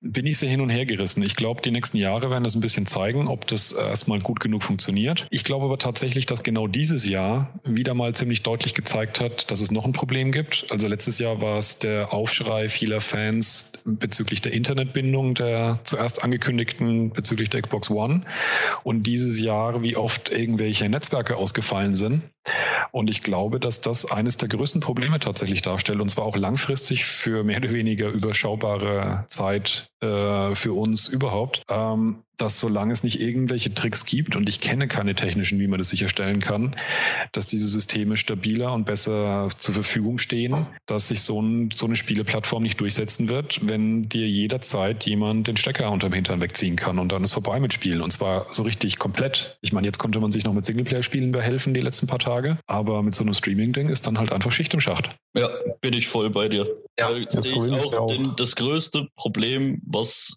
bin 0.00 0.26
ich 0.26 0.38
sehr 0.38 0.48
hin 0.48 0.60
und 0.60 0.70
her 0.70 0.86
gerissen. 0.86 1.22
Ich 1.22 1.36
glaube, 1.36 1.62
die 1.62 1.70
nächsten 1.70 1.96
Jahre 1.96 2.30
werden 2.30 2.44
das 2.44 2.54
ein 2.54 2.60
bisschen 2.60 2.86
zeigen, 2.86 3.28
ob 3.28 3.46
das 3.46 3.72
erstmal 3.72 4.20
gut 4.20 4.40
genug 4.40 4.62
funktioniert. 4.62 5.26
Ich 5.30 5.44
glaube 5.44 5.64
aber 5.64 5.78
tatsächlich, 5.78 6.26
dass 6.26 6.42
genau 6.42 6.66
dieses 6.66 7.08
Jahr 7.08 7.58
wieder 7.64 7.94
mal 7.94 8.14
ziemlich 8.14 8.42
deutlich 8.42 8.74
gezeigt 8.74 9.20
hat, 9.20 9.50
dass 9.50 9.60
es 9.60 9.70
noch 9.70 9.84
ein 9.84 9.92
Problem 9.92 10.32
gibt. 10.32 10.66
Also 10.70 10.88
letztes 10.88 11.18
Jahr 11.18 11.40
war 11.40 11.58
es 11.58 11.78
der 11.78 12.12
Aufschrei 12.12 12.68
vieler 12.68 13.00
Fans 13.00 13.72
bezüglich 13.84 14.40
der 14.40 14.52
Internetbindung 14.52 15.34
der 15.34 15.80
zuerst 15.84 16.24
angekündigten 16.24 17.10
bezüglich 17.10 17.50
der 17.50 17.62
Xbox 17.62 17.90
One. 17.90 18.22
Und 18.82 19.04
dieses 19.04 19.40
Jahr, 19.40 19.82
wie 19.82 19.96
oft 19.96 20.30
irgendwelche 20.30 20.88
Netzwerke 20.88 21.36
ausgefallen 21.36 21.94
sind. 21.94 22.22
Und 22.92 23.10
ich 23.10 23.22
glaube, 23.22 23.60
dass 23.60 23.80
das 23.80 24.10
eines 24.10 24.36
der 24.36 24.48
größten 24.48 24.80
Probleme 24.80 25.18
tatsächlich 25.18 25.62
darstellt, 25.62 26.00
und 26.00 26.08
zwar 26.08 26.24
auch 26.24 26.36
langfristig 26.36 27.04
für 27.04 27.44
mehr 27.44 27.58
oder 27.58 27.72
weniger 27.72 28.08
überschaubare 28.08 29.24
Zeit 29.28 29.88
äh, 30.04 30.54
für 30.54 30.72
uns 30.72 31.08
überhaupt, 31.08 31.62
ähm, 31.68 32.24
dass 32.36 32.58
solange 32.58 32.92
es 32.92 33.04
nicht 33.04 33.20
irgendwelche 33.20 33.74
Tricks 33.74 34.04
gibt, 34.04 34.36
und 34.36 34.48
ich 34.48 34.60
kenne 34.60 34.88
keine 34.88 35.14
technischen, 35.14 35.60
wie 35.60 35.68
man 35.68 35.78
das 35.78 35.90
sicherstellen 35.90 36.40
kann, 36.40 36.76
dass 37.32 37.46
diese 37.46 37.68
Systeme 37.68 38.16
stabiler 38.16 38.72
und 38.72 38.86
besser 38.86 39.48
zur 39.56 39.74
Verfügung 39.74 40.18
stehen, 40.18 40.66
dass 40.86 41.08
sich 41.08 41.22
so, 41.22 41.40
ein, 41.40 41.70
so 41.72 41.86
eine 41.86 41.96
Spieleplattform 41.96 42.62
nicht 42.62 42.80
durchsetzen 42.80 43.28
wird, 43.28 43.60
wenn 43.68 44.08
dir 44.08 44.28
jederzeit 44.28 45.04
jemand 45.04 45.46
den 45.46 45.56
Stecker 45.56 45.90
unterm 45.90 46.12
Hintern 46.12 46.40
wegziehen 46.40 46.76
kann 46.76 46.98
und 46.98 47.12
dann 47.12 47.22
ist 47.22 47.32
vorbei 47.32 47.60
mit 47.60 47.72
Spielen. 47.72 48.02
Und 48.02 48.10
zwar 48.10 48.46
so 48.52 48.64
richtig 48.64 48.98
komplett. 48.98 49.56
Ich 49.60 49.72
meine, 49.72 49.86
jetzt 49.86 49.98
konnte 49.98 50.18
man 50.20 50.32
sich 50.32 50.44
noch 50.44 50.52
mit 50.52 50.64
Singleplayer-Spielen 50.64 51.30
behelfen 51.30 51.74
die 51.74 51.80
letzten 51.80 52.06
paar 52.06 52.18
Tage, 52.18 52.58
aber 52.66 53.02
mit 53.02 53.14
so 53.14 53.22
einem 53.22 53.34
Streaming-Ding 53.34 53.88
ist 53.88 54.06
dann 54.06 54.18
halt 54.18 54.32
einfach 54.32 54.50
Schicht 54.50 54.74
im 54.74 54.80
Schacht. 54.80 55.10
Ja, 55.36 55.48
bin 55.80 55.94
ich 55.94 56.08
voll 56.08 56.30
bei 56.30 56.48
dir. 56.48 56.68
Ja, 56.98 57.10
das 57.12 57.44
ich 57.44 57.56
auch, 57.56 57.92
auch. 57.94 58.06
Den, 58.12 58.34
das 58.36 58.54
größte 58.56 59.08
Problem, 59.16 59.80
was 59.94 60.34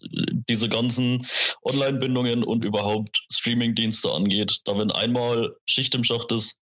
diese 0.48 0.68
ganzen 0.68 1.26
Online-Bindungen 1.62 2.44
und 2.44 2.64
überhaupt 2.64 3.22
Streaming-Dienste 3.30 4.12
angeht. 4.12 4.60
Da 4.64 4.78
wenn 4.78 4.90
einmal 4.90 5.54
Schicht 5.66 5.94
im 5.94 6.04
Schacht 6.04 6.32
ist, 6.32 6.60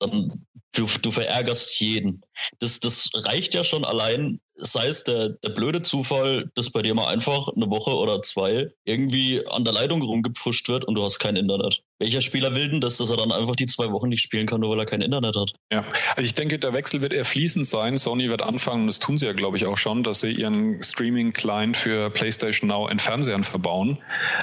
dann 0.00 0.46
du, 0.72 0.86
du 1.02 1.10
verärgerst 1.10 1.80
jeden. 1.80 2.22
Das, 2.58 2.80
das 2.80 3.10
reicht 3.14 3.54
ja 3.54 3.64
schon 3.64 3.84
allein, 3.84 4.40
sei 4.54 4.86
es 4.88 5.04
der, 5.04 5.30
der 5.30 5.50
blöde 5.50 5.82
Zufall, 5.82 6.50
dass 6.54 6.70
bei 6.70 6.82
dir 6.82 6.94
mal 6.94 7.08
einfach 7.08 7.48
eine 7.48 7.70
Woche 7.70 7.94
oder 7.94 8.22
zwei 8.22 8.72
irgendwie 8.84 9.46
an 9.46 9.64
der 9.64 9.74
Leitung 9.74 10.02
rumgepfuscht 10.02 10.68
wird 10.68 10.84
und 10.84 10.94
du 10.94 11.04
hast 11.04 11.18
kein 11.18 11.36
Internet. 11.36 11.82
Welcher 12.00 12.20
Spieler 12.20 12.54
will 12.54 12.68
denn 12.68 12.80
das, 12.80 12.96
dass 12.96 13.10
er 13.10 13.16
dann 13.16 13.32
einfach 13.32 13.56
die 13.56 13.66
zwei 13.66 13.90
Wochen 13.90 14.08
nicht 14.08 14.22
spielen 14.22 14.46
kann, 14.46 14.60
nur 14.60 14.70
weil 14.70 14.78
er 14.78 14.86
kein 14.86 15.00
Internet 15.00 15.34
hat? 15.34 15.52
Ja, 15.72 15.84
also 16.14 16.26
ich 16.26 16.34
denke, 16.34 16.58
der 16.60 16.72
Wechsel 16.72 17.02
wird 17.02 17.12
eher 17.12 17.24
fließend 17.24 17.66
sein. 17.66 17.98
Sony 17.98 18.28
wird 18.28 18.40
anfangen, 18.40 18.82
und 18.82 18.86
das 18.86 19.00
tun 19.00 19.18
sie 19.18 19.26
ja, 19.26 19.32
glaube 19.32 19.56
ich, 19.56 19.66
auch 19.66 19.76
schon, 19.76 20.04
dass 20.04 20.20
sie 20.20 20.30
ihren 20.30 20.80
Streaming-Client 20.80 21.76
für 21.76 22.10
PlayStation 22.10 22.68
Now 22.68 22.86
in 22.86 23.00
Fernsehern 23.00 23.42
verbauen. 23.42 23.98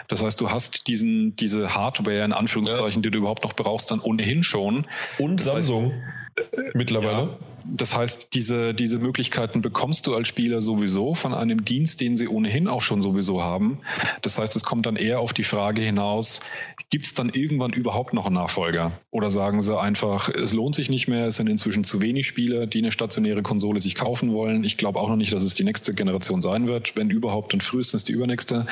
Das 0.10 0.22
heißt, 0.22 0.41
du 0.41 0.52
hast 0.52 0.88
diesen, 0.88 1.38
diese 1.38 1.73
Hardware 1.73 2.26
in 2.26 2.34
Anführungszeichen, 2.34 3.02
ja. 3.02 3.03
die 3.03 3.11
du 3.11 3.19
überhaupt 3.19 3.44
noch 3.44 3.53
brauchst, 3.53 3.90
dann 3.90 4.02
ohnehin 4.02 4.44
schon. 4.44 4.86
Und 5.18 5.38
das 5.38 5.45
Samsung. 5.45 5.94
Heißt, 5.94 6.24
mittlerweile. 6.74 7.24
Ja. 7.24 7.38
Das 7.68 7.95
heißt, 7.95 8.30
diese, 8.34 8.74
diese 8.74 8.99
Möglichkeiten 8.99 9.62
bekommst 9.62 10.06
du 10.06 10.16
als 10.16 10.28
Spieler 10.28 10.62
sowieso 10.62 11.16
von 11.16 11.34
einem 11.34 11.66
Dienst, 11.66 11.99
den 11.99 12.16
sie 12.16 12.28
ohnehin 12.28 12.68
auch 12.68 12.82
schon 12.82 13.02
sowieso 13.02 13.44
haben. 13.44 13.80
Das 14.22 14.38
heißt, 14.38 14.56
es 14.56 14.64
kommt 14.64 14.86
dann 14.86 14.95
eher 14.95 15.20
auf 15.20 15.34
die 15.34 15.44
Frage 15.44 15.82
hinaus, 15.82 16.41
gibt 16.91 17.06
es 17.06 17.14
dann 17.16 17.30
irgendwann 17.30 17.74
überhaupt 17.74 18.14
noch 18.14 18.28
einen 18.28 18.36
Nachfolger? 18.36 18.91
Oder 19.10 19.30
sagen 19.30 19.62
sie 19.62 19.78
einfach, 19.78 20.30
es 20.30 20.53
lohnt 20.53 20.76
sich 20.76 20.90
nicht 20.90 21.07
mehr, 21.07 21.26
es 21.28 21.38
sind 21.38 21.48
inzwischen 21.48 21.84
zu 21.84 22.02
wenig 22.02 22.28
Spieler, 22.28 22.68
die 22.68 22.80
eine 22.80 22.91
stationäre 22.91 23.41
Konsole 23.41 23.80
sich 23.80 23.95
kaufen 23.95 24.32
wollen. 24.32 24.64
Ich 24.64 24.78
glaube 24.78 24.99
auch 24.99 25.10
noch 25.10 25.16
nicht, 25.16 25.34
dass 25.34 25.44
es 25.44 25.56
die 25.56 25.64
nächste 25.64 25.94
Generation 25.94 26.41
sein 26.41 26.68
wird. 26.68 26.95
Wenn 26.95 27.10
überhaupt, 27.10 27.53
dann 27.53 27.62
frühestens 27.62 28.03
die 28.03 28.14
übernächste. 28.14 28.68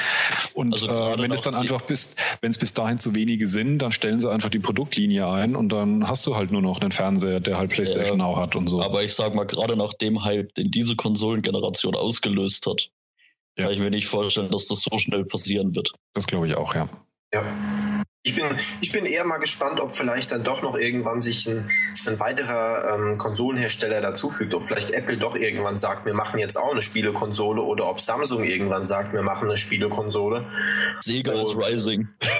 Und 0.53 0.73
also 0.73 0.88
äh, 0.88 1.22
wenn 1.22 1.31
es 1.31 1.41
dann 1.41 1.56
einfach 1.56 1.81
bis, 1.81 2.15
wenn 2.41 2.52
es 2.52 2.57
bis 2.57 2.73
dahin 2.73 2.99
zu 2.99 3.15
wenige 3.15 3.48
sind, 3.48 3.80
dann 3.80 3.91
stellen 3.91 4.19
sie 4.19 4.31
einfach 4.31 4.49
die 4.49 4.60
Produktlinie 4.60 5.27
ein 5.27 5.56
und 5.56 5.69
dann 5.69 6.07
hast 6.07 6.27
du 6.27 6.35
halt 6.35 6.52
nur 6.52 6.61
noch 6.61 6.80
einen 6.80 6.91
Fernseher, 6.91 7.40
der 7.40 7.52
halt 7.57 7.71
PlayStation 7.71 8.19
ja, 8.19 8.25
Now 8.25 8.38
hat 8.38 8.55
und 8.55 8.67
so. 8.67 8.81
Aber 8.81 9.03
ich 9.03 9.13
sag 9.13 9.35
mal, 9.35 9.45
gerade 9.45 9.75
nach 9.75 9.93
dem 9.93 10.23
Hype, 10.23 10.53
den 10.55 10.71
diese 10.71 10.95
Konsolengeneration 10.95 11.95
ausgelöst 11.95 12.65
hat, 12.67 12.89
ja. 13.57 13.65
kann 13.65 13.73
ich 13.73 13.80
mir 13.80 13.89
nicht 13.89 14.07
vorstellen, 14.07 14.49
dass 14.51 14.67
das 14.67 14.81
so 14.81 14.97
schnell 14.97 15.25
passieren 15.25 15.75
wird. 15.75 15.91
Das 16.13 16.27
glaube 16.27 16.47
ich 16.47 16.55
auch, 16.55 16.75
ja. 16.75 16.89
Ja. 17.34 17.43
Ich 18.26 18.36
bin, 18.36 18.45
ich 18.80 18.94
bin 18.94 19.06
eher 19.06 19.26
mal 19.26 19.36
gespannt, 19.36 19.82
ob 19.82 19.91
vielleicht 19.91 20.32
dann 20.32 20.45
doch 20.45 20.62
noch 20.62 20.78
irgendwann 20.78 21.20
sich 21.20 21.45
ein, 21.45 21.70
ein 22.08 22.22
weiterer 22.22 22.95
ähm, 22.95 23.18
Konsolenhersteller 23.18 24.00
dazufügt. 24.00 24.54
Ob 24.54 24.64
vielleicht 24.64 24.91
Apple 24.91 25.18
doch 25.18 25.36
irgendwann 25.36 25.78
sagt, 25.78 26.06
wir 26.06 26.14
machen 26.14 26.40
jetzt 26.40 26.56
auch 26.58 26.72
eine 26.72 26.82
Spielekonsole 26.82 27.62
oder 27.62 27.86
ob 27.90 28.00
Samsung 28.00 28.45
irgendwann 28.45 28.86
sagt, 28.86 29.12
wir 29.12 29.24
machen 29.24 29.50
eine 29.50 29.58
Spielekonsole. 29.58 30.45
Sega 31.02 31.34
ist 31.34 31.54
Rising. 31.58 32.08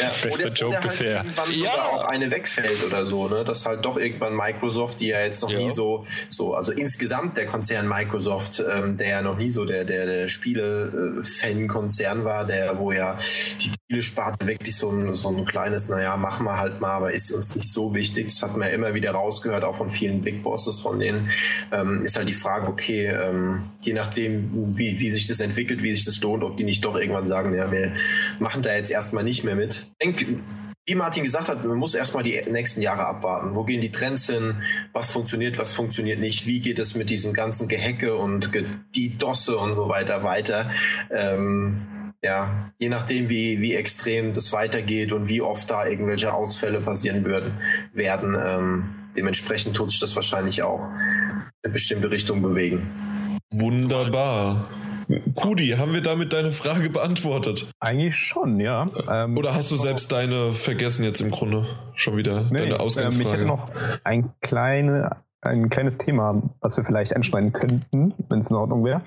ja, 0.00 0.10
Beste 0.22 0.46
oder, 0.46 0.54
Joke 0.54 0.68
oder 0.68 0.80
halt 0.80 0.88
bisher. 0.88 1.16
Irgendwann 1.18 1.50
ja. 1.52 1.70
sogar 1.70 1.88
auch 1.90 2.04
eine 2.06 2.30
wegfällt 2.30 2.82
oder 2.82 3.04
so, 3.04 3.28
ne? 3.28 3.44
Dass 3.44 3.66
halt 3.66 3.84
doch 3.84 3.98
irgendwann 3.98 4.34
Microsoft, 4.34 5.00
die 5.00 5.08
ja 5.08 5.20
jetzt 5.20 5.42
noch 5.42 5.50
ja. 5.50 5.58
nie 5.58 5.68
so, 5.70 6.06
so, 6.30 6.54
also 6.54 6.72
insgesamt 6.72 7.36
der 7.36 7.44
Konzern 7.44 7.86
Microsoft, 7.86 8.64
ähm, 8.74 8.96
der 8.96 9.08
ja 9.08 9.20
noch 9.20 9.36
nie 9.36 9.50
so 9.50 9.66
der, 9.66 9.84
der, 9.84 10.06
der 10.06 10.28
Spiele-Fan-Konzern 10.28 11.89
Konzern 11.90 12.24
war, 12.24 12.46
der, 12.46 12.78
wo 12.78 12.92
ja 12.92 13.18
die 13.60 13.72
Spielesparte 13.72 14.46
wirklich 14.46 14.76
so 14.76 14.90
ein, 14.90 15.12
so 15.12 15.28
ein 15.28 15.44
kleines, 15.44 15.88
naja, 15.88 16.16
machen 16.16 16.46
wir 16.46 16.56
halt 16.56 16.80
mal, 16.80 16.92
aber 16.92 17.12
ist 17.12 17.32
uns 17.32 17.56
nicht 17.56 17.68
so 17.68 17.92
wichtig. 17.94 18.26
Das 18.26 18.42
hat 18.42 18.56
man 18.56 18.68
ja 18.68 18.74
immer 18.74 18.94
wieder 18.94 19.10
rausgehört, 19.10 19.64
auch 19.64 19.74
von 19.74 19.90
vielen 19.90 20.20
Big 20.20 20.44
Bosses 20.44 20.80
von 20.80 21.00
denen. 21.00 21.30
Ähm, 21.72 22.04
ist 22.04 22.16
halt 22.16 22.28
die 22.28 22.32
Frage, 22.32 22.68
okay, 22.68 23.06
ähm, 23.06 23.64
je 23.80 23.92
nachdem, 23.92 24.78
wie, 24.78 25.00
wie 25.00 25.10
sich 25.10 25.26
das 25.26 25.40
entwickelt, 25.40 25.82
wie 25.82 25.92
sich 25.92 26.04
das 26.04 26.20
lohnt, 26.20 26.44
ob 26.44 26.56
die 26.56 26.64
nicht 26.64 26.84
doch 26.84 26.96
irgendwann 26.96 27.24
sagen, 27.24 27.54
ja, 27.56 27.72
wir 27.72 27.92
machen 28.38 28.62
da 28.62 28.72
jetzt 28.72 28.92
erstmal 28.92 29.24
nicht 29.24 29.42
mehr 29.42 29.56
mit. 29.56 29.86
Ich 29.98 30.06
denke, 30.06 30.42
wie 30.90 30.96
Martin 30.96 31.22
gesagt 31.22 31.48
hat, 31.48 31.64
man 31.64 31.78
muss 31.78 31.94
erstmal 31.94 32.24
die 32.24 32.42
nächsten 32.50 32.82
Jahre 32.82 33.06
abwarten. 33.06 33.54
Wo 33.54 33.62
gehen 33.62 33.80
die 33.80 33.92
Trends 33.92 34.26
hin? 34.26 34.56
Was 34.92 35.10
funktioniert, 35.10 35.56
was 35.56 35.70
funktioniert 35.72 36.18
nicht? 36.18 36.48
Wie 36.48 36.60
geht 36.60 36.80
es 36.80 36.96
mit 36.96 37.10
diesem 37.10 37.32
ganzen 37.32 37.68
Gehecke 37.68 38.16
und 38.16 38.50
die 38.96 39.16
Dosse 39.16 39.56
und 39.56 39.74
so 39.74 39.88
weiter 39.88 40.24
weiter? 40.24 40.68
Ähm, 41.12 42.12
ja, 42.24 42.72
je 42.78 42.88
nachdem, 42.88 43.28
wie, 43.28 43.60
wie 43.60 43.76
extrem 43.76 44.32
das 44.32 44.52
weitergeht 44.52 45.12
und 45.12 45.28
wie 45.28 45.40
oft 45.42 45.70
da 45.70 45.86
irgendwelche 45.86 46.34
Ausfälle 46.34 46.80
passieren 46.80 47.24
würden, 47.24 47.52
werden, 47.94 48.36
ähm, 48.44 48.94
dementsprechend 49.16 49.76
tut 49.76 49.92
sich 49.92 50.00
das 50.00 50.16
wahrscheinlich 50.16 50.64
auch 50.64 50.86
in 50.86 51.42
eine 51.62 51.72
bestimmte 51.72 52.10
Richtung 52.10 52.42
bewegen. 52.42 52.90
Wunderbar. 53.52 54.68
Kudi, 55.34 55.70
haben 55.78 55.92
wir 55.92 56.00
damit 56.00 56.32
deine 56.32 56.50
Frage 56.50 56.90
beantwortet? 56.90 57.70
Eigentlich 57.80 58.16
schon, 58.16 58.60
ja. 58.60 58.88
Ähm, 59.10 59.36
Oder 59.36 59.54
hast 59.54 59.70
du 59.70 59.76
selbst 59.76 60.12
deine 60.12 60.52
vergessen 60.52 61.04
jetzt 61.04 61.20
im 61.20 61.30
Grunde 61.30 61.66
schon 61.94 62.16
wieder? 62.16 62.46
Nee, 62.50 62.60
deine 62.60 62.80
Ausgangsfrage? 62.80 63.28
Ähm, 63.28 63.34
ich 63.34 63.40
hätte 63.40 63.46
noch 63.46 63.70
ein, 64.04 64.32
kleine, 64.40 65.16
ein 65.40 65.70
kleines 65.70 65.98
Thema, 65.98 66.42
was 66.60 66.76
wir 66.76 66.84
vielleicht 66.84 67.14
anschneiden 67.14 67.52
könnten, 67.52 68.14
wenn 68.28 68.38
es 68.38 68.50
in 68.50 68.56
Ordnung 68.56 68.84
wäre. 68.84 69.02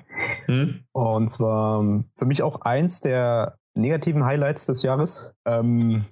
Hm? 0.46 0.80
Und 0.92 1.28
zwar 1.30 1.80
ähm, 1.80 2.04
für 2.16 2.26
mich 2.26 2.42
auch 2.42 2.60
eins 2.62 3.00
der 3.00 3.56
negativen 3.74 4.24
Highlights 4.24 4.66
des 4.66 4.82
Jahres. 4.82 5.32
Ähm, 5.44 6.04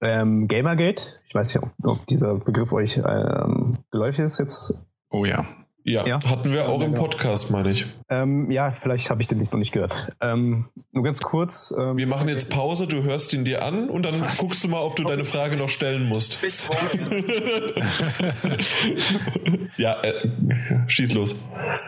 ähm, 0.00 0.48
Gamergate. 0.48 1.02
Ich 1.26 1.34
weiß 1.34 1.54
nicht, 1.54 1.64
ob, 1.84 2.06
dieser 2.06 2.34
Begriff 2.34 2.72
euch 2.72 2.96
ähm, 2.98 3.78
geläufig 3.90 4.24
ist 4.24 4.38
jetzt. 4.38 4.74
Oh 5.10 5.24
ja. 5.24 5.46
Ja, 5.84 6.06
ja, 6.06 6.20
hatten 6.28 6.52
wir 6.52 6.68
auch 6.68 6.80
ja, 6.80 6.86
im 6.86 6.94
Podcast, 6.94 7.50
meine 7.50 7.70
ich. 7.70 7.86
Ähm, 8.08 8.50
ja, 8.50 8.70
vielleicht 8.70 9.10
habe 9.10 9.20
ich 9.20 9.26
den 9.26 9.38
nicht 9.38 9.52
noch 9.52 9.58
nicht 9.58 9.72
gehört. 9.72 10.12
Ähm, 10.20 10.68
nur 10.92 11.02
ganz 11.02 11.20
kurz. 11.20 11.74
Ähm, 11.76 11.96
wir 11.96 12.06
machen 12.06 12.28
jetzt 12.28 12.50
Pause, 12.50 12.86
du 12.86 13.02
hörst 13.02 13.32
ihn 13.32 13.44
dir 13.44 13.64
an 13.64 13.90
und 13.90 14.06
dann 14.06 14.14
guckst 14.38 14.62
du 14.62 14.68
mal, 14.68 14.80
ob 14.80 14.94
du 14.94 15.02
deine 15.02 15.24
Frage 15.24 15.56
noch 15.56 15.68
stellen 15.68 16.08
musst. 16.08 16.40
Bis 16.40 16.68
morgen. 16.68 17.24
ja, 19.76 20.00
äh, 20.02 20.28
schieß 20.86 21.14
los. 21.14 21.34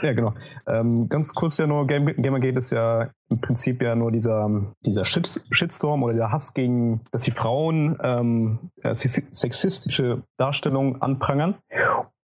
Ja, 0.02 0.12
genau. 0.12 0.34
Ähm, 0.66 1.08
ganz 1.08 1.32
kurz 1.34 1.58
ja 1.58 1.68
nur, 1.68 1.86
Game, 1.86 2.06
Gamergate 2.06 2.58
ist 2.58 2.70
ja 2.70 3.10
im 3.30 3.40
Prinzip 3.40 3.80
ja 3.80 3.94
nur 3.94 4.10
dieser, 4.10 4.72
dieser 4.84 5.04
Shit, 5.04 5.40
Shitstorm 5.50 6.02
oder 6.02 6.14
der 6.14 6.32
Hass 6.32 6.52
gegen, 6.52 7.02
dass 7.12 7.22
die 7.22 7.30
Frauen 7.30 7.96
ähm, 8.02 8.70
sexistische 8.82 10.24
Darstellungen 10.36 11.00
anprangern 11.00 11.54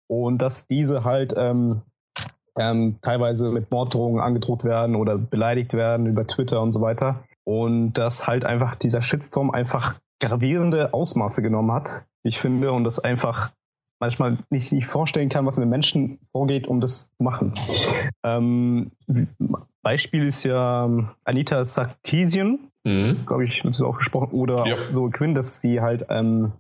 und 0.10 0.40
dass 0.40 0.68
diese 0.68 1.04
halt 1.04 1.34
ähm, 1.38 1.82
ähm, 2.58 2.98
teilweise 3.02 3.52
mit 3.52 3.72
Morddrohungen 3.72 4.22
angedroht 4.22 4.64
werden 4.64 4.96
oder 4.96 5.18
beleidigt 5.18 5.74
werden 5.74 6.08
über 6.08 6.26
Twitter 6.28 6.62
und 6.62 6.72
so 6.72 6.82
weiter. 6.82 7.24
Und 7.46 7.94
dass 7.94 8.28
halt 8.28 8.44
einfach 8.46 8.76
dieser 8.76 9.02
Shitstorm 9.02 9.52
einfach 9.52 9.96
gravierende 10.20 10.94
Ausmaße 10.94 11.42
genommen 11.42 11.72
hat, 11.72 12.06
ich 12.24 12.40
finde, 12.40 12.72
und 12.74 12.84
das 12.84 13.00
einfach 13.00 13.52
manchmal 14.02 14.38
nicht, 14.50 14.72
nicht 14.72 14.88
vorstellen 14.88 15.30
kann, 15.30 15.46
was 15.46 15.58
mit 15.58 15.70
Menschen 15.70 16.20
vorgeht, 16.32 16.68
um 16.68 16.82
das 16.82 17.16
zu 17.16 17.24
machen. 17.24 17.54
Ähm, 18.24 18.92
Beispiel 19.82 20.28
ist 20.28 20.44
ja 20.44 20.86
ähm, 20.86 21.10
Anita 21.24 21.64
Sarkeesian, 21.66 22.60
mhm. 22.84 23.26
glaube 23.26 23.46
ich, 23.46 23.64
wird 23.64 23.82
auch 23.82 23.98
gesprochen, 23.98 24.32
oder 24.32 24.66
ja. 24.66 24.78
so 24.92 25.10
Quinn, 25.10 25.36
dass 25.36 25.62
sie 25.62 25.82
halt 25.82 26.06
ähm, 26.10 26.54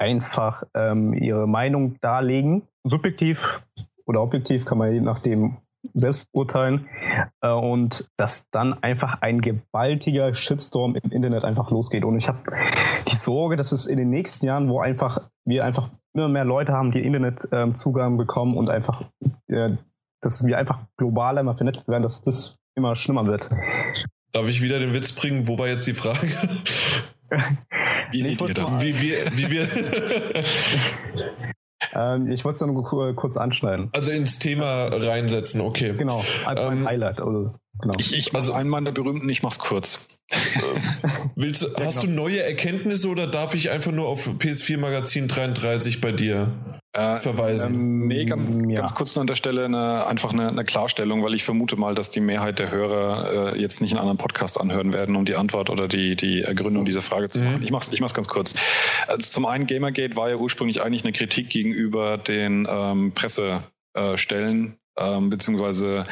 einfach 0.00 0.64
ähm, 0.74 1.12
ihre 1.12 1.46
Meinung 1.46 1.96
darlegen. 2.00 2.62
Subjektiv 2.84 3.62
oder 4.06 4.22
objektiv 4.22 4.64
kann 4.64 4.78
man 4.78 4.92
je 4.92 5.00
nachdem 5.00 5.58
selbst 5.94 6.26
urteilen. 6.32 6.88
Äh, 7.40 7.50
und 7.50 8.08
dass 8.16 8.48
dann 8.50 8.82
einfach 8.82 9.20
ein 9.20 9.40
gewaltiger 9.40 10.34
Shitstorm 10.34 10.96
im 10.96 11.10
Internet 11.10 11.44
einfach 11.44 11.70
losgeht. 11.70 12.04
Und 12.04 12.16
ich 12.16 12.28
habe 12.28 12.38
die 13.10 13.16
Sorge, 13.16 13.56
dass 13.56 13.72
es 13.72 13.86
in 13.86 13.98
den 13.98 14.10
nächsten 14.10 14.46
Jahren, 14.46 14.68
wo 14.68 14.80
einfach 14.80 15.28
wir 15.44 15.64
einfach 15.64 15.90
immer 16.14 16.28
mehr 16.28 16.44
Leute 16.44 16.72
haben, 16.72 16.92
die 16.92 17.00
Internetzugang 17.00 18.12
ähm, 18.12 18.18
bekommen 18.18 18.56
und 18.56 18.70
einfach, 18.70 19.04
äh, 19.48 19.76
dass 20.20 20.44
wir 20.44 20.58
einfach 20.58 20.80
global 20.96 21.38
einmal 21.38 21.56
vernetzt 21.56 21.88
werden, 21.88 22.02
dass 22.02 22.22
das 22.22 22.58
immer 22.74 22.96
schlimmer 22.96 23.26
wird. 23.26 23.50
Darf 24.32 24.48
ich 24.48 24.62
wieder 24.62 24.78
den 24.78 24.94
Witz 24.94 25.12
bringen? 25.12 25.46
Wo 25.46 25.58
war 25.58 25.68
jetzt 25.68 25.86
die 25.86 25.94
Frage? 25.94 26.28
Wie 28.10 28.22
seht 28.22 28.40
ihr 28.40 28.54
das? 28.54 28.80
Wie 28.80 29.00
wir, 29.00 29.16
wie 29.32 29.50
wir 29.50 29.68
ähm, 31.94 32.30
ich 32.30 32.44
wollte 32.44 32.64
es 32.64 32.66
nur 32.66 33.14
kurz 33.14 33.36
anschneiden. 33.36 33.90
Also 33.92 34.10
ins 34.10 34.38
Thema 34.38 34.86
reinsetzen, 34.86 35.60
okay. 35.60 35.94
Genau, 35.96 36.24
einfach 36.46 36.70
ähm, 36.70 36.82
ein 36.82 36.86
Highlight. 36.86 37.20
Also, 37.20 37.54
genau. 37.80 37.94
Ich, 37.98 38.16
ich 38.16 38.34
also 38.34 38.52
einen 38.52 38.68
meiner 38.70 38.92
berühmten, 38.92 39.28
ich 39.28 39.42
mach's 39.42 39.58
kurz. 39.58 40.06
Willst, 41.34 41.62
ja, 41.62 41.84
hast 41.84 42.02
genau. 42.02 42.14
du 42.14 42.22
neue 42.22 42.42
Erkenntnisse 42.42 43.08
oder 43.08 43.26
darf 43.26 43.54
ich 43.54 43.70
einfach 43.70 43.92
nur 43.92 44.06
auf 44.06 44.28
PS4 44.28 44.78
Magazin 44.78 45.28
33 45.28 46.00
bei 46.00 46.12
dir 46.12 46.52
äh, 46.92 47.18
verweisen? 47.18 47.74
Ähm, 47.74 48.06
nee, 48.06 48.24
ganz, 48.24 48.48
ja. 48.68 48.76
ganz, 48.76 48.94
kurz 48.94 49.14
nur 49.14 49.22
an 49.22 49.26
der 49.26 49.34
Stelle 49.34 49.64
eine, 49.64 50.06
einfach 50.06 50.32
eine, 50.32 50.48
eine, 50.48 50.64
Klarstellung, 50.64 51.24
weil 51.24 51.34
ich 51.34 51.42
vermute 51.42 51.76
mal, 51.76 51.94
dass 51.94 52.10
die 52.10 52.20
Mehrheit 52.20 52.58
der 52.58 52.70
Hörer 52.70 53.54
äh, 53.54 53.60
jetzt 53.60 53.80
nicht 53.80 53.92
einen 53.92 54.00
anderen 54.00 54.18
Podcast 54.18 54.60
anhören 54.60 54.92
werden, 54.92 55.16
um 55.16 55.24
die 55.24 55.36
Antwort 55.36 55.70
oder 55.70 55.88
die, 55.88 56.14
die 56.16 56.42
Ergründung 56.42 56.84
dieser 56.84 57.02
Frage 57.02 57.28
zu 57.28 57.40
machen. 57.40 57.58
Mhm. 57.58 57.62
Ich 57.64 57.70
mach's, 57.70 57.92
ich 57.92 58.00
mach's 58.00 58.14
ganz 58.14 58.28
kurz. 58.28 58.54
Also 59.08 59.30
zum 59.30 59.46
einen, 59.46 59.66
Gamergate 59.66 60.16
war 60.16 60.30
ja 60.30 60.36
ursprünglich 60.36 60.82
eigentlich 60.82 61.04
eine 61.04 61.12
Kritik 61.12 61.50
gegenüber 61.50 62.18
den 62.18 62.66
ähm, 62.70 63.12
Pressestellen, 63.14 64.76
ähm, 65.00 65.30
beziehungsweise 65.30 66.04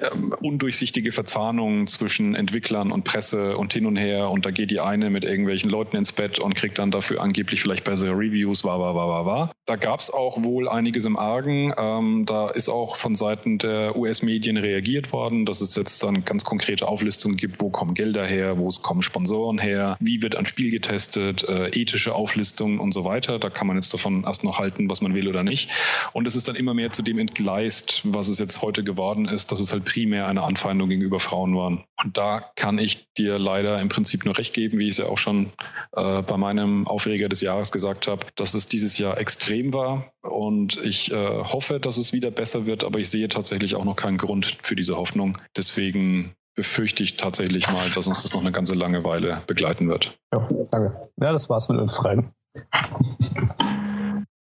ähm, 0.00 0.34
undurchsichtige 0.40 1.12
Verzahnungen 1.12 1.86
zwischen 1.86 2.34
Entwicklern 2.34 2.92
und 2.92 3.04
Presse 3.04 3.56
und 3.56 3.72
hin 3.72 3.86
und 3.86 3.96
her 3.96 4.30
und 4.30 4.46
da 4.46 4.50
geht 4.50 4.70
die 4.70 4.80
eine 4.80 5.10
mit 5.10 5.24
irgendwelchen 5.24 5.70
Leuten 5.70 5.96
ins 5.96 6.12
Bett 6.12 6.38
und 6.38 6.54
kriegt 6.54 6.78
dann 6.78 6.90
dafür 6.90 7.20
angeblich 7.20 7.60
vielleicht 7.60 7.84
bessere 7.84 8.12
Reviews, 8.12 8.64
war, 8.64 8.80
war, 8.80 8.94
war, 8.94 9.08
war, 9.08 9.26
war. 9.26 9.52
Da 9.66 9.76
gab 9.76 10.00
es 10.00 10.10
auch 10.10 10.42
wohl 10.42 10.68
einiges 10.68 11.04
im 11.04 11.16
Argen. 11.16 11.72
Ähm, 11.78 12.24
da 12.26 12.48
ist 12.48 12.68
auch 12.68 12.96
von 12.96 13.14
Seiten 13.14 13.58
der 13.58 13.96
US-Medien 13.96 14.56
reagiert 14.56 15.12
worden, 15.12 15.46
dass 15.46 15.60
es 15.60 15.76
jetzt 15.76 16.02
dann 16.02 16.24
ganz 16.24 16.44
konkrete 16.44 16.88
Auflistungen 16.88 17.36
gibt, 17.36 17.60
wo 17.60 17.70
kommen 17.70 17.94
Gelder 17.94 18.26
her, 18.26 18.58
wo 18.58 18.68
kommen 18.82 19.02
Sponsoren 19.02 19.58
her, 19.58 19.96
wie 20.00 20.22
wird 20.22 20.36
ein 20.36 20.46
Spiel 20.46 20.70
getestet, 20.70 21.48
äh, 21.48 21.68
ethische 21.68 22.14
Auflistungen 22.14 22.78
und 22.78 22.92
so 22.92 23.04
weiter. 23.04 23.38
Da 23.38 23.50
kann 23.50 23.66
man 23.66 23.76
jetzt 23.76 23.92
davon 23.92 24.24
erst 24.24 24.44
noch 24.44 24.58
halten, 24.58 24.88
was 24.90 25.00
man 25.02 25.14
will 25.14 25.28
oder 25.28 25.42
nicht. 25.42 25.70
Und 26.12 26.26
es 26.26 26.36
ist 26.36 26.48
dann 26.48 26.56
immer 26.56 26.74
mehr 26.74 26.90
zu 26.90 27.02
dem 27.02 27.18
entgleist, 27.18 28.02
was 28.04 28.28
es 28.30 28.38
jetzt 28.38 28.62
heute 28.62 28.84
geworden 28.84 29.28
ist, 29.28 29.52
dass 29.52 29.60
es 29.60 29.72
halt 29.72 29.84
primär 29.84 30.26
eine 30.26 30.42
Anfeindung 30.42 30.88
gegenüber 30.88 31.20
Frauen 31.20 31.56
waren. 31.56 31.84
Und 32.02 32.16
da 32.16 32.40
kann 32.56 32.78
ich 32.78 33.06
dir 33.18 33.38
leider 33.38 33.80
im 33.80 33.88
Prinzip 33.88 34.24
nur 34.24 34.38
recht 34.38 34.54
geben, 34.54 34.78
wie 34.78 34.84
ich 34.84 34.92
es 34.92 34.98
ja 34.98 35.06
auch 35.06 35.18
schon 35.18 35.50
äh, 35.92 36.22
bei 36.22 36.36
meinem 36.36 36.86
Aufreger 36.86 37.28
des 37.28 37.40
Jahres 37.40 37.72
gesagt 37.72 38.06
habe, 38.08 38.26
dass 38.36 38.54
es 38.54 38.68
dieses 38.68 38.98
Jahr 38.98 39.18
extrem 39.18 39.74
war. 39.74 40.12
Und 40.22 40.78
ich 40.82 41.12
äh, 41.12 41.14
hoffe, 41.16 41.80
dass 41.80 41.98
es 41.98 42.12
wieder 42.12 42.30
besser 42.30 42.66
wird, 42.66 42.84
aber 42.84 42.98
ich 42.98 43.10
sehe 43.10 43.28
tatsächlich 43.28 43.74
auch 43.74 43.84
noch 43.84 43.96
keinen 43.96 44.18
Grund 44.18 44.58
für 44.62 44.76
diese 44.76 44.96
Hoffnung. 44.96 45.38
Deswegen 45.56 46.34
befürchte 46.54 47.02
ich 47.02 47.16
tatsächlich 47.16 47.68
mal, 47.70 47.88
dass 47.94 48.06
uns 48.06 48.22
das 48.22 48.34
noch 48.34 48.40
eine 48.40 48.52
ganze 48.52 48.74
lange 48.74 49.04
Weile 49.04 49.42
begleiten 49.46 49.88
wird. 49.88 50.18
Ja, 50.32 50.48
danke. 50.70 51.10
Ja, 51.20 51.32
das 51.32 51.48
war's 51.48 51.68
mit 51.68 51.80
den 51.80 51.88
Fragen. 51.88 52.32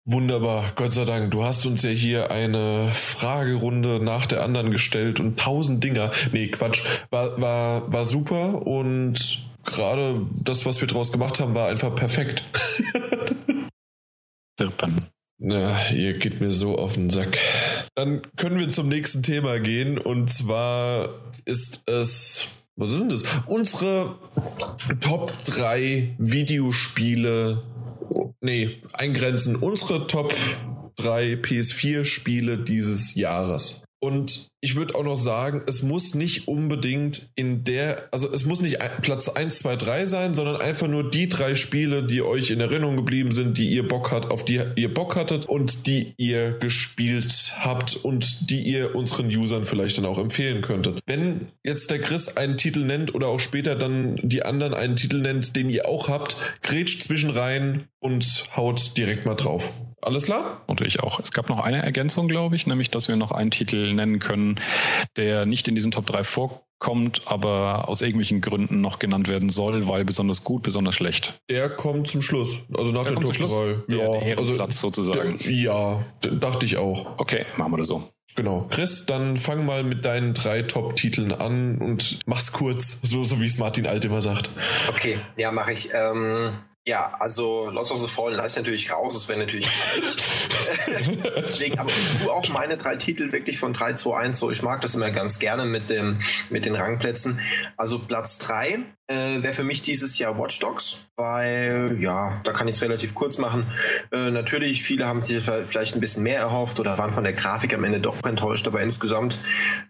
Wunderbar, 0.04 0.72
Gott 0.74 0.92
sei 0.92 1.04
Dank. 1.04 1.30
Du 1.30 1.44
hast 1.44 1.64
uns 1.64 1.82
ja 1.82 1.90
hier 1.90 2.32
eine 2.32 2.90
Fragerunde 2.92 4.00
nach 4.02 4.26
der 4.26 4.42
anderen 4.42 4.72
gestellt 4.72 5.20
und 5.20 5.38
tausend 5.38 5.84
Dinger. 5.84 6.10
Nee, 6.32 6.48
Quatsch. 6.48 6.82
War, 7.10 7.40
war, 7.40 7.92
war 7.92 8.04
super 8.04 8.66
und 8.66 9.46
gerade 9.64 10.26
das, 10.42 10.66
was 10.66 10.80
wir 10.80 10.88
draus 10.88 11.12
gemacht 11.12 11.38
haben, 11.38 11.54
war 11.54 11.68
einfach 11.68 11.94
perfekt. 11.94 12.42
Wirpen. 14.58 15.06
Na, 15.38 15.88
ihr 15.90 16.18
geht 16.18 16.40
mir 16.40 16.50
so 16.50 16.78
auf 16.78 16.94
den 16.94 17.08
Sack. 17.08 17.38
Dann 17.94 18.22
können 18.36 18.58
wir 18.58 18.70
zum 18.70 18.88
nächsten 18.88 19.22
Thema 19.22 19.60
gehen 19.60 19.98
und 19.98 20.30
zwar 20.30 21.10
ist 21.44 21.88
es 21.88 22.48
was 22.74 22.90
ist 22.90 23.00
denn 23.00 23.10
das? 23.10 23.22
Unsere 23.46 24.16
Top 25.00 25.30
3 25.44 26.14
Videospiele 26.16 27.62
nee, 28.40 28.82
eingrenzen 28.92 29.56
unsere 29.56 30.06
Top 30.06 30.34
3 30.96 31.34
PS4-Spiele 31.34 32.58
dieses 32.58 33.14
Jahres. 33.14 33.82
Und 34.02 34.48
ich 34.60 34.74
würde 34.74 34.96
auch 34.96 35.04
noch 35.04 35.14
sagen, 35.14 35.62
es 35.68 35.84
muss 35.84 36.16
nicht 36.16 36.48
unbedingt 36.48 37.30
in 37.36 37.62
der, 37.62 38.08
also 38.10 38.28
es 38.28 38.44
muss 38.44 38.60
nicht 38.60 38.78
Platz 39.00 39.28
1, 39.28 39.60
2, 39.60 39.76
3 39.76 40.06
sein, 40.06 40.34
sondern 40.34 40.56
einfach 40.56 40.88
nur 40.88 41.08
die 41.08 41.28
drei 41.28 41.54
Spiele, 41.54 42.04
die 42.04 42.20
euch 42.20 42.50
in 42.50 42.58
Erinnerung 42.58 42.96
geblieben 42.96 43.30
sind, 43.30 43.58
die 43.58 43.68
ihr 43.68 43.86
Bock 43.86 44.10
hat, 44.10 44.32
auf 44.32 44.44
die 44.44 44.60
ihr 44.74 44.92
Bock 44.92 45.14
hattet 45.14 45.44
und 45.44 45.86
die 45.86 46.14
ihr 46.16 46.50
gespielt 46.58 47.54
habt 47.60 47.94
und 47.94 48.50
die 48.50 48.62
ihr 48.62 48.96
unseren 48.96 49.26
Usern 49.26 49.66
vielleicht 49.66 49.98
dann 49.98 50.04
auch 50.04 50.18
empfehlen 50.18 50.62
könntet. 50.62 50.98
Wenn 51.06 51.46
jetzt 51.64 51.92
der 51.92 52.00
Chris 52.00 52.36
einen 52.36 52.56
Titel 52.56 52.80
nennt 52.80 53.14
oder 53.14 53.28
auch 53.28 53.40
später 53.40 53.76
dann 53.76 54.16
die 54.20 54.44
anderen 54.44 54.74
einen 54.74 54.96
Titel 54.96 55.20
nennt, 55.20 55.54
den 55.54 55.70
ihr 55.70 55.86
auch 55.86 56.08
habt, 56.08 56.36
grätscht 56.62 57.04
zwischen 57.04 57.30
rein 57.30 57.84
und 58.02 58.44
haut 58.56 58.96
direkt 58.98 59.24
mal 59.24 59.34
drauf. 59.34 59.72
Alles 60.02 60.24
klar? 60.24 60.62
Und 60.66 60.80
ich 60.80 61.00
auch. 61.00 61.20
Es 61.20 61.30
gab 61.30 61.48
noch 61.48 61.60
eine 61.60 61.80
Ergänzung, 61.82 62.26
glaube 62.26 62.56
ich, 62.56 62.66
nämlich, 62.66 62.90
dass 62.90 63.06
wir 63.08 63.14
noch 63.14 63.30
einen 63.30 63.52
Titel 63.52 63.92
nennen 63.94 64.18
können, 64.18 64.60
der 65.16 65.46
nicht 65.46 65.68
in 65.68 65.76
diesen 65.76 65.92
Top 65.92 66.06
3 66.06 66.24
vorkommt, 66.24 67.22
aber 67.26 67.88
aus 67.88 68.02
irgendwelchen 68.02 68.40
Gründen 68.40 68.80
noch 68.80 68.98
genannt 68.98 69.28
werden 69.28 69.48
soll, 69.48 69.86
weil 69.86 70.04
besonders 70.04 70.42
gut, 70.42 70.64
besonders 70.64 70.96
schlecht. 70.96 71.40
Der 71.48 71.70
kommt 71.70 72.08
zum 72.08 72.20
Schluss. 72.20 72.58
Also 72.76 72.90
nach 72.90 73.04
der, 73.04 73.14
der 73.14 73.30
Top 73.30 73.48
3. 73.48 73.74
Der, 73.88 73.96
ja, 73.96 74.20
der 74.20 74.38
also 74.38 74.68
sozusagen. 74.68 75.38
Der, 75.38 75.52
ja, 75.52 76.04
dachte 76.20 76.66
ich 76.66 76.78
auch. 76.78 77.18
Okay, 77.18 77.46
machen 77.56 77.72
wir 77.72 77.78
das 77.78 77.88
so. 77.88 78.02
Genau. 78.34 78.66
Chris, 78.70 79.06
dann 79.06 79.36
fang 79.36 79.64
mal 79.64 79.84
mit 79.84 80.04
deinen 80.04 80.34
drei 80.34 80.62
Top-Titeln 80.62 81.32
an 81.32 81.78
und 81.78 82.18
mach's 82.26 82.50
kurz, 82.50 82.98
so, 83.02 83.22
so 83.22 83.40
wie 83.40 83.46
es 83.46 83.58
Martin 83.58 83.86
Alt 83.86 84.04
immer 84.04 84.22
sagt. 84.22 84.50
Okay, 84.88 85.18
ja, 85.36 85.52
mache 85.52 85.72
ich. 85.74 85.90
Ähm 85.94 86.52
ja, 86.86 87.12
also 87.20 87.70
Lost 87.70 87.92
of 87.92 88.00
the 88.00 88.08
Fallen 88.08 88.38
ist 88.40 88.56
natürlich 88.56 88.92
raus, 88.92 89.14
das 89.14 89.28
wäre 89.28 89.38
natürlich 89.38 89.68
Deswegen, 91.36 91.78
aber 91.78 91.90
ich 91.90 92.18
tue 92.18 92.32
auch 92.32 92.48
meine 92.48 92.76
drei 92.76 92.96
Titel 92.96 93.32
wirklich 93.32 93.58
von 93.58 93.72
3, 93.72 93.94
2, 93.94 94.16
1 94.16 94.38
so. 94.38 94.50
Ich 94.50 94.62
mag 94.62 94.80
das 94.80 94.94
immer 94.94 95.10
ganz 95.10 95.38
gerne 95.38 95.64
mit, 95.64 95.90
dem, 95.90 96.18
mit 96.50 96.64
den 96.64 96.74
Rangplätzen. 96.74 97.40
Also 97.76 97.98
Platz 97.98 98.38
3 98.38 98.80
äh, 99.08 99.42
wäre 99.42 99.52
für 99.52 99.64
mich 99.64 99.82
dieses 99.82 100.18
Jahr 100.18 100.38
Watch 100.38 100.58
Dogs, 100.58 100.96
weil, 101.16 101.98
ja, 102.00 102.40
da 102.44 102.52
kann 102.52 102.68
ich 102.68 102.76
es 102.76 102.82
relativ 102.82 103.14
kurz 103.14 103.38
machen. 103.38 103.66
Äh, 104.10 104.30
natürlich, 104.30 104.82
viele 104.82 105.06
haben 105.06 105.22
sich 105.22 105.42
vielleicht 105.42 105.94
ein 105.94 106.00
bisschen 106.00 106.22
mehr 106.22 106.38
erhofft 106.38 106.80
oder 106.80 106.98
waren 106.98 107.12
von 107.12 107.24
der 107.24 107.32
Grafik 107.32 107.74
am 107.74 107.84
Ende 107.84 108.00
doch 108.00 108.16
enttäuscht, 108.24 108.66
aber 108.66 108.80
insgesamt 108.80 109.38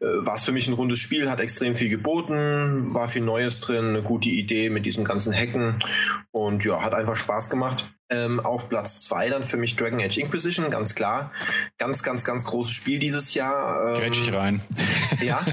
äh, 0.00 0.06
war 0.26 0.34
es 0.34 0.44
für 0.44 0.52
mich 0.52 0.66
ein 0.66 0.74
rundes 0.74 0.98
Spiel, 0.98 1.30
hat 1.30 1.40
extrem 1.40 1.76
viel 1.76 1.88
geboten, 1.88 2.94
war 2.94 3.08
viel 3.08 3.22
Neues 3.22 3.60
drin, 3.60 3.90
eine 3.90 4.02
gute 4.02 4.28
Idee 4.28 4.70
mit 4.70 4.86
diesen 4.86 5.04
ganzen 5.04 5.32
Hacken 5.34 5.82
und 6.30 6.64
ja, 6.64 6.81
hat 6.82 6.94
einfach 6.94 7.16
Spaß 7.16 7.50
gemacht. 7.50 7.92
Ähm, 8.10 8.40
auf 8.40 8.68
Platz 8.68 9.02
2 9.04 9.30
dann 9.30 9.42
für 9.42 9.56
mich 9.56 9.76
Dragon 9.76 10.00
Age 10.00 10.18
Inquisition, 10.18 10.70
ganz 10.70 10.94
klar. 10.94 11.32
Ganz, 11.78 12.02
ganz, 12.02 12.24
ganz 12.24 12.44
großes 12.44 12.74
Spiel 12.74 12.98
dieses 12.98 13.32
Jahr. 13.34 13.96
Ähm, 13.96 14.12
ich 14.12 14.32
rein. 14.32 14.62
Ja. 15.20 15.44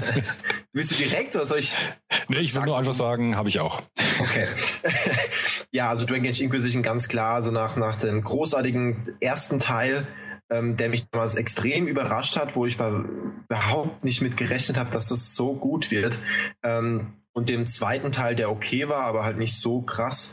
Willst 0.72 0.90
du 0.92 0.96
direkt 0.96 1.36
oder 1.36 1.46
soll 1.46 1.58
ich? 1.58 1.76
Nee, 2.28 2.38
ich 2.40 2.54
will 2.54 2.62
nur 2.62 2.78
einfach 2.78 2.94
sagen, 2.94 3.36
habe 3.36 3.48
ich 3.48 3.60
auch. 3.60 3.82
Okay. 4.20 4.46
ja, 5.70 5.88
also 5.88 6.06
Dragon 6.06 6.26
Age 6.26 6.40
Inquisition 6.40 6.82
ganz 6.82 7.08
klar, 7.08 7.42
so 7.42 7.50
nach, 7.50 7.76
nach 7.76 7.96
dem 7.96 8.22
großartigen 8.22 9.16
ersten 9.20 9.58
Teil, 9.58 10.06
ähm, 10.50 10.76
der 10.76 10.88
mich 10.88 11.08
damals 11.10 11.36
extrem 11.36 11.86
überrascht 11.86 12.36
hat, 12.36 12.56
wo 12.56 12.66
ich 12.66 12.76
überhaupt 12.76 14.04
nicht 14.04 14.20
mit 14.22 14.36
gerechnet 14.36 14.78
habe, 14.78 14.90
dass 14.90 15.08
das 15.08 15.34
so 15.34 15.54
gut 15.54 15.90
wird. 15.90 16.18
Ähm, 16.62 17.14
und 17.32 17.48
dem 17.48 17.66
zweiten 17.66 18.12
Teil, 18.12 18.34
der 18.34 18.50
okay 18.50 18.88
war, 18.88 19.04
aber 19.04 19.24
halt 19.24 19.38
nicht 19.38 19.56
so 19.56 19.82
krass, 19.82 20.30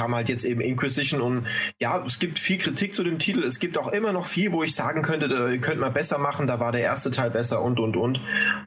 kam 0.00 0.14
halt 0.14 0.30
jetzt 0.30 0.46
eben 0.46 0.62
Inquisition 0.62 1.20
und 1.20 1.46
ja, 1.78 2.02
es 2.06 2.18
gibt 2.18 2.38
viel 2.38 2.56
Kritik 2.56 2.94
zu 2.94 3.04
dem 3.04 3.18
Titel. 3.18 3.44
Es 3.44 3.58
gibt 3.58 3.76
auch 3.76 3.88
immer 3.88 4.12
noch 4.12 4.24
viel, 4.24 4.50
wo 4.52 4.62
ich 4.62 4.74
sagen 4.74 5.02
könnte, 5.02 5.28
da 5.28 5.54
könnte 5.58 5.80
man 5.80 5.92
besser 5.92 6.16
machen, 6.16 6.46
da 6.46 6.58
war 6.58 6.72
der 6.72 6.80
erste 6.80 7.10
Teil 7.10 7.30
besser 7.30 7.60
und 7.60 7.78
und 7.78 7.98
und. 7.98 8.22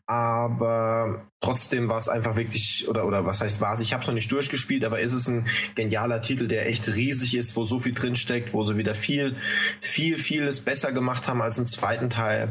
Aber 0.05 1.25
trotzdem 1.41 1.89
war 1.89 1.97
es 1.97 2.07
einfach 2.07 2.35
wirklich, 2.35 2.87
oder, 2.87 3.07
oder 3.07 3.25
was 3.25 3.41
heißt 3.41 3.61
war 3.61 3.73
es, 3.73 3.81
ich 3.81 3.93
habe 3.93 4.01
es 4.01 4.07
noch 4.07 4.13
nicht 4.13 4.31
durchgespielt, 4.31 4.85
aber 4.85 4.99
ist 4.99 5.13
es 5.13 5.27
ein 5.27 5.45
genialer 5.73 6.21
Titel, 6.21 6.47
der 6.47 6.67
echt 6.67 6.87
riesig 6.95 7.35
ist, 7.35 7.55
wo 7.55 7.65
so 7.65 7.79
viel 7.79 7.93
drinsteckt, 7.93 8.53
wo 8.53 8.63
sie 8.63 8.77
wieder 8.77 8.93
viel, 8.93 9.35
viel, 9.81 10.19
vieles 10.19 10.61
besser 10.61 10.91
gemacht 10.91 11.27
haben 11.27 11.41
als 11.41 11.57
im 11.57 11.65
zweiten 11.65 12.11
Teil. 12.11 12.49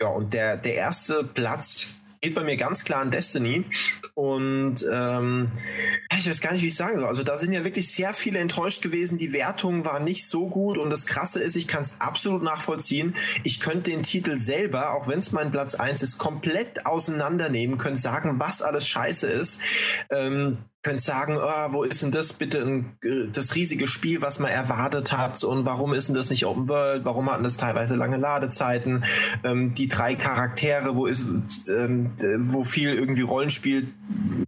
Ja, 0.00 0.08
und 0.08 0.32
der, 0.32 0.58
der 0.58 0.74
erste 0.74 1.24
Platz 1.24 1.88
geht 2.20 2.34
bei 2.34 2.44
mir 2.44 2.56
ganz 2.56 2.84
klar 2.84 3.00
an 3.00 3.10
Destiny. 3.10 3.64
Und 4.14 4.86
ähm, 4.90 5.50
ich 6.16 6.28
weiß 6.28 6.40
gar 6.40 6.52
nicht, 6.52 6.62
wie 6.62 6.68
ich 6.68 6.76
sagen 6.76 6.98
soll. 6.98 7.08
Also 7.08 7.22
da 7.22 7.38
sind 7.38 7.52
ja 7.52 7.64
wirklich 7.64 7.92
sehr 7.92 8.14
viele 8.14 8.38
enttäuscht 8.38 8.82
gewesen. 8.82 9.18
Die 9.18 9.32
Wertung 9.32 9.84
war 9.84 10.00
nicht 10.00 10.26
so 10.26 10.48
gut. 10.48 10.78
Und 10.78 10.90
das 10.90 11.06
Krasse 11.06 11.40
ist, 11.40 11.56
ich 11.56 11.68
kann 11.68 11.82
es 11.82 12.00
absolut 12.00 12.42
nachvollziehen. 12.42 13.14
Ich 13.44 13.60
könnte 13.60 13.90
den 13.90 14.02
Titel 14.02 14.38
selber, 14.38 14.94
auch 14.94 15.08
wenn 15.08 15.18
es 15.18 15.32
mein 15.32 15.50
Platz 15.50 15.74
1 15.74 16.02
ist, 16.02 16.18
komplett 16.18 16.86
auseinandernehmen, 16.86 17.78
könnte 17.78 18.00
sagen, 18.00 18.38
was 18.38 18.62
alles 18.62 18.86
scheiße 18.88 19.26
ist. 19.26 19.58
Ähm, 20.10 20.58
könnt 20.86 21.02
sagen, 21.02 21.36
oh, 21.36 21.72
wo 21.72 21.82
ist 21.82 22.02
denn 22.02 22.12
das 22.12 22.32
bitte 22.32 22.62
ein, 22.62 22.96
äh, 23.02 23.26
das 23.32 23.56
riesige 23.56 23.88
Spiel, 23.88 24.22
was 24.22 24.38
man 24.38 24.52
erwartet 24.52 25.10
hat 25.10 25.42
und 25.42 25.64
warum 25.64 25.92
ist 25.92 26.06
denn 26.06 26.14
das 26.14 26.30
nicht 26.30 26.46
Open 26.46 26.68
World, 26.68 27.04
warum 27.04 27.28
hatten 27.28 27.42
das 27.42 27.56
teilweise 27.56 27.96
lange 27.96 28.18
Ladezeiten, 28.18 29.04
ähm, 29.42 29.74
die 29.74 29.88
drei 29.88 30.14
Charaktere, 30.14 30.94
wo 30.94 31.06
ist, 31.06 31.26
ähm, 31.68 32.12
wo 32.38 32.62
viel 32.62 32.94
irgendwie 32.94 33.22
Rollenspiel 33.22 33.92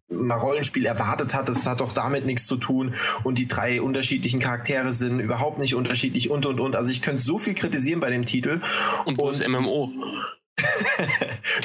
mal 0.08 0.36
Rollenspiel 0.36 0.86
erwartet 0.86 1.34
hat, 1.34 1.48
das 1.48 1.66
hat 1.66 1.80
doch 1.80 1.92
damit 1.92 2.24
nichts 2.24 2.46
zu 2.46 2.56
tun 2.56 2.94
und 3.24 3.38
die 3.38 3.48
drei 3.48 3.82
unterschiedlichen 3.82 4.38
Charaktere 4.38 4.92
sind 4.92 5.18
überhaupt 5.18 5.58
nicht 5.58 5.74
unterschiedlich 5.74 6.30
und 6.30 6.46
und 6.46 6.60
und. 6.60 6.76
Also 6.76 6.92
ich 6.92 7.02
könnte 7.02 7.20
so 7.20 7.38
viel 7.38 7.54
kritisieren 7.54 7.98
bei 7.98 8.10
dem 8.10 8.24
Titel. 8.24 8.60
Und 9.06 9.18
wo 9.18 9.24
und, 9.24 9.32
ist 9.32 9.46
MMO? 9.46 9.90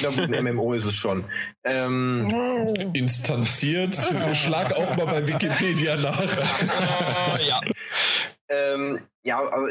Na 0.02 0.08
gut, 0.10 0.32
ein 0.32 0.44
MMO 0.44 0.74
ist 0.74 0.84
es 0.84 0.94
schon. 0.94 1.24
Ähm, 1.64 2.28
Instanziert. 2.94 3.96
Schlag 4.34 4.72
auch 4.74 4.96
mal 4.96 5.06
bei 5.06 5.26
Wikipedia 5.26 5.96
nach. 5.96 6.20
ja. 7.46 7.60
Ähm, 8.48 9.00
ja, 9.24 9.38
aber 9.38 9.68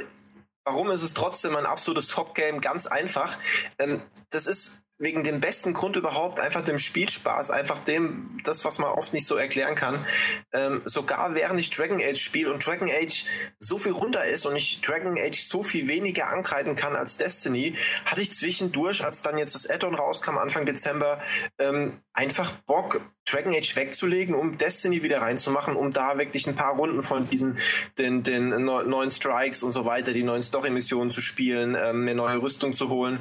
warum 0.66 0.92
ist 0.92 1.04
es 1.04 1.14
trotzdem 1.14 1.56
ein 1.56 1.66
absolutes 1.66 2.08
Top-Game? 2.08 2.62
Ganz 2.62 2.88
einfach. 2.88 3.38
Ähm, 3.80 4.02
das 4.30 4.48
ist 4.48 4.83
wegen 5.04 5.24
dem 5.24 5.40
besten 5.40 5.74
Grund 5.74 5.96
überhaupt, 5.96 6.40
einfach 6.40 6.62
dem 6.62 6.78
Spielspaß, 6.78 7.52
einfach 7.52 7.80
dem, 7.80 8.38
das, 8.44 8.64
was 8.66 8.80
man 8.80 8.90
oft 8.90 9.14
nicht 9.14 9.26
so 9.26 9.36
erklären 9.36 9.76
kann. 9.76 10.06
Ähm, 10.54 10.82
sogar 10.86 11.36
während 11.36 11.60
ich 11.60 11.70
Dragon 11.70 12.02
Age 12.02 12.20
spiele 12.20 12.52
und 12.52 12.66
Dragon 12.66 12.90
Age 12.90 13.26
so 13.60 13.78
viel 13.78 13.92
runter 13.92 14.26
ist 14.26 14.46
und 14.46 14.56
ich 14.56 14.82
Dragon 14.82 15.18
Age 15.20 15.40
so 15.40 15.62
viel 15.62 15.88
weniger 15.88 16.30
angreifen 16.30 16.76
kann 16.76 16.96
als 16.96 17.18
Destiny, 17.18 17.76
hatte 18.06 18.22
ich 18.22 18.32
zwischendurch, 18.32 19.04
als 19.04 19.22
dann 19.22 19.38
jetzt 19.38 19.56
das 19.56 19.70
Add-on 19.70 19.96
rauskam, 19.96 20.38
Anfang 20.38 20.66
Dezember, 20.66 21.22
ähm, 21.60 22.00
einfach 22.14 22.54
Bock, 22.66 23.02
Dragon 23.26 23.54
Age 23.54 23.76
wegzulegen, 23.76 24.36
um 24.36 24.58
Destiny 24.58 25.04
wieder 25.04 25.22
reinzumachen, 25.22 25.76
um 25.76 25.92
da 25.92 26.18
wirklich 26.18 26.48
ein 26.48 26.56
paar 26.56 26.76
Runden 26.76 27.04
von 27.04 27.28
diesen 27.30 27.58
den, 27.98 28.24
den 28.24 28.50
neuen 28.66 29.12
Strikes 29.12 29.64
und 29.64 29.72
so 29.72 29.86
weiter, 29.86 30.14
die 30.14 30.24
neuen 30.24 30.42
Story-Missionen 30.42 31.12
zu 31.12 31.22
spielen, 31.22 31.76
ähm, 31.76 32.02
eine 32.02 32.16
neue 32.16 32.42
Rüstung 32.42 32.74
zu 32.74 32.90
holen. 32.90 33.20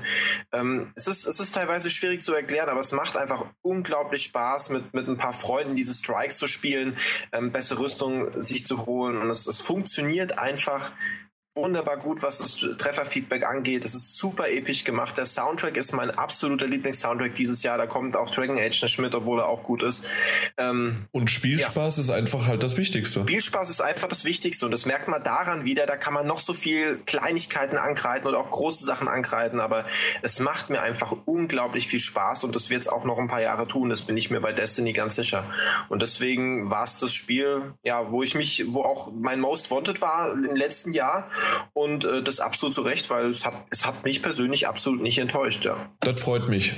Ähm, 0.52 0.92
es, 0.96 1.06
ist, 1.06 1.26
es 1.26 1.40
ist 1.40 1.54
teilweise 1.54 1.90
schwierig 1.90 2.22
zu 2.22 2.34
erklären, 2.34 2.68
aber 2.68 2.80
es 2.80 2.92
macht 2.92 3.16
einfach 3.16 3.46
unglaublich 3.62 4.24
Spaß, 4.24 4.70
mit, 4.70 4.92
mit 4.92 5.08
ein 5.08 5.18
paar 5.18 5.32
Freunden 5.32 5.76
diese 5.76 5.94
Strikes 5.94 6.38
zu 6.38 6.46
spielen, 6.46 6.96
ähm, 7.32 7.52
bessere 7.52 7.80
Rüstung 7.80 8.42
sich 8.42 8.66
zu 8.66 8.86
holen 8.86 9.16
und 9.16 9.30
es, 9.30 9.46
es 9.46 9.60
funktioniert 9.60 10.38
einfach 10.38 10.92
wunderbar 11.54 11.98
gut, 11.98 12.22
was 12.22 12.38
das 12.38 12.56
Trefferfeedback 12.78 13.46
angeht. 13.46 13.84
Es 13.84 13.94
ist 13.94 14.16
super 14.16 14.48
episch 14.48 14.84
gemacht. 14.84 15.18
Der 15.18 15.26
Soundtrack 15.26 15.76
ist 15.76 15.92
mein 15.92 16.10
absoluter 16.10 16.66
Lieblings-Soundtrack 16.66 17.34
dieses 17.34 17.62
Jahr. 17.62 17.76
Da 17.76 17.86
kommt 17.86 18.16
auch 18.16 18.30
Dragon 18.30 18.58
Age 18.58 18.88
Schmidt, 18.88 19.14
obwohl 19.14 19.40
er 19.40 19.48
auch 19.48 19.62
gut 19.62 19.82
ist. 19.82 20.08
Ähm, 20.56 21.06
und 21.12 21.30
Spielspaß 21.30 21.96
ja. 21.98 22.02
ist 22.02 22.10
einfach 22.10 22.46
halt 22.46 22.62
das 22.62 22.76
Wichtigste. 22.76 23.20
Spielspaß 23.20 23.68
ist 23.68 23.82
einfach 23.82 24.08
das 24.08 24.24
Wichtigste 24.24 24.64
und 24.64 24.72
das 24.72 24.86
merkt 24.86 25.08
man 25.08 25.22
daran 25.22 25.64
wieder. 25.64 25.84
Da 25.84 25.96
kann 25.96 26.14
man 26.14 26.26
noch 26.26 26.40
so 26.40 26.54
viel 26.54 26.98
Kleinigkeiten 27.04 27.76
ankreiden 27.76 28.26
oder 28.26 28.38
auch 28.38 28.50
große 28.50 28.84
Sachen 28.84 29.08
ankreiden, 29.08 29.60
aber 29.60 29.84
es 30.22 30.40
macht 30.40 30.70
mir 30.70 30.80
einfach 30.80 31.14
unglaublich 31.26 31.86
viel 31.86 32.00
Spaß 32.00 32.44
und 32.44 32.54
das 32.54 32.70
wird 32.70 32.82
es 32.82 32.88
auch 32.88 33.04
noch 33.04 33.18
ein 33.18 33.28
paar 33.28 33.42
Jahre 33.42 33.68
tun. 33.68 33.90
Das 33.90 34.02
bin 34.02 34.16
ich 34.16 34.30
mir 34.30 34.40
bei 34.40 34.52
Destiny 34.52 34.94
ganz 34.94 35.16
sicher. 35.16 35.44
Und 35.90 36.00
deswegen 36.00 36.70
war 36.70 36.84
es 36.84 36.96
das 36.96 37.12
Spiel, 37.12 37.74
ja, 37.82 38.10
wo 38.10 38.22
ich 38.22 38.34
mich, 38.34 38.64
wo 38.68 38.82
auch 38.82 39.12
mein 39.12 39.38
Most 39.38 39.70
Wanted 39.70 40.00
war 40.00 40.32
im 40.32 40.56
letzten 40.56 40.92
Jahr 40.92 41.28
und 41.73 42.05
äh, 42.05 42.23
das 42.23 42.40
absolut 42.40 42.74
zu 42.74 42.82
Recht, 42.82 43.09
weil 43.10 43.31
es 43.31 43.44
hat, 43.44 43.55
es 43.70 43.86
hat 43.86 44.05
mich 44.05 44.23
persönlich 44.23 44.69
absolut 44.69 45.02
nicht 45.02 45.19
enttäuscht, 45.19 45.64
ja. 45.64 45.77
Das 46.01 46.20
freut 46.20 46.48
mich 46.48 46.74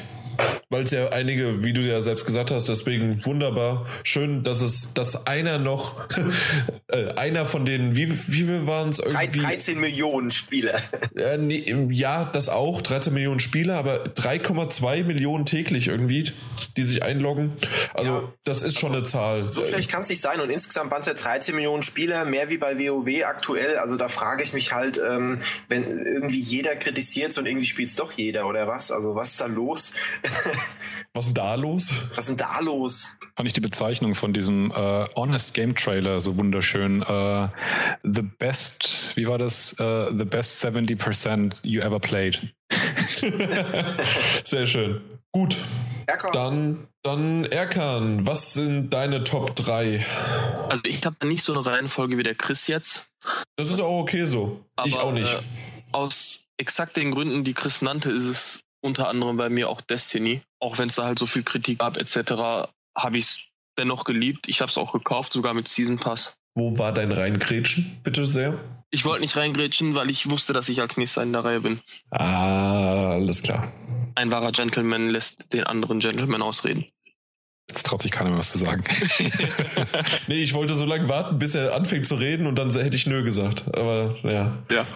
weil 0.70 0.85
es 0.85 0.90
ja 0.90 1.09
einige, 1.11 1.62
wie 1.62 1.73
du 1.73 1.81
ja 1.81 2.02
selbst 2.02 2.27
gesagt 2.27 2.51
hast, 2.51 2.69
deswegen 2.69 3.24
wunderbar. 3.24 3.86
Schön, 4.02 4.43
dass 4.43 4.61
es, 4.61 4.93
dass 4.94 5.27
einer 5.27 5.59
noch, 5.59 6.09
äh, 6.89 7.12
einer 7.15 7.47
von 7.47 7.65
denen, 7.65 7.97
wie, 7.97 8.11
wie 8.11 8.44
viel 8.44 8.66
waren 8.66 8.89
es 8.89 8.98
irgendwie? 8.98 9.40
13 9.40 9.78
Millionen 9.78 10.31
Spieler. 10.31 10.81
Äh, 11.16 11.39
nee, 11.39 11.73
ja, 11.90 12.24
das 12.24 12.48
auch, 12.48 12.82
13 12.82 13.15
Millionen 13.15 13.39
Spieler, 13.39 13.77
aber 13.77 14.05
3,2 14.05 15.05
Millionen 15.05 15.47
täglich 15.47 15.86
irgendwie, 15.86 16.32
die 16.77 16.82
sich 16.82 17.05
einloggen. 17.05 17.52
Also, 17.93 18.12
ja. 18.12 18.32
das 18.43 18.62
ist 18.62 18.78
schon 18.78 18.94
also, 18.94 18.98
eine 18.98 19.44
Zahl. 19.44 19.51
So 19.51 19.65
schlecht 19.65 19.90
kann 19.90 20.02
es 20.02 20.09
nicht 20.09 20.20
sein. 20.20 20.40
Und 20.40 20.51
insgesamt 20.51 20.90
waren 20.90 21.02
es 21.02 21.06
ja 21.06 21.15
13 21.15 21.55
Millionen 21.55 21.82
Spieler, 21.85 22.24
mehr 22.24 22.48
wie 22.48 22.59
bei 22.59 22.77
WoW 22.78 23.24
aktuell. 23.24 23.78
Also, 23.78 23.97
da 23.97 24.09
frage 24.09 24.43
ich 24.43 24.55
mich 24.55 24.73
halt, 24.73 24.98
ähm, 24.98 25.39
wenn 25.69 25.85
irgendwie 25.85 26.40
jeder 26.40 26.74
kritisiert 26.74 27.36
und 27.39 27.47
irgendwie 27.47 27.66
spielt 27.66 27.90
es 27.90 27.97
doch 27.97 28.12
jeder 28.12 28.48
oder 28.48 28.66
was? 28.66 28.90
Also, 28.90 29.15
was 29.15 29.32
ist 29.32 29.40
da 29.40 29.47
los? 29.47 29.93
Was 31.14 31.26
ist 31.26 31.36
denn 31.36 31.44
da 31.44 31.55
los? 31.55 32.02
Was 32.14 32.28
ist 32.28 32.28
denn 32.28 32.36
da 32.36 32.59
los? 32.60 33.16
Fand 33.36 33.46
ich 33.46 33.52
die 33.52 33.60
Bezeichnung 33.60 34.14
von 34.14 34.32
diesem 34.32 34.70
äh, 34.72 35.05
Honest 35.14 35.55
Game 35.55 35.74
Trailer 35.76 36.20
so 36.20 36.36
wunderschön. 36.36 37.02
Äh, 37.02 37.48
the 38.02 38.22
best, 38.22 39.16
wie 39.16 39.28
war 39.28 39.38
das? 39.38 39.76
Uh, 39.78 40.16
the 40.16 40.24
best 40.24 40.64
70% 40.64 41.66
you 41.66 41.82
ever 41.82 42.01
played. 42.01 42.55
Sehr 44.44 44.66
schön. 44.66 45.01
Gut. 45.30 45.56
Erkan. 46.06 46.32
Dann, 46.32 46.88
dann 47.02 47.44
Erkan, 47.44 48.26
was 48.26 48.55
sind 48.55 48.90
deine 48.90 49.24
Top 49.24 49.55
3? 49.56 50.05
Also 50.68 50.82
ich 50.84 51.05
habe 51.05 51.26
nicht 51.26 51.42
so 51.42 51.52
eine 51.52 51.64
Reihenfolge 51.64 52.18
wie 52.18 52.22
der 52.22 52.34
Chris 52.34 52.66
jetzt. 52.66 53.06
Das 53.56 53.70
ist 53.70 53.80
auch 53.80 54.01
okay 54.01 54.24
so. 54.24 54.64
Aber, 54.76 54.88
ich 54.88 54.96
auch 54.96 55.12
nicht. 55.12 55.32
Äh, 55.32 55.42
aus 55.92 56.42
exakt 56.56 56.96
den 56.96 57.12
Gründen, 57.12 57.44
die 57.44 57.55
Chris 57.55 57.82
nannte, 57.82 58.10
ist 58.10 58.24
es 58.24 58.64
unter 58.85 59.09
anderem 59.09 59.36
bei 59.36 59.48
mir 59.48 59.69
auch 59.70 59.81
Destiny. 59.81 60.43
Auch 60.61 60.78
wenn 60.78 60.89
es 60.89 60.97
da 60.97 61.05
halt 61.05 61.19
so 61.19 61.27
viel 61.27 61.43
Kritik 61.43 61.78
gab 61.78 61.97
etc., 61.97 62.69
habe 62.97 63.19
ich 63.19 63.24
es 63.24 63.48
dennoch 63.78 64.05
geliebt. 64.05 64.47
Ich 64.47 64.61
habe 64.61 64.70
es 64.70 64.78
auch 64.78 64.93
gekauft, 64.93 65.32
sogar 65.32 65.55
mit 65.55 65.66
Season 65.66 65.98
Pass. 65.98 66.35
Wo 66.55 66.78
war 66.78 66.93
dein 66.93 67.11
Reingrätschen, 67.11 67.98
bitte 68.05 68.24
sehr? 68.24 68.59
Ich 68.90 69.05
wollte 69.05 69.23
nicht 69.23 69.36
reingrätschen, 69.36 69.97
weil 69.97 70.11
ich 70.11 70.31
wusste, 70.31 70.52
dass 70.52 70.69
ich 70.69 70.81
als 70.81 70.97
nächster 70.97 71.23
in 71.23 71.32
der 71.32 71.44
Reihe 71.44 71.61
bin. 71.61 71.81
Ah, 72.11 73.15
alles 73.15 73.43
klar. 73.43 73.73
Ein 74.15 74.31
wahrer 74.31 74.52
Gentleman 74.52 75.09
lässt 75.09 75.52
den 75.52 75.65
anderen 75.65 75.98
Gentleman 75.98 76.43
ausreden. 76.43 76.85
Jetzt 77.69 77.86
traut 77.86 78.02
sich 78.02 78.12
keiner 78.12 78.31
mehr 78.31 78.39
was 78.39 78.51
zu 78.51 78.59
sagen. 78.59 78.85
nee, 80.28 80.43
ich 80.43 80.52
wollte 80.52 80.74
so 80.74 80.85
lange 80.85 81.09
warten, 81.09 81.39
bis 81.39 81.55
er 81.55 81.74
anfängt 81.74 82.06
zu 82.06 82.15
reden 82.16 82.47
und 82.47 82.56
dann 82.56 82.70
hätte 82.70 82.94
ich 82.94 83.06
nö 83.06 83.24
gesagt. 83.24 83.74
Aber 83.74 84.15
ja. 84.23 84.56
Ja, 84.70 84.86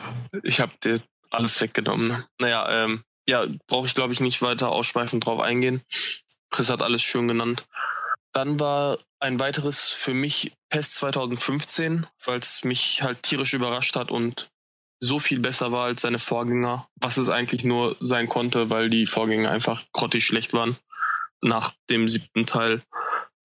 ich 0.45 0.61
habe 0.61 0.73
dir 0.85 1.01
alles 1.31 1.61
weggenommen. 1.61 2.25
Naja, 2.39 2.85
ähm, 2.85 3.03
ja, 3.29 3.47
brauche 3.69 3.87
ich 3.87 3.95
glaube 3.95 4.13
ich 4.13 4.21
nicht 4.21 4.43
weiter 4.43 4.71
ausschweifend 4.71 5.27
drauf 5.27 5.41
eingehen. 5.41 5.83
Chris 6.51 6.71
hat 6.71 6.83
alles 6.83 7.03
schön 7.03 7.29
genannt. 7.29 7.67
Dann 8.33 8.59
war 8.61 8.99
ein 9.21 9.39
weiteres 9.41 9.91
für 9.91 10.15
mich 10.15 10.53
PES 10.71 10.95
2015, 10.95 12.07
weil 12.25 12.39
es 12.39 12.65
mich 12.65 13.03
halt 13.03 13.23
tierisch 13.23 13.55
überrascht 13.55 13.97
hat 13.97 14.11
und 14.11 14.51
so 15.01 15.19
viel 15.19 15.39
besser 15.39 15.73
war 15.73 15.85
als 15.85 16.03
seine 16.03 16.19
Vorgänger, 16.19 16.89
was 16.97 17.17
es 17.19 17.29
eigentlich 17.29 17.65
nur 17.65 17.97
sein 18.01 18.29
konnte, 18.29 18.69
weil 18.69 18.91
die 18.91 19.07
Vorgänger 19.07 19.51
einfach 19.51 19.85
grottig 19.93 20.25
schlecht 20.25 20.53
waren 20.53 20.77
nach 21.41 21.73
dem 21.89 22.09
siebten 22.09 22.47
Teil. 22.47 22.83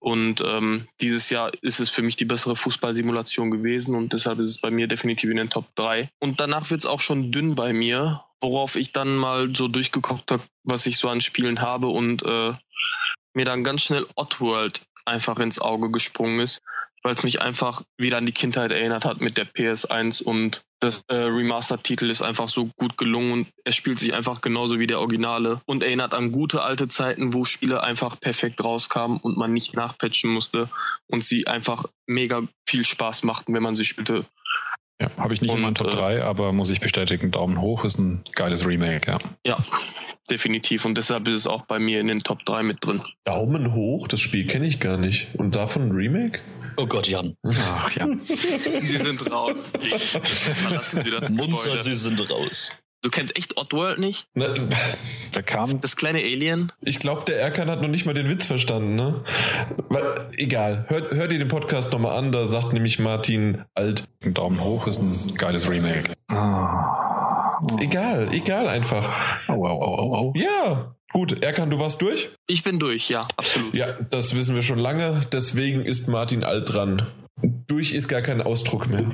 Und 0.04 0.42
ähm, 0.44 0.86
dieses 1.00 1.30
Jahr 1.30 1.50
ist 1.62 1.80
es 1.80 1.88
für 1.88 2.02
mich 2.02 2.14
die 2.14 2.26
bessere 2.26 2.56
Fußballsimulation 2.56 3.50
gewesen 3.50 3.94
und 3.94 4.12
deshalb 4.12 4.38
ist 4.38 4.50
es 4.50 4.60
bei 4.60 4.70
mir 4.70 4.86
definitiv 4.86 5.30
in 5.30 5.38
den 5.38 5.48
Top 5.48 5.74
3. 5.76 6.10
Und 6.20 6.40
danach 6.40 6.68
wird 6.68 6.80
es 6.80 6.86
auch 6.86 7.00
schon 7.00 7.32
dünn 7.32 7.54
bei 7.54 7.72
mir, 7.72 8.22
worauf 8.42 8.76
ich 8.76 8.92
dann 8.92 9.16
mal 9.16 9.56
so 9.56 9.66
durchgeguckt 9.66 10.30
habe, 10.30 10.42
was 10.62 10.84
ich 10.84 10.98
so 10.98 11.08
an 11.08 11.22
Spielen 11.22 11.62
habe 11.62 11.86
und 11.86 12.22
äh, 12.22 12.52
mir 13.32 13.46
dann 13.46 13.64
ganz 13.64 13.80
schnell 13.80 14.06
Oddworld 14.14 14.82
einfach 15.06 15.38
ins 15.38 15.58
Auge 15.58 15.90
gesprungen 15.90 16.40
ist, 16.40 16.60
weil 17.04 17.14
es 17.14 17.22
mich 17.22 17.42
einfach 17.42 17.82
wieder 17.98 18.16
an 18.16 18.26
die 18.26 18.32
Kindheit 18.32 18.72
erinnert 18.72 19.04
hat 19.04 19.20
mit 19.20 19.36
der 19.36 19.46
PS1 19.46 20.22
und 20.22 20.62
das 20.80 21.04
äh, 21.08 21.14
Remastered-Titel 21.14 22.10
ist 22.10 22.22
einfach 22.22 22.48
so 22.48 22.70
gut 22.76 22.96
gelungen 22.96 23.32
und 23.32 23.48
er 23.64 23.72
spielt 23.72 23.98
sich 23.98 24.14
einfach 24.14 24.40
genauso 24.40 24.78
wie 24.78 24.86
der 24.86 25.00
Originale 25.00 25.60
und 25.66 25.82
erinnert 25.82 26.14
an 26.14 26.32
gute 26.32 26.62
alte 26.62 26.88
Zeiten, 26.88 27.34
wo 27.34 27.44
Spiele 27.44 27.82
einfach 27.82 28.18
perfekt 28.18 28.64
rauskamen 28.64 29.18
und 29.18 29.36
man 29.36 29.52
nicht 29.52 29.76
nachpatchen 29.76 30.30
musste 30.30 30.68
und 31.06 31.22
sie 31.22 31.46
einfach 31.46 31.84
mega 32.06 32.42
viel 32.66 32.84
Spaß 32.84 33.22
machten, 33.22 33.54
wenn 33.54 33.62
man 33.62 33.76
sie 33.76 33.84
spielte. 33.84 34.24
Ja, 35.00 35.10
habe 35.18 35.34
ich 35.34 35.40
nicht 35.40 35.50
und, 35.50 35.58
in 35.58 35.62
meinen 35.62 35.74
Top 35.74 35.90
3, 35.90 36.16
äh, 36.16 36.20
aber 36.22 36.52
muss 36.52 36.70
ich 36.70 36.80
bestätigen, 36.80 37.30
Daumen 37.30 37.60
hoch 37.60 37.84
ist 37.84 37.98
ein 37.98 38.24
geiles 38.34 38.66
Remake, 38.66 39.10
ja. 39.10 39.18
Ja, 39.44 39.66
definitiv. 40.30 40.84
Und 40.84 40.96
deshalb 40.96 41.26
ist 41.28 41.34
es 41.34 41.46
auch 41.46 41.62
bei 41.62 41.78
mir 41.78 42.00
in 42.00 42.06
den 42.06 42.22
Top 42.22 42.44
3 42.46 42.62
mit 42.62 42.78
drin. 42.80 43.02
Daumen 43.24 43.74
hoch? 43.74 44.06
Das 44.06 44.20
Spiel 44.20 44.46
kenne 44.46 44.66
ich 44.66 44.80
gar 44.80 44.96
nicht. 44.96 45.34
Und 45.34 45.56
davon 45.56 45.88
ein 45.88 45.92
Remake? 45.92 46.40
Oh 46.76 46.86
Gott, 46.86 47.06
Jan. 47.06 47.36
Ach, 47.44 47.90
Jan. 47.92 48.20
Sie 48.26 48.98
sind 48.98 49.30
raus. 49.30 49.72
Verlassen 49.80 51.02
Sie 51.04 51.10
das 51.10 51.30
Munzer, 51.30 51.82
Sie 51.82 51.94
sind 51.94 52.30
raus. 52.30 52.74
Du 53.02 53.10
kennst 53.10 53.36
echt 53.36 53.58
Oddworld 53.58 53.98
nicht? 53.98 54.28
Ne, 54.34 54.66
da 55.32 55.42
kam 55.42 55.78
das 55.82 55.94
kleine 55.96 56.20
Alien. 56.20 56.72
Ich 56.80 56.98
glaube, 56.98 57.24
der 57.26 57.38
Erkan 57.38 57.70
hat 57.70 57.82
noch 57.82 57.90
nicht 57.90 58.06
mal 58.06 58.14
den 58.14 58.30
Witz 58.30 58.46
verstanden, 58.46 58.96
ne? 58.96 59.22
Weil, 59.90 60.30
egal, 60.38 60.86
hört, 60.88 61.12
hört 61.12 61.30
ihr 61.30 61.38
den 61.38 61.48
Podcast 61.48 61.92
nochmal 61.92 62.16
an, 62.16 62.32
da 62.32 62.46
sagt 62.46 62.72
nämlich 62.72 62.98
Martin 62.98 63.62
Alt. 63.74 64.04
Ein 64.22 64.32
Daumen 64.32 64.64
hoch 64.64 64.86
ist 64.86 65.02
ein 65.02 65.34
geiles 65.34 65.68
Remake. 65.68 66.14
Oh. 66.32 67.78
Egal, 67.78 68.28
egal 68.32 68.68
einfach. 68.68 69.10
Oh, 69.48 69.52
oh, 69.52 69.66
oh, 69.66 69.96
oh, 69.98 70.16
oh. 70.16 70.32
Ja, 70.34 70.92
Gut, 71.14 71.44
Erkan, 71.44 71.70
du 71.70 71.78
warst 71.78 72.02
durch? 72.02 72.30
Ich 72.48 72.64
bin 72.64 72.80
durch, 72.80 73.08
ja, 73.08 73.20
absolut. 73.36 73.72
Ja, 73.72 73.92
das 74.10 74.34
wissen 74.34 74.56
wir 74.56 74.62
schon 74.62 74.80
lange. 74.80 75.20
Deswegen 75.32 75.82
ist 75.82 76.08
Martin 76.08 76.42
Alt 76.42 76.74
dran. 76.74 77.06
Durch 77.66 77.92
ist 77.92 78.08
gar 78.08 78.22
kein 78.22 78.40
Ausdruck 78.40 78.88
mehr. 78.88 79.10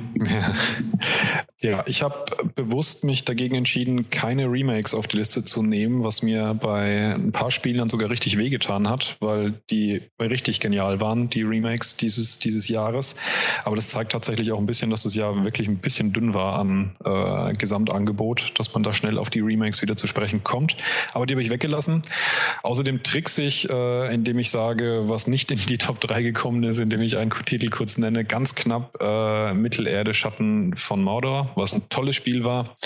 Ja, 1.63 1.83
ich 1.85 2.01
habe 2.01 2.25
bewusst 2.55 3.03
mich 3.03 3.23
dagegen 3.23 3.53
entschieden, 3.53 4.09
keine 4.09 4.51
Remakes 4.51 4.95
auf 4.95 5.05
die 5.05 5.17
Liste 5.17 5.45
zu 5.45 5.61
nehmen, 5.61 6.03
was 6.03 6.23
mir 6.23 6.55
bei 6.55 7.13
ein 7.13 7.31
paar 7.31 7.51
Spielen 7.51 7.77
dann 7.77 7.87
sogar 7.89 8.09
richtig 8.09 8.39
wehgetan 8.39 8.89
hat, 8.89 9.17
weil 9.19 9.53
die 9.69 10.01
richtig 10.19 10.59
genial 10.59 10.99
waren, 10.99 11.29
die 11.29 11.43
Remakes 11.43 11.97
dieses, 11.97 12.39
dieses 12.39 12.67
Jahres. 12.67 13.15
Aber 13.63 13.75
das 13.75 13.89
zeigt 13.89 14.13
tatsächlich 14.13 14.51
auch 14.51 14.57
ein 14.57 14.65
bisschen, 14.65 14.89
dass 14.89 15.03
das 15.03 15.13
Jahr 15.13 15.43
wirklich 15.43 15.67
ein 15.67 15.77
bisschen 15.77 16.13
dünn 16.13 16.33
war 16.33 16.57
an 16.57 16.95
äh, 17.05 17.53
Gesamtangebot, 17.53 18.53
dass 18.57 18.73
man 18.73 18.81
da 18.81 18.91
schnell 18.91 19.19
auf 19.19 19.29
die 19.29 19.41
Remakes 19.41 19.83
wieder 19.83 19.95
zu 19.95 20.07
sprechen 20.07 20.43
kommt. 20.43 20.75
Aber 21.13 21.27
die 21.27 21.35
habe 21.35 21.43
ich 21.43 21.51
weggelassen. 21.51 22.01
Außerdem 22.63 23.03
trickse 23.03 23.43
ich, 23.43 23.69
äh, 23.69 24.11
indem 24.11 24.39
ich 24.39 24.49
sage, 24.49 25.03
was 25.03 25.27
nicht 25.27 25.51
in 25.51 25.59
die 25.59 25.77
Top 25.77 25.99
3 25.99 26.23
gekommen 26.23 26.63
ist, 26.63 26.79
indem 26.79 27.01
ich 27.01 27.17
einen 27.17 27.31
Titel 27.45 27.69
kurz 27.69 27.99
nenne, 27.99 28.25
ganz 28.25 28.40
knapp 28.55 28.97
äh, 28.99 29.53
Mittelerde 29.53 30.13
Schatten 30.13 30.75
von 30.75 31.01
Mordor 31.03 31.51
was 31.55 31.73
ein 31.73 31.87
tolles 31.89 32.15
Spiel 32.15 32.43
war, 32.43 32.77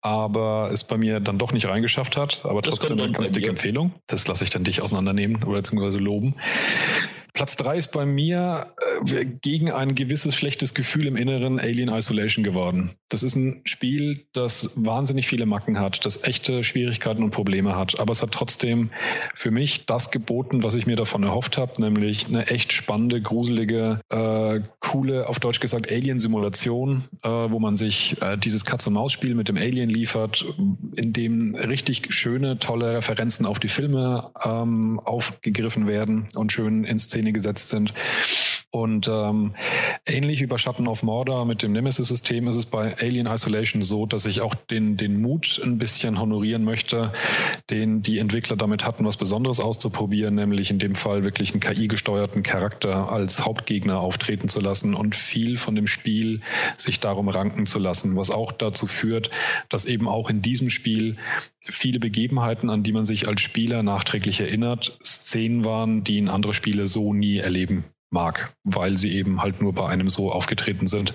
aber 0.00 0.70
es 0.72 0.84
bei 0.84 0.96
mir 0.96 1.20
dann 1.20 1.38
doch 1.38 1.52
nicht 1.52 1.66
reingeschafft 1.66 2.16
hat. 2.16 2.44
Aber 2.44 2.62
trotzdem 2.62 2.98
eine 3.00 3.12
ganz 3.12 3.32
dicke 3.32 3.48
Empfehlung. 3.48 3.92
Das 4.06 4.26
lasse 4.26 4.44
ich 4.44 4.50
dann 4.50 4.64
dich 4.64 4.82
auseinandernehmen 4.82 5.42
oder 5.44 5.58
beziehungsweise 5.58 5.98
loben. 5.98 6.34
Platz 7.34 7.56
3 7.56 7.78
ist 7.78 7.88
bei 7.90 8.06
mir 8.06 8.68
äh, 9.06 9.24
gegen 9.24 9.72
ein 9.72 9.96
gewisses 9.96 10.36
schlechtes 10.36 10.72
Gefühl 10.72 11.08
im 11.08 11.16
Inneren 11.16 11.58
Alien 11.58 11.88
Isolation 11.88 12.44
geworden. 12.44 12.92
Das 13.08 13.24
ist 13.24 13.34
ein 13.34 13.60
Spiel, 13.64 14.24
das 14.32 14.70
wahnsinnig 14.76 15.26
viele 15.26 15.44
Macken 15.44 15.80
hat, 15.80 16.04
das 16.04 16.22
echte 16.22 16.62
Schwierigkeiten 16.62 17.24
und 17.24 17.32
Probleme 17.32 17.76
hat. 17.76 17.98
Aber 17.98 18.12
es 18.12 18.22
hat 18.22 18.30
trotzdem 18.30 18.90
für 19.34 19.50
mich 19.50 19.84
das 19.86 20.12
geboten, 20.12 20.62
was 20.62 20.76
ich 20.76 20.86
mir 20.86 20.94
davon 20.94 21.24
erhofft 21.24 21.58
habe, 21.58 21.80
nämlich 21.82 22.28
eine 22.28 22.46
echt 22.46 22.72
spannende, 22.72 23.20
gruselige, 23.20 24.00
äh, 24.10 24.60
coole, 24.78 25.28
auf 25.28 25.40
Deutsch 25.40 25.58
gesagt, 25.58 25.90
Alien-Simulation, 25.90 27.04
äh, 27.22 27.28
wo 27.28 27.58
man 27.58 27.74
sich 27.74 28.20
äh, 28.22 28.38
dieses 28.38 28.64
Katz-und-Maus-Spiel 28.64 29.34
mit 29.34 29.48
dem 29.48 29.56
Alien 29.56 29.90
liefert, 29.90 30.44
in 30.94 31.12
dem 31.12 31.56
richtig 31.56 32.14
schöne, 32.14 32.60
tolle 32.60 32.94
Referenzen 32.94 33.44
auf 33.44 33.58
die 33.58 33.68
Filme 33.68 34.30
ähm, 34.44 35.00
aufgegriffen 35.00 35.88
werden 35.88 36.28
und 36.36 36.52
schön 36.52 36.84
in 36.84 36.98
Szene 37.24 37.32
gesetzt 37.32 37.68
sind. 37.68 37.94
Und 38.70 39.06
ähm, 39.06 39.54
ähnlich 40.04 40.40
wie 40.40 40.46
bei 40.46 40.58
Schatten 40.58 40.88
of 40.88 41.04
Mordor 41.04 41.46
mit 41.46 41.62
dem 41.62 41.70
Nemesis-System 41.70 42.48
ist 42.48 42.56
es 42.56 42.66
bei 42.66 42.96
Alien 42.98 43.28
Isolation 43.28 43.82
so, 43.82 44.04
dass 44.04 44.26
ich 44.26 44.40
auch 44.40 44.56
den, 44.56 44.96
den 44.96 45.22
Mut 45.22 45.60
ein 45.62 45.78
bisschen 45.78 46.18
honorieren 46.18 46.64
möchte, 46.64 47.12
den 47.70 48.02
die 48.02 48.18
Entwickler 48.18 48.56
damit 48.56 48.84
hatten, 48.84 49.04
was 49.04 49.16
Besonderes 49.16 49.60
auszuprobieren, 49.60 50.34
nämlich 50.34 50.72
in 50.72 50.80
dem 50.80 50.96
Fall 50.96 51.22
wirklich 51.22 51.52
einen 51.52 51.60
KI-gesteuerten 51.60 52.42
Charakter 52.42 53.12
als 53.12 53.44
Hauptgegner 53.44 54.00
auftreten 54.00 54.48
zu 54.48 54.60
lassen 54.60 54.94
und 54.94 55.14
viel 55.14 55.56
von 55.56 55.76
dem 55.76 55.86
Spiel 55.86 56.40
sich 56.76 56.98
darum 56.98 57.28
ranken 57.28 57.66
zu 57.66 57.78
lassen, 57.78 58.16
was 58.16 58.32
auch 58.32 58.50
dazu 58.50 58.88
führt, 58.88 59.30
dass 59.68 59.84
eben 59.84 60.08
auch 60.08 60.28
in 60.28 60.42
diesem 60.42 60.68
Spiel 60.68 61.16
viele 61.72 61.98
Begebenheiten, 61.98 62.70
an 62.70 62.82
die 62.82 62.92
man 62.92 63.04
sich 63.04 63.28
als 63.28 63.40
Spieler 63.40 63.82
nachträglich 63.82 64.40
erinnert, 64.40 64.98
Szenen 65.04 65.64
waren, 65.64 66.04
die 66.04 66.18
in 66.18 66.28
andere 66.28 66.54
Spiele 66.54 66.86
so 66.86 67.14
nie 67.14 67.38
erleben 67.38 67.84
mag, 68.14 68.54
weil 68.62 68.96
sie 68.96 69.14
eben 69.14 69.42
halt 69.42 69.60
nur 69.60 69.74
bei 69.74 69.86
einem 69.86 70.08
so 70.08 70.32
aufgetreten 70.32 70.86
sind. 70.86 71.12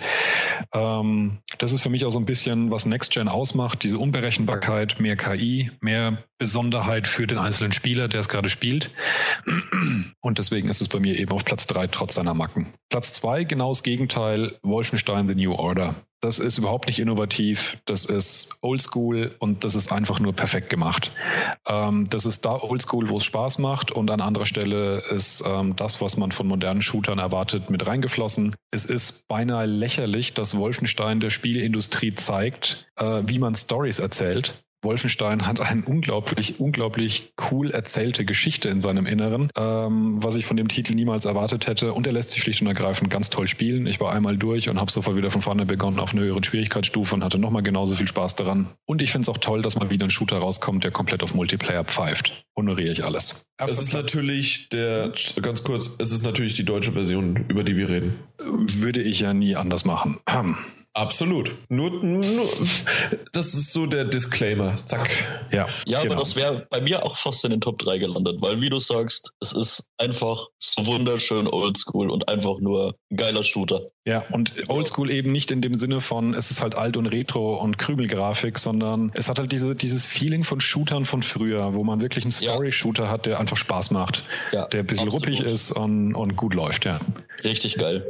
Ähm, 0.73 1.39
das 1.57 1.73
ist 1.73 1.81
für 1.81 1.89
mich 1.89 2.05
auch 2.05 2.11
so 2.11 2.19
ein 2.19 2.26
bisschen, 2.26 2.71
was 2.71 2.85
Next 2.85 3.11
Gen 3.11 3.27
ausmacht, 3.27 3.84
diese 3.84 3.97
Unberechenbarkeit, 3.97 4.99
mehr 4.99 5.15
KI, 5.15 5.71
mehr 5.81 6.23
Besonderheit 6.38 7.07
für 7.07 7.26
den 7.26 7.39
einzelnen 7.39 7.71
Spieler, 7.71 8.07
der 8.07 8.19
es 8.19 8.30
gerade 8.30 8.49
spielt. 8.49 8.91
Und 10.21 10.38
deswegen 10.38 10.69
ist 10.69 10.81
es 10.81 10.89
bei 10.89 10.99
mir 10.99 11.17
eben 11.17 11.31
auf 11.31 11.45
Platz 11.45 11.65
drei 11.65 11.88
trotz 11.88 12.15
seiner 12.15 12.35
Macken. 12.35 12.67
Platz 12.89 13.13
zwei 13.13 13.45
genau 13.45 13.69
das 13.69 13.81
Gegenteil, 13.81 14.57
Wolfenstein 14.61 15.27
The 15.27 15.35
New 15.35 15.53
Order. 15.53 15.95
Das 16.21 16.39
ist 16.39 16.57
überhaupt 16.57 16.87
nicht 16.87 16.99
innovativ, 16.99 17.77
das 17.85 18.05
ist 18.05 18.57
oldschool 18.61 19.35
und 19.39 19.63
das 19.63 19.75
ist 19.75 19.91
einfach 19.91 20.19
nur 20.19 20.33
perfekt 20.33 20.69
gemacht. 20.69 21.13
Ähm, 21.65 22.07
das 22.09 22.25
ist 22.25 22.43
da 22.43 22.61
oldschool, 22.61 23.07
wo 23.07 23.17
es 23.17 23.23
Spaß 23.23 23.59
macht 23.59 23.91
und 23.91 24.11
an 24.11 24.19
anderer 24.19 24.45
Stelle 24.45 24.99
ist 25.09 25.43
ähm, 25.47 25.77
das, 25.77 26.01
was 26.01 26.17
man 26.17 26.31
von 26.31 26.47
modernen 26.47 26.81
Shootern 26.81 27.19
erwartet, 27.19 27.69
mit 27.69 27.87
reingeflossen. 27.87 28.55
Es 28.71 28.85
ist 28.85 29.27
beinahe 29.29 29.65
lächerlich, 29.65 30.33
dass 30.33 30.57
Wolfenstein 30.57 31.21
der 31.21 31.29
Spieleindustrie 31.29 32.13
zeigt, 32.13 32.87
äh, 32.97 33.23
wie 33.25 33.39
man 33.39 33.55
Stories 33.55 33.99
erzählt 33.99 34.53
Wolfenstein 34.81 35.45
hat 35.45 35.60
eine 35.60 35.84
unglaublich, 35.84 36.60
unglaublich 36.60 37.34
cool 37.51 37.72
erzählte 37.72 38.26
Geschichte 38.26 38.69
in 38.69 38.81
seinem 38.81 39.06
Inneren, 39.06 39.51
ähm, 39.56 40.23
was 40.23 40.35
ich 40.35 40.45
von 40.45 40.57
dem 40.57 40.68
Titel 40.68 40.93
niemals 40.93 41.26
erwartet 41.26 41.68
hätte. 41.68 41.93
Und 41.93 42.07
er 42.07 42.14
lässt 42.14 42.31
sich 42.31 42.41
schlicht 42.41 42.61
und 42.61 42.68
ergreifend 42.68 43.10
ganz 43.10 43.30
toll 43.30 43.47
spielen. 43.47 43.88
Ich 43.88 43.99
war 43.99 44.14
einmal 44.14 44.38
durch 44.38 44.69
und 44.69 44.80
habe 44.80 44.91
sofort 44.91 45.18
wieder 45.18 45.31
von 45.31 45.41
vorne 45.41 45.65
begonnen 45.65 45.99
auf 45.99 46.14
einer 46.14 46.22
höheren 46.22 46.43
Schwierigkeitsstufe 46.43 47.15
und 47.15 47.23
hatte 47.23 47.39
nochmal 47.39 47.64
genauso 47.64 47.95
viel 47.95 48.07
Spaß 48.07 48.35
daran. 48.35 48.69
Und 48.85 49.01
ich 49.01 49.11
finde 49.11 49.23
es 49.23 49.30
auch 49.30 49.39
toll, 49.39 49.61
dass 49.61 49.76
mal 49.76 49.89
wieder 49.89 50.06
ein 50.06 50.11
Shooter 50.11 50.38
rauskommt, 50.38 50.84
der 50.84 50.91
komplett 50.91 51.23
auf 51.23 51.35
Multiplayer 51.35 51.84
pfeift. 51.84 52.45
Honoriere 52.56 52.93
ich 52.93 53.03
alles. 53.03 53.45
Erster 53.60 53.73
es 53.73 53.81
ist 53.81 53.89
Platz. 53.91 54.03
natürlich 54.03 54.69
der, 54.69 55.14
ganz 55.41 55.64
kurz, 55.64 55.91
es 55.99 56.11
ist 56.11 56.23
natürlich 56.23 56.53
die 56.53 56.65
deutsche 56.65 56.93
Version, 56.93 57.45
über 57.49 57.64
die 57.64 57.76
wir 57.76 57.89
reden. 57.89 58.15
Würde 58.38 59.01
ich 59.01 59.19
ja 59.19 59.34
nie 59.34 59.56
anders 59.56 59.85
machen. 59.85 60.19
Absolut. 60.94 61.56
Nur, 61.70 61.91
nur, 62.03 62.49
das 63.32 63.53
ist 63.53 63.72
so 63.72 63.86
der 63.86 64.06
Disclaimer. 64.06 64.76
Zack. 64.86 65.10
Ja, 65.52 65.68
ja 65.86 66.02
genau. 66.02 66.14
aber 66.14 66.22
das 66.22 66.36
wäre 66.36 66.68
bei 66.70 66.82
mir 66.82 67.06
auch 67.06 67.18
fast 67.18 67.45
in 67.45 67.52
den 67.52 67.61
Top 67.61 67.78
3 67.80 67.99
gelandet, 67.99 68.41
weil 68.41 68.60
wie 68.61 68.70
du 68.70 68.80
sagst, 68.80 69.34
es 69.40 69.53
ist 69.53 69.90
einfach 69.98 70.48
so 70.57 70.86
wunderschön 70.86 71.48
oldschool 71.48 72.10
und 72.10 72.28
einfach 72.28 72.60
nur 72.60 72.95
ein 73.11 73.18
geiler 73.18 73.44
Shooter. 73.44 73.91
Ja, 74.10 74.23
und 74.31 74.53
oldschool 74.69 75.11
eben 75.11 75.31
nicht 75.31 75.52
in 75.52 75.61
dem 75.61 75.76
Sinne 75.76 76.02
von, 76.02 76.34
es 76.34 76.49
ist 76.49 76.64
halt 76.64 76.73
alt 76.73 76.98
und 76.98 77.06
retro 77.06 77.61
und 77.61 77.77
Krümelgrafik, 77.77 78.57
sondern 78.57 79.11
es 79.14 79.30
hat 79.30 79.38
halt 79.38 79.52
diese, 79.52 79.76
dieses 79.76 80.07
Feeling 80.07 80.44
von 80.44 80.60
Shootern 80.60 81.06
von 81.06 81.22
früher, 81.22 81.76
wo 81.76 81.84
man 81.84 82.02
wirklich 82.02 82.26
einen 82.26 82.31
Story-Shooter 82.31 83.07
hat, 83.07 83.27
der 83.27 83.40
einfach 83.40 83.56
Spaß 83.56 83.91
macht. 83.91 84.23
Ja, 84.52 84.65
der 84.65 84.80
ein 84.80 84.88
bisschen 84.88 85.10
absolut. 85.10 85.27
ruppig 85.27 85.45
ist 85.45 85.72
und, 85.73 86.15
und 86.15 86.36
gut 86.36 86.56
läuft, 86.56 86.86
ja. 86.86 86.99
Richtig 87.44 87.77
geil. 87.77 88.03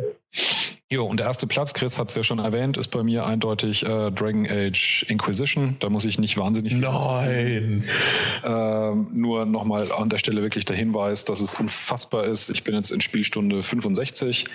Jo, 0.91 1.05
und 1.05 1.19
der 1.19 1.27
erste 1.27 1.45
Platz, 1.45 1.75
Chris 1.75 1.99
hat 1.99 2.09
es 2.09 2.15
ja 2.15 2.23
schon 2.23 2.39
erwähnt, 2.39 2.75
ist 2.75 2.87
bei 2.87 3.03
mir 3.03 3.25
eindeutig 3.25 3.83
äh, 3.83 4.11
Dragon 4.11 4.47
Age 4.49 5.05
Inquisition. 5.07 5.75
Da 5.79 5.89
muss 5.89 6.05
ich 6.05 6.17
nicht 6.17 6.37
wahnsinnig 6.37 6.73
viel. 6.73 6.81
Nein! 6.81 7.83
Ähm, 8.43 9.07
nur 9.13 9.45
nochmal 9.45 9.91
an 9.91 10.09
der 10.09 10.17
Stelle 10.17 10.41
wirklich 10.41 10.65
der 10.65 10.75
Hinweis, 10.75 11.25
dass 11.25 11.41
es 11.41 11.53
unfassbar 11.53 12.23
ist. 12.23 12.49
Ich 12.49 12.63
bin 12.63 12.73
jetzt 12.73 12.91
in 12.91 13.01
Spielstunde 13.01 13.61
65, 13.61 14.45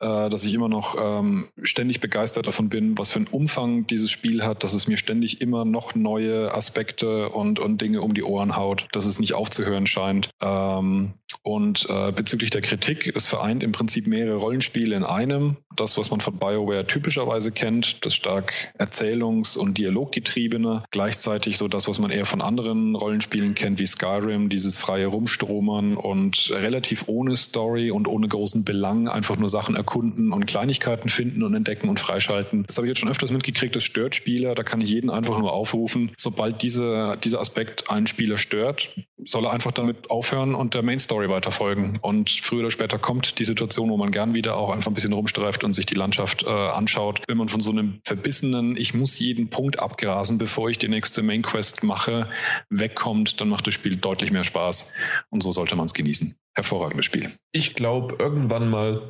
äh, 0.00 0.28
dass 0.28 0.44
ich 0.44 0.52
immer 0.52 0.68
noch 0.68 0.79
ähm, 0.98 1.48
ständig 1.62 2.00
begeistert 2.00 2.46
davon 2.46 2.68
bin, 2.68 2.98
was 2.98 3.10
für 3.10 3.18
einen 3.18 3.28
Umfang 3.28 3.86
dieses 3.86 4.10
Spiel 4.10 4.44
hat, 4.44 4.64
dass 4.64 4.74
es 4.74 4.88
mir 4.88 4.96
ständig 4.96 5.40
immer 5.40 5.64
noch 5.64 5.94
neue 5.94 6.54
Aspekte 6.54 7.30
und, 7.30 7.58
und 7.58 7.80
Dinge 7.80 8.02
um 8.02 8.14
die 8.14 8.22
Ohren 8.22 8.56
haut, 8.56 8.88
dass 8.92 9.06
es 9.06 9.18
nicht 9.18 9.34
aufzuhören 9.34 9.86
scheint. 9.86 10.30
Ähm, 10.40 11.14
und 11.42 11.86
äh, 11.88 12.12
bezüglich 12.12 12.50
der 12.50 12.60
Kritik, 12.60 13.12
es 13.16 13.26
vereint 13.26 13.62
im 13.62 13.72
Prinzip 13.72 14.06
mehrere 14.06 14.36
Rollenspiele 14.36 14.94
in 14.94 15.04
einem. 15.04 15.56
Das, 15.74 15.96
was 15.96 16.10
man 16.10 16.20
von 16.20 16.36
BioWare 16.36 16.86
typischerweise 16.86 17.52
kennt, 17.52 18.04
das 18.04 18.14
stark 18.14 18.52
erzählungs- 18.78 19.56
und 19.56 19.78
dialoggetriebene. 19.78 20.84
Gleichzeitig 20.90 21.56
so 21.56 21.68
das, 21.68 21.88
was 21.88 21.98
man 21.98 22.10
eher 22.10 22.26
von 22.26 22.42
anderen 22.42 22.94
Rollenspielen 22.94 23.54
kennt, 23.54 23.78
wie 23.78 23.86
Skyrim, 23.86 24.48
dieses 24.48 24.78
freie 24.78 25.06
Rumstromern 25.06 25.96
und 25.96 26.50
relativ 26.50 27.04
ohne 27.06 27.36
Story 27.36 27.90
und 27.90 28.06
ohne 28.08 28.28
großen 28.28 28.64
Belang 28.64 29.08
einfach 29.08 29.38
nur 29.38 29.48
Sachen 29.48 29.76
erkunden 29.76 30.32
und 30.32 30.46
Kleinigkeiten 30.60 31.08
finden 31.08 31.42
und 31.42 31.54
entdecken 31.54 31.88
und 31.88 31.98
freischalten. 31.98 32.64
Das 32.66 32.76
habe 32.76 32.86
ich 32.86 32.90
jetzt 32.90 32.98
schon 32.98 33.08
öfters 33.08 33.30
mitgekriegt, 33.30 33.74
das 33.74 33.82
stört 33.82 34.14
Spieler. 34.14 34.54
Da 34.54 34.62
kann 34.62 34.82
ich 34.82 34.90
jeden 34.90 35.08
einfach 35.08 35.38
nur 35.38 35.54
aufrufen, 35.54 36.12
sobald 36.18 36.60
diese, 36.60 37.16
dieser 37.24 37.40
Aspekt 37.40 37.90
einen 37.90 38.06
Spieler 38.06 38.36
stört, 38.36 38.94
soll 39.24 39.46
er 39.46 39.52
einfach 39.52 39.72
damit 39.72 40.10
aufhören 40.10 40.54
und 40.54 40.74
der 40.74 40.82
Main 40.82 40.98
Story 40.98 41.30
weiterfolgen. 41.30 41.98
Und 42.02 42.30
früher 42.30 42.60
oder 42.60 42.70
später 42.70 42.98
kommt 42.98 43.38
die 43.38 43.44
Situation, 43.44 43.88
wo 43.88 43.96
man 43.96 44.10
gern 44.10 44.34
wieder 44.34 44.56
auch 44.58 44.68
einfach 44.70 44.90
ein 44.90 44.94
bisschen 44.94 45.14
rumstreift 45.14 45.64
und 45.64 45.72
sich 45.72 45.86
die 45.86 45.94
Landschaft 45.94 46.42
äh, 46.42 46.50
anschaut. 46.50 47.22
Wenn 47.26 47.38
man 47.38 47.48
von 47.48 47.62
so 47.62 47.70
einem 47.70 48.00
verbissenen, 48.04 48.76
ich 48.76 48.92
muss 48.92 49.18
jeden 49.18 49.48
Punkt 49.48 49.78
abgrasen, 49.78 50.36
bevor 50.36 50.68
ich 50.68 50.76
die 50.76 50.88
nächste 50.88 51.22
Main 51.22 51.40
Quest 51.40 51.84
mache, 51.84 52.28
wegkommt, 52.68 53.40
dann 53.40 53.48
macht 53.48 53.66
das 53.66 53.72
Spiel 53.72 53.96
deutlich 53.96 54.30
mehr 54.30 54.44
Spaß. 54.44 54.92
Und 55.30 55.42
so 55.42 55.52
sollte 55.52 55.74
man 55.74 55.86
es 55.86 55.94
genießen. 55.94 56.36
Hervorragendes 56.54 57.06
Spiel. 57.06 57.30
Ich 57.52 57.74
glaube, 57.74 58.16
irgendwann 58.18 58.68
mal 58.68 59.02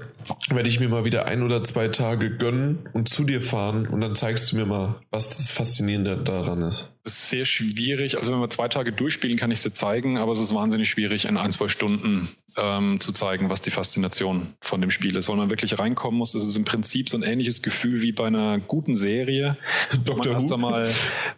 werde 0.51 0.69
ich 0.69 0.79
mir 0.79 0.89
mal 0.89 1.05
wieder 1.05 1.25
ein 1.27 1.43
oder 1.43 1.63
zwei 1.63 1.89
Tage 1.89 2.37
gönnen 2.37 2.89
und 2.93 3.09
zu 3.09 3.25
dir 3.25 3.41
fahren 3.41 3.87
und 3.87 4.03
dann 4.03 4.15
zeigst 4.15 4.53
du 4.53 4.57
mir 4.57 4.67
mal, 4.67 4.97
was 5.11 5.37
das 5.37 5.51
Faszinierende 5.51 6.19
daran 6.19 6.63
ist. 6.63 6.95
Das 7.03 7.15
ist 7.15 7.31
sehr 7.31 7.47
schwierig. 7.47 8.19
Also 8.19 8.33
wenn 8.33 8.41
wir 8.41 8.51
zwei 8.51 8.69
Tage 8.69 8.93
durchspielen, 8.93 9.39
kann 9.39 9.51
ich 9.51 9.59
es 9.59 9.63
dir 9.65 9.73
zeigen, 9.73 10.19
aber 10.19 10.33
es 10.33 10.39
ist 10.39 10.55
wahnsinnig 10.55 10.91
schwierig, 10.91 11.25
in 11.25 11.39
ein, 11.39 11.51
zwei 11.51 11.69
Stunden 11.69 12.29
ähm, 12.61 13.01
zu 13.01 13.13
zeigen, 13.13 13.51
was 13.51 13.63
die 13.63 13.71
Faszination 13.71 14.55
von 14.61 14.81
dem 14.81 14.91
Spiel 14.91 15.17
ist. 15.17 15.29
Weil 15.29 15.37
man 15.37 15.51
wirklich 15.51 15.79
reinkommen 15.79 16.19
muss, 16.19 16.35
ist 16.35 16.45
es 16.45 16.57
im 16.57 16.65
Prinzip 16.65 17.09
so 17.09 17.17
ein 17.17 17.23
ähnliches 17.23 17.63
Gefühl 17.63 18.03
wie 18.03 18.13
bei 18.13 18.27
einer 18.27 18.59
guten 18.59 18.95
Serie, 18.95 19.57
wo 20.07 20.15
man, 20.15 20.29
erst 20.29 20.53
einmal, 20.53 20.89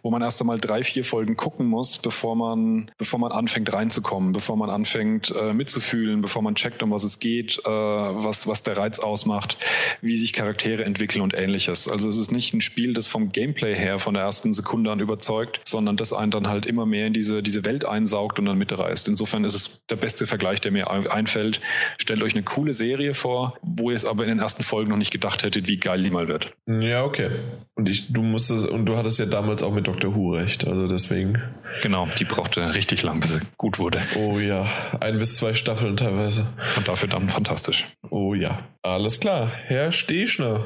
wo 0.01 0.11
man 0.11 0.21
erst 0.21 0.41
einmal 0.41 0.59
drei, 0.59 0.83
vier 0.83 1.03
Folgen 1.05 1.35
gucken 1.35 1.67
muss, 1.67 1.97
bevor 1.97 2.35
man, 2.35 2.91
bevor 2.97 3.19
man 3.19 3.31
anfängt 3.31 3.71
reinzukommen, 3.73 4.33
bevor 4.33 4.57
man 4.57 4.69
anfängt 4.69 5.33
äh, 5.35 5.53
mitzufühlen, 5.53 6.21
bevor 6.21 6.41
man 6.41 6.55
checkt, 6.55 6.83
um 6.83 6.91
was 6.91 7.03
es 7.03 7.19
geht, 7.19 7.59
äh, 7.65 7.69
was, 7.69 8.47
was 8.47 8.63
der 8.63 8.77
Reiz 8.77 8.99
ausmacht, 8.99 9.57
wie 10.01 10.15
sich 10.17 10.33
Charaktere 10.33 10.85
entwickeln 10.85 11.21
und 11.21 11.33
ähnliches. 11.33 11.87
Also 11.87 12.07
es 12.07 12.17
ist 12.17 12.31
nicht 12.31 12.53
ein 12.53 12.61
Spiel, 12.61 12.93
das 12.93 13.07
vom 13.07 13.31
Gameplay 13.31 13.75
her 13.75 13.99
von 13.99 14.13
der 14.13 14.23
ersten 14.23 14.53
Sekunde 14.53 14.91
an 14.91 14.99
überzeugt, 14.99 15.23
erzeugt, 15.33 15.61
sondern 15.63 15.97
das 15.97 16.13
einen 16.13 16.31
dann 16.31 16.47
halt 16.47 16.65
immer 16.65 16.85
mehr 16.85 17.07
in 17.07 17.13
diese, 17.13 17.41
diese 17.43 17.65
Welt 17.65 17.85
einsaugt 17.85 18.39
und 18.39 18.45
dann 18.45 18.57
mitreißt. 18.57 19.07
Insofern 19.07 19.43
ist 19.43 19.55
es 19.55 19.85
der 19.87 19.95
beste 19.95 20.27
Vergleich, 20.27 20.61
der 20.61 20.71
mir 20.71 20.89
einfällt. 21.13 21.61
Stellt 21.97 22.21
euch 22.21 22.33
eine 22.33 22.43
coole 22.43 22.73
Serie 22.73 23.13
vor, 23.13 23.57
wo 23.61 23.89
ihr 23.89 23.95
es 23.95 24.05
aber 24.05 24.23
in 24.23 24.29
den 24.29 24.39
ersten 24.39 24.63
Folgen 24.63 24.89
noch 24.89 24.97
nicht 24.97 25.11
gedacht 25.11 25.43
hättet, 25.43 25.67
wie 25.67 25.77
geil 25.77 26.03
die 26.03 26.09
mal 26.09 26.27
wird. 26.27 26.53
Ja, 26.67 27.03
okay. 27.03 27.29
Und 27.75 27.89
ich, 27.89 28.11
du 28.11 28.21
musstest, 28.21 28.67
und 28.67 28.85
du 28.85 28.97
hattest 28.97 29.19
ja 29.19 29.25
damals 29.25 29.63
auch 29.63 29.73
mit 29.73 29.87
Dr. 29.87 30.15
Who 30.15 30.33
recht, 30.33 30.67
also 30.67 30.87
deswegen. 30.87 31.41
Genau, 31.81 32.07
die 32.19 32.25
brauchte 32.25 32.73
richtig 32.73 33.03
lang, 33.03 33.19
bis 33.19 33.35
sie 33.35 33.41
gut 33.57 33.79
wurde. 33.79 34.01
Oh 34.15 34.39
ja, 34.39 34.67
ein 34.99 35.19
bis 35.19 35.35
zwei 35.37 35.53
Staffeln 35.53 35.97
teilweise. 35.97 36.45
Und 36.77 36.87
dafür 36.87 37.09
dann 37.09 37.29
fantastisch. 37.29 37.85
Oh 38.09 38.33
ja. 38.33 38.59
Alles 38.81 39.19
klar, 39.19 39.51
Herr 39.65 39.91
Steschner. 39.91 40.65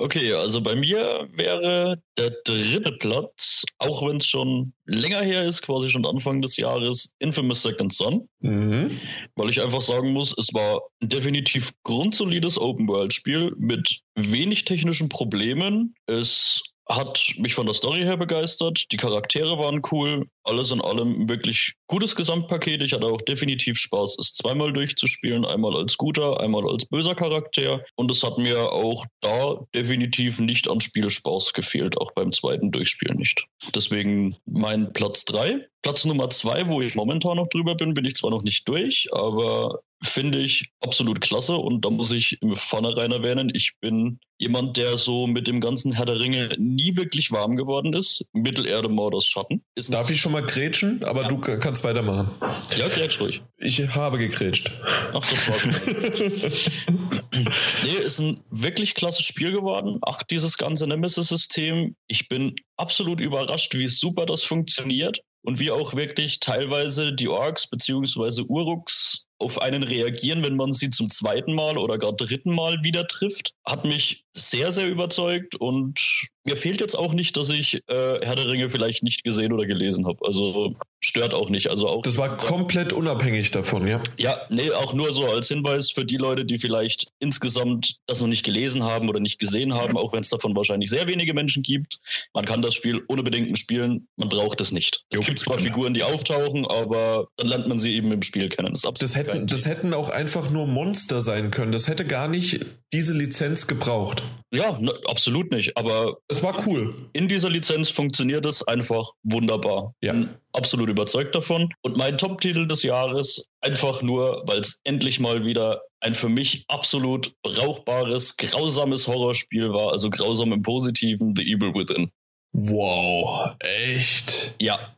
Okay, 0.00 0.32
also 0.32 0.62
bei 0.62 0.74
mir 0.74 1.28
wäre 1.30 2.02
der 2.16 2.30
dritte 2.44 2.92
Platz, 2.92 3.64
auch 3.78 4.06
wenn 4.06 4.16
es 4.16 4.26
schon 4.26 4.72
länger 4.86 5.20
her 5.20 5.44
ist, 5.44 5.60
quasi 5.60 5.90
schon 5.90 6.06
Anfang 6.06 6.40
des 6.40 6.56
Jahres, 6.56 7.14
Infamous 7.18 7.62
Second 7.62 7.92
Son. 7.92 8.26
Mhm. 8.40 8.98
Weil 9.36 9.50
ich 9.50 9.60
einfach 9.60 9.82
sagen 9.82 10.12
muss, 10.12 10.34
es 10.38 10.54
war 10.54 10.80
ein 11.02 11.10
definitiv 11.10 11.72
grundsolides 11.82 12.58
Open-World-Spiel 12.58 13.52
mit 13.58 14.00
wenig 14.14 14.64
technischen 14.64 15.10
Problemen. 15.10 15.94
Es 16.06 16.62
hat 16.88 17.34
mich 17.36 17.54
von 17.54 17.66
der 17.66 17.74
Story 17.74 18.00
her 18.00 18.16
begeistert. 18.16 18.90
Die 18.90 18.96
Charaktere 18.96 19.58
waren 19.58 19.82
cool. 19.92 20.26
Alles 20.44 20.70
in 20.70 20.80
allem 20.80 21.28
wirklich 21.28 21.74
gutes 21.86 22.16
Gesamtpaket. 22.16 22.82
Ich 22.82 22.92
hatte 22.92 23.06
auch 23.06 23.20
definitiv 23.20 23.78
Spaß, 23.78 24.18
es 24.18 24.32
zweimal 24.32 24.72
durchzuspielen. 24.72 25.44
Einmal 25.44 25.76
als 25.76 25.96
guter, 25.96 26.40
einmal 26.40 26.68
als 26.68 26.86
böser 26.86 27.14
Charakter. 27.14 27.84
Und 27.96 28.10
es 28.10 28.22
hat 28.22 28.38
mir 28.38 28.72
auch 28.72 29.04
da 29.20 29.60
definitiv 29.74 30.38
nicht 30.40 30.70
an 30.70 30.80
Spielspaß 30.80 31.52
gefehlt, 31.52 31.98
auch 31.98 32.12
beim 32.12 32.32
zweiten 32.32 32.70
Durchspielen 32.70 33.18
nicht. 33.18 33.46
Deswegen 33.74 34.36
mein 34.46 34.92
Platz 34.92 35.24
3. 35.26 35.66
Platz 35.82 36.04
Nummer 36.04 36.28
2, 36.28 36.68
wo 36.68 36.82
ich 36.82 36.94
momentan 36.94 37.36
noch 37.36 37.48
drüber 37.48 37.74
bin, 37.74 37.94
bin 37.94 38.04
ich 38.04 38.16
zwar 38.16 38.30
noch 38.30 38.42
nicht 38.42 38.68
durch, 38.68 39.08
aber 39.12 39.80
finde 40.02 40.38
ich 40.38 40.70
absolut 40.80 41.20
klasse 41.20 41.56
und 41.56 41.84
da 41.84 41.90
muss 41.90 42.10
ich 42.10 42.40
im 42.42 42.56
Vornherein 42.56 43.12
erwähnen, 43.12 43.50
ich 43.54 43.74
bin 43.80 44.18
jemand, 44.38 44.76
der 44.76 44.96
so 44.96 45.26
mit 45.26 45.46
dem 45.46 45.60
ganzen 45.60 45.92
Herr 45.92 46.06
der 46.06 46.18
Ringe 46.18 46.50
nie 46.58 46.96
wirklich 46.96 47.30
warm 47.30 47.56
geworden 47.56 47.92
ist. 47.92 48.24
Mittelerde, 48.32 48.88
Mordors, 48.88 49.26
Schatten. 49.26 49.62
Ist 49.74 49.92
Darf 49.92 50.10
ich 50.10 50.20
schon 50.20 50.29
mal 50.30 50.42
grätschen? 50.42 51.02
Aber 51.04 51.24
du 51.24 51.38
kannst 51.38 51.84
weitermachen. 51.84 52.30
Ja, 52.76 52.88
grätsch 52.88 53.20
ruhig. 53.20 53.42
Ich 53.58 53.80
habe 53.94 54.18
gegrätscht. 54.18 54.70
Ach, 55.12 55.24
das 55.28 55.48
war 55.48 55.56
Nee, 57.84 58.04
ist 58.04 58.18
ein 58.20 58.40
wirklich 58.50 58.94
klasse 58.94 59.22
Spiel 59.22 59.52
geworden. 59.52 59.98
Ach, 60.02 60.22
dieses 60.22 60.58
ganze 60.58 60.86
Nemesis-System. 60.86 61.94
Ich 62.06 62.28
bin 62.28 62.54
absolut 62.76 63.20
überrascht, 63.20 63.74
wie 63.74 63.88
super 63.88 64.26
das 64.26 64.44
funktioniert 64.44 65.20
und 65.42 65.60
wie 65.60 65.70
auch 65.70 65.94
wirklich 65.94 66.40
teilweise 66.40 67.12
die 67.14 67.28
Orks 67.28 67.66
bzw. 67.66 68.42
Uruks 68.42 69.26
auf 69.38 69.62
einen 69.62 69.82
reagieren, 69.82 70.42
wenn 70.42 70.56
man 70.56 70.70
sie 70.70 70.90
zum 70.90 71.08
zweiten 71.08 71.54
Mal 71.54 71.78
oder 71.78 71.98
gar 71.98 72.12
dritten 72.12 72.54
Mal 72.54 72.84
wieder 72.84 73.06
trifft, 73.06 73.54
hat 73.66 73.84
mich 73.84 74.24
sehr, 74.32 74.72
sehr 74.72 74.88
überzeugt 74.88 75.56
und 75.56 76.28
mir 76.44 76.56
fehlt 76.56 76.80
jetzt 76.80 76.96
auch 76.96 77.12
nicht, 77.12 77.36
dass 77.36 77.50
ich 77.50 77.74
äh, 77.88 78.18
Herr 78.22 78.34
der 78.34 78.48
Ringe 78.48 78.68
vielleicht 78.68 79.02
nicht 79.02 79.24
gesehen 79.24 79.52
oder 79.52 79.66
gelesen 79.66 80.06
habe. 80.06 80.24
Also 80.26 80.74
stört 81.00 81.34
auch 81.34 81.50
nicht. 81.50 81.68
Also 81.68 81.86
auch 81.86 82.02
das 82.02 82.16
war 82.16 82.36
komplett 82.36 82.92
unabhängig 82.92 83.50
davon, 83.50 83.86
ja? 83.86 84.02
Ja, 84.18 84.40
nee, 84.48 84.70
auch 84.70 84.94
nur 84.94 85.12
so 85.12 85.26
als 85.26 85.48
Hinweis 85.48 85.90
für 85.90 86.04
die 86.04 86.16
Leute, 86.16 86.44
die 86.46 86.58
vielleicht 86.58 87.08
insgesamt 87.18 87.96
das 88.06 88.20
noch 88.20 88.28
nicht 88.28 88.42
gelesen 88.42 88.84
haben 88.84 89.08
oder 89.08 89.20
nicht 89.20 89.38
gesehen 89.38 89.74
haben, 89.74 89.98
auch 89.98 90.12
wenn 90.12 90.20
es 90.20 90.30
davon 90.30 90.56
wahrscheinlich 90.56 90.88
sehr 90.88 91.06
wenige 91.06 91.34
Menschen 91.34 91.62
gibt. 91.62 91.98
Man 92.32 92.46
kann 92.46 92.62
das 92.62 92.74
Spiel 92.74 93.02
ohne 93.08 93.22
Bedenken 93.22 93.56
spielen, 93.56 94.08
man 94.16 94.28
braucht 94.28 94.60
es 94.60 94.72
nicht. 94.72 95.04
Es 95.10 95.20
gibt 95.20 95.38
zwar 95.38 95.58
Figuren, 95.58 95.92
die 95.92 96.02
auftauchen, 96.02 96.66
aber 96.66 97.28
dann 97.36 97.48
lernt 97.48 97.68
man 97.68 97.78
sie 97.78 97.94
eben 97.94 98.12
im 98.12 98.22
Spiel 98.22 98.48
kennen. 98.48 98.72
Das, 98.72 98.82
das, 98.98 99.14
hätten, 99.14 99.46
das 99.46 99.66
hätten 99.66 99.92
auch 99.92 100.08
einfach 100.08 100.50
nur 100.50 100.66
Monster 100.66 101.20
sein 101.20 101.50
können. 101.50 101.72
Das 101.72 101.86
hätte 101.86 102.06
gar 102.06 102.28
nicht 102.28 102.64
diese 102.92 103.12
Lizenz 103.12 103.66
gebraucht. 103.66 104.19
Ja, 104.52 104.78
ne, 104.78 104.92
absolut 105.06 105.52
nicht. 105.52 105.76
Aber 105.76 106.16
es 106.28 106.42
war 106.42 106.66
cool. 106.66 107.08
In 107.12 107.28
dieser 107.28 107.50
Lizenz 107.50 107.88
funktioniert 107.88 108.46
es 108.46 108.66
einfach 108.66 109.12
wunderbar. 109.22 109.94
Ja. 110.00 110.12
Bin 110.12 110.30
absolut 110.52 110.90
überzeugt 110.90 111.34
davon. 111.34 111.68
Und 111.82 111.96
mein 111.96 112.18
Top-Titel 112.18 112.66
des 112.66 112.82
Jahres, 112.82 113.48
einfach 113.60 114.02
nur, 114.02 114.42
weil 114.46 114.58
es 114.58 114.80
endlich 114.84 115.20
mal 115.20 115.44
wieder 115.44 115.82
ein 116.00 116.14
für 116.14 116.28
mich 116.28 116.64
absolut 116.68 117.32
brauchbares, 117.42 118.36
grausames 118.36 119.06
Horrorspiel 119.06 119.72
war. 119.72 119.92
Also 119.92 120.10
grausam 120.10 120.52
im 120.52 120.62
Positiven, 120.62 121.34
The 121.36 121.42
Evil 121.42 121.74
Within. 121.74 122.10
Wow, 122.52 123.54
echt? 123.60 124.54
Ja, 124.58 124.96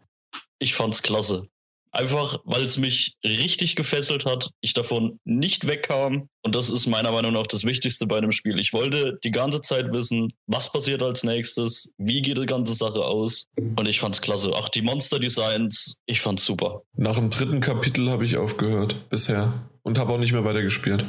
ich 0.59 0.75
fand's 0.75 1.03
klasse. 1.03 1.49
Einfach, 1.93 2.41
weil 2.45 2.65
es 2.65 2.79
mich 2.79 3.17
richtig 3.23 3.77
gefesselt 3.77 4.25
hat, 4.25 4.51
ich 4.61 4.73
davon 4.73 5.21
nicht 5.25 5.67
wegkam. 5.67 6.29
Und 6.43 6.55
das 6.55 6.71
ist 6.71 6.87
meiner 6.87 7.13
Meinung 7.13 7.35
nach 7.35 7.47
das 7.47 7.65
Wichtigste 7.65 8.07
bei 8.07 8.17
einem 8.17 8.33
Spiel. 8.33 8.59
Ich 8.59 8.73
wollte 8.73 9.19
die 9.23 9.31
ganze 9.31 9.61
Zeit 9.61 9.93
wissen, 9.95 10.29
was 10.47 10.73
passiert 10.73 11.03
als 11.03 11.23
nächstes, 11.23 11.93
wie 11.99 12.23
geht 12.23 12.39
die 12.39 12.47
ganze 12.47 12.75
Sache 12.75 13.05
aus. 13.05 13.47
Und 13.57 13.87
ich 13.87 14.01
fand's 14.01 14.23
klasse. 14.23 14.53
Ach, 14.57 14.69
die 14.71 14.83
Monster-Designs, 14.83 16.01
ich 16.07 16.21
fand's 16.21 16.45
super. 16.45 16.83
Nach 16.97 17.17
dem 17.17 17.31
dritten 17.31 17.61
Kapitel 17.61 18.11
habe 18.11 18.25
ich 18.25 18.39
aufgehört, 18.39 19.09
bisher 19.11 19.69
und 19.85 19.99
habe 19.99 20.13
auch 20.13 20.19
nicht 20.19 20.33
mehr 20.33 20.45
weitergespielt. 20.45 21.05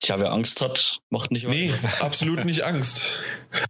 Tja, 0.00 0.20
wer 0.20 0.32
Angst 0.32 0.60
hat, 0.60 1.00
macht 1.10 1.32
nicht 1.32 1.46
weiter. 1.46 1.54
Nee, 1.54 1.72
absolut 2.00 2.44
nicht 2.44 2.64
Angst. 2.64 3.24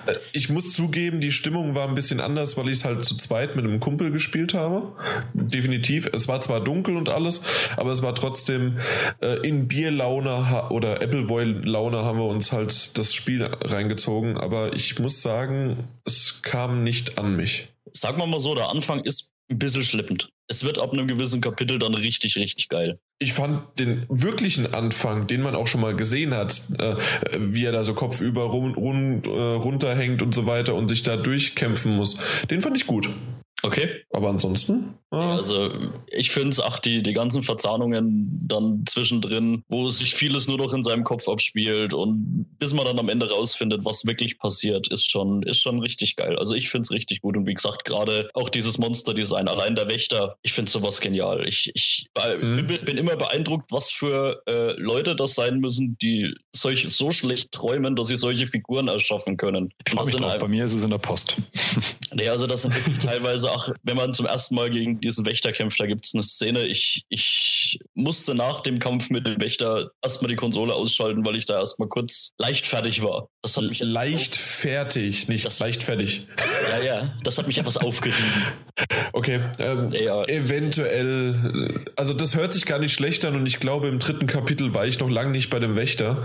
Äh, 0.06 0.14
ich 0.32 0.50
muss 0.50 0.72
zugeben, 0.72 1.20
die 1.20 1.32
Stimmung 1.32 1.74
war 1.74 1.88
ein 1.88 1.94
bisschen 1.94 2.20
anders, 2.20 2.56
weil 2.56 2.68
ich 2.68 2.74
es 2.74 2.84
halt 2.84 3.02
zu 3.02 3.16
zweit 3.16 3.56
mit 3.56 3.64
einem 3.64 3.80
Kumpel 3.80 4.10
gespielt 4.10 4.52
habe. 4.52 4.92
Definitiv. 5.32 6.08
Es 6.12 6.28
war 6.28 6.40
zwar 6.40 6.60
dunkel 6.62 6.96
und 6.96 7.08
alles, 7.08 7.42
aber 7.76 7.90
es 7.92 8.02
war 8.02 8.14
trotzdem 8.14 8.78
äh, 9.20 9.46
in 9.46 9.68
Bierlaune 9.68 10.66
oder 10.70 11.02
Appleboy-Laune 11.02 12.04
haben 12.04 12.18
wir 12.18 12.26
uns 12.26 12.52
halt 12.52 12.98
das 12.98 13.14
Spiel 13.14 13.44
reingezogen. 13.44 14.36
Aber 14.36 14.74
ich 14.74 14.98
muss 14.98 15.22
sagen, 15.22 15.88
es 16.04 16.42
kam 16.42 16.82
nicht 16.82 17.18
an 17.18 17.36
mich. 17.36 17.68
Sagen 17.92 18.18
wir 18.18 18.26
mal 18.26 18.40
so, 18.40 18.54
der 18.54 18.68
Anfang 18.70 19.00
ist 19.04 19.32
ein 19.50 19.58
bisschen 19.58 19.84
schleppend. 19.84 20.28
Es 20.48 20.64
wird 20.64 20.78
ab 20.78 20.92
einem 20.92 21.08
gewissen 21.08 21.40
Kapitel 21.40 21.78
dann 21.78 21.94
richtig, 21.94 22.36
richtig 22.36 22.68
geil. 22.68 22.98
Ich 23.18 23.32
fand 23.32 23.78
den 23.78 24.04
wirklichen 24.10 24.74
Anfang, 24.74 25.26
den 25.26 25.40
man 25.40 25.54
auch 25.54 25.66
schon 25.66 25.80
mal 25.80 25.96
gesehen 25.96 26.34
hat, 26.34 26.62
äh, 26.78 26.96
wie 27.38 27.64
er 27.64 27.72
da 27.72 27.82
so 27.82 27.94
kopfüber 27.94 28.42
run, 28.42 28.74
run, 28.74 29.22
äh, 29.24 29.30
runterhängt 29.30 30.20
und 30.20 30.34
so 30.34 30.46
weiter 30.46 30.74
und 30.74 30.88
sich 30.88 31.02
da 31.02 31.16
durchkämpfen 31.16 31.96
muss, 31.96 32.20
den 32.50 32.60
fand 32.60 32.76
ich 32.76 32.86
gut. 32.86 33.08
Okay. 33.66 34.02
Aber 34.10 34.28
ansonsten? 34.28 34.94
Ah. 35.10 35.36
Also 35.36 35.70
ich 36.08 36.30
finde 36.30 36.50
es, 36.50 36.60
ach, 36.60 36.78
die, 36.78 37.02
die 37.02 37.12
ganzen 37.12 37.42
Verzahnungen 37.42 38.40
dann 38.46 38.84
zwischendrin, 38.86 39.64
wo 39.68 39.88
sich 39.90 40.14
vieles 40.14 40.46
nur 40.46 40.58
noch 40.58 40.72
in 40.72 40.82
seinem 40.82 41.02
Kopf 41.02 41.28
abspielt 41.28 41.92
und 41.92 42.46
bis 42.58 42.74
man 42.74 42.84
dann 42.84 42.98
am 42.98 43.08
Ende 43.08 43.28
rausfindet, 43.28 43.84
was 43.84 44.06
wirklich 44.06 44.38
passiert, 44.38 44.88
ist 44.88 45.10
schon, 45.10 45.42
ist 45.42 45.60
schon 45.60 45.80
richtig 45.80 46.16
geil. 46.16 46.38
Also 46.38 46.54
ich 46.54 46.68
finde 46.68 46.82
es 46.82 46.90
richtig 46.92 47.22
gut 47.22 47.36
und 47.36 47.46
wie 47.46 47.54
gesagt, 47.54 47.84
gerade 47.84 48.30
auch 48.34 48.48
dieses 48.48 48.78
Monster-Design, 48.78 49.48
allein 49.48 49.74
der 49.74 49.88
Wächter, 49.88 50.36
ich 50.42 50.52
finde 50.52 50.70
sowas 50.70 51.00
genial. 51.00 51.46
Ich, 51.46 51.72
ich 51.74 52.08
mhm. 52.40 52.66
bin, 52.66 52.84
bin, 52.84 52.98
immer 52.98 53.16
beeindruckt, 53.16 53.72
was 53.72 53.90
für 53.90 54.42
äh, 54.46 54.72
Leute 54.80 55.16
das 55.16 55.34
sein 55.34 55.58
müssen, 55.58 55.96
die 56.00 56.34
solch, 56.54 56.86
so 56.88 57.10
schlecht 57.10 57.50
träumen, 57.52 57.96
dass 57.96 58.08
sie 58.08 58.16
solche 58.16 58.46
Figuren 58.46 58.88
erschaffen 58.88 59.36
können. 59.36 59.72
Ich 59.86 59.94
mich 59.94 60.14
drauf, 60.14 60.38
bei 60.38 60.48
mir 60.48 60.64
ist 60.64 60.74
es 60.74 60.84
in 60.84 60.90
der 60.90 60.98
Post. 60.98 61.36
nee, 62.14 62.28
also 62.28 62.46
das 62.46 62.62
sind 62.62 62.74
wirklich 62.74 62.98
teilweise 63.00 63.50
auch, 63.56 63.70
wenn 63.82 63.96
man 63.96 64.12
zum 64.12 64.26
ersten 64.26 64.54
Mal 64.54 64.70
gegen 64.70 65.00
diesen 65.00 65.24
Wächter 65.26 65.52
kämpft, 65.52 65.80
da 65.80 65.86
gibt 65.86 66.04
es 66.04 66.14
eine 66.14 66.22
Szene, 66.22 66.66
ich, 66.66 67.04
ich 67.08 67.78
musste 67.94 68.34
nach 68.34 68.60
dem 68.60 68.78
Kampf 68.78 69.10
mit 69.10 69.26
dem 69.26 69.40
Wächter 69.40 69.90
erstmal 70.02 70.28
die 70.28 70.36
Konsole 70.36 70.74
ausschalten, 70.74 71.24
weil 71.24 71.36
ich 71.36 71.46
da 71.46 71.58
erstmal 71.58 71.88
kurz 71.88 72.32
leicht 72.38 72.66
fertig 72.66 73.02
war. 73.02 73.28
Das 73.42 73.56
hat 73.56 73.64
mich 73.64 73.80
leicht 73.80 74.36
fertig, 74.36 75.28
nicht 75.28 75.46
das, 75.46 75.58
leicht 75.58 75.82
fertig. 75.82 76.26
Ja, 76.70 76.82
ja, 76.82 77.14
das 77.24 77.38
hat 77.38 77.46
mich 77.46 77.58
etwas 77.58 77.76
aufgerieben. 77.76 78.42
Okay, 79.12 79.40
ähm, 79.58 79.92
ja. 79.92 80.24
eventuell, 80.24 81.84
also 81.96 82.12
das 82.12 82.34
hört 82.34 82.52
sich 82.52 82.66
gar 82.66 82.78
nicht 82.78 82.92
schlecht 82.92 83.24
an 83.24 83.34
und 83.34 83.46
ich 83.46 83.58
glaube, 83.58 83.88
im 83.88 83.98
dritten 83.98 84.26
Kapitel 84.26 84.74
war 84.74 84.86
ich 84.86 84.98
noch 84.98 85.08
lange 85.08 85.30
nicht 85.30 85.48
bei 85.48 85.58
dem 85.58 85.76
Wächter. 85.76 86.24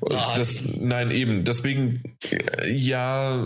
Nein. 0.00 0.18
Das, 0.36 0.58
nein, 0.76 1.10
eben. 1.10 1.44
Deswegen, 1.44 2.16
ja, 2.68 3.44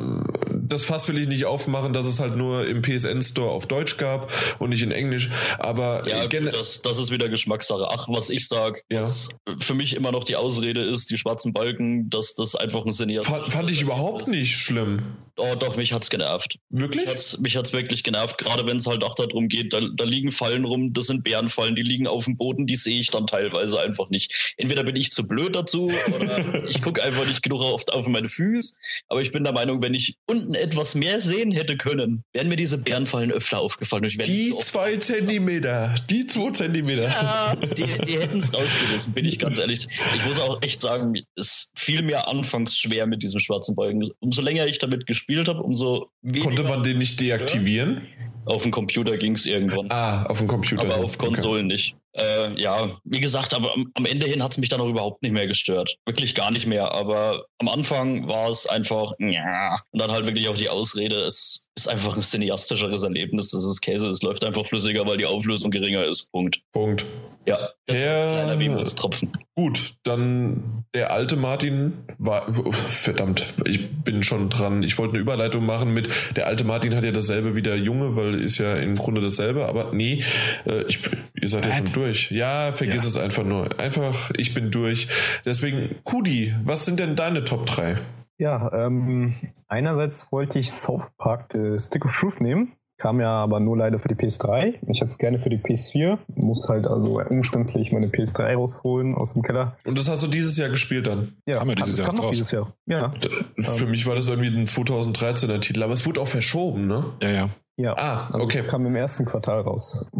das 0.69 0.85
Fass 0.85 1.09
will 1.09 1.19
ich 1.19 1.28
nicht 1.28 1.45
aufmachen, 1.45 1.93
dass 1.93 2.07
es 2.07 2.20
halt 2.20 2.36
nur 2.36 2.66
im 2.66 2.82
PSN 2.82 3.23
Store 3.23 3.51
auf 3.51 3.66
Deutsch 3.66 3.97
gab 3.97 4.31
und 4.59 4.70
nicht 4.70 4.82
in 4.82 4.93
Englisch. 4.93 5.31
Aber 5.59 6.07
ja, 6.09 6.27
das, 6.27 6.82
das 6.82 6.99
ist 6.99 7.11
wieder 7.11 7.28
Geschmackssache. 7.28 7.89
Ach, 7.90 8.09
was 8.09 8.31
ich 8.31 8.49
sag, 8.49 8.82
ja. 8.90 9.01
was 9.01 9.28
für 9.61 9.74
mich 9.74 9.97
immer 9.97 10.12
noch 10.12 10.24
die 10.24 10.36
Ausrede 10.36 10.82
ist, 10.82 11.11
die 11.11 11.19
schwarzen 11.19 11.53
Balken, 11.53 12.11
dass 12.11 12.35
das 12.35 12.55
einfach 12.55 12.85
ein 12.85 12.93
Sinn 12.93 13.09
Fand, 13.23 13.47
fand 13.47 13.70
ich 13.70 13.82
überhaupt 13.82 14.23
ist. 14.23 14.28
nicht 14.28 14.57
schlimm. 14.57 15.03
Oh, 15.39 15.55
doch, 15.55 15.77
mich 15.77 15.93
hat's 15.93 16.10
genervt. 16.10 16.59
Wirklich? 16.69 17.05
Mich 17.05 17.10
hat's, 17.10 17.39
mich 17.39 17.56
hat's 17.56 17.73
wirklich 17.73 18.02
genervt, 18.02 18.39
gerade 18.39 18.66
wenn 18.66 18.78
es 18.78 18.86
halt 18.86 19.05
auch 19.05 19.15
darum 19.15 19.48
geht, 19.48 19.73
da, 19.73 19.81
da 19.94 20.05
liegen 20.05 20.32
Fallen 20.32 20.65
rum, 20.65 20.93
das 20.93 21.06
sind 21.06 21.23
Bärenfallen, 21.23 21.77
die 21.77 21.82
liegen 21.82 22.09
auf 22.09 22.24
dem 22.24 22.36
Boden, 22.36 22.66
die 22.66 22.74
sehe 22.74 22.98
ich 22.98 23.10
dann 23.10 23.28
teilweise 23.28 23.81
einfach 23.81 24.10
nicht. 24.10 24.55
Entweder 24.56 24.82
bin 24.82 24.97
ich 24.97 25.12
zu 25.12 25.28
blöd 25.28 25.55
dazu 25.55 25.93
oder 26.15 26.65
ich 26.69 26.82
gucke 26.82 27.02
einfach 27.02 27.24
nicht 27.24 27.43
genug 27.43 27.62
oft 27.62 27.93
auf 27.93 28.09
meine 28.09 28.28
Füße, 28.28 28.74
aber 29.06 29.23
ich 29.23 29.31
bin 29.31 29.44
der 29.44 29.52
Meinung, 29.52 29.81
wenn 29.81 29.94
ich 29.94 30.16
unten 30.27 30.55
etwas 30.55 30.97
mehr 30.97 31.20
sehen 31.20 31.52
hätte 31.52 31.77
können, 31.77 32.24
wären 32.32 32.48
mir 32.48 32.56
diese 32.56 32.78
Bärenfallen 32.78 33.31
öfter 33.31 33.60
aufgefallen. 33.60 34.02
die 34.02 34.51
so 34.51 34.59
zwei 34.59 34.97
Zentimeter, 34.97 35.94
die 36.10 36.27
zwei 36.27 36.51
Zentimeter. 36.51 37.05
Ja, 37.05 37.55
die, 37.55 37.85
die 38.06 38.19
hätten 38.19 38.39
es 38.39 38.52
rausgerissen, 38.52 39.12
bin 39.12 39.24
ich 39.24 39.39
ganz 39.39 39.59
ehrlich. 39.59 39.86
Ich 40.16 40.24
muss 40.27 40.40
auch 40.40 40.60
echt 40.62 40.81
sagen, 40.81 41.15
es 41.36 41.70
fiel 41.77 42.02
mir 42.02 42.27
anfangs 42.27 42.77
schwer 42.77 43.06
mit 43.06 43.23
diesem 43.23 43.39
schwarzen 43.39 43.77
Balken. 43.77 44.05
Umso 44.19 44.43
länger 44.43 44.66
ich 44.66 44.78
damit 44.78 45.06
gespielt 45.06 45.27
habe, 45.36 45.62
umso 45.62 46.10
Konnte 46.42 46.64
man 46.64 46.82
den 46.82 46.98
nicht 46.98 47.20
deaktivieren? 47.20 48.02
Auf 48.46 48.62
dem 48.62 48.70
Computer 48.70 49.16
ging 49.18 49.32
es 49.34 49.44
irgendwann. 49.44 49.90
Ah, 49.90 50.24
auf 50.24 50.38
dem 50.38 50.46
Computer. 50.46 50.84
Aber 50.84 51.05
auf 51.05 51.18
Konsolen 51.18 51.66
okay. 51.66 51.74
nicht. 51.74 51.96
Äh, 52.14 52.60
ja, 52.60 52.90
wie 53.05 53.20
gesagt, 53.20 53.55
aber 53.55 53.74
am, 53.74 53.90
am 53.94 54.06
Ende 54.06 54.26
hin 54.26 54.42
hat 54.42 54.52
es 54.52 54.59
mich 54.59 54.70
dann 54.70 54.80
auch 54.80 54.88
überhaupt 54.88 55.22
nicht 55.22 55.32
mehr 55.32 55.46
gestört. 55.46 55.96
Wirklich 56.06 56.34
gar 56.34 56.50
nicht 56.50 56.66
mehr. 56.66 56.92
Aber 56.92 57.44
am 57.59 57.68
Anfang 57.68 58.26
war 58.26 58.48
es 58.48 58.66
einfach, 58.66 59.12
ja. 59.18 59.80
Und 59.90 60.00
dann 60.00 60.10
halt 60.10 60.24
wirklich 60.24 60.48
auch 60.48 60.56
die 60.56 60.70
Ausrede, 60.70 61.16
es 61.16 61.68
ist 61.78 61.88
einfach 61.88 62.16
ein 62.16 62.22
cineastischeres 62.22 63.02
Erlebnis. 63.05 63.50
Das 63.50 63.64
ist 63.64 63.80
Käse, 63.80 64.09
es 64.09 64.22
läuft 64.22 64.44
einfach 64.44 64.66
flüssiger, 64.66 65.06
weil 65.06 65.16
die 65.16 65.26
Auflösung 65.26 65.70
geringer 65.70 66.05
ist. 66.05 66.30
Punkt. 66.32 66.60
Punkt. 66.72 67.05
Ja, 67.46 67.70
das 67.86 67.96
Ja. 67.98 68.06
war 68.16 68.26
ein 68.26 68.32
kleiner 68.32 68.59
Wehmutstropfen. 68.59 69.30
Gut, 69.56 69.94
dann 70.02 70.84
der 70.94 71.12
alte 71.12 71.36
Martin 71.36 71.94
war, 72.18 72.46
verdammt, 72.90 73.42
ich 73.64 73.88
bin 74.02 74.22
schon 74.22 74.50
dran. 74.50 74.82
Ich 74.82 74.98
wollte 74.98 75.14
eine 75.14 75.20
Überleitung 75.22 75.64
machen 75.64 75.94
mit, 75.94 76.09
der 76.36 76.46
alte 76.46 76.64
Martin 76.64 76.94
hat 76.94 77.05
ja 77.05 77.12
dasselbe 77.12 77.55
wie 77.56 77.62
der 77.62 77.78
Junge, 77.78 78.16
weil 78.16 78.34
ist 78.34 78.59
ja 78.59 78.76
im 78.76 78.96
Grunde 78.96 79.20
dasselbe, 79.22 79.66
aber 79.66 79.92
nee, 79.94 80.22
äh, 80.66 80.82
ich, 80.88 80.98
ihr 81.40 81.48
seid 81.48 81.64
ja 81.64 81.72
schon 81.72 81.92
durch. 81.92 82.30
Ja, 82.30 82.72
vergiss 82.72 83.05
Ja. 83.05 83.09
es 83.10 83.16
einfach 83.16 83.44
nur. 83.44 83.78
Einfach, 83.80 84.30
ich 84.36 84.52
bin 84.52 84.70
durch. 84.70 85.09
Deswegen, 85.46 85.96
Kudi, 86.05 86.55
was 86.64 86.84
sind 86.84 87.00
denn 87.00 87.16
deine 87.16 87.44
Top 87.44 87.64
3? 87.66 87.96
Ja, 88.39 88.73
ähm, 88.73 89.35
einerseits 89.66 90.31
wollte 90.32 90.59
ich 90.59 90.70
South 90.70 91.10
Park 91.19 91.51
The 91.52 91.78
Stick 91.78 92.05
of 92.05 92.16
Truth 92.16 92.40
nehmen. 92.40 92.73
Kam 93.01 93.20
ja 93.20 93.31
aber 93.31 93.60
nur 93.60 93.77
leider 93.77 94.01
für 94.01 94.09
die 94.09 94.16
PS3. 94.16 94.74
Ich 94.89 95.01
hätte 95.01 95.10
es 95.10 95.19
gerne 95.19 95.39
für 95.39 95.51
die 95.51 95.59
PS4. 95.59 96.19
Musste 96.35 96.69
halt 96.69 96.86
also 96.86 97.20
umständlich 97.20 97.93
meine 97.93 98.09
PS3 98.09 98.55
rausholen 98.55 99.15
aus 99.15 99.35
dem 99.35 99.43
Keller. 99.43 99.77
Und 99.85 99.97
das 99.97 100.09
hast 100.09 100.24
du 100.24 100.27
dieses 100.27 100.56
Jahr 100.56 100.69
gespielt 100.69 101.06
dann? 101.06 101.35
Ja, 101.47 101.59
Kam 101.59 101.69
ja 101.69 101.74
dieses 101.77 101.97
das 101.97 101.98
Jahr 102.06 102.09
kam 102.15 102.24
raus. 102.24 102.31
dieses 102.32 102.51
Jahr. 102.51 102.74
Ja. 102.86 103.15
Für 103.56 103.86
mich 103.86 104.05
war 104.06 104.16
das 104.16 104.28
irgendwie 104.28 104.48
ein 104.48 104.66
2013er 104.66 105.60
Titel, 105.60 105.85
aber 105.85 105.93
es 105.93 106.06
wurde 106.06 106.20
auch 106.20 106.27
verschoben, 106.27 106.89
ne? 106.89 107.05
Ja, 107.23 107.31
ja. 107.31 107.51
Ja. 107.78 107.94
Ah, 107.96 108.28
Also 108.32 108.44
okay. 108.44 108.64
Kam 108.66 108.84
im 108.86 108.96
ersten 108.96 109.24
Quartal 109.24 109.60
raus. 109.60 110.10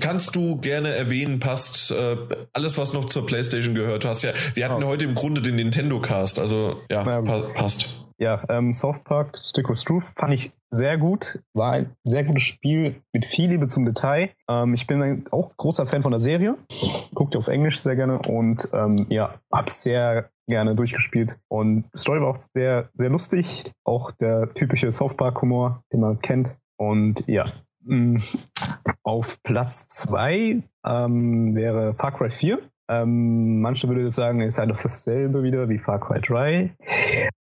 Kannst 0.00 0.34
du 0.34 0.56
gerne 0.56 0.88
erwähnen, 0.94 1.40
passt 1.40 1.90
äh, 1.90 2.16
alles, 2.54 2.78
was 2.78 2.94
noch 2.94 3.04
zur 3.04 3.26
PlayStation 3.26 3.74
gehört. 3.74 4.04
Du 4.04 4.08
hast 4.08 4.22
ja, 4.22 4.32
wir 4.54 4.68
hatten 4.68 4.82
Ah. 4.82 4.86
heute 4.86 5.04
im 5.04 5.14
Grunde 5.14 5.42
den 5.42 5.56
Nintendo 5.56 6.00
Cast, 6.00 6.38
also 6.40 6.76
ja, 6.90 7.04
Na 7.04 7.20
pa 7.20 7.42
passt. 7.54 7.98
Ja, 8.18 8.42
ähm, 8.48 8.72
South 8.72 9.00
Park 9.04 9.36
Stick 9.42 9.68
of 9.68 9.82
Truth 9.82 10.04
fand 10.16 10.32
ich 10.32 10.52
sehr 10.70 10.96
gut. 10.96 11.40
War 11.54 11.72
ein 11.72 11.96
sehr 12.04 12.24
gutes 12.24 12.44
Spiel 12.44 13.02
mit 13.12 13.26
viel 13.26 13.50
Liebe 13.50 13.66
zum 13.66 13.84
Detail. 13.84 14.30
Ähm, 14.48 14.72
ich 14.74 14.86
bin 14.86 15.26
auch 15.32 15.50
großer 15.56 15.86
Fan 15.86 16.02
von 16.02 16.12
der 16.12 16.20
Serie. 16.20 16.56
Guckt 17.14 17.36
auf 17.36 17.48
Englisch 17.48 17.78
sehr 17.80 17.96
gerne 17.96 18.20
und 18.20 18.68
ähm, 18.72 19.06
ja, 19.10 19.34
hab's 19.52 19.82
sehr 19.82 20.30
gerne 20.46 20.74
durchgespielt. 20.76 21.38
Und 21.48 21.84
die 21.94 21.98
Story 21.98 22.20
war 22.20 22.28
auch 22.28 22.38
sehr, 22.54 22.88
sehr 22.94 23.10
lustig. 23.10 23.64
Auch 23.84 24.12
der 24.12 24.54
typische 24.54 24.90
South 24.92 25.16
Park 25.16 25.42
Humor, 25.42 25.82
den 25.92 26.00
man 26.00 26.20
kennt. 26.20 26.56
Und 26.82 27.22
ja, 27.28 27.44
mh, 27.84 28.20
auf 29.04 29.40
Platz 29.44 29.86
zwei 29.86 30.64
ähm, 30.84 31.54
wäre 31.54 31.94
Far 31.94 32.10
Cry 32.10 32.28
4. 32.28 32.58
Ähm, 32.90 33.60
manche 33.60 33.86
jetzt 34.02 34.16
sagen, 34.16 34.40
es 34.40 34.54
ist 34.54 34.58
halt 34.58 34.70
dasselbe 34.70 35.44
wieder 35.44 35.68
wie 35.68 35.78
Far 35.78 36.00
Cry 36.00 36.20
3. 36.20 36.76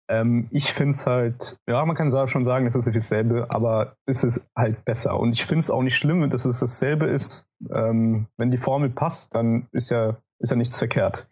Ähm, 0.10 0.48
ich 0.52 0.72
finde 0.74 0.94
es 0.94 1.08
halt, 1.08 1.58
ja, 1.68 1.84
man 1.86 1.96
kann 1.96 2.12
schon 2.28 2.46
sagen, 2.46 2.68
es 2.68 2.76
ist 2.76 2.86
dasselbe, 2.96 3.48
aber 3.50 3.96
es 4.06 4.24
ist 4.24 4.46
halt 4.56 4.86
besser. 4.86 5.20
Und 5.20 5.34
ich 5.34 5.48
finde 5.48 5.62
es 5.62 5.72
auch 5.72 5.82
nicht 5.82 5.96
schlimm, 5.96 6.30
dass 6.30 6.46
es 6.46 6.60
dasselbe 6.60 7.08
ist. 7.08 7.48
Ähm, 7.74 8.28
wenn 8.38 8.52
die 8.52 8.60
Formel 8.60 8.92
passt, 8.92 9.34
dann 9.34 9.68
ist 9.72 9.90
ja, 9.90 10.18
ist 10.42 10.50
ja 10.50 10.58
nichts 10.58 10.78
verkehrt. 10.78 11.28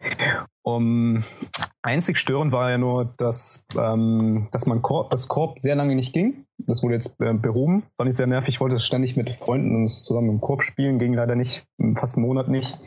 Um, 0.62 1.24
einzig 1.82 2.18
störend 2.18 2.52
war 2.52 2.70
ja 2.70 2.78
nur, 2.78 3.14
dass, 3.16 3.66
ähm, 3.76 4.48
dass 4.52 4.66
man 4.66 4.82
Korb, 4.82 5.10
das 5.10 5.28
Korb 5.28 5.58
sehr 5.60 5.74
lange 5.74 5.94
nicht 5.94 6.12
ging. 6.12 6.44
Das 6.58 6.82
wurde 6.82 6.94
jetzt 6.94 7.20
äh, 7.20 7.32
behoben. 7.32 7.84
Fand 7.96 8.10
ich 8.10 8.16
sehr 8.16 8.26
nervig. 8.26 8.56
Ich 8.56 8.60
wollte 8.60 8.76
es 8.76 8.84
ständig 8.84 9.16
mit 9.16 9.30
Freunden 9.30 9.74
uns 9.74 10.04
zusammen 10.04 10.28
im 10.28 10.40
Korb 10.40 10.62
spielen, 10.62 10.98
ging 10.98 11.14
leider 11.14 11.34
nicht, 11.34 11.64
fast 11.94 12.16
einen 12.16 12.26
Monat 12.26 12.48
nicht. 12.48 12.78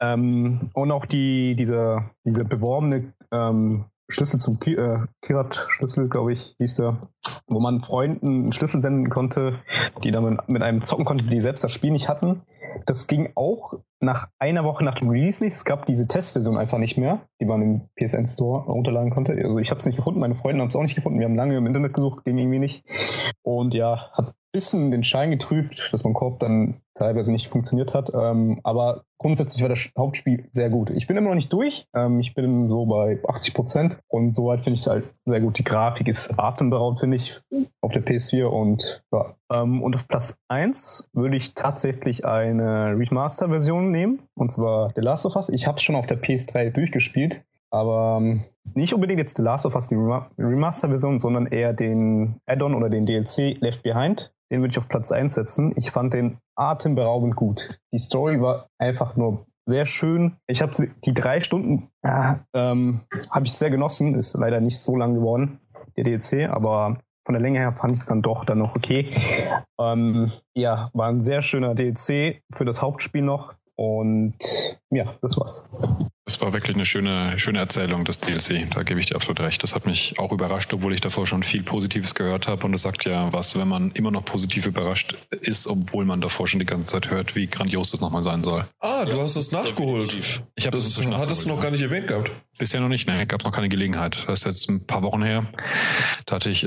Ähm, 0.00 0.70
und 0.74 0.90
auch 0.90 1.06
die, 1.06 1.56
dieser, 1.56 2.10
dieser 2.26 2.44
beworbene 2.44 3.12
ähm, 3.32 3.86
Schlüssel 4.08 4.38
zum 4.38 4.60
Ki 4.60 4.74
äh, 4.74 5.06
Kirat-Schlüssel, 5.22 6.08
glaube 6.08 6.34
ich, 6.34 6.54
hieß 6.58 6.74
der, 6.74 7.08
wo 7.46 7.60
man 7.60 7.80
Freunden 7.80 8.28
einen 8.28 8.52
Schlüssel 8.52 8.80
senden 8.80 9.10
konnte, 9.10 9.60
die 10.02 10.10
dann 10.10 10.40
mit, 10.46 10.62
einem 10.62 10.84
zocken 10.84 11.04
konnten, 11.04 11.28
die 11.28 11.40
selbst 11.40 11.64
das 11.64 11.72
Spiel 11.72 11.90
nicht 11.90 12.08
hatten. 12.08 12.42
Das 12.86 13.06
ging 13.06 13.30
auch 13.36 13.74
nach 14.00 14.28
einer 14.38 14.64
Woche 14.64 14.84
nach 14.84 14.96
dem 14.96 15.08
Release 15.08 15.42
nicht. 15.42 15.54
Es 15.54 15.64
gab 15.64 15.86
diese 15.86 16.08
Testversion 16.08 16.58
einfach 16.58 16.78
nicht 16.78 16.98
mehr, 16.98 17.20
die 17.40 17.46
man 17.46 17.62
im 17.62 17.88
PSN 17.96 18.26
Store 18.26 18.64
runterladen 18.64 19.10
konnte. 19.10 19.32
Also 19.32 19.58
ich 19.58 19.70
habe 19.70 19.78
es 19.78 19.86
nicht 19.86 19.96
gefunden, 19.96 20.20
meine 20.20 20.34
Freunde 20.34 20.60
haben 20.60 20.68
es 20.68 20.76
auch 20.76 20.82
nicht 20.82 20.96
gefunden. 20.96 21.18
Wir 21.18 21.26
haben 21.26 21.36
lange 21.36 21.56
im 21.56 21.66
Internet 21.66 21.94
gesucht, 21.94 22.24
ging 22.24 22.36
irgendwie 22.36 22.58
nicht. 22.58 22.84
Und 23.42 23.74
ja, 23.74 24.10
hat 24.12 24.34
bisschen 24.54 24.92
den 24.92 25.02
Schein 25.02 25.32
getrübt, 25.32 25.90
dass 25.92 26.04
mein 26.04 26.14
Korb 26.14 26.38
dann 26.38 26.80
teilweise 26.94 27.32
nicht 27.32 27.48
funktioniert 27.48 27.92
hat. 27.92 28.12
Ähm, 28.14 28.60
aber 28.62 29.02
grundsätzlich 29.18 29.60
war 29.62 29.68
das 29.68 29.90
Hauptspiel 29.98 30.48
sehr 30.52 30.70
gut. 30.70 30.90
Ich 30.90 31.08
bin 31.08 31.16
immer 31.16 31.30
noch 31.30 31.34
nicht 31.34 31.52
durch. 31.52 31.88
Ähm, 31.92 32.20
ich 32.20 32.34
bin 32.34 32.68
so 32.68 32.86
bei 32.86 33.18
80 33.26 33.52
Prozent 33.52 33.98
und 34.06 34.36
soweit 34.36 34.60
finde 34.60 34.76
ich 34.76 34.82
es 34.82 34.86
halt 34.86 35.04
sehr 35.24 35.40
gut. 35.40 35.58
Die 35.58 35.64
Grafik 35.64 36.06
ist 36.06 36.38
atemberaubend, 36.38 37.00
finde 37.00 37.16
ich, 37.16 37.40
auf 37.80 37.90
der 37.92 38.04
PS4 38.04 38.44
und 38.44 39.02
ja. 39.12 39.34
Ähm, 39.52 39.82
und 39.82 39.96
auf 39.96 40.06
Platz 40.06 40.36
1 40.48 41.10
würde 41.12 41.36
ich 41.36 41.54
tatsächlich 41.54 42.24
eine 42.24 42.96
Remaster-Version 42.96 43.90
nehmen 43.90 44.20
und 44.34 44.52
zwar 44.52 44.92
The 44.94 45.00
Last 45.00 45.26
of 45.26 45.34
Us. 45.34 45.48
Ich 45.48 45.66
habe 45.66 45.78
es 45.78 45.82
schon 45.82 45.96
auf 45.96 46.06
der 46.06 46.22
PS3 46.22 46.70
durchgespielt. 46.70 47.44
Aber 47.70 48.18
ähm, 48.20 48.44
nicht 48.74 48.94
unbedingt 48.94 49.18
jetzt 49.18 49.36
The 49.36 49.42
Last 49.42 49.66
of 49.66 49.74
Us, 49.74 49.88
die 49.88 49.96
Rema- 49.96 50.30
Remaster-Version, 50.38 51.18
sondern 51.18 51.46
eher 51.46 51.72
den 51.72 52.36
Add-on 52.46 52.72
oder 52.72 52.88
den 52.88 53.04
DLC 53.04 53.60
Left 53.60 53.82
Behind. 53.82 54.32
Den 54.50 54.60
würde 54.60 54.72
ich 54.72 54.78
auf 54.78 54.88
Platz 54.88 55.12
1 55.12 55.34
setzen. 55.34 55.72
Ich 55.76 55.90
fand 55.90 56.14
den 56.14 56.38
atemberaubend 56.56 57.36
gut. 57.36 57.78
Die 57.92 57.98
Story 57.98 58.40
war 58.40 58.68
einfach 58.78 59.16
nur 59.16 59.46
sehr 59.66 59.86
schön. 59.86 60.36
Ich 60.46 60.60
habe 60.62 60.88
die 61.04 61.14
drei 61.14 61.40
Stunden 61.40 61.88
äh, 62.02 62.34
ähm, 62.54 63.00
habe 63.30 63.46
ich 63.46 63.54
sehr 63.54 63.70
genossen. 63.70 64.14
Ist 64.14 64.34
leider 64.34 64.60
nicht 64.60 64.78
so 64.78 64.96
lang 64.96 65.14
geworden, 65.14 65.60
der 65.96 66.04
DLC, 66.04 66.50
aber 66.50 66.98
von 67.26 67.32
der 67.32 67.40
Länge 67.40 67.58
her 67.58 67.72
fand 67.72 67.94
ich 67.94 68.00
es 68.00 68.06
dann 68.06 68.20
doch 68.20 68.44
dann 68.44 68.58
noch 68.58 68.76
okay. 68.76 69.16
Ähm, 69.80 70.32
ja, 70.54 70.90
war 70.92 71.08
ein 71.08 71.22
sehr 71.22 71.40
schöner 71.40 71.74
DLC 71.74 72.42
für 72.52 72.64
das 72.64 72.82
Hauptspiel 72.82 73.22
noch. 73.22 73.54
Und 73.76 74.34
ja, 74.90 75.14
das 75.22 75.36
war's. 75.38 75.68
Es 76.26 76.40
war 76.40 76.54
wirklich 76.54 76.74
eine 76.74 76.86
schöne, 76.86 77.38
schöne 77.38 77.58
Erzählung, 77.58 78.06
das 78.06 78.18
DLC. 78.18 78.70
Da 78.70 78.82
gebe 78.82 78.98
ich 78.98 79.06
dir 79.06 79.16
absolut 79.16 79.40
recht. 79.40 79.62
Das 79.62 79.74
hat 79.74 79.84
mich 79.84 80.18
auch 80.18 80.32
überrascht, 80.32 80.72
obwohl 80.72 80.94
ich 80.94 81.02
davor 81.02 81.26
schon 81.26 81.42
viel 81.42 81.62
Positives 81.62 82.14
gehört 82.14 82.48
habe. 82.48 82.64
Und 82.64 82.72
es 82.72 82.80
sagt 82.80 83.04
ja 83.04 83.30
was, 83.34 83.58
wenn 83.58 83.68
man 83.68 83.90
immer 83.90 84.10
noch 84.10 84.24
positiv 84.24 84.64
überrascht 84.64 85.16
ist, 85.42 85.66
obwohl 85.66 86.06
man 86.06 86.22
davor 86.22 86.46
schon 86.46 86.60
die 86.60 86.66
ganze 86.66 86.92
Zeit 86.92 87.10
hört, 87.10 87.36
wie 87.36 87.46
grandios 87.46 87.90
das 87.90 88.00
nochmal 88.00 88.22
sein 88.22 88.42
soll. 88.42 88.66
Ah, 88.80 89.04
du 89.04 89.20
hast 89.20 89.36
es 89.36 89.52
nachgeholt. 89.52 90.12
Definitiv. 90.12 90.42
Ich 90.54 90.66
habe 90.66 90.78
Das 90.78 90.84
es 90.84 90.96
inzwischen 90.96 91.14
hattest 91.18 91.44
du 91.44 91.48
noch 91.50 91.56
nachgeholt, 91.56 91.62
gar 91.62 91.70
ja. 91.70 91.72
nicht 91.72 91.82
erwähnt 91.82 92.06
gehabt. 92.08 92.30
Bisher 92.56 92.80
noch 92.80 92.88
nicht, 92.88 93.06
ne? 93.06 93.26
Gab 93.26 93.44
noch 93.44 93.52
keine 93.52 93.68
Gelegenheit. 93.68 94.24
Das 94.26 94.40
ist 94.40 94.46
jetzt 94.46 94.70
ein 94.70 94.86
paar 94.86 95.02
Wochen 95.02 95.22
her. 95.22 95.46
Da 96.24 96.36
hatte 96.36 96.48
ich 96.48 96.64
äh, 96.64 96.66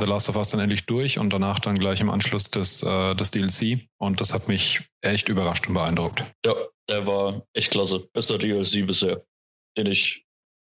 The 0.00 0.04
Last 0.06 0.28
of 0.30 0.36
Us 0.36 0.50
dann 0.50 0.60
endlich 0.60 0.84
durch 0.86 1.20
und 1.20 1.30
danach 1.30 1.60
dann 1.60 1.78
gleich 1.78 2.00
im 2.00 2.10
Anschluss 2.10 2.50
das, 2.50 2.82
äh, 2.82 3.14
das 3.14 3.30
DLC. 3.30 3.86
Und 3.98 4.20
das 4.20 4.34
hat 4.34 4.48
mich 4.48 4.80
echt 5.00 5.28
überrascht 5.28 5.68
und 5.68 5.74
beeindruckt. 5.74 6.24
Ja, 6.44 6.54
der 6.88 7.06
war 7.06 7.46
echt 7.52 7.70
klasse. 7.70 8.08
Bester 8.12 8.38
DLC 8.38 8.86
bisher, 8.86 9.24
den 9.76 9.86
ich 9.86 10.26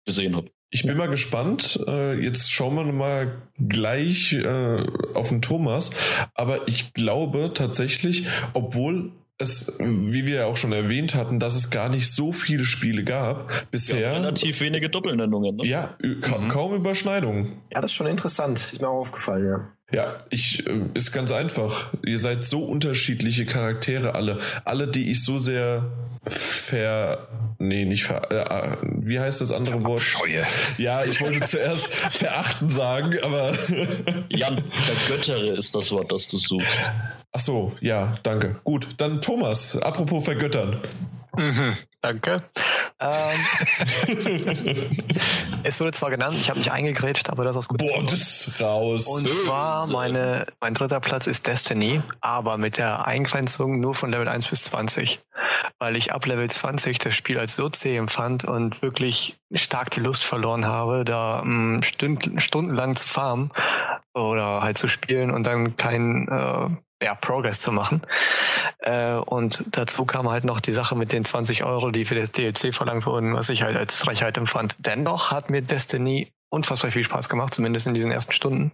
gesehen 0.04 0.36
habe. 0.36 0.50
Ich 0.70 0.84
bin 0.84 0.96
mal 0.96 1.08
gespannt. 1.08 1.80
Äh, 1.86 2.20
jetzt 2.22 2.52
schauen 2.52 2.74
wir 2.74 2.84
mal 2.84 3.42
gleich 3.56 4.32
äh, 4.32 4.86
auf 5.14 5.28
den 5.28 5.40
Thomas. 5.40 5.90
Aber 6.34 6.66
ich 6.68 6.92
glaube 6.92 7.52
tatsächlich, 7.54 8.26
obwohl 8.52 9.12
es, 9.38 9.72
wie 9.78 10.24
wir 10.26 10.34
ja 10.36 10.46
auch 10.46 10.56
schon 10.56 10.72
erwähnt 10.72 11.14
hatten, 11.14 11.38
dass 11.38 11.54
es 11.54 11.70
gar 11.70 11.88
nicht 11.90 12.10
so 12.12 12.32
viele 12.32 12.64
Spiele 12.64 13.04
gab 13.04 13.50
Ja, 13.50 13.56
bisher. 13.70 14.12
relativ 14.14 14.60
wenige 14.60 14.88
Doppelnennungen. 14.88 15.56
Ne? 15.56 15.66
Ja, 15.66 15.94
ka 16.22 16.38
Mhm. 16.38 16.48
kaum 16.48 16.74
Überschneidungen. 16.74 17.56
Ja, 17.74 17.80
das 17.82 17.90
ist 17.90 17.96
schon 17.96 18.06
interessant. 18.06 18.58
Ist 18.58 18.80
mir 18.80 18.88
auch 18.88 19.00
aufgefallen, 19.00 19.46
ja. 19.46 19.68
Ja, 19.92 20.18
ich 20.30 20.66
äh, 20.66 20.80
ist 20.94 21.12
ganz 21.12 21.30
einfach. 21.30 21.92
Ihr 22.04 22.18
seid 22.18 22.44
so 22.44 22.64
unterschiedliche 22.64 23.46
Charaktere 23.46 24.14
alle, 24.16 24.40
alle, 24.64 24.88
die 24.88 25.10
ich 25.12 25.22
so 25.24 25.38
sehr 25.38 25.92
ver 26.24 27.28
nee, 27.58 27.84
nicht 27.84 28.04
ver 28.04 28.30
äh, 28.32 28.72
äh, 28.72 28.76
wie 29.00 29.20
heißt 29.20 29.40
das 29.40 29.52
andere 29.52 29.84
Wort? 29.84 30.00
Scheue. 30.00 30.44
Ja, 30.78 31.04
ich 31.04 31.20
wollte 31.20 31.40
zuerst 31.46 31.86
verachten 31.94 32.68
sagen, 32.68 33.16
aber 33.22 33.52
Jan, 34.28 34.64
vergöttere 34.72 35.56
ist 35.56 35.74
das 35.74 35.92
Wort, 35.92 36.10
das 36.10 36.26
du 36.26 36.38
suchst. 36.38 36.90
Ach 37.36 37.40
so, 37.40 37.72
ja, 37.82 38.14
danke. 38.22 38.58
Gut, 38.64 38.88
dann 38.96 39.20
Thomas, 39.20 39.76
apropos 39.76 40.24
vergöttern. 40.24 40.78
Mhm, 41.36 41.76
danke. 42.00 42.38
Ähm, 42.98 43.38
es 45.62 45.78
wurde 45.78 45.92
zwar 45.92 46.08
genannt, 46.08 46.38
ich 46.40 46.48
habe 46.48 46.58
mich 46.58 46.72
eingegrätscht, 46.72 47.28
aber 47.28 47.44
das 47.44 47.56
ist 47.56 47.68
gut. 47.68 47.76
Boah, 47.76 48.00
das 48.00 48.48
ist 48.48 48.62
raus. 48.62 49.06
Und 49.06 49.28
zwar, 49.28 49.86
meine, 49.88 50.46
mein 50.62 50.72
dritter 50.72 50.98
Platz 51.00 51.26
ist 51.26 51.46
Destiny, 51.46 52.00
aber 52.22 52.56
mit 52.56 52.78
der 52.78 53.06
Eingrenzung 53.06 53.80
nur 53.80 53.94
von 53.94 54.08
Level 54.10 54.28
1 54.28 54.46
bis 54.48 54.62
20. 54.62 55.20
Weil 55.78 55.96
ich 55.96 56.14
ab 56.14 56.24
Level 56.24 56.48
20 56.48 56.96
das 57.00 57.14
Spiel 57.14 57.38
als 57.38 57.54
so 57.54 57.68
zäh 57.68 57.98
empfand 57.98 58.44
und 58.44 58.80
wirklich 58.80 59.36
stark 59.52 59.90
die 59.90 60.00
Lust 60.00 60.24
verloren 60.24 60.64
habe, 60.64 61.04
da 61.04 61.42
mh, 61.44 61.82
stund, 61.82 62.30
stundenlang 62.38 62.96
zu 62.96 63.06
farmen 63.06 63.52
oder 64.14 64.62
halt 64.62 64.78
zu 64.78 64.88
spielen 64.88 65.30
und 65.30 65.46
dann 65.46 65.76
kein 65.76 66.28
äh, 66.28 66.70
ja, 67.02 67.14
Progress 67.14 67.58
zu 67.58 67.72
machen. 67.72 68.02
Äh, 68.78 69.14
und 69.14 69.64
dazu 69.72 70.04
kam 70.06 70.28
halt 70.30 70.44
noch 70.44 70.60
die 70.60 70.72
Sache 70.72 70.96
mit 70.96 71.12
den 71.12 71.24
20 71.24 71.64
Euro, 71.64 71.90
die 71.90 72.04
für 72.04 72.14
das 72.14 72.32
DLC 72.32 72.74
verlangt 72.74 73.06
wurden, 73.06 73.34
was 73.34 73.48
ich 73.50 73.62
halt 73.62 73.76
als 73.76 73.98
Frechheit 73.98 74.36
empfand. 74.38 74.76
Dennoch 74.78 75.30
hat 75.30 75.50
mir 75.50 75.62
Destiny 75.62 76.32
unfassbar 76.48 76.90
viel 76.90 77.04
Spaß 77.04 77.28
gemacht, 77.28 77.54
zumindest 77.54 77.86
in 77.86 77.94
diesen 77.94 78.10
ersten 78.10 78.32
Stunden. 78.32 78.72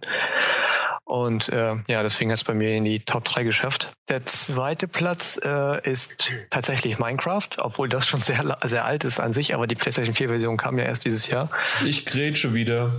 Und 1.05 1.49
äh, 1.49 1.75
ja, 1.87 2.01
deswegen 2.01 2.31
hat 2.31 2.37
es 2.37 2.43
bei 2.43 2.53
mir 2.53 2.71
in 2.75 2.85
die 2.85 3.01
Top 3.01 3.25
3 3.25 3.43
geschafft. 3.43 3.91
Der 4.09 4.25
zweite 4.25 4.87
Platz 4.87 5.39
äh, 5.43 5.87
ist 5.87 6.31
tatsächlich 6.49 6.97
Minecraft, 6.97 7.49
obwohl 7.57 7.89
das 7.89 8.07
schon 8.07 8.21
sehr, 8.21 8.57
sehr 8.63 8.85
alt 8.85 9.03
ist 9.03 9.19
an 9.19 9.33
sich, 9.33 9.53
aber 9.53 9.67
die 9.67 9.75
PlayStation 9.75 10.15
4-Version 10.15 10.55
kam 10.57 10.79
ja 10.79 10.85
erst 10.85 11.03
dieses 11.05 11.27
Jahr. 11.27 11.49
Ich 11.85 12.05
grätsche 12.05 12.53
wieder. 12.53 12.93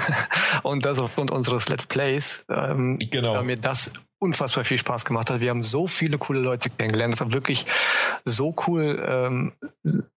Und 0.62 0.86
das 0.86 0.98
aufgrund 1.00 1.30
unseres 1.32 1.68
Let's 1.68 1.86
Plays, 1.86 2.44
ähm, 2.48 2.98
Genau. 3.10 3.34
da 3.34 3.42
mir 3.42 3.56
das 3.56 3.92
unfassbar 4.22 4.64
viel 4.64 4.78
Spaß 4.78 5.04
gemacht 5.04 5.30
hat. 5.30 5.40
Wir 5.40 5.50
haben 5.50 5.64
so 5.64 5.88
viele 5.88 6.16
coole 6.16 6.38
Leute 6.38 6.70
kennengelernt. 6.70 7.14
Es 7.14 7.20
war 7.20 7.32
wirklich 7.32 7.66
so 8.24 8.54
cool, 8.66 9.04
ähm, 9.06 9.52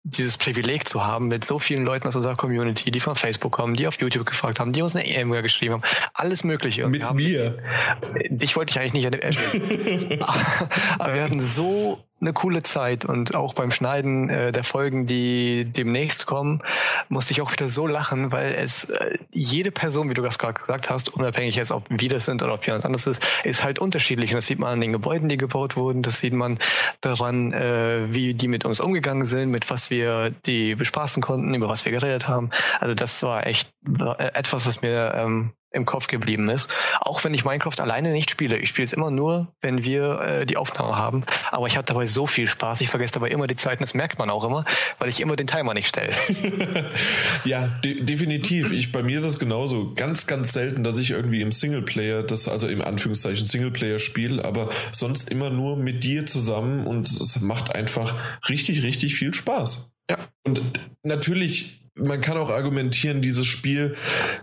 dieses 0.03 0.37
Privileg 0.37 0.87
zu 0.87 1.05
haben, 1.05 1.29
mit 1.29 1.45
so 1.45 1.59
vielen 1.59 1.87
Leuten 1.87 2.07
aus 2.07 2.15
unserer 2.15 2.37
Community, 2.37 2.91
die 2.91 3.01
von 3.01 3.15
Facebook 3.15 3.53
kommen, 3.53 3.75
die 3.75 3.87
auf 3.87 3.99
YouTube 3.99 4.27
gefragt 4.27 4.61
haben, 4.61 4.73
die 4.73 4.83
uns 4.83 4.95
eine 4.95 5.07
E-Mail 5.07 5.41
geschrieben 5.41 5.75
haben. 5.75 5.83
Alles 6.13 6.45
Mögliche. 6.45 6.85
Und 6.85 6.91
Mit 6.91 7.03
haben, 7.03 7.17
mir. 7.17 7.57
Dich 8.29 8.55
wollte 8.57 8.73
ich 8.73 8.79
eigentlich 8.79 9.11
nicht 9.11 9.23
erwähnen. 9.23 10.23
Aber 10.99 11.15
wir 11.15 11.25
hatten 11.25 11.41
so 11.41 12.05
eine 12.25 12.33
coole 12.33 12.63
Zeit 12.63 13.05
und 13.05 13.35
auch 13.35 13.55
beim 13.55 13.71
Schneiden 13.71 14.29
äh, 14.31 14.53
der 14.53 14.65
Folgen, 14.65 15.07
die 15.07 15.65
demnächst 15.65 16.27
kommen, 16.27 16.63
musste 17.09 17.33
ich 17.33 17.43
auch 17.43 17.53
wieder 17.53 17.69
so 17.69 17.87
lachen, 17.87 18.33
weil 18.33 18.55
es 18.55 18.91
äh, 18.91 19.19
jede 19.31 19.71
Person, 19.71 20.09
wie 20.09 20.15
du 20.15 20.23
das 20.23 20.39
gerade 20.39 20.55
gesagt 20.55 20.91
hast, 20.91 21.13
unabhängig 21.13 21.57
jetzt, 21.57 21.73
ob 21.73 21.85
wir 21.89 22.09
das 22.09 22.25
sind 22.25 22.43
oder 22.43 22.55
ob 22.55 22.67
jemand 22.67 22.85
anderes 22.85 23.07
ist, 23.07 23.27
ist 23.45 23.63
halt 23.63 23.79
unterschiedlich. 23.79 24.31
Und 24.31 24.37
das 24.37 24.47
sieht 24.47 24.59
man 24.59 24.75
an 24.75 24.81
den 24.81 24.93
Gebäuden, 24.93 25.29
die 25.29 25.37
gebaut 25.37 25.77
wurden, 25.77 26.03
das 26.03 26.19
sieht 26.19 26.33
man 26.33 26.59
daran, 27.01 27.53
äh, 27.53 28.13
wie 28.13 28.35
die 28.35 28.49
mit 28.49 28.65
uns 28.65 28.81
umgegangen 28.81 29.27
sind, 29.27 29.51
mit 29.51 29.71
was 29.71 29.91
wir 29.91 30.31
die 30.47 30.75
bespaßen 30.75 31.23
konnten, 31.23 31.55
über 31.55 31.69
was 31.69 31.85
wir 31.85 31.93
geredet 31.93 32.27
haben. 32.29 32.51
Also 32.81 32.95
das 32.95 33.23
war 33.23 33.47
echt 33.47 33.71
war 33.83 34.19
etwas, 34.19 34.67
was 34.67 34.83
mir 34.83 35.13
ähm, 35.15 35.53
im 35.75 35.85
Kopf 35.87 36.07
geblieben 36.07 36.49
ist. 36.49 36.71
Auch 37.01 37.25
wenn 37.25 37.35
ich 37.35 37.45
Minecraft 37.45 37.81
alleine 37.81 38.13
nicht 38.13 38.31
spiele. 38.31 38.57
Ich 38.59 38.69
spiele 38.69 38.85
es 38.85 38.93
immer 38.93 39.11
nur, 39.11 39.49
wenn 39.61 39.85
wir 39.85 40.21
äh, 40.21 40.47
die 40.47 40.57
Aufnahme 40.57 40.97
haben. 40.97 41.25
Aber 41.51 41.67
ich 41.67 41.77
hatte 41.77 41.93
dabei 41.93 42.07
so 42.07 42.27
viel 42.27 42.47
Spaß. 42.47 42.81
Ich 42.81 42.89
vergesse 42.89 43.15
dabei 43.15 43.29
immer 43.29 43.47
die 43.47 43.57
Zeiten. 43.57 43.83
Das 43.83 43.95
merkt 43.95 44.19
man 44.19 44.31
auch 44.31 44.45
immer, 44.45 44.65
weil 44.99 45.09
ich 45.09 45.21
immer 45.21 45.37
den 45.37 45.47
Timer 45.47 45.75
nicht 45.75 45.89
stelle. 45.89 46.13
ja, 47.45 47.67
de 47.85 48.05
definitiv. 48.05 48.73
Ich, 48.73 48.93
bei 48.93 49.03
mir 49.03 49.19
ist 49.19 49.25
es 49.25 49.39
genauso. 49.39 49.93
Ganz, 49.95 50.27
ganz 50.27 50.53
selten, 50.53 50.85
dass 50.85 50.99
ich 50.99 51.11
irgendwie 51.11 51.41
im 51.41 51.53
Singleplayer, 51.53 52.23
das 52.23 52.49
also 52.49 52.69
im 52.69 52.81
Anführungszeichen 52.81 53.47
Singleplayer 53.47 53.99
spiele, 53.99 54.45
aber 54.45 54.69
sonst 54.93 55.31
immer 55.31 55.51
nur 55.51 55.77
mit 55.77 56.05
dir 56.05 56.27
zusammen 56.27 56.87
und 56.87 57.11
es 57.11 57.41
macht 57.41 57.75
einfach 57.75 58.15
richtig, 58.49 58.83
richtig 58.85 59.17
viel 59.17 59.35
Spaß. 59.35 59.91
Ja. 60.11 60.19
Und 60.45 60.61
natürlich 61.03 61.84
man 61.97 62.21
kann 62.21 62.37
auch 62.37 62.51
argumentieren, 62.51 63.23
dieses 63.23 63.47
Spiel, 63.47 63.95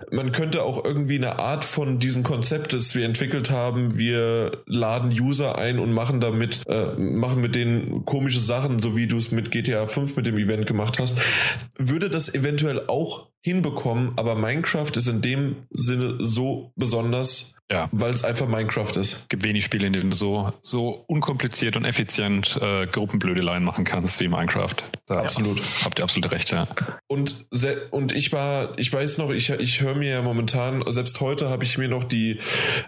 man 0.10 0.32
könnte 0.32 0.64
auch 0.64 0.84
irgendwie 0.86 1.16
eine 1.16 1.40
Art 1.40 1.66
von 1.66 2.00
diesem 2.00 2.24
Konzept, 2.24 2.74
das 2.74 2.96
wir 2.96 3.06
entwickelt 3.06 3.52
haben, 3.52 3.98
wir 3.98 4.64
laden 4.66 5.12
User 5.12 5.58
ein 5.58 5.80
und 5.80 5.92
machen 5.92 6.22
damit, 6.22 6.62
äh, 6.68 6.94
machen 6.98 7.42
mit 7.42 7.56
denen 7.56 8.06
komische 8.06 8.40
Sachen, 8.40 8.80
so 8.80 8.96
wie 8.96 9.08
du 9.08 9.18
es 9.18 9.32
mit 9.32 9.52
GTA 9.52 9.88
5 9.88 10.16
mit 10.16 10.28
dem 10.28 10.38
Event 10.38 10.66
gemacht 10.66 11.00
hast, 11.00 11.18
würde 11.78 12.10
das 12.10 12.34
eventuell 12.34 12.84
auch 12.88 13.31
hinbekommen, 13.44 14.14
aber 14.18 14.36
Minecraft 14.36 14.92
ist 14.96 15.08
in 15.08 15.22
dem 15.22 15.68
Sinne 15.72 16.16
so 16.20 16.72
besonders, 16.76 17.56
ja. 17.72 17.90
weil 17.92 18.14
es 18.14 18.24
einfach 18.24 18.48
Minecraft 18.48 18.92
ist. 18.98 19.14
Es 19.14 19.30
gibt 19.30 19.44
wenig 19.44 19.64
Spiele, 19.64 19.88
in 19.88 19.94
denen 19.94 20.10
du 20.12 20.16
so, 20.16 20.54
so 20.62 21.04
unkompliziert 21.08 21.76
und 21.76 21.86
effizient 21.86 22.60
äh, 22.62 22.86
Gruppenblödeleien 22.86 23.64
machen 23.64 23.84
kannst 23.84 24.20
wie 24.20 24.28
Minecraft. 24.28 24.76
Da 25.08 25.20
absolut. 25.20 25.60
Habt 25.84 25.98
ihr 25.98 26.04
absolut 26.04 26.32
recht, 26.32 26.52
ja. 26.52 26.68
Und, 27.08 27.48
und 27.90 28.12
ich 28.14 28.32
war, 28.32 28.78
ich 28.78 28.94
weiß 28.94 29.18
noch, 29.18 29.32
ich, 29.32 29.50
ich 29.50 29.82
höre 29.82 29.96
mir 29.96 30.12
ja 30.12 30.22
momentan, 30.22 30.84
selbst 30.92 31.20
heute 31.20 31.50
habe 31.50 31.64
ich 31.64 31.80
mir 31.80 31.88
noch 31.88 32.04
die, 32.04 32.40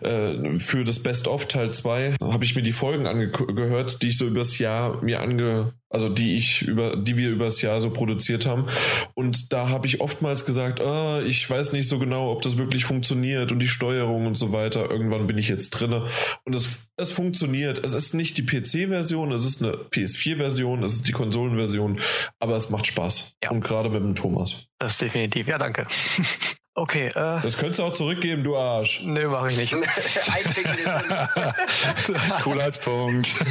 äh, 0.01 0.57
für 0.59 0.83
das 0.83 1.01
Best 1.01 1.27
of 1.27 1.47
Teil 1.47 1.71
2, 1.71 2.17
habe 2.21 2.43
ich 2.43 2.55
mir 2.55 2.61
die 2.61 2.73
Folgen 2.73 3.07
angehört, 3.07 4.03
die 4.03 4.09
ich 4.09 4.17
so 4.17 4.27
übers 4.27 4.59
Jahr 4.59 5.01
mir 5.01 5.21
ange, 5.21 5.73
also 5.93 6.09
die 6.09 6.35
ich 6.35 6.63
über, 6.63 6.97
die 6.97 7.17
wir 7.17 7.29
übers 7.29 7.61
Jahr 7.61 7.79
so 7.79 7.91
produziert 7.91 8.45
haben. 8.47 8.65
Und 9.13 9.53
da 9.53 9.69
habe 9.69 9.85
ich 9.85 10.01
oftmals 10.01 10.43
gesagt, 10.43 10.81
ah, 10.81 11.21
ich 11.21 11.47
weiß 11.47 11.71
nicht 11.73 11.87
so 11.87 11.99
genau, 11.99 12.31
ob 12.31 12.41
das 12.41 12.57
wirklich 12.57 12.83
funktioniert 12.83 13.51
und 13.51 13.59
die 13.59 13.67
Steuerung 13.67 14.25
und 14.25 14.35
so 14.35 14.51
weiter. 14.51 14.89
Irgendwann 14.89 15.27
bin 15.27 15.37
ich 15.37 15.49
jetzt 15.49 15.69
drinne 15.69 16.07
und 16.45 16.55
es, 16.55 16.89
es 16.97 17.11
funktioniert. 17.11 17.83
Es 17.83 17.93
ist 17.93 18.15
nicht 18.15 18.37
die 18.37 18.45
PC-Version, 18.45 19.31
es 19.31 19.45
ist 19.45 19.63
eine 19.63 19.73
PS4-Version, 19.73 20.83
es 20.83 20.95
ist 20.95 21.07
die 21.07 21.11
Konsolenversion, 21.11 21.99
aber 22.39 22.57
es 22.57 22.71
macht 22.71 22.87
Spaß. 22.87 23.35
Ja. 23.43 23.51
Und 23.51 23.63
gerade 23.63 23.89
mit 23.89 24.01
dem 24.01 24.15
Thomas. 24.15 24.67
Das 24.79 24.93
ist 24.93 25.01
definitiv. 25.01 25.47
Ja, 25.47 25.59
danke. 25.59 25.85
Okay. 26.75 27.07
Äh, 27.07 27.41
das 27.41 27.57
könntest 27.57 27.79
du 27.79 27.83
auch 27.83 27.91
zurückgeben, 27.91 28.43
du 28.43 28.55
Arsch. 28.57 29.01
Nö, 29.03 29.27
mache 29.27 29.51
ich 29.51 29.57
nicht. 29.57 29.73
Cooler 32.43 32.63
als 32.63 32.79
Punkt. 32.79 33.35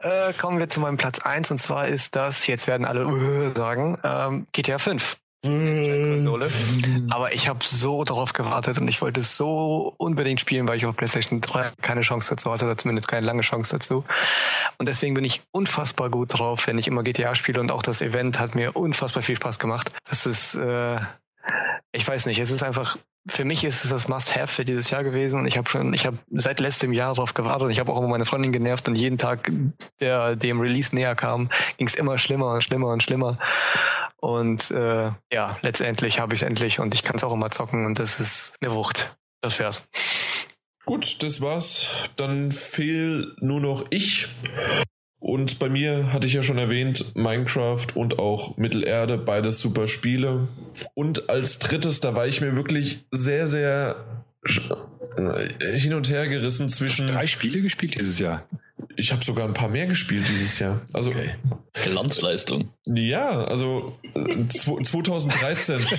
äh, 0.00 0.32
kommen 0.34 0.58
wir 0.58 0.70
zu 0.70 0.80
meinem 0.80 0.96
Platz 0.96 1.18
1 1.18 1.50
und 1.50 1.58
zwar 1.58 1.88
ist 1.88 2.16
das, 2.16 2.46
jetzt 2.46 2.66
werden 2.66 2.86
alle 2.86 3.06
uh, 3.06 3.54
sagen, 3.54 3.98
ähm, 4.02 4.46
GTA 4.52 4.78
5. 4.78 5.18
Konsole. 5.44 6.50
Aber 7.10 7.32
ich 7.34 7.48
habe 7.48 7.60
so 7.62 8.04
darauf 8.04 8.32
gewartet 8.32 8.78
und 8.78 8.88
ich 8.88 9.02
wollte 9.02 9.20
es 9.20 9.36
so 9.36 9.94
unbedingt 9.98 10.40
spielen, 10.40 10.66
weil 10.66 10.78
ich 10.78 10.86
auf 10.86 10.96
PlayStation 10.96 11.40
3 11.40 11.72
keine 11.82 12.00
Chance 12.00 12.30
dazu 12.30 12.50
hatte 12.50 12.64
oder 12.64 12.76
zumindest 12.76 13.08
keine 13.08 13.26
lange 13.26 13.42
Chance 13.42 13.76
dazu. 13.76 14.04
Und 14.78 14.88
deswegen 14.88 15.14
bin 15.14 15.24
ich 15.24 15.42
unfassbar 15.52 16.10
gut 16.10 16.38
drauf, 16.38 16.66
wenn 16.66 16.78
ich 16.78 16.88
immer 16.88 17.02
GTA 17.02 17.34
spiele 17.34 17.60
und 17.60 17.70
auch 17.70 17.82
das 17.82 18.02
Event 18.02 18.38
hat 18.38 18.54
mir 18.54 18.76
unfassbar 18.76 19.22
viel 19.22 19.36
Spaß 19.36 19.58
gemacht. 19.58 19.90
Das 20.08 20.26
ist, 20.26 20.54
äh, 20.54 20.98
ich 21.92 22.06
weiß 22.06 22.26
nicht, 22.26 22.38
es 22.38 22.50
ist 22.50 22.62
einfach 22.62 22.96
für 23.26 23.44
mich 23.44 23.64
ist 23.64 23.84
es 23.84 23.90
das 23.90 24.08
Must-Have 24.08 24.48
für 24.48 24.64
dieses 24.64 24.90
Jahr 24.90 25.02
gewesen 25.02 25.40
und 25.40 25.46
ich 25.46 25.56
habe 25.56 25.68
schon, 25.68 25.94
ich 25.94 26.04
habe 26.04 26.18
seit 26.30 26.60
letztem 26.60 26.92
Jahr 26.92 27.14
darauf 27.14 27.32
gewartet 27.32 27.62
und 27.62 27.70
ich 27.70 27.80
habe 27.80 27.90
auch 27.90 27.98
immer 27.98 28.08
meine 28.08 28.26
Freundin 28.26 28.52
genervt 28.52 28.86
und 28.86 28.96
jeden 28.96 29.16
Tag, 29.16 29.50
der 30.00 30.36
dem 30.36 30.60
Release 30.60 30.94
näher 30.94 31.14
kam, 31.14 31.48
ging 31.78 31.86
es 31.86 31.94
immer 31.94 32.18
schlimmer 32.18 32.52
und 32.52 32.62
schlimmer 32.62 32.88
und 32.88 33.02
schlimmer. 33.02 33.38
Und 34.24 34.70
äh, 34.70 35.10
ja, 35.30 35.58
letztendlich 35.60 36.18
habe 36.18 36.32
ich 36.32 36.40
es 36.40 36.48
endlich 36.48 36.80
und 36.80 36.94
ich 36.94 37.02
kann 37.02 37.16
es 37.16 37.24
auch 37.24 37.32
immer 37.34 37.50
zocken 37.50 37.84
und 37.84 37.98
das 37.98 38.20
ist 38.20 38.54
eine 38.62 38.72
Wucht. 38.72 39.14
Das 39.42 39.58
wär's. 39.58 39.86
Gut, 40.86 41.22
das 41.22 41.42
war's. 41.42 41.88
Dann 42.16 42.50
fehl 42.50 43.36
nur 43.40 43.60
noch 43.60 43.84
ich. 43.90 44.28
Und 45.18 45.58
bei 45.58 45.68
mir 45.68 46.10
hatte 46.10 46.26
ich 46.26 46.32
ja 46.32 46.42
schon 46.42 46.56
erwähnt, 46.56 47.14
Minecraft 47.14 47.88
und 47.94 48.18
auch 48.18 48.56
Mittelerde, 48.56 49.18
beides 49.18 49.60
super 49.60 49.88
Spiele. 49.88 50.48
Und 50.94 51.28
als 51.28 51.58
drittes, 51.58 52.00
da 52.00 52.14
war 52.14 52.26
ich 52.26 52.40
mir 52.40 52.56
wirklich 52.56 53.04
sehr, 53.10 53.46
sehr 53.46 54.24
hin 55.74 55.92
und 55.92 56.08
her 56.08 56.28
gerissen 56.28 56.70
zwischen. 56.70 57.08
Drei 57.08 57.26
Spiele 57.26 57.60
gespielt 57.60 57.94
dieses 57.94 58.18
Jahr. 58.18 58.48
Ich 58.96 59.12
habe 59.12 59.24
sogar 59.24 59.46
ein 59.46 59.54
paar 59.54 59.68
mehr 59.68 59.86
gespielt 59.86 60.28
dieses 60.28 60.58
Jahr. 60.58 60.80
Also 60.92 61.10
okay. 61.10 61.36
Glanzleistung. 61.72 62.70
Ja, 62.86 63.44
also 63.44 63.98
2013. 64.52 65.84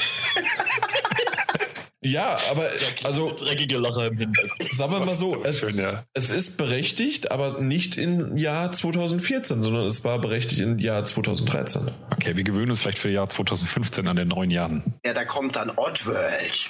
Ja, 2.05 2.37
aber 2.51 2.69
also 3.03 3.31
dreckige 3.31 3.79
Lacher 3.79 4.07
im 4.07 4.17
Hintergrund. 4.17 4.61
Sagen 4.61 4.91
wir 4.91 4.99
mal 4.99 5.15
so, 5.15 5.41
es, 5.43 5.59
schön, 5.59 5.79
ja. 5.79 6.03
es, 6.13 6.29
ist 6.29 6.57
berechtigt, 6.57 7.31
aber 7.31 7.59
nicht 7.61 7.97
im 7.97 8.37
Jahr 8.37 8.71
2014, 8.71 9.63
sondern 9.63 9.85
es 9.87 10.03
war 10.03 10.19
berechtigt 10.19 10.61
im 10.61 10.77
Jahr 10.77 11.03
2013. 11.03 11.89
Okay, 12.11 12.35
wir 12.35 12.43
gewöhnen 12.43 12.69
uns 12.69 12.81
vielleicht 12.81 12.99
für 12.99 13.09
Jahr 13.09 13.27
2015 13.27 14.07
an 14.07 14.17
den 14.17 14.27
neun 14.27 14.51
Jahren. 14.51 14.83
Ja, 15.03 15.13
da 15.13 15.25
kommt 15.25 15.55
dann 15.55 15.71
Oddworld. 15.71 16.69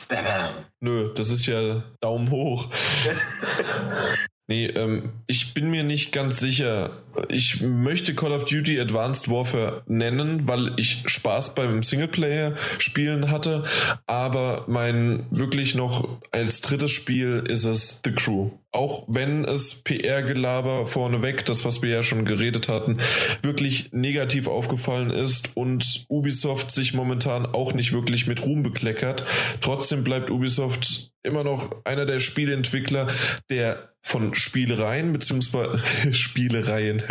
Nö, 0.80 1.14
das 1.16 1.30
ist 1.30 1.46
ja 1.48 1.84
Daumen 2.00 2.32
hoch. 2.32 2.70
Nee, 4.48 4.68
ähm, 4.68 5.10
ich 5.26 5.56
bin 5.56 5.72
mir 5.72 5.84
nicht 5.84 6.12
ganz 6.12 6.40
sicher. 6.40 6.92
Ich 7.30 7.62
möchte 7.62 8.14
Call 8.14 8.32
of 8.32 8.46
Duty 8.46 8.80
Advanced 8.80 9.28
Warfare 9.28 9.82
nennen, 9.88 10.48
weil 10.48 10.74
ich 10.78 11.02
Spaß 11.08 11.56
beim 11.56 11.82
Singleplayer-Spielen 11.82 13.32
hatte. 13.32 13.64
Aber 14.06 14.66
mein 14.68 15.26
wirklich 15.32 15.74
noch 15.74 16.20
als 16.32 16.62
drittes 16.62 16.92
Spiel 16.92 17.44
ist 17.48 17.66
es 17.66 18.02
The 18.06 18.12
Crew. 18.12 18.52
Auch 18.72 19.06
wenn 19.08 19.46
es 19.46 19.82
PR-Gelaber 19.84 20.86
vorneweg, 20.86 21.46
das 21.46 21.66
was 21.66 21.82
wir 21.82 21.90
ja 21.90 22.04
schon 22.04 22.26
geredet 22.26 22.68
hatten, 22.68 22.98
wirklich 23.42 23.94
negativ 23.94 24.48
aufgefallen 24.48 25.10
ist 25.10 25.56
und 25.56 26.06
Ubisoft 26.10 26.72
sich 26.72 26.94
momentan 26.94 27.48
auch 27.48 27.74
nicht 27.74 27.94
wirklich 27.94 28.28
mit 28.28 28.46
Ruhm 28.46 28.62
bekleckert. 28.62 29.24
Trotzdem 29.62 30.04
bleibt 30.04 30.30
Ubisoft 30.30 31.14
immer 31.24 31.44
noch 31.44 31.84
einer 31.86 32.06
der 32.06 32.20
Spieleentwickler, 32.20 33.08
der 33.50 33.95
von 34.06 34.36
Spielereien 34.36 35.12
beziehungsweise 35.14 35.82
Spielereien, 36.14 37.02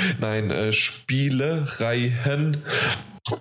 nein, 0.20 0.50
äh, 0.50 0.72
Spielereien 0.72 2.58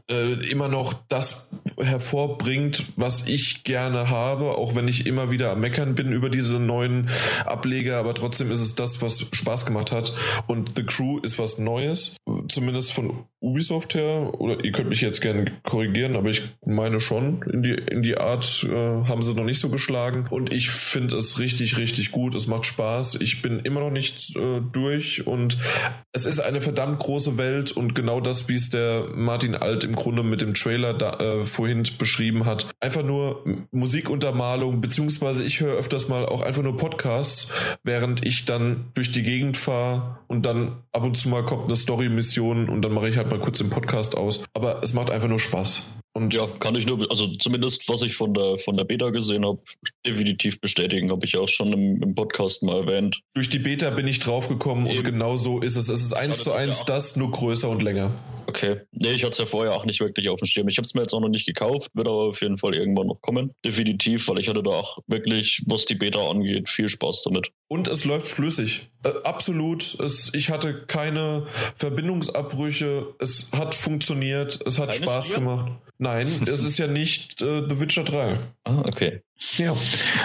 äh, 0.10 0.34
immer 0.50 0.68
noch 0.68 0.94
das 1.10 1.48
hervorbringt, 1.80 2.94
was 2.96 3.28
ich 3.28 3.64
gerne 3.64 4.10
habe, 4.10 4.58
auch 4.58 4.76
wenn 4.76 4.88
ich 4.88 5.06
immer 5.06 5.32
wieder 5.32 5.52
am 5.52 5.60
Meckern 5.60 5.96
bin 5.96 6.12
über 6.12 6.30
diese 6.30 6.60
neuen 6.60 7.10
Ableger, 7.46 7.98
aber 7.98 8.14
trotzdem 8.14 8.52
ist 8.52 8.60
es 8.60 8.76
das, 8.76 9.02
was 9.02 9.28
Spaß 9.32 9.66
gemacht 9.66 9.92
hat. 9.92 10.14
Und 10.48 10.74
The 10.76 10.84
Crew 10.84 11.20
ist 11.20 11.40
was 11.40 11.58
Neues, 11.58 12.18
zumindest 12.50 12.94
von 12.94 13.26
Ubisoft 13.42 13.94
her, 13.94 14.32
oder 14.40 14.64
ihr 14.64 14.72
könnt 14.72 14.90
mich 14.90 15.02
jetzt 15.02 15.20
gerne 15.20 15.52
korrigieren, 15.64 16.16
aber 16.16 16.30
ich 16.30 16.44
meine 16.66 17.02
schon, 17.02 17.42
in 17.52 17.62
die, 17.62 17.74
in 17.74 18.02
die 18.02 18.18
Art 18.18 18.64
äh, 18.64 18.74
haben 18.74 19.22
sie 19.22 19.34
noch 19.34 19.44
nicht 19.44 19.60
so 19.60 19.70
geschlagen. 19.70 20.28
Und 20.30 20.54
ich 20.54 20.70
finde 20.70 21.18
es 21.18 21.40
richtig, 21.40 21.78
richtig 21.78 22.12
gut. 22.12 22.36
Es 22.36 22.48
macht 22.48 22.66
Spaß. 22.66 23.16
Ich 23.16 23.42
bin 23.42 23.60
immer 23.60 23.82
noch 23.82 23.92
nicht 23.92 24.36
äh, 24.36 24.62
durch 24.72 25.28
und 25.28 25.58
es 26.14 26.26
ist 26.26 26.40
eine 26.40 26.62
verdammt 26.62 27.00
große 27.00 27.38
Welt 27.38 27.72
und 27.72 27.96
genau 27.96 28.22
das, 28.22 28.48
wie 28.48 28.56
es 28.56 28.70
der 28.70 29.10
Martin 29.16 29.56
Alt 29.74 29.84
im 29.84 29.96
Grunde 29.96 30.22
mit 30.22 30.42
dem 30.42 30.54
Trailer 30.54 30.94
da, 30.94 31.14
äh, 31.14 31.46
vorhin 31.48 31.84
beschrieben 31.98 32.46
hat. 32.46 32.68
Einfach 32.80 33.02
nur 33.04 33.44
Musikuntermalung, 33.72 34.82
beziehungsweise 34.82 35.44
ich 35.44 35.62
höre 35.62 35.78
öfters 35.78 36.10
mal 36.10 36.28
auch 36.28 36.42
einfach 36.42 36.62
nur 36.62 36.78
Podcasts, 36.78 37.48
während 37.84 38.24
ich 38.24 38.46
dann 38.46 38.92
durch 38.94 39.12
die 39.12 39.24
Gegend 39.24 39.58
fahre 39.58 40.20
und 40.28 40.46
dann 40.46 40.84
ab 40.92 41.04
und 41.04 41.18
zu 41.18 41.30
mal 41.30 41.44
kommt 41.44 41.66
eine 41.66 41.76
Story-Mission 41.76 42.70
und 42.70 42.84
dann 42.84 42.94
mache 42.94 43.10
ich 43.10 43.18
halt 43.18 43.32
mal 43.32 43.40
kurz 43.40 43.58
den 43.58 43.72
Podcast 43.72 44.16
aus. 44.16 44.44
Aber 44.54 44.84
es 44.84 44.94
macht 44.94 45.10
einfach 45.10 45.28
nur 45.28 45.40
Spaß. 45.40 46.03
Und 46.16 46.34
ja, 46.36 46.48
kann 46.60 46.76
ich 46.76 46.86
nur, 46.86 47.10
also 47.10 47.28
zumindest 47.28 47.90
was 47.90 48.04
ich 48.04 48.16
von 48.16 48.36
der 48.36 48.60
von 48.60 48.78
der 48.78 48.84
Beta 48.84 49.10
gesehen 49.10 49.44
habe, 49.46 49.60
definitiv 50.06 50.62
bestätigen, 50.62 51.10
habe 51.10 51.26
ich 51.26 51.38
auch 51.38 51.50
schon 51.50 51.74
im, 51.74 52.04
im, 52.04 52.14
Podcast 52.14 52.62
mal 52.62 52.82
erwähnt. 52.82 53.20
Durch 53.34 53.50
die 53.50 53.58
Beta 53.58 53.90
bin 53.90 54.08
ich 54.08 54.20
draufgekommen 54.20 54.86
und 54.86 55.04
genau 55.04 55.38
so 55.38 55.60
ist 55.60 55.76
es. 55.76 55.90
Es 55.90 56.04
ist 56.04 56.14
eins 56.14 56.44
zu 56.44 56.52
eins 56.52 56.80
ja 56.80 56.86
das, 56.86 57.16
nur 57.16 57.32
größer 57.32 57.68
und 57.68 57.82
länger. 57.82 58.12
Okay. 58.46 58.82
Nee, 58.92 59.14
ich 59.14 59.24
hatte 59.24 59.32
es 59.32 59.38
ja 59.40 59.46
vorher 59.48 59.74
auch 59.74 59.86
nicht 59.86 60.00
wirklich 60.02 60.30
auf 60.30 60.40
dem 60.40 60.46
Schirm. 60.46 60.68
Ich 60.68 60.78
habe 60.78 60.86
es 60.86 60.94
mir 60.94 61.02
jetzt 61.02 61.14
auch 61.14 61.20
noch 61.20 61.30
nicht 61.30 61.48
gekauft, 61.48 61.90
wird 61.96 62.08
aber 62.08 62.30
auf 62.30 62.42
jeden 62.42 62.58
Fall 62.58 62.76
irgendwann 62.76 63.08
noch 63.08 63.22
kommen. 63.22 63.52
Definitiv, 63.66 64.28
weil 64.28 64.38
ich 64.38 64.48
hatte 64.48 64.62
da 64.62 64.70
auch 64.70 65.00
wirklich, 65.08 65.64
was 65.66 65.86
die 65.86 65.96
Beta 65.96 66.30
angeht, 66.30 66.70
viel 66.70 66.90
Spaß 66.90 67.24
damit. 67.24 67.52
Und 67.68 67.88
es 67.88 68.06
läuft 68.06 68.28
flüssig. 68.28 68.92
Äh, 69.04 69.10
absolut. 69.24 70.00
Es, 70.00 70.32
ich 70.34 70.50
hatte 70.50 70.86
keine 70.86 71.46
Verbindungsabbrüche. 71.76 73.08
Es 73.20 73.52
hat 73.52 73.76
funktioniert. 73.76 74.60
Es 74.66 74.80
hat 74.80 74.90
keine 74.90 75.04
Spaß 75.04 75.28
Spiel? 75.28 75.40
gemacht. 75.40 75.72
Nein, 76.00 76.28
es 76.48 76.64
ist 76.64 76.78
ja 76.80 76.88
nicht 76.88 77.42
äh, 77.42 77.64
The 77.70 77.80
Witcher 77.80 78.04
3. 78.04 78.38
Ah, 78.66 78.80
okay. 78.80 79.22
Ja. 79.58 79.76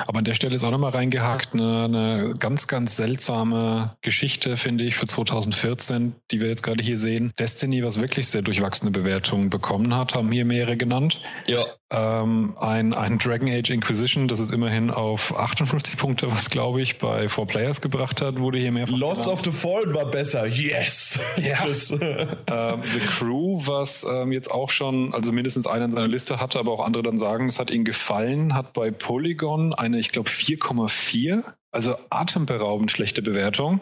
Aber 0.06 0.18
an 0.18 0.24
der 0.24 0.34
Stelle 0.34 0.55
ist 0.55 0.64
auch 0.64 0.70
nochmal 0.70 0.92
reingehakt 0.92 1.55
eine, 1.55 1.84
eine 1.84 2.34
ganz, 2.38 2.66
ganz 2.66 2.97
seltsame 2.97 3.97
Geschichte, 4.00 4.56
finde 4.56 4.84
ich, 4.84 4.94
für 4.94 5.06
2014, 5.06 6.14
die 6.30 6.40
wir 6.40 6.48
jetzt 6.48 6.62
gerade 6.62 6.82
hier 6.82 6.98
sehen. 6.98 7.32
Destiny, 7.38 7.84
was 7.84 8.00
wirklich 8.00 8.28
sehr 8.28 8.42
durchwachsene 8.42 8.90
Bewertungen 8.90 9.50
bekommen 9.50 9.94
hat, 9.94 10.14
haben 10.14 10.32
hier 10.32 10.44
mehrere 10.44 10.76
genannt. 10.76 11.20
Ja. 11.47 11.64
Ähm, 11.90 12.55
ein, 12.60 12.92
ein 12.92 13.16
Dragon 13.16 13.48
Age 13.48 13.70
Inquisition, 13.70 14.28
das 14.28 14.40
es 14.40 14.50
immerhin 14.50 14.90
auf 14.90 15.34
58 15.38 15.97
Punkte, 15.97 16.30
was 16.30 16.50
glaube 16.50 16.82
ich, 16.82 16.98
bei 16.98 17.30
Four 17.30 17.47
Players 17.47 17.80
gebracht 17.80 18.20
hat, 18.20 18.38
wurde 18.38 18.58
hier 18.58 18.72
mehrfach. 18.72 18.97
Lords 18.98 19.24
genannt. 19.24 19.47
of 19.47 19.52
the 19.55 19.58
Fallen 19.58 19.94
war 19.94 20.05
besser, 20.05 20.47
yes! 20.47 21.18
Ja. 21.38 21.56
ähm, 22.47 22.82
the 22.84 23.00
Crew, 23.00 23.60
was 23.64 24.05
ähm, 24.05 24.32
jetzt 24.32 24.50
auch 24.50 24.68
schon, 24.68 25.14
also 25.14 25.32
mindestens 25.32 25.66
einer 25.66 25.86
in 25.86 25.92
seiner 25.92 26.08
Liste 26.08 26.40
hatte, 26.40 26.58
aber 26.58 26.72
auch 26.72 26.84
andere 26.84 27.02
dann 27.02 27.16
sagen, 27.16 27.47
es 27.47 27.58
hat 27.58 27.70
ihnen 27.70 27.84
gefallen, 27.84 28.55
hat 28.55 28.74
bei 28.74 28.90
Polygon 29.09 29.73
eine, 29.73 29.99
ich 29.99 30.12
glaube, 30.12 30.28
4,4. 30.28 31.43
Also 31.70 31.97
atemberaubend 32.11 32.91
schlechte 32.91 33.23
Bewertung 33.23 33.81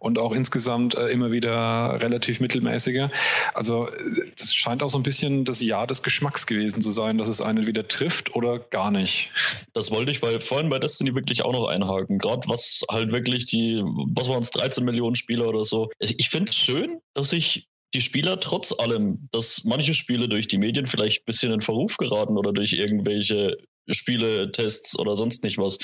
und 0.00 0.18
auch 0.18 0.32
insgesamt 0.32 0.94
äh, 0.94 1.08
immer 1.08 1.32
wieder 1.32 1.98
relativ 2.00 2.40
mittelmäßige. 2.40 3.08
Also 3.54 3.88
äh, 3.88 4.30
das 4.38 4.54
scheint 4.54 4.82
auch 4.82 4.88
so 4.90 4.98
ein 4.98 5.02
bisschen 5.02 5.46
das 5.46 5.62
Jahr 5.62 5.86
des 5.86 6.02
Geschmacks 6.02 6.46
gewesen 6.46 6.82
zu 6.82 6.90
sein, 6.90 7.16
dass 7.16 7.28
es 7.28 7.40
einen 7.40 7.66
wieder 7.66 7.88
trifft 7.88 8.34
oder 8.34 8.58
gar 8.58 8.90
nicht. 8.90 9.30
Das 9.72 9.90
wollte 9.90 10.10
ich 10.10 10.20
bei, 10.20 10.40
vorhin 10.40 10.68
bei 10.68 10.78
Destiny 10.78 11.14
wirklich 11.14 11.42
auch 11.42 11.52
noch 11.52 11.68
einhaken. 11.68 12.18
Gerade 12.18 12.46
was 12.48 12.84
halt 12.90 13.12
wirklich 13.12 13.46
die, 13.46 13.82
was 14.14 14.28
waren 14.28 14.42
es, 14.42 14.50
13 14.50 14.84
Millionen 14.84 15.16
Spieler 15.16 15.48
oder 15.48 15.64
so. 15.64 15.90
Ich 15.98 16.28
finde 16.28 16.50
es 16.50 16.56
schön, 16.56 17.00
dass 17.14 17.30
sich 17.30 17.68
die 17.94 18.00
Spieler 18.02 18.40
trotz 18.40 18.74
allem, 18.78 19.28
dass 19.32 19.64
manche 19.64 19.94
Spiele 19.94 20.28
durch 20.28 20.48
die 20.48 20.58
Medien 20.58 20.86
vielleicht 20.86 21.22
ein 21.22 21.26
bisschen 21.26 21.52
in 21.52 21.60
Verruf 21.60 21.96
geraten 21.96 22.36
oder 22.36 22.52
durch 22.52 22.72
irgendwelche 22.74 23.56
Spieletests 23.90 24.98
oder 24.98 25.16
sonst 25.16 25.44
nicht 25.44 25.58
was, 25.58 25.78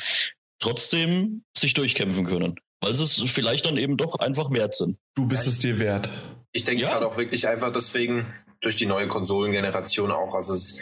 trotzdem 0.58 1.44
sich 1.56 1.74
durchkämpfen 1.74 2.26
können. 2.26 2.56
Weil 2.80 2.94
sie 2.94 3.04
es 3.04 3.22
vielleicht 3.30 3.66
dann 3.66 3.76
eben 3.76 3.96
doch 3.96 4.16
einfach 4.16 4.50
wert 4.50 4.74
sind. 4.74 4.98
Du 5.14 5.26
bist 5.26 5.46
es 5.46 5.60
dir 5.60 5.78
wert. 5.78 6.10
Ich 6.52 6.64
denke, 6.64 6.82
ja. 6.82 6.88
es 6.88 6.94
hat 6.94 7.02
auch 7.02 7.16
wirklich 7.16 7.46
einfach 7.46 7.72
deswegen 7.72 8.26
durch 8.60 8.76
die 8.76 8.86
neue 8.86 9.08
Konsolengeneration 9.08 10.10
auch. 10.10 10.34
Also 10.34 10.54
es 10.54 10.80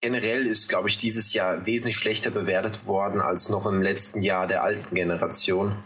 generell 0.00 0.46
ist, 0.46 0.68
glaube 0.68 0.88
ich, 0.88 0.96
dieses 0.96 1.32
Jahr 1.32 1.66
wesentlich 1.66 1.96
schlechter 1.96 2.30
bewertet 2.30 2.86
worden 2.86 3.20
als 3.20 3.48
noch 3.48 3.66
im 3.66 3.82
letzten 3.82 4.22
Jahr 4.22 4.46
der 4.46 4.62
alten 4.62 4.94
Generation. 4.94 5.76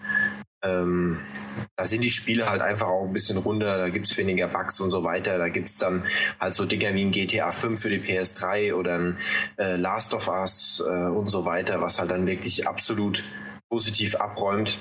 Ähm, 0.62 1.18
da 1.76 1.84
sind 1.84 2.04
die 2.04 2.10
Spiele 2.10 2.48
halt 2.48 2.62
einfach 2.62 2.86
auch 2.88 3.04
ein 3.04 3.12
bisschen 3.12 3.36
runder, 3.36 3.78
da 3.78 3.88
gibt 3.88 4.06
es 4.06 4.16
weniger 4.16 4.48
Bugs 4.48 4.80
und 4.80 4.90
so 4.90 5.04
weiter. 5.04 5.38
Da 5.38 5.48
gibt 5.48 5.68
es 5.68 5.78
dann 5.78 6.04
halt 6.40 6.54
so 6.54 6.64
Dinger 6.64 6.94
wie 6.94 7.04
ein 7.04 7.10
GTA 7.10 7.50
5 7.50 7.80
für 7.80 7.90
die 7.90 8.00
PS3 8.00 8.74
oder 8.74 8.94
ein 8.94 9.18
äh, 9.58 9.76
Last 9.76 10.14
of 10.14 10.28
Us 10.28 10.82
äh, 10.86 11.08
und 11.08 11.28
so 11.28 11.44
weiter, 11.44 11.80
was 11.80 11.98
halt 11.98 12.10
dann 12.10 12.26
wirklich 12.26 12.68
absolut 12.68 13.24
positiv 13.68 14.16
abräumt. 14.16 14.78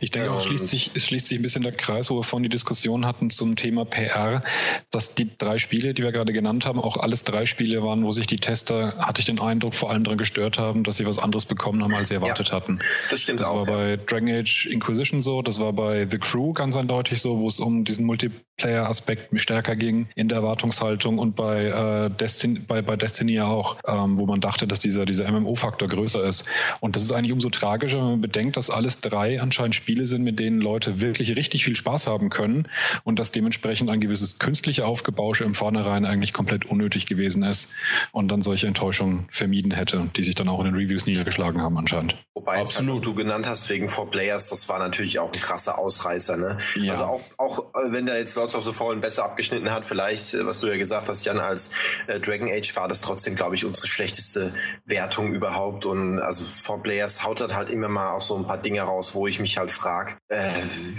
Ich 0.00 0.10
denke 0.10 0.30
auch, 0.30 0.40
schließt 0.40 0.68
sich, 0.68 0.90
es 0.94 1.06
schließt 1.06 1.26
sich 1.26 1.38
ein 1.38 1.42
bisschen 1.42 1.62
der 1.62 1.72
Kreis, 1.72 2.10
wo 2.10 2.16
wir 2.16 2.22
vorhin 2.22 2.44
die 2.44 2.48
Diskussion 2.48 3.06
hatten 3.06 3.30
zum 3.30 3.56
Thema 3.56 3.84
PR, 3.84 4.42
dass 4.90 5.14
die 5.14 5.30
drei 5.36 5.58
Spiele, 5.58 5.94
die 5.94 6.02
wir 6.02 6.12
gerade 6.12 6.32
genannt 6.32 6.66
haben, 6.66 6.78
auch 6.78 6.96
alles 6.96 7.24
drei 7.24 7.46
Spiele 7.46 7.82
waren, 7.82 8.04
wo 8.04 8.10
sich 8.10 8.26
die 8.26 8.36
Tester, 8.36 8.96
hatte 8.98 9.20
ich 9.20 9.26
den 9.26 9.40
Eindruck, 9.40 9.74
vor 9.74 9.90
allem 9.90 10.04
daran 10.04 10.18
gestört 10.18 10.58
haben, 10.58 10.84
dass 10.84 10.96
sie 10.96 11.06
was 11.06 11.18
anderes 11.18 11.46
bekommen 11.46 11.82
haben, 11.82 11.94
als 11.94 12.08
sie 12.08 12.14
erwartet 12.14 12.48
ja, 12.48 12.54
hatten. 12.54 12.80
Das 13.10 13.20
stimmt 13.20 13.40
das 13.40 13.46
auch. 13.46 13.64
Das 13.64 13.74
war 13.74 13.88
ja. 13.88 13.96
bei 13.96 14.04
Dragon 14.04 14.28
Age 14.28 14.66
Inquisition 14.66 15.22
so, 15.22 15.42
das 15.42 15.60
war 15.60 15.72
bei 15.72 16.06
The 16.10 16.18
Crew 16.18 16.52
ganz 16.52 16.76
eindeutig 16.76 17.20
so, 17.20 17.38
wo 17.38 17.48
es 17.48 17.60
um 17.60 17.84
diesen 17.84 18.06
Multiplayer-Aspekt 18.06 19.38
stärker 19.40 19.76
ging 19.76 20.08
in 20.14 20.28
der 20.28 20.38
Erwartungshaltung 20.38 21.18
und 21.18 21.36
bei, 21.36 21.66
äh, 21.66 22.10
Destiny, 22.10 22.60
bei, 22.60 22.82
bei 22.82 22.96
Destiny 22.96 23.32
ja 23.32 23.46
auch, 23.46 23.76
ähm, 23.86 24.18
wo 24.18 24.26
man 24.26 24.40
dachte, 24.40 24.66
dass 24.66 24.80
dieser, 24.80 25.04
dieser 25.06 25.30
MMO-Faktor 25.30 25.88
größer 25.88 26.22
ist. 26.24 26.48
Und 26.80 26.96
das 26.96 27.02
ist 27.02 27.12
eigentlich 27.12 27.32
umso 27.32 27.50
tragischer, 27.50 27.98
wenn 27.98 28.10
man 28.10 28.20
bedenkt, 28.20 28.56
dass 28.56 28.70
alles 28.70 29.00
drei 29.00 29.40
anscheinend 29.44 29.74
Spiele 29.74 30.06
sind, 30.06 30.24
mit 30.24 30.40
denen 30.40 30.60
Leute 30.60 31.00
wirklich 31.00 31.36
richtig 31.36 31.64
viel 31.64 31.76
Spaß 31.76 32.06
haben 32.06 32.30
können 32.30 32.68
und 33.04 33.18
dass 33.18 33.30
dementsprechend 33.30 33.90
ein 33.90 34.00
gewisses 34.00 34.38
künstliche 34.38 34.86
Aufgebausche 34.86 35.44
im 35.44 35.54
Vornherein 35.54 36.04
eigentlich 36.04 36.32
komplett 36.32 36.66
unnötig 36.66 37.06
gewesen 37.06 37.42
ist 37.42 37.72
und 38.12 38.28
dann 38.28 38.42
solche 38.42 38.66
Enttäuschungen 38.66 39.26
vermieden 39.30 39.70
hätte, 39.70 40.10
die 40.16 40.24
sich 40.24 40.34
dann 40.34 40.48
auch 40.48 40.58
in 40.60 40.66
den 40.66 40.74
Reviews 40.74 41.06
niedergeschlagen 41.06 41.62
haben 41.62 41.78
anscheinend. 41.78 42.16
Wobei, 42.34 42.60
Absolut. 42.60 42.96
Halt, 42.96 43.06
du 43.06 43.14
genannt 43.14 43.46
hast 43.46 43.70
wegen 43.70 43.88
Four 43.88 44.10
Players, 44.10 44.48
das 44.48 44.68
war 44.68 44.78
natürlich 44.78 45.18
auch 45.18 45.32
ein 45.32 45.40
krasser 45.40 45.78
Ausreißer. 45.78 46.36
Ne? 46.36 46.56
Ja. 46.74 46.92
Also 46.92 47.04
auch, 47.04 47.20
auch 47.36 47.58
äh, 47.74 47.92
wenn 47.92 48.06
der 48.06 48.18
jetzt 48.18 48.34
Lords 48.34 48.54
of 48.54 48.64
the 48.64 48.72
Fallen 48.72 49.00
besser 49.00 49.24
abgeschnitten 49.24 49.70
hat, 49.70 49.84
vielleicht, 49.84 50.34
äh, 50.34 50.44
was 50.44 50.60
du 50.60 50.66
ja 50.66 50.76
gesagt 50.76 51.08
hast, 51.08 51.24
Jan, 51.24 51.38
als 51.38 51.70
äh, 52.06 52.18
Dragon 52.18 52.48
Age 52.48 52.74
war 52.76 52.88
das 52.88 53.00
trotzdem, 53.00 53.36
glaube 53.36 53.54
ich, 53.54 53.64
unsere 53.64 53.86
schlechteste 53.86 54.52
Wertung 54.84 55.32
überhaupt. 55.32 55.86
Und 55.86 56.18
also 56.18 56.44
Four 56.44 56.82
Players 56.82 57.22
haut 57.24 57.40
halt 57.54 57.68
immer 57.68 57.88
mal 57.88 58.12
auch 58.12 58.20
so 58.20 58.36
ein 58.36 58.46
paar 58.46 58.58
Dinge 58.58 58.82
raus, 58.82 59.14
wo 59.14 59.26
ich 59.26 59.33
mich 59.38 59.58
halt 59.58 59.70
frage, 59.70 60.16
äh, 60.28 60.50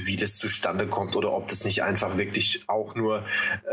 wie 0.06 0.16
das 0.16 0.38
zustande 0.38 0.88
kommt 0.88 1.16
oder 1.16 1.32
ob 1.32 1.48
das 1.48 1.66
nicht 1.66 1.84
einfach 1.84 2.18
wirklich 2.18 2.64
auch 2.68 2.96
nur 2.96 3.24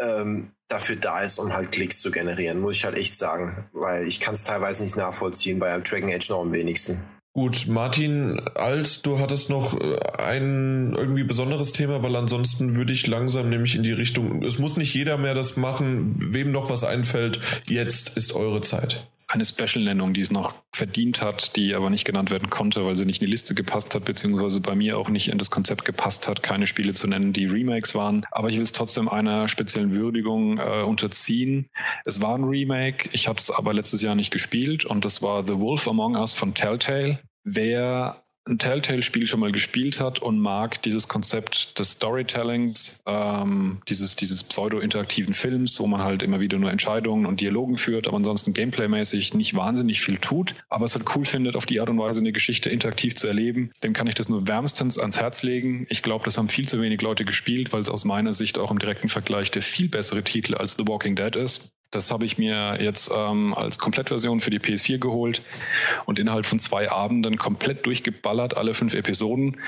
ähm, 0.00 0.52
dafür 0.68 0.96
da 0.96 1.20
ist, 1.20 1.38
um 1.38 1.52
halt 1.52 1.72
Klicks 1.72 2.00
zu 2.00 2.10
generieren, 2.10 2.60
muss 2.60 2.76
ich 2.76 2.84
halt 2.84 2.98
echt 2.98 3.16
sagen. 3.16 3.68
Weil 3.72 4.06
ich 4.06 4.20
kann 4.20 4.34
es 4.34 4.44
teilweise 4.44 4.82
nicht 4.82 4.96
nachvollziehen, 4.96 5.58
bei 5.58 5.78
Dragon 5.80 6.12
Age 6.12 6.30
noch 6.30 6.40
am 6.40 6.52
wenigsten. 6.52 7.02
Gut, 7.34 7.66
Martin 7.66 8.40
Als, 8.56 9.00
du 9.00 9.18
hattest 9.18 9.48
noch 9.48 9.80
äh, 9.80 9.98
ein 10.18 10.94
irgendwie 10.94 11.24
besonderes 11.24 11.72
Thema, 11.72 12.02
weil 12.02 12.14
ansonsten 12.14 12.74
würde 12.74 12.92
ich 12.92 13.06
langsam 13.06 13.48
nämlich 13.48 13.74
in 13.74 13.82
die 13.82 13.92
Richtung, 13.92 14.42
es 14.42 14.58
muss 14.58 14.76
nicht 14.76 14.92
jeder 14.92 15.16
mehr 15.16 15.34
das 15.34 15.56
machen, 15.56 16.14
wem 16.18 16.52
noch 16.52 16.68
was 16.68 16.84
einfällt, 16.84 17.40
jetzt 17.68 18.10
ist 18.18 18.34
eure 18.34 18.60
Zeit 18.60 19.06
eine 19.32 19.44
Special-Nennung, 19.44 20.12
die 20.12 20.20
es 20.20 20.30
noch 20.30 20.54
verdient 20.74 21.22
hat, 21.22 21.56
die 21.56 21.74
aber 21.74 21.90
nicht 21.90 22.04
genannt 22.04 22.30
werden 22.30 22.50
konnte, 22.50 22.84
weil 22.84 22.96
sie 22.96 23.06
nicht 23.06 23.22
in 23.22 23.26
die 23.26 23.30
Liste 23.30 23.54
gepasst 23.54 23.94
hat, 23.94 24.04
beziehungsweise 24.04 24.60
bei 24.60 24.74
mir 24.74 24.98
auch 24.98 25.08
nicht 25.08 25.28
in 25.28 25.38
das 25.38 25.50
Konzept 25.50 25.84
gepasst 25.84 26.28
hat, 26.28 26.42
keine 26.42 26.66
Spiele 26.66 26.94
zu 26.94 27.06
nennen, 27.06 27.32
die 27.32 27.46
Remakes 27.46 27.94
waren. 27.94 28.26
Aber 28.30 28.50
ich 28.50 28.56
will 28.56 28.62
es 28.62 28.72
trotzdem 28.72 29.08
einer 29.08 29.48
speziellen 29.48 29.92
Würdigung 29.92 30.58
äh, 30.58 30.82
unterziehen. 30.82 31.68
Es 32.04 32.20
war 32.20 32.36
ein 32.36 32.44
Remake, 32.44 33.08
ich 33.12 33.26
habe 33.26 33.38
es 33.38 33.50
aber 33.50 33.72
letztes 33.72 34.02
Jahr 34.02 34.14
nicht 34.14 34.32
gespielt 34.32 34.84
und 34.84 35.04
das 35.04 35.22
war 35.22 35.46
The 35.46 35.58
Wolf 35.58 35.88
Among 35.88 36.16
Us 36.16 36.32
von 36.34 36.54
Telltale. 36.54 37.20
Wer 37.44 38.22
ein 38.48 38.58
Telltale-Spiel 38.58 39.26
schon 39.26 39.40
mal 39.40 39.52
gespielt 39.52 40.00
hat 40.00 40.20
und 40.20 40.40
mag 40.40 40.82
dieses 40.82 41.06
Konzept 41.06 41.78
des 41.78 41.92
Storytellings, 41.92 43.00
ähm, 43.06 43.80
dieses, 43.88 44.16
dieses 44.16 44.42
pseudo-interaktiven 44.42 45.32
Films, 45.32 45.78
wo 45.78 45.86
man 45.86 46.02
halt 46.02 46.22
immer 46.22 46.40
wieder 46.40 46.58
nur 46.58 46.70
Entscheidungen 46.70 47.26
und 47.26 47.40
Dialogen 47.40 47.76
führt, 47.76 48.08
aber 48.08 48.16
ansonsten 48.16 48.52
gameplaymäßig 48.52 49.34
nicht 49.34 49.54
wahnsinnig 49.54 50.00
viel 50.00 50.18
tut, 50.18 50.54
aber 50.68 50.84
es 50.84 50.94
halt 50.96 51.06
cool 51.14 51.24
findet, 51.24 51.54
auf 51.54 51.66
die 51.66 51.80
Art 51.80 51.88
und 51.88 51.98
Weise 51.98 52.20
eine 52.20 52.32
Geschichte 52.32 52.68
interaktiv 52.68 53.14
zu 53.14 53.28
erleben, 53.28 53.70
dem 53.84 53.92
kann 53.92 54.08
ich 54.08 54.16
das 54.16 54.28
nur 54.28 54.48
wärmstens 54.48 54.98
ans 54.98 55.20
Herz 55.20 55.42
legen. 55.44 55.86
Ich 55.88 56.02
glaube, 56.02 56.24
das 56.24 56.36
haben 56.36 56.48
viel 56.48 56.66
zu 56.66 56.80
wenig 56.80 57.00
Leute 57.00 57.24
gespielt, 57.24 57.72
weil 57.72 57.80
es 57.80 57.90
aus 57.90 58.04
meiner 58.04 58.32
Sicht 58.32 58.58
auch 58.58 58.72
im 58.72 58.78
direkten 58.80 59.08
Vergleich 59.08 59.52
der 59.52 59.62
viel 59.62 59.88
bessere 59.88 60.24
Titel 60.24 60.56
als 60.56 60.72
The 60.76 60.86
Walking 60.88 61.14
Dead 61.14 61.36
ist. 61.36 61.72
Das 61.92 62.10
habe 62.10 62.24
ich 62.24 62.38
mir 62.38 62.78
jetzt 62.80 63.12
ähm, 63.14 63.54
als 63.54 63.78
Komplettversion 63.78 64.40
für 64.40 64.50
die 64.50 64.58
PS4 64.58 64.98
geholt 64.98 65.42
und 66.06 66.18
innerhalb 66.18 66.46
von 66.46 66.58
zwei 66.58 66.90
Abenden 66.90 67.36
komplett 67.36 67.86
durchgeballert, 67.86 68.56
alle 68.56 68.72
fünf 68.74 68.94
Episoden. 68.94 69.58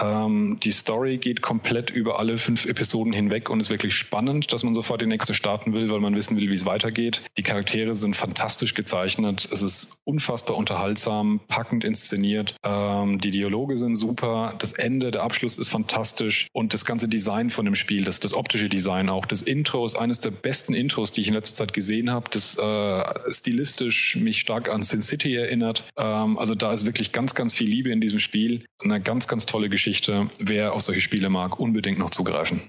Ähm, 0.00 0.58
die 0.62 0.70
Story 0.70 1.18
geht 1.18 1.42
komplett 1.42 1.90
über 1.90 2.18
alle 2.18 2.38
fünf 2.38 2.66
Episoden 2.66 3.12
hinweg 3.12 3.50
und 3.50 3.60
ist 3.60 3.70
wirklich 3.70 3.94
spannend, 3.94 4.52
dass 4.52 4.64
man 4.64 4.74
sofort 4.74 5.00
die 5.00 5.06
nächste 5.06 5.34
starten 5.34 5.72
will, 5.72 5.90
weil 5.90 6.00
man 6.00 6.14
wissen 6.14 6.38
will, 6.38 6.48
wie 6.48 6.54
es 6.54 6.66
weitergeht. 6.66 7.22
Die 7.36 7.42
Charaktere 7.42 7.94
sind 7.94 8.16
fantastisch 8.16 8.74
gezeichnet. 8.74 9.48
Es 9.52 9.62
ist 9.62 9.98
unfassbar 10.04 10.56
unterhaltsam, 10.56 11.40
packend 11.48 11.84
inszeniert. 11.84 12.54
Ähm, 12.64 13.20
die 13.20 13.30
Dialoge 13.30 13.76
sind 13.76 13.96
super. 13.96 14.54
Das 14.58 14.72
Ende, 14.72 15.10
der 15.10 15.22
Abschluss 15.22 15.58
ist 15.58 15.68
fantastisch 15.68 16.48
und 16.52 16.74
das 16.74 16.84
ganze 16.84 17.08
Design 17.08 17.50
von 17.50 17.64
dem 17.64 17.74
Spiel, 17.74 18.04
das, 18.04 18.20
das 18.20 18.34
optische 18.34 18.68
Design 18.68 19.08
auch. 19.08 19.26
Das 19.26 19.42
Intro 19.42 19.84
ist 19.84 19.96
eines 19.96 20.20
der 20.20 20.30
besten 20.30 20.74
Intros, 20.74 21.12
die 21.12 21.22
ich 21.22 21.28
in 21.28 21.34
letzter 21.34 21.56
Zeit 21.56 21.72
gesehen 21.72 22.10
habe. 22.10 22.30
Das 22.30 22.56
äh, 22.56 23.32
stilistisch 23.32 24.16
mich 24.16 24.38
stark 24.38 24.68
an 24.68 24.82
Sin 24.82 25.00
City 25.00 25.34
erinnert. 25.34 25.84
Ähm, 25.96 26.38
also 26.38 26.54
da 26.54 26.72
ist 26.72 26.86
wirklich 26.86 27.12
ganz, 27.12 27.34
ganz 27.34 27.52
viel 27.52 27.68
Liebe 27.68 27.90
in 27.90 28.00
diesem 28.00 28.18
Spiel. 28.18 28.64
Eine 28.80 29.00
ganz, 29.00 29.26
ganz 29.26 29.46
tolle 29.46 29.68
Geschichte. 29.68 29.87
Geschichte. 29.88 30.28
Wer 30.38 30.74
auf 30.74 30.82
solche 30.82 31.00
Spiele 31.00 31.30
mag, 31.30 31.58
unbedingt 31.58 31.98
noch 31.98 32.10
zugreifen. 32.10 32.60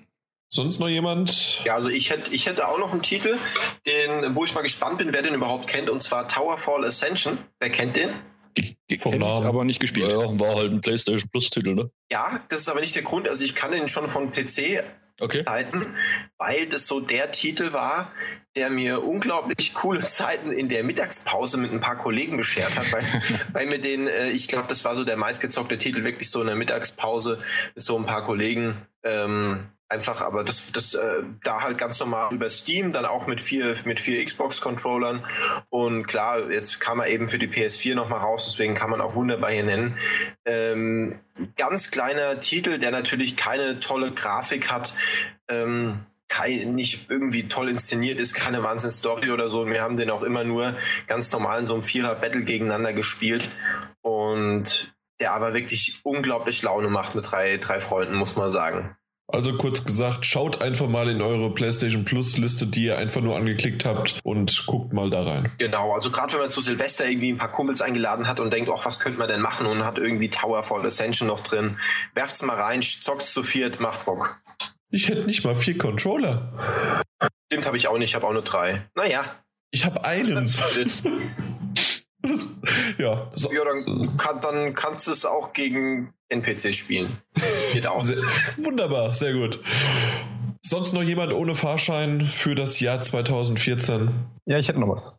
Sonst 0.52 0.80
noch 0.80 0.88
jemand? 0.88 1.62
Ja, 1.66 1.76
also 1.76 1.90
ich 1.90 2.10
hätte, 2.10 2.34
ich 2.34 2.48
hätte 2.48 2.68
auch 2.68 2.80
noch 2.80 2.92
einen 2.92 3.02
Titel, 3.02 3.38
den, 3.86 4.34
wo 4.36 4.46
ich 4.46 4.56
mal 4.56 4.62
gespannt 4.62 4.98
bin, 4.98 5.14
wer 5.14 5.22
den 5.22 5.36
überhaupt 5.36 5.68
kennt, 5.68 5.90
und 5.90 6.02
zwar 6.02 6.28
Towerfall 6.28 6.86
Ascension. 6.86 7.38
Wer 7.60 7.70
kennt 7.70 7.98
den? 7.98 8.10
Vom 8.98 9.20
Namen. 9.20 9.46
aber 9.46 9.64
nicht 9.64 9.80
gespielt. 9.80 10.10
Ja, 10.10 10.40
war 10.40 10.56
halt 10.56 10.72
ein 10.72 10.82
PlayStation 10.82 11.30
Plus 11.30 11.50
Titel, 11.50 11.76
ne? 11.76 11.92
Ja, 12.12 12.42
das 12.50 12.62
ist 12.62 12.70
aber 12.70 12.80
nicht 12.80 12.96
der 12.96 13.04
Grund. 13.04 13.30
Also 13.30 13.44
ich 13.44 13.54
kann 13.54 13.72
den 13.72 13.88
schon 13.88 14.08
von 14.08 14.32
PC 14.32 14.84
okay. 15.20 15.40
Zeiten, 15.40 15.96
weil 16.38 16.68
das 16.68 16.88
so 16.88 17.00
der 17.00 17.32
Titel 17.32 17.74
war, 17.74 18.12
der 18.56 18.70
mir 18.70 19.04
unglaublich 19.04 19.74
coole 19.74 20.00
Zeiten 20.00 20.52
in 20.52 20.70
der 20.70 20.84
Mittagspause 20.84 21.58
mit 21.58 21.72
ein 21.72 21.80
paar 21.80 21.98
Kollegen 21.98 22.38
beschert 22.38 22.76
hat, 22.78 22.92
weil, 22.92 23.06
weil 23.54 23.68
mir 23.68 23.80
den, 23.80 24.08
äh, 24.08 24.30
ich 24.30 24.48
glaube, 24.48 24.68
das 24.68 24.84
war 24.86 24.96
so 24.96 25.04
der 25.04 25.18
meistgezockte 25.18 25.78
Titel, 25.78 26.04
wirklich 26.04 26.30
so 26.30 26.42
in 26.42 26.48
der 26.48 26.56
Mittagspause 26.56 27.42
mit 27.76 27.84
so 27.84 27.98
ein 27.98 28.06
paar 28.06 28.26
Kollegen 28.26 28.86
ähm, 29.04 29.70
einfach, 29.90 30.22
aber 30.22 30.44
das, 30.44 30.72
das 30.72 30.94
äh, 30.94 31.24
da 31.44 31.62
halt 31.62 31.78
ganz 31.78 32.00
normal 32.00 32.34
über 32.34 32.48
Steam, 32.48 32.94
dann 32.94 33.06
auch 33.06 33.28
mit 33.28 33.42
vier, 33.42 33.76
mit 33.86 34.00
vier 34.00 34.24
Xbox-Controllern. 34.24 35.26
Und 35.70 36.08
klar, 36.08 36.52
jetzt 36.52 36.80
kam 36.80 37.00
er 37.00 37.08
eben 37.08 37.28
für 37.28 37.40
die 37.40 37.48
PS4 37.48 37.96
nochmal 37.96 38.20
raus, 38.20 38.46
deswegen 38.46 38.76
kann 38.76 38.92
man 38.92 39.02
auch 39.02 39.16
wunderbar 39.16 39.52
hier 39.52 39.64
nennen. 39.64 39.96
Ähm, 40.46 41.20
ganz 41.58 41.92
kleiner 41.92 42.40
Titel, 42.40 42.78
der 42.78 42.92
natürlich 42.92 43.36
keine 43.36 43.80
tolle 43.80 44.12
Grafik 44.12 44.72
hat. 44.72 44.94
Ähm, 45.50 46.06
kein, 46.28 46.76
nicht 46.76 47.10
irgendwie 47.10 47.48
toll 47.48 47.70
inszeniert 47.70 48.20
ist, 48.20 48.36
keine 48.36 48.62
Wahnsinn-Story 48.62 49.32
oder 49.32 49.50
so. 49.50 49.66
Wir 49.66 49.82
haben 49.82 49.98
den 49.98 50.12
auch 50.12 50.22
immer 50.22 50.44
nur 50.44 50.76
ganz 51.08 51.32
normal 51.32 51.60
in 51.60 51.66
so 51.66 51.74
einem 51.74 51.82
Vierer-Battle 51.82 52.44
gegeneinander 52.44 52.94
gespielt. 52.94 53.50
Und 54.02 54.94
der 55.20 55.34
aber 55.34 55.54
wirklich 55.54 56.00
unglaublich 56.04 56.62
Laune 56.62 56.88
macht 56.88 57.16
mit 57.16 57.30
drei, 57.30 57.58
drei 57.58 57.80
Freunden, 57.80 58.16
muss 58.16 58.36
man 58.36 58.52
sagen. 58.52 58.96
Also 59.32 59.56
kurz 59.56 59.84
gesagt, 59.84 60.26
schaut 60.26 60.64
einfach 60.64 60.88
mal 60.88 61.08
in 61.08 61.22
eure 61.22 61.54
PlayStation 61.54 62.04
Plus 62.04 62.38
Liste, 62.38 62.66
die 62.66 62.86
ihr 62.86 62.98
einfach 62.98 63.22
nur 63.22 63.36
angeklickt 63.36 63.86
habt 63.86 64.20
und 64.24 64.66
guckt 64.66 64.92
mal 64.92 65.12
da 65.12 65.24
rein. 65.24 65.52
Genau, 65.60 65.94
also 65.94 66.10
gerade 66.10 66.34
wenn 66.34 66.40
man 66.40 66.50
zu 66.50 66.62
Silvester 66.62 67.08
irgendwie 67.08 67.32
ein 67.32 67.38
paar 67.38 67.52
Kumpels 67.52 67.82
eingeladen 67.82 68.28
hat 68.28 68.40
und 68.40 68.52
denkt, 68.52 68.72
ach, 68.74 68.86
was 68.86 69.00
könnte 69.00 69.20
man 69.20 69.28
denn 69.28 69.42
machen 69.42 69.68
und 69.68 69.86
hat 69.86 70.00
irgendwie 70.00 70.32
Towerfall 70.32 70.84
Ascension 70.84 71.28
noch 71.28 71.42
drin, 71.42 71.78
werft's 72.16 72.42
mal 72.42 72.56
rein, 72.56 72.82
zockt's 72.82 73.32
zu 73.32 73.44
viert, 73.44 73.80
macht 73.80 74.06
Bock. 74.06 74.42
Ich 74.90 75.10
hätte 75.10 75.26
nicht 75.26 75.44
mal 75.44 75.56
vier 75.56 75.78
Controller. 75.78 77.04
Stimmt, 77.52 77.68
habe 77.68 77.78
ich 77.78 77.88
auch 77.88 78.00
nicht, 78.00 78.10
ich 78.10 78.16
habe 78.16 78.26
auch 78.26 78.34
nur 78.34 78.44
drei. 78.44 78.90
Naja. 78.96 79.24
Ich 79.70 79.86
habe 79.86 80.04
einen. 80.06 80.52
ja, 82.98 83.32
so. 83.34 83.52
ja 83.52 83.62
dann, 83.64 84.18
kann, 84.18 84.42
dann 84.42 84.74
kannst 84.76 85.08
du 85.08 85.12
es 85.12 85.26
auch 85.26 85.54
gegen 85.54 86.14
NPCs 86.30 86.76
spielen. 86.76 87.18
Geht 87.74 87.88
auch. 87.88 88.02
Sehr, 88.02 88.18
wunderbar, 88.58 89.14
sehr 89.14 89.34
gut. 89.34 89.60
Sonst 90.62 90.94
noch 90.94 91.04
jemand 91.04 91.34
ohne 91.34 91.56
Fahrschein 91.56 92.22
für 92.22 92.54
das 92.54 92.80
Jahr 92.80 93.02
2014? 93.02 94.12
Ja, 94.46 94.60
ich 94.60 94.68
hätte 94.68 94.80
noch 94.80 94.90
was. 94.90 95.18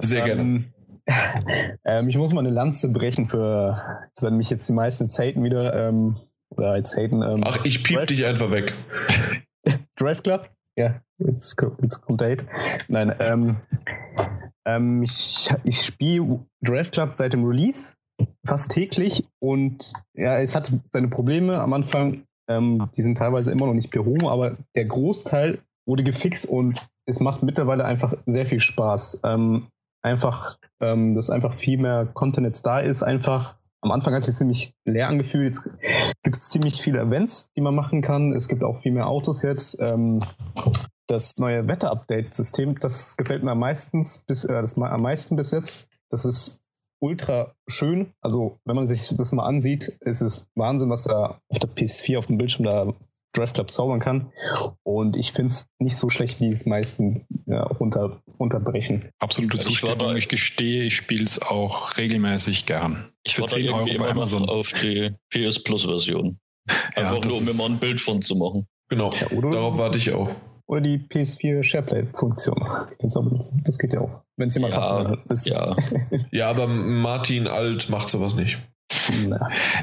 Sehr 0.00 0.26
ähm, 0.26 0.26
gerne. 0.26 0.64
Ähm, 1.84 2.08
ich 2.08 2.16
muss 2.16 2.32
mal 2.32 2.40
eine 2.40 2.50
Lanze 2.50 2.88
brechen 2.88 3.28
für, 3.28 3.80
jetzt 4.08 4.24
werden 4.24 4.36
mich 4.36 4.50
jetzt 4.50 4.68
die 4.68 4.72
meisten 4.72 5.08
haten 5.08 5.44
wieder, 5.44 5.88
ähm, 5.88 6.16
oder 6.50 6.76
jetzt 6.76 6.96
haten. 6.96 7.22
Ähm, 7.22 7.42
Ach, 7.46 7.64
ich 7.64 7.84
piep 7.84 7.98
Drive, 7.98 8.06
dich 8.08 8.26
einfach 8.26 8.50
weg. 8.50 8.74
Drive 9.96 10.24
Club? 10.24 10.50
Ja, 10.74 11.00
jetzt, 11.18 11.56
jetzt 11.80 12.00
kommt 12.02 12.20
der 12.20 12.32
Hate. 12.32 12.46
Nein, 12.88 13.14
ähm, 13.20 13.56
ähm, 14.66 15.02
ich, 15.02 15.48
ich 15.64 15.82
spiele 15.82 16.40
Draft 16.62 16.92
Club 16.92 17.12
seit 17.14 17.32
dem 17.32 17.44
Release 17.44 17.94
fast 18.46 18.72
täglich 18.72 19.24
und 19.40 19.92
ja, 20.14 20.38
es 20.38 20.54
hat 20.54 20.72
seine 20.92 21.08
Probleme 21.08 21.60
am 21.60 21.72
Anfang. 21.72 22.22
Ähm, 22.48 22.88
die 22.96 23.02
sind 23.02 23.18
teilweise 23.18 23.50
immer 23.50 23.66
noch 23.66 23.74
nicht 23.74 23.90
behoben, 23.90 24.26
aber 24.26 24.56
der 24.74 24.84
Großteil 24.84 25.58
wurde 25.86 26.04
gefixt 26.04 26.46
und 26.46 26.86
es 27.06 27.20
macht 27.20 27.42
mittlerweile 27.42 27.84
einfach 27.84 28.14
sehr 28.26 28.46
viel 28.46 28.60
Spaß. 28.60 29.20
Ähm, 29.24 29.66
einfach, 30.02 30.58
ähm, 30.80 31.14
dass 31.14 31.30
einfach 31.30 31.54
viel 31.54 31.78
mehr 31.78 32.06
Content 32.06 32.46
jetzt 32.46 32.62
da 32.62 32.80
ist. 32.80 33.02
Einfach 33.02 33.56
am 33.82 33.90
Anfang 33.90 34.14
hat 34.14 34.26
es 34.26 34.38
ziemlich 34.38 34.72
leer 34.84 35.08
angefühlt. 35.08 35.56
Jetzt 35.56 36.22
gibt 36.22 36.36
es 36.36 36.48
ziemlich 36.48 36.80
viele 36.80 37.00
Events, 37.00 37.50
die 37.56 37.60
man 37.60 37.74
machen 37.74 38.02
kann. 38.02 38.32
Es 38.32 38.48
gibt 38.48 38.64
auch 38.64 38.80
viel 38.80 38.92
mehr 38.92 39.06
Autos 39.06 39.42
jetzt. 39.42 39.76
Ähm, 39.80 40.24
das 41.06 41.36
neue 41.38 41.66
Wetter-Update-System, 41.68 42.78
das 42.80 43.16
gefällt 43.16 43.42
mir 43.42 43.52
am 43.52 43.60
meisten 43.60 44.06
bis, 44.26 44.44
äh, 44.44 44.52
das 44.52 44.76
am 44.76 45.02
meisten 45.02 45.36
bis 45.36 45.52
jetzt. 45.52 45.88
Das 46.10 46.24
ist 46.24 46.60
ultra 47.00 47.54
schön. 47.66 48.10
Also, 48.20 48.58
wenn 48.64 48.76
man 48.76 48.88
sich 48.88 49.14
das 49.16 49.32
mal 49.32 49.46
ansieht, 49.46 49.88
ist 50.00 50.22
es 50.22 50.48
Wahnsinn, 50.54 50.90
was 50.90 51.06
er 51.06 51.40
auf 51.48 51.58
der 51.58 51.70
PS4 51.70 52.18
auf 52.18 52.26
dem 52.26 52.38
Bildschirm 52.38 52.64
da 52.64 52.92
Draft 53.36 53.54
Club 53.54 53.70
zaubern 53.70 54.00
kann. 54.00 54.32
Und 54.82 55.16
ich 55.16 55.32
finde 55.32 55.52
es 55.52 55.66
nicht 55.78 55.96
so 55.96 56.08
schlecht, 56.08 56.40
wie 56.40 56.50
es 56.50 56.64
meisten 56.64 57.26
ja, 57.46 57.64
unter, 57.64 58.22
unterbrechen. 58.38 59.10
Absolute 59.18 59.58
Zustimmung. 59.58 60.16
Ich 60.16 60.28
gestehe, 60.28 60.84
ich 60.84 60.96
spiele 60.96 61.24
es 61.24 61.42
auch 61.42 61.96
regelmäßig 61.96 62.66
gern. 62.66 63.12
Ich 63.24 63.34
für 63.34 63.44
10 63.44 63.68
Euro 63.68 63.84
bei 63.98 64.10
Amazon. 64.10 64.48
auf 64.48 64.72
die 64.72 65.14
PS 65.30 65.62
Plus 65.62 65.84
Version. 65.84 66.38
Einfach 66.94 67.16
ja, 67.16 67.28
nur, 67.28 67.36
um 67.36 67.44
mir 67.44 67.54
mal 67.54 67.66
ein 67.66 67.78
Bild 67.78 68.00
von 68.00 68.22
zu 68.22 68.34
machen. 68.36 68.66
Genau, 68.88 69.10
ja, 69.12 69.28
darauf 69.50 69.78
warte 69.78 69.98
ich 69.98 70.12
auch. 70.12 70.30
Oder 70.66 70.80
die 70.80 70.98
PS4 70.98 71.62
SharePlay-Funktion. 71.62 72.56
Das 73.64 73.78
geht 73.78 73.92
ja 73.92 74.00
auch. 74.00 74.22
Wenn 74.36 74.48
es 74.48 74.54
jemand 74.56 74.74
ja, 74.74 75.08
hat. 75.08 75.46
Ja. 75.46 75.76
ja, 76.32 76.50
aber 76.50 76.66
Martin 76.66 77.46
Alt 77.46 77.88
macht 77.88 78.08
sowas 78.08 78.34
nicht. 78.34 78.58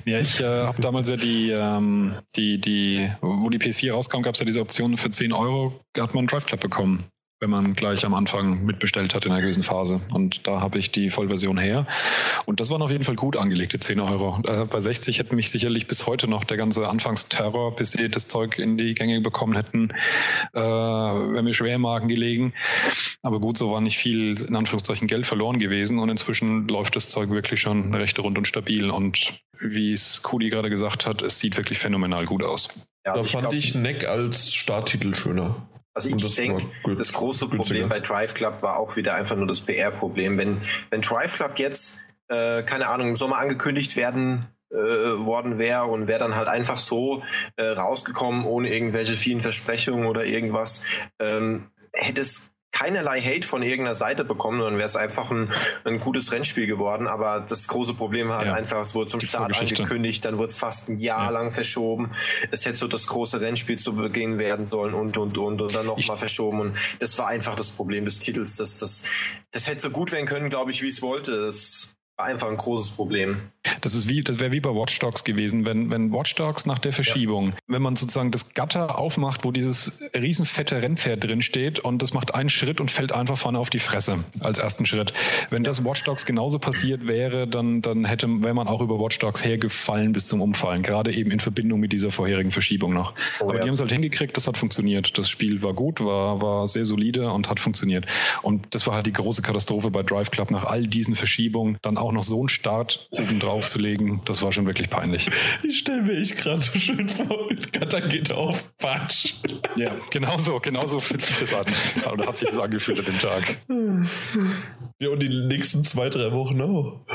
Ja, 0.05 0.19
ich 0.19 0.41
äh, 0.41 0.65
habe 0.65 0.81
damals 0.81 1.09
ja 1.09 1.15
die, 1.15 1.51
ähm, 1.51 2.15
die, 2.35 2.59
die, 2.59 3.09
wo 3.21 3.49
die 3.49 3.57
PS4 3.57 3.93
rauskam, 3.93 4.21
gab 4.21 4.33
es 4.33 4.39
ja 4.39 4.45
diese 4.45 4.59
Option 4.59 4.97
für 4.97 5.11
10 5.11 5.31
Euro, 5.31 5.79
hat 5.97 6.13
man 6.13 6.19
einen 6.19 6.27
Drive 6.27 6.45
Club 6.45 6.59
bekommen 6.59 7.05
wenn 7.43 7.49
man 7.49 7.73
gleich 7.73 8.05
am 8.05 8.13
Anfang 8.13 8.63
mitbestellt 8.63 9.13
hat 9.13 9.25
in 9.25 9.31
einer 9.33 9.41
gewissen 9.41 9.63
Phase. 9.63 9.99
Und 10.13 10.47
da 10.47 10.61
habe 10.61 10.79
ich 10.79 10.91
die 10.91 11.09
Vollversion 11.09 11.57
her. 11.57 11.85
Und 12.45 12.61
das 12.61 12.71
waren 12.71 12.81
auf 12.81 12.89
jeden 12.89 13.03
Fall 13.03 13.17
gut 13.17 13.35
angelegte 13.35 13.79
10 13.79 13.99
Euro. 13.99 14.41
Äh, 14.47 14.63
bei 14.63 14.79
60 14.79 15.19
hätten 15.19 15.35
mich 15.35 15.51
sicherlich 15.51 15.85
bis 15.85 16.07
heute 16.07 16.29
noch 16.29 16.45
der 16.45 16.55
ganze 16.55 16.87
Anfangsterror, 16.87 17.75
bis 17.75 17.91
sie 17.91 18.07
das 18.07 18.29
Zeug 18.29 18.57
in 18.59 18.77
die 18.77 18.93
Gänge 18.93 19.19
bekommen 19.19 19.55
hätten, 19.55 19.89
äh, 20.53 20.61
wäre 20.61 21.43
mir 21.43 21.53
schwer 21.53 21.75
im 21.75 21.81
Magen 21.81 22.07
gelegen. 22.07 22.53
Aber 23.23 23.41
gut, 23.41 23.57
so 23.57 23.71
war 23.71 23.81
nicht 23.81 23.97
viel, 23.97 24.41
in 24.41 24.55
Anführungszeichen, 24.55 25.09
Geld 25.09 25.25
verloren 25.25 25.59
gewesen. 25.59 25.99
Und 25.99 26.07
inzwischen 26.07 26.69
läuft 26.69 26.95
das 26.95 27.09
Zeug 27.09 27.29
wirklich 27.29 27.59
schon 27.59 27.93
recht 27.93 28.17
rund 28.19 28.37
und 28.37 28.47
stabil. 28.47 28.89
Und 28.89 29.33
wie 29.59 29.91
es 29.91 30.23
Kudi 30.23 30.49
gerade 30.49 30.69
gesagt 30.69 31.05
hat, 31.05 31.21
es 31.21 31.39
sieht 31.39 31.57
wirklich 31.57 31.77
phänomenal 31.77 32.25
gut 32.25 32.45
aus. 32.45 32.69
Ja, 33.05 33.15
da 33.15 33.23
fand 33.23 33.41
glaub, 33.41 33.53
ich 33.53 33.75
Neck 33.75 34.07
als 34.07 34.53
Starttitel 34.53 35.13
schöner. 35.13 35.67
Also 35.93 36.09
ich 36.09 36.35
denke, 36.35 36.65
das 36.97 37.13
große 37.13 37.47
Problem 37.47 37.87
bei 37.87 37.99
Drive 37.99 38.33
Club 38.33 38.63
war 38.63 38.77
auch 38.77 38.95
wieder 38.95 39.13
einfach 39.13 39.35
nur 39.35 39.47
das 39.47 39.61
PR-Problem. 39.61 40.37
Wenn, 40.37 40.61
wenn 40.89 41.01
Drive 41.01 41.35
Club 41.35 41.59
jetzt, 41.59 41.99
äh, 42.29 42.63
keine 42.63 42.87
Ahnung, 42.87 43.09
im 43.09 43.15
Sommer 43.15 43.37
angekündigt 43.37 43.95
werden 43.95 44.47
äh, 44.71 44.75
worden 44.75 45.59
wäre 45.59 45.85
und 45.85 46.07
wäre 46.07 46.19
dann 46.19 46.35
halt 46.35 46.47
einfach 46.47 46.77
so 46.77 47.21
äh, 47.57 47.63
rausgekommen, 47.63 48.45
ohne 48.45 48.73
irgendwelche 48.73 49.13
vielen 49.13 49.41
Versprechungen 49.41 50.07
oder 50.07 50.25
irgendwas, 50.25 50.81
ähm, 51.19 51.69
hätte 51.93 52.21
es 52.21 52.52
keinerlei 52.73 53.21
Hate 53.21 53.47
von 53.47 53.61
irgendeiner 53.61 53.95
Seite 53.95 54.25
bekommen, 54.25 54.59
dann 54.59 54.75
wäre 54.75 54.85
es 54.85 54.95
einfach 54.97 55.31
ein, 55.31 55.49
ein 55.85 55.99
gutes 55.99 56.31
Rennspiel 56.31 56.67
geworden. 56.67 57.07
Aber 57.07 57.39
das 57.47 57.67
große 57.67 57.93
Problem 57.93 58.27
war 58.27 58.39
halt 58.39 58.47
ja. 58.47 58.55
einfach, 58.55 58.81
es 58.81 58.93
wurde 58.95 59.11
zum 59.11 59.21
Start 59.21 59.57
angekündigt, 59.57 60.25
dann 60.25 60.37
wurde 60.37 60.47
es 60.47 60.57
fast 60.57 60.89
ein 60.89 60.97
Jahr 60.97 61.25
ja. 61.25 61.29
lang 61.29 61.51
verschoben. 61.51 62.11
Es 62.51 62.65
hätte 62.65 62.75
so 62.75 62.87
das 62.87 63.07
große 63.07 63.39
Rennspiel 63.39 63.77
zu 63.77 63.95
Beginn 63.95 64.39
werden 64.39 64.65
sollen 64.65 64.93
und, 64.93 65.15
und, 65.17 65.37
und, 65.37 65.61
und 65.61 65.75
dann 65.75 65.85
nochmal 65.85 66.17
verschoben. 66.17 66.59
Und 66.59 66.77
das 66.99 67.17
war 67.17 67.27
einfach 67.27 67.55
das 67.55 67.69
Problem 67.69 68.05
des 68.05 68.19
Titels. 68.19 68.57
Das, 68.57 68.79
das, 68.79 69.03
das 69.51 69.67
hätte 69.67 69.81
so 69.81 69.91
gut 69.91 70.11
werden 70.11 70.25
können, 70.25 70.49
glaube 70.49 70.71
ich, 70.71 70.81
wie 70.81 70.89
es 70.89 71.01
wollte. 71.01 71.45
Das 71.45 71.89
war 72.17 72.25
einfach 72.25 72.49
ein 72.49 72.57
großes 72.57 72.91
Problem. 72.91 73.52
Das 73.81 73.95
ist 73.95 74.09
wie, 74.09 74.21
das 74.21 74.39
wäre 74.39 74.51
wie 74.51 74.59
bei 74.59 74.69
Watch 74.69 74.99
Dogs 74.99 75.23
gewesen, 75.23 75.65
wenn, 75.65 75.89
wenn 75.89 76.11
Watch 76.11 76.35
Dogs 76.35 76.65
nach 76.65 76.79
der 76.79 76.91
Verschiebung, 76.91 77.49
ja. 77.49 77.55
wenn 77.67 77.81
man 77.81 77.95
sozusagen 77.95 78.31
das 78.31 78.53
Gatter 78.53 78.97
aufmacht, 78.97 79.45
wo 79.45 79.51
dieses 79.51 80.01
riesenfette 80.13 80.81
Rennpferd 80.81 81.23
drin 81.23 81.41
steht 81.41 81.79
und 81.79 82.01
das 82.01 82.13
macht 82.13 82.35
einen 82.35 82.49
Schritt 82.49 82.81
und 82.81 82.91
fällt 82.91 83.13
einfach 83.13 83.37
vorne 83.37 83.59
auf 83.59 83.69
die 83.69 83.79
Fresse 83.79 84.17
als 84.41 84.59
ersten 84.59 84.85
Schritt. 84.85 85.13
Wenn 85.49 85.63
das 85.63 85.85
Watch 85.85 86.03
Dogs 86.03 86.25
genauso 86.25 86.59
passiert 86.59 87.07
wäre, 87.07 87.47
dann, 87.47 87.81
dann 87.81 88.03
hätte, 88.05 88.27
wäre 88.41 88.53
man 88.53 88.67
auch 88.67 88.81
über 88.81 88.99
Watch 88.99 89.19
Dogs 89.19 89.45
hergefallen 89.45 90.11
bis 90.11 90.27
zum 90.27 90.41
Umfallen, 90.41 90.83
gerade 90.83 91.13
eben 91.13 91.31
in 91.31 91.39
Verbindung 91.39 91.79
mit 91.79 91.93
dieser 91.93 92.11
vorherigen 92.11 92.51
Verschiebung 92.51 92.93
noch. 92.93 93.13
Oh, 93.39 93.45
Aber 93.45 93.55
ja. 93.55 93.61
die 93.61 93.67
haben 93.69 93.75
es 93.75 93.79
halt 93.79 93.91
hingekriegt, 93.91 94.35
das 94.35 94.47
hat 94.47 94.57
funktioniert. 94.57 95.17
Das 95.17 95.29
Spiel 95.29 95.63
war 95.63 95.73
gut, 95.73 96.01
war, 96.01 96.41
war 96.41 96.67
sehr 96.67 96.85
solide 96.85 97.31
und 97.31 97.49
hat 97.49 97.61
funktioniert. 97.61 98.05
Und 98.41 98.67
das 98.71 98.85
war 98.87 98.95
halt 98.95 99.05
die 99.05 99.13
große 99.13 99.41
Katastrophe 99.41 99.89
bei 99.89 100.03
Drive 100.03 100.31
Club 100.31 100.51
nach 100.51 100.65
all 100.65 100.85
diesen 100.85 101.15
Verschiebungen, 101.15 101.77
dann 101.81 101.97
auch 101.97 102.11
noch 102.11 102.23
so 102.23 102.39
einen 102.39 102.49
Start 102.49 103.07
obendrauf 103.09 103.52
aufzulegen, 103.53 104.21
das 104.25 104.41
war 104.41 104.51
schon 104.51 104.65
wirklich 104.65 104.89
peinlich. 104.89 105.29
Ich 105.63 105.79
stelle 105.79 106.01
mir 106.01 106.13
ich 106.13 106.35
gerade 106.35 106.61
so 106.61 106.77
schön 106.77 107.07
vor, 107.07 107.49
Gatter 107.71 108.01
geht 108.01 108.33
auf, 108.33 108.75
Patsch. 108.77 109.35
Ja, 109.75 109.95
genau 110.11 110.37
so, 110.37 110.59
genau 110.59 110.85
so 110.85 110.99
fühlt 110.99 111.21
sich 111.21 111.37
das 111.37 111.53
an. 111.53 111.65
Oder 112.11 112.27
hat 112.27 112.37
sich 112.37 112.49
das 112.49 112.59
angefühlt 112.59 112.99
an 112.99 113.05
dem 113.05 113.19
Tag. 113.19 113.57
Ja, 114.99 115.09
und 115.09 115.19
die 115.21 115.29
nächsten 115.45 115.83
zwei, 115.83 116.09
drei 116.09 116.31
Wochen 116.31 116.61
auch. 116.61 117.05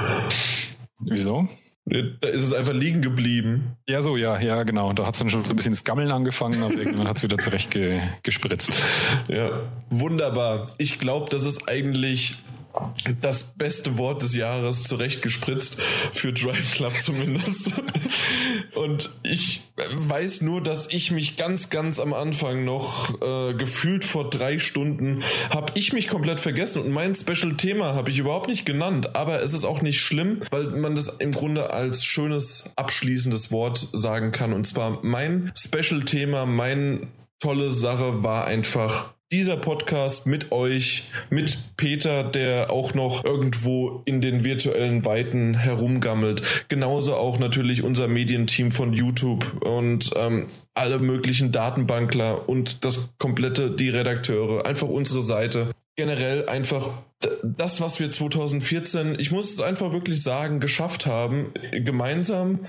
Wieso? 1.00 1.48
Da 1.86 2.28
ist 2.28 2.44
es 2.44 2.52
einfach 2.52 2.74
liegen 2.74 3.00
geblieben. 3.00 3.76
Ja, 3.88 4.02
so, 4.02 4.18
ja, 4.18 4.38
ja, 4.38 4.62
genau. 4.64 4.92
Da 4.92 5.06
hat 5.06 5.14
es 5.14 5.20
dann 5.20 5.30
schon 5.30 5.44
so 5.44 5.54
ein 5.54 5.56
bisschen 5.56 5.72
das 5.72 5.84
Gammeln 5.84 6.10
angefangen, 6.10 6.62
aber 6.62 6.74
irgendwann 6.74 7.08
hat 7.08 7.16
es 7.16 7.22
wieder 7.22 7.38
zurecht 7.38 7.70
ge 7.70 8.02
gespritzt. 8.22 8.82
Ja, 9.28 9.62
wunderbar. 9.88 10.66
Ich 10.76 10.98
glaube, 10.98 11.30
das 11.30 11.46
ist 11.46 11.68
eigentlich 11.68 12.36
das 13.20 13.54
beste 13.54 13.98
Wort 13.98 14.22
des 14.22 14.34
Jahres 14.34 14.84
zurechtgespritzt 14.84 15.78
für 16.12 16.32
Drive 16.32 16.74
Club 16.74 16.92
zumindest. 17.00 17.82
Und 18.74 19.10
ich 19.22 19.62
weiß 19.94 20.42
nur, 20.42 20.62
dass 20.62 20.88
ich 20.90 21.10
mich 21.10 21.36
ganz, 21.36 21.70
ganz 21.70 22.00
am 22.00 22.12
Anfang 22.12 22.64
noch 22.64 23.20
äh, 23.20 23.54
gefühlt 23.54 24.04
vor 24.04 24.28
drei 24.28 24.58
Stunden 24.58 25.22
habe 25.50 25.72
ich 25.74 25.92
mich 25.92 26.08
komplett 26.08 26.40
vergessen 26.40 26.82
und 26.82 26.90
mein 26.90 27.14
Special-Thema 27.14 27.94
habe 27.94 28.10
ich 28.10 28.18
überhaupt 28.18 28.48
nicht 28.48 28.64
genannt. 28.64 29.14
Aber 29.14 29.42
es 29.42 29.52
ist 29.52 29.64
auch 29.64 29.82
nicht 29.82 30.00
schlimm, 30.00 30.40
weil 30.50 30.64
man 30.68 30.94
das 30.94 31.08
im 31.08 31.32
Grunde 31.32 31.72
als 31.72 32.04
schönes 32.04 32.72
abschließendes 32.76 33.50
Wort 33.50 33.88
sagen 33.92 34.32
kann. 34.32 34.52
Und 34.52 34.66
zwar 34.66 35.00
mein 35.02 35.52
Special-Thema, 35.56 36.46
mein 36.46 37.08
tolle 37.40 37.70
Sache 37.70 38.22
war 38.22 38.46
einfach 38.46 39.14
dieser 39.30 39.58
Podcast 39.58 40.26
mit 40.26 40.52
euch, 40.52 41.04
mit 41.28 41.76
Peter, 41.76 42.24
der 42.24 42.70
auch 42.70 42.94
noch 42.94 43.24
irgendwo 43.24 44.02
in 44.06 44.20
den 44.20 44.42
virtuellen 44.42 45.04
Weiten 45.04 45.54
herumgammelt. 45.54 46.64
Genauso 46.68 47.14
auch 47.14 47.38
natürlich 47.38 47.82
unser 47.82 48.08
Medienteam 48.08 48.70
von 48.70 48.92
YouTube 48.94 49.62
und 49.62 50.10
ähm, 50.16 50.46
alle 50.72 50.98
möglichen 50.98 51.52
Datenbankler 51.52 52.48
und 52.48 52.84
das 52.84 53.14
komplette, 53.18 53.70
die 53.70 53.90
Redakteure, 53.90 54.64
einfach 54.64 54.88
unsere 54.88 55.20
Seite. 55.20 55.72
Generell 55.96 56.48
einfach 56.48 56.88
das, 57.42 57.80
was 57.80 58.00
wir 58.00 58.10
2014, 58.10 59.16
ich 59.18 59.30
muss 59.30 59.50
es 59.50 59.60
einfach 59.60 59.92
wirklich 59.92 60.22
sagen, 60.22 60.60
geschafft 60.60 61.06
haben, 61.06 61.52
gemeinsam 61.72 62.60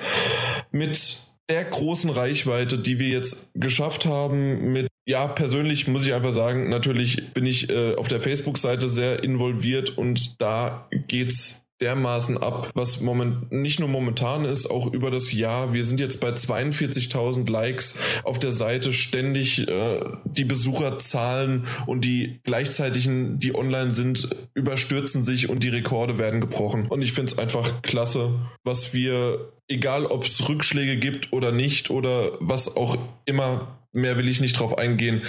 mit 0.71 1.29
der 1.49 1.63
großen 1.63 2.09
Reichweite, 2.09 2.77
die 2.77 2.99
wir 2.99 3.09
jetzt 3.09 3.51
geschafft 3.53 4.05
haben 4.05 4.71
mit 4.73 4.87
ja, 5.09 5.27
persönlich 5.27 5.87
muss 5.87 6.05
ich 6.05 6.13
einfach 6.13 6.31
sagen, 6.31 6.69
natürlich 6.69 7.33
bin 7.33 7.43
ich 7.47 7.71
äh, 7.71 7.95
auf 7.95 8.07
der 8.07 8.21
Facebook-Seite 8.21 8.87
sehr 8.87 9.23
involviert 9.23 9.97
und 9.97 10.39
da 10.39 10.87
geht's 11.07 11.65
dermaßen 11.81 12.37
ab, 12.37 12.69
was 12.75 13.01
moment, 13.01 13.51
nicht 13.51 13.79
nur 13.79 13.89
momentan 13.89 14.45
ist, 14.45 14.69
auch 14.69 14.85
über 14.93 15.09
das 15.09 15.33
Jahr. 15.33 15.73
Wir 15.73 15.83
sind 15.83 15.99
jetzt 15.99 16.19
bei 16.19 16.29
42.000 16.29 17.49
Likes 17.49 17.95
auf 18.23 18.37
der 18.37 18.51
Seite, 18.51 18.93
ständig 18.93 19.67
äh, 19.67 19.99
die 20.25 20.45
Besucherzahlen 20.45 21.65
und 21.87 22.05
die 22.05 22.39
gleichzeitigen, 22.43 23.39
die 23.39 23.55
online 23.55 23.89
sind, 23.89 24.29
überstürzen 24.53 25.23
sich 25.23 25.49
und 25.49 25.63
die 25.63 25.69
Rekorde 25.69 26.19
werden 26.19 26.39
gebrochen. 26.39 26.85
Und 26.87 27.01
ich 27.01 27.13
finde 27.13 27.31
es 27.31 27.39
einfach 27.39 27.81
klasse, 27.81 28.35
was 28.63 28.93
wir, 28.93 29.53
egal 29.67 30.05
ob 30.05 30.25
es 30.25 30.47
Rückschläge 30.47 30.97
gibt 30.97 31.33
oder 31.33 31.51
nicht 31.51 31.89
oder 31.89 32.33
was 32.39 32.75
auch 32.75 32.95
immer 33.25 33.78
mehr 33.91 34.17
will 34.17 34.27
ich 34.27 34.39
nicht 34.39 34.59
drauf 34.59 34.77
eingehen. 34.77 35.23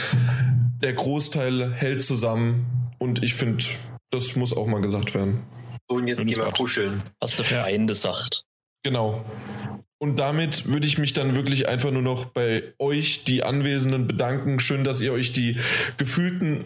Der 0.83 0.93
Großteil 0.93 1.73
hält 1.73 2.03
zusammen 2.03 2.91
und 2.99 3.23
ich 3.23 3.35
finde, 3.35 3.65
das 4.11 4.37
muss 4.37 4.57
auch 4.57 4.67
mal 4.67 4.81
gesagt 4.81 5.15
werden. 5.15 5.43
So, 5.89 5.97
und 5.97 6.09
jetzt 6.09 6.27
gehen 6.27 6.37
wir 6.37 6.51
kuscheln. 6.53 7.03
Was 7.21 7.37
der 7.37 7.45
Feinde 7.45 7.93
ja. 7.93 7.99
sagt. 7.99 8.45
Genau. 8.83 9.25
Und 10.03 10.19
damit 10.19 10.67
würde 10.67 10.87
ich 10.87 10.97
mich 10.97 11.13
dann 11.13 11.35
wirklich 11.35 11.69
einfach 11.69 11.91
nur 11.91 12.01
noch 12.01 12.25
bei 12.25 12.63
euch, 12.79 13.25
die 13.25 13.43
Anwesenden, 13.43 14.07
bedanken. 14.07 14.59
Schön, 14.59 14.83
dass 14.83 15.01
ihr 15.01 15.13
euch 15.13 15.33
die 15.33 15.59
gefühlten 15.99 16.65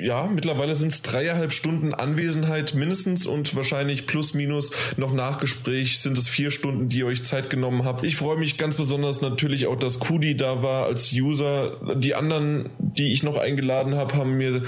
ja, 0.00 0.26
mittlerweile 0.26 0.74
sind 0.76 0.92
es 0.92 1.02
dreieinhalb 1.02 1.52
Stunden 1.52 1.92
Anwesenheit 1.92 2.74
mindestens 2.74 3.26
und 3.26 3.54
wahrscheinlich 3.54 4.06
plus 4.06 4.32
minus 4.32 4.70
noch 4.96 5.12
Nachgespräch 5.12 5.98
sind 5.98 6.16
es 6.16 6.28
vier 6.28 6.50
Stunden, 6.50 6.88
die 6.88 6.98
ihr 6.98 7.06
euch 7.06 7.22
Zeit 7.24 7.50
genommen 7.50 7.84
habt. 7.84 8.04
Ich 8.04 8.16
freue 8.16 8.38
mich 8.38 8.56
ganz 8.56 8.76
besonders 8.76 9.20
natürlich 9.20 9.66
auch, 9.66 9.76
dass 9.76 9.98
Kudi 9.98 10.36
da 10.36 10.62
war 10.62 10.86
als 10.86 11.12
User. 11.12 11.76
Die 11.96 12.14
anderen, 12.14 12.70
die 12.78 13.12
ich 13.12 13.22
noch 13.22 13.36
eingeladen 13.36 13.96
habe, 13.96 14.14
haben 14.14 14.38
mir 14.38 14.62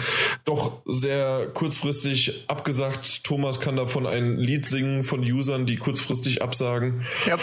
doch 0.45 0.83
sehr 0.87 1.47
kurzfristig 1.55 2.45
abgesagt. 2.49 3.25
Thomas 3.25 3.61
kann 3.61 3.77
davon 3.77 4.07
ein 4.07 4.37
Lied 4.37 4.67
singen 4.67 5.05
von 5.05 5.21
Usern, 5.21 5.67
die 5.67 5.77
kurzfristig 5.77 6.43
absagen. 6.43 7.03
Ja. 7.27 7.39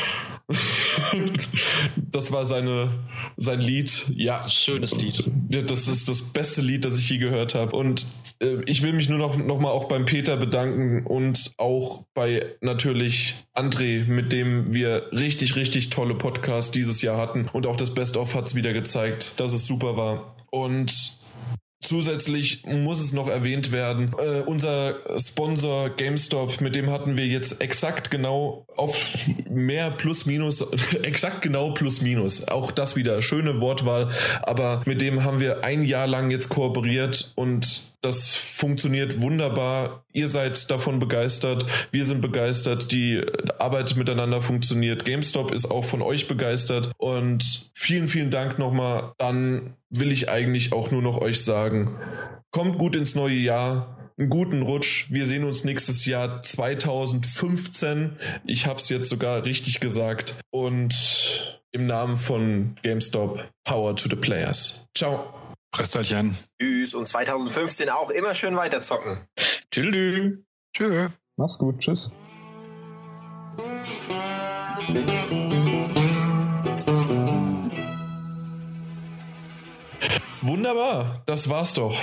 das 1.97 2.31
war 2.31 2.45
seine, 2.45 2.91
sein 3.35 3.61
Lied. 3.61 4.11
Ja. 4.15 4.47
Schönes 4.47 4.95
Lied. 4.95 5.29
Das 5.49 5.87
ist 5.87 6.07
das 6.07 6.21
beste 6.21 6.61
Lied, 6.61 6.85
das 6.85 6.99
ich 6.99 7.09
je 7.09 7.17
gehört 7.17 7.36
gehört 7.37 7.55
habe. 7.55 7.75
Und 7.75 8.05
äh, 8.41 8.57
ich 8.65 8.81
will 8.81 8.93
mich 8.93 9.09
nur 9.09 9.19
noch, 9.19 9.37
noch 9.37 9.59
mal 9.59 9.69
auch 9.69 9.85
beim 9.85 10.05
Peter 10.05 10.37
bedanken 10.37 11.05
und 11.05 11.51
auch 11.57 12.03
bei 12.13 12.43
natürlich 12.61 13.35
André, 13.55 14.05
mit 14.05 14.31
dem 14.31 14.73
wir 14.73 15.11
richtig, 15.11 15.55
richtig 15.55 15.89
tolle 15.89 16.15
Podcasts 16.15 16.71
dieses 16.71 17.01
Jahr 17.01 17.17
hatten. 17.17 17.47
Und 17.53 17.67
auch 17.67 17.75
das 17.75 17.93
Best-of 17.93 18.35
hat 18.35 18.47
es 18.47 18.55
wieder 18.55 18.73
gezeigt, 18.73 19.39
dass 19.39 19.53
es 19.53 19.67
super 19.67 19.97
war. 19.97 20.35
Und 20.49 21.16
Zusätzlich 21.79 22.63
muss 22.65 22.99
es 22.99 23.13
noch 23.13 23.27
erwähnt 23.27 23.71
werden, 23.71 24.13
äh, 24.17 24.41
unser 24.41 24.95
Sponsor 25.19 25.91
GameStop, 25.91 26.59
mit 26.59 26.75
dem 26.75 26.89
hatten 26.89 27.17
wir 27.17 27.27
jetzt 27.27 27.61
exakt 27.61 28.09
genau 28.09 28.65
auf 28.75 29.07
mehr 29.49 29.91
plus 29.91 30.25
minus, 30.25 30.61
exakt 31.03 31.43
genau 31.43 31.71
plus 31.71 32.01
minus. 32.01 32.47
Auch 32.47 32.71
das 32.71 32.95
wieder 32.95 33.21
schöne 33.21 33.61
Wortwahl, 33.61 34.09
aber 34.41 34.81
mit 34.85 35.01
dem 35.01 35.23
haben 35.23 35.39
wir 35.39 35.63
ein 35.63 35.83
Jahr 35.83 36.07
lang 36.07 36.31
jetzt 36.31 36.49
kooperiert 36.49 37.31
und 37.35 37.83
das 38.07 38.35
funktioniert 38.35 39.19
wunderbar. 39.21 40.05
Ihr 40.13 40.27
seid 40.27 40.71
davon 40.71 40.99
begeistert. 40.99 41.65
Wir 41.91 42.05
sind 42.05 42.21
begeistert. 42.21 42.91
Die 42.91 43.21
Arbeit 43.59 43.95
miteinander 43.97 44.41
funktioniert. 44.41 45.05
GameStop 45.05 45.51
ist 45.51 45.69
auch 45.69 45.85
von 45.85 46.01
euch 46.01 46.27
begeistert. 46.27 46.91
Und 46.97 47.69
vielen, 47.73 48.07
vielen 48.07 48.31
Dank 48.31 48.57
nochmal. 48.57 49.11
Dann 49.17 49.75
will 49.89 50.11
ich 50.11 50.29
eigentlich 50.29 50.73
auch 50.73 50.89
nur 50.91 51.01
noch 51.01 51.21
euch 51.21 51.43
sagen, 51.43 51.97
kommt 52.51 52.77
gut 52.77 52.95
ins 52.95 53.15
neue 53.15 53.35
Jahr. 53.35 53.93
Einen 54.17 54.29
guten 54.29 54.63
Rutsch. 54.63 55.05
Wir 55.11 55.27
sehen 55.27 55.43
uns 55.43 55.63
nächstes 55.63 56.05
Jahr 56.05 56.41
2015. 56.41 58.17
Ich 58.45 58.65
habe 58.65 58.79
es 58.79 58.89
jetzt 58.89 59.09
sogar 59.09 59.43
richtig 59.45 59.79
gesagt. 59.79 60.33
Und 60.49 61.59
im 61.71 61.85
Namen 61.85 62.17
von 62.17 62.77
GameStop, 62.81 63.43
Power 63.63 63.95
to 63.95 64.09
the 64.09 64.15
Players. 64.15 64.87
Ciao. 64.95 65.46
Prösterchen. 65.77 66.35
Tschüss 66.59 66.95
und 66.95 67.07
2015 67.07 67.91
auch 67.91 68.09
immer 68.09 68.33
schön 68.33 68.55
weiterzocken. 68.55 69.27
Tschüss. 69.69 70.39
Tschüss. 70.75 71.11
Mach's 71.35 71.59
gut. 71.59 71.77
Tschüss. 71.77 72.09
Wunderbar, 80.41 81.21
das 81.27 81.47
war's 81.47 81.75
doch. 81.75 81.95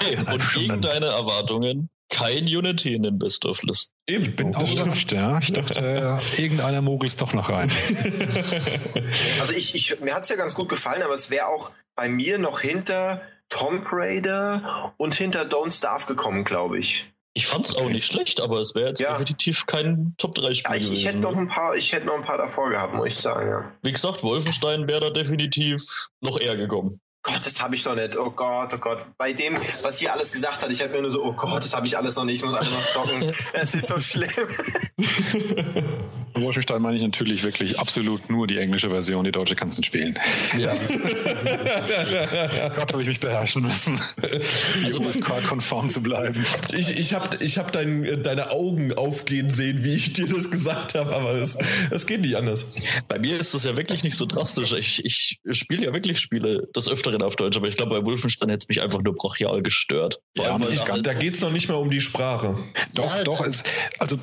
Hey, 0.00 0.18
und 0.18 0.52
gegen 0.52 0.82
deine 0.82 1.06
Erwartungen 1.06 1.88
kein 2.08 2.44
Unity 2.44 2.94
in 2.94 3.02
den 3.02 3.18
Best 3.18 3.44
of 3.44 3.62
Listen. 3.62 3.92
Eben, 4.06 4.24
ich 4.24 4.36
bin 4.36 4.54
auch 4.54 4.72
überrascht, 4.72 5.12
ja. 5.12 5.38
Ich 5.38 5.52
dachte, 5.52 5.80
äh, 5.80 6.18
irgendeiner 6.42 6.82
mogelt 6.82 7.10
es 7.10 7.16
doch 7.16 7.32
noch 7.32 7.48
rein. 7.50 7.70
also 9.40 9.52
ich, 9.52 9.74
ich 9.74 10.00
mir 10.00 10.14
hat 10.14 10.22
es 10.22 10.28
ja 10.28 10.36
ganz 10.36 10.54
gut 10.54 10.68
gefallen, 10.68 11.02
aber 11.02 11.14
es 11.14 11.30
wäre 11.30 11.46
auch 11.46 11.70
bei 11.94 12.08
mir 12.08 12.38
noch 12.38 12.60
hinter 12.60 13.20
Tomb 13.48 13.86
Raider 13.90 14.94
und 14.96 15.14
hinter 15.14 15.42
Don't 15.42 15.76
Starve 15.76 16.06
gekommen, 16.06 16.44
glaube 16.44 16.78
ich. 16.78 17.12
Ich 17.34 17.46
fand 17.46 17.66
es 17.66 17.76
okay. 17.76 17.84
auch 17.84 17.88
nicht 17.90 18.06
schlecht, 18.06 18.40
aber 18.40 18.58
es 18.58 18.74
wäre 18.74 18.88
jetzt 18.88 19.00
ja. 19.00 19.12
definitiv 19.12 19.66
kein 19.66 20.14
Top 20.18 20.34
3 20.34 20.54
Spiel. 20.54 20.70
Ja, 20.70 20.76
ich, 20.76 20.92
ich, 20.92 21.06
hätte 21.06 21.18
noch 21.18 21.36
ein 21.36 21.46
paar, 21.46 21.76
ich 21.76 21.92
hätte 21.92 22.06
noch 22.06 22.16
ein 22.16 22.22
paar 22.22 22.38
davor 22.38 22.70
gehabt, 22.70 22.94
muss 22.94 23.06
ich 23.06 23.14
sagen, 23.14 23.48
ja. 23.48 23.72
Wie 23.82 23.92
gesagt, 23.92 24.22
Wolfenstein 24.24 24.88
wäre 24.88 25.00
da 25.00 25.10
definitiv 25.10 26.08
noch 26.20 26.40
eher 26.40 26.56
gekommen. 26.56 27.00
Gott, 27.28 27.44
das 27.44 27.62
habe 27.62 27.74
ich 27.74 27.84
noch 27.84 27.94
nicht. 27.94 28.16
Oh 28.16 28.30
Gott, 28.30 28.72
oh 28.74 28.78
Gott. 28.78 28.98
Bei 29.18 29.32
dem, 29.32 29.58
was 29.82 29.98
hier 29.98 30.12
alles 30.12 30.32
gesagt 30.32 30.62
hat, 30.62 30.72
ich 30.72 30.80
habe 30.82 30.92
mir 30.92 31.02
nur 31.02 31.10
so, 31.10 31.22
oh 31.22 31.32
Gott, 31.32 31.62
das 31.62 31.74
habe 31.74 31.86
ich 31.86 31.96
alles 31.96 32.16
noch 32.16 32.24
nicht. 32.24 32.36
Ich 32.36 32.44
muss 32.44 32.54
alles 32.54 32.72
noch 32.72 32.88
zocken. 32.90 33.32
Es 33.52 33.74
ist 33.74 33.88
so 33.88 33.98
schlimm. 33.98 34.30
Wolfenstein 36.40 36.82
meine 36.82 36.96
ich 36.96 37.02
natürlich 37.02 37.44
wirklich 37.44 37.78
absolut 37.78 38.28
nur 38.30 38.46
die 38.46 38.58
englische 38.58 38.90
Version, 38.90 39.24
die 39.24 39.32
deutsche 39.32 39.56
kannst 39.56 39.78
du 39.78 39.82
spielen. 39.82 40.18
Ja. 40.58 40.74
Gott, 42.76 42.92
habe 42.92 43.02
ich 43.02 43.08
mich 43.08 43.20
beherrschen 43.20 43.62
müssen, 43.62 44.00
also 44.84 45.00
USK-konform 45.00 45.88
zu 45.88 46.02
bleiben. 46.02 46.44
Ich, 46.72 46.90
ich 46.90 47.14
habe 47.14 47.28
ich 47.40 47.58
hab 47.58 47.72
dein, 47.72 48.22
deine 48.22 48.50
Augen 48.50 48.92
aufgehen 48.92 49.50
sehen, 49.50 49.84
wie 49.84 49.94
ich 49.94 50.12
dir 50.12 50.26
das 50.26 50.50
gesagt 50.50 50.94
habe, 50.94 51.14
aber 51.14 51.34
es, 51.34 51.56
es 51.90 52.06
geht 52.06 52.20
nicht 52.20 52.36
anders. 52.36 52.66
Bei 53.08 53.18
mir 53.18 53.38
ist 53.38 53.54
das 53.54 53.64
ja 53.64 53.76
wirklich 53.76 54.02
nicht 54.02 54.16
so 54.16 54.26
drastisch. 54.26 54.72
Ich, 54.72 55.04
ich 55.04 55.40
spiele 55.50 55.86
ja 55.86 55.92
wirklich 55.92 56.18
Spiele 56.18 56.68
des 56.74 56.88
Öfteren 56.88 57.22
auf 57.22 57.36
Deutsch, 57.36 57.56
aber 57.56 57.68
ich 57.68 57.74
glaube, 57.74 58.00
bei 58.00 58.06
Wolfenstein 58.06 58.48
hätte 58.48 58.64
es 58.64 58.68
mich 58.68 58.82
einfach 58.82 59.02
nur 59.02 59.14
brachial 59.14 59.62
gestört. 59.62 60.20
Ja, 60.36 60.58
ich, 60.60 60.80
da 60.80 61.14
geht 61.14 61.34
es 61.34 61.40
noch 61.40 61.50
nicht 61.50 61.68
mehr 61.68 61.78
um 61.78 61.90
die 61.90 62.00
Sprache. 62.00 62.56
Doch, 62.94 63.16
ja, 63.16 63.24
doch. 63.24 63.44
Es, 63.44 63.64
also 63.98 64.18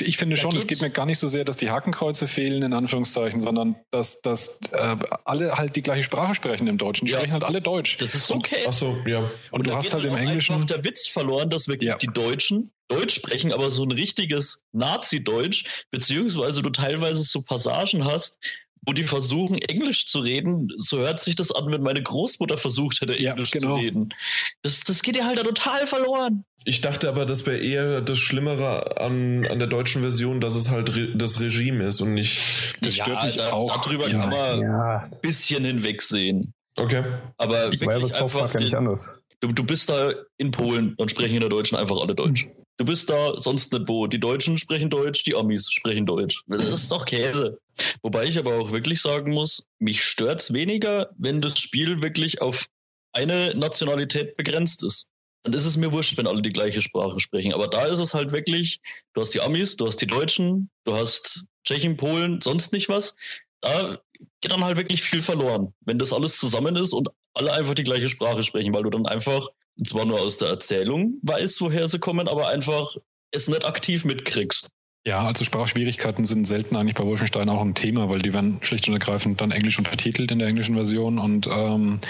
ich 0.00 0.16
finde 0.16 0.36
schon, 0.36 0.54
es 0.56 0.66
geht 0.66 0.80
mir 0.80 0.90
gar 0.90 1.06
nicht 1.06 1.18
so 1.18 1.28
sehr, 1.28 1.44
dass 1.44 1.56
die 1.60 1.70
Hakenkreuze 1.70 2.26
fehlen, 2.26 2.62
in 2.62 2.72
Anführungszeichen, 2.72 3.40
sondern 3.40 3.76
dass, 3.90 4.20
dass 4.22 4.60
äh, 4.72 4.96
alle 5.24 5.56
halt 5.56 5.76
die 5.76 5.82
gleiche 5.82 6.02
Sprache 6.02 6.34
sprechen 6.34 6.66
im 6.66 6.78
Deutschen. 6.78 7.06
Die 7.06 7.12
ja. 7.12 7.18
sprechen 7.18 7.34
halt 7.34 7.44
alle 7.44 7.60
Deutsch. 7.60 7.96
Das 7.98 8.14
ist 8.14 8.30
okay. 8.30 8.64
Ach 8.66 8.72
so, 8.72 8.96
ja. 9.06 9.18
Und, 9.18 9.30
Und 9.52 9.66
du 9.66 9.74
hast 9.74 9.92
halt 9.92 10.04
im 10.04 10.16
Englischen. 10.16 10.66
der 10.66 10.84
Witz 10.84 11.06
verloren, 11.06 11.50
dass 11.50 11.68
wirklich 11.68 11.88
ja. 11.88 11.96
die 11.96 12.08
Deutschen 12.08 12.70
Deutsch 12.88 13.14
sprechen, 13.14 13.52
aber 13.52 13.70
so 13.70 13.84
ein 13.84 13.92
richtiges 13.92 14.64
Nazi-Deutsch, 14.72 15.86
beziehungsweise 15.90 16.60
du 16.60 16.70
teilweise 16.70 17.22
so 17.22 17.40
Passagen 17.40 18.04
hast, 18.04 18.40
wo 18.82 18.92
die 18.92 19.04
versuchen, 19.04 19.58
Englisch 19.58 20.06
zu 20.06 20.20
reden, 20.20 20.68
so 20.76 20.98
hört 20.98 21.20
sich 21.20 21.34
das 21.34 21.52
an, 21.52 21.72
wenn 21.72 21.82
meine 21.82 22.02
Großmutter 22.02 22.56
versucht 22.56 23.00
hätte, 23.00 23.18
Englisch 23.18 23.52
ja, 23.54 23.60
genau. 23.60 23.76
zu 23.76 23.82
reden. 23.82 24.14
Das, 24.62 24.80
das 24.80 25.02
geht 25.02 25.16
ja 25.16 25.24
halt 25.24 25.38
da 25.38 25.42
total 25.42 25.86
verloren. 25.86 26.44
Ich 26.64 26.80
dachte 26.80 27.08
aber, 27.08 27.24
das 27.24 27.46
wäre 27.46 27.58
eher 27.58 28.00
das 28.00 28.18
Schlimmere 28.18 29.00
an, 29.00 29.46
an 29.46 29.58
der 29.58 29.68
deutschen 29.68 30.02
Version, 30.02 30.40
dass 30.40 30.54
es 30.54 30.68
halt 30.68 30.94
re 30.94 31.08
das 31.14 31.40
Regime 31.40 31.84
ist 31.84 32.00
und 32.00 32.14
nicht. 32.14 32.38
Das 32.82 32.96
ja, 32.96 33.04
stört 33.04 33.24
mich 33.24 33.36
da, 33.36 33.52
auch. 33.52 33.82
Darüber 33.82 34.08
ja. 34.10 34.20
kann 34.20 34.30
man 34.30 34.60
ja. 34.60 34.98
ein 35.04 35.20
bisschen 35.22 35.64
hinwegsehen. 35.64 36.52
Okay. 36.76 37.02
Aber 37.38 37.72
ich 37.72 37.80
wirklich 37.80 38.14
einfach. 38.14 38.52
Den, 38.52 38.64
nicht 38.64 38.74
anders. 38.74 39.20
Du, 39.40 39.52
du 39.52 39.64
bist 39.64 39.88
da 39.88 40.12
in 40.36 40.50
Polen, 40.50 40.94
dann 40.98 41.08
sprechen 41.08 41.34
in 41.34 41.40
der 41.40 41.48
Deutschen 41.48 41.76
einfach 41.76 41.98
alle 41.98 42.14
Deutsch. 42.14 42.46
Du 42.76 42.84
bist 42.84 43.08
da 43.10 43.38
sonst 43.38 43.72
nicht 43.72 43.88
wo. 43.88 44.06
Die 44.06 44.20
Deutschen 44.20 44.58
sprechen 44.58 44.90
Deutsch, 44.90 45.22
die 45.24 45.34
Amis 45.34 45.70
sprechen 45.70 46.06
Deutsch. 46.06 46.42
Das 46.46 46.68
ist 46.68 46.92
doch 46.92 47.04
Käse. 47.04 47.58
Wobei 48.02 48.24
ich 48.24 48.38
aber 48.38 48.58
auch 48.58 48.72
wirklich 48.72 49.00
sagen 49.00 49.32
muss, 49.32 49.66
mich 49.78 50.02
stört 50.02 50.40
es 50.40 50.52
weniger, 50.52 51.10
wenn 51.18 51.40
das 51.40 51.58
Spiel 51.58 52.02
wirklich 52.02 52.40
auf 52.40 52.66
eine 53.12 53.54
Nationalität 53.54 54.36
begrenzt 54.36 54.82
ist. 54.82 55.10
Dann 55.42 55.54
ist 55.54 55.64
es 55.64 55.76
mir 55.76 55.92
wurscht, 55.92 56.16
wenn 56.18 56.26
alle 56.26 56.42
die 56.42 56.52
gleiche 56.52 56.82
Sprache 56.82 57.18
sprechen. 57.18 57.54
Aber 57.54 57.66
da 57.66 57.86
ist 57.86 57.98
es 57.98 58.14
halt 58.14 58.32
wirklich, 58.32 58.80
du 59.14 59.22
hast 59.22 59.30
die 59.30 59.40
Amis, 59.40 59.76
du 59.76 59.86
hast 59.86 59.96
die 59.96 60.06
Deutschen, 60.06 60.70
du 60.84 60.94
hast 60.94 61.44
Tschechien, 61.64 61.96
Polen, 61.96 62.40
sonst 62.40 62.72
nicht 62.72 62.88
was. 62.88 63.16
Da 63.62 63.98
geht 64.40 64.52
dann 64.52 64.64
halt 64.64 64.76
wirklich 64.76 65.02
viel 65.02 65.22
verloren, 65.22 65.74
wenn 65.80 65.98
das 65.98 66.12
alles 66.12 66.38
zusammen 66.38 66.76
ist 66.76 66.92
und 66.92 67.08
alle 67.34 67.52
einfach 67.52 67.74
die 67.74 67.84
gleiche 67.84 68.08
Sprache 68.08 68.42
sprechen, 68.42 68.74
weil 68.74 68.82
du 68.82 68.90
dann 68.90 69.06
einfach 69.06 69.48
zwar 69.84 70.04
nur 70.04 70.20
aus 70.20 70.38
der 70.38 70.48
Erzählung 70.48 71.18
weißt, 71.22 71.60
woher 71.60 71.88
sie 71.88 71.98
kommen, 71.98 72.28
aber 72.28 72.48
einfach 72.48 72.96
es 73.30 73.48
nicht 73.48 73.64
aktiv 73.64 74.04
mitkriegst. 74.04 74.70
Ja, 75.06 75.24
also 75.24 75.44
Sprachschwierigkeiten 75.44 76.26
sind 76.26 76.46
selten 76.46 76.76
eigentlich 76.76 76.94
bei 76.94 77.04
Wolfenstein 77.04 77.48
auch 77.48 77.62
ein 77.62 77.74
Thema, 77.74 78.10
weil 78.10 78.18
die 78.18 78.34
werden 78.34 78.58
schlicht 78.60 78.86
und 78.86 78.92
ergreifend 78.92 79.40
dann 79.40 79.50
englisch 79.50 79.78
untertitelt 79.78 80.30
in 80.30 80.38
der 80.38 80.48
englischen 80.48 80.74
Version 80.74 81.18
und 81.18 81.46
ähm, 81.46 82.00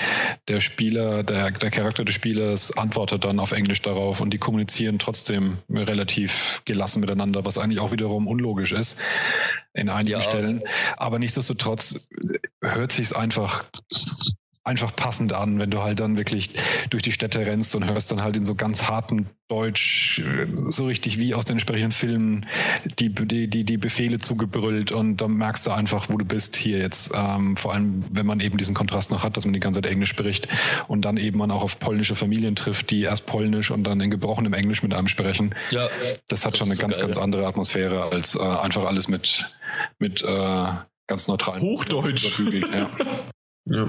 der 0.48 0.58
Spieler, 0.58 1.22
der, 1.22 1.52
der 1.52 1.70
Charakter 1.70 2.04
des 2.04 2.16
Spielers 2.16 2.76
antwortet 2.76 3.24
dann 3.24 3.38
auf 3.38 3.52
Englisch 3.52 3.80
darauf 3.82 4.20
und 4.20 4.30
die 4.30 4.38
kommunizieren 4.38 4.98
trotzdem 4.98 5.58
relativ 5.72 6.62
gelassen 6.64 6.98
miteinander, 6.98 7.44
was 7.44 7.58
eigentlich 7.58 7.78
auch 7.78 7.92
wiederum 7.92 8.26
unlogisch 8.26 8.72
ist 8.72 9.00
in 9.72 9.88
einigen 9.88 10.18
ja. 10.18 10.20
Stellen. 10.20 10.62
Aber 10.96 11.20
nichtsdestotrotz 11.20 12.08
hört 12.60 12.90
sich 12.90 13.06
es 13.06 13.12
einfach 13.12 13.64
einfach 14.62 14.94
passend 14.94 15.32
an, 15.32 15.58
wenn 15.58 15.70
du 15.70 15.82
halt 15.82 16.00
dann 16.00 16.16
wirklich 16.16 16.50
durch 16.90 17.02
die 17.02 17.12
Städte 17.12 17.44
rennst 17.47 17.74
und 17.74 17.86
hörst 17.86 18.12
dann 18.12 18.22
halt 18.22 18.36
in 18.36 18.44
so 18.44 18.55
ganz 18.55 18.89
harten 18.89 19.26
Deutsch, 19.48 20.22
so 20.68 20.86
richtig 20.86 21.18
wie 21.18 21.34
aus 21.34 21.44
den 21.44 21.55
entsprechenden 21.55 21.92
Filmen, 21.92 22.47
die, 22.98 23.08
die, 23.08 23.48
die, 23.48 23.64
die 23.64 23.78
Befehle 23.78 24.18
zugebrüllt 24.18 24.92
und 24.92 25.16
dann 25.16 25.32
merkst 25.32 25.66
du 25.66 25.70
einfach, 25.70 26.08
wo 26.08 26.18
du 26.18 26.24
bist 26.24 26.56
hier 26.56 26.78
jetzt. 26.78 27.10
Ähm, 27.14 27.56
vor 27.56 27.72
allem, 27.72 28.05
wenn 28.10 28.26
man 28.26 28.40
eben 28.40 28.58
diesen 28.58 28.74
Kontrast 28.74 29.10
noch 29.10 29.24
hat, 29.24 29.36
dass 29.36 29.47
man 29.47 29.55
die 29.55 29.60
ganze 29.60 29.80
Zeit 29.80 29.90
Englisch 29.90 30.10
spricht 30.10 30.47
und 30.89 31.05
dann 31.05 31.16
eben 31.16 31.39
man 31.39 31.50
auch 31.50 31.62
auf 31.62 31.78
polnische 31.78 32.14
Familien 32.14 32.55
trifft, 32.55 32.90
die 32.90 33.02
erst 33.02 33.26
Polnisch 33.26 33.70
und 33.70 33.84
dann 33.84 34.00
in 34.00 34.10
gebrochenem 34.10 34.52
Englisch 34.52 34.82
mit 34.82 34.94
einem 34.94 35.08
sprechen. 35.08 35.55
Ja. 35.70 35.89
Das 36.28 36.44
hat 36.44 36.52
das 36.52 36.58
schon 36.58 36.68
eine 36.68 36.76
so 36.76 36.82
ganz, 36.82 36.97
geil, 36.97 37.06
ganz 37.06 37.16
andere 37.16 37.47
Atmosphäre 37.47 38.12
als 38.12 38.36
äh, 38.36 38.40
einfach 38.40 38.84
alles 38.84 39.08
mit, 39.08 39.52
mit 39.98 40.22
äh, 40.22 40.66
ganz 41.06 41.26
neutralen 41.26 41.62
Hochdeutsch. 41.62 42.39
Ja. 42.72 42.90
Ja. 43.64 43.89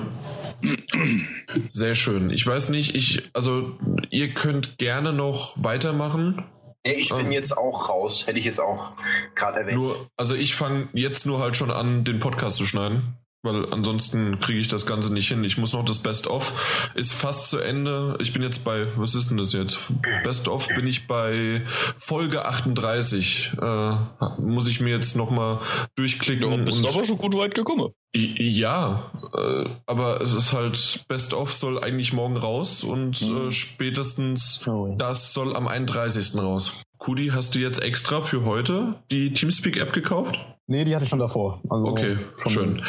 Sehr 1.70 1.96
schön. 1.96 2.30
Ich 2.30 2.46
weiß 2.46 2.70
nicht, 2.70 2.96
ich, 2.96 3.30
also 3.34 3.78
ihr 4.10 4.34
könnt 4.34 4.78
gerne 4.78 5.14
noch 5.14 5.62
weitermachen. 5.62 6.44
Ich 6.84 7.10
bin 7.10 7.28
ähm, 7.28 7.32
jetzt 7.32 7.56
auch 7.58 7.90
raus, 7.90 8.26
hätte 8.26 8.40
ich 8.40 8.46
jetzt 8.46 8.60
auch 8.60 8.94
gerade 9.36 9.60
erwähnt. 9.60 9.78
Nur, 9.78 10.10
also 10.18 10.34
ich 10.36 10.56
fange 10.56 10.90
jetzt 10.94 11.26
nur 11.26 11.40
halt 11.40 11.56
schon 11.56 11.70
an, 11.70 12.04
den 12.04 12.20
Podcast 12.20 12.58
zu 12.58 12.66
schneiden. 12.66 13.18
Weil 13.44 13.74
ansonsten 13.74 14.40
kriege 14.40 14.60
ich 14.60 14.68
das 14.68 14.86
Ganze 14.86 15.12
nicht 15.12 15.28
hin. 15.28 15.44
Ich 15.44 15.58
muss 15.58 15.74
noch 15.74 15.84
das 15.84 15.98
Best-of. 15.98 16.92
Ist 16.94 17.14
fast 17.14 17.50
zu 17.50 17.58
Ende. 17.58 18.16
Ich 18.20 18.34
bin 18.34 18.44
jetzt 18.44 18.64
bei, 18.64 18.86
was 18.98 19.16
ist 19.16 19.32
denn 19.32 19.38
das 19.38 19.54
jetzt? 19.54 19.80
Best-of 20.24 20.68
bin 20.68 20.86
ich 20.86 21.08
bei 21.08 21.62
Folge 21.98 22.46
38. 22.46 23.54
Äh, 23.60 23.92
muss 24.40 24.68
ich 24.68 24.80
mir 24.80 24.96
jetzt 24.96 25.16
nochmal 25.16 25.60
durchklicken. 25.96 26.52
Ja, 26.52 26.58
bist 26.58 26.88
aber 26.88 27.04
schon 27.04 27.18
gut 27.18 27.36
weit 27.36 27.56
gekommen. 27.56 27.90
Ja, 28.14 29.10
äh, 29.36 29.66
aber 29.88 30.22
es 30.22 30.34
ist 30.34 30.54
halt 30.54 31.06
Best-of 31.08 31.54
soll 31.54 31.84
eigentlich 31.84 32.14
morgen 32.14 32.38
raus 32.38 32.84
und 32.84 33.22
mhm. 33.22 33.48
äh, 33.48 33.52
spätestens 33.52 34.68
oh. 34.68 34.94
das 34.98 35.34
soll 35.34 35.56
am 35.56 35.68
31. 35.68 36.36
raus. 36.36 36.84
Kudi, 36.98 37.30
hast 37.34 37.56
du 37.56 37.60
jetzt 37.60 37.82
extra 37.82 38.22
für 38.22 38.46
heute 38.46 39.02
die 39.10 39.34
Teamspeak-App 39.34 39.94
gekauft? 39.94 40.38
Nee, 40.72 40.86
die 40.86 40.96
hatte 40.96 41.04
ich 41.04 41.10
schon 41.10 41.20
davor. 41.20 41.60
Also 41.68 41.86
okay, 41.88 42.18
schön. 42.48 42.82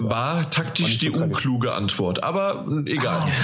War 0.00 0.50
taktisch 0.50 0.98
die 0.98 1.08
unkluge 1.08 1.72
Antwort, 1.72 2.22
aber 2.22 2.66
egal. 2.84 3.26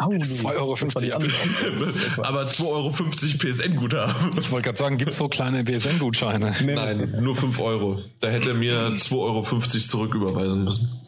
Ah. 0.00 0.06
2,50 0.06 0.46
Euro. 0.54 0.74
aber 2.22 2.44
2,50 2.44 2.66
Euro 2.68 2.90
PSN-Guthaben. 2.90 4.38
Ich 4.40 4.52
wollte 4.52 4.66
gerade 4.66 4.78
sagen, 4.78 4.96
gibt 4.96 5.10
es 5.10 5.18
so 5.18 5.26
kleine 5.26 5.64
PSN-Gutscheine? 5.64 6.54
Nein, 6.64 7.16
nur 7.20 7.34
5 7.34 7.58
Euro. 7.58 7.98
Da 8.20 8.28
hätte 8.28 8.50
er 8.50 8.54
mir 8.54 8.90
2,50 8.90 9.12
Euro 9.16 9.42
zurücküberweisen 9.42 10.62
müssen. 10.62 11.00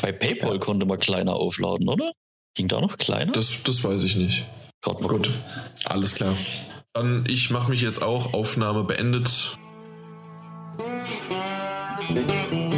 Bei 0.00 0.12
PayPal 0.12 0.52
ja. 0.52 0.58
konnte 0.58 0.86
man 0.86 1.00
kleiner 1.00 1.34
aufladen, 1.34 1.88
oder? 1.88 2.12
Ging 2.54 2.68
da 2.68 2.80
noch 2.80 2.98
kleiner? 2.98 3.32
Das, 3.32 3.64
das 3.64 3.82
weiß 3.82 4.04
ich 4.04 4.14
nicht. 4.14 4.46
Gut, 4.84 5.28
alles 5.84 6.14
klar. 6.14 6.36
Dann, 6.92 7.24
ich 7.26 7.50
mache 7.50 7.68
mich 7.68 7.82
jetzt 7.82 8.00
auch. 8.00 8.32
Aufnahme 8.32 8.84
beendet. 8.84 9.58
Thank 10.78 12.52
you. 12.52 12.75